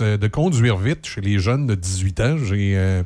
euh, 0.00 0.16
de 0.16 0.26
conduire 0.26 0.76
vite 0.76 1.06
chez 1.06 1.20
les 1.20 1.38
jeunes 1.38 1.66
de 1.66 1.74
18 1.74 2.20
ans. 2.20 2.36
J'ai, 2.44 2.74
euh, 2.76 3.02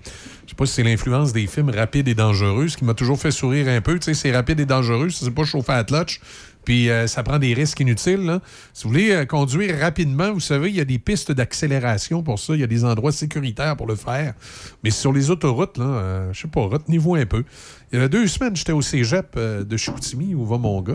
sais 0.56 0.62
pas 0.62 0.66
si 0.66 0.72
c'est 0.74 0.82
l'influence 0.82 1.32
des 1.34 1.46
films 1.46 1.70
rapides 1.70 2.08
et 2.08 2.14
dangereux, 2.14 2.68
ce 2.68 2.76
qui 2.78 2.84
m'a 2.84 2.94
toujours 2.94 3.20
fait 3.20 3.30
sourire 3.30 3.68
un 3.68 3.82
peu. 3.82 3.98
Tu 3.98 4.04
sais, 4.06 4.14
c'est 4.14 4.32
rapide 4.34 4.58
et 4.60 4.64
dangereux, 4.64 5.10
c'est 5.10 5.30
pas 5.30 5.44
chauffé 5.44 5.72
à 5.72 5.84
clutch. 5.84 6.20
Puis 6.64 6.90
euh, 6.90 7.06
ça 7.06 7.22
prend 7.22 7.38
des 7.38 7.54
risques 7.54 7.78
inutiles. 7.78 8.24
là. 8.24 8.40
Si 8.72 8.84
vous 8.84 8.90
voulez 8.90 9.12
euh, 9.12 9.24
conduire 9.24 9.78
rapidement, 9.78 10.32
vous 10.32 10.40
savez, 10.40 10.70
il 10.70 10.74
y 10.74 10.80
a 10.80 10.84
des 10.84 10.98
pistes 10.98 11.30
d'accélération 11.30 12.22
pour 12.22 12.38
ça. 12.38 12.54
Il 12.54 12.60
y 12.60 12.64
a 12.64 12.66
des 12.66 12.84
endroits 12.84 13.12
sécuritaires 13.12 13.76
pour 13.76 13.86
le 13.86 13.94
faire. 13.94 14.34
Mais 14.82 14.90
sur 14.90 15.12
les 15.12 15.30
autoroutes, 15.30 15.78
là, 15.78 15.84
euh, 15.84 16.32
je 16.32 16.40
sais 16.40 16.48
pas, 16.48 16.62
retenez-vous 16.62 17.14
un 17.14 17.26
peu. 17.26 17.44
Il 17.92 18.00
y 18.00 18.02
a 18.02 18.08
deux 18.08 18.26
semaines, 18.26 18.56
j'étais 18.56 18.72
au 18.72 18.82
cégep 18.82 19.34
euh, 19.36 19.62
de 19.62 19.76
Chicoutimi, 19.76 20.34
où 20.34 20.44
va 20.44 20.58
mon 20.58 20.80
gars. 20.82 20.94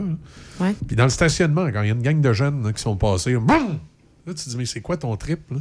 Ouais. 0.59 0.75
Puis 0.87 0.95
dans 0.97 1.05
le 1.05 1.09
stationnement, 1.09 1.71
quand 1.71 1.83
il 1.83 1.87
y 1.87 1.91
a 1.91 1.93
une 1.93 2.01
gang 2.01 2.19
de 2.19 2.33
jeunes 2.33 2.63
là, 2.63 2.73
qui 2.73 2.81
sont 2.81 2.97
passés, 2.97 3.35
boum! 3.35 3.79
là, 4.25 4.33
tu 4.33 4.43
te 4.43 4.49
dis, 4.49 4.57
mais 4.57 4.65
c'est 4.65 4.81
quoi 4.81 4.97
ton 4.97 5.15
trip? 5.15 5.39
Là? 5.51 5.59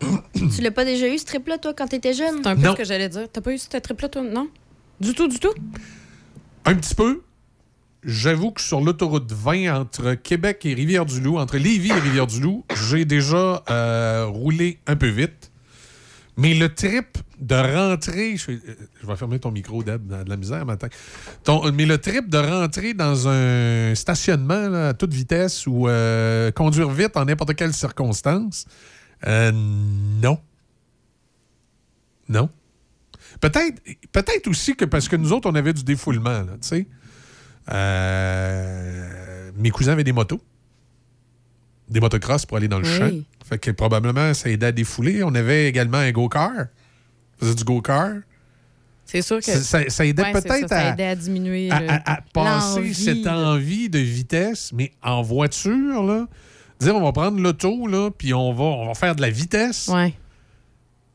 tu 0.54 0.62
l'as 0.62 0.70
pas 0.70 0.84
déjà 0.84 1.08
eu, 1.08 1.18
ce 1.18 1.24
trip-là, 1.24 1.58
toi, 1.58 1.72
quand 1.76 1.86
t'étais 1.88 2.12
jeune? 2.14 2.40
C'est 2.42 2.48
un 2.48 2.56
peu 2.56 2.62
Non. 2.62 2.72
ce 2.72 2.76
que 2.78 2.84
j'allais 2.84 3.08
dire. 3.08 3.26
T'as 3.32 3.40
pas 3.40 3.52
eu 3.52 3.58
cette 3.58 3.82
trip-là, 3.82 4.08
toi? 4.08 4.22
Non? 4.22 4.48
Du 5.00 5.14
tout, 5.14 5.28
du 5.28 5.38
tout? 5.38 5.52
Un 6.64 6.74
petit 6.74 6.94
peu. 6.94 7.22
J'avoue 8.04 8.52
que 8.52 8.60
sur 8.60 8.80
l'autoroute 8.80 9.32
20 9.32 9.74
entre 9.80 10.14
Québec 10.14 10.64
et 10.64 10.74
Rivière-du-Loup, 10.74 11.36
entre 11.38 11.56
Lévis 11.58 11.90
et 11.90 11.94
Rivière-du-Loup, 12.00 12.64
j'ai 12.88 13.04
déjà 13.04 13.62
euh, 13.70 14.26
roulé 14.26 14.78
un 14.86 14.94
peu 14.96 15.08
vite. 15.08 15.50
Mais 16.36 16.54
le 16.54 16.72
trip 16.72 17.18
de 17.40 17.54
rentrer. 17.56 18.36
Je, 18.36 18.52
euh, 18.52 18.58
je 19.02 19.06
vais 19.06 19.16
fermer 19.16 19.40
ton 19.40 19.50
micro, 19.50 19.82
Deb, 19.82 20.06
dans 20.06 20.22
de 20.22 20.30
la 20.30 20.36
misère 20.36 20.64
matin. 20.64 20.86
Ton- 21.42 21.70
mais 21.72 21.84
le 21.86 21.98
trip 21.98 22.28
de 22.28 22.38
rentrer 22.38 22.94
dans 22.94 23.26
un 23.26 23.92
stationnement 23.96 24.68
là, 24.68 24.88
à 24.90 24.94
toute 24.94 25.12
vitesse 25.12 25.66
ou 25.66 25.88
euh, 25.88 26.52
conduire 26.52 26.90
vite 26.90 27.16
en 27.16 27.24
n'importe 27.24 27.54
quelle 27.56 27.72
circonstance, 27.72 28.66
euh, 29.26 29.50
non. 29.52 30.38
Non. 32.28 32.48
Peut-être 33.40 33.82
peut-être 34.12 34.46
aussi 34.48 34.74
que 34.76 34.84
parce 34.84 35.08
que 35.08 35.16
nous 35.16 35.32
autres, 35.32 35.48
on 35.50 35.54
avait 35.54 35.72
du 35.72 35.82
défoulement, 35.84 36.44
tu 36.44 36.52
sais. 36.60 36.86
Euh, 37.70 39.50
mes 39.56 39.70
cousins 39.70 39.92
avaient 39.92 40.04
des 40.04 40.12
motos. 40.12 40.40
Des 41.88 42.00
motocross 42.00 42.44
pour 42.44 42.56
aller 42.58 42.68
dans 42.68 42.78
le 42.80 42.86
Oui. 42.86 42.98
champ. 42.98 43.10
Fait 43.48 43.58
que 43.58 43.70
probablement, 43.70 44.34
ça 44.34 44.50
aidait 44.50 44.66
à 44.66 44.72
défouler. 44.72 45.22
On 45.24 45.34
avait 45.34 45.68
également 45.68 45.98
un 45.98 46.10
go-car. 46.12 46.50
On 47.40 47.44
faisait 47.44 47.54
du 47.54 47.64
go-car. 47.64 48.10
C'est 49.06 49.22
sûr 49.22 49.38
que. 49.38 49.44
Ça, 49.44 49.62
ça- 49.62 49.88
ça 49.88 50.04
aidait 50.04 50.22
Ouais, 50.22 50.32
peut-être 50.32 50.70
à, 50.72 50.90
aidait 50.92 51.06
à 51.06 51.16
diminuer. 51.16 51.70
à- 51.70 51.80
le- 51.80 51.90
à- 51.90 52.12
à 52.16 52.20
passer 52.20 52.92
cette 52.92 53.26
envie 53.26 53.88
de 53.88 53.98
vitesse, 53.98 54.70
mais 54.74 54.92
en 55.02 55.22
voiture, 55.22 56.02
là, 56.04 56.26
dire 56.80 56.94
on 56.96 57.02
va 57.02 57.12
prendre 57.12 57.38
l'auto, 57.40 57.86
là, 57.86 58.10
puis 58.10 58.32
on 58.34 58.52
va, 58.52 58.64
on 58.64 58.86
va 58.86 58.94
faire 58.94 59.14
de 59.16 59.20
la 59.22 59.30
vitesse. 59.30 59.88
Ouais. 59.92 60.14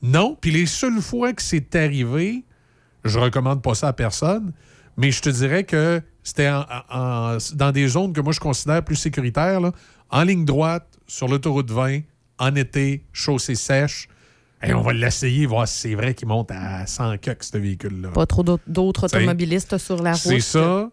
Non, 0.01 0.37
puis 0.39 0.51
les 0.51 0.65
seules 0.65 1.01
fois 1.01 1.33
que 1.33 1.41
c'est 1.41 1.75
arrivé, 1.75 2.43
je 3.05 3.17
recommande 3.19 3.61
pas 3.61 3.73
ça 3.75 3.87
à 3.89 3.93
personne, 3.93 4.51
mais 4.97 5.11
je 5.11 5.21
te 5.21 5.29
dirais 5.29 5.63
que 5.63 6.01
c'était 6.23 6.49
en- 6.49 6.65
en- 6.89 7.37
dans 7.55 7.71
des 7.71 7.87
zones 7.87 8.13
que 8.13 8.21
moi 8.21 8.33
je 8.33 8.39
considère 8.39 8.83
plus 8.83 8.95
sécuritaires, 8.97 9.61
là, 9.61 9.71
en 10.09 10.23
ligne 10.23 10.45
droite, 10.45 10.87
sur 11.07 11.27
l'autoroute 11.27 11.71
20, 11.71 12.01
en 12.39 12.55
été, 12.55 13.05
chaussée 13.13 13.55
sèche. 13.55 14.07
Et 14.65 14.73
on 14.73 14.81
va 14.81 14.93
l'essayer, 14.93 15.45
voir 15.45 15.67
si 15.67 15.77
c'est 15.79 15.95
vrai 15.95 16.13
qu'il 16.13 16.27
monte 16.29 16.49
à 16.51 16.85
100 16.87 17.17
cucks, 17.17 17.43
ce 17.43 17.57
véhicule-là. 17.57 18.09
Pas 18.09 18.25
trop 18.25 18.43
d'autres- 18.43 18.63
automobilistes 19.03 19.77
sur 19.77 20.01
la 20.01 20.11
route. 20.13 20.21
C'est 20.21 20.39
ça. 20.39 20.89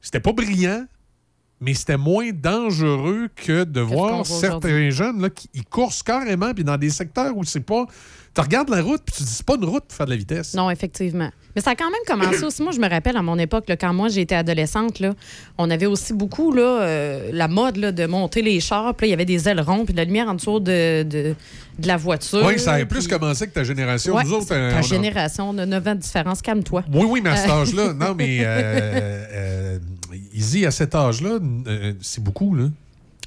C'était 0.00 0.20
pas 0.20 0.32
brillant, 0.32 0.86
mais 1.62 1.74
c'était 1.74 1.96
moins 1.96 2.30
dangereux 2.32 3.28
que 3.36 3.64
de 3.64 3.80
voir 3.80 4.26
certains 4.26 4.90
jeunes 4.90 5.22
là, 5.22 5.30
qui 5.30 5.48
ils 5.54 5.64
coursent 5.64 6.02
carrément, 6.02 6.52
puis 6.52 6.64
dans 6.64 6.76
des 6.76 6.90
secteurs 6.90 7.36
où 7.36 7.44
c'est 7.44 7.60
pas. 7.60 7.86
Tu 8.34 8.40
regardes 8.40 8.70
la 8.70 8.80
route, 8.80 9.02
puis 9.04 9.14
tu 9.14 9.24
dis, 9.24 9.30
c'est 9.30 9.44
pas 9.44 9.56
une 9.56 9.64
route 9.66 9.84
pour 9.84 9.94
faire 9.94 10.06
de 10.06 10.12
la 10.12 10.16
vitesse. 10.16 10.54
Non, 10.54 10.70
effectivement. 10.70 11.28
Mais 11.54 11.60
ça 11.60 11.72
a 11.72 11.74
quand 11.74 11.90
même 11.90 12.00
commencé 12.06 12.42
aussi. 12.44 12.62
Moi, 12.62 12.72
je 12.72 12.80
me 12.80 12.88
rappelle 12.88 13.14
à 13.18 13.20
mon 13.20 13.38
époque, 13.38 13.68
là, 13.68 13.76
quand 13.76 13.92
moi 13.92 14.08
j'étais 14.08 14.34
adolescente, 14.34 15.00
là, 15.00 15.12
on 15.58 15.68
avait 15.70 15.84
aussi 15.84 16.14
beaucoup 16.14 16.50
là, 16.50 16.62
euh, 16.80 17.28
la 17.30 17.46
mode 17.46 17.76
là, 17.76 17.92
de 17.92 18.06
monter 18.06 18.40
les 18.40 18.58
chars. 18.60 18.94
Puis 18.94 19.08
il 19.08 19.10
y 19.10 19.12
avait 19.12 19.26
des 19.26 19.50
ailerons, 19.50 19.84
puis 19.84 19.92
de 19.92 19.98
la 19.98 20.04
lumière 20.06 20.28
en 20.28 20.34
dessous 20.34 20.60
de, 20.60 21.02
de, 21.02 21.34
de 21.78 21.86
la 21.86 21.98
voiture. 21.98 22.42
Oui, 22.46 22.58
ça 22.58 22.72
a 22.72 22.84
plus 22.86 23.00
puis- 23.00 23.08
commencé 23.08 23.46
que 23.48 23.52
ta 23.52 23.64
génération. 23.64 24.14
Ouais, 24.14 24.24
Nous 24.24 24.32
autres, 24.32 24.46
euh, 24.52 24.70
ta 24.70 24.76
on 24.76 24.78
a- 24.78 24.82
génération, 24.82 25.50
on 25.50 25.58
a 25.58 25.66
9 25.66 25.86
ans 25.88 25.94
de 25.94 26.00
différence. 26.00 26.40
Calme-toi. 26.40 26.84
Oui, 26.90 27.04
oui, 27.06 27.20
mais 27.22 27.28
à 27.30 27.36
cet 27.36 27.50
Euh, 27.50 27.52
âge-là, 27.60 27.92
non, 27.92 28.14
mais 28.16 28.38
euh, 28.40 28.46
euh, 28.46 29.51
Izzy, 30.42 30.66
à 30.66 30.70
cet 30.70 30.94
âge-là, 30.94 31.38
euh, 31.68 31.92
c'est 32.00 32.22
beaucoup, 32.22 32.54
là. 32.54 32.64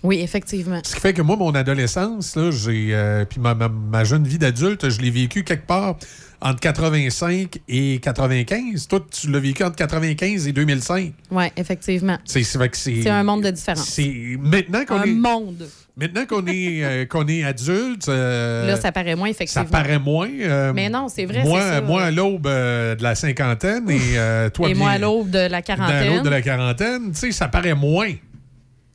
Oui, 0.04 0.20
effectivement. 0.20 0.80
Ce 0.84 0.94
qui 0.94 1.02
fait 1.02 1.14
que 1.14 1.22
moi, 1.22 1.36
mon 1.38 1.56
adolescence, 1.56 2.36
là, 2.36 2.52
j'ai. 2.52 2.90
euh, 2.94 3.26
puis 3.26 3.40
ma, 3.40 3.56
ma- 3.56 3.70
ma 3.70 4.04
jeune 4.04 4.28
vie 4.28 4.38
d'adulte, 4.38 4.90
je 4.90 5.00
l'ai 5.02 5.10
vécu 5.10 5.44
quelque 5.44 5.66
part 5.66 5.96
entre 6.42 6.60
85 6.60 7.60
et 7.70 8.00
95. 8.00 8.88
Toi, 8.88 9.00
tu 9.10 9.32
l'as 9.32 9.40
vécu 9.40 9.64
entre 9.64 9.78
95 9.78 10.48
et 10.48 10.52
2005. 10.52 11.14
Oui, 11.32 11.46
effectivement. 11.58 12.18
C'est 12.26 12.44
c'est 12.44 12.58
vrai 12.58 12.70
que 12.70 12.78
c'est. 12.78 13.02
C'est 13.02 13.10
un 13.10 13.24
monde 13.24 13.44
de 13.44 13.50
différence. 13.52 13.88
C'est 13.88 14.38
maintenant 14.40 14.86
qu'on 14.86 15.00
Un 15.00 15.04
est. 15.04 15.14
monde. 15.14 15.68
Maintenant 15.98 16.26
qu'on 16.26 16.46
est, 16.48 16.84
euh, 16.84 17.06
qu'on 17.06 17.26
est 17.28 17.44
adulte. 17.46 18.10
euh, 18.10 18.68
Là, 18.68 18.76
ça 18.76 18.92
paraît 18.92 19.16
moins, 19.16 19.28
ça 19.30 19.32
effectivement. 19.32 19.66
paraît 19.70 19.98
moins. 20.00 20.28
euh, 20.42 20.74
Mais 20.76 20.90
non, 20.90 21.08
c'est 21.08 21.26
vrai, 21.26 21.44
Moi, 21.44 21.62
c'est 21.62 21.70
ça. 21.76 21.82
moi 21.82 22.04
à 22.06 22.12
l'aube 22.12 22.44
de 22.48 23.02
la 23.02 23.16
cinquantaine 23.16 23.90
et 23.90 24.50
toi, 24.54 24.70
Et 24.70 24.74
moi, 24.74 24.88
bien- 24.90 24.96
à 24.96 24.98
l'aube 24.98 25.30
de 25.30 25.40
la 25.48 25.62
quarantaine. 25.62 26.14
l'aube 26.16 26.26
de 26.26 26.30
la 26.30 26.42
quarantaine, 26.42 27.12
tu 27.12 27.18
sais, 27.20 27.32
ça 27.32 27.48
paraît 27.48 27.76
moins. 27.76 28.12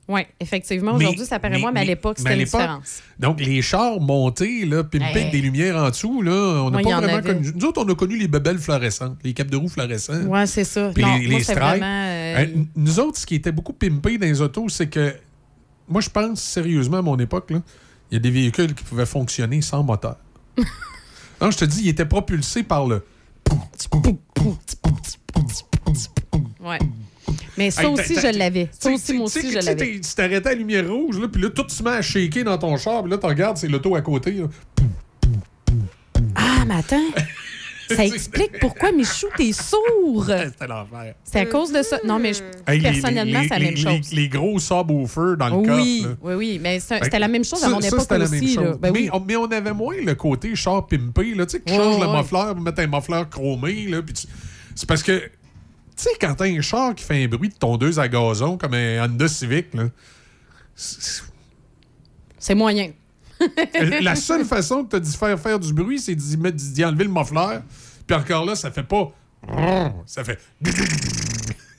Oui, 0.09 0.23
effectivement. 0.41 0.95
Aujourd'hui, 0.95 1.25
ça 1.25 1.39
paraît 1.39 1.59
moins, 1.59 1.71
mais 1.71 1.81
à 1.81 1.85
l'époque, 1.85 2.19
c'était 2.19 2.31
à 2.31 2.35
une 2.35 2.41
différence. 2.43 3.01
Donc, 3.19 3.41
les 3.41 3.63
chars 3.63 4.01
montés, 4.01 4.67
là, 4.67 4.83
pimpés 4.83 5.05
Hey. 5.05 5.19
avec 5.21 5.31
des 5.31 5.41
lumières 5.41 5.77
en 5.77 5.89
dessous, 5.91 6.21
là, 6.21 6.33
on 6.65 6.71
n'a 6.71 6.81
Moi, 6.81 6.91
pas 6.91 6.97
en 6.97 7.01
vraiment 7.01 7.23
connu. 7.23 7.53
Nous 7.55 7.65
autres, 7.65 7.85
on 7.87 7.89
a 7.89 7.95
connu 7.95 8.19
les 8.19 8.27
bebelles 8.27 8.59
fluorescentes, 8.59 9.19
les 9.23 9.33
capes 9.33 9.51
de 9.51 9.57
roue 9.57 9.69
fluorescentes. 9.69 10.25
Oui, 10.27 10.41
c'est 10.49 10.65
ça. 10.65 10.91
Puis 10.93 11.05
non, 11.05 11.15
les, 11.17 11.29
moi, 11.29 11.39
les 11.39 11.45
c'est 11.45 11.53
stripes. 11.53 11.59
vraiment... 11.61 11.87
Euh, 11.87 12.47
nous 12.75 12.99
autres, 13.01 13.19
ce 13.19 13.27
qui 13.27 13.37
était 13.37 13.53
beaucoup 13.53 13.73
pimpé 13.73 14.19
dans 14.19 14.27
les 14.27 14.41
autos, 14.41 14.69
c'est 14.69 14.89
que, 14.89 15.15
moi, 15.91 16.01
je 16.01 16.09
pense 16.09 16.41
sérieusement 16.41 16.99
à 16.99 17.03
mon 17.03 17.19
époque, 17.19 17.49
il 17.51 18.15
y 18.15 18.17
a 18.17 18.21
des 18.21 18.31
véhicules 18.31 18.75
qui 18.75 18.85
pouvaient 18.85 19.07
fonctionner 19.07 19.61
sans 19.61 19.83
moteur. 19.83 20.17
non, 21.41 21.51
je 21.51 21.59
te 21.59 21.65
dis, 21.65 21.83
ils 21.83 21.89
étaient 21.89 22.07
propulsés 22.07 22.63
par 22.63 22.87
le. 22.87 23.05
Ouais. 26.61 26.79
Mais 27.59 27.71
ça 27.71 27.91
aussi, 27.91 28.15
je 28.15 28.39
l'avais. 28.39 28.69
Ça 28.79 28.91
aussi, 28.91 29.13
moi 29.15 29.27
aussi, 29.27 29.51
je 29.51 29.59
l'avais. 29.59 30.01
Tu 30.01 30.15
t'arrêtais 30.15 30.49
à 30.49 30.53
la 30.53 30.59
lumière 30.59 30.89
rouge, 30.89 31.19
là, 31.19 31.29
puis 31.29 31.43
là, 31.43 31.51
tout 31.51 31.69
se 31.69 31.83
met 31.83 31.91
à 31.91 32.03
shaker 32.03 32.45
dans 32.45 32.59
ton 32.59 32.77
char, 32.77 33.03
puis 33.03 33.11
là, 33.11 33.19
tu 33.19 33.27
regardes, 33.27 33.57
c'est 33.57 33.69
l'auto 33.69 33.95
à 33.97 34.03
côté. 34.03 34.33
là. 34.33 34.47
Ah, 36.37 36.65
mais 36.67 36.77
attends. 36.77 36.97
Ça 37.97 38.05
explique 38.07 38.59
pourquoi 38.61 38.93
Michou, 38.93 39.27
t'es 39.37 39.53
sourd. 39.53 40.27
C'était 40.27 40.67
l'enfer. 40.67 41.15
C'est 41.25 41.41
à 41.41 41.47
cause 41.47 41.73
de 41.73 41.83
ça. 41.83 41.99
Non, 42.05 42.19
mais 42.19 42.33
je- 42.35 42.43
Hey, 42.67 42.81
les- 42.81 42.91
personnellement, 42.91 43.41
les- 43.41 43.49
c'est 43.49 43.55
la 43.55 43.59
les- 43.59 43.65
même 43.67 43.75
les- 43.75 43.81
chose. 44.03 44.13
Les, 44.13 44.29
gros 44.29 44.59
subwoofers 44.59 45.37
dans 45.37 45.49
le 45.49 45.55
Oui, 45.57 46.03
coffre. 46.03 46.17
oui, 46.23 46.35
oui. 46.35 46.59
Mais 46.63 46.81
c'était 46.81 47.19
la 47.19 47.29
même 47.29 47.45
chose 47.45 47.63
à 47.65 47.69
mon 47.69 47.81
ça, 47.81 47.89
époque 47.89 48.07
la 48.11 48.19
même 48.19 48.45
aussi. 48.45 48.57
là. 48.57 48.75
Ben 48.81 48.93
mais, 48.93 49.01
oui. 49.01 49.11
on, 49.13 49.21
mais 49.21 49.37
on 49.37 49.45
avait 49.47 49.73
moins 49.75 49.97
le 50.05 50.15
côté 50.15 50.55
char 50.55 50.87
pimpé. 50.87 51.35
Là. 51.35 51.47
Tu 51.47 51.53
sais, 51.53 51.61
que 51.61 51.65
tu 51.65 51.73
Ouais, 51.73 51.79
changes 51.79 52.01
le 52.01 52.17
muffler 52.17 52.55
pour 52.55 52.61
mettre 52.63 52.81
un 52.81 52.87
muffler 52.87 53.23
chromé. 53.31 53.87
Là, 53.89 54.03
tu- 54.03 54.27
C'est 54.75 54.89
parce 54.89 55.03
que, 55.03 55.19
tu 55.19 55.29
sais, 55.97 56.11
quand 56.21 56.35
t'as 56.35 56.47
un 56.47 56.61
char 56.61 56.95
qui 56.95 57.05
fait 57.05 57.25
un 57.25 57.29
bruit 57.29 57.49
de 57.51 57.55
tondeuse 57.55 57.99
à 57.99 58.09
gazon, 58.09 58.57
comme 58.57 58.75
un 58.75 59.05
Honda 59.05 59.29
Civic, 59.29 59.75
là, 59.75 59.85
C'est 62.39 62.55
moyen. 62.55 62.91
la 64.03 64.15
seule 64.15 64.45
façon 64.45 64.85
que 64.85 64.91
t'as 64.91 65.01
d'y 65.01 65.17
faire 65.17 65.39
faire 65.39 65.59
du 65.59 65.73
bruit, 65.73 65.99
c'est 65.99 66.15
d'y 66.15 66.37
mettre- 66.37 66.57
d'y 66.57 66.85
enlever 66.85 67.05
le 67.05 67.11
muffler. 67.11 67.59
Puis 68.07 68.17
encore 68.17 68.45
là, 68.45 68.55
ça 68.55 68.71
fait 68.71 68.83
pas... 68.83 69.11
Ça 70.07 70.23
fait... 70.25 70.39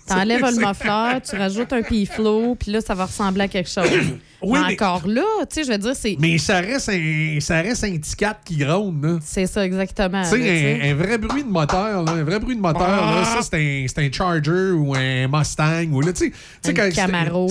T'enlèves 0.07 0.43
C'est- 0.45 0.59
le 0.59 0.67
muffler, 0.67 1.21
tu 1.29 1.35
rajoutes 1.37 1.71
un 1.73 1.83
piflo, 1.83 2.55
puis 2.55 2.71
là, 2.71 2.81
ça 2.81 2.93
va 2.95 3.05
ressembler 3.05 3.43
à 3.43 3.47
quelque 3.47 3.69
chose. 3.69 3.87
Oui, 4.43 4.57
mais 4.59 4.69
mais- 4.69 4.73
encore 4.73 5.05
là, 5.07 5.21
tu 5.41 5.45
sais, 5.51 5.63
je 5.65 5.71
veux 5.71 5.77
dire, 5.77 5.95
c'est. 5.95 6.15
Mais 6.19 6.39
ça 6.39 6.61
reste 6.61 6.89
un, 6.89 7.37
ça 7.39 7.61
reste 7.61 7.83
un 7.83 7.95
petit 7.95 8.15
4 8.15 8.39
qui 8.43 8.57
gronde, 8.57 9.03
là. 9.05 9.19
C'est 9.23 9.45
ça, 9.45 9.63
exactement. 9.63 10.23
Tu 10.23 10.29
sais, 10.29 10.79
tu 10.79 10.81
un, 10.83 10.89
un 10.89 10.95
vrai 10.95 11.19
bruit 11.19 11.43
de 11.43 11.47
moteur, 11.47 12.01
là, 12.01 12.11
un 12.13 12.23
vrai 12.23 12.39
bruit 12.39 12.55
de 12.55 12.59
moteur, 12.59 12.87
là, 12.89 13.23
ça, 13.23 13.41
c'est 13.43 13.55
un, 13.55 13.85
c'est 13.87 13.99
un 14.03 14.11
Charger 14.11 14.71
ou 14.71 14.95
un 14.95 15.27
Mustang. 15.27 15.91
Ou, 15.91 16.01
là, 16.01 16.11
tu 16.11 16.25
sais, 16.25 16.31
tu 16.63 16.73
quand 16.73 16.89
c'est-. 16.91 16.95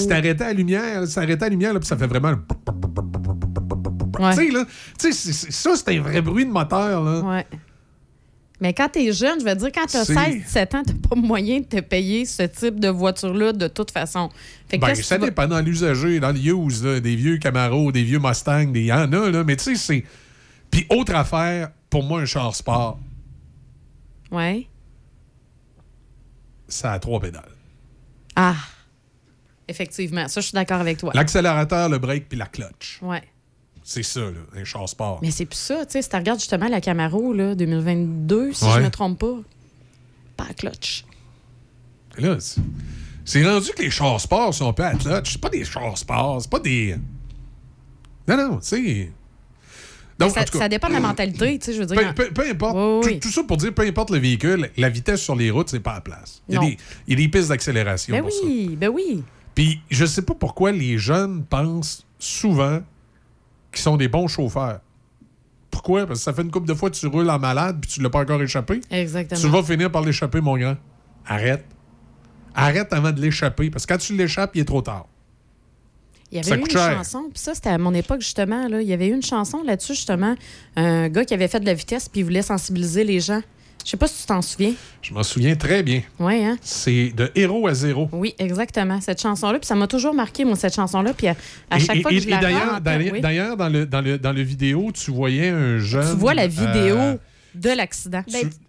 Tu 0.09 0.13
à 0.43 0.47
la 0.49 0.53
lumière, 0.53 1.07
tu 1.07 1.15
t'arrêtais 1.15 1.45
à 1.45 1.47
la 1.47 1.49
lumière, 1.51 1.73
là, 1.75 1.79
puis 1.79 1.87
ça 1.87 1.97
fait 1.97 2.09
vraiment... 2.09 2.31
le 2.33 2.39
Ouais. 4.21 4.35
Tu 4.37 4.47
sais, 4.47 4.51
là, 4.53 4.65
tu 4.65 4.73
sais, 4.99 5.13
c'est- 5.13 5.33
c'est- 5.33 5.51
ça, 5.51 5.75
c'est 5.77 5.97
un 5.97 6.01
vrai 6.03 6.21
bruit 6.21 6.45
de 6.47 6.51
moteur, 6.51 7.03
là. 7.03 7.21
Ouais. 7.21 7.47
Mais 8.63 8.75
quand 8.75 8.91
t'es 8.91 9.11
jeune, 9.13 9.41
je 9.41 9.45
veux 9.47 9.55
dire, 9.55 9.71
quand 9.73 9.87
t'as 9.91 10.05
C'est- 10.05 10.13
16-17 10.15 10.75
ans, 10.75 10.83
t'as 10.87 11.09
pas 11.09 11.17
moyen 11.17 11.61
de 11.61 11.65
te 11.65 11.81
payer 11.81 12.27
ce 12.27 12.43
type 12.43 12.79
de 12.79 12.89
voiture-là 12.89 13.53
de 13.55 13.69
toute 13.69 13.91
façon. 13.91 14.29
Fait 14.69 14.79
que 14.79 14.85
Ben, 14.85 14.95
ça 14.95 15.19
tu 15.19 15.25
dépend 15.25 15.47
dans 15.49 15.61
l'usager, 15.61 16.21
dans 16.21 16.31
le 16.33 16.39
use, 16.39 16.85
là, 16.85 17.01
des 17.01 17.17
vieux 17.17 17.39
Camaro, 17.39 17.91
des 17.91 18.03
vieux 18.05 18.19
Mustang, 18.19 18.67
des... 18.67 18.83
y 18.85 18.93
en 18.93 19.11
a, 19.13 19.31
là, 19.31 19.45
mais 19.45 19.57
tu 19.57 19.65
sais, 19.65 19.75
c'est... 19.77 20.05
Puis 20.71 20.85
autre 20.91 21.15
affaire, 21.15 21.71
pour 21.89 22.03
moi, 22.03 22.21
un 22.21 22.27
char 22.27 22.55
sport, 22.55 22.99
Ouais. 24.31 24.67
ça 26.69 26.93
a 26.93 26.99
trois 26.99 27.19
pédales. 27.21 27.45
Ah. 28.37 28.55
Effectivement. 29.69 30.29
Ça, 30.29 30.41
je 30.41 30.47
suis 30.49 30.55
d'accord 30.55 30.81
avec 30.81 30.99
toi. 30.99 31.13
L'accélérateur, 31.15 31.89
le 31.89 31.99
break, 31.99 32.29
puis 32.29 32.39
la 32.39 32.47
clutch. 32.47 32.99
Ouais. 33.03 33.23
C'est 33.83 34.03
ça, 34.03 34.21
là, 34.21 34.31
un 34.57 34.65
char 34.65 34.89
sport. 34.89 35.19
Mais 35.23 35.31
c'est 35.31 35.47
plus 35.47 35.57
ça, 35.59 35.85
tu 35.87 35.93
sais. 35.93 36.03
Si 36.03 36.09
tu 36.09 36.17
regardes 36.17 36.39
justement 36.39 36.69
la 36.69 36.81
Camaro, 36.81 37.33
là, 37.33 37.55
2022, 37.55 38.53
si 38.53 38.65
Ouais. 38.65 38.71
je 38.77 38.81
me 38.81 38.91
trompe 38.91 39.19
pas, 39.19 39.39
pas 40.37 40.45
à 40.51 40.55
clutch. 40.55 41.05
Là, 42.19 42.37
c'est- 43.25 43.45
rendu 43.47 43.71
que 43.77 43.83
les 43.83 43.91
chars 43.91 44.21
sports 44.21 44.53
sont 44.55 44.73
peu 44.73 44.85
à 44.85 44.95
clutch. 44.95 45.33
C'est 45.33 45.41
pas 45.41 45.49
des 45.49 45.65
chars 45.65 45.97
sports, 45.97 46.41
c'est 46.43 46.51
pas 46.51 46.59
des. 46.61 46.97
Non, 48.29 48.37
non, 48.37 48.57
tu 48.59 48.67
sais. 48.67 49.13
Donc, 50.19 50.33
ça, 50.33 50.45
cas, 50.45 50.69
dépend 50.69 50.89
de 50.89 50.93
la 50.93 51.01
mentalité, 51.01 51.59
tu 51.59 51.65
sais, 51.67 51.73
je 51.73 51.79
veux 51.81 51.87
dire. 51.87 52.15
peu, 52.15 52.27
peu- 52.27 52.33
peu 52.35 52.51
importe. 52.51 52.77
Oui, 52.77 53.01
tout, 53.03 53.09
oui. 53.15 53.21
tout 53.21 53.31
ça 53.31 53.43
pour 53.43 53.57
dire, 53.57 53.73
peu 53.75 53.83
importe 53.87 54.11
le 54.11 54.19
véhicule, 54.19 54.71
la 54.77 54.91
vitesse 54.91 55.23
sur 55.23 55.35
les 55.35 55.51
routes, 55.51 55.71
c'est 55.71 55.81
pas 55.81 55.93
à 55.93 55.95
la 55.95 56.01
place. 56.03 56.43
Il 56.49 56.57
y, 56.57 56.59
a 56.59 56.61
des, 56.61 56.77
il 57.09 57.11
y 57.11 57.13
a 57.15 57.17
des 57.27 57.29
pistes 57.29 57.49
d'accélération 57.49 58.15
Ben 58.15 58.23
pour 58.23 58.31
ça. 58.31 58.39
oui, 58.45 58.77
ben 58.79 58.89
oui. 58.89 59.23
Puis, 59.55 59.81
je 59.91 60.05
sais 60.05 60.21
pas 60.23 60.35
pourquoi 60.35 60.73
les 60.73 60.99
jeunes 60.99 61.43
pensent 61.45 62.05
souvent 62.19 62.81
qu'ils 63.73 63.83
sont 63.83 63.97
des 63.97 64.09
bons 64.09 64.29
chauffeurs. 64.29 64.81
Pourquoi? 65.71 66.07
Parce 66.07 66.19
que 66.21 66.25
ça 66.25 66.33
fait 66.33 66.43
une 66.43 66.51
couple 66.51 66.67
de 66.69 66.75
fois 66.75 66.91
que 66.91 66.97
tu 66.97 67.07
roules 67.07 67.31
en 67.31 67.39
malade 67.39 67.79
puis 67.81 67.91
tu 67.91 68.03
l'as 68.03 68.11
pas 68.11 68.21
encore 68.21 68.43
échappé. 68.43 68.81
Exactement. 68.91 69.41
Tu 69.41 69.49
vas 69.49 69.63
finir 69.63 69.91
par 69.91 70.03
l'échapper, 70.03 70.41
mon 70.41 70.57
grand. 70.59 70.77
Arrête. 71.27 71.65
Arrête 72.55 72.93
avant 72.93 73.13
de 73.13 73.21
l'échapper, 73.21 73.71
parce 73.71 73.87
que 73.87 73.93
quand 73.93 73.99
tu 73.99 74.17
l'échappes, 74.17 74.51
il 74.55 74.63
est 74.63 74.65
trop 74.65 74.83
tard. 74.83 75.07
Il 76.33 76.39
y 76.41 76.45
Ça 76.45 76.53
avait 76.55 76.63
eu 76.63 76.65
une 76.65 76.71
cher. 76.71 76.97
chanson, 76.97 77.25
puis 77.33 77.39
ça, 77.41 77.55
c'était 77.55 77.71
à 77.71 77.79
mon 77.79 77.95
époque, 77.95 78.21
justement. 78.21 78.69
Là. 78.69 78.81
Il 78.83 78.89
y 78.89 78.93
avait 78.93 79.09
eu 79.09 79.15
une 79.15 79.23
chanson 79.23 79.63
là-dessus, 79.65 79.95
justement. 79.95 80.35
Un 80.77 81.09
gars 81.09 81.25
qui 81.25 81.35
avait 81.35 81.49
fait 81.49 81.61
de 81.61 81.67
la 81.67 81.75
vitesse, 81.75 82.09
puis 82.09 82.21
il 82.21 82.25
voulait 82.25 82.43
sensibiliser 82.43 83.05
les 83.05 83.21
gens. 83.21 83.41
Je 83.85 83.91
sais 83.91 83.97
pas 83.97 84.07
si 84.07 84.21
tu 84.21 84.27
t'en 84.27 84.43
souviens. 84.43 84.73
Je 85.03 85.13
m'en 85.15 85.23
souviens 85.23 85.55
très 85.57 85.83
bien. 85.83 86.03
Oui, 86.19 86.45
hein? 86.45 86.57
C'est 86.61 87.13
de 87.17 87.31
héros 87.35 87.67
à 87.67 87.75
zéro. 87.75 88.09
Oui, 88.13 88.35
exactement. 88.39 89.01
Cette 89.01 89.21
chanson-là, 89.21 89.59
puis 89.59 89.67
ça 89.67 89.75
m'a 89.75 89.87
toujours 89.87 90.15
marqué, 90.15 90.45
moi, 90.45 90.57
cette 90.57 90.75
chanson-là. 90.75 91.13
Puis 91.15 91.29
à, 91.29 91.37
à 91.71 91.77
Et- 91.79 91.81
chaque 91.81 91.97
et- 91.97 92.03
fois 92.03 92.11
que 92.11 92.17
et- 92.17 92.21
je 92.21 92.29
la 92.29 92.39
d'ailleurs, 92.41 92.81
d'ailleurs, 92.81 93.13
oui. 93.15 93.57
dans, 93.59 93.69
le, 93.69 93.87
dans, 93.87 94.01
le, 94.01 94.19
dans 94.19 94.33
le 94.33 94.43
vidéo, 94.43 94.91
tu 94.93 95.11
voyais 95.11 95.49
un 95.49 95.79
jeune. 95.79 96.11
tu 96.13 96.17
vois 96.19 96.35
la 96.35 96.47
vidéo 96.47 96.97
euh, 96.97 97.17
de 97.55 97.71
l'accident. 97.71 98.23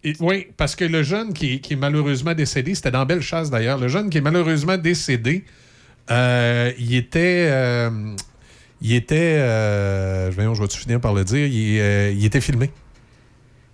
et- 0.03 0.13
oui, 0.19 0.47
parce 0.57 0.75
que 0.75 0.85
le 0.85 1.03
jeune 1.03 1.33
qui, 1.33 1.55
est- 1.55 1.59
qui 1.59 1.73
est 1.73 1.77
malheureusement 1.77 2.33
décédé, 2.33 2.73
c'était 2.73 2.91
dans 2.91 3.05
Belle 3.05 3.21
Chasse 3.21 3.49
d'ailleurs, 3.49 3.77
le 3.77 3.87
jeune 3.89 4.09
qui 4.09 4.17
est 4.17 4.21
malheureusement 4.21 4.77
décédé, 4.77 5.43
euh, 6.09 6.71
il 6.79 6.95
était. 6.95 7.47
euh, 7.49 7.89
il 8.81 8.93
était. 8.95 9.35
euh, 9.37 10.31
voyons, 10.33 10.53
je 10.55 10.61
vais-tu 10.63 10.77
finir 10.79 10.99
par 10.99 11.13
le 11.13 11.23
dire? 11.23 11.45
Il, 11.45 11.79
euh, 11.79 12.11
il 12.11 12.25
était 12.25 12.41
filmé. 12.41 12.71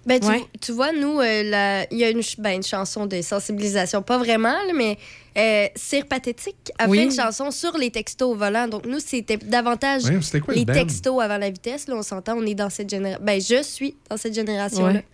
Ben, 0.08 0.20
tu, 0.22 0.28
Ouais. 0.28 0.42
tu 0.62 0.72
vois, 0.72 0.94
nous, 0.94 1.20
euh, 1.20 1.44
la- 1.44 1.86
il 1.92 1.98
y 2.00 2.04
a 2.06 2.10
une, 2.10 2.24
ch- 2.24 2.40
ben, 2.40 2.52
une 2.56 2.64
chanson 2.64 3.06
de 3.06 3.22
sensibilisation, 3.22 4.02
pas 4.02 4.18
vraiment, 4.18 4.54
là, 4.54 4.72
mais 4.74 4.98
euh, 5.38 5.68
Cire 5.76 6.06
Pathétique 6.08 6.72
a 6.80 6.88
Oui. 6.88 6.98
fait 7.00 7.04
une 7.04 7.12
chanson 7.12 7.52
sur 7.52 7.78
les 7.78 7.92
textos 7.92 8.30
au 8.32 8.36
volant. 8.36 8.68
Donc, 8.70 8.86
nous, 8.86 9.00
c'était 9.00 9.36
davantage 9.38 10.06
Ouais, 10.06 10.40
quoi 10.40 10.54
les 10.54 10.66
textos 10.66 11.22
avant 11.22 11.38
la 11.38 11.50
vitesse. 11.50 11.88
Là, 11.88 11.96
on 11.96 12.02
s'entend, 12.04 12.38
on 12.38 12.46
est 12.46 12.56
dans 12.56 12.70
cette 12.70 12.90
génération. 12.90 13.24
Ben, 13.24 13.40
je 13.42 13.62
suis 13.62 13.96
dans 14.10 14.16
cette 14.18 14.34
génération-là. 14.34 14.94
Ouais. 14.94 15.06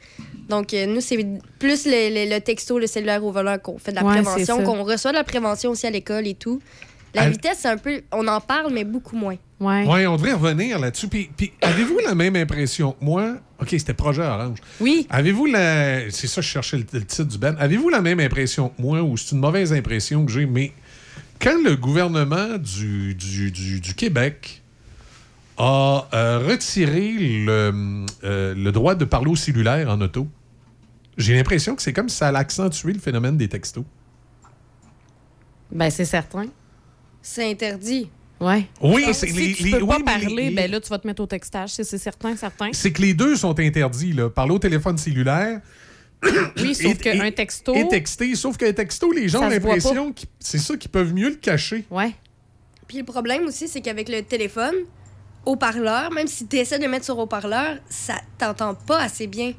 Donc, 0.47 0.73
euh, 0.73 0.85
nous, 0.85 1.01
c'est 1.01 1.17
plus 1.57 1.85
le, 1.85 2.25
le- 2.25 2.29
le 2.35 2.39
texto, 2.41 2.77
le 2.77 2.85
cellulaire 2.87 3.25
au 3.25 3.31
volant 3.31 3.57
qu'on 3.57 3.79
fait 3.79 3.91
de 3.91 3.95
la 3.97 4.03
prévention, 4.03 4.63
qu'on 4.63 4.83
reçoit 4.83 5.11
de 5.11 5.17
la 5.17 5.23
prévention 5.23 5.71
aussi 5.71 5.87
à 5.87 5.89
l'école 5.89 6.27
et 6.27 6.35
tout. 6.35 6.61
La 7.15 7.29
vitesse, 7.29 7.59
c'est 7.59 7.67
un 7.69 7.77
peu. 7.77 8.01
On 8.11 8.27
en 8.27 8.41
parle, 8.41 8.73
mais 8.73 8.83
beaucoup 8.83 9.15
moins. 9.15 9.35
Ouais. 9.59 9.85
Oui, 9.87 10.07
on 10.07 10.15
devrait 10.15 10.33
revenir 10.33 10.79
là-dessus. 10.79 11.07
Puis, 11.07 11.29
puis 11.37 11.51
avez-vous 11.61 11.99
la 12.05 12.15
même 12.15 12.35
impression? 12.35 12.93
Que 12.93 13.05
moi? 13.05 13.35
OK, 13.61 13.69
c'était 13.69 13.93
Projet 13.93 14.23
Orange. 14.23 14.57
Oui. 14.79 15.05
Avez-vous 15.09 15.45
la. 15.45 16.09
C'est 16.09 16.27
ça, 16.27 16.41
je 16.41 16.47
cherchais 16.47 16.77
le, 16.77 16.85
le 16.91 17.05
titre 17.05 17.25
du 17.29 17.37
Ben. 17.37 17.55
Avez-vous 17.59 17.89
la 17.89 18.01
même 18.01 18.19
impression 18.19 18.69
que 18.69 18.81
moi 18.81 19.01
ou 19.03 19.15
c'est 19.15 19.33
une 19.35 19.41
mauvaise 19.41 19.71
impression 19.73 20.25
que 20.25 20.31
j'ai? 20.31 20.45
Mais 20.47 20.73
quand 21.39 21.61
le 21.63 21.75
gouvernement 21.75 22.57
du, 22.57 23.13
du, 23.15 23.51
du- 23.51 23.79
du 23.79 23.93
Québec 23.93 24.61
a 25.57 26.07
euh, 26.13 26.39
retiré 26.39 27.11
le, 27.19 28.05
euh, 28.23 28.55
le 28.55 28.71
droit 28.71 28.95
de 28.95 29.05
parler 29.05 29.29
au 29.29 29.35
cellulaire 29.35 29.87
en 29.89 30.01
auto, 30.01 30.27
j'ai 31.15 31.35
l'impression 31.35 31.75
que 31.75 31.81
c'est 31.83 31.93
comme 31.93 32.09
si 32.09 32.17
ça 32.17 32.29
allait 32.29 32.39
accentuer 32.39 32.91
le 32.93 32.99
phénomène 32.99 33.37
des 33.37 33.47
textos. 33.47 33.85
Ben, 35.71 35.89
c'est 35.91 36.05
certain. 36.05 36.45
C'est 37.23 37.49
interdit. 37.49 38.09
Ouais. 38.39 38.67
Oui, 38.81 39.05
Si 39.07 39.13
c'est 39.13 39.27
tu 39.27 39.33
les- 39.33 39.53
peux 39.55 39.63
les- 39.79 39.85
pas 39.87 39.95
oui, 39.97 40.03
parler, 40.03 40.25
les- 40.49 40.49
ben 40.51 40.69
là, 40.69 40.79
tu 40.81 40.89
vas 40.89 40.99
te 40.99 41.07
mettre 41.07 41.23
au 41.23 41.25
textage. 41.25 41.69
C'est 41.69 41.85
certain, 41.97 42.35
certain. 42.35 42.69
C'est 42.73 42.91
que 42.91 43.01
les 43.01 43.13
deux 43.13 43.35
sont 43.37 43.57
interdits. 43.59 44.11
Là. 44.13 44.29
Parler 44.29 44.53
au 44.53 44.59
téléphone 44.59 44.97
cellulaire 44.97 45.61
Oui, 46.57 46.75
sauf 46.75 46.93
Et- 46.93 46.97
qu'un 47.17 47.31
texto. 47.31 47.73
et 47.73 47.87
texter. 47.87 48.35
Sauf 48.35 48.57
qu'un 48.57 48.73
texto, 48.73 49.11
les 49.11 49.27
gens 49.29 49.43
ont 49.45 49.49
l'impression 49.49 50.11
que 50.11 50.21
c'est 50.39 50.57
ça 50.57 50.75
qu'ils 50.77 50.91
peuvent 50.91 51.13
mieux 51.13 51.29
le 51.29 51.35
cacher. 51.35 51.85
Ouais. 51.89 52.11
Puis 52.87 52.97
le 52.97 53.03
problème 53.05 53.45
aussi, 53.45 53.67
c'est 53.69 53.79
qu'avec 53.81 54.09
le 54.09 54.21
téléphone, 54.21 54.75
haut-parleur, 55.45 56.11
même 56.11 56.27
si 56.27 56.45
tu 56.47 56.57
essaies 56.57 56.79
de 56.79 56.87
mettre 56.87 57.05
sur 57.05 57.17
haut-parleur, 57.17 57.77
ça 57.89 58.15
t'entend 58.37 58.75
pas 58.75 58.99
assez 59.01 59.27
bien. 59.27 59.53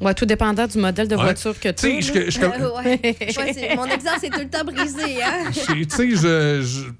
Ouais, 0.00 0.14
tout 0.14 0.26
dépendant 0.26 0.66
du 0.66 0.78
modèle 0.78 1.08
de 1.08 1.16
Ouais. 1.16 1.22
voiture 1.22 1.58
que 1.58 1.68
tu 1.70 1.74
Tu 1.74 2.02
sais, 2.02 2.30
je- 2.30 2.30
je- 2.30 2.40
Euh, 2.40 2.76
ouais. 2.76 3.76
Mon 3.76 3.84
exemple, 3.86 4.18
c'est 4.20 4.30
tout 4.30 4.38
le 4.40 4.48
temps 4.48 4.64
brisé. 4.64 5.22
Hein? 5.22 5.50
Je- 5.52 5.84
Tu 5.84 5.90
sais, 5.90 6.10
je, 6.10 6.62
je- 6.62 6.90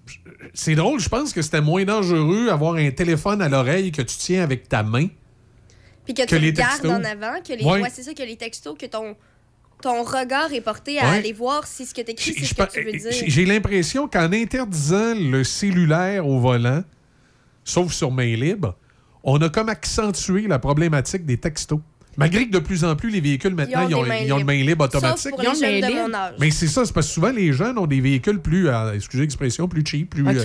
c'est 0.52 0.74
drôle, 0.74 0.98
je 0.98 1.08
pense 1.08 1.32
que 1.32 1.40
c'était 1.42 1.60
moins 1.60 1.84
dangereux 1.84 2.48
avoir 2.48 2.74
un 2.74 2.90
téléphone 2.90 3.40
à 3.40 3.48
l'oreille 3.48 3.92
que 3.92 4.02
tu 4.02 4.16
tiens 4.16 4.42
avec 4.42 4.68
ta 4.68 4.82
main. 4.82 5.06
Puis 6.04 6.14
que, 6.14 6.22
Que 6.22 6.26
tu 6.28 6.38
les 6.38 6.48
regardes 6.50 6.70
textos. 6.80 6.90
en 6.90 7.04
avant, 7.04 7.40
que 7.46 7.52
les, 7.52 7.64
Ouais. 7.64 7.82
ouais, 7.82 7.90
c'est 7.92 8.02
ça, 8.02 8.14
que 8.14 8.22
les 8.22 8.36
textos, 8.36 8.76
que 8.78 8.86
ton 8.86 9.14
ton 9.80 10.02
regard 10.02 10.52
est 10.52 10.60
porté 10.60 10.98
à 10.98 11.08
Ouais. 11.08 11.18
aller 11.18 11.32
voir 11.32 11.64
si 11.64 11.86
ce 11.86 11.94
que 11.94 12.00
tu 12.00 12.10
écris, 12.10 12.34
c'est 12.36 12.44
ce 12.46 12.52
que 12.54 12.68
tu 12.72 12.82
veux 12.82 12.90
dire. 12.98 13.12
J'ai 13.12 13.30
j'ai 13.30 13.44
l'impression 13.44 14.08
qu'en 14.08 14.32
interdisant 14.32 15.14
le 15.14 15.44
cellulaire 15.44 16.26
au 16.26 16.40
volant, 16.40 16.82
sauf 17.62 17.92
sur 17.92 18.10
main 18.10 18.34
libre, 18.34 18.74
on 19.22 19.40
a 19.40 19.48
comme 19.48 19.68
accentué 19.68 20.48
la 20.48 20.58
problématique 20.58 21.24
des 21.24 21.36
textos. 21.36 21.78
Malgré 22.18 22.46
que 22.46 22.52
de 22.52 22.58
plus 22.58 22.84
en 22.84 22.94
plus, 22.96 23.08
les 23.10 23.20
véhicules 23.20 23.54
maintenant, 23.54 23.82
Ils 23.86 23.90
ils 23.90 23.94
ont 23.94 24.04
ils 24.04 24.32
ont 24.32 24.38
le 24.38 24.44
main 24.44 24.62
libre 24.62 24.84
Sauf 24.92 24.96
automatique. 25.02 25.30
pour 25.30 25.40
les 25.40 25.46
jeunes 25.54 25.80
de 25.90 25.94
mon 25.94 26.12
âge. 26.14 26.34
Mais 26.38 26.50
c'est 26.50 26.66
ça, 26.66 26.84
c'est 26.84 26.92
parce 26.92 27.06
que 27.06 27.12
souvent 27.14 27.30
les 27.30 27.52
jeunes 27.52 27.78
ont 27.78 27.86
des 27.86 28.00
véhicules 28.00 28.40
plus, 28.40 28.68
euh, 28.68 28.92
excusez 28.92 29.22
l'expression, 29.22 29.68
plus 29.68 29.84
cheap, 29.86 30.10
plus, 30.10 30.26
euh, 30.26 30.42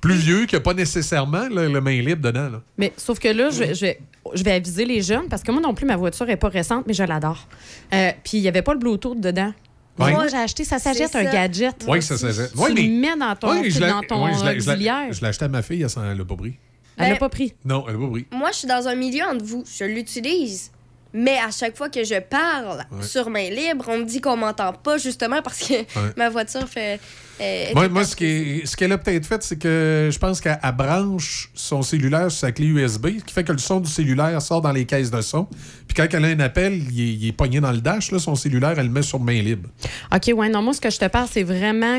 plus 0.00 0.14
vieux, 0.14 0.46
qui 0.46 0.54
n'ont 0.54 0.62
pas 0.62 0.72
nécessairement 0.74 1.48
là, 1.48 1.68
le 1.68 1.80
main 1.80 2.00
libre 2.00 2.22
dedans. 2.22 2.48
là. 2.48 2.62
Mais 2.78 2.92
sauf 2.96 3.18
que 3.18 3.28
là, 3.28 3.50
je 3.50 3.58
vais, 3.58 3.74
je, 3.74 3.80
vais, 3.80 3.98
je 4.34 4.42
vais 4.44 4.52
aviser 4.52 4.84
les 4.84 5.02
jeunes 5.02 5.28
parce 5.28 5.42
que 5.42 5.50
moi 5.50 5.60
non 5.60 5.74
plus, 5.74 5.84
ma 5.84 5.96
voiture 5.96 6.26
n'est 6.26 6.36
pas 6.36 6.48
récente, 6.48 6.84
mais 6.86 6.94
je 6.94 7.02
l'adore. 7.02 7.46
Euh, 7.92 8.10
Puis 8.24 8.38
il 8.38 8.42
n'y 8.42 8.48
avait 8.48 8.62
pas 8.62 8.72
le 8.72 8.78
Bluetooth 8.78 9.20
dedans. 9.20 9.52
Ouais. 9.98 10.12
Moi, 10.12 10.28
j'ai 10.28 10.36
acheté, 10.36 10.62
ça 10.62 10.78
s'achète 10.78 11.08
C'est 11.10 11.26
un 11.26 11.32
gadget. 11.32 11.74
Oui, 11.88 12.02
ça. 12.02 12.16
Tu 12.18 12.24
le 12.26 13.00
mets 13.00 13.16
dans 13.18 13.34
ton, 13.34 13.50
Ouais, 13.50 13.70
je 13.70 13.80
l'ai- 13.80 13.88
dans 13.88 14.02
ton 14.02 14.24
ouais, 14.26 14.32
je 14.38 14.44
l'ai- 14.44 14.60
je 14.60 14.66
l'ai- 14.66 14.72
auxiliaire. 14.72 15.12
Je 15.12 15.20
l'ai 15.22 15.26
acheté 15.28 15.44
à 15.46 15.48
ma 15.48 15.62
fille, 15.62 15.82
elle 15.82 15.88
s'en- 15.90 16.04
elle 16.04 16.18
l'a 16.18 16.24
pas 16.24 16.36
pris. 16.36 16.54
Elle 16.98 17.06
l'a 17.08 17.12
Ben, 17.14 17.18
pas 17.18 17.28
pris. 17.30 17.52
Non, 17.64 17.84
elle 17.88 17.94
l'a 17.94 18.00
pas 18.00 18.10
pris. 18.10 18.26
Moi, 18.30 18.50
je 18.52 18.58
suis 18.58 18.68
dans 18.68 18.86
un 18.88 18.94
milieu 18.94 19.22
entre 19.24 19.44
vous. 19.44 19.64
Je 19.78 19.84
l'utilise. 19.84 20.70
Mais 21.18 21.38
à 21.38 21.50
chaque 21.50 21.76
fois 21.76 21.88
que 21.88 22.04
je 22.04 22.20
parle 22.20 22.84
Ouais. 22.92 23.02
sur 23.02 23.30
main 23.30 23.48
libre, 23.48 23.86
on 23.88 23.98
me 23.98 24.04
dit 24.04 24.20
qu'on 24.20 24.36
m'entend 24.36 24.72
pas, 24.74 24.98
justement 24.98 25.40
parce 25.42 25.58
que 25.60 25.74
ma 26.16 26.28
voiture 26.28 26.68
fait. 26.68 27.00
euh, 27.40 27.64
Moi, 27.74 27.88
moi, 27.88 28.04
ce 28.04 28.14
qui 28.14 28.24
est- 28.26 28.66
ce 28.66 28.76
qu'elle 28.76 28.92
a 28.92 28.98
peut-être 28.98 29.24
fait, 29.26 29.42
c'est 29.42 29.56
que 29.58 30.10
je 30.12 30.18
pense 30.18 30.40
qu'elle 30.42 30.58
elle 30.62 30.72
branche 30.72 31.50
son 31.54 31.80
cellulaire 31.82 32.30
sur 32.30 32.40
sa 32.40 32.52
clé 32.52 32.66
USB, 32.66 33.06
ce 33.18 33.24
qui 33.24 33.32
fait 33.32 33.44
que 33.44 33.52
le 33.52 33.58
son 33.58 33.80
du 33.80 33.90
cellulaire 33.90 34.40
sort 34.42 34.60
dans 34.60 34.72
les 34.72 34.84
caisses 34.84 35.10
de 35.10 35.20
son. 35.22 35.44
Puis 35.88 35.94
quand 35.96 36.06
elle 36.12 36.24
a 36.24 36.28
un 36.28 36.40
appel, 36.40 36.74
il 36.92 37.00
est, 37.00 37.14
il 37.14 37.28
est 37.28 37.32
pogné 37.32 37.60
dans 37.60 37.72
le 37.72 37.80
dash, 37.80 38.10
là, 38.12 38.18
son 38.18 38.34
cellulaire, 38.34 38.74
elle 38.78 38.86
le 38.86 38.92
met 38.92 39.02
sur 39.02 39.18
main 39.18 39.40
libre. 39.40 39.68
OK, 40.14 40.30
ouais, 40.34 40.48
non, 40.50 40.60
moi, 40.62 40.74
ce 40.74 40.80
que 40.80 40.90
je 40.90 40.98
te 40.98 41.06
parle, 41.06 41.28
c'est 41.32 41.42
vraiment. 41.44 41.98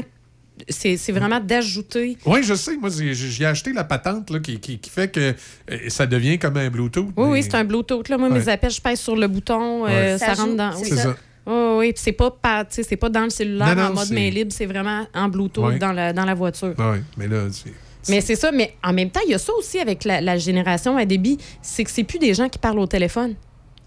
C'est 0.70 0.98
c'est 0.98 1.12
vraiment 1.12 1.40
d'ajouter. 1.40 2.18
Oui, 2.26 2.42
je 2.44 2.54
sais. 2.56 2.76
Moi, 2.78 2.90
j'ai 2.92 3.46
acheté 3.46 3.74
la 3.74 3.84
patente 3.84 4.30
là, 4.30 4.40
qui, 4.40 4.60
qui- 4.60 4.80
qui 4.80 4.90
fait 4.90 5.08
que 5.12 5.34
euh, 5.72 5.78
ça 5.90 6.06
devient 6.08 6.40
comme 6.40 6.58
un 6.58 6.70
Bluetooth. 6.70 7.06
Oui, 7.06 7.12
mais- 7.16 7.24
oui, 7.32 7.44
c'est 7.44 7.56
un 7.56 7.64
Bluetooth. 7.64 8.10
Là. 8.10 8.18
Moi, 8.18 8.30
Ouais. 8.30 8.40
mes 8.40 8.50
appels, 8.50 8.72
je 8.72 8.82
pèse 8.82 9.00
sur 9.00 9.16
le 9.16 9.28
bouton, 9.28 9.86
euh, 9.88 10.18
ça, 10.18 10.34
Ça 10.36 10.42
rentre 10.44 10.56
dans. 10.56 10.72
c'est 10.76 10.86
C'est 10.90 10.96
ça. 10.98 11.16
Oui, 11.46 11.54
oui, 11.78 11.94
puis 11.94 12.02
c'est 12.04 12.12
pas, 12.12 12.30
par- 12.32 12.68
tu 12.68 12.76
sais, 12.76 12.84
c'est 12.84 12.98
pas 12.98 13.10
dans 13.10 13.24
le 13.24 13.30
cellulaire 13.30 13.76
Non, 13.76 13.84
non, 13.84 13.90
en 13.90 13.94
mode 13.94 14.12
main 14.12 14.30
libre, 14.30 14.52
c'est 14.54 14.66
vraiment 14.66 15.08
en 15.14 15.30
Bluetooth 15.30 15.64
Ouais. 15.66 15.80
dans, 15.80 15.94
la, 15.94 16.12
dans 16.12 16.26
la 16.26 16.34
voiture. 16.34 16.74
Oui, 16.78 16.98
mais 17.18 17.28
là, 17.28 17.44
c'est. 17.52 17.72
Mais 18.10 18.22
c'est 18.22 18.36
ça, 18.36 18.52
mais 18.52 18.74
en 18.84 18.94
même 18.94 19.10
temps, 19.10 19.20
il 19.26 19.32
y 19.32 19.34
a 19.34 19.38
ça 19.38 19.54
aussi 19.54 19.80
avec 19.80 20.06
la, 20.06 20.22
la 20.22 20.38
génération 20.38 20.96
à 20.98 21.06
débit, 21.06 21.38
c'est 21.62 21.84
que 21.84 21.90
c'est 21.92 22.04
plus 22.06 22.20
des 22.20 22.34
gens 22.34 22.48
qui 22.50 22.58
parlent 22.58 22.80
au 22.80 22.88
téléphone. 22.88 23.36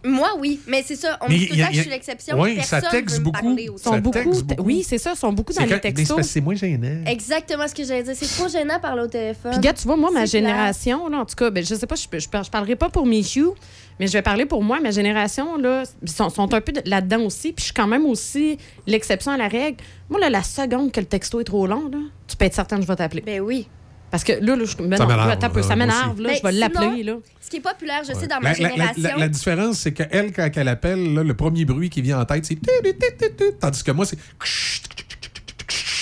Moi, 0.04 0.30
oui. 0.38 0.60
Mais 0.66 0.82
c'est 0.86 0.96
ça. 0.96 1.18
On 1.20 1.28
Mais 1.28 1.34
me 1.34 1.38
dit 1.40 1.48
tout 1.48 1.54
le 1.56 1.60
temps 1.62 1.68
que 1.68 1.74
je 1.74 1.80
suis 1.82 1.90
l'exception. 1.90 2.40
Ouais, 2.40 2.54
Personne 2.54 2.80
ça 2.80 2.90
texte 2.90 3.16
veut 3.18 3.22
beaucoup. 3.24 3.36
Ça 3.38 3.44
Sont 3.44 3.54
téléphone. 3.54 4.00
beaucoup, 4.00 4.18
texte 4.18 4.44
beaucoup. 4.44 4.62
Oui, 4.62 4.82
c'est 4.86 4.98
ça, 4.98 5.14
sont 5.14 5.32
beaucoup 5.32 5.52
dans 5.52 5.64
les 5.64 5.80
textos. 5.80 6.26
c'est 6.26 6.40
moins 6.40 6.54
gênant. 6.54 7.04
Exactement 7.06 7.68
ce 7.68 7.74
que 7.74 7.84
j'allais 7.84 8.02
dire. 8.02 8.14
C'est 8.16 8.26
trop 8.38 8.48
gênant 8.48 8.76
de 8.76 8.80
parler 8.80 9.02
au 9.02 9.06
téléphone. 9.08 9.52
Puis, 9.52 9.60
gars, 9.60 9.72
tu 9.74 9.86
vois, 9.86 9.96
moi, 9.96 10.10
ma 10.10 10.24
génération, 10.24 11.08
là, 11.08 11.18
en 11.18 11.24
tout 11.26 11.34
cas, 11.36 11.50
ben, 11.50 11.64
je 11.64 11.74
sais 11.74 11.86
pas, 11.86 11.96
je, 11.96 12.06
je, 12.18 12.18
je 12.44 12.50
parlerai 12.50 12.76
pas 12.76 12.88
pour 12.88 13.04
Michou, 13.06 13.54
mais 13.98 14.06
je 14.06 14.12
vais 14.14 14.22
parler 14.22 14.46
pour 14.46 14.62
moi. 14.62 14.80
Ma 14.80 14.90
génération, 14.90 15.56
là, 15.58 15.82
ils 16.02 16.08
sont, 16.10 16.30
sont 16.30 16.52
un 16.54 16.60
peu 16.60 16.72
de- 16.72 16.82
là-dedans 16.86 17.20
aussi. 17.22 17.52
Puis, 17.52 17.60
je 17.60 17.64
suis 17.66 17.74
quand 17.74 17.86
même 17.86 18.06
aussi 18.06 18.58
l'exception 18.86 19.32
à 19.32 19.36
la 19.36 19.48
règle. 19.48 19.78
Moi, 20.08 20.18
là, 20.20 20.30
la 20.30 20.42
seconde 20.42 20.92
que 20.92 21.00
le 21.00 21.06
texto 21.06 21.40
est 21.40 21.44
trop 21.44 21.66
long, 21.66 21.88
là, 21.92 21.98
tu 22.26 22.36
peux 22.36 22.44
être 22.46 22.54
certain 22.54 22.76
que 22.76 22.82
je 22.82 22.86
vais 22.88 22.96
t'appeler. 22.96 23.22
Ben 23.22 23.40
oui. 23.40 23.66
Parce 24.10 24.24
que 24.24 24.32
là, 24.32 24.56
là 24.56 24.64
je, 24.64 24.76
ben 24.76 24.88
m'énerve, 24.88 25.08
là, 25.08 25.30
attends 25.30 25.46
un 25.46 25.50
peu, 25.50 25.60
là, 25.60 25.66
ça 25.66 25.76
m'énerve, 25.76 26.20
là, 26.20 26.28
Ben, 26.30 26.36
je 26.36 26.42
vais 26.42 26.52
l'appeler, 26.52 27.02
là. 27.04 27.16
Ce 27.40 27.48
qui 27.50 27.56
est 27.56 27.60
populaire, 27.60 28.02
je 28.06 28.12
sais, 28.12 28.26
dans 28.26 28.40
ma 28.40 28.52
La, 28.52 28.58
la- 28.58 28.68
la- 28.68 28.74
génération. 28.74 29.02
la- 29.02 29.16
la 29.16 29.28
différence, 29.28 29.78
c'est 29.78 29.92
qu'elle, 29.92 30.32
quand 30.32 30.48
elle 30.54 30.68
appelle, 30.68 31.14
là, 31.14 31.22
le 31.22 31.34
premier 31.34 31.64
bruit 31.64 31.90
qui 31.90 32.02
vient 32.02 32.20
en 32.20 32.24
tête, 32.24 32.44
c'est. 32.44 32.54
tu, 32.56 32.60
tu, 32.84 32.92
tu, 32.92 32.98
tu, 33.18 33.36
tu, 33.36 33.44
Tandis 33.60 33.82
que 33.84 33.92
moi, 33.92 34.04
c'est. 34.06 34.18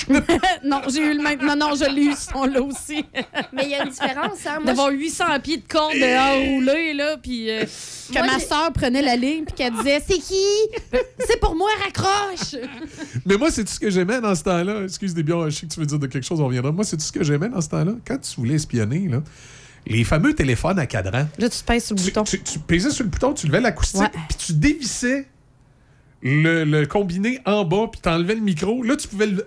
non, 0.65 0.81
j'ai 0.89 1.01
eu 1.01 1.15
le 1.17 1.23
même. 1.23 1.41
Non, 1.45 1.57
non, 1.57 1.75
je 1.75 1.85
l'ai 1.91 2.03
eu, 2.05 2.13
ce 2.15 2.31
son-là 2.33 2.61
aussi. 2.63 3.05
Mais 3.53 3.65
il 3.65 3.71
y 3.71 3.75
a 3.75 3.85
une 3.85 3.91
différence, 3.91 4.47
hein. 4.47 4.61
D'avoir 4.65 4.91
800 4.91 5.25
pieds 5.43 5.59
de 5.59 5.69
corde 5.69 5.95
enroulés, 5.95 6.95
là, 6.95 7.17
puis 7.23 7.51
euh, 7.51 7.65
que 7.65 8.19
Moi, 8.19 8.27
ma 8.27 8.39
j'ai- 8.39 8.47
soeur 8.47 8.73
prenait 8.73 9.03
la 9.03 9.17
ligne, 9.17 9.45
puis 9.45 9.55
qu'elle 9.55 9.73
disait 9.75 10.03
C'est 10.07 10.19
qui? 10.19 10.45
C'est 11.27 11.39
pour 11.41 11.55
moi, 11.55 11.69
raccroche 11.83 12.57
Mais 13.27 13.37
moi, 13.37 13.51
c'est 13.51 13.65
tout 13.65 13.73
ce 13.73 13.81
que 13.81 13.91
j'aimais 13.91 14.21
dans 14.21 14.35
ce 14.35 14.43
temps-là? 14.45 14.83
Excuse 14.85 15.15
des 15.15 15.23
bien, 15.23 15.49
je 15.49 15.57
sais 15.57 15.67
que 15.67 15.73
tu 15.75 15.81
veux 15.81 15.87
dire 15.87 15.99
de 15.99 16.07
quelque 16.07 16.25
chose, 16.27 16.41
on 16.41 16.47
reviendra. 16.47 16.73
Moi, 16.73 16.85
c'est 16.85 16.97
tout 16.97 17.03
ce 17.05 17.13
que 17.13 17.23
j'aimais 17.25 17.49
dans 17.49 17.61
ce 17.61 17.69
temps-là? 17.69 17.93
Quand 18.07 18.19
tu 18.19 18.37
voulais 18.41 18.55
espionner, 18.55 19.09
là, 19.09 19.23
les 19.87 20.05
fameux 20.05 20.35
téléphones 20.35 20.79
à 20.79 20.87
cadran. 20.87 21.27
Là, 21.39 21.49
tu 21.49 21.63
pèses 21.65 21.85
sur 21.87 21.97
le 21.97 22.03
bouton. 22.03 22.25
Tu, 22.25 22.43
tu 22.43 22.59
pesais 22.59 22.91
sur 22.91 23.05
le 23.05 23.11
bouton, 23.11 23.33
tu 23.33 23.47
levais 23.47 23.61
l'acoustique, 23.61 24.01
Ouais. 24.01 24.11
puis 24.29 24.37
tu 24.39 24.53
dévissais 24.53 25.27
le, 26.23 26.65
le 26.65 26.85
combiné 26.87 27.39
en 27.47 27.65
bas, 27.65 27.87
puis 27.91 28.01
t'enlevais 28.01 28.35
le 28.35 28.41
micro. 28.41 28.83
Là, 28.83 28.97
tu 28.97 29.09
pouvais 29.09 29.27
le 29.27 29.47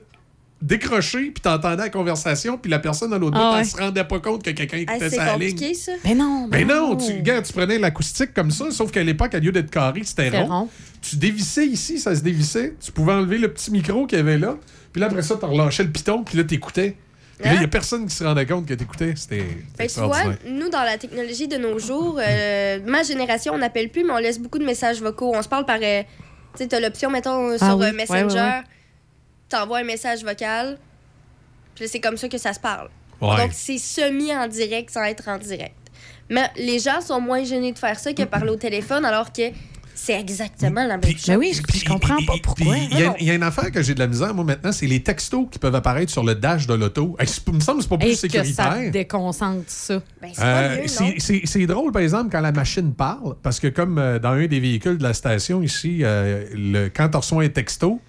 décrocher, 0.61 1.31
puis 1.31 1.41
t'entendais 1.41 1.83
la 1.83 1.89
conversation, 1.89 2.57
puis 2.57 2.69
la 2.69 2.79
personne 2.79 3.11
à 3.13 3.17
l'autre 3.17 3.37
Ah 3.39 3.49
bout, 3.49 3.53
ouais. 3.55 3.59
elle 3.61 3.65
se 3.65 3.77
rendait 3.77 4.03
pas 4.03 4.19
compte 4.19 4.43
que 4.43 4.51
quelqu'un 4.51 4.77
Ah, 4.87 4.95
écoutait 4.95 5.09
sa 5.09 5.37
ligne. 5.37 5.51
compliqué, 5.51 5.73
ça. 5.73 5.91
Mais 6.05 6.15
non, 6.15 6.47
Mais 6.51 6.65
non, 6.65 6.95
tu, 6.95 7.11
regarde, 7.13 7.45
tu 7.45 7.53
prenais 7.53 7.79
l'acoustique 7.79 8.33
comme 8.33 8.51
ça, 8.51 8.69
sauf 8.71 8.91
qu'à 8.91 9.03
l'époque, 9.03 9.31
au 9.33 9.39
lieu 9.39 9.51
d'être 9.51 9.71
carré, 9.71 10.01
c'était 10.03 10.29
rond. 10.29 10.45
rond. 10.47 10.69
Tu 11.01 11.15
dévissais 11.15 11.65
ici, 11.65 11.97
ça 11.99 12.15
se 12.15 12.21
dévissait. 12.21 12.75
Tu 12.79 12.91
pouvais 12.91 13.13
enlever 13.13 13.37
le 13.39 13.51
petit 13.51 13.71
micro 13.71 14.05
qu'il 14.05 14.19
y 14.19 14.21
avait 14.21 14.37
là. 14.37 14.57
Puis 14.93 14.99
là, 15.01 15.07
après 15.07 15.23
ça, 15.23 15.35
tu 15.35 15.45
relâchais 15.45 15.83
le 15.83 15.89
piton, 15.91 16.23
puis 16.23 16.37
là, 16.37 16.43
t'écoutais. 16.43 16.95
Puis 17.39 17.47
là, 17.47 17.55
il 17.55 17.57
n'y 17.57 17.63
a 17.63 17.65
Hein? 17.65 17.69
personne 17.71 18.05
qui 18.05 18.13
se 18.15 18.23
rendait 18.23 18.45
compte 18.45 18.67
que 18.67 18.75
t'écoutais. 18.75 19.13
C'était 19.15 19.39
que 19.79 19.91
tu 19.91 19.99
vois, 20.01 20.35
nous, 20.47 20.69
dans 20.69 20.83
la 20.83 20.97
technologie 20.99 21.47
de 21.47 21.57
nos 21.57 21.79
jours, 21.79 22.19
euh, 22.21 22.79
ma 22.85 23.01
génération, 23.01 23.53
on 23.55 23.57
n'appelle 23.57 23.89
plus, 23.89 24.03
mais 24.03 24.11
on 24.13 24.17
laisse 24.17 24.37
beaucoup 24.37 24.59
de 24.59 24.65
messages 24.65 25.01
vocaux. 25.01 25.31
On 25.35 25.41
se 25.41 25.49
parle 25.49 25.65
par. 25.65 25.79
euh, 25.81 26.03
tu 26.55 26.63
sais, 26.63 26.67
t'as 26.67 26.79
l'option, 26.79 27.09
mettons, 27.09 27.57
sur 27.57 27.65
Ah 27.65 27.75
oui, 27.75 27.85
euh, 27.85 27.87
ouais, 27.87 27.93
Messenger, 27.93 28.35
ouais, 28.35 28.41
ouais. 28.43 28.61
T'envoies 29.51 29.79
un 29.79 29.83
message 29.83 30.23
vocal, 30.23 30.77
puis 31.75 31.85
là, 31.85 31.89
c'est 31.91 31.99
comme 31.99 32.17
ça 32.17 32.27
que 32.27 32.37
ça 32.37 32.53
se 32.53 32.59
parle. 32.59 32.89
Ouais. 33.21 33.37
Donc, 33.37 33.51
c'est 33.53 33.77
semi 33.77 34.35
en 34.35 34.47
direct 34.47 34.89
sans 34.89 35.03
être 35.03 35.27
en 35.27 35.37
direct. 35.37 35.75
Mais 36.29 36.49
les 36.57 36.79
gens 36.79 37.01
sont 37.01 37.21
moins 37.21 37.43
gênés 37.43 37.71
de 37.71 37.77
faire 37.79 37.99
ça 37.99 38.13
que 38.13 38.23
parler 38.23 38.49
au 38.49 38.55
téléphone, 38.55 39.05
alors 39.05 39.31
que 39.31 39.43
c'est 39.93 40.19
exactement 40.19 40.81
la 40.87 40.97
même 40.97 41.03
chose. 41.03 41.27
Mais 41.27 41.35
oui, 41.35 41.53
je, 41.53 41.77
je 41.79 41.85
comprends 41.85 42.15
pas 42.25 42.33
pourquoi. 42.41 42.73
Puis, 42.73 42.87
Il 42.91 42.99
y, 42.99 43.03
a- 43.03 43.15
il 43.19 43.27
y 43.27 43.29
a 43.29 43.35
une 43.35 43.43
affaire 43.43 43.69
que 43.71 43.83
j'ai 43.83 43.93
de 43.93 43.99
la 43.99 44.07
misère, 44.07 44.33
moi, 44.33 44.43
maintenant, 44.45 44.71
c'est 44.71 44.87
les 44.87 45.03
textos 45.03 45.45
qui 45.51 45.59
peuvent 45.59 45.75
apparaître 45.75 46.11
sur 46.11 46.23
le 46.23 46.33
dash 46.33 46.65
de 46.65 46.73
l'auto. 46.73 47.15
Il 47.19 47.53
me 47.53 47.59
semble 47.59 47.77
que 47.79 47.83
c'est 47.83 47.89
pas 47.89 47.97
plus 47.97 48.23
Et 48.23 48.27
que 48.29 48.37
ça 48.37 48.43
sécuritaire. 48.45 48.91
déconcentre, 48.91 49.65
ça. 49.69 50.01
Ben, 50.21 50.29
c'est 50.33 50.41
pas 50.41 50.61
Euh, 50.63 51.43
c'est- 51.45 51.65
drôle, 51.67 51.91
par 51.91 52.01
exemple, 52.01 52.29
quand 52.31 52.41
la 52.41 52.51
machine 52.53 52.93
parle, 52.93 53.35
parce 53.43 53.59
que 53.59 53.67
comme 53.67 53.99
euh, 53.99 54.17
dans 54.17 54.31
un 54.31 54.47
des 54.47 54.59
véhicules 54.59 54.97
de 54.97 55.03
la 55.03 55.13
station 55.13 55.61
ici, 55.61 55.99
euh, 56.01 56.45
le, 56.53 56.87
quand 56.87 57.09
tu 57.09 57.17
reçois 57.17 57.43
un 57.43 57.49
texto, 57.49 57.99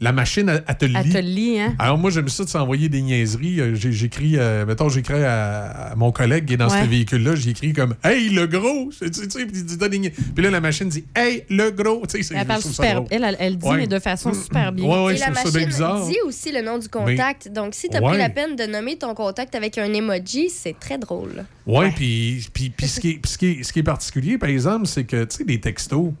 la 0.00 0.12
machine, 0.12 0.48
elle, 0.48 0.64
elle 0.66 0.76
te 0.78 0.84
lit. 0.86 0.94
Elle 0.96 1.08
te 1.12 1.18
lit, 1.18 1.60
hein? 1.60 1.74
Alors 1.78 1.98
moi, 1.98 2.10
j'aime 2.10 2.28
ça 2.28 2.44
de 2.44 2.48
s'envoyer 2.48 2.88
des 2.88 3.02
niaiseries. 3.02 3.60
Euh, 3.60 3.74
J'écris, 3.74 4.34
euh, 4.36 4.64
mettons, 4.66 4.88
j'écris 4.88 5.22
à, 5.22 5.90
à 5.92 5.94
mon 5.96 6.10
collègue 6.12 6.46
qui 6.46 6.54
est 6.54 6.56
dans 6.56 6.70
Ouais. 6.70 6.82
ce 6.82 6.88
véhicule-là, 6.88 7.34
j'écris 7.34 7.72
comme 7.72 7.94
«Hey, 8.04 8.30
le 8.30 8.46
gros!» 8.46 8.90
Tu 8.98 8.98
sais, 9.06 9.10
tu 9.10 9.30
sais, 9.30 9.46
puis 9.46 9.56
il 9.58 9.64
dit, 9.66 9.76
donne 9.76 9.90
des 9.90 9.98
nia- 9.98 10.10
Puis 10.34 10.42
là, 10.44 10.50
la 10.50 10.60
machine 10.60 10.88
dit 10.88 11.04
«Hey, 11.14 11.44
le 11.50 11.70
gros!» 11.70 12.06
Tu 12.08 12.16
sais, 12.18 12.22
c'est- 12.22 12.34
Elle 12.34 12.46
parle 12.46 12.62
super. 12.62 13.02
Elle, 13.10 13.24
elle, 13.24 13.36
elle 13.38 13.58
dit, 13.58 13.66
Ouais. 13.66 13.76
mais 13.76 13.86
de 13.86 13.98
façon 13.98 14.32
super 14.32 14.72
bien. 14.72 14.86
Ouais, 14.86 15.04
ouais, 15.04 15.14
Et 15.16 15.18
la 15.18 15.26
ça 15.26 15.32
bien 15.32 15.44
machine 15.52 15.66
bizarre. 15.68 16.06
dit 16.06 16.16
aussi 16.26 16.52
le 16.52 16.62
nom 16.62 16.78
du 16.78 16.88
contact. 16.88 17.48
Donc, 17.52 17.74
si 17.74 17.88
tu 17.88 17.96
as 17.96 18.00
Ouais. 18.02 18.08
pris 18.10 18.18
la 18.18 18.30
peine 18.30 18.56
de 18.56 18.64
nommer 18.64 18.96
ton 18.96 19.14
contact 19.14 19.54
avec 19.54 19.76
un 19.78 19.92
emoji, 19.92 20.48
c'est 20.50 20.78
très 20.78 20.98
drôle. 20.98 21.44
Ouais, 21.66 21.90
puis 21.90 22.46
puis- 22.52 22.70
puis 22.70 22.88
ce, 22.88 23.00
qui 23.00 23.10
est, 23.10 23.14
puis 23.14 23.30
ce, 23.30 23.38
qui 23.38 23.46
est, 23.46 23.62
ce 23.62 23.72
qui 23.72 23.78
est 23.80 23.82
particulier, 23.84 24.38
par 24.38 24.48
exemple, 24.48 24.86
c'est 24.86 25.04
que, 25.04 25.24
tu 25.24 25.36
sais, 25.38 25.44
des 25.44 25.60
textos. 25.60 26.12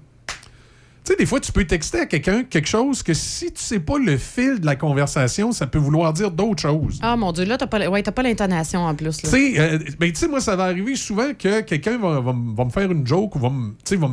Tu 1.10 1.14
sais, 1.16 1.18
des 1.24 1.26
fois, 1.26 1.40
tu 1.40 1.50
peux 1.50 1.64
texter 1.64 1.98
à 1.98 2.06
quelqu'un 2.06 2.44
quelque 2.44 2.68
chose 2.68 3.02
que 3.02 3.14
si 3.14 3.46
tu 3.52 3.60
sais 3.60 3.80
pas 3.80 3.98
le 3.98 4.16
fil 4.16 4.60
de 4.60 4.66
la 4.66 4.76
conversation, 4.76 5.50
ça 5.50 5.66
peut 5.66 5.80
vouloir 5.80 6.12
dire 6.12 6.30
d'autres 6.30 6.62
choses. 6.62 7.00
Ah, 7.02 7.16
mon 7.16 7.32
Dieu, 7.32 7.44
là, 7.46 7.58
t'as 7.58 7.66
pas, 7.66 7.84
ouais, 7.88 8.00
pas 8.04 8.22
l'intonation 8.22 8.82
en 8.86 8.94
plus. 8.94 9.16
Tu 9.16 9.26
sais, 9.28 9.54
euh, 9.58 9.78
ben, 9.98 10.12
tu 10.12 10.20
sais, 10.20 10.28
moi, 10.28 10.40
ça 10.40 10.54
va 10.54 10.66
arriver 10.66 10.94
souvent 10.94 11.34
que 11.36 11.62
quelqu'un 11.62 11.98
va, 11.98 12.20
va 12.20 12.30
m- 12.30 12.54
va 12.56 12.64
me 12.64 12.70
faire 12.70 12.92
une 12.92 13.04
joke 13.04 13.34
ou 13.34 13.40
va 13.40 13.50
me, 13.50 13.72
va 13.96 14.08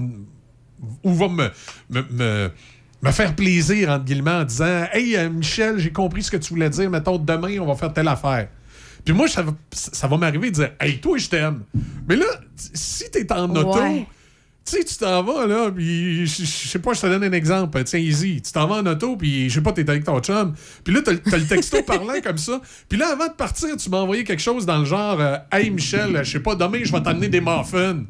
ou 1.03 1.13
va 1.13 1.27
me, 1.27 1.49
me, 1.91 2.01
me- 2.09 2.51
me 3.03 3.11
faire 3.11 3.35
plaisir, 3.35 3.89
entre 3.91 4.05
guillemets, 4.05 4.31
en 4.31 4.43
disant 4.45 4.85
Hey, 4.91 5.15
euh, 5.17 5.29
Michel, 5.29 5.77
j'ai 5.77 5.91
compris 5.91 6.23
ce 6.23 6.31
que 6.31 6.37
tu 6.37 6.49
voulais 6.51 6.71
dire. 6.71 6.89
Mettons, 6.89 7.19
demain, 7.19 7.59
on 7.59 7.67
va 7.67 7.75
faire 7.75 7.93
telle 7.93 8.07
affaire. 8.07 8.47
Puis 9.05 9.13
moi, 9.13 9.27
ça 9.27 9.43
va, 9.43 9.51
ça 9.71 10.07
va 10.07 10.17
m'arriver 10.17 10.49
de 10.49 10.55
dire 10.55 10.71
Hey, 10.79 10.99
toi, 10.99 11.15
je 11.19 11.29
t'aime. 11.29 11.61
Mais 12.09 12.15
là, 12.15 12.25
si 12.55 13.03
t'es 13.11 13.31
en 13.31 13.55
auto. 13.55 13.79
Tu 14.69 14.77
sais, 14.77 14.83
tu 14.83 14.97
t'en 14.97 15.23
vas, 15.23 15.45
là, 15.47 15.71
puis 15.71 16.25
je 16.27 16.45
sais 16.45 16.79
pas, 16.79 16.93
je 16.93 17.01
te 17.01 17.07
donne 17.07 17.23
un 17.23 17.31
exemple. 17.31 17.81
Tiens, 17.85 17.99
easy. 17.99 18.41
Tu 18.41 18.51
t'en 18.51 18.67
vas 18.67 18.75
en 18.75 18.85
auto, 18.85 19.15
puis 19.15 19.49
je 19.49 19.55
sais 19.55 19.61
pas, 19.61 19.71
t'es 19.71 19.89
avec 19.89 20.03
ton 20.03 20.19
chum. 20.19 20.53
Puis 20.83 20.93
là, 20.93 21.01
t'as 21.03 21.13
le- 21.13 21.19
t'as 21.19 21.37
le 21.37 21.45
texto 21.45 21.81
parlant 21.87 22.19
comme 22.23 22.37
ça. 22.37 22.59
Puis 22.89 22.97
là, 22.97 23.09
avant 23.13 23.27
de 23.27 23.33
partir, 23.33 23.75
tu 23.77 23.89
m'as 23.89 23.97
envoyé 23.99 24.23
quelque 24.23 24.41
chose 24.41 24.65
dans 24.65 24.79
le 24.79 24.85
genre 24.85 25.19
euh, 25.21 25.37
Hey, 25.51 25.69
Michel, 25.69 26.19
je 26.23 26.31
sais 26.31 26.39
pas, 26.41 26.55
demain, 26.55 26.79
je 26.83 26.91
vais 26.91 27.01
t'amener 27.01 27.29
des 27.29 27.39
muffins. 27.41 28.03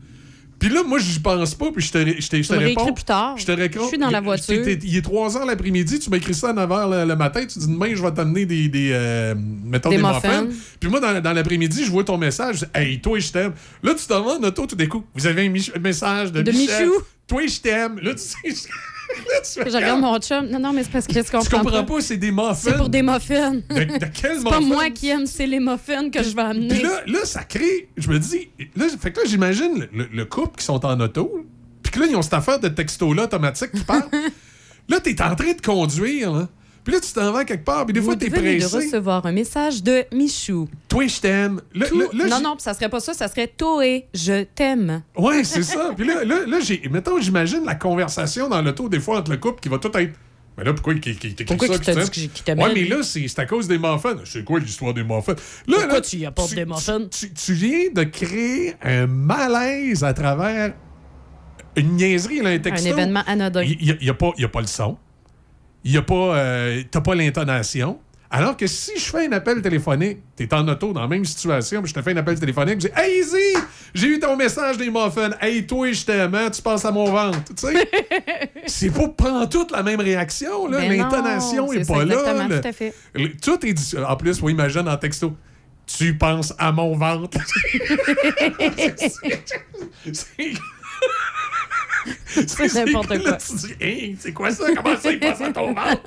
Puis 0.60 0.70
là, 0.70 0.82
moi, 0.84 0.98
j'y 0.98 1.20
pense 1.20 1.54
pas, 1.54 1.72
puis 1.72 1.84
je 1.84 1.92
te, 1.92 1.98
je 2.22 2.28
te, 2.30 2.42
je 2.42 2.48
te 2.48 2.54
réponds. 2.54 2.92
plus 2.94 3.04
tard. 3.04 3.38
Je 3.38 3.46
te 3.46 3.52
réponds. 3.52 3.84
Je 3.84 3.88
suis 3.90 3.98
dans 3.98 4.10
la 4.10 4.20
Je- 4.20 4.24
voiture. 4.24 4.68
Il 4.68 4.98
est 4.98 5.02
3 5.02 5.30
h 5.30 5.46
l'après-midi, 5.46 6.00
tu 6.00 6.10
m'écris 6.10 6.34
ça 6.34 6.50
à 6.50 6.54
9 6.54 6.70
h 6.70 7.06
le, 7.08 7.16
matin, 7.16 7.46
tu 7.46 7.60
dis 7.60 7.68
demain, 7.68 7.94
je 7.94 8.02
vais 8.02 8.12
t'amener 8.12 8.46
des, 8.46 8.68
des, 8.68 8.90
euh, 8.92 9.36
mettons, 9.38 9.90
Des 9.90 9.98
des, 9.98 10.02
muffins. 10.04 10.48
Puis 10.80 10.90
moi, 10.90 11.00
dans, 11.00 11.22
dans 11.22 11.34
l'après-midi, 11.34 11.86
je 11.86 11.92
vois 11.92 12.04
ton 12.04 12.18
message, 12.18 12.56
je 12.62 12.66
dis, 12.66 12.72
Hey, 12.74 13.00
toi, 13.02 13.20
je 13.20 13.32
t'aime. 13.32 13.54
Là, 13.84 13.94
tu 13.94 14.06
t'en 14.08 14.24
vas 14.24 14.34
en 14.40 14.44
auto 14.44 14.66
tout 14.66 14.76
d'un 14.76 14.88
coup. 14.88 15.04
Vous 15.14 15.28
avez 15.28 15.46
un 15.48 15.80
message 15.80 16.32
de, 16.32 16.42
De 16.42 16.52
Michel. 16.52 16.88
Michou. 16.88 17.02
Toi, 17.28 17.42
je 17.48 17.60
t'aime. 17.60 18.00
Là, 18.02 18.14
tu 18.16 18.22
sais. 18.22 18.70
Je 19.56 19.76
regarde 19.76 20.02
mon 20.02 20.20
chum. 20.20 20.48
Non, 20.48 20.60
non, 20.60 20.74
mais 20.74 20.84
c'est 20.84 20.92
parce 20.92 21.08
que 21.08 21.14
je 21.14 21.20
comprends 21.22 21.42
Tu 21.42 21.50
comprends 21.50 21.84
pas, 21.84 22.02
c'est 22.02 22.18
des 22.18 22.32
muffins. 22.32 22.54
C'est 22.56 22.78
pour 22.78 22.90
des 22.90 23.02
muffins. 23.02 23.54
De, 23.54 23.60
de 24.00 24.06
quel 24.14 24.38
C'est 24.38 24.44
pas 24.44 24.60
muffin? 24.60 24.62
moi 24.62 24.90
qui 24.90 25.10
aime, 25.10 25.26
c'est 25.26 25.48
les 25.48 25.60
muffins 25.60 26.10
que 26.10 26.22
je 26.24 26.36
vais 26.36 26.42
amener. 26.42 26.68
Puis 26.68 26.84
là, 26.84 27.02
là, 27.08 27.20
ça 27.26 27.44
crée. 27.44 27.90
Je 27.98 28.10
me 28.10 28.20
dis. 28.20 28.50
Là, 28.76 28.86
fait 29.00 29.12
que 29.12 29.20
là, 29.22 29.26
j'imagine 29.28 29.88
le, 29.94 30.08
le 30.12 30.26
couple 30.26 30.58
qui 30.60 30.66
sont 30.66 30.86
en 30.86 31.00
auto. 31.00 31.46
Puis 31.84 31.92
que 31.92 32.00
là, 32.00 32.06
ils 32.10 32.16
ont 32.16 32.22
cette 32.22 32.34
affaire 32.34 32.60
de 32.60 32.68
texto-là 32.68 33.24
automatique 33.24 33.72
qui 33.72 33.84
parle. 33.84 34.04
là, 34.90 35.00
t'es 35.00 35.22
en 35.22 35.36
train 35.36 35.54
de 35.54 35.62
conduire, 35.62 36.34
là. 36.34 36.50
Puis 36.88 36.96
là, 36.96 37.02
tu 37.02 37.12
t'en 37.12 37.34
vas 37.34 37.44
quelque 37.44 37.66
part. 37.66 37.86
Puis 37.86 37.92
des 37.92 38.02
fois, 38.02 38.14
Vous 38.14 38.20
t'es 38.20 38.30
venez 38.30 38.60
de 38.60 38.60
pressé. 38.62 38.78
recevoir 38.78 39.26
un 39.26 39.34
message 39.34 39.84
de 39.84 40.06
Michou. 40.14 40.70
Toi, 40.88 41.06
je 41.08 41.20
t'aime. 41.20 41.60
Non, 41.76 42.40
non, 42.42 42.56
ça 42.60 42.74
serait 42.74 42.88
pas 42.88 43.02
ça, 43.02 43.14
ça 43.14 43.28
serait 43.28 43.48
Toé, 43.48 44.06
je 44.14 44.44
t'aime. 44.44 45.02
Ouais, 45.18 45.44
c'est 45.44 45.64
ça. 45.64 45.92
Puis 45.98 46.08
là, 46.08 46.24
là, 46.24 46.46
là 46.48 46.60
j'ai. 46.62 46.82
Mettons, 46.90 47.20
j'imagine 47.20 47.66
la 47.66 47.76
conversation 47.76 48.48
dans 48.48 48.62
l'auto, 48.62 48.88
des 48.88 49.02
fois, 49.02 49.18
entre 49.20 49.32
le 49.32 49.38
couple 49.38 49.60
qui 49.60 49.68
va 49.68 49.80
tout 49.80 49.92
être. 49.98 50.14
Mais 50.58 50.64
là, 50.64 50.72
pourquoi 50.72 50.94
il 50.94 51.02
t'écrit 51.02 51.36
Pourquoi 51.46 51.68
ça? 51.68 52.06
tu 52.06 52.20
dit 52.22 52.30
t'aimait, 52.46 52.64
Ouais, 52.64 52.72
mais 52.74 52.86
là, 52.86 53.04
c'est 53.04 53.38
à 53.38 53.46
cause 53.46 53.68
des 53.68 53.78
muffins. 53.78 54.16
C'est 54.24 54.46
quoi 54.46 54.62
l'histoire 54.62 54.94
des 54.94 55.04
muffins? 55.04 55.36
Là, 55.68 55.76
Pourquoi 55.80 55.94
là, 55.96 56.02
tu 56.02 56.16
y 56.16 56.26
apportes 56.26 56.54
des 56.56 56.64
muffins? 56.64 57.06
Tu, 57.12 57.34
tu 57.34 57.52
viens 57.52 57.90
de 57.94 58.04
créer 58.06 58.76
un 58.82 59.08
malaise 59.08 60.06
à 60.06 60.14
travers 60.14 60.74
une 61.76 61.98
niaiserie, 61.98 62.40
là, 62.40 62.52
un 62.52 62.60
texto. 62.60 62.88
Un 62.88 62.92
événement 62.92 63.24
anodin. 63.28 63.62
Il 63.64 63.78
n'y 63.86 63.92
a, 63.92 63.96
y 64.38 64.44
a 64.46 64.48
pas 64.48 64.62
le 64.62 64.68
son. 64.68 64.98
Il 65.88 65.94
y 65.94 65.98
a 65.98 66.02
pas. 66.02 66.36
euh, 66.38 66.84
T'as 66.92 67.00
pas 67.02 67.16
l'intonation. 67.16 67.98
Alors 68.30 68.58
que 68.58 68.68
si 68.68 68.92
je 69.00 69.06
fais 69.06 69.26
un 69.28 69.32
appel 69.32 69.62
téléphonique, 69.62 70.18
t'es 70.36 70.54
en 70.54 70.68
auto 70.68 70.92
dans 70.92 71.00
la 71.00 71.08
même 71.08 71.24
situation, 71.24 71.82
puis 71.82 71.90
je 71.90 71.94
te 71.94 72.02
fais 72.02 72.12
un 72.12 72.18
appel 72.18 72.38
téléphonique, 72.38 72.82
je 72.82 72.88
dis 72.88 72.94
Hey 72.94 73.22
Izzy, 73.22 73.58
j'ai 73.94 74.08
eu 74.08 74.20
ton 74.20 74.36
message 74.36 74.78
des 74.78 74.90
muffins. 74.90 75.30
Hey 75.40 75.66
toi, 75.66 75.90
je 75.94 76.04
t'aime, 76.04 76.36
hein, 76.36 76.50
tu 76.50 76.62
penses 76.62 76.84
à 76.84 76.92
mon 76.92 77.10
ventre. 77.10 77.40
Tu 77.56 77.68
sais, 77.68 77.90
c'est 78.66 78.90
pas 78.90 79.08
prendre 79.08 79.48
toute 79.48 79.72
la 79.72 79.82
même 79.82 80.02
réaction. 80.02 80.68
là. 80.68 80.82
Non, 80.82 80.90
L'intonation 80.90 81.72
est 81.72 81.86
ça, 81.86 81.94
pas 81.94 82.04
là. 82.04 82.16
exactement, 82.16 82.48
le- 82.50 82.62
tout 82.62 82.68
à 82.68 82.74
fait. 82.74 82.94
le- 83.14 83.38
tout 83.38 83.66
est 83.66 83.74
dit. 83.74 83.96
En 84.06 84.18
plus, 84.18 84.42
oui, 84.42 84.52
imagine 84.52 84.90
en 84.90 84.98
texto. 84.98 85.34
Tu 85.86 86.18
penses 86.18 86.54
à 86.60 86.74
mon 86.74 86.98
ventre. 86.98 87.38
C'est- 90.12 90.52
C'est 92.26 92.74
n'importe 92.74 93.10
là, 93.10 93.20
quoi. 93.20 93.34
tu 93.38 93.56
dis, 93.56 93.74
Hey, 93.80 94.16
c'est 94.20 94.34
quoi 94.34 94.52
ça? 94.52 94.66
Comment 94.76 94.98
ça, 94.98 95.12
il 95.12 95.20
pense 95.20 95.42
à 95.42 95.52
ton 95.52 95.68
ventre? 95.74 96.02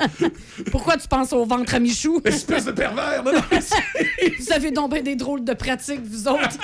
Pourquoi 0.70 0.96
tu 0.96 1.08
penses 1.08 1.32
au 1.32 1.44
ventre 1.44 1.74
à 1.74 1.80
Michou? 1.80 2.20
Espèce 2.24 2.64
de 2.66 2.72
pervers, 2.72 3.22
c'est- 3.60 4.36
vous 4.38 4.52
avez 4.52 4.70
donc 4.70 4.92
bien 4.92 5.02
des 5.02 5.16
drôles 5.16 5.44
de 5.44 5.52
pratiques, 5.54 6.00
vous 6.04 6.28
autres. 6.28 6.58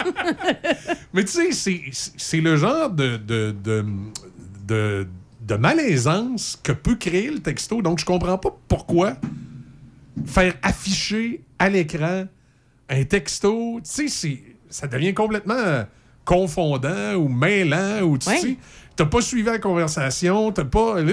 Mais 1.13 1.25
tu 1.25 1.53
sais, 1.53 1.93
c'est- 2.17 2.37
le 2.41 2.57
genre 2.57 2.91
de, 2.91 3.17
de, 3.17 3.55
de, 3.65 3.85
de, 4.67 5.07
de 5.43 5.55
malaisance 5.57 6.59
que 6.63 6.73
peut 6.73 6.97
créer 6.97 7.31
le 7.31 7.39
texto. 7.41 7.83
Donc, 7.83 7.99
je 7.99 8.05
comprends 8.05 8.39
pas 8.39 8.57
pourquoi 8.69 9.15
faire 10.27 10.55
afficher 10.63 11.43
à 11.59 11.69
l'écran 11.69 12.25
un 12.89 13.05
texto, 13.05 13.81
tu 13.83 14.09
sais, 14.09 14.41
ça 14.71 14.87
devient 14.87 15.13
complètement 15.13 15.85
confondant 16.25 17.15
ou 17.15 17.29
mêlant 17.29 18.01
ou 18.03 18.19
tu 18.19 18.29
Ouais. 18.29 18.39
sais, 18.39 18.57
t'as 18.97 19.07
pas 19.07 19.21
suivi 19.21 19.45
la 19.45 19.59
conversation, 19.59 20.51
t'as 20.53 20.65
pas. 20.65 21.01
Là, 21.01 21.13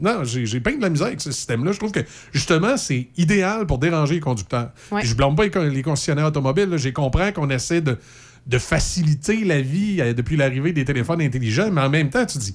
non, 0.00 0.22
j'ai 0.24 0.60
bien 0.60 0.76
de 0.76 0.82
la 0.82 0.90
misère 0.90 1.08
avec 1.08 1.20
ce 1.20 1.32
système-là. 1.32 1.72
Je 1.72 1.78
trouve 1.78 1.90
que, 1.92 2.04
justement, 2.32 2.76
c'est 2.76 3.08
idéal 3.16 3.66
pour 3.66 3.78
déranger 3.78 4.14
les 4.14 4.20
conducteurs. 4.20 4.70
Ouais. 4.92 5.00
Puis 5.00 5.08
je 5.08 5.14
blâme 5.16 5.34
pas 5.34 5.46
les, 5.46 5.70
les 5.70 5.82
concessionnaires 5.82 6.26
automobiles. 6.26 6.76
J'ai 6.76 6.92
compris 6.92 7.32
qu'on 7.32 7.50
essaie 7.50 7.80
de, 7.80 7.98
de 8.46 8.58
faciliter 8.58 9.44
la 9.44 9.60
vie 9.60 10.00
euh, 10.00 10.12
depuis 10.12 10.36
l'arrivée 10.36 10.72
des 10.72 10.84
téléphones 10.84 11.20
intelligents, 11.22 11.70
mais 11.72 11.80
en 11.80 11.90
même 11.90 12.10
temps, 12.10 12.24
tu 12.26 12.38
dis, 12.38 12.54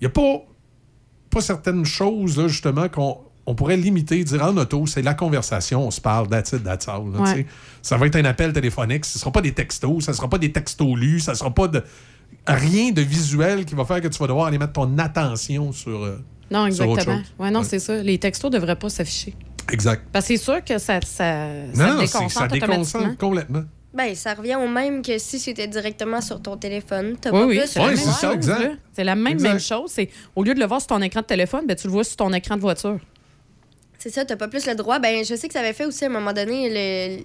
il 0.00 0.04
n'y 0.04 0.06
a 0.06 0.10
pas, 0.10 0.44
pas 1.30 1.40
certaines 1.40 1.84
choses, 1.84 2.36
là, 2.38 2.48
justement, 2.48 2.88
qu'on 2.88 3.18
on 3.44 3.54
pourrait 3.56 3.76
limiter, 3.76 4.22
dire 4.22 4.44
en 4.44 4.56
auto, 4.56 4.86
c'est 4.86 5.02
la 5.02 5.14
conversation, 5.14 5.86
on 5.86 5.90
se 5.90 6.00
parle, 6.00 6.28
that's 6.28 6.52
it, 6.52 6.62
that's 6.62 6.86
all. 6.88 7.10
là, 7.12 7.22
Ouais. 7.22 7.46
Ça 7.82 7.96
va 7.96 8.06
être 8.06 8.14
un 8.16 8.24
appel 8.24 8.52
téléphonique, 8.52 9.04
ce 9.04 9.18
ne 9.18 9.20
sera 9.20 9.32
pas 9.32 9.40
des 9.40 9.52
textos, 9.52 10.04
ça 10.04 10.12
ne 10.12 10.16
sera 10.16 10.28
pas 10.28 10.38
des 10.38 10.52
textos 10.52 10.96
lus, 10.96 11.20
ça 11.20 11.32
ne 11.32 11.36
sera 11.36 11.52
pas 11.52 11.66
de 11.66 11.82
rien 12.46 12.90
de 12.90 13.00
visuel 13.02 13.64
qui 13.64 13.74
va 13.74 13.84
faire 13.84 14.00
que 14.00 14.08
tu 14.08 14.18
vas 14.18 14.26
devoir 14.26 14.46
aller 14.46 14.58
mettre 14.58 14.72
ton 14.74 14.98
attention 14.98 15.72
sur. 15.72 16.04
euh, 16.04 16.18
Non, 16.50 16.70
sur 16.70 16.84
autre 16.88 16.98
exactement. 17.00 17.18
chose. 17.18 17.34
Ouais, 17.38 17.50
non, 17.50 17.60
Ouais. 17.60 17.66
c'est 17.68 17.78
ça. 17.78 17.96
Les 17.96 18.18
textos 18.18 18.50
ne 18.50 18.58
devraient 18.58 18.76
pas 18.78 18.88
s'afficher. 18.88 19.34
Exact. 19.70 20.02
Parce 20.12 20.26
que 20.26 20.36
c'est 20.36 20.42
sûr 20.42 20.64
que 20.64 20.78
ça, 20.78 21.00
ça, 21.02 21.46
Non, 21.46 21.74
ça 21.74 21.86
non, 21.86 21.94
te 22.00 22.06
c'est- 22.06 22.06
ça 22.06 22.48
déconcentre 22.48 22.52
déconcentre 22.52 23.16
complètement. 23.18 23.62
Ben, 23.94 24.14
ça 24.14 24.32
revient 24.34 24.56
au 24.56 24.66
même 24.68 25.02
que 25.02 25.18
si 25.18 25.38
c'était 25.38 25.68
directement 25.68 26.20
sur 26.22 26.40
ton 26.40 26.56
téléphone. 26.56 27.14
T'as 27.20 27.30
Oui, 27.30 27.38
pas 27.40 27.46
oui, 27.46 27.58
plus 27.58 27.66
c'est 27.68 27.78
ça, 27.80 28.28
chose. 28.28 28.34
exact. 28.34 28.78
C'est 28.94 29.04
la 29.04 29.14
même, 29.14 29.34
Exact. 29.34 29.48
même 29.50 29.60
chose. 29.60 29.90
C'est 29.92 30.08
au 30.34 30.42
lieu 30.42 30.54
de 30.54 30.60
le 30.60 30.66
voir 30.66 30.80
sur 30.80 30.88
ton 30.88 31.02
écran 31.02 31.20
de 31.20 31.26
téléphone, 31.26 31.64
ben, 31.68 31.76
tu 31.76 31.86
le 31.88 31.92
vois 31.92 32.02
sur 32.04 32.16
ton 32.16 32.32
écran 32.32 32.56
de 32.56 32.62
voiture. 32.62 32.98
C'est 33.98 34.10
ça, 34.10 34.24
t'as 34.24 34.36
pas 34.36 34.48
plus 34.48 34.66
le 34.66 34.74
droit. 34.74 34.98
Ben, 34.98 35.24
je 35.24 35.34
sais 35.36 35.46
que 35.46 35.52
ça 35.52 35.60
avait 35.60 35.74
fait 35.74 35.84
aussi 35.84 36.04
à 36.04 36.08
un 36.08 36.10
moment 36.10 36.32
donné 36.32 36.68
le. 36.70 37.22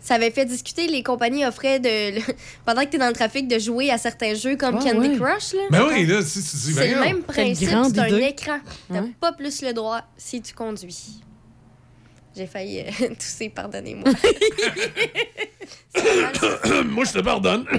Ça 0.00 0.14
avait 0.14 0.30
fait 0.30 0.44
discuter, 0.46 0.86
les 0.86 1.02
compagnies 1.02 1.44
offraient 1.44 1.80
de. 1.80 2.14
le- 2.16 2.34
Pendant 2.64 2.82
que 2.84 2.88
t'es 2.88 2.98
dans 2.98 3.08
le 3.08 3.12
trafic, 3.12 3.48
de 3.48 3.58
jouer 3.58 3.90
à 3.90 3.98
certains 3.98 4.34
jeux 4.34 4.56
comme 4.56 4.78
Ah, 4.80 4.84
Candy 4.84 5.08
ouais. 5.08 5.16
Crush. 5.16 5.52
Là. 5.54 5.60
Mais 5.70 5.80
oui, 5.80 6.06
là, 6.06 6.22
si 6.22 6.40
tu 6.42 6.56
dis, 6.56 6.72
C'est 6.74 6.94
le 6.94 7.00
même 7.00 7.22
principe, 7.22 7.68
c'est 7.68 7.74
un 7.98 8.16
écran. 8.18 8.58
T'as 8.88 9.00
Ouais. 9.02 9.08
pas 9.20 9.32
plus 9.32 9.60
le 9.62 9.72
droit 9.72 10.02
si 10.16 10.40
tu 10.40 10.54
conduis. 10.54 11.20
J'ai 12.36 12.46
failli 12.46 12.80
euh, 12.80 13.08
tousser, 13.18 13.48
pardonnez-moi. 13.48 14.12
Moi, 16.86 17.04
je 17.04 17.12
te 17.12 17.20
pardonne. 17.20 17.64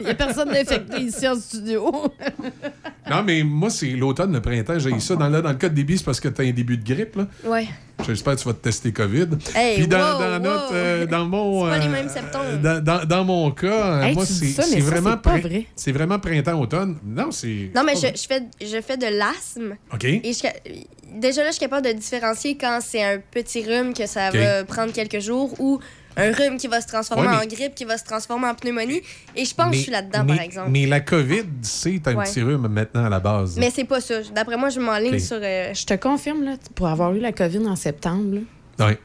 Il 0.00 0.06
n'y 0.06 0.10
a 0.12 0.14
personne 0.14 0.48
d'infecté 0.50 1.00
ici 1.02 1.28
en 1.28 1.36
studio. 1.36 1.90
non, 3.10 3.22
mais 3.22 3.42
moi, 3.42 3.70
c'est 3.70 3.90
l'automne, 3.90 4.32
le 4.32 4.40
printemps, 4.40 4.78
j'ai 4.78 4.90
eu 4.90 5.00
ça. 5.00 5.14
Dans, 5.16 5.28
là, 5.28 5.40
dans 5.42 5.50
le 5.50 5.54
cas 5.56 5.68
de 5.68 5.74
début, 5.74 5.96
c'est 5.98 6.04
parce 6.04 6.20
que 6.20 6.28
t'as 6.28 6.42
un 6.44 6.50
début 6.52 6.76
de 6.78 6.84
grippe. 6.84 7.16
Là. 7.16 7.26
ouais. 7.44 7.68
J'espère 8.04 8.34
que 8.34 8.40
tu 8.40 8.48
vas 8.48 8.54
te 8.54 8.58
tester 8.62 8.92
COVID. 8.92 9.28
Hey, 9.54 9.76
Puis 9.76 9.86
dans, 9.86 9.98
wow, 9.98 10.18
dans 10.18 10.32
wow. 10.32 10.38
notre, 10.40 10.70
euh, 10.74 11.06
dans 11.06 11.24
mon, 11.26 11.64
C'est 11.64 11.70
pas 11.70 11.78
les 11.78 11.86
euh, 11.86 11.90
mêmes 11.90 12.08
symptômes. 12.08 12.60
Dans, 12.60 12.82
dans- 12.82 13.04
dans 13.04 13.24
mon 13.24 13.50
cas, 13.52 13.66
euh, 13.68 14.02
Hey, 14.02 14.14
moi, 14.14 14.26
tu 14.26 14.32
c'est 14.32 14.46
dis 14.46 14.52
ça, 14.52 14.62
mais 14.68 14.74
c'est 14.76 14.80
ça, 14.80 14.90
vraiment, 14.90 15.10
c'est 15.10 15.22
pas 15.22 15.30
prin- 15.30 15.40
vrai. 15.40 15.66
c'est 15.76 15.92
vraiment 15.92 16.18
printemps-automne. 16.18 16.98
Non, 17.04 17.30
c'est. 17.30 17.70
Non, 17.74 17.84
mais 17.84 17.94
je, 17.94 18.08
je 18.20 18.26
fais, 18.26 18.42
je 18.60 18.80
fais 18.82 18.96
de 18.96 19.06
l'asthme. 19.06 19.76
OK. 19.92 20.04
Et 20.04 20.22
je- 20.24 21.18
déjà 21.20 21.42
là, 21.42 21.48
je 21.50 21.52
suis 21.52 21.60
capable 21.60 21.86
de 21.86 21.92
différencier 21.92 22.56
quand 22.56 22.80
c'est 22.82 23.02
un 23.02 23.18
petit 23.30 23.62
rhume 23.62 23.94
que 23.94 24.06
ça 24.06 24.30
va 24.30 24.64
prendre 24.64 24.92
quelques 24.92 25.20
jours 25.20 25.54
ou 25.60 25.78
un 26.16 26.32
rhume 26.32 26.56
qui 26.58 26.66
va 26.68 26.80
se 26.80 26.86
transformer 26.86 27.28
Ouais, 27.28 27.34
en 27.36 27.46
grippe, 27.46 27.74
qui 27.74 27.84
va 27.84 27.98
se 27.98 28.04
transformer 28.04 28.46
en 28.48 28.54
pneumonie. 28.54 29.02
Et 29.36 29.44
je 29.44 29.54
pense 29.54 29.70
que 29.70 29.76
je 29.76 29.82
suis 29.82 29.92
là-dedans, 29.92 30.24
mais- 30.24 30.36
par 30.36 30.44
exemple. 30.44 30.70
Mais 30.70 30.86
la 30.86 31.00
COVID, 31.00 31.44
c'est 31.62 32.06
un 32.08 32.14
Ouais. 32.14 32.24
petit 32.24 32.42
rhume 32.42 32.68
maintenant 32.68 33.04
à 33.04 33.08
la 33.08 33.20
base. 33.20 33.56
Mais 33.58 33.70
c'est 33.70 33.84
pas 33.84 34.00
ça. 34.00 34.22
D'après 34.34 34.56
moi, 34.56 34.68
je 34.68 34.80
m'enligne 34.80 35.18
sur. 35.18 35.38
euh, 35.40 35.72
Je 35.74 35.84
te 35.86 35.94
confirme, 35.94 36.44
là, 36.44 36.52
pour 36.74 36.86
avoir 36.88 37.12
eu 37.14 37.20
la 37.20 37.32
COVID 37.32 37.66
en 37.66 37.76
septembre, 37.76 38.38
Ouais. 38.78 38.98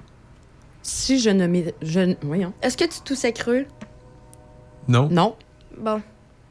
si 0.84 1.20
je 1.20 1.30
ne. 1.30 1.72
Je... 1.82 2.16
Voyons. 2.22 2.54
Est-ce 2.62 2.78
que 2.78 2.86
tu 2.86 3.00
toussais 3.04 3.34
creux? 3.34 3.66
Non. 4.88 5.08
Non, 5.10 5.36
Bon. 5.78 6.02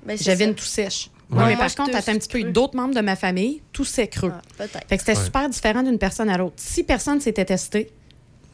Ben, 0.07 0.17
j'avais 0.17 0.45
une 0.45 0.55
toux 0.55 0.65
sèche. 0.65 1.11
Ouais. 1.31 1.39
Non, 1.39 1.47
mais 1.47 1.57
par 1.57 1.75
contre, 1.75 1.95
attends 1.95 2.13
un 2.13 2.19
petit 2.19 2.29
peu. 2.29 2.43
D'autres 2.51 2.77
membres 2.77 2.95
de 2.95 3.01
ma 3.01 3.17
famille, 3.17 3.61
tout 3.73 3.85
c'est 3.85 4.09
creux. 4.09 4.33
Ah, 4.35 4.41
peut-être. 4.57 4.87
Fait 4.89 4.97
que 4.97 5.03
c'était 5.05 5.19
Ouais. 5.19 5.25
super 5.25 5.49
différent 5.51 5.83
d'une 5.83 5.99
personne 5.99 6.31
à 6.31 6.39
l'autre. 6.39 6.55
Si 6.57 6.85
personne 6.85 7.21
s'était 7.21 7.45
testé, 7.45 7.91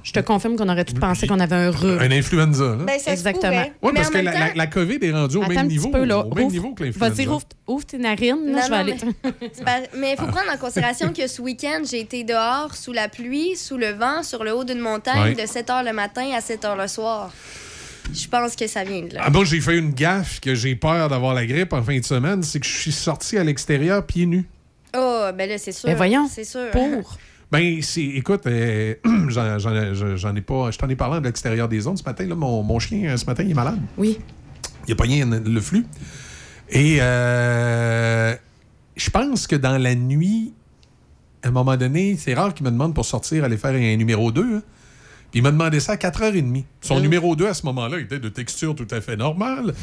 je 0.04 0.12
te 0.12 0.20
confirme 0.20 0.54
qu'on 0.56 0.68
aurait 0.68 0.84
tout 0.84 0.94
pensé 0.94 1.26
qu'on 1.26 1.40
avait 1.40 1.56
un 1.56 1.70
rhume. 1.72 1.98
Un 1.98 2.10
influenza, 2.12 2.64
là. 2.76 2.84
Ben, 2.86 2.98
ça 3.00 3.10
Exactement. 3.10 3.64
Oui, 3.82 3.90
parce 3.94 4.10
que 4.10 4.18
la, 4.18 4.32
temps- 4.32 4.38
la- 4.38 4.54
la 4.54 4.66
COVID 4.68 4.98
est 5.02 5.10
rendue 5.12 5.36
au 5.38 5.46
même 5.46 5.66
niveau, 5.66 5.88
peu, 5.90 6.04
là. 6.04 6.18
au 6.20 6.32
même 6.34 6.44
Ouvre- 6.44 6.52
niveau 6.52 6.72
que 6.74 6.84
l'influenza. 6.84 7.10
Vas-y, 7.14 7.26
ouvre, 7.26 7.42
ouvre 7.66 7.84
tes 7.86 7.98
narines. 7.98 8.36
là, 8.46 8.52
Non, 8.52 8.60
je 8.64 8.70
vais 8.70 8.76
aller... 8.76 8.94
Mais 9.98 10.12
il 10.12 10.16
faut 10.16 10.26
prendre 10.26 10.52
en 10.54 10.58
considération 10.58 11.12
que 11.12 11.26
ce 11.26 11.42
week-end, 11.42 11.82
j'ai 11.90 12.00
été 12.00 12.22
dehors, 12.22 12.74
sous 12.76 12.92
la 12.92 13.08
pluie, 13.08 13.56
sous 13.56 13.76
le 13.78 13.88
vent, 13.92 14.22
sur 14.22 14.44
le 14.44 14.54
haut 14.54 14.64
d'une 14.64 14.78
montagne, 14.80 15.34
Ouais. 15.34 15.42
de 15.42 15.46
7 15.48 15.68
h 15.68 15.84
le 15.84 15.92
matin 15.92 16.26
à 16.36 16.40
7 16.40 16.62
h 16.64 16.76
le 16.80 16.86
soir. 16.86 17.32
Je 18.12 18.28
pense 18.28 18.54
que 18.54 18.66
ça 18.66 18.84
vient 18.84 19.00
de 19.02 19.14
là. 19.14 19.22
Ah 19.24 19.30
bon, 19.30 19.44
j'ai 19.44 19.60
fait 19.62 19.78
une 19.78 19.92
gaffe 19.94 20.38
que 20.38 20.54
j'ai 20.54 20.76
peur 20.76 21.08
d'avoir 21.08 21.32
la 21.34 21.46
grippe 21.46 21.72
en 21.72 21.82
fin 21.82 21.98
de 21.98 22.04
semaine, 22.04 22.42
c'est 22.42 22.60
que 22.60 22.66
je 22.66 22.76
suis 22.76 22.92
sorti 22.92 23.38
à 23.38 23.42
l'extérieur 23.44 24.04
pieds 24.04 24.26
nus. 24.26 24.44
Oh, 24.94 25.24
ben 25.34 25.48
là, 25.48 25.56
c'est 25.56 25.72
sûr. 25.72 25.88
Mais 25.88 25.94
voyons, 25.94 26.28
C'est 26.30 26.44
sûr. 26.44 26.70
Pour. 26.70 27.16
Ben, 27.52 27.80
écoute, 27.96 28.46
euh, 28.46 28.94
j'en, 29.28 30.34
ai 30.36 30.40
pas, 30.40 30.70
je 30.70 30.78
t'en 30.78 30.88
ai 30.88 30.96
parlé 30.96 31.20
de 31.20 31.24
l'extérieur 31.26 31.68
des 31.68 31.80
zones 31.80 31.96
ce 31.96 32.02
matin. 32.02 32.26
Là, 32.26 32.34
mon, 32.34 32.62
mon 32.62 32.78
chien, 32.78 33.10
euh, 33.10 33.16
ce 33.16 33.26
matin, 33.26 33.42
il 33.44 33.50
est 33.52 33.54
malade. 33.54 33.78
Oui. 33.96 34.18
Il 34.88 34.92
a 34.92 34.96
pogné 34.96 35.24
le 35.24 35.60
flux. 35.60 35.86
Et 36.70 36.98
euh, 37.00 38.34
je 38.96 39.10
pense 39.10 39.46
que 39.46 39.56
dans 39.56 39.78
la 39.78 39.94
nuit, 39.94 40.52
à 41.42 41.48
un 41.48 41.50
moment 41.50 41.76
donné, 41.76 42.16
c'est 42.18 42.34
rare 42.34 42.54
qu'il 42.54 42.64
me 42.66 42.70
demande 42.70 42.94
pour 42.94 43.04
sortir 43.04 43.44
aller 43.44 43.56
faire 43.58 43.74
un 43.74 43.96
numéro 43.96 44.32
2. 44.32 44.42
hein. 44.56 44.62
Puis 45.30 45.40
il 45.40 45.42
m'a 45.42 45.50
demandé 45.50 45.80
ça 45.80 45.92
à 45.92 45.96
4h30. 45.96 46.64
Son 46.80 46.98
Mm. 46.98 47.02
numéro 47.02 47.36
2 47.36 47.46
à 47.46 47.54
ce 47.54 47.66
moment-là 47.66 47.98
était 47.98 48.18
de 48.18 48.28
texture 48.28 48.74
tout 48.74 48.86
à 48.90 49.00
fait 49.00 49.16
normale. 49.16 49.74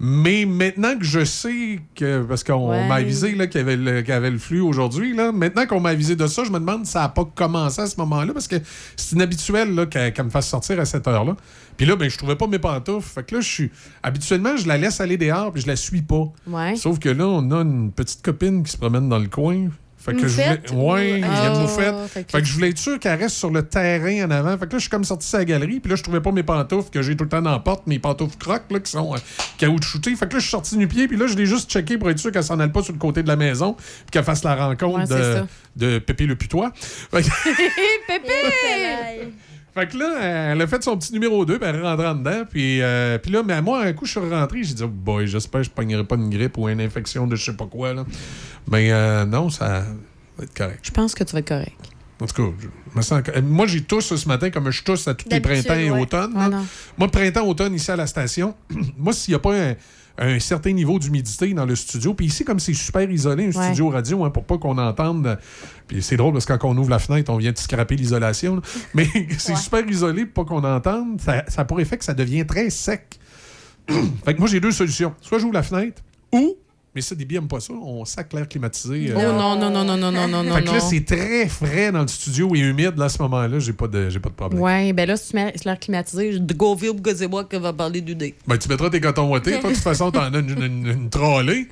Mais 0.00 0.44
maintenant 0.44 0.96
que 0.98 1.04
je 1.04 1.24
sais 1.24 1.80
que. 1.94 2.22
Parce 2.22 2.44
qu'on 2.44 2.70
Ouais. 2.70 2.86
m'a 2.88 2.96
avisé 2.96 3.32
qu'il 3.48 3.56
y 3.56 3.58
avait 3.58 3.76
le, 3.76 4.00
qu'il 4.02 4.10
y 4.10 4.16
avait 4.16 4.30
le 4.30 4.38
flux 4.38 4.60
aujourd'hui, 4.60 5.14
maintenant 5.14 5.66
qu'on 5.66 5.80
m'a 5.80 5.90
avisé 5.90 6.16
de 6.16 6.26
ça, 6.26 6.44
je 6.44 6.50
me 6.50 6.58
demande 6.58 6.84
si 6.86 6.92
ça 6.92 7.00
n'a 7.00 7.08
pas 7.08 7.24
commencé 7.24 7.80
à 7.82 7.86
ce 7.86 7.96
moment-là, 7.98 8.32
parce 8.32 8.48
que 8.48 8.56
c'est 8.96 9.16
inhabituel 9.16 9.88
qu'elle 9.88 10.24
me 10.24 10.30
fasse 10.30 10.48
sortir 10.48 10.78
à 10.80 10.84
cette 10.84 11.06
heure-là. 11.08 11.36
Puis 11.76 11.86
là, 11.86 11.96
ben, 11.96 12.08
je 12.08 12.16
trouvais 12.16 12.36
pas 12.36 12.46
mes 12.46 12.58
pantoufles. 12.58 13.08
Fait 13.08 13.24
que 13.24 13.34
là, 13.36 13.40
je 13.40 13.48
suis. 13.48 13.70
Habituellement, 14.02 14.56
je 14.56 14.66
la 14.68 14.78
laisse 14.78 15.00
aller 15.00 15.16
dehors, 15.16 15.52
puis 15.52 15.62
je 15.62 15.66
la 15.66 15.76
suis 15.76 16.02
pas. 16.02 16.30
Ouais. 16.46 16.76
Sauf 16.76 16.98
que 16.98 17.08
là, 17.08 17.26
on 17.26 17.50
a 17.50 17.62
une 17.62 17.90
petite 17.90 18.22
copine 18.22 18.62
qui 18.62 18.70
se 18.72 18.76
promène 18.76 19.08
dans 19.08 19.18
le 19.18 19.26
coin. 19.28 19.68
Fait 20.04 20.12
que 20.12 20.28
je 20.28 20.34
voulais... 20.34 20.60
Ouais, 20.74 21.10
il 21.12 21.20
y 21.20 21.24
a 21.24 21.26
une 21.26 21.66
Ah, 21.66 21.66
fait 22.08 22.24
que- 22.24 22.30
Fait 22.32 22.40
que 22.40 22.46
je 22.46 22.52
voulais 22.52 22.68
être 22.70 22.78
sûr 22.78 22.98
qu'elle 22.98 23.18
reste 23.18 23.36
sur 23.36 23.50
le 23.50 23.62
terrain 23.62 24.26
en 24.26 24.30
avant. 24.30 24.58
Fait 24.58 24.66
que 24.66 24.72
là, 24.72 24.78
je 24.78 24.80
suis 24.80 24.90
comme 24.90 25.04
sorti 25.04 25.32
de 25.32 25.38
la 25.38 25.44
galerie, 25.46 25.80
puis 25.80 25.88
là, 25.90 25.96
je 25.96 26.02
trouvais 26.02 26.20
pas 26.20 26.30
mes 26.30 26.42
pantoufles 26.42 26.90
que 26.90 27.00
j'ai 27.00 27.16
tout 27.16 27.24
le 27.24 27.30
temps 27.30 27.40
dans 27.40 27.52
la 27.52 27.58
porte, 27.58 27.86
mes 27.86 27.98
pantoufles 27.98 28.36
crocs, 28.36 28.64
là, 28.70 28.80
qui 28.80 28.90
sont 28.90 29.14
euh, 29.14 29.18
caoutchoutées. 29.58 30.14
Fait 30.16 30.26
que 30.28 30.34
là, 30.34 30.38
je 30.38 30.44
suis 30.44 30.50
sorti 30.50 30.76
nu 30.76 30.86
pied, 30.88 31.08
puis 31.08 31.16
là, 31.16 31.26
je 31.26 31.34
l'ai 31.36 31.46
juste 31.46 31.70
checké 31.70 31.96
pour 31.96 32.10
être 32.10 32.18
sûr 32.18 32.30
qu'elle 32.32 32.44
s'en 32.44 32.60
aille 32.60 32.70
pas 32.72 32.82
sur 32.82 32.92
le 32.92 32.98
côté 32.98 33.22
de 33.22 33.28
la 33.28 33.36
maison, 33.36 33.72
puis 33.74 33.86
qu'elle 34.12 34.24
fasse 34.24 34.44
la 34.44 34.54
rencontre 34.54 34.98
Ouais, 34.98 35.06
de, 35.76 35.94
de 35.94 35.98
Pépé 36.00 36.26
le 36.26 36.36
putois. 36.36 36.70
Fait 36.74 37.22
que- 37.22 37.28
Pépé! 38.06 39.32
Fait 39.74 39.88
que 39.88 39.96
là, 39.98 40.52
elle 40.52 40.62
a 40.62 40.66
fait 40.68 40.82
son 40.84 40.96
petit 40.96 41.12
numéro 41.12 41.44
2, 41.44 41.58
puis 41.58 41.68
elle 41.68 41.76
est 41.76 41.82
rentrée 41.82 42.06
en 42.06 42.14
dedans. 42.14 42.44
Puis, 42.48 42.80
euh, 42.80 43.18
puis 43.18 43.32
là, 43.32 43.42
mais 43.44 43.60
moi, 43.60 43.82
un 43.84 43.92
coup, 43.92 44.06
je 44.06 44.12
suis 44.12 44.20
rentré, 44.20 44.62
j'ai 44.62 44.74
dit, 44.74 44.82
oh 44.84 44.88
boy, 44.88 45.26
j'espère 45.26 45.62
que 45.62 45.64
je 45.64 45.70
ne 45.70 45.74
pognerai 45.74 46.04
pas 46.04 46.14
une 46.14 46.30
grippe 46.30 46.56
ou 46.58 46.68
une 46.68 46.80
infection 46.80 47.26
de 47.26 47.34
je 47.34 47.44
sais 47.44 47.56
pas 47.56 47.66
quoi. 47.66 47.92
Là. 47.92 48.04
Mais 48.70 48.92
euh, 48.92 49.24
non, 49.24 49.50
ça 49.50 49.84
va 50.38 50.44
être 50.44 50.54
correct. 50.54 50.78
Je 50.82 50.90
pense 50.92 51.14
que 51.14 51.24
tu 51.24 51.32
vas 51.32 51.40
être 51.40 51.48
correct. 51.48 51.74
En 52.20 52.26
tout 52.26 52.34
cas, 52.50 52.56
je 52.92 52.96
me 52.96 53.02
sens. 53.02 53.22
euh, 53.34 53.42
Moi, 53.42 53.66
j'ai 53.66 53.82
tous 53.82 54.14
ce 54.14 54.28
matin, 54.28 54.48
comme 54.50 54.70
je 54.70 54.84
tousse 54.84 55.08
à 55.08 55.14
tous 55.14 55.28
les 55.28 55.40
printemps 55.40 55.74
et 55.74 55.90
ouais. 55.90 56.00
automnes. 56.00 56.36
Ouais, 56.36 56.48
non. 56.48 56.64
Moi, 56.96 57.08
printemps, 57.10 57.44
automne, 57.44 57.74
ici 57.74 57.90
à 57.90 57.96
la 57.96 58.06
station, 58.06 58.54
moi, 58.96 59.12
s'il 59.12 59.32
n'y 59.32 59.36
a 59.36 59.40
pas 59.40 59.56
un, 59.56 59.74
un 60.18 60.38
certain 60.38 60.72
niveau 60.72 60.98
d'humidité 60.98 61.52
dans 61.54 61.66
le 61.66 61.74
studio, 61.74 62.14
puis 62.14 62.26
ici, 62.26 62.44
comme 62.44 62.60
c'est 62.60 62.72
super 62.74 63.10
isolé, 63.10 63.44
un 63.46 63.58
Ouais. 63.58 63.64
studio 63.66 63.88
radio, 63.88 64.24
hein, 64.24 64.30
pour 64.30 64.44
pas 64.44 64.58
qu'on 64.58 64.78
entende. 64.78 65.38
Puis 65.88 66.02
c'est 66.02 66.16
drôle 66.16 66.32
parce 66.32 66.46
que 66.46 66.52
quand 66.52 66.68
on 66.70 66.76
ouvre 66.78 66.90
la 66.90 66.98
fenêtre, 67.00 67.32
on 67.32 67.36
vient 67.36 67.52
de 67.52 67.58
scraper 67.58 67.96
l'isolation. 67.96 68.62
Mais 68.94 69.08
c'est 69.38 69.56
super 69.56 69.84
isolé 69.88 70.26
pour 70.26 70.44
pas 70.44 70.54
qu'on 70.54 70.64
entende. 70.64 71.20
Ça, 71.20 71.44
ça 71.48 71.62
a 71.62 71.64
pour 71.64 71.80
effet 71.80 71.98
que 71.98 72.04
ça 72.04 72.14
devient 72.14 72.46
très 72.46 72.70
sec. 72.70 73.18
fait 74.24 74.34
que 74.34 74.38
moi, 74.38 74.48
j'ai 74.48 74.60
deux 74.60 74.70
solutions. 74.72 75.14
Soit 75.20 75.38
j'ouvre 75.38 75.54
la 75.54 75.62
fenêtre, 75.62 76.00
ou, 76.32 76.54
mais 76.94 77.00
ça, 77.00 77.14
des 77.14 77.24
billes 77.24 77.38
n'aiment 77.38 77.48
pas 77.48 77.60
ça, 77.60 77.72
on 77.72 78.04
sac 78.04 78.32
l'air 78.32 78.48
climatisé. 78.48 79.10
euh, 79.10 79.14
Oh 79.16 79.32
non, 79.38 79.56
non, 79.58 79.70
non, 79.70 79.84
non, 79.84 79.96
non, 79.96 80.12
non, 80.12 80.28
non, 80.28 80.42
non. 80.44 80.54
fait 80.54 80.62
que 80.62 80.70
là, 80.70 80.80
c'est 80.80 81.04
très 81.04 81.48
frais 81.48 81.90
dans 81.92 82.02
le 82.02 82.08
studio 82.08 82.54
et 82.54 82.60
humide. 82.60 82.92
Là, 82.96 83.06
à 83.06 83.08
ce 83.08 83.20
moment-là, 83.22 83.58
j'ai 83.58 83.72
pas 83.72 83.88
de, 83.88 84.08
j'ai 84.10 84.20
pas 84.20 84.28
de 84.28 84.34
problème. 84.34 84.60
Ouais, 84.62 84.92
ben 84.92 85.06
là, 85.08 85.16
si 85.16 85.30
tu 85.30 85.36
mets 85.36 85.52
l'air 85.64 85.78
climatisé, 85.80 86.32
je 86.32 86.38
dis 86.38 86.54
go 86.54 86.74
vite, 86.74 87.00
c'est 87.16 87.28
moi 87.28 87.44
qui 87.44 87.58
va 87.58 87.72
parler 87.72 88.00
du 88.00 88.14
dé. 88.14 88.34
Ben, 88.46 88.56
tu 88.58 88.68
mettras 88.68 88.90
tes 88.90 89.00
cotons 89.00 89.30
ouatés. 89.30 89.58
Toi, 89.60 89.70
de 89.70 89.74
toute 89.74 89.82
façon, 89.82 90.10
t'en 90.10 90.32
as 90.32 90.38
une, 90.38 90.50
une, 90.62 90.86
une 90.86 91.10
trollée. 91.10 91.68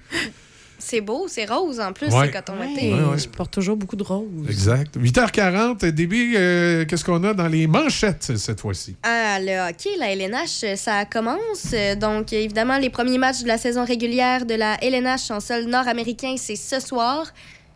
C'est 0.85 1.01
beau, 1.01 1.27
c'est 1.29 1.45
rose 1.49 1.79
en 1.81 1.93
plus, 1.93 2.09
Ouais. 2.09 2.27
c'est 2.27 2.33
coton. 2.33 2.55
Ouais, 2.59 2.93
ouais. 2.93 3.19
Je 3.19 3.29
porte 3.29 3.53
toujours 3.53 3.77
beaucoup 3.77 3.97
de 3.97 4.03
rose. 4.03 4.27
Exact. 4.49 4.97
8h40, 4.97 5.87
début, 5.87 6.35
euh, 6.37 6.85
qu'est-ce 6.85 7.05
qu'on 7.05 7.23
a 7.25 7.33
dans 7.35 7.47
les 7.47 7.67
manchettes 7.67 8.37
cette 8.37 8.61
fois-ci? 8.61 8.97
Ah, 9.05 9.39
le 9.41 9.69
hockey, 9.71 9.91
la 9.99 10.13
LNH, 10.13 10.75
ça 10.77 11.05
commence. 11.05 11.75
Donc, 12.01 12.33
évidemment, 12.33 12.79
les 12.79 12.91
premiers 12.91 13.19
matchs 13.19 13.43
de 13.43 13.49
la 13.49 13.59
saison 13.59 13.85
régulière 13.85 14.45
de 14.45 14.55
la 14.55 14.77
LNH 14.83 15.31
en 15.31 15.41
sol 15.41 15.65
nord-américain, 15.67 16.35
c'est 16.37 16.57
ce 16.57 16.81
soir. 16.81 17.27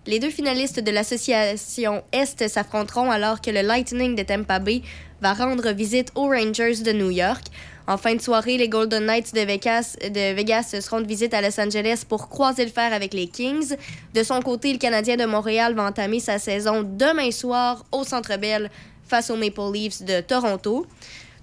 Les 0.07 0.19
deux 0.19 0.31
finalistes 0.31 0.81
de 0.81 0.91
l'association 0.91 2.03
Est 2.13 2.47
s'affronteront 2.49 3.11
alors 3.11 3.41
que 3.41 3.51
le 3.51 3.63
Lightning 3.63 4.15
de 4.15 4.23
Tampa 4.23 4.59
Bay 4.59 4.83
va 5.21 5.33
rendre 5.33 5.71
visite 5.73 6.11
aux 6.15 6.29
Rangers 6.29 6.83
de 6.85 6.93
New 6.93 7.11
York. 7.11 7.45
En 7.89 7.97
fin 7.97 8.17
de 8.17 8.21
soirée, 8.21 8.57
les 8.57 8.69
Golden 8.69 9.07
Knights 9.07 9.33
de 9.33 9.41
Vegas, 9.43 9.97
de 10.03 10.81
seront 10.81 11.01
de 11.01 11.07
visite 11.07 11.33
à 11.35 11.41
Los 11.41 11.61
Angeles 11.61 12.03
pour 12.09 12.29
croiser 12.29 12.65
le 12.65 12.71
fer 12.71 12.93
avec 12.93 13.15
les 13.15 13.29
Kings. 13.29 13.77
De 14.13 14.23
son 14.25 14.43
côté, 14.43 14.73
le 14.73 14.79
Canadien 14.79 15.17
de 15.17 15.25
Montréal 15.25 15.75
va 15.75 15.85
entamer 15.85 16.19
sa 16.19 16.41
saison 16.41 16.83
demain 16.83 17.31
soir 17.31 17.85
au 17.93 18.03
Centre 18.03 18.37
Bell 18.39 18.71
face 19.07 19.31
aux 19.31 19.37
Maple 19.37 19.73
Leafs 19.73 20.03
de 20.03 20.21
Toronto. 20.21 20.85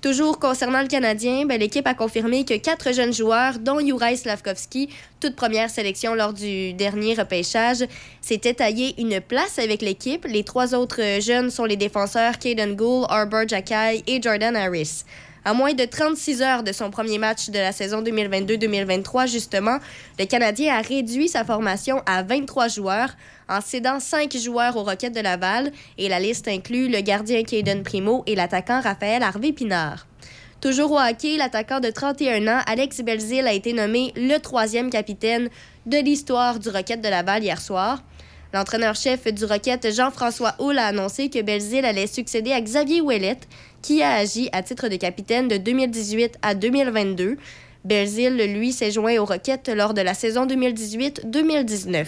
Toujours 0.01 0.37
concernant 0.37 0.81
le 0.81 0.89
Canadien, 0.89 1.45
ben, 1.45 1.57
l'équipe 1.57 1.87
a 1.87 1.93
confirmé 1.93 2.43
que 2.43 2.57
quatre 2.57 2.93
jeunes 2.93 3.13
joueurs, 3.13 3.57
dont 3.57 3.79
Juraj 3.79 4.17
Slavkovski, 4.17 4.89
toute 5.21 5.37
première 5.37 5.69
sélection 5.69 6.13
lors 6.13 6.33
du 6.33 6.73
dernier 6.73 7.13
repêchage, 7.13 7.85
s'étaient 8.19 8.55
taillé 8.55 8.95
une 8.97 9.21
place 9.21 9.59
avec 9.59 9.81
l'équipe. 9.81 10.25
Les 10.25 10.43
trois 10.43 10.75
autres 10.75 11.21
jeunes 11.21 11.49
sont 11.49 11.63
les 11.63 11.77
défenseurs 11.77 12.37
Caden 12.37 12.75
Gould, 12.75 13.05
Arbor 13.07 13.47
Jackay 13.47 14.03
et 14.05 14.21
Jordan 14.21 14.57
Harris. 14.57 15.05
À 15.45 15.53
moins 15.53 15.73
de 15.73 15.83
36 15.83 16.41
heures 16.41 16.63
de 16.63 16.71
son 16.71 16.89
premier 16.89 17.17
match 17.17 17.49
de 17.49 17.59
la 17.59 17.73
saison 17.73 18.01
2022-2023, 18.01 19.29
justement, 19.29 19.77
le 20.17 20.25
Canadien 20.25 20.73
a 20.73 20.81
réduit 20.81 21.27
sa 21.27 21.43
formation 21.43 22.01
à 22.05 22.23
23 22.23 22.69
joueurs 22.69 23.09
en 23.49 23.59
cédant 23.59 23.99
5 23.99 24.37
joueurs 24.37 24.77
aux 24.77 24.83
Rockets 24.83 25.13
de 25.13 25.19
Laval 25.19 25.73
et 25.97 26.07
la 26.07 26.21
liste 26.21 26.47
inclut 26.47 26.87
le 26.87 27.01
gardien 27.01 27.43
Caden 27.43 27.83
Primo 27.83 28.23
et 28.25 28.35
l'attaquant 28.35 28.79
Raphaël 28.79 29.21
Harvey-Pinard. 29.21 30.07
Toujours 30.61 30.93
au 30.93 30.97
hockey, 30.97 31.35
l'attaquant 31.35 31.81
de 31.81 31.89
31 31.89 32.47
ans, 32.47 32.61
Alex 32.65 33.01
Belzil, 33.01 33.45
a 33.45 33.51
été 33.51 33.73
nommé 33.73 34.13
le 34.15 34.37
troisième 34.37 34.89
capitaine 34.89 35.49
de 35.85 35.97
l'histoire 35.97 36.57
du 36.57 36.69
Rocket 36.69 37.01
de 37.01 37.09
Laval 37.09 37.43
hier 37.43 37.59
soir. 37.59 38.01
L'entraîneur-chef 38.53 39.33
du 39.33 39.45
Rocket, 39.45 39.91
Jean-François 39.91 40.53
Hull, 40.59 40.77
a 40.77 40.85
annoncé 40.85 41.27
que 41.27 41.41
Belzil 41.41 41.83
allait 41.85 42.05
succéder 42.05 42.51
à 42.51 42.61
Xavier 42.61 43.01
Ouellette, 43.01 43.47
qui 43.81 44.03
a 44.03 44.13
agi 44.13 44.47
à 44.51 44.61
titre 44.61 44.89
de 44.89 44.95
capitaine 44.95 45.47
de 45.47 45.57
2018 45.57 46.37
à 46.43 46.53
2022. 46.53 47.37
Belzil, 47.83 48.35
lui, 48.53 48.71
s'est 48.71 48.91
joint 48.91 49.17
au 49.17 49.25
Rocket 49.25 49.71
lors 49.75 49.95
de 49.95 50.01
la 50.01 50.13
saison 50.13 50.45
2018-2019. 50.45 52.05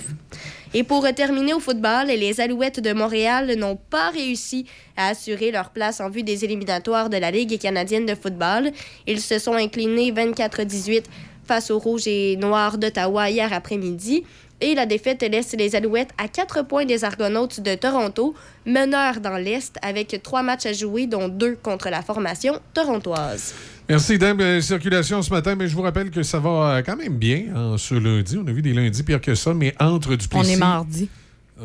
Et 0.75 0.83
pour 0.83 1.07
terminer 1.15 1.55
au 1.55 1.59
football, 1.59 2.07
les 2.07 2.39
Alouettes 2.39 2.79
de 2.79 2.93
Montréal 2.93 3.51
n'ont 3.57 3.77
pas 3.77 4.11
réussi 4.11 4.67
à 4.95 5.07
assurer 5.07 5.49
leur 5.49 5.71
place 5.71 5.99
en 5.99 6.11
vue 6.11 6.21
des 6.21 6.45
éliminatoires 6.45 7.09
de 7.09 7.17
la 7.17 7.31
Ligue 7.31 7.59
canadienne 7.59 8.05
de 8.05 8.13
football. 8.13 8.71
Ils 9.07 9.19
se 9.19 9.39
sont 9.39 9.53
inclinés 9.53 10.11
24-18 10.11 11.05
face 11.45 11.71
aux 11.71 11.79
Rouges 11.79 12.07
et 12.07 12.37
Noirs 12.37 12.77
d'Ottawa 12.77 13.29
hier 13.29 13.51
après-midi. 13.51 14.23
Et 14.61 14.73
la 14.73 14.85
défaite 14.85 15.21
laisse 15.21 15.53
les 15.57 15.75
Alouettes 15.75 16.11
à 16.17 16.27
4 16.29 16.63
points 16.63 16.85
des 16.85 17.03
Argonautes 17.03 17.59
de 17.59 17.75
Toronto, 17.75 18.33
meneurs 18.65 19.19
dans 19.19 19.37
l'Est, 19.37 19.75
avec 19.81 20.21
trois 20.23 20.43
matchs 20.43 20.65
à 20.65 20.73
jouer, 20.73 21.07
dont 21.07 21.27
deux 21.27 21.57
contre 21.61 21.89
la 21.89 22.01
formation 22.01 22.59
torontoise. 22.73 23.53
Merci, 23.89 24.17
Dame. 24.17 24.39
Euh, 24.39 24.61
circulation 24.61 25.21
ce 25.21 25.29
matin, 25.29 25.55
mais 25.55 25.67
je 25.67 25.75
vous 25.75 25.81
rappelle 25.81 26.09
que 26.09 26.23
ça 26.23 26.39
va 26.39 26.77
euh, 26.77 26.81
quand 26.83 26.95
même 26.95 27.17
bien 27.17 27.43
hein, 27.53 27.75
ce 27.77 27.95
lundi. 27.95 28.37
On 28.41 28.47
a 28.47 28.51
vu 28.51 28.61
des 28.61 28.73
lundis 28.73 29.03
pire 29.03 29.21
que 29.21 29.35
ça, 29.35 29.53
mais 29.53 29.75
entre 29.79 30.15
du 30.15 30.25
On 30.33 30.43
est 30.43 30.55
mardi. 30.55 31.09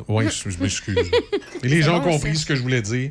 Oui, 0.09 0.25
je, 0.29 0.63
m'excuse. 0.63 0.97
Les 1.65 1.83
gens 1.83 1.99
ont 1.99 2.05
bon, 2.05 2.13
compris 2.13 2.37
ça. 2.37 2.43
ce 2.43 2.47
que 2.47 2.55
je 2.55 2.63
voulais 2.63 2.81
dire. 2.81 3.11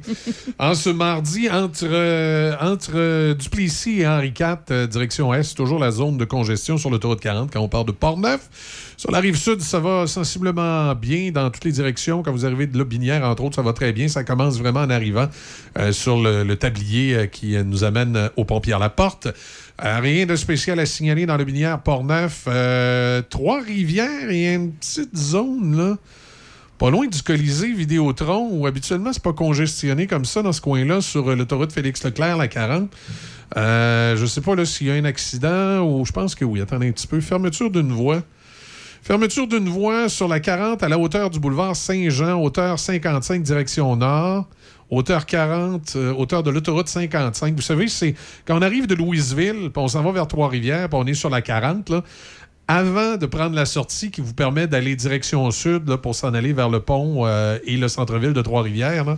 en 0.58 0.74
ce 0.74 0.90
mardi, 0.90 1.49
entre, 1.49 1.83
euh, 1.83 2.56
entre 2.61 2.91
euh, 2.95 3.33
Duplessis 3.33 4.01
et 4.01 4.08
Henri 4.08 4.33
IV, 4.40 4.58
euh, 4.72 4.88
direction 4.88 5.33
Est, 5.33 5.56
toujours 5.56 5.80
la 5.80 5.91
zone 5.91 6.17
de 6.17 6.24
congestion 6.24 6.77
sur 6.77 6.90
l'autoroute 6.90 7.19
40 7.19 7.51
quand 7.51 7.59
on 7.59 7.67
part 7.67 7.83
de 7.83 7.91
Port-Neuf. 7.91 8.49
Sur 8.95 9.11
la 9.11 9.19
rive 9.19 9.35
sud, 9.38 9.61
ça 9.61 9.80
va 9.80 10.08
sensiblement 10.08 10.93
bien 10.95 11.32
dans 11.32 11.49
toutes 11.49 11.66
les 11.66 11.72
directions. 11.72 12.24
Quand 12.24 12.32
vous 12.32 12.45
arrivez 12.45 12.67
de 12.67 12.77
Lobinière, 12.77 13.24
entre 13.24 13.43
autres, 13.43 13.56
ça 13.56 13.61
va 13.61 13.74
très 13.74 13.91
bien. 13.91 14.08
Ça 14.08 14.24
commence 14.24 14.58
vraiment 14.58 14.82
en 14.82 14.90
arrivant 14.90 15.27
euh, 15.77 15.91
sur 15.91 16.22
le, 16.22 16.43
le 16.43 16.56
tablier 16.56 17.16
euh, 17.16 17.25
qui 17.25 17.56
euh, 17.56 17.64
nous 17.64 17.83
amène 17.83 18.16
euh, 18.16 18.30
au 18.38 18.45
Pont-Pierre-la-Porte. 18.45 19.27
Euh, 19.83 19.99
rien 19.99 20.25
de 20.25 20.35
spécial 20.35 20.80
à 20.80 20.85
signaler 20.85 21.25
dans 21.25 21.38
Lobinière, 21.38 21.82
Port-Neuf. 21.82 22.45
Euh, 22.48 23.22
Trois-Rivières 23.30 24.30
et 24.30 24.53
une 24.53 24.74
petite 24.74 25.16
zone, 25.16 25.77
là. 25.77 25.98
Pas 26.80 26.91
loin 26.91 27.08
du 27.08 27.22
Colisée 27.22 27.74
Vidéotron, 27.74 28.48
où 28.53 28.66
habituellement, 28.66 29.11
c'est 29.11 29.22
pas 29.22 29.33
congestionné 29.33 30.08
comme 30.08 30.24
ça 30.24 30.41
dans 30.41 30.53
ce 30.53 30.61
coin-là, 30.61 31.01
sur 31.01 31.30
euh, 31.30 31.35
l'autoroute 31.35 31.74
Félix-Leclerc, 31.74 32.38
la 32.38 32.48
40. 32.48 32.90
Euh, 33.58 34.16
je 34.16 34.25
sais 34.25 34.40
pas 34.40 34.56
là 34.56 34.64
s'il 34.64 34.88
y 34.88 34.90
a 34.90 34.93
un 34.93 35.03
accident 35.03 35.82
ou 35.82 36.06
je 36.06 36.14
pense 36.14 36.35
que 36.35 36.45
oui. 36.45 36.61
Attendez 36.61 36.88
un 36.88 36.93
petit 36.93 37.06
peu. 37.06 37.19
Fermeture 37.19 37.69
d'une 37.69 37.91
voie. 37.91 38.22
Fermeture 39.01 39.45
d'une 39.45 39.67
voie 39.67 40.08
sur 40.08 40.30
la 40.30 40.40
40 40.40 40.82
à 40.82 40.88
la 40.88 40.98
hauteur 40.98 41.30
du 41.30 41.41
boulevard 41.41 41.75
Saint-Jean, 41.75 42.41
hauteur 42.41 42.80
55 42.80 43.41
direction 43.43 43.98
nord, 43.98 44.48
hauteur 44.90 45.25
40, 45.25 45.93
euh, 45.98 46.14
hauteur 46.14 46.43
de 46.43 46.49
l'autoroute 46.49 46.88
55. 46.88 47.56
Vous 47.56 47.61
savez, 47.61 47.90
c'est 47.90 48.16
quand 48.45 48.58
on 48.58 48.61
arrive 48.61 48.88
de 48.88 48.95
Louisville, 48.95 49.69
puis 49.74 49.83
on 49.83 49.90
s'en 49.90 50.01
va 50.01 50.14
vers 50.14 50.27
Trois-Rivières, 50.27 50.88
puis 50.88 50.98
on 50.98 51.06
est 51.06 51.14
sur 51.14 51.30
la 51.30 51.41
40, 51.41 51.90
là, 51.90 52.03
avant 52.72 53.17
de 53.17 53.25
prendre 53.25 53.56
la 53.56 53.65
sortie 53.65 54.11
qui 54.11 54.22
vous 54.22 54.35
permet 54.35 54.67
d'aller 54.67 54.95
direction 54.95 55.49
sud 55.49 55.95
pour 55.95 56.14
s'en 56.14 56.35
aller 56.35 56.53
vers 56.53 56.69
le 56.69 56.80
pont 56.80 57.25
euh, 57.25 57.57
et 57.65 57.77
le 57.77 57.88
centre-ville 57.88 58.31
de 58.31 58.43
Trois-Rivières, 58.43 59.17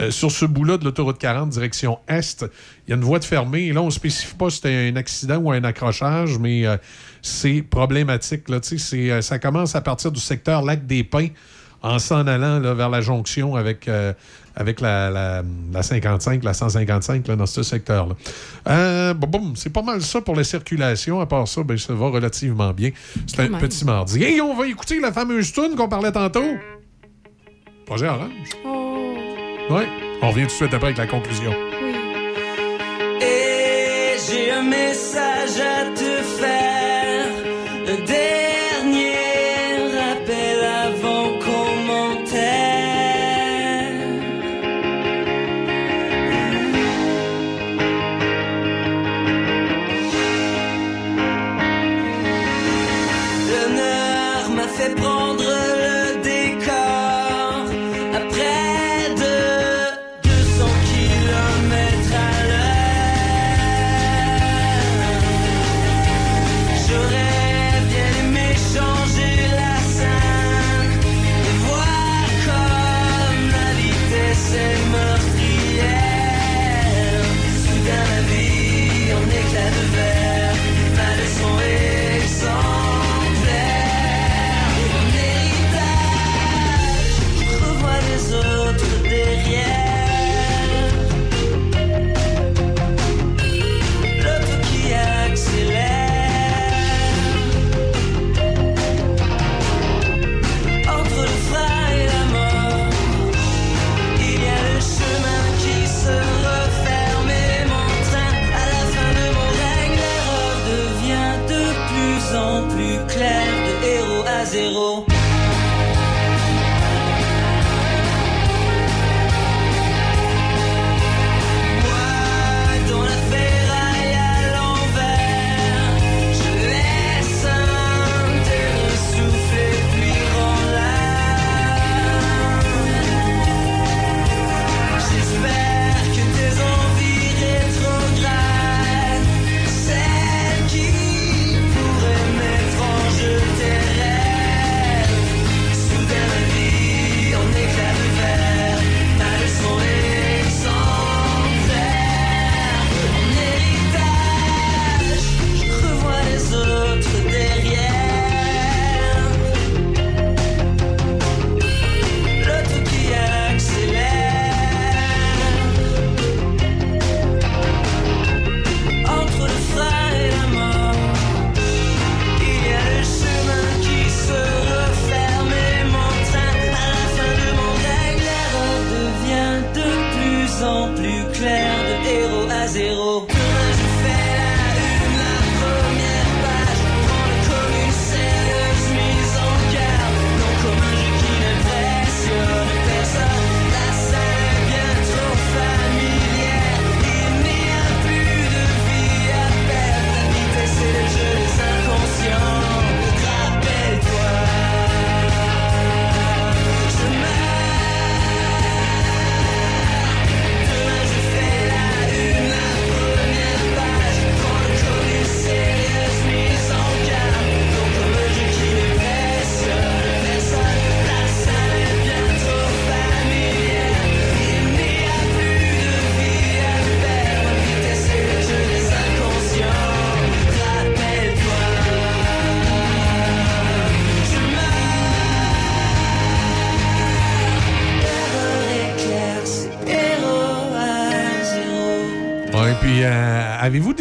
euh, 0.00 0.10
sur 0.10 0.32
ce 0.32 0.44
bout-là 0.44 0.78
de 0.78 0.84
l'autoroute 0.84 1.16
40, 1.16 1.48
direction 1.48 2.00
est, 2.08 2.42
il 2.42 2.90
y 2.90 2.92
a 2.92 2.96
une 2.96 3.04
voie 3.04 3.20
de 3.20 3.24
fermée. 3.24 3.72
Là, 3.72 3.82
on 3.82 3.86
ne 3.86 3.90
spécifie 3.90 4.34
pas 4.34 4.50
si 4.50 4.56
c'était 4.56 4.90
un 4.92 4.96
accident 4.96 5.36
ou 5.36 5.52
un 5.52 5.62
accrochage, 5.62 6.40
mais 6.40 6.66
euh, 6.66 6.76
c'est 7.22 7.62
problématique. 7.62 8.48
Là, 8.48 8.58
c'est, 8.62 9.22
ça 9.22 9.38
commence 9.38 9.76
à 9.76 9.80
partir 9.80 10.10
du 10.10 10.20
secteur 10.20 10.62
Lac 10.62 10.84
des 10.84 11.04
Pins 11.04 11.28
en 11.82 11.98
s'en 11.98 12.26
allant 12.26 12.58
là, 12.58 12.74
vers 12.74 12.88
la 12.90 13.00
jonction 13.00 13.54
avec, 13.56 13.86
euh, 13.88 14.12
avec 14.56 14.80
la, 14.80 15.10
la- 15.10 15.42
la 15.72 15.82
55, 15.82 16.42
la 16.42 16.52
155 16.54 17.28
là, 17.28 17.36
dans 17.36 17.46
ce 17.46 17.62
secteur-là. 17.62 18.14
Euh, 18.68 19.14
bon, 19.14 19.26
bon, 19.28 19.52
c'est 19.54 19.72
pas 19.72 19.82
mal 19.82 20.02
ça 20.02 20.20
pour 20.20 20.34
la 20.34 20.42
circulation. 20.44 21.20
À 21.20 21.26
part 21.26 21.46
ça, 21.46 21.62
ben, 21.62 21.78
ça 21.78 21.94
va 21.94 22.08
relativement 22.08 22.72
bien. 22.72 22.90
C'est 23.26 23.40
un 23.40 23.48
petit 23.58 23.84
mardi. 23.84 24.22
Et 24.24 24.40
on 24.40 24.56
va 24.56 24.66
écouter 24.66 24.98
la 25.00 25.12
fameuse 25.12 25.52
tune 25.52 25.76
qu'on 25.76 25.88
parlait 25.88 26.12
tantôt. 26.12 26.44
Projet 27.86 28.08
Orange. 28.08 28.30
Oui. 29.70 29.82
On 30.22 30.30
revient 30.30 30.42
tout 30.42 30.46
de 30.48 30.52
suite 30.52 30.74
après 30.74 30.88
avec 30.88 30.98
la 30.98 31.06
conclusion. 31.06 31.52
Et 33.20 34.16
j'ai 34.28 34.50
un 34.50 34.62
message 34.62 35.60
à 35.60 35.94
te 35.94 36.22
faire. 36.40 36.67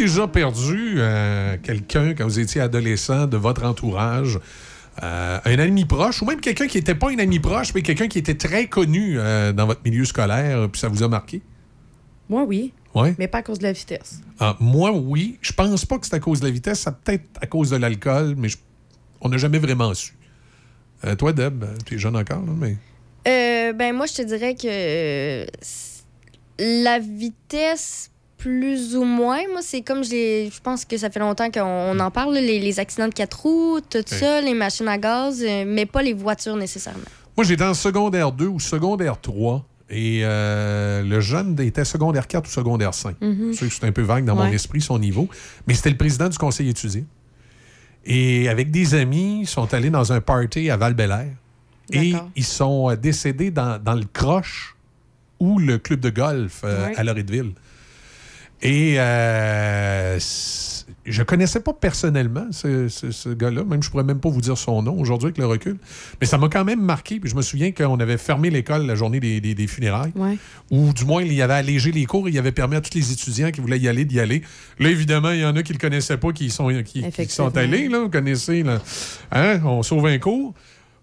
Déjà 0.07 0.27
perdu 0.27 0.95
euh, 0.97 1.57
quelqu'un 1.61 2.13
quand 2.15 2.23
vous 2.25 2.39
étiez 2.39 2.61
adolescent 2.61 3.27
de 3.27 3.37
votre 3.37 3.63
entourage? 3.63 4.39
Euh, 5.03 5.39
un 5.45 5.59
ami 5.59 5.85
proche, 5.85 6.21
ou 6.23 6.25
même 6.25 6.39
quelqu'un 6.41 6.65
qui 6.65 6.77
n'était 6.77 6.95
pas 6.95 7.11
un 7.11 7.19
ami 7.19 7.39
proche, 7.39 7.71
mais 7.75 7.83
quelqu'un 7.83 8.07
qui 8.07 8.17
était 8.17 8.33
très 8.35 8.65
connu 8.67 9.19
euh, 9.19 9.53
dans 9.53 9.67
votre 9.67 9.81
milieu 9.85 10.05
scolaire, 10.05 10.67
puis 10.71 10.81
ça 10.81 10.87
vous 10.87 11.03
a 11.03 11.07
marqué? 11.07 11.41
Moi, 12.29 12.43
oui. 12.45 12.73
Ouais. 12.95 13.13
Mais 13.19 13.27
pas 13.27 13.39
à 13.39 13.43
cause 13.43 13.59
de 13.59 13.63
la 13.63 13.73
vitesse. 13.73 14.21
Ah, 14.39 14.57
moi, 14.59 14.91
oui. 14.91 15.37
Je 15.41 15.53
pense 15.53 15.85
pas 15.85 15.99
que 15.99 16.07
c'est 16.07 16.15
à 16.15 16.19
cause 16.19 16.39
de 16.39 16.45
la 16.45 16.51
vitesse. 16.51 16.79
C'est 16.79 16.95
peut-être 16.97 17.25
à 17.39 17.45
cause 17.45 17.69
de 17.69 17.75
l'alcool, 17.75 18.33
mais 18.37 18.49
je- 18.49 18.57
on 19.21 19.29
n'a 19.29 19.37
jamais 19.37 19.59
vraiment 19.59 19.93
su. 19.93 20.13
Euh, 21.05 21.15
toi, 21.15 21.31
Deb, 21.31 21.63
tu 21.85 21.95
es 21.95 21.97
jeune 21.99 22.15
encore, 22.17 22.41
là, 22.43 22.53
mais... 22.57 22.75
Ben 23.73 23.93
moi, 23.95 24.05
je 24.07 24.13
te 24.13 24.21
dirais 24.23 24.55
que 24.55 25.45
la 26.59 26.97
vitesse, 26.99 28.09
plus 28.37 28.95
ou 28.95 29.03
moins, 29.03 29.39
moi, 29.51 29.61
c'est 29.61 29.81
comme 29.81 30.03
je 30.03 30.49
Je 30.51 30.61
pense 30.61 30.85
que 30.85 30.97
ça 30.97 31.09
fait 31.09 31.19
longtemps 31.19 31.49
qu'on 31.49 31.61
on 31.63 31.99
en 31.99 32.11
parle, 32.11 32.35
les, 32.35 32.59
les 32.59 32.79
accidents 32.79 33.07
de 33.07 33.13
quatre 33.13 33.41
roues, 33.41 33.79
tout 33.81 34.03
ça, 34.05 34.41
les 34.41 34.53
machines 34.53 34.87
à 34.87 34.97
gaz, 34.97 35.43
euh, 35.43 35.63
mais 35.67 35.85
pas 35.85 36.01
les 36.01 36.13
voitures 36.13 36.55
nécessairement. 36.55 37.03
Moi, 37.35 37.45
j'étais 37.45 37.63
en 37.63 37.73
secondaire 37.73 38.31
2 38.31 38.47
ou 38.47 38.59
secondaire 38.59 39.19
3. 39.19 39.65
Et 39.89 40.21
euh, 40.23 41.01
le 41.01 41.21
jeune 41.21 41.57
était 41.61 41.85
secondaire 41.85 42.27
4 42.27 42.45
ou 42.47 42.51
secondaire 42.51 42.93
5. 42.93 43.15
Mhm. 43.21 43.53
C'est 43.53 43.83
un 43.85 43.91
peu 43.91 44.01
vague 44.01 44.25
dans 44.25 44.35
mon 44.35 44.47
esprit, 44.47 44.81
son 44.81 44.99
niveau. 44.99 45.29
Mais 45.65 45.73
c'était 45.73 45.91
le 45.91 45.97
président 45.97 46.27
du 46.27 46.37
conseil 46.37 46.69
étudié. 46.69 47.05
Et 48.05 48.49
avec 48.49 48.71
des 48.71 48.95
amis, 48.95 49.41
ils 49.41 49.47
sont 49.47 49.73
allés 49.73 49.89
dans 49.89 50.11
un 50.13 50.21
party 50.21 50.69
à 50.69 50.77
val 50.77 50.95
Et 51.91 52.13
ils 52.35 52.43
sont 52.43 52.89
euh, 52.89 52.95
décédés 52.95 53.51
dans, 53.51 53.81
dans 53.81 53.95
le 53.95 54.05
croche 54.11 54.75
ou 55.39 55.59
le 55.59 55.77
club 55.77 55.99
de 55.99 56.09
golf 56.09 56.61
euh, 56.63 56.87
Ouais. 56.87 56.95
à 56.97 57.03
Loretteville. 57.03 57.51
Et 58.61 58.95
euh, 58.97 60.17
je 61.05 61.23
connaissais 61.23 61.59
pas 61.61 61.73
personnellement 61.73 62.47
ce, 62.51 62.87
ce- 62.89 63.11
ce 63.11 63.29
gars-là. 63.29 63.63
Même, 63.63 63.81
je 63.83 63.89
pourrais 63.89 64.03
même 64.03 64.19
pas 64.19 64.29
vous 64.29 64.41
dire 64.41 64.57
son 64.57 64.81
nom 64.81 64.99
aujourd'hui 64.99 65.27
avec 65.27 65.37
le 65.37 65.45
recul. 65.45 65.77
Mais 66.19 66.27
ça 66.27 66.37
m'a 66.37 66.49
quand 66.49 66.65
même 66.65 66.81
marqué. 66.81 67.19
Puis 67.19 67.29
je 67.29 67.35
me 67.35 67.41
souviens 67.41 67.71
qu'on 67.71 67.99
avait 67.99 68.17
fermé 68.17 68.49
l'école 68.49 68.85
la 68.85 68.95
journée 68.95 69.19
des, 69.19 69.39
des- 69.39 69.55
des 69.55 69.67
funérailles. 69.67 70.11
Ouais. 70.15 70.37
Ou 70.71 70.91
du 70.91 71.05
moins, 71.05 71.21
il 71.21 71.41
avait 71.41 71.53
allégé 71.53 71.91
les 71.91 72.05
cours. 72.05 72.27
Il 72.27 72.37
avait 72.39 72.51
permis 72.51 72.75
à 72.75 72.81
tous 72.81 72.95
les 72.97 73.11
étudiants 73.11 73.51
qui 73.51 73.61
voulaient 73.61 73.79
y 73.79 73.87
aller 73.87 74.05
d'y 74.05 74.19
aller. 74.19 74.41
Là, 74.79 74.89
évidemment, 74.89 75.31
il 75.31 75.39
y 75.41 75.45
en 75.45 75.55
a 75.55 75.63
qui 75.63 75.71
le 75.73 75.79
connaissaient 75.79 76.17
pas, 76.17 76.31
qui, 76.33 76.47
y 76.47 76.49
sont, 76.49 76.67
qui, 76.83 77.03
sont 77.29 77.55
allés. 77.57 77.87
Là, 77.89 77.99
vous 77.99 78.09
connaissez, 78.09 78.63
là. 78.63 78.81
Hein? 79.31 79.61
on 79.65 79.83
sauve 79.83 80.07
un 80.07 80.17
cours. 80.17 80.53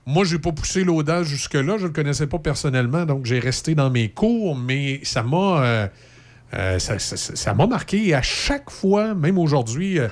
Moi, 0.06 0.24
j'ai 0.26 0.38
pas 0.38 0.52
poussé 0.52 0.84
l'audace 0.84 1.26
jusque-là. 1.28 1.78
Je 1.78 1.86
le 1.86 1.92
connaissais 1.92 2.26
pas 2.26 2.38
personnellement, 2.38 3.06
donc 3.06 3.24
j'ai 3.24 3.38
resté 3.38 3.74
dans 3.74 3.88
mes 3.88 4.10
cours, 4.10 4.54
mais 4.54 5.00
ça 5.02 5.22
m'a 5.22 5.62
euh, 5.64 5.86
euh, 6.54 6.78
ça, 6.78 6.98
ça- 6.98 7.16
ça- 7.16 7.36
ça 7.36 7.54
m'a 7.54 7.66
marqué. 7.66 8.08
Et 8.08 8.14
à 8.14 8.22
chaque 8.22 8.70
fois, 8.70 9.14
même 9.14 9.38
aujourd'hui, 9.38 9.98
euh, 9.98 10.08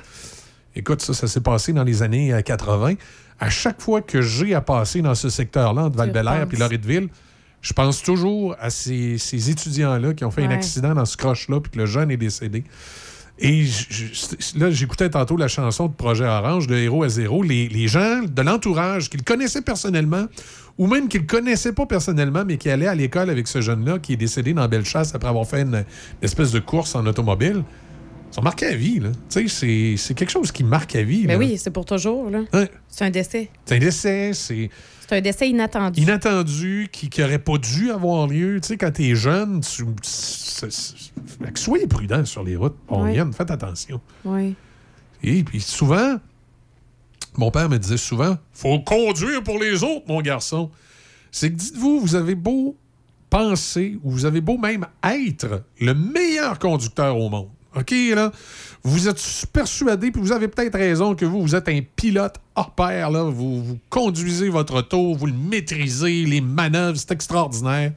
écoute, 0.75 1.01
ça, 1.01 1.13
ça 1.13 1.27
s'est 1.27 1.41
passé 1.41 1.73
dans 1.73 1.83
les 1.83 2.03
années 2.03 2.33
euh, 2.33 2.41
80. 2.41 2.93
À 3.39 3.49
chaque 3.49 3.81
fois 3.81 4.01
que 4.01 4.21
j'ai 4.21 4.53
à 4.53 4.61
passer 4.61 5.01
dans 5.01 5.15
ce 5.15 5.29
secteur-là, 5.29 5.83
entre 5.83 5.97
val 5.97 6.09
repenses. 6.09 6.53
et 6.53 6.57
Loretteville, 6.57 7.07
je 7.61 7.73
pense 7.73 8.01
toujours 8.03 8.55
à 8.59 8.69
ces, 8.69 9.17
ces 9.17 9.49
étudiants-là 9.49 10.13
qui 10.13 10.25
ont 10.25 10.31
fait 10.31 10.43
un 10.43 10.51
accident 10.51 10.93
dans 10.93 11.05
ce 11.05 11.15
croche-là, 11.17 11.59
puis 11.61 11.71
que 11.71 11.77
le 11.79 11.85
jeune 11.85 12.11
est 12.11 12.17
décédé. 12.17 12.63
Et 13.39 13.63
je- 13.65 13.87
je- 13.89 14.59
là, 14.59 14.69
j'écoutais 14.69 15.09
tantôt 15.09 15.37
la 15.37 15.47
chanson 15.47 15.87
de 15.87 15.93
Projet 15.93 16.25
Orange 16.25 16.67
de 16.67 16.75
Héros 16.75 17.03
à 17.03 17.09
zéro. 17.09 17.41
Les, 17.41 17.67
les 17.67 17.87
gens 17.87 18.21
de 18.23 18.41
l'entourage 18.43 19.09
qui 19.09 19.17
le 19.17 19.23
connaissaient 19.23 19.63
personnellement, 19.63 20.27
ou 20.77 20.87
même 20.87 21.07
qui 21.07 21.19
le 21.19 21.25
connaissaient 21.25 21.73
pas 21.73 21.85
personnellement, 21.85 22.43
mais 22.45 22.57
qui 22.57 22.69
allaient 22.69 22.87
à 22.87 22.95
l'école 22.95 23.29
avec 23.29 23.47
ce 23.47 23.61
jeune-là 23.61 23.99
qui 23.99 24.13
est 24.13 24.17
décédé 24.17 24.53
dans 24.53 24.67
Bellechasse 24.67 25.13
après 25.13 25.29
avoir 25.29 25.45
fait 25.47 25.61
une, 25.61 25.75
une 25.75 25.85
espèce 26.23 26.51
de 26.51 26.59
course 26.59 26.95
en 26.95 27.05
automobile, 27.05 27.63
sont 28.31 28.41
marqués 28.41 28.65
à 28.65 28.75
vie. 28.75 28.99
là. 28.99 29.09
Tu 29.29 29.47
sais, 29.47 29.47
c'est- 29.47 29.97
c'est 29.97 30.13
quelque 30.15 30.31
chose 30.31 30.51
qui 30.51 30.63
marque 30.63 30.95
à 30.95 31.03
vie. 31.03 31.25
Mais 31.27 31.33
là. 31.33 31.39
oui, 31.39 31.57
c'est 31.59 31.69
pour 31.69 31.85
toujours. 31.85 32.31
là. 32.31 32.39
Ouais. 32.51 32.69
C'est 32.87 33.05
un 33.05 33.11
décès. 33.11 33.49
C'est 33.65 33.75
un 33.75 33.79
décès, 33.79 34.31
c'est 34.33 34.71
C'est 35.07 35.17
un 35.17 35.21
décès 35.21 35.49
inattendu. 35.49 36.01
inattendu, 36.01 36.87
qui 36.91 37.09
n'aurait 37.21 37.37
pas 37.37 37.59
dû 37.59 37.91
avoir 37.91 38.25
lieu. 38.25 38.59
Tu 38.59 38.69
sais, 38.69 38.77
quand 38.77 38.91
t'es 38.91 39.13
jeune, 39.13 39.61
tu... 39.61 39.83
soyez 41.55 41.87
prudents 41.87 42.25
sur 42.25 42.43
les 42.43 42.55
routes. 42.55 42.75
On 42.87 43.03
Ouais. 43.03 43.23
faites 43.37 43.51
attention. 43.51 44.01
Oui. 44.25 44.55
Et 45.23 45.43
puis 45.43 45.61
souvent, 45.61 46.15
mon 47.37 47.51
père 47.51 47.69
me 47.69 47.77
disait 47.77 47.97
souvent, 47.97 48.37
faut 48.53 48.79
conduire 48.79 49.43
pour 49.43 49.59
les 49.59 49.83
autres, 49.83 50.05
mon 50.07 50.21
garçon. 50.21 50.69
C'est 51.31 51.49
que 51.51 51.55
dites-vous, 51.55 51.99
vous 51.99 52.15
avez 52.15 52.35
beau 52.35 52.77
penser, 53.29 53.97
ou 54.03 54.11
vous 54.11 54.25
avez 54.25 54.41
beau 54.41 54.59
même 54.59 54.85
être 55.03 55.63
le 55.79 55.95
meilleur 55.95 56.59
conducteur 56.59 57.17
au 57.17 57.29
monde. 57.29 57.49
OK, 57.75 57.91
là? 58.13 58.31
Vous 58.83 59.07
êtes 59.07 59.19
persuadé, 59.51 60.11
puis 60.11 60.21
vous 60.21 60.31
avez 60.31 60.47
peut-être 60.47 60.77
raison 60.77 61.15
que 61.15 61.25
vous, 61.25 61.41
vous 61.41 61.55
êtes 61.55 61.67
un 61.67 61.79
pilote 61.95 62.35
hors 62.55 62.75
pair, 62.75 63.09
là. 63.09 63.23
Vous, 63.23 63.63
vous 63.63 63.79
conduisez 63.89 64.49
votre 64.49 64.75
auto, 64.75 65.15
vous 65.15 65.25
le 65.25 65.33
maîtrisez, 65.33 66.25
les 66.25 66.41
manœuvres, 66.41 66.97
c'est 66.97 67.11
extraordinaire. 67.11 67.93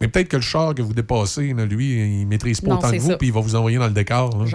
Mais 0.00 0.08
peut-être 0.08 0.28
que 0.28 0.36
le 0.36 0.42
char 0.42 0.74
que 0.74 0.82
vous 0.82 0.94
dépassez, 0.94 1.52
là, 1.54 1.64
lui, 1.64 2.20
il 2.20 2.26
maîtrise 2.26 2.60
pas 2.60 2.70
Non, 2.70 2.78
autant 2.78 2.90
que 2.90 2.98
vous, 2.98 3.16
puis 3.16 3.28
il 3.28 3.32
va 3.32 3.40
vous 3.40 3.54
envoyer 3.54 3.78
dans 3.78 3.86
le 3.86 3.92
décor, 3.92 4.36
là. 4.36 4.46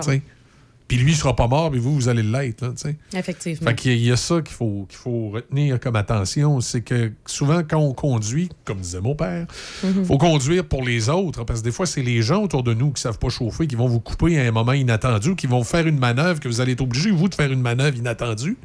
Puis 0.87 0.97
lui, 0.97 1.13
il 1.13 1.15
sera 1.15 1.35
pas 1.35 1.47
mort, 1.47 1.71
puis 1.71 1.79
vous, 1.79 1.93
vous 1.95 2.09
allez 2.09 2.23
l'être. 2.23 2.73
Effectivement. 3.13 3.69
Fait 3.69 3.75
qu'il 3.75 3.97
y 4.03 4.11
a 4.11 4.17
ça 4.17 4.41
qu'il 4.41 4.53
faut, 4.53 4.85
qu'il 4.89 4.97
faut 4.97 5.29
retenir 5.29 5.79
comme 5.79 5.95
attention, 5.95 6.59
c'est 6.61 6.81
que 6.81 7.11
souvent, 7.25 7.61
quand 7.67 7.79
on 7.79 7.93
conduit, 7.93 8.49
comme 8.65 8.79
disait 8.79 9.01
mon 9.01 9.15
père, 9.15 9.47
Mhm. 9.83 10.05
faut 10.05 10.17
conduire 10.17 10.65
pour 10.65 10.83
les 10.83 11.09
autres, 11.09 11.45
parce 11.45 11.61
que 11.61 11.65
des 11.65 11.71
fois, 11.71 11.85
c'est 11.85 12.03
les 12.03 12.21
gens 12.21 12.43
autour 12.43 12.63
de 12.63 12.73
nous 12.73 12.91
qui 12.91 13.01
savent 13.01 13.17
pas 13.17 13.29
chauffer, 13.29 13.65
qui 13.65 13.75
vont 13.75 13.87
vous 13.87 14.01
couper 14.01 14.39
à 14.39 14.43
un 14.43 14.51
moment 14.51 14.73
inattendu, 14.73 15.35
qui 15.35 15.47
vont 15.47 15.63
faire 15.63 15.87
une 15.87 15.97
manœuvre 15.99 16.39
que 16.39 16.47
vous 16.47 16.59
allez 16.61 16.73
être 16.73 16.81
obligé, 16.81 17.11
vous, 17.11 17.29
de 17.29 17.35
faire 17.35 17.51
une 17.51 17.61
manœuvre 17.61 17.97
inattendue. 17.97 18.57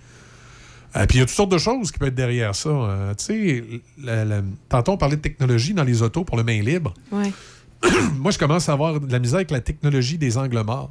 Euh, 0.96 1.06
puis 1.06 1.18
il 1.18 1.20
y 1.20 1.22
a 1.22 1.26
toutes 1.26 1.34
sortes 1.36 1.52
de 1.52 1.58
choses 1.58 1.92
qui 1.92 1.98
peuvent 1.98 2.08
être 2.08 2.14
derrière 2.14 2.54
ça. 2.54 2.68
Euh, 2.70 3.14
tu 3.14 3.24
sais, 3.24 3.64
tantôt, 4.68 4.92
on 4.92 4.96
parlait 4.96 5.16
de 5.16 5.20
technologie 5.22 5.74
dans 5.74 5.84
les 5.84 6.02
autos 6.02 6.24
pour 6.24 6.36
le 6.36 6.44
main 6.44 6.60
libre. 6.62 6.94
Ouais. 7.12 7.30
Moi, 8.18 8.32
je 8.32 8.38
commence 8.38 8.68
à 8.68 8.72
avoir 8.72 8.98
de 8.98 9.10
la 9.12 9.18
misère 9.18 9.36
avec 9.36 9.50
la 9.50 9.60
technologie 9.60 10.18
des 10.18 10.36
angles 10.38 10.62
morts. 10.64 10.90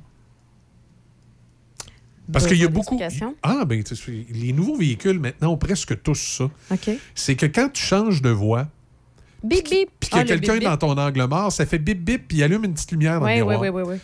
Parce 2.32 2.46
qu'il 2.48 2.58
y 2.58 2.66
a 2.66 2.68
beaucoup. 2.68 3.00
Ah, 3.44 3.64
ben, 3.66 3.84
tu 3.84 3.96
sais, 3.96 4.26
les 4.32 4.52
nouveaux 4.54 4.76
véhicules 4.78 5.20
maintenant 5.20 5.54
ont 5.54 5.58
presque 5.58 6.02
tous 6.04 6.16
ça. 6.38 6.50
OK. 6.72 6.90
C'est 7.16 7.36
que 7.36 7.46
quand 7.46 7.70
tu 7.72 7.82
changes 7.82 8.22
de 8.22 8.30
voie, 8.30 8.68
Bip, 9.44 9.64
bip. 9.70 9.90
puis 10.00 10.10
qu'il 10.10 10.18
y 10.18 10.20
Ah, 10.20 10.22
a 10.22 10.24
le 10.36 10.40
quelqu'un 10.40 10.70
dans 10.70 10.78
ton 10.78 10.98
angle 10.98 11.24
mort, 11.28 11.52
ça 11.52 11.66
fait 11.66 11.78
bip 11.78 12.04
bip, 12.04 12.28
puis 12.28 12.38
il 12.38 12.44
allume 12.44 12.66
une 12.66 12.74
petite 12.74 12.92
lumière 12.92 13.20
dans 13.20 13.26
Ouais, 13.28 13.38
le 13.38 13.46
miroir. 13.46 13.60
ouais, 13.62 13.70
ouais, 13.70 13.84
ouais. 13.84 14.00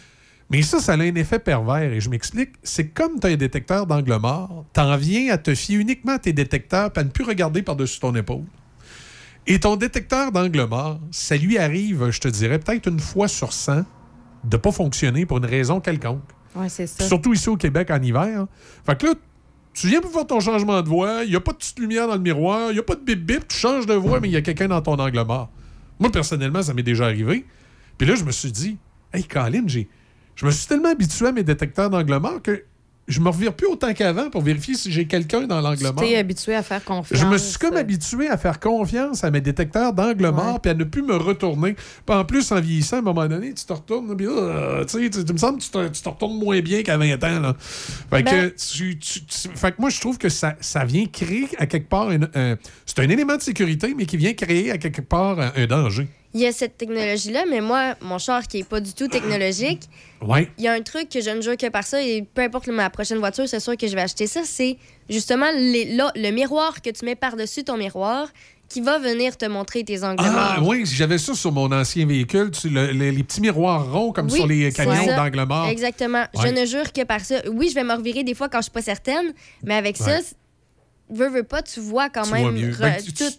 Mais 0.50 0.62
ça, 0.62 0.80
ça 0.80 0.94
a 0.94 0.96
un 0.98 1.16
effet 1.16 1.40
pervers, 1.40 1.92
et 1.92 2.00
je 2.00 2.10
m'explique. 2.10 2.52
C'est 2.62 2.88
comme 2.90 3.20
tu 3.20 3.28
as 3.28 3.32
un 3.32 3.36
détecteur 3.36 3.88
d'angle 3.88 4.16
mort, 4.18 4.66
t'en 4.74 4.96
viens 4.98 5.34
à 5.34 5.38
te 5.38 5.56
fier 5.56 5.78
uniquement 5.78 6.14
à 6.14 6.20
tes 6.20 6.34
détecteurs, 6.34 6.92
puis 6.92 7.02
à 7.02 7.04
ne 7.04 7.10
plus 7.10 7.24
regarder 7.24 7.62
par-dessus 7.64 8.00
ton 8.00 8.14
épaule. 8.16 8.44
Et 9.48 9.60
ton 9.60 9.76
détecteur 9.76 10.32
d'angle 10.32 10.66
mort, 10.68 11.00
ça 11.12 11.36
lui 11.36 11.58
arrive, 11.58 12.10
je 12.12 12.20
te 12.22 12.28
dirais, 12.30 12.60
peut-être 12.60 12.88
une 12.88 13.00
fois 13.00 13.28
sur 13.28 13.52
100 13.52 13.84
de 14.46 14.58
pas 14.58 14.72
fonctionner 14.72 15.26
pour 15.26 15.40
une 15.40 15.46
raison 15.46 15.80
quelconque. 15.82 16.22
Surtout 17.08 17.34
ici 17.34 17.50
au 17.50 17.58
Québec 17.58 17.90
en 17.92 18.02
hiver. 18.02 18.48
Fait 18.86 18.98
que 18.98 19.08
là, 19.08 19.14
tu 19.74 19.88
viens 19.88 20.02
pour 20.02 20.12
faire 20.12 20.28
ton 20.28 20.40
changement 20.40 20.82
de 20.82 20.88
voie, 20.88 21.24
il 21.24 21.32
n'y 21.32 21.36
a 21.36 21.40
pas 21.40 21.52
de 21.52 21.58
petite 21.58 21.80
lumière 21.80 22.08
dans 22.08 22.14
le 22.14 22.22
miroir, 22.22 22.70
il 22.70 22.74
n'y 22.74 22.80
a 22.80 22.84
pas 22.84 22.96
de 22.96 23.02
bip-bip, 23.02 23.48
tu 23.48 23.58
changes 23.58 23.86
de 23.86 23.94
voie, 23.94 24.20
mais 24.20 24.30
il 24.30 24.34
y 24.34 24.38
a 24.38 24.42
quelqu'un 24.42 24.68
dans 24.68 24.82
ton 24.82 24.94
angle 25.00 25.24
mort. 25.26 25.50
Moi, 26.00 26.12
personnellement, 26.12 26.62
ça 26.62 26.74
m'est 26.74 26.84
déjà 26.84 27.06
arrivé. 27.06 27.46
Puis 27.98 28.08
là, 28.08 28.16
je 28.16 28.24
me 28.24 28.32
suis 28.32 28.52
dit, 28.52 28.78
hey, 29.14 29.24
Colin. 29.24 29.66
Je 30.36 30.46
me 30.46 30.52
suis 30.52 30.68
tellement 30.68 30.90
habitué 30.90 31.28
à 31.28 31.32
mes 31.32 31.44
détecteurs 31.44 31.90
d'angle 31.90 32.18
mort 32.18 32.42
que 32.42 32.64
je 33.08 33.20
me 33.20 33.28
revire 33.30 33.54
plus 33.54 33.68
autant 33.68 33.94
qu'avant 33.94 34.30
pour 34.30 34.42
vérifier 34.42 34.76
si 34.76 34.92
j'ai 34.92 35.06
quelqu'un 35.08 35.42
dans 35.42 35.60
l'angle 35.60 35.78
Tu 35.80 35.84
mort. 35.84 35.96
t'es 35.96 36.16
habitué 36.16 36.56
à 36.56 36.64
faire 36.64 36.84
confiance. 36.84 37.20
Je 37.20 37.26
me 37.26 37.38
suis 37.38 37.58
comme 37.60 37.76
habitué 37.76 38.30
à 38.30 38.38
faire 38.38 38.60
confiance 38.60 39.24
à 39.26 39.32
mes 39.32 39.42
détecteurs 39.42 39.92
d'angle 39.94 40.30
mort 40.30 40.62
puis 40.62 40.72
à 40.72 40.74
ne 40.74 40.84
plus 40.86 41.02
me 41.02 41.16
retourner. 41.16 41.74
Puis 41.74 42.16
en 42.16 42.24
plus, 42.24 42.52
en 42.52 42.62
vieillissant, 42.62 42.98
à 42.98 43.00
un 43.00 43.04
moment 43.04 43.28
donné, 43.28 43.54
tu 43.54 43.66
te 43.66 43.74
retournes, 43.74 44.16
puis 44.16 44.26
euh, 44.30 44.86
tu 44.86 45.10
tu, 45.10 45.26
tu 45.26 45.34
me 45.34 45.38
semble 45.38 45.58
que 45.60 45.64
tu 45.64 45.70
te, 45.70 45.88
tu 45.90 46.02
te 46.02 46.10
retournes 46.10 46.38
moins 46.40 46.60
bien 46.62 46.82
qu'à 46.84 46.98
20 46.98 47.22
ans. 47.24 47.40
Là. 47.42 47.56
Fait, 47.60 48.24
que, 48.24 48.30
Ben- 48.30 48.52
tu- 48.56 48.98
tu- 48.98 49.26
tu- 49.26 49.50
fait 49.54 49.72
que 49.74 49.82
moi, 49.82 49.90
je 49.90 50.00
trouve 50.00 50.18
que 50.18 50.30
ça, 50.30 50.56
ça 50.62 50.86
vient 50.86 51.06
créer 51.06 51.50
à 51.58 51.66
quelque 51.66 51.90
part. 51.90 52.10
un- 52.10 52.22
un- 52.36 52.56
c'est 52.86 53.00
un 53.00 53.10
élément 53.10 53.36
de 53.36 53.42
sécurité, 53.42 53.94
mais 53.98 54.06
qui 54.06 54.16
vient 54.18 54.34
créer 54.34 54.72
à 54.72 54.78
quelque 54.78 55.02
part 55.02 55.40
un, 55.40 55.52
un 55.56 55.66
danger. 55.66 56.08
Il 56.36 56.42
y 56.42 56.48
a 56.48 56.52
cette 56.52 56.78
technologie-là, 56.78 57.44
mais 57.50 57.62
moi, 57.62 57.94
mon 58.02 58.18
char 58.18 58.48
qui 58.48 58.60
est 58.60 58.64
pas 58.68 58.80
du 58.80 58.94
tout 58.94 59.08
technologique, 59.08 59.84
Ouais. 60.22 60.50
il 60.58 60.64
y 60.64 60.68
a 60.68 60.74
un 60.74 60.82
truc 60.82 61.08
que 61.10 61.22
je 61.22 61.30
ne 61.30 61.42
jure 61.42 61.58
que 61.58 61.70
par 61.70 61.84
ça, 61.84 62.02
et 62.02 62.24
peu 62.24 62.42
importe 62.42 62.68
ma 62.70 62.90
prochaine 62.90 63.20
voiture, 63.20 63.48
c'est 63.48 63.60
sûr 63.60 63.78
que 63.78 63.86
je 63.88 63.94
vais 63.94 64.02
acheter 64.02 64.26
ça, 64.26 64.42
c'est 64.44 64.78
justement 65.10 65.52
les- 65.56 65.94
là, 65.96 66.12
le 66.16 66.32
miroir 66.32 66.82
que 66.82 66.90
tu 66.90 67.06
mets 67.06 67.16
par-dessus 67.16 67.64
ton 67.64 67.78
miroir 67.78 68.30
qui 68.68 68.82
va 68.82 68.98
venir 68.98 69.38
te 69.38 69.46
montrer 69.46 69.84
tes 69.84 70.04
angles 70.04 70.24
Ah, 70.26 70.56
morts. 70.58 70.68
oui, 70.70 70.84
j'avais 70.88 71.20
ça 71.20 71.36
sur 71.36 71.52
mon 71.52 71.72
ancien 71.72 72.08
véhicule, 72.08 72.50
tu- 72.50 72.70
le- 72.70 72.92
le- 72.92 73.12
les 73.12 73.24
petits 73.24 73.42
miroirs 73.42 73.92
ronds 73.94 74.12
comme 74.12 74.26
Oui, 74.32 74.38
sur 74.38 74.48
les 74.48 74.72
camions 74.72 75.06
ça. 75.06 75.16
d'angle 75.16 75.46
mort. 75.46 75.68
Exactement. 75.68 76.26
Ouais. 76.36 76.48
Je 76.48 76.62
ne 76.62 76.66
jure 76.66 76.92
que 76.92 77.04
par 77.04 77.20
ça. 77.24 77.42
Oui, 77.52 77.70
je 77.70 77.76
vais 77.76 77.84
me 77.84 77.94
revirer 77.94 78.24
des 78.24 78.34
fois 78.34 78.50
quand 78.50 78.58
je 78.60 78.64
suis 78.64 78.72
pas 78.72 78.82
certaine, 78.82 79.34
mais 79.64 79.76
avec 79.76 79.98
ça, 79.98 80.06
Ouais. 80.16 80.22
c- 80.24 80.34
veux, 81.12 81.30
veux 81.30 81.44
pas, 81.44 81.62
tu 81.62 81.80
vois 81.80 82.10
quand 82.10 82.24
Tu 82.24 82.32
même 82.32 82.42
vois 82.42 82.52
mieux. 82.52 82.72
re- 82.72 82.80
Ben, 82.80 82.96
tu- 83.04 83.14
tout. 83.14 83.30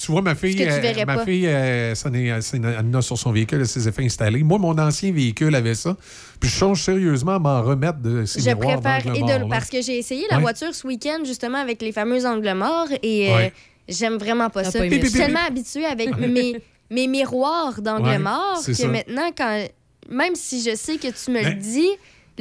Tu 0.00 0.10
vois, 0.12 0.22
ma 0.22 0.34
fille, 0.34 0.52
Ce 0.52 0.56
que 0.58 0.62
tu 0.94 1.00
euh, 1.00 1.04
ma 1.04 1.16
pas. 1.16 1.24
fille 1.26 1.46
euh, 1.46 1.94
ça 1.94 2.08
n'est- 2.08 2.40
c'est 2.40 2.56
une- 2.56 2.64
elle 2.64 2.86
en 2.86 2.94
a 2.98 3.02
sur 3.02 3.18
son 3.18 3.32
véhicule, 3.32 3.60
elle 3.60 3.66
s'est 3.68 3.92
fait 3.92 4.04
installer. 4.04 4.42
Moi, 4.42 4.58
mon 4.58 4.78
ancien 4.78 5.12
véhicule 5.12 5.54
avait 5.54 5.74
ça. 5.74 5.94
Puis 6.40 6.48
je 6.48 6.54
change 6.56 6.82
sérieusement 6.82 7.32
à 7.34 7.38
m'en 7.38 7.62
remettre 7.62 7.98
de 7.98 8.24
ces 8.24 8.40
Je 8.40 8.54
préfère. 8.54 9.02
Et 9.14 9.20
de- 9.20 9.48
parce 9.50 9.68
que 9.68 9.82
j'ai 9.82 9.98
essayé 9.98 10.24
la 10.30 10.36
Ouais. 10.36 10.42
voiture 10.42 10.74
ce 10.74 10.86
week-end, 10.86 11.18
justement, 11.26 11.58
avec 11.58 11.82
les 11.82 11.92
fameux 11.92 12.24
angles 12.24 12.54
morts, 12.54 12.88
et 13.02 13.30
euh, 13.30 13.34
Ouais. 13.36 13.52
j'aime 13.88 14.16
vraiment 14.16 14.48
pas 14.48 14.62
T'as 14.62 14.70
ça. 14.70 14.78
pas 14.78 14.88
Je 14.88 15.00
suis 15.00 15.12
tellement 15.12 15.44
habituée 15.46 15.84
avec 15.84 16.16
mes, 16.16 16.56
mes 16.90 17.06
miroirs 17.06 17.82
d'angle 17.82 18.08
Ouais, 18.08 18.18
mort 18.18 18.56
c'est 18.62 18.72
que 18.72 18.78
ça. 18.78 18.88
maintenant, 18.88 19.30
quand 19.36 19.64
même 20.10 20.34
si 20.34 20.62
je 20.62 20.74
sais 20.76 20.96
que 20.96 21.08
tu 21.08 21.30
me 21.30 21.42
Ben- 21.42 21.48
le 21.50 21.54
dis, 21.60 21.88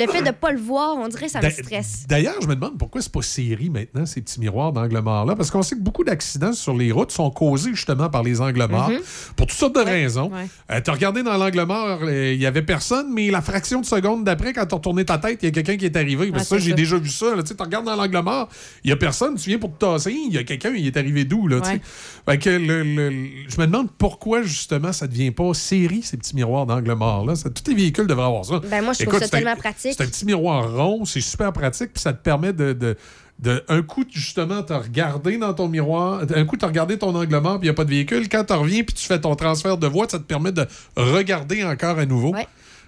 le 0.06 0.12
fait 0.12 0.22
de 0.22 0.32
pas 0.40 0.52
le 0.52 0.60
voir, 0.60 0.96
on 0.98 1.08
dirait 1.08 1.26
que 1.28 1.32
ça 1.32 1.42
me 1.42 1.50
stresse. 1.50 2.06
D'ailleurs, 2.08 2.36
je 2.42 2.48
me 2.48 2.56
demande 2.56 2.78
pourquoi 2.78 3.02
c'est 3.02 3.12
pas 3.12 3.22
série 3.22 3.70
maintenant, 3.70 4.06
ces 4.06 4.22
petits 4.22 4.40
miroirs 4.40 4.72
d'angle 4.74 5.00
mort-là. 5.00 5.36
Parce 5.36 5.52
qu'on 5.52 5.62
sait 5.62 5.76
que 5.76 5.82
beaucoup 5.82 6.04
d'accidents 6.04 6.54
sur 6.54 6.76
les 6.76 6.92
routes 6.92 7.12
sont 7.12 7.30
causés 7.32 7.72
justement 7.72 8.10
par 8.10 8.24
les 8.24 8.42
angles 8.42 8.68
morts, 8.70 8.90
Mhm. 8.90 9.00
pour 9.36 9.48
toutes 9.48 9.58
sortes 9.58 9.76
de 9.76 9.82
raisons. 9.82 10.32
ouais. 10.32 10.48
Euh, 10.72 10.82
t'as 10.84 10.92
regardé 10.92 11.24
dans 11.24 11.38
l'angle 11.38 11.64
mort, 11.64 12.00
euh, 12.04 12.34
il 12.34 12.42
y 12.42 12.46
avait 12.46 12.62
personne, 12.62 13.12
mais 13.14 13.30
la 13.32 13.42
fraction 13.42 13.82
de 13.82 13.86
seconde 13.86 14.24
d'après, 14.24 14.54
quand 14.54 14.66
t'as 14.66 14.76
retourné 14.76 15.06
ta 15.06 15.18
tête, 15.18 15.40
il 15.42 15.46
y 15.46 15.50
a 15.50 15.52
quelqu'un 15.52 15.78
qui 15.78 15.86
est 15.86 15.96
arrivé. 15.98 16.32
Parce 16.32 16.50
Ouais, 16.52 16.60
ça, 16.60 16.64
j'ai 16.66 16.74
déjà 16.74 16.98
vu 16.98 17.10
ça. 17.10 17.36
là. 17.36 17.44
Tu 17.44 17.54
regardé 17.60 17.88
dans 17.90 17.96
l'angle 17.96 18.20
mort, 18.22 18.50
il 18.84 18.90
y 18.90 18.94
a 18.94 18.96
personne, 18.96 19.36
tu 19.36 19.50
viens 19.50 19.60
pour 19.60 19.72
te 19.78 19.80
tasser, 19.86 20.12
il 20.12 20.34
y 20.34 20.38
a 20.38 20.44
quelqu'un, 20.44 20.72
il 20.76 20.88
est 20.88 20.96
arrivé 20.98 21.26
d'où, 21.26 21.48
là, 21.48 21.60
tu 21.62 21.68
sais. 21.68 21.74
Ouais. 21.74 21.82
Fait 22.28 22.38
que 22.38 22.50
le- 22.50 22.84
le- 22.84 23.10
le- 23.10 23.28
je 23.48 23.60
me 23.60 23.66
demande 23.68 23.90
pourquoi, 23.98 24.42
justement, 24.44 24.94
ça 24.94 25.08
devient 25.08 25.32
pas 25.32 25.54
série, 25.54 26.02
ces 26.04 26.18
petits 26.18 26.36
miroirs 26.36 26.66
d'angle 26.66 26.94
mort-là. 26.94 27.36
Ça- 27.36 27.50
Tous 27.50 27.70
les 27.70 27.76
véhicules 27.76 28.08
devraient 28.08 28.26
avoir 28.26 28.46
ça. 28.46 28.60
Ben, 28.70 28.84
moi, 28.84 28.94
je 28.98 29.04
trouve 29.06 29.20
ça 29.20 29.28
tellement 29.28 29.56
pratique. 29.56 29.89
C'est 29.94 30.04
un 30.04 30.08
petit 30.08 30.26
miroir 30.26 30.74
rond, 30.74 31.06
c'est 31.06 31.22
super 31.22 31.52
pratique, 31.54 31.94
puis 31.94 32.02
ça 32.02 32.14
te 32.14 32.22
permet 32.24 32.54
de, 32.54 32.74
de, 32.74 32.98
de- 33.40 33.64
un 33.68 33.82
coup, 33.82 34.04
justement, 34.12 34.64
te 34.64 34.74
regarder 34.74 35.38
dans 35.38 35.54
ton 35.54 35.68
miroir, 35.68 36.22
un 36.36 36.46
coup, 36.46 36.58
tu 36.58 36.66
regardé 36.66 36.98
ton 36.98 37.16
angle 37.16 37.40
mort, 37.40 37.60
puis 37.60 37.68
il 37.68 37.70
n'y 37.72 37.74
a 37.74 37.74
pas 37.74 37.86
de 37.86 37.90
véhicule. 37.90 38.28
Quand 38.30 38.44
tu 38.44 38.54
reviens, 38.54 38.84
puis 38.84 38.94
tu 38.96 39.06
fais 39.06 39.20
ton 39.20 39.36
transfert 39.36 39.78
de 39.78 39.88
voie, 39.88 40.08
ça 40.10 40.20
te 40.20 40.24
permet 40.24 40.52
de 40.52 40.66
regarder 40.96 41.64
encore 41.64 42.00
à 42.00 42.06
nouveau. 42.06 42.34
Ouais. 42.34 42.48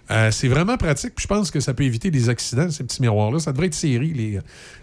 Euh, 0.10 0.30
c'est 0.32 0.50
vraiment 0.50 0.76
pratique, 0.76 1.16
puis 1.16 1.24
je 1.24 1.28
pense 1.28 1.52
que 1.52 1.62
ça 1.62 1.74
peut 1.74 1.84
éviter 1.84 2.12
des 2.12 2.28
accidents, 2.28 2.70
ces 2.70 2.84
petits 2.84 3.02
miroirs-là. 3.02 3.40
Ça 3.40 3.52
devrait 3.54 3.68
être 3.68 3.74
série, 3.74 4.12
les, 4.14 4.40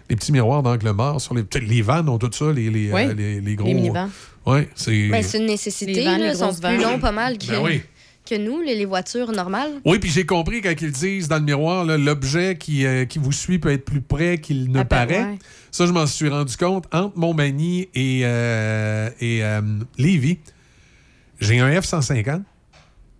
les 0.09 0.15
petits 0.15 0.31
miroirs 0.31 0.63
d'angle 0.63 0.89
mort. 0.91 1.21
Sur 1.21 1.35
les, 1.35 1.43
les 1.61 1.81
vannes 1.83 2.09
ont 2.09 2.17
tout 2.17 2.31
ça, 2.33 2.51
les, 2.51 2.71
les, 2.71 2.91
Oui. 2.91 3.01
euh, 3.03 3.13
les, 3.13 3.39
les 3.41 3.55
gros. 3.55 3.67
Les 3.67 3.75
minivans. 3.75 4.09
Oui, 4.47 4.61
c'est. 4.73 5.07
Ben, 5.09 5.21
c'est 5.21 5.37
une 5.37 5.45
nécessité. 5.45 5.93
Les 5.93 6.03
vannes, 6.05 6.21
là, 6.21 6.27
les 6.31 6.33
Ils 6.33 6.37
sont 6.37 6.53
plus 6.59 6.81
longs 6.81 6.97
pas 6.99 7.11
mal 7.11 7.37
que, 7.37 7.45
Ben 7.45 7.61
oui. 7.61 7.83
Que 8.29 8.35
nous, 8.37 8.61
les, 8.61 8.75
les 8.75 8.85
voitures 8.85 9.31
normales? 9.31 9.71
Oui, 9.85 9.99
puis 9.99 10.09
j'ai 10.09 10.25
compris 10.25 10.61
quand 10.61 10.73
ils 10.81 10.91
disent 10.91 11.27
dans 11.27 11.37
le 11.37 11.43
miroir, 11.43 11.85
l'objet 11.85 12.57
qui, 12.57 12.85
euh, 12.85 13.05
qui 13.05 13.17
vous 13.19 13.31
suit 13.31 13.59
peut 13.59 13.71
être 13.71 13.85
plus 13.85 14.01
près 14.01 14.37
qu'il 14.37 14.71
ne 14.71 14.79
Ah, 14.79 14.83
ben, 14.83 14.85
paraît. 14.85 15.23
ouais. 15.23 15.39
Ça, 15.71 15.85
je 15.85 15.91
m'en 15.91 16.05
suis 16.05 16.29
rendu 16.29 16.55
compte. 16.57 16.85
Entre 16.93 17.17
Montmagny 17.17 17.89
et, 17.95 18.21
euh, 18.23 19.09
et 19.19 19.43
euh, 19.43 19.61
Lévis, 19.97 20.39
j'ai 21.39 21.59
un 21.59 21.69
F-150, 21.71 22.41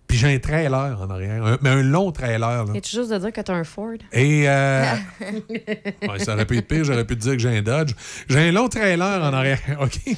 puis 0.06 0.18
j'ai 0.18 0.34
un 0.34 0.38
trailer 0.38 1.00
en 1.00 1.08
arrière, 1.10 1.44
un- 1.44 1.58
mais 1.62 1.70
un 1.70 1.82
long 1.82 2.10
trailer. 2.12 2.64
Là. 2.66 2.72
Es-tu 2.74 2.96
juste 2.96 3.10
de 3.10 3.18
dire 3.18 3.32
que 3.32 3.40
t'as 3.40 3.54
un 3.54 3.64
Ford? 3.64 3.94
Et 4.12 4.48
euh, 4.48 4.84
ouais, 6.08 6.18
ça 6.18 6.34
aurait 6.34 6.46
pu 6.46 6.58
être 6.58 6.66
pire, 6.68 6.84
j'aurais 6.84 7.04
pu 7.06 7.16
te 7.16 7.22
dire 7.22 7.32
que 7.32 7.38
j'ai 7.38 7.56
un 7.58 7.62
Dodge. 7.62 7.92
J'ai 8.28 8.48
un 8.48 8.52
long 8.52 8.68
trailer 8.68 9.22
en 9.22 9.32
arrière, 9.32 9.60
OK? 9.80 10.16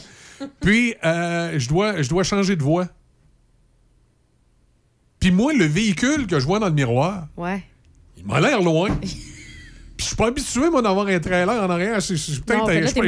Puis, 0.60 0.94
euh, 1.04 1.58
je, 1.58 1.68
dois, 1.68 2.02
je 2.02 2.08
dois 2.08 2.24
changer 2.24 2.56
de 2.56 2.62
voie. 2.62 2.88
Puis 5.22 5.30
moi, 5.30 5.52
le 5.52 5.64
véhicule 5.66 6.26
que 6.26 6.40
je 6.40 6.46
vois 6.46 6.58
dans 6.58 6.66
le 6.66 6.72
miroir, 6.74 7.28
Ouais. 7.36 7.62
il 8.18 8.26
m'a 8.26 8.40
l'air 8.40 8.60
loin. 8.60 8.88
Puis 9.00 9.18
je 9.98 10.04
suis 10.06 10.16
pas 10.16 10.26
habitué, 10.26 10.68
moi, 10.68 10.82
d'avoir 10.82 11.06
un 11.06 11.18
trailer 11.20 11.62
en 11.62 11.70
arrière. 11.70 12.00
Je- 12.00 12.16
je- 12.16 12.40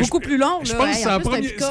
beaucoup 0.00 0.20
plus 0.20 0.36
long, 0.38 0.60
Je 0.62 0.74
pense 0.74 0.86
que 0.90 0.94
c'est 0.94 1.06
la, 1.06 1.18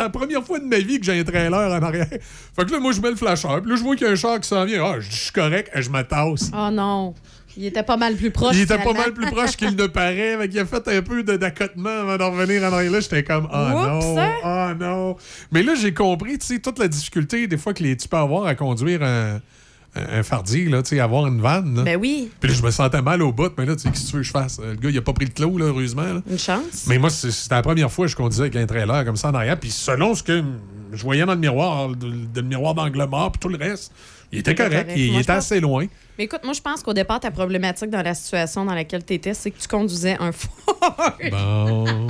première- 0.10 0.44
fois 0.44 0.60
de 0.60 0.66
ma 0.66 0.80
vie 0.80 1.00
que 1.00 1.06
j'ai 1.06 1.18
un 1.18 1.24
trailer 1.24 1.54
en 1.72 1.82
arrière. 1.82 2.08
Fait 2.56 2.66
que 2.66 2.72
là, 2.72 2.80
moi, 2.82 2.92
je 2.92 3.00
mets 3.00 3.12
le 3.12 3.16
flasheur. 3.16 3.62
Puis 3.62 3.72
là, 3.72 3.78
je 3.78 3.84
vois 3.84 3.96
qu'il 3.96 4.06
y 4.06 4.10
a 4.10 4.12
un 4.14 4.18
char 4.18 4.38
qui 4.42 4.50
s'en 4.50 4.66
vient. 4.66 4.84
Ah, 4.84 5.00
je 5.00 5.10
suis 5.10 5.32
correct, 5.32 5.72
je 5.76 5.90
me 5.90 6.02
tasse. 6.02 6.52
Oh 6.54 6.70
non. 6.70 7.14
Il 7.56 7.66
était 7.66 7.84
pas 7.84 7.96
mal 7.96 8.16
plus 8.16 8.32
proche. 8.32 8.56
Il 8.56 8.64
était 8.64 8.80
pas 8.80 8.92
mal 8.94 9.14
plus 9.14 9.28
proche 9.28 9.56
qu'il 9.56 9.76
ne 9.76 9.86
paraît. 9.88 10.36
Fait 10.40 10.50
qu'il 10.50 10.60
a 10.60 10.66
fait 10.66 10.86
un 10.90 11.02
peu 11.04 11.24
d'accotement 11.24 12.02
avant 12.02 12.18
d'en 12.18 12.32
revenir 12.32 12.64
en 12.64 12.74
arrière. 12.74 12.92
Là, 12.92 13.00
j'étais 13.00 13.24
comme, 13.24 13.48
ah 13.52 13.76
Oups, 13.76 14.06
non, 14.06 14.20
hein? 14.20 14.32
ah 14.44 14.74
non. 14.78 15.16
Mais 15.54 15.64
là, 15.64 15.76
j'ai 15.76 15.94
compris, 15.94 16.38
tu 16.40 16.48
sais, 16.48 16.60
toute 16.60 16.80
la 16.80 16.88
difficulté 16.90 17.48
des 17.48 17.58
fois 17.58 17.74
que 17.74 17.84
les, 17.84 17.96
tu 17.96 18.08
peux 18.10 18.18
avoir 18.18 18.46
à 18.48 18.56
conduire 18.56 19.04
un, 19.04 19.40
un, 19.96 20.24
fardier, 20.24 20.66
là, 20.66 20.82
tu 20.84 20.90
sais, 20.96 21.00
avoir 21.00 21.28
une 21.28 21.40
vanne. 21.42 21.76
là. 21.76 21.84
Ben 21.84 21.98
oui. 22.00 22.30
Puis 22.40 22.50
là, 22.50 22.56
je 22.58 22.64
me 22.64 22.72
sentais 22.72 23.02
mal 23.02 23.22
au 23.22 23.32
bout, 23.32 23.52
mais 23.58 23.66
là, 23.66 23.76
tu 23.76 23.84
sais, 23.84 23.90
qu'est-ce 23.90 24.06
que 24.06 24.10
tu 24.10 24.14
veux 24.16 24.22
que 24.22 24.28
je 24.28 24.32
fasse? 24.32 24.60
Le 24.60 24.76
gars, 24.76 24.90
il 24.90 24.98
a 24.98 25.02
pas 25.02 25.14
pris 25.14 25.26
le 25.26 25.32
clos, 25.32 25.58
là, 25.58 25.66
heureusement. 25.66 26.02
là. 26.04 26.22
Une 26.30 26.40
chance. 26.40 26.86
Mais 26.88 26.98
moi, 26.98 27.10
c'était 27.10 27.56
la 27.56 27.62
première 27.62 27.92
fois 27.92 28.06
que 28.06 28.12
je 28.12 28.16
conduisais 28.16 28.44
avec 28.44 28.56
un 28.56 28.66
trailer 28.66 29.06
comme 29.06 29.16
ça 29.18 29.30
en 29.30 29.34
arrière. 29.36 29.60
Puis 29.60 29.72
selon 29.72 30.16
ce 30.16 30.24
que 30.24 30.44
je 30.92 31.04
voyais 31.04 31.26
dans 31.26 31.34
le 31.34 31.40
miroir, 31.40 31.90
le 31.90 32.42
miroir 32.42 32.74
d'angle 32.74 33.06
mort, 33.08 33.32
puis 33.32 33.40
tout 33.40 33.50
le 33.50 33.58
reste, 33.58 33.92
il 34.32 34.40
était 34.40 34.56
correct. 34.56 34.72
correct. 34.88 34.94
Il, 34.98 35.12
Moi, 35.12 35.22
était 35.22 35.34
pense- 35.34 35.46
assez 35.46 35.60
loin. 35.60 35.86
Mais 36.18 36.24
écoute, 36.26 36.42
moi, 36.44 36.54
je 36.54 36.62
pense 36.62 36.82
qu'au 36.84 36.94
départ, 36.94 37.20
ta 37.20 37.30
problématique 37.32 37.90
dans 37.90 38.02
la 38.04 38.14
situation 38.16 38.66
dans 38.66 38.74
laquelle 38.76 39.04
tu 39.06 39.14
étais, 39.14 39.34
c'est 39.34 39.52
que 39.52 39.60
tu 39.60 39.68
conduisais 39.68 40.16
un 40.20 40.32
Ford. 40.32 41.18
Bon. 41.32 42.08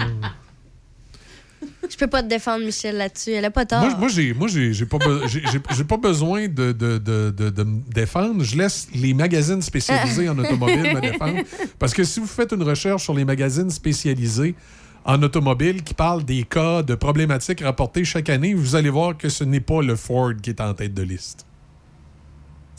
Je 1.90 1.98
peux 1.98 2.08
pas 2.08 2.24
te 2.24 2.28
défendre, 2.30 2.66
Michel, 2.66 2.98
là-dessus. 2.98 3.32
Elle 3.32 3.46
a 3.46 3.52
pas 3.52 3.66
tort. 3.66 3.82
Moi, 3.82 3.96
moi, 3.98 4.08
j'ai, 4.08 4.34
moi, 4.34 4.48
j'ai, 4.48 4.74
j'ai 4.74 4.86
pas, 4.86 4.98
pas 5.00 5.98
besoin 5.98 6.48
de, 6.48 6.72
de, 6.72 6.98
de- 6.98 7.30
de 7.50 7.64
me 7.64 7.82
défendre. 7.92 8.44
Je 8.44 8.58
laisse 8.58 8.88
les 8.96 9.14
magazines 9.14 9.62
spécialisés 9.62 10.30
en 10.30 10.38
automobile 10.40 10.94
me 10.96 11.02
défendre. 11.02 11.40
Parce 11.80 11.94
que 11.94 12.04
si 12.04 12.20
vous 12.20 12.26
faites 12.28 12.52
une 12.54 12.64
recherche 12.64 13.04
sur 13.04 13.14
les 13.14 13.26
magazines 13.26 13.70
spécialisés 13.70 14.56
en 15.06 15.22
automobile 15.22 15.84
qui 15.84 15.94
parlent 15.94 16.24
des 16.24 16.44
cas 16.44 16.82
de 16.82 16.96
problématiques 16.96 17.62
rapportées 17.62 18.06
chaque 18.06 18.30
année, 18.30 18.54
vous 18.54 18.76
allez 18.76 18.90
voir 18.90 19.18
que 19.18 19.28
ce 19.30 19.44
n'est 19.44 19.60
pas 19.60 19.82
le 19.82 19.96
Ford 19.98 20.32
qui 20.42 20.50
est 20.52 20.62
en 20.62 20.74
tête 20.74 20.94
de 20.94 21.04
liste. 21.04 21.46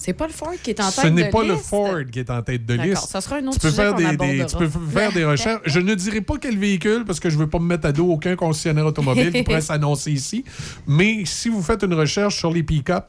C'est 0.05 0.13
pas 0.13 0.27
le 0.27 0.33
Ford 0.35 0.53
qui 0.63 0.71
est 0.71 0.81
en 0.81 0.91
tête 0.91 1.05
Ce 1.05 1.07
n'est 1.09 1.25
de 1.27 1.31
pas 1.31 1.43
le. 1.45 1.57
Ford 1.57 1.97
qui 2.13 2.19
est 2.19 2.29
en 2.31 2.43
tête 2.43 2.67
de 2.67 2.75
liste. 2.75 3.07
ça 3.09 3.21
sera 3.23 3.37
un 3.37 3.47
autre 3.47 3.55
tu 3.55 3.61
peux 3.61 3.71
sujet 3.71 3.83
faire 3.83 3.95
des, 3.95 4.17
des- 4.19 4.45
tu 4.47 4.57
peux 4.57 4.69
faire 4.69 5.13
des 5.13 5.25
recherches. 5.25 5.63
Je 5.65 5.81
ne 5.81 5.95
dirai 5.95 6.21
pas 6.21 6.35
quel 6.39 6.59
véhicule 6.59 7.05
parce 7.07 7.21
que 7.21 7.31
je 7.31 7.37
ne 7.37 7.41
veux 7.41 7.49
pas 7.49 7.59
me 7.59 7.65
mettre 7.67 7.87
à 7.87 7.93
dos 7.93 8.07
aucun 8.11 8.37
concessionnaire 8.37 8.85
automobile 8.85 9.33
qui 9.33 9.43
pourrait 9.43 9.61
s'annoncer 9.63 10.13
ici. 10.13 10.45
Mais 10.87 11.23
si 11.25 11.49
vous 11.49 11.63
faites 11.63 11.83
une 11.85 11.95
recherche 11.95 12.37
sur 12.37 12.51
les 12.53 12.63
pick-up 12.63 13.07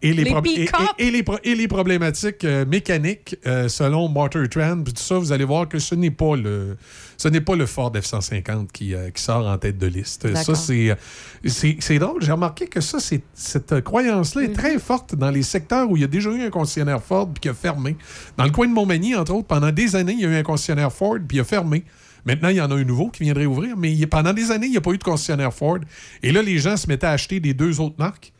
et 0.00 0.12
les, 0.12 0.22
et- 0.22 0.42
pick-up? 0.42 0.80
et- 0.98 1.08
et 1.08 1.10
les 1.10 1.24
et 1.44 1.54
les 1.54 1.68
problématiques 1.68 2.44
euh, 2.44 2.64
mécaniques 2.64 3.36
euh, 3.46 3.68
selon 3.68 4.08
Motor 4.08 4.48
Trend, 4.48 4.82
puis 4.84 4.92
tout 4.92 5.02
ça, 5.02 5.18
vous 5.18 5.32
allez 5.32 5.44
voir 5.44 5.68
que 5.68 5.78
ce 5.78 5.94
n'est 5.94 6.10
pas 6.10 6.36
le 6.36 6.76
ce 7.16 7.26
n'est 7.26 7.40
pas 7.40 7.56
le 7.56 7.66
Ford 7.66 7.90
F-150 7.92 8.68
qui, 8.72 8.94
euh, 8.94 9.10
qui 9.10 9.20
sort 9.20 9.44
en 9.44 9.58
tête 9.58 9.76
de 9.76 9.88
liste. 9.88 10.32
Ça, 10.36 10.54
c'est, 10.54 11.98
drôle. 11.98 12.22
J'ai 12.22 12.30
remarqué 12.30 12.68
que 12.68 12.80
ça, 12.80 13.00
c'est, 13.00 13.22
cette 13.34 13.80
croyance-là 13.80 14.42
est 14.42 14.52
très 14.54 14.78
forte 14.78 15.16
dans 15.16 15.32
les 15.32 15.42
secteurs 15.42 15.90
où 15.90 15.96
il 15.96 16.02
y 16.02 16.04
a 16.04 16.08
déjà 16.08 16.30
eu 16.30 16.42
un 16.42 16.50
concessionnaire 16.50 17.02
Ford 17.02 17.28
puis 17.28 17.40
qui 17.40 17.48
a 17.48 17.54
fermé. 17.54 17.96
Dans 18.36 18.44
le 18.44 18.50
coin 18.50 18.68
de 18.68 18.72
Montmagny, 18.72 19.16
entre 19.16 19.34
autres, 19.34 19.48
pendant 19.48 19.72
des 19.72 19.96
années, 19.96 20.12
il 20.12 20.20
y 20.20 20.26
a 20.26 20.28
eu 20.28 20.36
un 20.36 20.42
concessionnaire 20.44 20.92
Ford 20.92 21.16
puis 21.26 21.38
il 21.38 21.40
a 21.40 21.44
fermé. 21.44 21.82
Maintenant, 22.24 22.50
il 22.50 22.56
y 22.56 22.60
en 22.60 22.70
a 22.70 22.74
un 22.74 22.84
nouveau 22.84 23.08
qui 23.08 23.24
viendrait 23.24 23.46
ouvrir, 23.46 23.76
mais 23.76 23.92
il 23.92 24.06
pendant 24.08 24.32
des 24.32 24.52
années, 24.52 24.66
il 24.66 24.72
n'y 24.72 24.76
a 24.76 24.80
pas 24.80 24.92
eu 24.92 24.98
de 24.98 25.02
concessionnaire 25.04 25.52
Ford. 25.52 25.78
Et 26.22 26.30
là, 26.30 26.40
les 26.40 26.58
gens 26.58 26.76
se 26.76 26.86
mettaient 26.86 27.06
à 27.06 27.12
acheter 27.12 27.40
des 27.40 27.52
deux 27.54 27.80
autres 27.80 27.96
marques. 27.98 28.32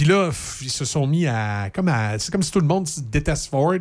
Puis 0.00 0.08
là, 0.08 0.30
ils 0.62 0.70
se 0.70 0.86
sont 0.86 1.06
mis 1.06 1.26
à. 1.26 1.68
comme 1.74 1.88
à 1.88 2.18
C'est 2.18 2.32
comme 2.32 2.42
si 2.42 2.50
tout 2.50 2.60
le 2.60 2.66
monde 2.66 2.88
déteste 3.12 3.50
Ford. 3.50 3.74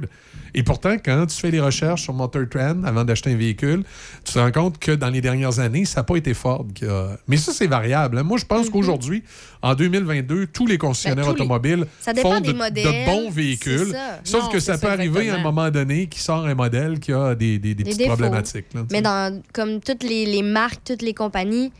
Et 0.54 0.64
pourtant, 0.64 0.96
quand 0.98 1.26
tu 1.28 1.38
fais 1.38 1.50
les 1.50 1.62
recherches 1.62 2.02
sur 2.04 2.14
Motor 2.14 2.42
Trend 2.52 2.84
avant 2.84 3.06
d'acheter 3.06 3.32
un 3.32 3.38
véhicule, 3.38 3.84
tu 4.26 4.34
te 4.34 4.40
rends 4.40 4.52
compte 4.52 4.80
que 4.80 4.92
dans 4.92 5.08
les 5.10 5.22
dernières 5.22 5.60
années, 5.60 5.86
ça 5.86 6.02
n'a 6.02 6.04
pas 6.04 6.18
été 6.18 6.34
Ford 6.34 6.66
qui 6.76 6.84
a. 6.86 7.12
Mais 7.30 7.38
ça, 7.38 7.54
c'est 7.54 7.68
variable. 7.68 8.18
hein. 8.18 8.24
Moi, 8.24 8.38
je 8.38 8.44
pense 8.44 8.70
qu'aujourd'hui, 8.70 9.24
en 9.62 9.76
2022, 9.76 10.48
tous 10.48 10.68
les 10.68 10.78
concessionnaires 10.78 11.24
Mhm. 11.26 11.32
Ben, 11.32 11.32
tous 11.32 11.38
les- 11.38 11.42
automobiles 11.44 11.86
dépend 12.14 12.22
font 12.34 12.42
de, 12.42 12.52
modèles, 12.52 12.84
de 12.86 13.06
bons 13.06 13.30
véhicules. 13.30 13.96
Sauf 14.26 14.44
Non, 14.44 14.50
que 14.50 14.60
ça 14.60 14.74
peut 14.78 14.88
ça, 14.88 14.92
arriver 14.94 15.30
à 15.30 15.36
un 15.36 15.42
moment 15.42 15.70
donné 15.72 16.08
qui 16.08 16.20
sort 16.20 16.46
un 16.46 16.54
modèle 16.56 17.00
qui 17.00 17.14
a 17.14 17.34
des, 17.34 17.60
des, 17.60 17.74
des 17.76 17.76
Des 17.76 17.84
petites 17.86 17.98
défauts. 18.00 18.10
problématiques. 18.18 18.66
là, 18.76 18.82
Mais 18.92 19.02
dans, 19.02 19.42
comme 19.54 19.80
toutes 19.80 20.04
les, 20.04 20.26
les 20.26 20.44
marques, 20.44 20.82
toutes 20.84 21.02
les 21.02 21.14
compagnies, 21.14 21.72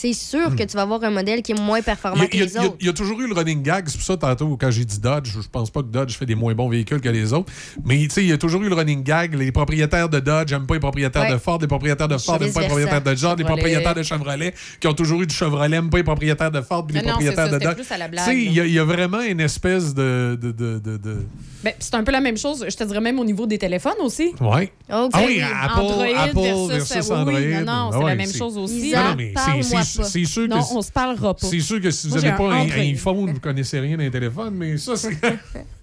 c'est 0.00 0.12
sûr 0.12 0.54
que 0.54 0.62
tu 0.62 0.76
vas 0.76 0.82
avoir 0.82 1.02
un 1.02 1.10
modèle 1.10 1.42
qui 1.42 1.50
est 1.52 1.60
moins 1.60 1.82
performant 1.82 2.22
a, 2.22 2.26
que 2.28 2.36
il 2.36 2.38
y 2.38 2.42
a- 2.42 2.46
les 2.46 2.52
il 2.52 2.54
y 2.54 2.58
a- 2.58 2.64
autres. 2.66 2.76
il 2.80 2.86
y 2.86 2.88
a 2.88 2.92
toujours 2.92 3.20
eu 3.20 3.26
le 3.26 3.34
running 3.34 3.62
gag. 3.62 3.88
C'est 3.88 3.96
pour 3.98 4.06
ça, 4.06 4.16
tantôt, 4.16 4.56
quand 4.56 4.70
j'ai 4.70 4.84
dit 4.84 5.00
Dodge, 5.00 5.30
je 5.42 5.48
pense 5.50 5.70
pas 5.70 5.82
que 5.82 5.88
Dodge 5.88 6.16
fait 6.16 6.26
des 6.26 6.36
moins 6.36 6.54
bons 6.54 6.68
véhicules 6.68 7.00
que 7.00 7.08
les 7.08 7.32
autres. 7.32 7.52
Mais 7.84 7.98
tu 8.04 8.10
sais, 8.10 8.22
il 8.22 8.28
y 8.28 8.32
a 8.32 8.38
toujours 8.38 8.62
eu 8.62 8.68
le 8.68 8.74
running 8.76 9.02
gag. 9.02 9.34
Les 9.34 9.50
propriétaires 9.50 10.08
de 10.08 10.20
Dodge 10.20 10.52
n'aiment 10.52 10.66
pas 10.66 10.74
les 10.74 10.80
propriétaires 10.80 11.22
Ouais. 11.22 11.32
de 11.32 11.38
Ford. 11.38 11.58
Les 11.60 11.66
propriétaires 11.66 12.06
de 12.08 12.16
Ford 12.18 12.38
n'aiment 12.40 12.52
pas 12.52 12.60
les 12.60 12.66
propriétaires 12.68 13.02
de 13.02 13.14
John. 13.16 13.36
Les 13.38 13.44
propriétaires 13.44 13.94
de 13.94 14.02
Chevrolet 14.04 14.54
qui 14.80 14.86
ont 14.86 14.94
toujours 14.94 15.22
eu 15.22 15.26
du 15.26 15.34
Chevrolet 15.34 15.68
n'aiment 15.68 15.90
pas 15.90 15.96
les 15.98 16.04
propriétaires 16.04 16.50
de 16.52 16.60
Ford. 16.60 16.86
Puis 16.86 16.94
les 16.96 17.02
non, 17.02 17.08
propriétaires 17.10 17.46
ça, 17.48 17.58
de 17.58 17.64
Dodge. 17.64 17.76
Tu 17.78 18.18
sais, 18.22 18.36
il 18.36 18.52
y, 18.52 18.70
y 18.72 18.78
a 18.78 18.84
vraiment 18.84 19.20
une 19.22 19.40
espèce 19.40 19.94
de. 19.94 20.38
de, 20.40 20.52
de, 20.52 20.78
de- 20.78 20.96
de- 20.96 21.26
Ben, 21.64 21.72
c'est 21.80 21.94
un 21.94 22.04
peu 22.04 22.12
la 22.12 22.20
même 22.20 22.36
chose, 22.36 22.64
je 22.68 22.76
te 22.76 22.84
dirais 22.84 23.00
même 23.00 23.18
au 23.18 23.24
niveau 23.24 23.44
des 23.46 23.58
téléphones 23.58 24.00
aussi. 24.00 24.32
Ouais. 24.40 24.72
Ok. 24.92 25.10
Ah 25.12 25.22
oui, 25.26 25.40
Apple, 25.40 25.80
Android 25.80 26.04
Apple 26.16 26.38
versus, 26.68 26.68
versus 26.68 27.10
oui, 27.10 27.16
oui, 27.26 27.56
Android. 27.56 27.60
non, 27.60 27.64
non, 27.64 27.90
Ah 27.92 27.96
c'est 27.98 28.04
la 28.06 28.14
même 28.14 28.26
c'est- 28.26 28.38
chose 28.38 28.58
aussi. 28.58 28.88
Isa, 28.88 29.02
Non, 29.02 29.08
non, 29.10 29.16
mais 29.16 29.34
c'est- 29.82 30.24
sûr 30.24 30.44
que. 30.44 30.48
Non, 30.50 30.64
on 30.72 30.82
se 30.82 30.92
parlera 30.92 31.34
pas. 31.34 31.46
C'est 31.46 31.60
sûr 31.60 31.80
que 31.80 31.90
si 31.90 32.08
vous 32.08 32.14
n'avez 32.14 32.36
pas 32.36 32.52
un 32.52 32.70
iPhone, 32.70 33.32
vous 33.32 33.40
connaissez 33.40 33.80
rien 33.80 33.96
d'un 33.96 34.08
téléphone, 34.10 34.54
mais 34.54 34.76
ça, 34.78 34.96
c'est. 34.96 35.10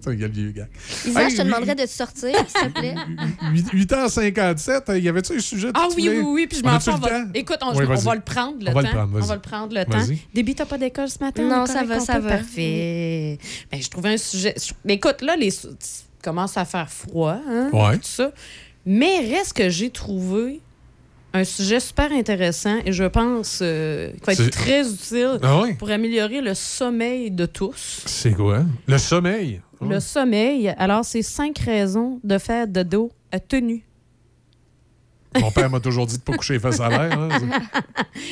Ça, 0.00 0.12
il. 0.12 0.20
Isa, 1.06 1.20
Hey, 1.22 1.30
je 1.30 1.36
te 1.38 1.42
demanderais 1.42 1.74
de 1.74 1.84
sortir, 1.86 2.30
s'il 2.46 2.72
te 2.72 2.78
plaît. 2.78 2.94
8h57, 3.74 4.96
il 4.96 5.02
y 5.04 5.08
avait-tu 5.08 5.36
un 5.36 5.40
sujet 5.40 5.68
que 5.68 5.72
Ah 5.74 5.88
oui, 5.96 6.08
oui, 6.08 6.20
oui, 6.24 6.46
puis 6.46 6.58
je 6.58 6.62
m'en 6.64 6.78
fous. 6.78 6.90
Écoute, 7.34 7.58
on, 7.62 7.74
Oui, 7.76 7.84
on 7.84 7.88
vas-y. 7.88 8.04
va 8.04 8.14
le 8.14 8.20
prendre 8.20 8.56
le 8.62 8.70
On 8.70 8.74
va 8.74 8.82
le 8.82 8.88
temps. 8.88 8.94
prendre, 8.94 9.18
on 9.20 9.24
va 9.26 9.34
le 9.34 9.40
prendre 9.40 9.74
le 9.74 9.84
temps. 9.84 9.98
Vas-y. 9.98 10.18
Déby, 10.32 10.54
t'as 10.54 10.66
pas 10.66 10.78
d'école 10.78 11.08
ce 11.08 11.18
matin? 11.18 11.42
Non, 11.42 11.66
ça 11.66 11.82
va, 11.82 11.98
ça 11.98 12.20
va. 12.20 12.28
Parfait. 12.38 13.38
Ben, 13.72 13.82
je 13.82 13.88
trouvais 13.88 14.10
un 14.10 14.16
sujet. 14.18 14.54
Mais 14.84 14.94
écoute, 14.94 15.20
là, 15.22 15.34
les... 15.36 15.48
il 15.48 15.70
commence 16.22 16.56
à 16.56 16.64
faire 16.64 16.90
froid, 16.90 17.38
hein? 17.48 17.70
Ouais. 17.72 17.96
Tout 17.96 18.04
ça. 18.04 18.30
Mais 18.86 19.18
reste 19.20 19.54
que 19.54 19.68
j'ai 19.68 19.90
trouvé 19.90 20.60
un 21.34 21.44
sujet 21.44 21.78
super 21.80 22.10
intéressant 22.12 22.78
et 22.84 22.92
je 22.92 23.04
pense 23.04 23.60
euh, 23.62 24.10
qu'il 24.12 24.24
va 24.24 24.34
C'est- 24.34 24.44
être 24.46 24.52
très 24.52 24.90
utile 24.90 25.38
Ah 25.42 25.60
oui? 25.62 25.74
pour 25.74 25.90
améliorer 25.90 26.40
le 26.40 26.54
sommeil 26.54 27.30
de 27.30 27.46
tous. 27.46 28.02
C'est 28.06 28.32
quoi? 28.34 28.64
Le 28.86 28.98
sommeil? 28.98 29.60
Le 29.80 30.00
sommeil, 30.00 30.74
alors, 30.78 31.04
c'est 31.04 31.22
cinq 31.22 31.58
raisons 31.60 32.18
de 32.24 32.38
faire 32.38 32.66
de 32.66 32.82
dos 32.82 33.12
à 33.30 33.38
tenue. 33.38 33.84
Mon 35.38 35.50
père 35.52 35.70
m'a 35.70 35.78
toujours 35.78 36.06
dit 36.06 36.14
de 36.16 36.20
ne 36.20 36.24
pas 36.24 36.32
coucher 36.36 36.58
face 36.58 36.80
à 36.80 36.88
l'air. 36.88 37.12
hein. 37.18 37.28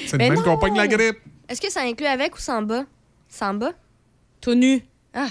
C'est- 0.06 0.16
Mais 0.18 0.30
même 0.30 0.42
qu'on 0.42 0.58
pogne 0.58 0.76
la 0.76 0.88
grippe. 0.88 1.18
Est-ce 1.48 1.60
que 1.60 1.70
ça 1.70 1.82
inclut 1.82 2.06
avec 2.06 2.34
ou 2.34 2.40
sans 2.40 2.62
bas? 2.62 2.84
Sans 3.28 3.54
bas? 3.54 3.72
Tout 4.40 4.54
nu. 4.54 4.82
Ah. 5.14 5.28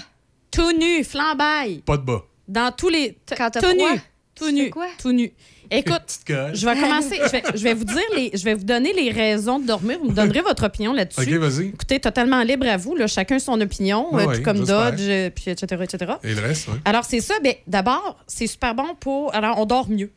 Tout 0.50 0.72
nu, 0.72 1.04
flambaille. 1.04 1.78
Pas 1.84 1.96
de 1.98 2.02
bas. 2.04 2.24
Dans 2.48 2.72
tous 2.72 2.88
les. 2.88 3.18
Quand 3.36 3.50
t'as 3.50 3.60
tout 3.60 3.66
froid, 3.76 3.92
nu. 3.92 4.00
Tout 4.34 4.50
nu. 4.50 4.70
quoi? 4.70 4.86
Tout 4.98 5.12
nu. 5.12 5.32
Écoute, 5.70 6.20
je 6.28 6.66
vais 6.66 6.80
commencer. 6.80 7.20
Je 7.24 7.30
vais, 7.30 7.42
je 7.54 7.62
vais 7.62 7.74
vous 7.74 7.84
dire 7.84 8.02
les. 8.14 8.30
Je 8.34 8.44
vais 8.44 8.54
vous 8.54 8.64
donner 8.64 8.92
les 8.92 9.10
raisons 9.10 9.58
de 9.58 9.66
dormir. 9.66 9.98
Vous 10.02 10.10
me 10.10 10.14
donnerez 10.14 10.40
votre 10.40 10.64
opinion 10.64 10.92
là-dessus. 10.92 11.20
OK, 11.20 11.28
vas-y. 11.40 11.68
Écoutez, 11.68 12.00
totalement 12.00 12.42
libre 12.42 12.66
à 12.68 12.76
vous. 12.76 12.94
Là, 12.96 13.06
chacun 13.06 13.38
son 13.38 13.60
opinion, 13.60 14.14
Ouais, 14.14 14.26
euh, 14.26 14.36
tout 14.36 14.42
comme. 14.42 14.64
Dodge, 14.64 15.00
euh, 15.00 15.30
puis 15.30 15.50
etc., 15.50 15.82
etc. 15.82 16.12
Et 16.22 16.34
le 16.34 16.40
reste, 16.40 16.68
oui. 16.68 16.78
Alors, 16.84 17.04
c'est 17.04 17.20
ça. 17.20 17.34
Ben, 17.42 17.54
D'abord, 17.66 18.16
c'est 18.26 18.46
super 18.46 18.74
bon 18.74 18.94
pour. 18.98 19.34
Alors, 19.34 19.58
on 19.58 19.66
dort 19.66 19.88
mieux. 19.88 20.10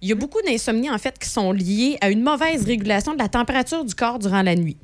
Il 0.00 0.08
y 0.08 0.12
a 0.12 0.14
beaucoup 0.14 0.40
d'insomnies, 0.46 0.90
en 0.90 0.98
fait, 0.98 1.18
qui 1.18 1.28
sont 1.28 1.50
liées 1.52 1.98
à 2.00 2.10
une 2.10 2.22
mauvaise 2.22 2.64
régulation 2.64 3.14
de 3.14 3.18
la 3.18 3.28
température 3.28 3.84
du 3.84 3.94
corps 3.94 4.18
durant 4.18 4.42
la 4.42 4.54
nuit. 4.54 4.76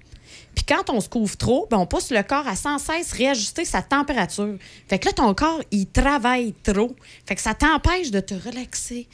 Puis 0.55 0.64
Puis 0.64 0.76
quand 0.76 0.90
on 0.90 1.00
se 1.00 1.08
couvre 1.08 1.36
trop, 1.36 1.66
ben, 1.70 1.78
on 1.78 1.86
pousse 1.86 2.10
le 2.10 2.23
corps 2.23 2.47
à 2.47 2.56
sans 2.56 2.78
cesse 2.78 3.12
réajuster 3.12 3.64
sa 3.64 3.82
température. 3.82 4.56
Fait 4.89 4.98
que 4.98 5.06
là, 5.06 5.12
ton 5.12 5.34
corps, 5.34 5.60
il 5.70 5.86
travaille 5.86 6.52
trop. 6.62 6.94
Fait 7.26 7.34
que 7.34 7.40
ça 7.40 7.55
t'empêche 7.55 8.10
de 8.10 8.20
te 8.20 8.34
relaxer 8.34 9.08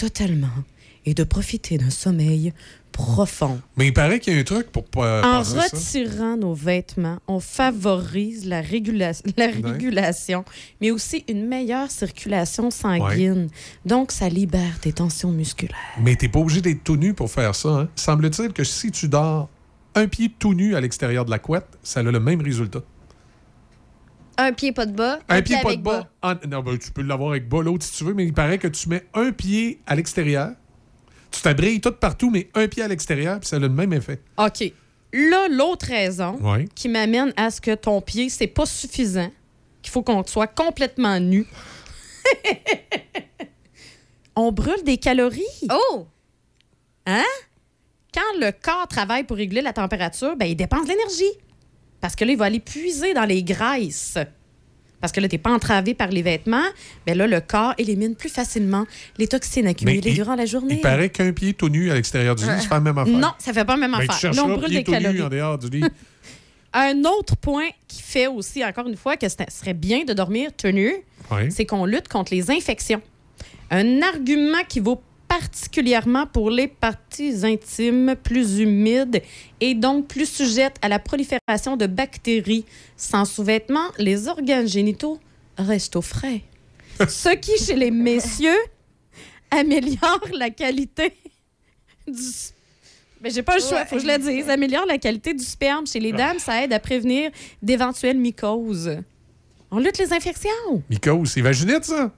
totalement 0.00 0.48
et 1.04 1.12
de 1.14 1.24
profiter 1.24 1.76
d'un 1.78 1.90
sommeil 1.90 2.52
profond. 2.92 3.60
Mais 3.76 3.86
il 3.88 3.92
paraît 3.92 4.18
qu'il 4.18 4.34
y 4.34 4.36
a 4.36 4.40
un 4.40 4.44
truc 4.44 4.70
pour 4.72 4.84
pas 4.84 5.20
En 5.20 5.38
passer 5.38 5.54
ça. 5.56 5.76
retirant 5.76 6.36
nos 6.36 6.54
vêtements, 6.54 7.18
on 7.28 7.38
favorise 7.40 8.46
la, 8.46 8.60
régula- 8.62 9.22
la 9.36 9.46
régulation, 9.46 10.44
mais 10.80 10.90
aussi 10.90 11.24
une 11.28 11.46
meilleure 11.46 11.90
circulation 11.90 12.70
sanguine. 12.70 13.48
Donc, 13.86 14.10
ça 14.12 14.28
libère 14.28 14.78
des 14.82 14.92
tensions 14.92 15.30
musculaires. 15.32 15.76
Mais 16.02 16.16
t'es 16.16 16.28
pas 16.28 16.40
obligé 16.40 16.60
d'être 16.60 16.82
tout 16.84 16.96
nu 16.96 17.14
pour 17.14 17.30
faire 17.30 17.54
ça. 17.54 17.68
Hein? 17.68 17.88
Semble-t-il 17.96 18.52
que 18.52 18.64
si 18.64 18.90
tu 18.90 19.08
dors 19.08 19.48
un 19.94 20.06
pied 20.06 20.30
tout 20.38 20.54
nu 20.54 20.74
à 20.76 20.80
l'extérieur 20.80 21.24
de 21.24 21.30
la 21.30 21.38
couette, 21.38 21.66
ça 21.82 22.00
a 22.00 22.02
le 22.02 22.20
même 22.20 22.40
résultat. 22.42 22.80
Un 24.42 24.52
pied 24.52 24.72
pas 24.72 24.86
de 24.86 24.92
bas, 24.92 25.18
Un, 25.28 25.42
pied, 25.42 25.56
pas 25.60 25.68
avec 25.68 25.80
de 25.80 25.84
bas. 25.84 26.08
En- 26.22 26.34
non, 26.48 26.62
ben, 26.62 26.78
tu 26.78 26.90
peux 26.90 27.02
l'avoir 27.02 27.30
avec 27.30 27.48
bas, 27.48 27.62
l'autre 27.62 27.84
si 27.84 27.98
tu 27.98 28.04
veux, 28.04 28.14
mais 28.14 28.24
il 28.24 28.32
paraît 28.32 28.58
que 28.58 28.68
tu 28.68 28.88
mets 28.88 29.04
un 29.14 29.32
pied 29.32 29.80
à 29.86 29.94
l'extérieur, 29.96 30.52
tu 31.30 31.40
t'abriles 31.42 31.80
tout 31.80 31.92
partout, 31.92 32.30
mais 32.30 32.48
un 32.54 32.66
pied 32.68 32.82
à 32.82 32.88
l'extérieur, 32.88 33.38
puis 33.40 33.48
ça 33.48 33.56
a 33.56 33.58
le 33.58 33.68
même 33.68 33.92
effet. 33.92 34.20
OK. 34.38 34.72
Là, 35.12 35.48
l'autre 35.48 35.86
raison 35.86 36.38
Ouais. 36.40 36.68
qui 36.74 36.88
m'amène 36.88 37.32
à 37.36 37.50
ce 37.50 37.60
que 37.60 37.74
ton 37.74 38.00
pied, 38.00 38.28
c'est 38.30 38.46
pas 38.46 38.64
suffisant, 38.66 39.30
qu'il 39.82 39.92
faut 39.92 40.02
qu'on 40.02 40.24
soit 40.24 40.46
complètement 40.46 41.18
nu. 41.20 41.46
On 44.36 44.52
brûle 44.52 44.82
des 44.84 44.96
calories. 44.98 45.42
Oh! 45.70 46.06
Hein? 47.06 47.24
Quand 48.14 48.38
le 48.40 48.52
corps 48.52 48.88
travaille 48.88 49.24
pour 49.24 49.36
régler 49.36 49.60
la 49.60 49.72
température, 49.72 50.36
ben, 50.36 50.46
il 50.46 50.56
dépense 50.56 50.84
de 50.84 50.90
l'énergie. 50.90 51.30
Parce 52.00 52.16
que 52.16 52.24
là, 52.24 52.32
il 52.32 52.38
va 52.38 52.46
aller 52.46 52.60
puiser 52.60 53.14
dans 53.14 53.24
les 53.24 53.42
graisses. 53.42 54.18
Parce 55.00 55.12
que 55.12 55.20
là, 55.20 55.28
tu 55.28 55.34
n'es 55.34 55.38
pas 55.38 55.50
entravé 55.52 55.94
par 55.94 56.08
les 56.08 56.20
vêtements. 56.22 56.64
Ben 57.06 57.16
là, 57.16 57.26
le 57.26 57.40
corps 57.40 57.72
élimine 57.78 58.14
plus 58.14 58.28
facilement 58.28 58.86
les 59.16 59.28
toxines 59.28 59.66
accumulées 59.66 60.10
il- 60.10 60.14
durant 60.14 60.34
la 60.34 60.44
journée. 60.44 60.74
Il 60.74 60.80
paraît 60.82 61.08
qu'un 61.08 61.32
pied 61.32 61.54
tout 61.54 61.70
nu 61.70 61.90
à 61.90 61.94
l'extérieur 61.94 62.34
du 62.36 62.44
lit, 62.44 62.50
c'est 62.60 62.68
pas 62.68 62.74
la 62.76 62.80
même 62.82 62.98
affaire. 62.98 63.14
Non, 63.16 63.30
ça 63.38 63.52
fait 63.54 63.64
pas 63.64 63.76
la 63.76 63.88
même 63.88 63.98
Ben, 63.98 64.06
tu. 64.18 64.26
Là, 64.30 64.44
on 64.44 64.56
brûle 64.56 64.68
pied 64.68 64.82
des 64.82 65.12
nu 65.12 65.22
en 65.22 65.28
dehors 65.28 65.58
du 65.58 65.70
lit. 65.70 65.84
Un 66.72 67.02
autre 67.04 67.34
point 67.36 67.68
qui 67.88 68.00
fait 68.00 68.28
aussi, 68.28 68.64
encore 68.64 68.86
une 68.86 68.96
fois, 68.96 69.16
que 69.16 69.28
ce 69.28 69.34
serait 69.48 69.74
bien 69.74 70.04
de 70.04 70.12
dormir 70.12 70.50
tenu, 70.56 70.92
Oui. 71.32 71.50
c'est 71.50 71.66
qu'on 71.66 71.84
lutte 71.84 72.06
contre 72.06 72.32
les 72.32 72.48
infections. 72.50 73.02
Un 73.72 74.02
argument 74.02 74.62
qui 74.68 74.78
vaut 74.80 75.02
particulièrement 75.30 76.26
pour 76.26 76.50
les 76.50 76.66
parties 76.66 77.46
intimes 77.46 78.16
plus 78.20 78.58
humides 78.58 79.22
et 79.60 79.74
donc 79.74 80.08
plus 80.08 80.28
sujettes 80.28 80.76
à 80.82 80.88
la 80.88 80.98
prolifération 80.98 81.76
de 81.76 81.86
bactéries. 81.86 82.64
Sans 82.96 83.24
sous-vêtements, 83.24 83.92
les 83.96 84.26
organes 84.26 84.66
génitaux 84.66 85.20
restent 85.56 85.94
au 85.94 86.02
frais. 86.02 86.42
Ce 87.08 87.28
qui, 87.36 87.56
chez 87.64 87.76
les 87.76 87.92
messieurs, 87.92 88.58
améliore 89.52 90.20
la 90.32 90.50
qualité 90.50 91.14
du 92.08 92.22
mais 93.22 93.28
j'ai 93.28 93.42
pas 93.42 93.56
le 93.56 93.62
choix, 93.62 93.84
faut 93.84 93.96
que 93.96 94.02
je 94.02 94.06
le 94.06 94.16
dise. 94.16 94.48
Améliore 94.48 94.86
la 94.86 94.96
qualité 94.96 95.34
du 95.34 95.44
sperme. 95.44 95.86
Chez 95.86 96.00
les 96.00 96.10
dames, 96.10 96.38
ça 96.38 96.64
aide 96.64 96.72
à 96.72 96.80
prévenir 96.80 97.30
d'éventuelles 97.60 98.16
mycoses. 98.16 98.96
On 99.70 99.78
lutte 99.78 99.98
les 99.98 100.14
infections. 100.14 100.82
Mycose, 100.88 101.30
c'est 101.30 101.42
vaginite, 101.42 101.84
ça? 101.84 102.10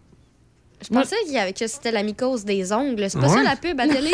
Je 0.83 0.89
pensais 0.95 1.17
qu'il 1.25 1.35
y 1.35 1.39
avait- 1.39 1.53
que 1.53 1.67
c'était 1.67 1.93
la 1.93 2.03
mycose 2.03 2.45
des 2.45 2.73
ongles. 2.73 3.07
C'est 3.09 3.19
pas 3.21 3.29
Ouais. 3.29 3.37
ça 3.37 3.43
la 3.43 3.57
pub 3.57 3.79
à 3.81 3.87
télé? 3.89 4.11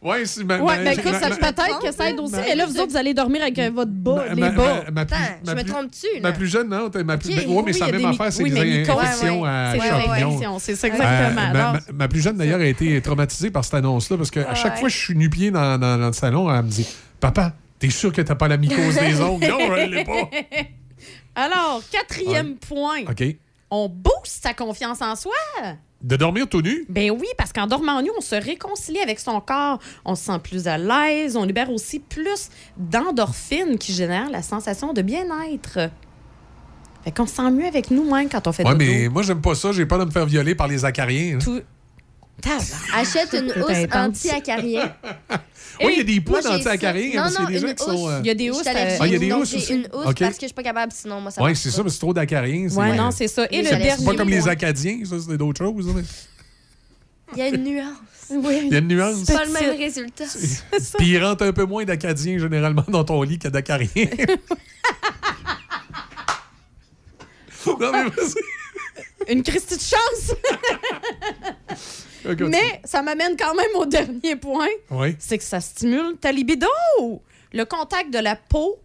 Oui, 0.00 0.18
c'est 0.26 0.44
ma, 0.44 0.58
Ouais, 0.58 0.76
ma- 0.78 0.84
ben 0.84 0.92
écoute, 0.92 1.10
ma- 1.10 1.18
ça 1.20 1.28
ma- 1.28 1.36
peut-être 1.52 1.80
que 1.80 1.90
ça 1.92 2.08
aide 2.08 2.20
aussi. 2.20 2.32
ma- 2.36 2.42
Mais 2.42 2.54
là, 2.54 2.66
vous 2.66 2.78
autres, 2.78 2.90
vous 2.92 2.96
allez 2.96 3.14
dormir 3.14 3.42
avec 3.42 3.58
euh, 3.58 3.70
votre 3.74 3.90
bas, 3.90 4.26
ma- 4.28 4.34
les 4.34 4.40
ma- 4.42 4.50
bas. 4.50 4.82
ma- 4.84 4.90
ma 4.92 5.06
plus- 5.06 5.16
Attends, 5.16 5.24
ma 5.44 5.50
je 5.52 5.56
me 5.56 5.62
plus- 5.64 5.72
trompe-tu, 5.72 6.06
là? 6.14 6.20
Ma 6.22 6.32
plus 6.32 6.46
jeune, 6.46 6.68
non? 6.68 6.88
Ma 7.04 7.16
plus, 7.18 7.28
ben, 7.34 7.38
ouais, 7.38 7.44
oui, 7.48 7.62
mais 7.66 7.70
il 7.72 7.74
c'est 7.74 7.78
y 7.78 7.80
la 7.80 7.86
a 7.88 7.92
même 7.92 8.00
des 8.02 8.06
affaire, 8.06 8.32
c'est 8.32 8.42
oui, 8.44 8.52
infections 8.52 9.42
ouais, 9.42 9.48
à 9.48 9.74
champignons. 9.76 10.58
c'est 10.60 10.76
ça, 10.76 10.86
exactement. 10.86 11.08
Euh, 11.08 11.32
ma, 11.34 11.42
Alors- 11.48 11.72
ma- 11.72 11.80
ma 11.92 12.08
plus 12.08 12.20
jeune, 12.20 12.36
d'ailleurs, 12.36 12.60
a 12.60 12.64
été 12.66 13.00
traumatisée 13.02 13.50
par 13.50 13.64
cette 13.64 13.74
annonce-là 13.74 14.16
parce 14.16 14.30
qu'à 14.30 14.54
chaque 14.54 14.74
Ouais. 14.74 14.78
fois 14.78 14.88
que 14.88 14.94
je 14.94 14.98
suis 15.00 15.16
nu-pied 15.16 15.50
dans, 15.50 15.78
dans- 15.78 15.98
dans 15.98 16.06
le 16.06 16.12
salon, 16.12 16.48
elle 16.54 16.62
me 16.62 16.70
dit 16.70 16.86
Papa, 17.18 17.54
t'es 17.80 17.90
sûr 17.90 18.12
que 18.12 18.22
t'as 18.22 18.36
pas 18.36 18.46
la 18.46 18.56
mycose 18.56 18.94
des 19.00 19.20
ongles? 19.20 19.48
Non, 19.48 19.74
elle 19.74 19.90
l'est 19.90 20.04
pas. 20.04 20.30
Alors, 21.34 21.82
quatrième 21.90 22.54
point. 22.54 23.00
OK. 23.10 23.24
On 23.70 23.88
booste 23.88 24.42
sa 24.42 24.54
confiance 24.54 25.02
en 25.02 25.14
soi. 25.14 25.32
De 26.02 26.16
dormir 26.16 26.48
tout 26.48 26.62
nu? 26.62 26.86
Ben 26.88 27.10
oui, 27.10 27.26
parce 27.36 27.52
qu'en 27.52 27.66
dormant 27.66 28.00
nu, 28.00 28.08
on 28.16 28.20
se 28.20 28.34
réconcilie 28.36 29.00
avec 29.00 29.18
son 29.18 29.40
corps. 29.40 29.78
On 30.04 30.14
se 30.14 30.24
sent 30.24 30.38
plus 30.42 30.68
à 30.68 30.78
l'aise. 30.78 31.36
On 31.36 31.44
libère 31.44 31.70
aussi 31.70 31.98
plus 31.98 32.50
d'endorphines 32.76 33.76
qui 33.78 33.92
génèrent 33.92 34.30
la 34.30 34.42
sensation 34.42 34.92
de 34.92 35.02
bien-être. 35.02 35.90
Fait 37.04 37.10
qu'on 37.12 37.26
se 37.26 37.34
sent 37.34 37.50
mieux 37.50 37.66
avec 37.66 37.90
nous-mêmes 37.90 38.28
quand 38.28 38.46
on 38.46 38.52
fait 38.52 38.64
Ouais, 38.64 38.72
dodo. 38.72 38.84
mais 38.84 39.08
moi, 39.08 39.22
j'aime 39.22 39.40
pas 39.42 39.54
ça. 39.54 39.72
J'ai 39.72 39.86
peur 39.86 39.98
de 39.98 40.04
me 40.04 40.10
faire 40.10 40.26
violer 40.26 40.54
par 40.54 40.68
les 40.68 40.84
acariens. 40.84 41.36
hein. 41.36 41.38
Tout... 41.42 41.60
Achète 42.94 43.32
une 43.32 43.50
housse 43.60 43.86
anti-acarien. 43.92 44.94
Oui, 45.86 45.92
il 45.94 45.98
y 45.98 46.00
a 46.00 46.04
des 46.04 46.14
Moi, 46.14 46.38
poudres 46.40 46.52
j'ai 46.52 46.58
anti-acariens. 46.58 47.12
ça. 47.12 47.22
parce 47.22 47.36
qu'il 47.36 47.42
y 47.42 47.46
a 47.46 47.46
Non, 47.46 47.48
des 47.48 47.60
non, 47.60 47.68
gens 47.68 47.74
qui 47.74 47.84
sont. 47.84 48.08
euh, 48.10 48.20
Il 48.22 48.26
y 48.26 48.30
a 48.30 48.34
des 48.34 48.46
Je 48.46 48.50
housses. 48.52 48.66
allergique, 48.66 48.98
Ah, 49.00 49.06
il 49.06 49.12
y 49.12 49.16
a 49.16 49.18
des 49.18 49.32
housses 49.32 49.50
j'ai 49.50 49.74
une 49.74 49.88
housse 49.92 50.14
parce 50.18 50.34
que 50.34 50.40
je 50.42 50.46
suis 50.46 50.54
pas 50.54 50.62
capable 50.62 50.92
sinon, 50.92 51.20
moi, 51.20 51.30
ça 51.30 51.42
Oui, 51.42 51.54
c'est 51.56 51.70
ça, 51.70 51.82
mais 51.82 51.90
c'est 51.90 51.98
trop 51.98 52.12
d'acariens. 52.14 52.68
Ouais, 52.70 52.96
non, 52.96 53.10
c'est 53.10 53.28
ça. 53.28 53.44
Et 53.46 53.48
Oui, 53.52 53.58
le 53.58 53.64
ça 53.64 53.70
C'est 53.76 53.82
dernier 53.82 54.04
pas 54.04 54.14
comme 54.14 54.28
les. 54.28 54.48
Acadiens, 54.48 55.00
ça, 55.04 55.16
c'est 55.28 55.36
d'autres 55.36 55.64
choses. 55.64 55.94
Il 57.34 57.38
y 57.38 57.42
a 57.42 57.48
une 57.48 57.64
nuance. 57.64 57.86
Oui. 58.30 58.60
Il 58.66 58.72
y 58.72 58.76
a 58.76 58.80
une 58.80 58.88
nuance. 58.88 59.16
C'est 59.24 59.32
pas 59.32 59.46
le 59.46 59.52
même 59.52 59.74
résultat. 59.78 60.24
Puis 60.98 61.08
il 61.08 61.24
rentre 61.24 61.44
un 61.46 61.52
peu 61.54 61.64
moins 61.64 61.86
d'Acadiens 61.86 62.36
généralement 62.38 62.84
dans 62.86 63.02
ton 63.02 63.22
lit 63.22 63.38
que 63.38 63.48
d'Acariens. 63.48 63.88
non, 67.66 67.76
mais 67.80 68.04
vas-y. 68.04 69.32
Une 69.32 69.42
Christie 69.42 69.76
de 69.76 69.80
chance. 69.80 70.34
Mais 72.48 72.80
ça 72.84 73.02
m'amène 73.02 73.36
quand 73.38 73.54
même 73.54 73.74
au 73.76 73.86
dernier 73.86 74.36
point. 74.36 74.68
Oui. 74.90 75.16
C'est 75.18 75.38
que 75.38 75.44
ça 75.44 75.60
stimule 75.60 76.16
ta 76.20 76.32
libido. 76.32 76.66
Le 77.52 77.64
contact 77.64 78.12
de 78.12 78.18
la 78.18 78.36
peau 78.36 78.76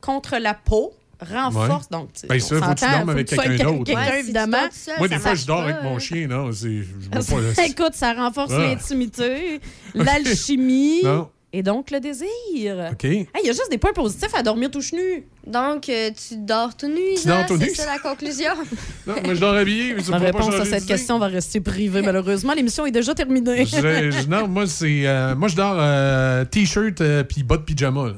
contre 0.00 0.36
la 0.38 0.54
peau 0.54 0.92
renforce. 1.20 1.86
Ouais. 1.86 1.98
Donc, 1.98 2.12
tu- 2.12 2.26
Ben, 2.28 2.38
ça, 2.40 2.56
faut 2.60 2.74
que 2.74 2.78
tu 2.78 2.90
dormes 2.90 3.08
avec 3.10 3.26
quelqu'un 3.28 3.56
quel- 3.56 3.66
d'autre. 3.66 3.92
Ouais, 3.94 4.04
si 4.06 4.10
tu 4.12 4.18
évidemment. 4.20 4.68
seul, 4.70 4.94
Moi, 4.98 5.08
des 5.08 5.18
fois, 5.18 5.34
je 5.34 5.46
dors 5.46 5.58
pas, 5.58 5.64
avec 5.70 5.82
mon 5.82 5.96
hein. 5.96 5.98
chien, 5.98 6.26
non. 6.28 6.52
c'est- 6.52 6.82
Je 6.82 7.08
pas. 7.56 7.64
Écoute, 7.66 7.94
ça 7.94 8.12
renforce 8.14 8.52
Ah. 8.54 8.58
l'intimité, 8.60 9.60
l'alchimie 9.94 11.00
Non. 11.04 11.28
Et 11.58 11.62
donc 11.62 11.90
le 11.90 12.00
désir. 12.00 12.90
OK. 12.92 13.04
Hey, 13.04 13.26
Il 13.42 13.46
y 13.46 13.50
a 13.50 13.52
juste 13.52 13.70
des 13.70 13.78
points 13.78 13.92
positifs 13.92 14.34
à 14.34 14.42
dormir 14.42 14.70
tout 14.70 14.80
nu. 14.92 15.26
Donc, 15.46 15.88
euh, 15.88 16.10
tu 16.10 16.36
dors 16.36 16.76
tout 16.76 16.86
nu, 16.88 17.14
Tu 17.20 17.26
dors 17.26 17.46
tout 17.46 17.56
nu? 17.56 17.68
c'est 17.74 17.86
la 17.86 17.98
conclusion? 17.98 18.52
Non, 19.06 19.14
moi, 19.24 19.34
je 19.34 19.40
dors 19.40 19.54
habillé. 19.54 19.94
mais 19.94 20.02
pas 20.02 20.18
réponse 20.18 20.54
à 20.54 20.64
cette 20.64 20.86
question 20.86 21.18
va 21.18 21.26
rester 21.26 21.60
privée, 21.60 22.02
malheureusement. 22.02 22.52
L'émission 22.54 22.86
est 22.86 22.90
déjà 22.90 23.14
terminée. 23.14 23.64
Je- 23.64 24.10
je- 24.10 24.28
non, 24.28 24.46
moi, 24.48 24.66
c'est. 24.66 25.06
euh, 25.06 25.34
moi, 25.34 25.48
je 25.48 25.56
dors 25.56 25.76
euh, 25.78 26.44
T-shirt 26.44 27.00
euh, 27.00 27.24
puis 27.24 27.42
bas 27.42 27.56
de 27.56 27.62
pyjama. 27.62 28.08
là. 28.08 28.14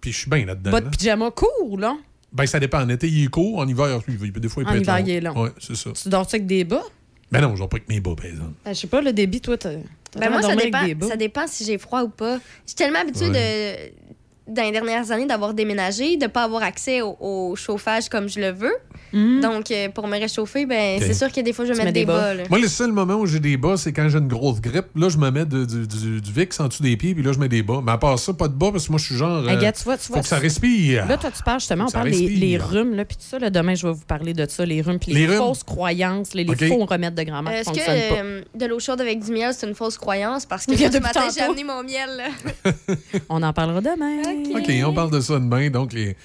Puis 0.00 0.12
je 0.12 0.18
suis 0.18 0.30
bien 0.30 0.44
là-dedans. 0.44 0.70
Bas 0.72 0.80
de 0.80 0.84
là. 0.86 0.90
pyjama 0.90 1.30
court, 1.30 1.78
là. 1.78 1.96
Ben, 2.32 2.46
ça 2.46 2.58
dépend. 2.58 2.80
En 2.82 2.88
été, 2.88 3.08
il 3.08 3.24
est 3.24 3.28
court. 3.28 3.58
En 3.58 3.68
hiver, 3.68 4.00
il- 4.08 4.14
il- 4.24 4.32
des 4.32 4.48
fois, 4.48 4.62
il 4.62 4.68
En 4.68 4.72
peut 4.72 4.78
être 4.78 4.82
hiver, 4.82 4.98
long. 4.98 5.04
il 5.06 5.10
est 5.10 5.20
long. 5.20 5.42
Ouais, 5.42 5.50
c'est 5.60 5.76
ça. 5.76 5.90
Tu 5.92 6.08
dors-tu 6.08 6.36
avec 6.36 6.46
des 6.46 6.64
bas? 6.64 6.82
Ben 7.30 7.40
non, 7.40 7.52
je 7.54 7.58
dors 7.60 7.68
pas 7.68 7.76
avec 7.76 7.88
mes 7.88 8.00
bas, 8.00 8.14
par 8.16 8.26
exemple. 8.26 8.52
Ben, 8.64 8.74
je 8.74 8.80
sais 8.80 8.86
pas, 8.86 9.00
le 9.00 9.12
débit, 9.12 9.40
toi, 9.40 9.56
t'as. 9.58 9.70
Ben 10.16 10.30
moi, 10.30 10.42
ça 10.42 10.54
dépend, 10.54 11.08
ça 11.08 11.16
dépend 11.16 11.46
si 11.46 11.64
j'ai 11.64 11.78
froid 11.78 12.02
ou 12.02 12.08
pas. 12.08 12.36
Je 12.36 12.68
suis 12.68 12.74
tellement 12.76 13.00
habituée 13.00 13.30
de, 13.30 14.01
dans 14.48 14.62
les 14.62 14.72
dernières 14.72 15.10
années 15.10 15.26
d'avoir 15.26 15.54
déménagé, 15.54 16.16
de 16.16 16.26
pas 16.26 16.42
avoir 16.44 16.62
accès 16.62 17.00
au, 17.02 17.16
au 17.20 17.56
chauffage 17.56 18.08
comme 18.08 18.28
je 18.28 18.40
le 18.40 18.50
veux. 18.50 18.74
Donc, 19.14 19.70
euh, 19.70 19.90
pour 19.90 20.08
me 20.08 20.18
réchauffer, 20.18 20.64
ben, 20.64 20.98
c'est 20.98 21.12
sûr 21.12 21.30
que 21.30 21.42
des 21.42 21.52
fois, 21.52 21.66
je 21.66 21.72
vais 21.72 21.76
mettre 21.84 21.88
mets 21.88 21.92
des 21.92 22.00
des 22.00 22.06
bas. 22.06 22.32
Moi, 22.48 22.58
le 22.58 22.66
seul 22.68 22.92
moment 22.92 23.16
où 23.16 23.26
j'ai 23.26 23.40
des 23.40 23.58
bas, 23.58 23.76
c'est 23.76 23.92
quand 23.92 24.08
j'ai 24.08 24.16
une 24.16 24.26
grosse 24.28 24.58
grippe. 24.62 24.86
Là, 24.96 25.10
je 25.10 25.18
me 25.18 25.30
mets 25.30 25.44
de- 25.44 25.66
du, 25.66 25.86
du, 25.86 26.20
du 26.22 26.32
VIX 26.32 26.60
en 26.60 26.68
dessous 26.68 26.82
des 26.82 26.96
pieds, 26.96 27.14
puis 27.14 27.22
là, 27.22 27.32
je 27.32 27.38
mets 27.38 27.48
des 27.50 27.62
bas. 27.62 27.82
Mais 27.84 27.92
à 27.92 27.98
part 27.98 28.18
ça, 28.18 28.32
pas 28.32 28.48
de 28.48 28.54
bas, 28.54 28.70
parce 28.72 28.86
que 28.86 28.92
moi, 28.92 28.98
je 28.98 29.04
suis 29.04 29.16
genre. 29.16 29.46
Euh, 29.46 29.60
gars, 29.60 29.72
tu 29.72 29.84
vois, 29.84 29.98
tu 29.98 30.06
faut 30.06 30.14
vois, 30.14 30.22
que 30.22 30.28
ça 30.28 30.38
respire. 30.38 31.06
Là, 31.06 31.18
toi, 31.18 31.30
tu 31.30 31.42
parles 31.42 31.60
justement, 31.60 31.84
on 31.84 31.88
Ça 31.88 31.98
parle 31.98 32.10
des 32.10 32.26
les 32.26 32.56
rhumes, 32.56 32.94
là, 32.94 33.04
puis 33.04 33.18
tout 33.18 33.24
ça. 33.28 33.38
Là, 33.38 33.50
demain, 33.50 33.74
je 33.74 33.86
vais 33.86 33.92
vous 33.92 34.06
parler 34.06 34.32
de 34.32 34.46
ça, 34.48 34.64
les 34.64 34.80
rhumes, 34.80 34.98
puis 34.98 35.12
les, 35.12 35.20
Les 35.20 35.26
rhumes? 35.26 35.36
fausses 35.46 35.62
croyances, 35.64 36.32
les, 36.32 36.44
les 36.44 36.68
faux 36.68 36.86
remèdes 36.86 37.14
de 37.14 37.22
grand-mère 37.22 37.52
qui 37.52 37.58
Est-ce 37.60 37.70
que 37.70 38.14
pas. 38.14 38.22
euh, 38.22 38.42
de 38.54 38.64
l'eau 38.64 38.80
chaude 38.80 39.02
avec 39.02 39.22
du 39.22 39.30
miel, 39.30 39.52
c'est 39.54 39.66
une 39.68 39.74
fausse 39.74 39.98
croyance? 39.98 40.46
Parce 40.46 40.64
que 40.64 40.74
ce 40.74 40.98
matin, 41.00 41.20
j'ai 41.34 41.42
amené 41.42 41.64
mon 41.64 41.82
miel. 41.82 42.22
On 43.28 43.42
en 43.42 43.52
parlera 43.52 43.82
demain. 43.82 44.22
OK, 44.54 44.70
on 44.86 44.92
parle 44.94 45.10
de 45.10 45.20
ça 45.20 45.34
demain. 45.38 45.70
Donc, 45.70 45.92
les, 45.92 46.16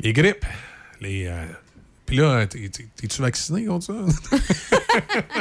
les 0.00 0.12
grippes. 0.12 0.44
Les. 1.00 1.26
euh, 1.26 1.44
Puis 2.06 2.16
là, 2.16 2.46
t'es- 2.46 2.68
t'es- 2.68 2.86
t'es-tu 2.96 3.20
vacciné 3.22 3.66
contre 3.66 3.84
ça? 3.86 3.94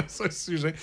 c'est 0.08 0.26
un 0.28 0.30
sujet. 0.32 0.74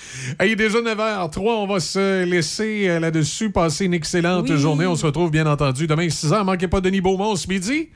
Il 0.40 0.46
est 0.52 0.56
déjà 0.56 0.78
9h03. 0.80 1.38
On 1.40 1.66
va 1.66 1.80
se 1.80 2.24
laisser 2.24 2.88
euh, 2.88 3.00
là-dessus 3.00 3.50
passer 3.50 3.84
une 3.84 3.94
excellente 3.94 4.48
Oui. 4.48 4.58
journée. 4.58 4.86
On 4.86 4.96
se 4.96 5.04
retrouve, 5.06 5.30
bien 5.30 5.46
entendu, 5.46 5.86
demain 5.86 6.06
6h. 6.06 6.44
Manquez 6.44 6.68
pas 6.68 6.80
Denis 6.80 7.00
Beaumont 7.00 7.36
ce 7.36 7.48
midi, 7.48 7.88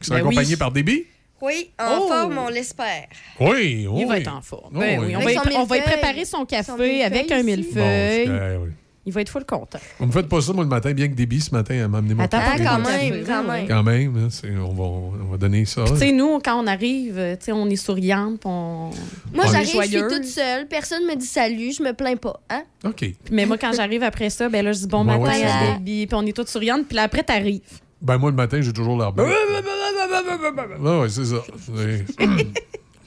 qui 0.00 0.06
sera 0.06 0.18
Ben 0.20 0.26
oui. 0.26 0.28
accompagné 0.34 0.56
par 0.56 0.72
Déby. 0.72 1.04
Oui, 1.42 1.70
en 1.78 1.98
Oh! 2.00 2.08
forme, 2.08 2.38
on 2.38 2.48
l'espère. 2.48 3.06
Oui, 3.38 3.80
Il 3.82 3.88
oui. 3.88 4.04
va 4.06 4.18
être 4.18 4.32
en 4.34 4.40
forme. 4.40 4.72
Oh, 4.74 4.78
Ben 4.80 4.98
oui. 5.00 5.06
oui, 5.08 5.16
on, 5.16 5.20
va 5.20 5.32
y, 5.32 5.38
on 5.38 5.42
va 5.42 5.76
y 5.76 5.80
millefeuille. 5.80 5.82
préparer 5.82 6.24
son 6.24 6.46
café 6.46 7.04
avec 7.04 7.30
un 7.30 7.42
millefeuille. 7.42 8.26
Bon. 8.28 8.68
Il 9.06 9.12
va 9.12 9.20
être 9.20 9.28
full 9.28 9.44
content. 9.44 9.78
Vous 9.98 10.06
me 10.06 10.12
faites 10.12 10.28
pas 10.28 10.40
ça, 10.40 10.52
moi, 10.54 10.64
le 10.64 10.70
matin, 10.70 10.92
bien 10.92 11.08
que 11.08 11.14
Déby, 11.14 11.40
ce 11.40 11.50
matin, 11.50 11.74
elle 11.74 11.88
m'a 11.88 11.98
amené 11.98 12.14
mon 12.14 12.22
Attends, 12.22 12.38
Ah, 12.40 12.56
quand 12.56 12.78
même, 12.78 13.24
quand 13.26 13.44
même. 13.44 13.68
Quand 13.68 13.82
même, 13.82 14.16
hein, 14.16 14.48
on, 14.62 14.72
va, 14.72 14.82
on 14.82 15.30
va 15.30 15.36
donner 15.36 15.66
ça. 15.66 15.84
Tu 15.88 15.96
sais, 15.96 16.12
nous, 16.12 16.38
quand 16.42 16.62
on 16.62 16.66
arrive, 16.66 17.18
euh, 17.18 17.36
tu 17.36 17.46
sais, 17.46 17.52
on 17.52 17.68
est 17.68 17.76
souriante, 17.76 18.40
puis 18.40 18.48
on. 18.48 18.90
Moi, 19.34 19.44
j'arrive, 19.52 19.82
je 19.82 19.88
suis 19.88 20.00
toute 20.08 20.24
seule. 20.24 20.66
Personne 20.68 21.04
me 21.04 21.16
dit 21.16 21.26
salut, 21.26 21.72
je 21.72 21.82
me 21.82 21.92
plains 21.92 22.16
pas. 22.16 22.40
Hein? 22.48 22.62
OK. 22.84 23.04
Mais 23.30 23.44
moi, 23.44 23.58
quand 23.58 23.72
j'arrive 23.74 24.02
après 24.02 24.30
ça, 24.30 24.48
ben 24.48 24.64
là, 24.64 24.72
je 24.72 24.78
dis 24.80 24.86
bon 24.86 25.04
Ben 25.04 25.18
matin 25.18 25.38
à 25.46 25.78
puis 25.84 26.08
on 26.12 26.24
est 26.26 26.32
toutes 26.34 26.48
souriantes, 26.48 26.86
puis 26.86 26.96
là, 26.96 27.02
après, 27.02 27.22
t'arrives. 27.22 27.60
Ben, 28.00 28.18
moi, 28.18 28.30
le 28.30 28.36
matin, 28.36 28.60
j'ai 28.60 28.72
toujours 28.72 28.98
l'air 28.98 29.12
bête. 29.12 29.26
Ouais, 29.26 31.00
ouais, 31.00 31.08
c'est 31.08 31.24
ça. 31.24 31.36
Ça 31.66 32.30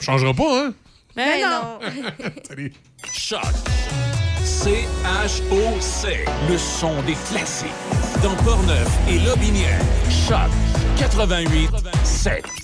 changera 0.00 0.34
pas, 0.34 0.66
hein? 0.66 0.74
Mais 1.16 1.40
non! 1.40 1.78
Salut. 2.48 2.72
Choc. 3.12 3.40
C-H-O-C. 4.48 6.24
Le 6.48 6.56
son 6.56 7.02
des 7.02 7.16
classiques. 7.28 7.68
Dans 8.22 8.34
Portneuf 8.42 8.88
et 9.06 9.18
Lobinière. 9.18 9.78
Choc 10.08 10.50
88 10.96 11.68
7. 12.02 12.58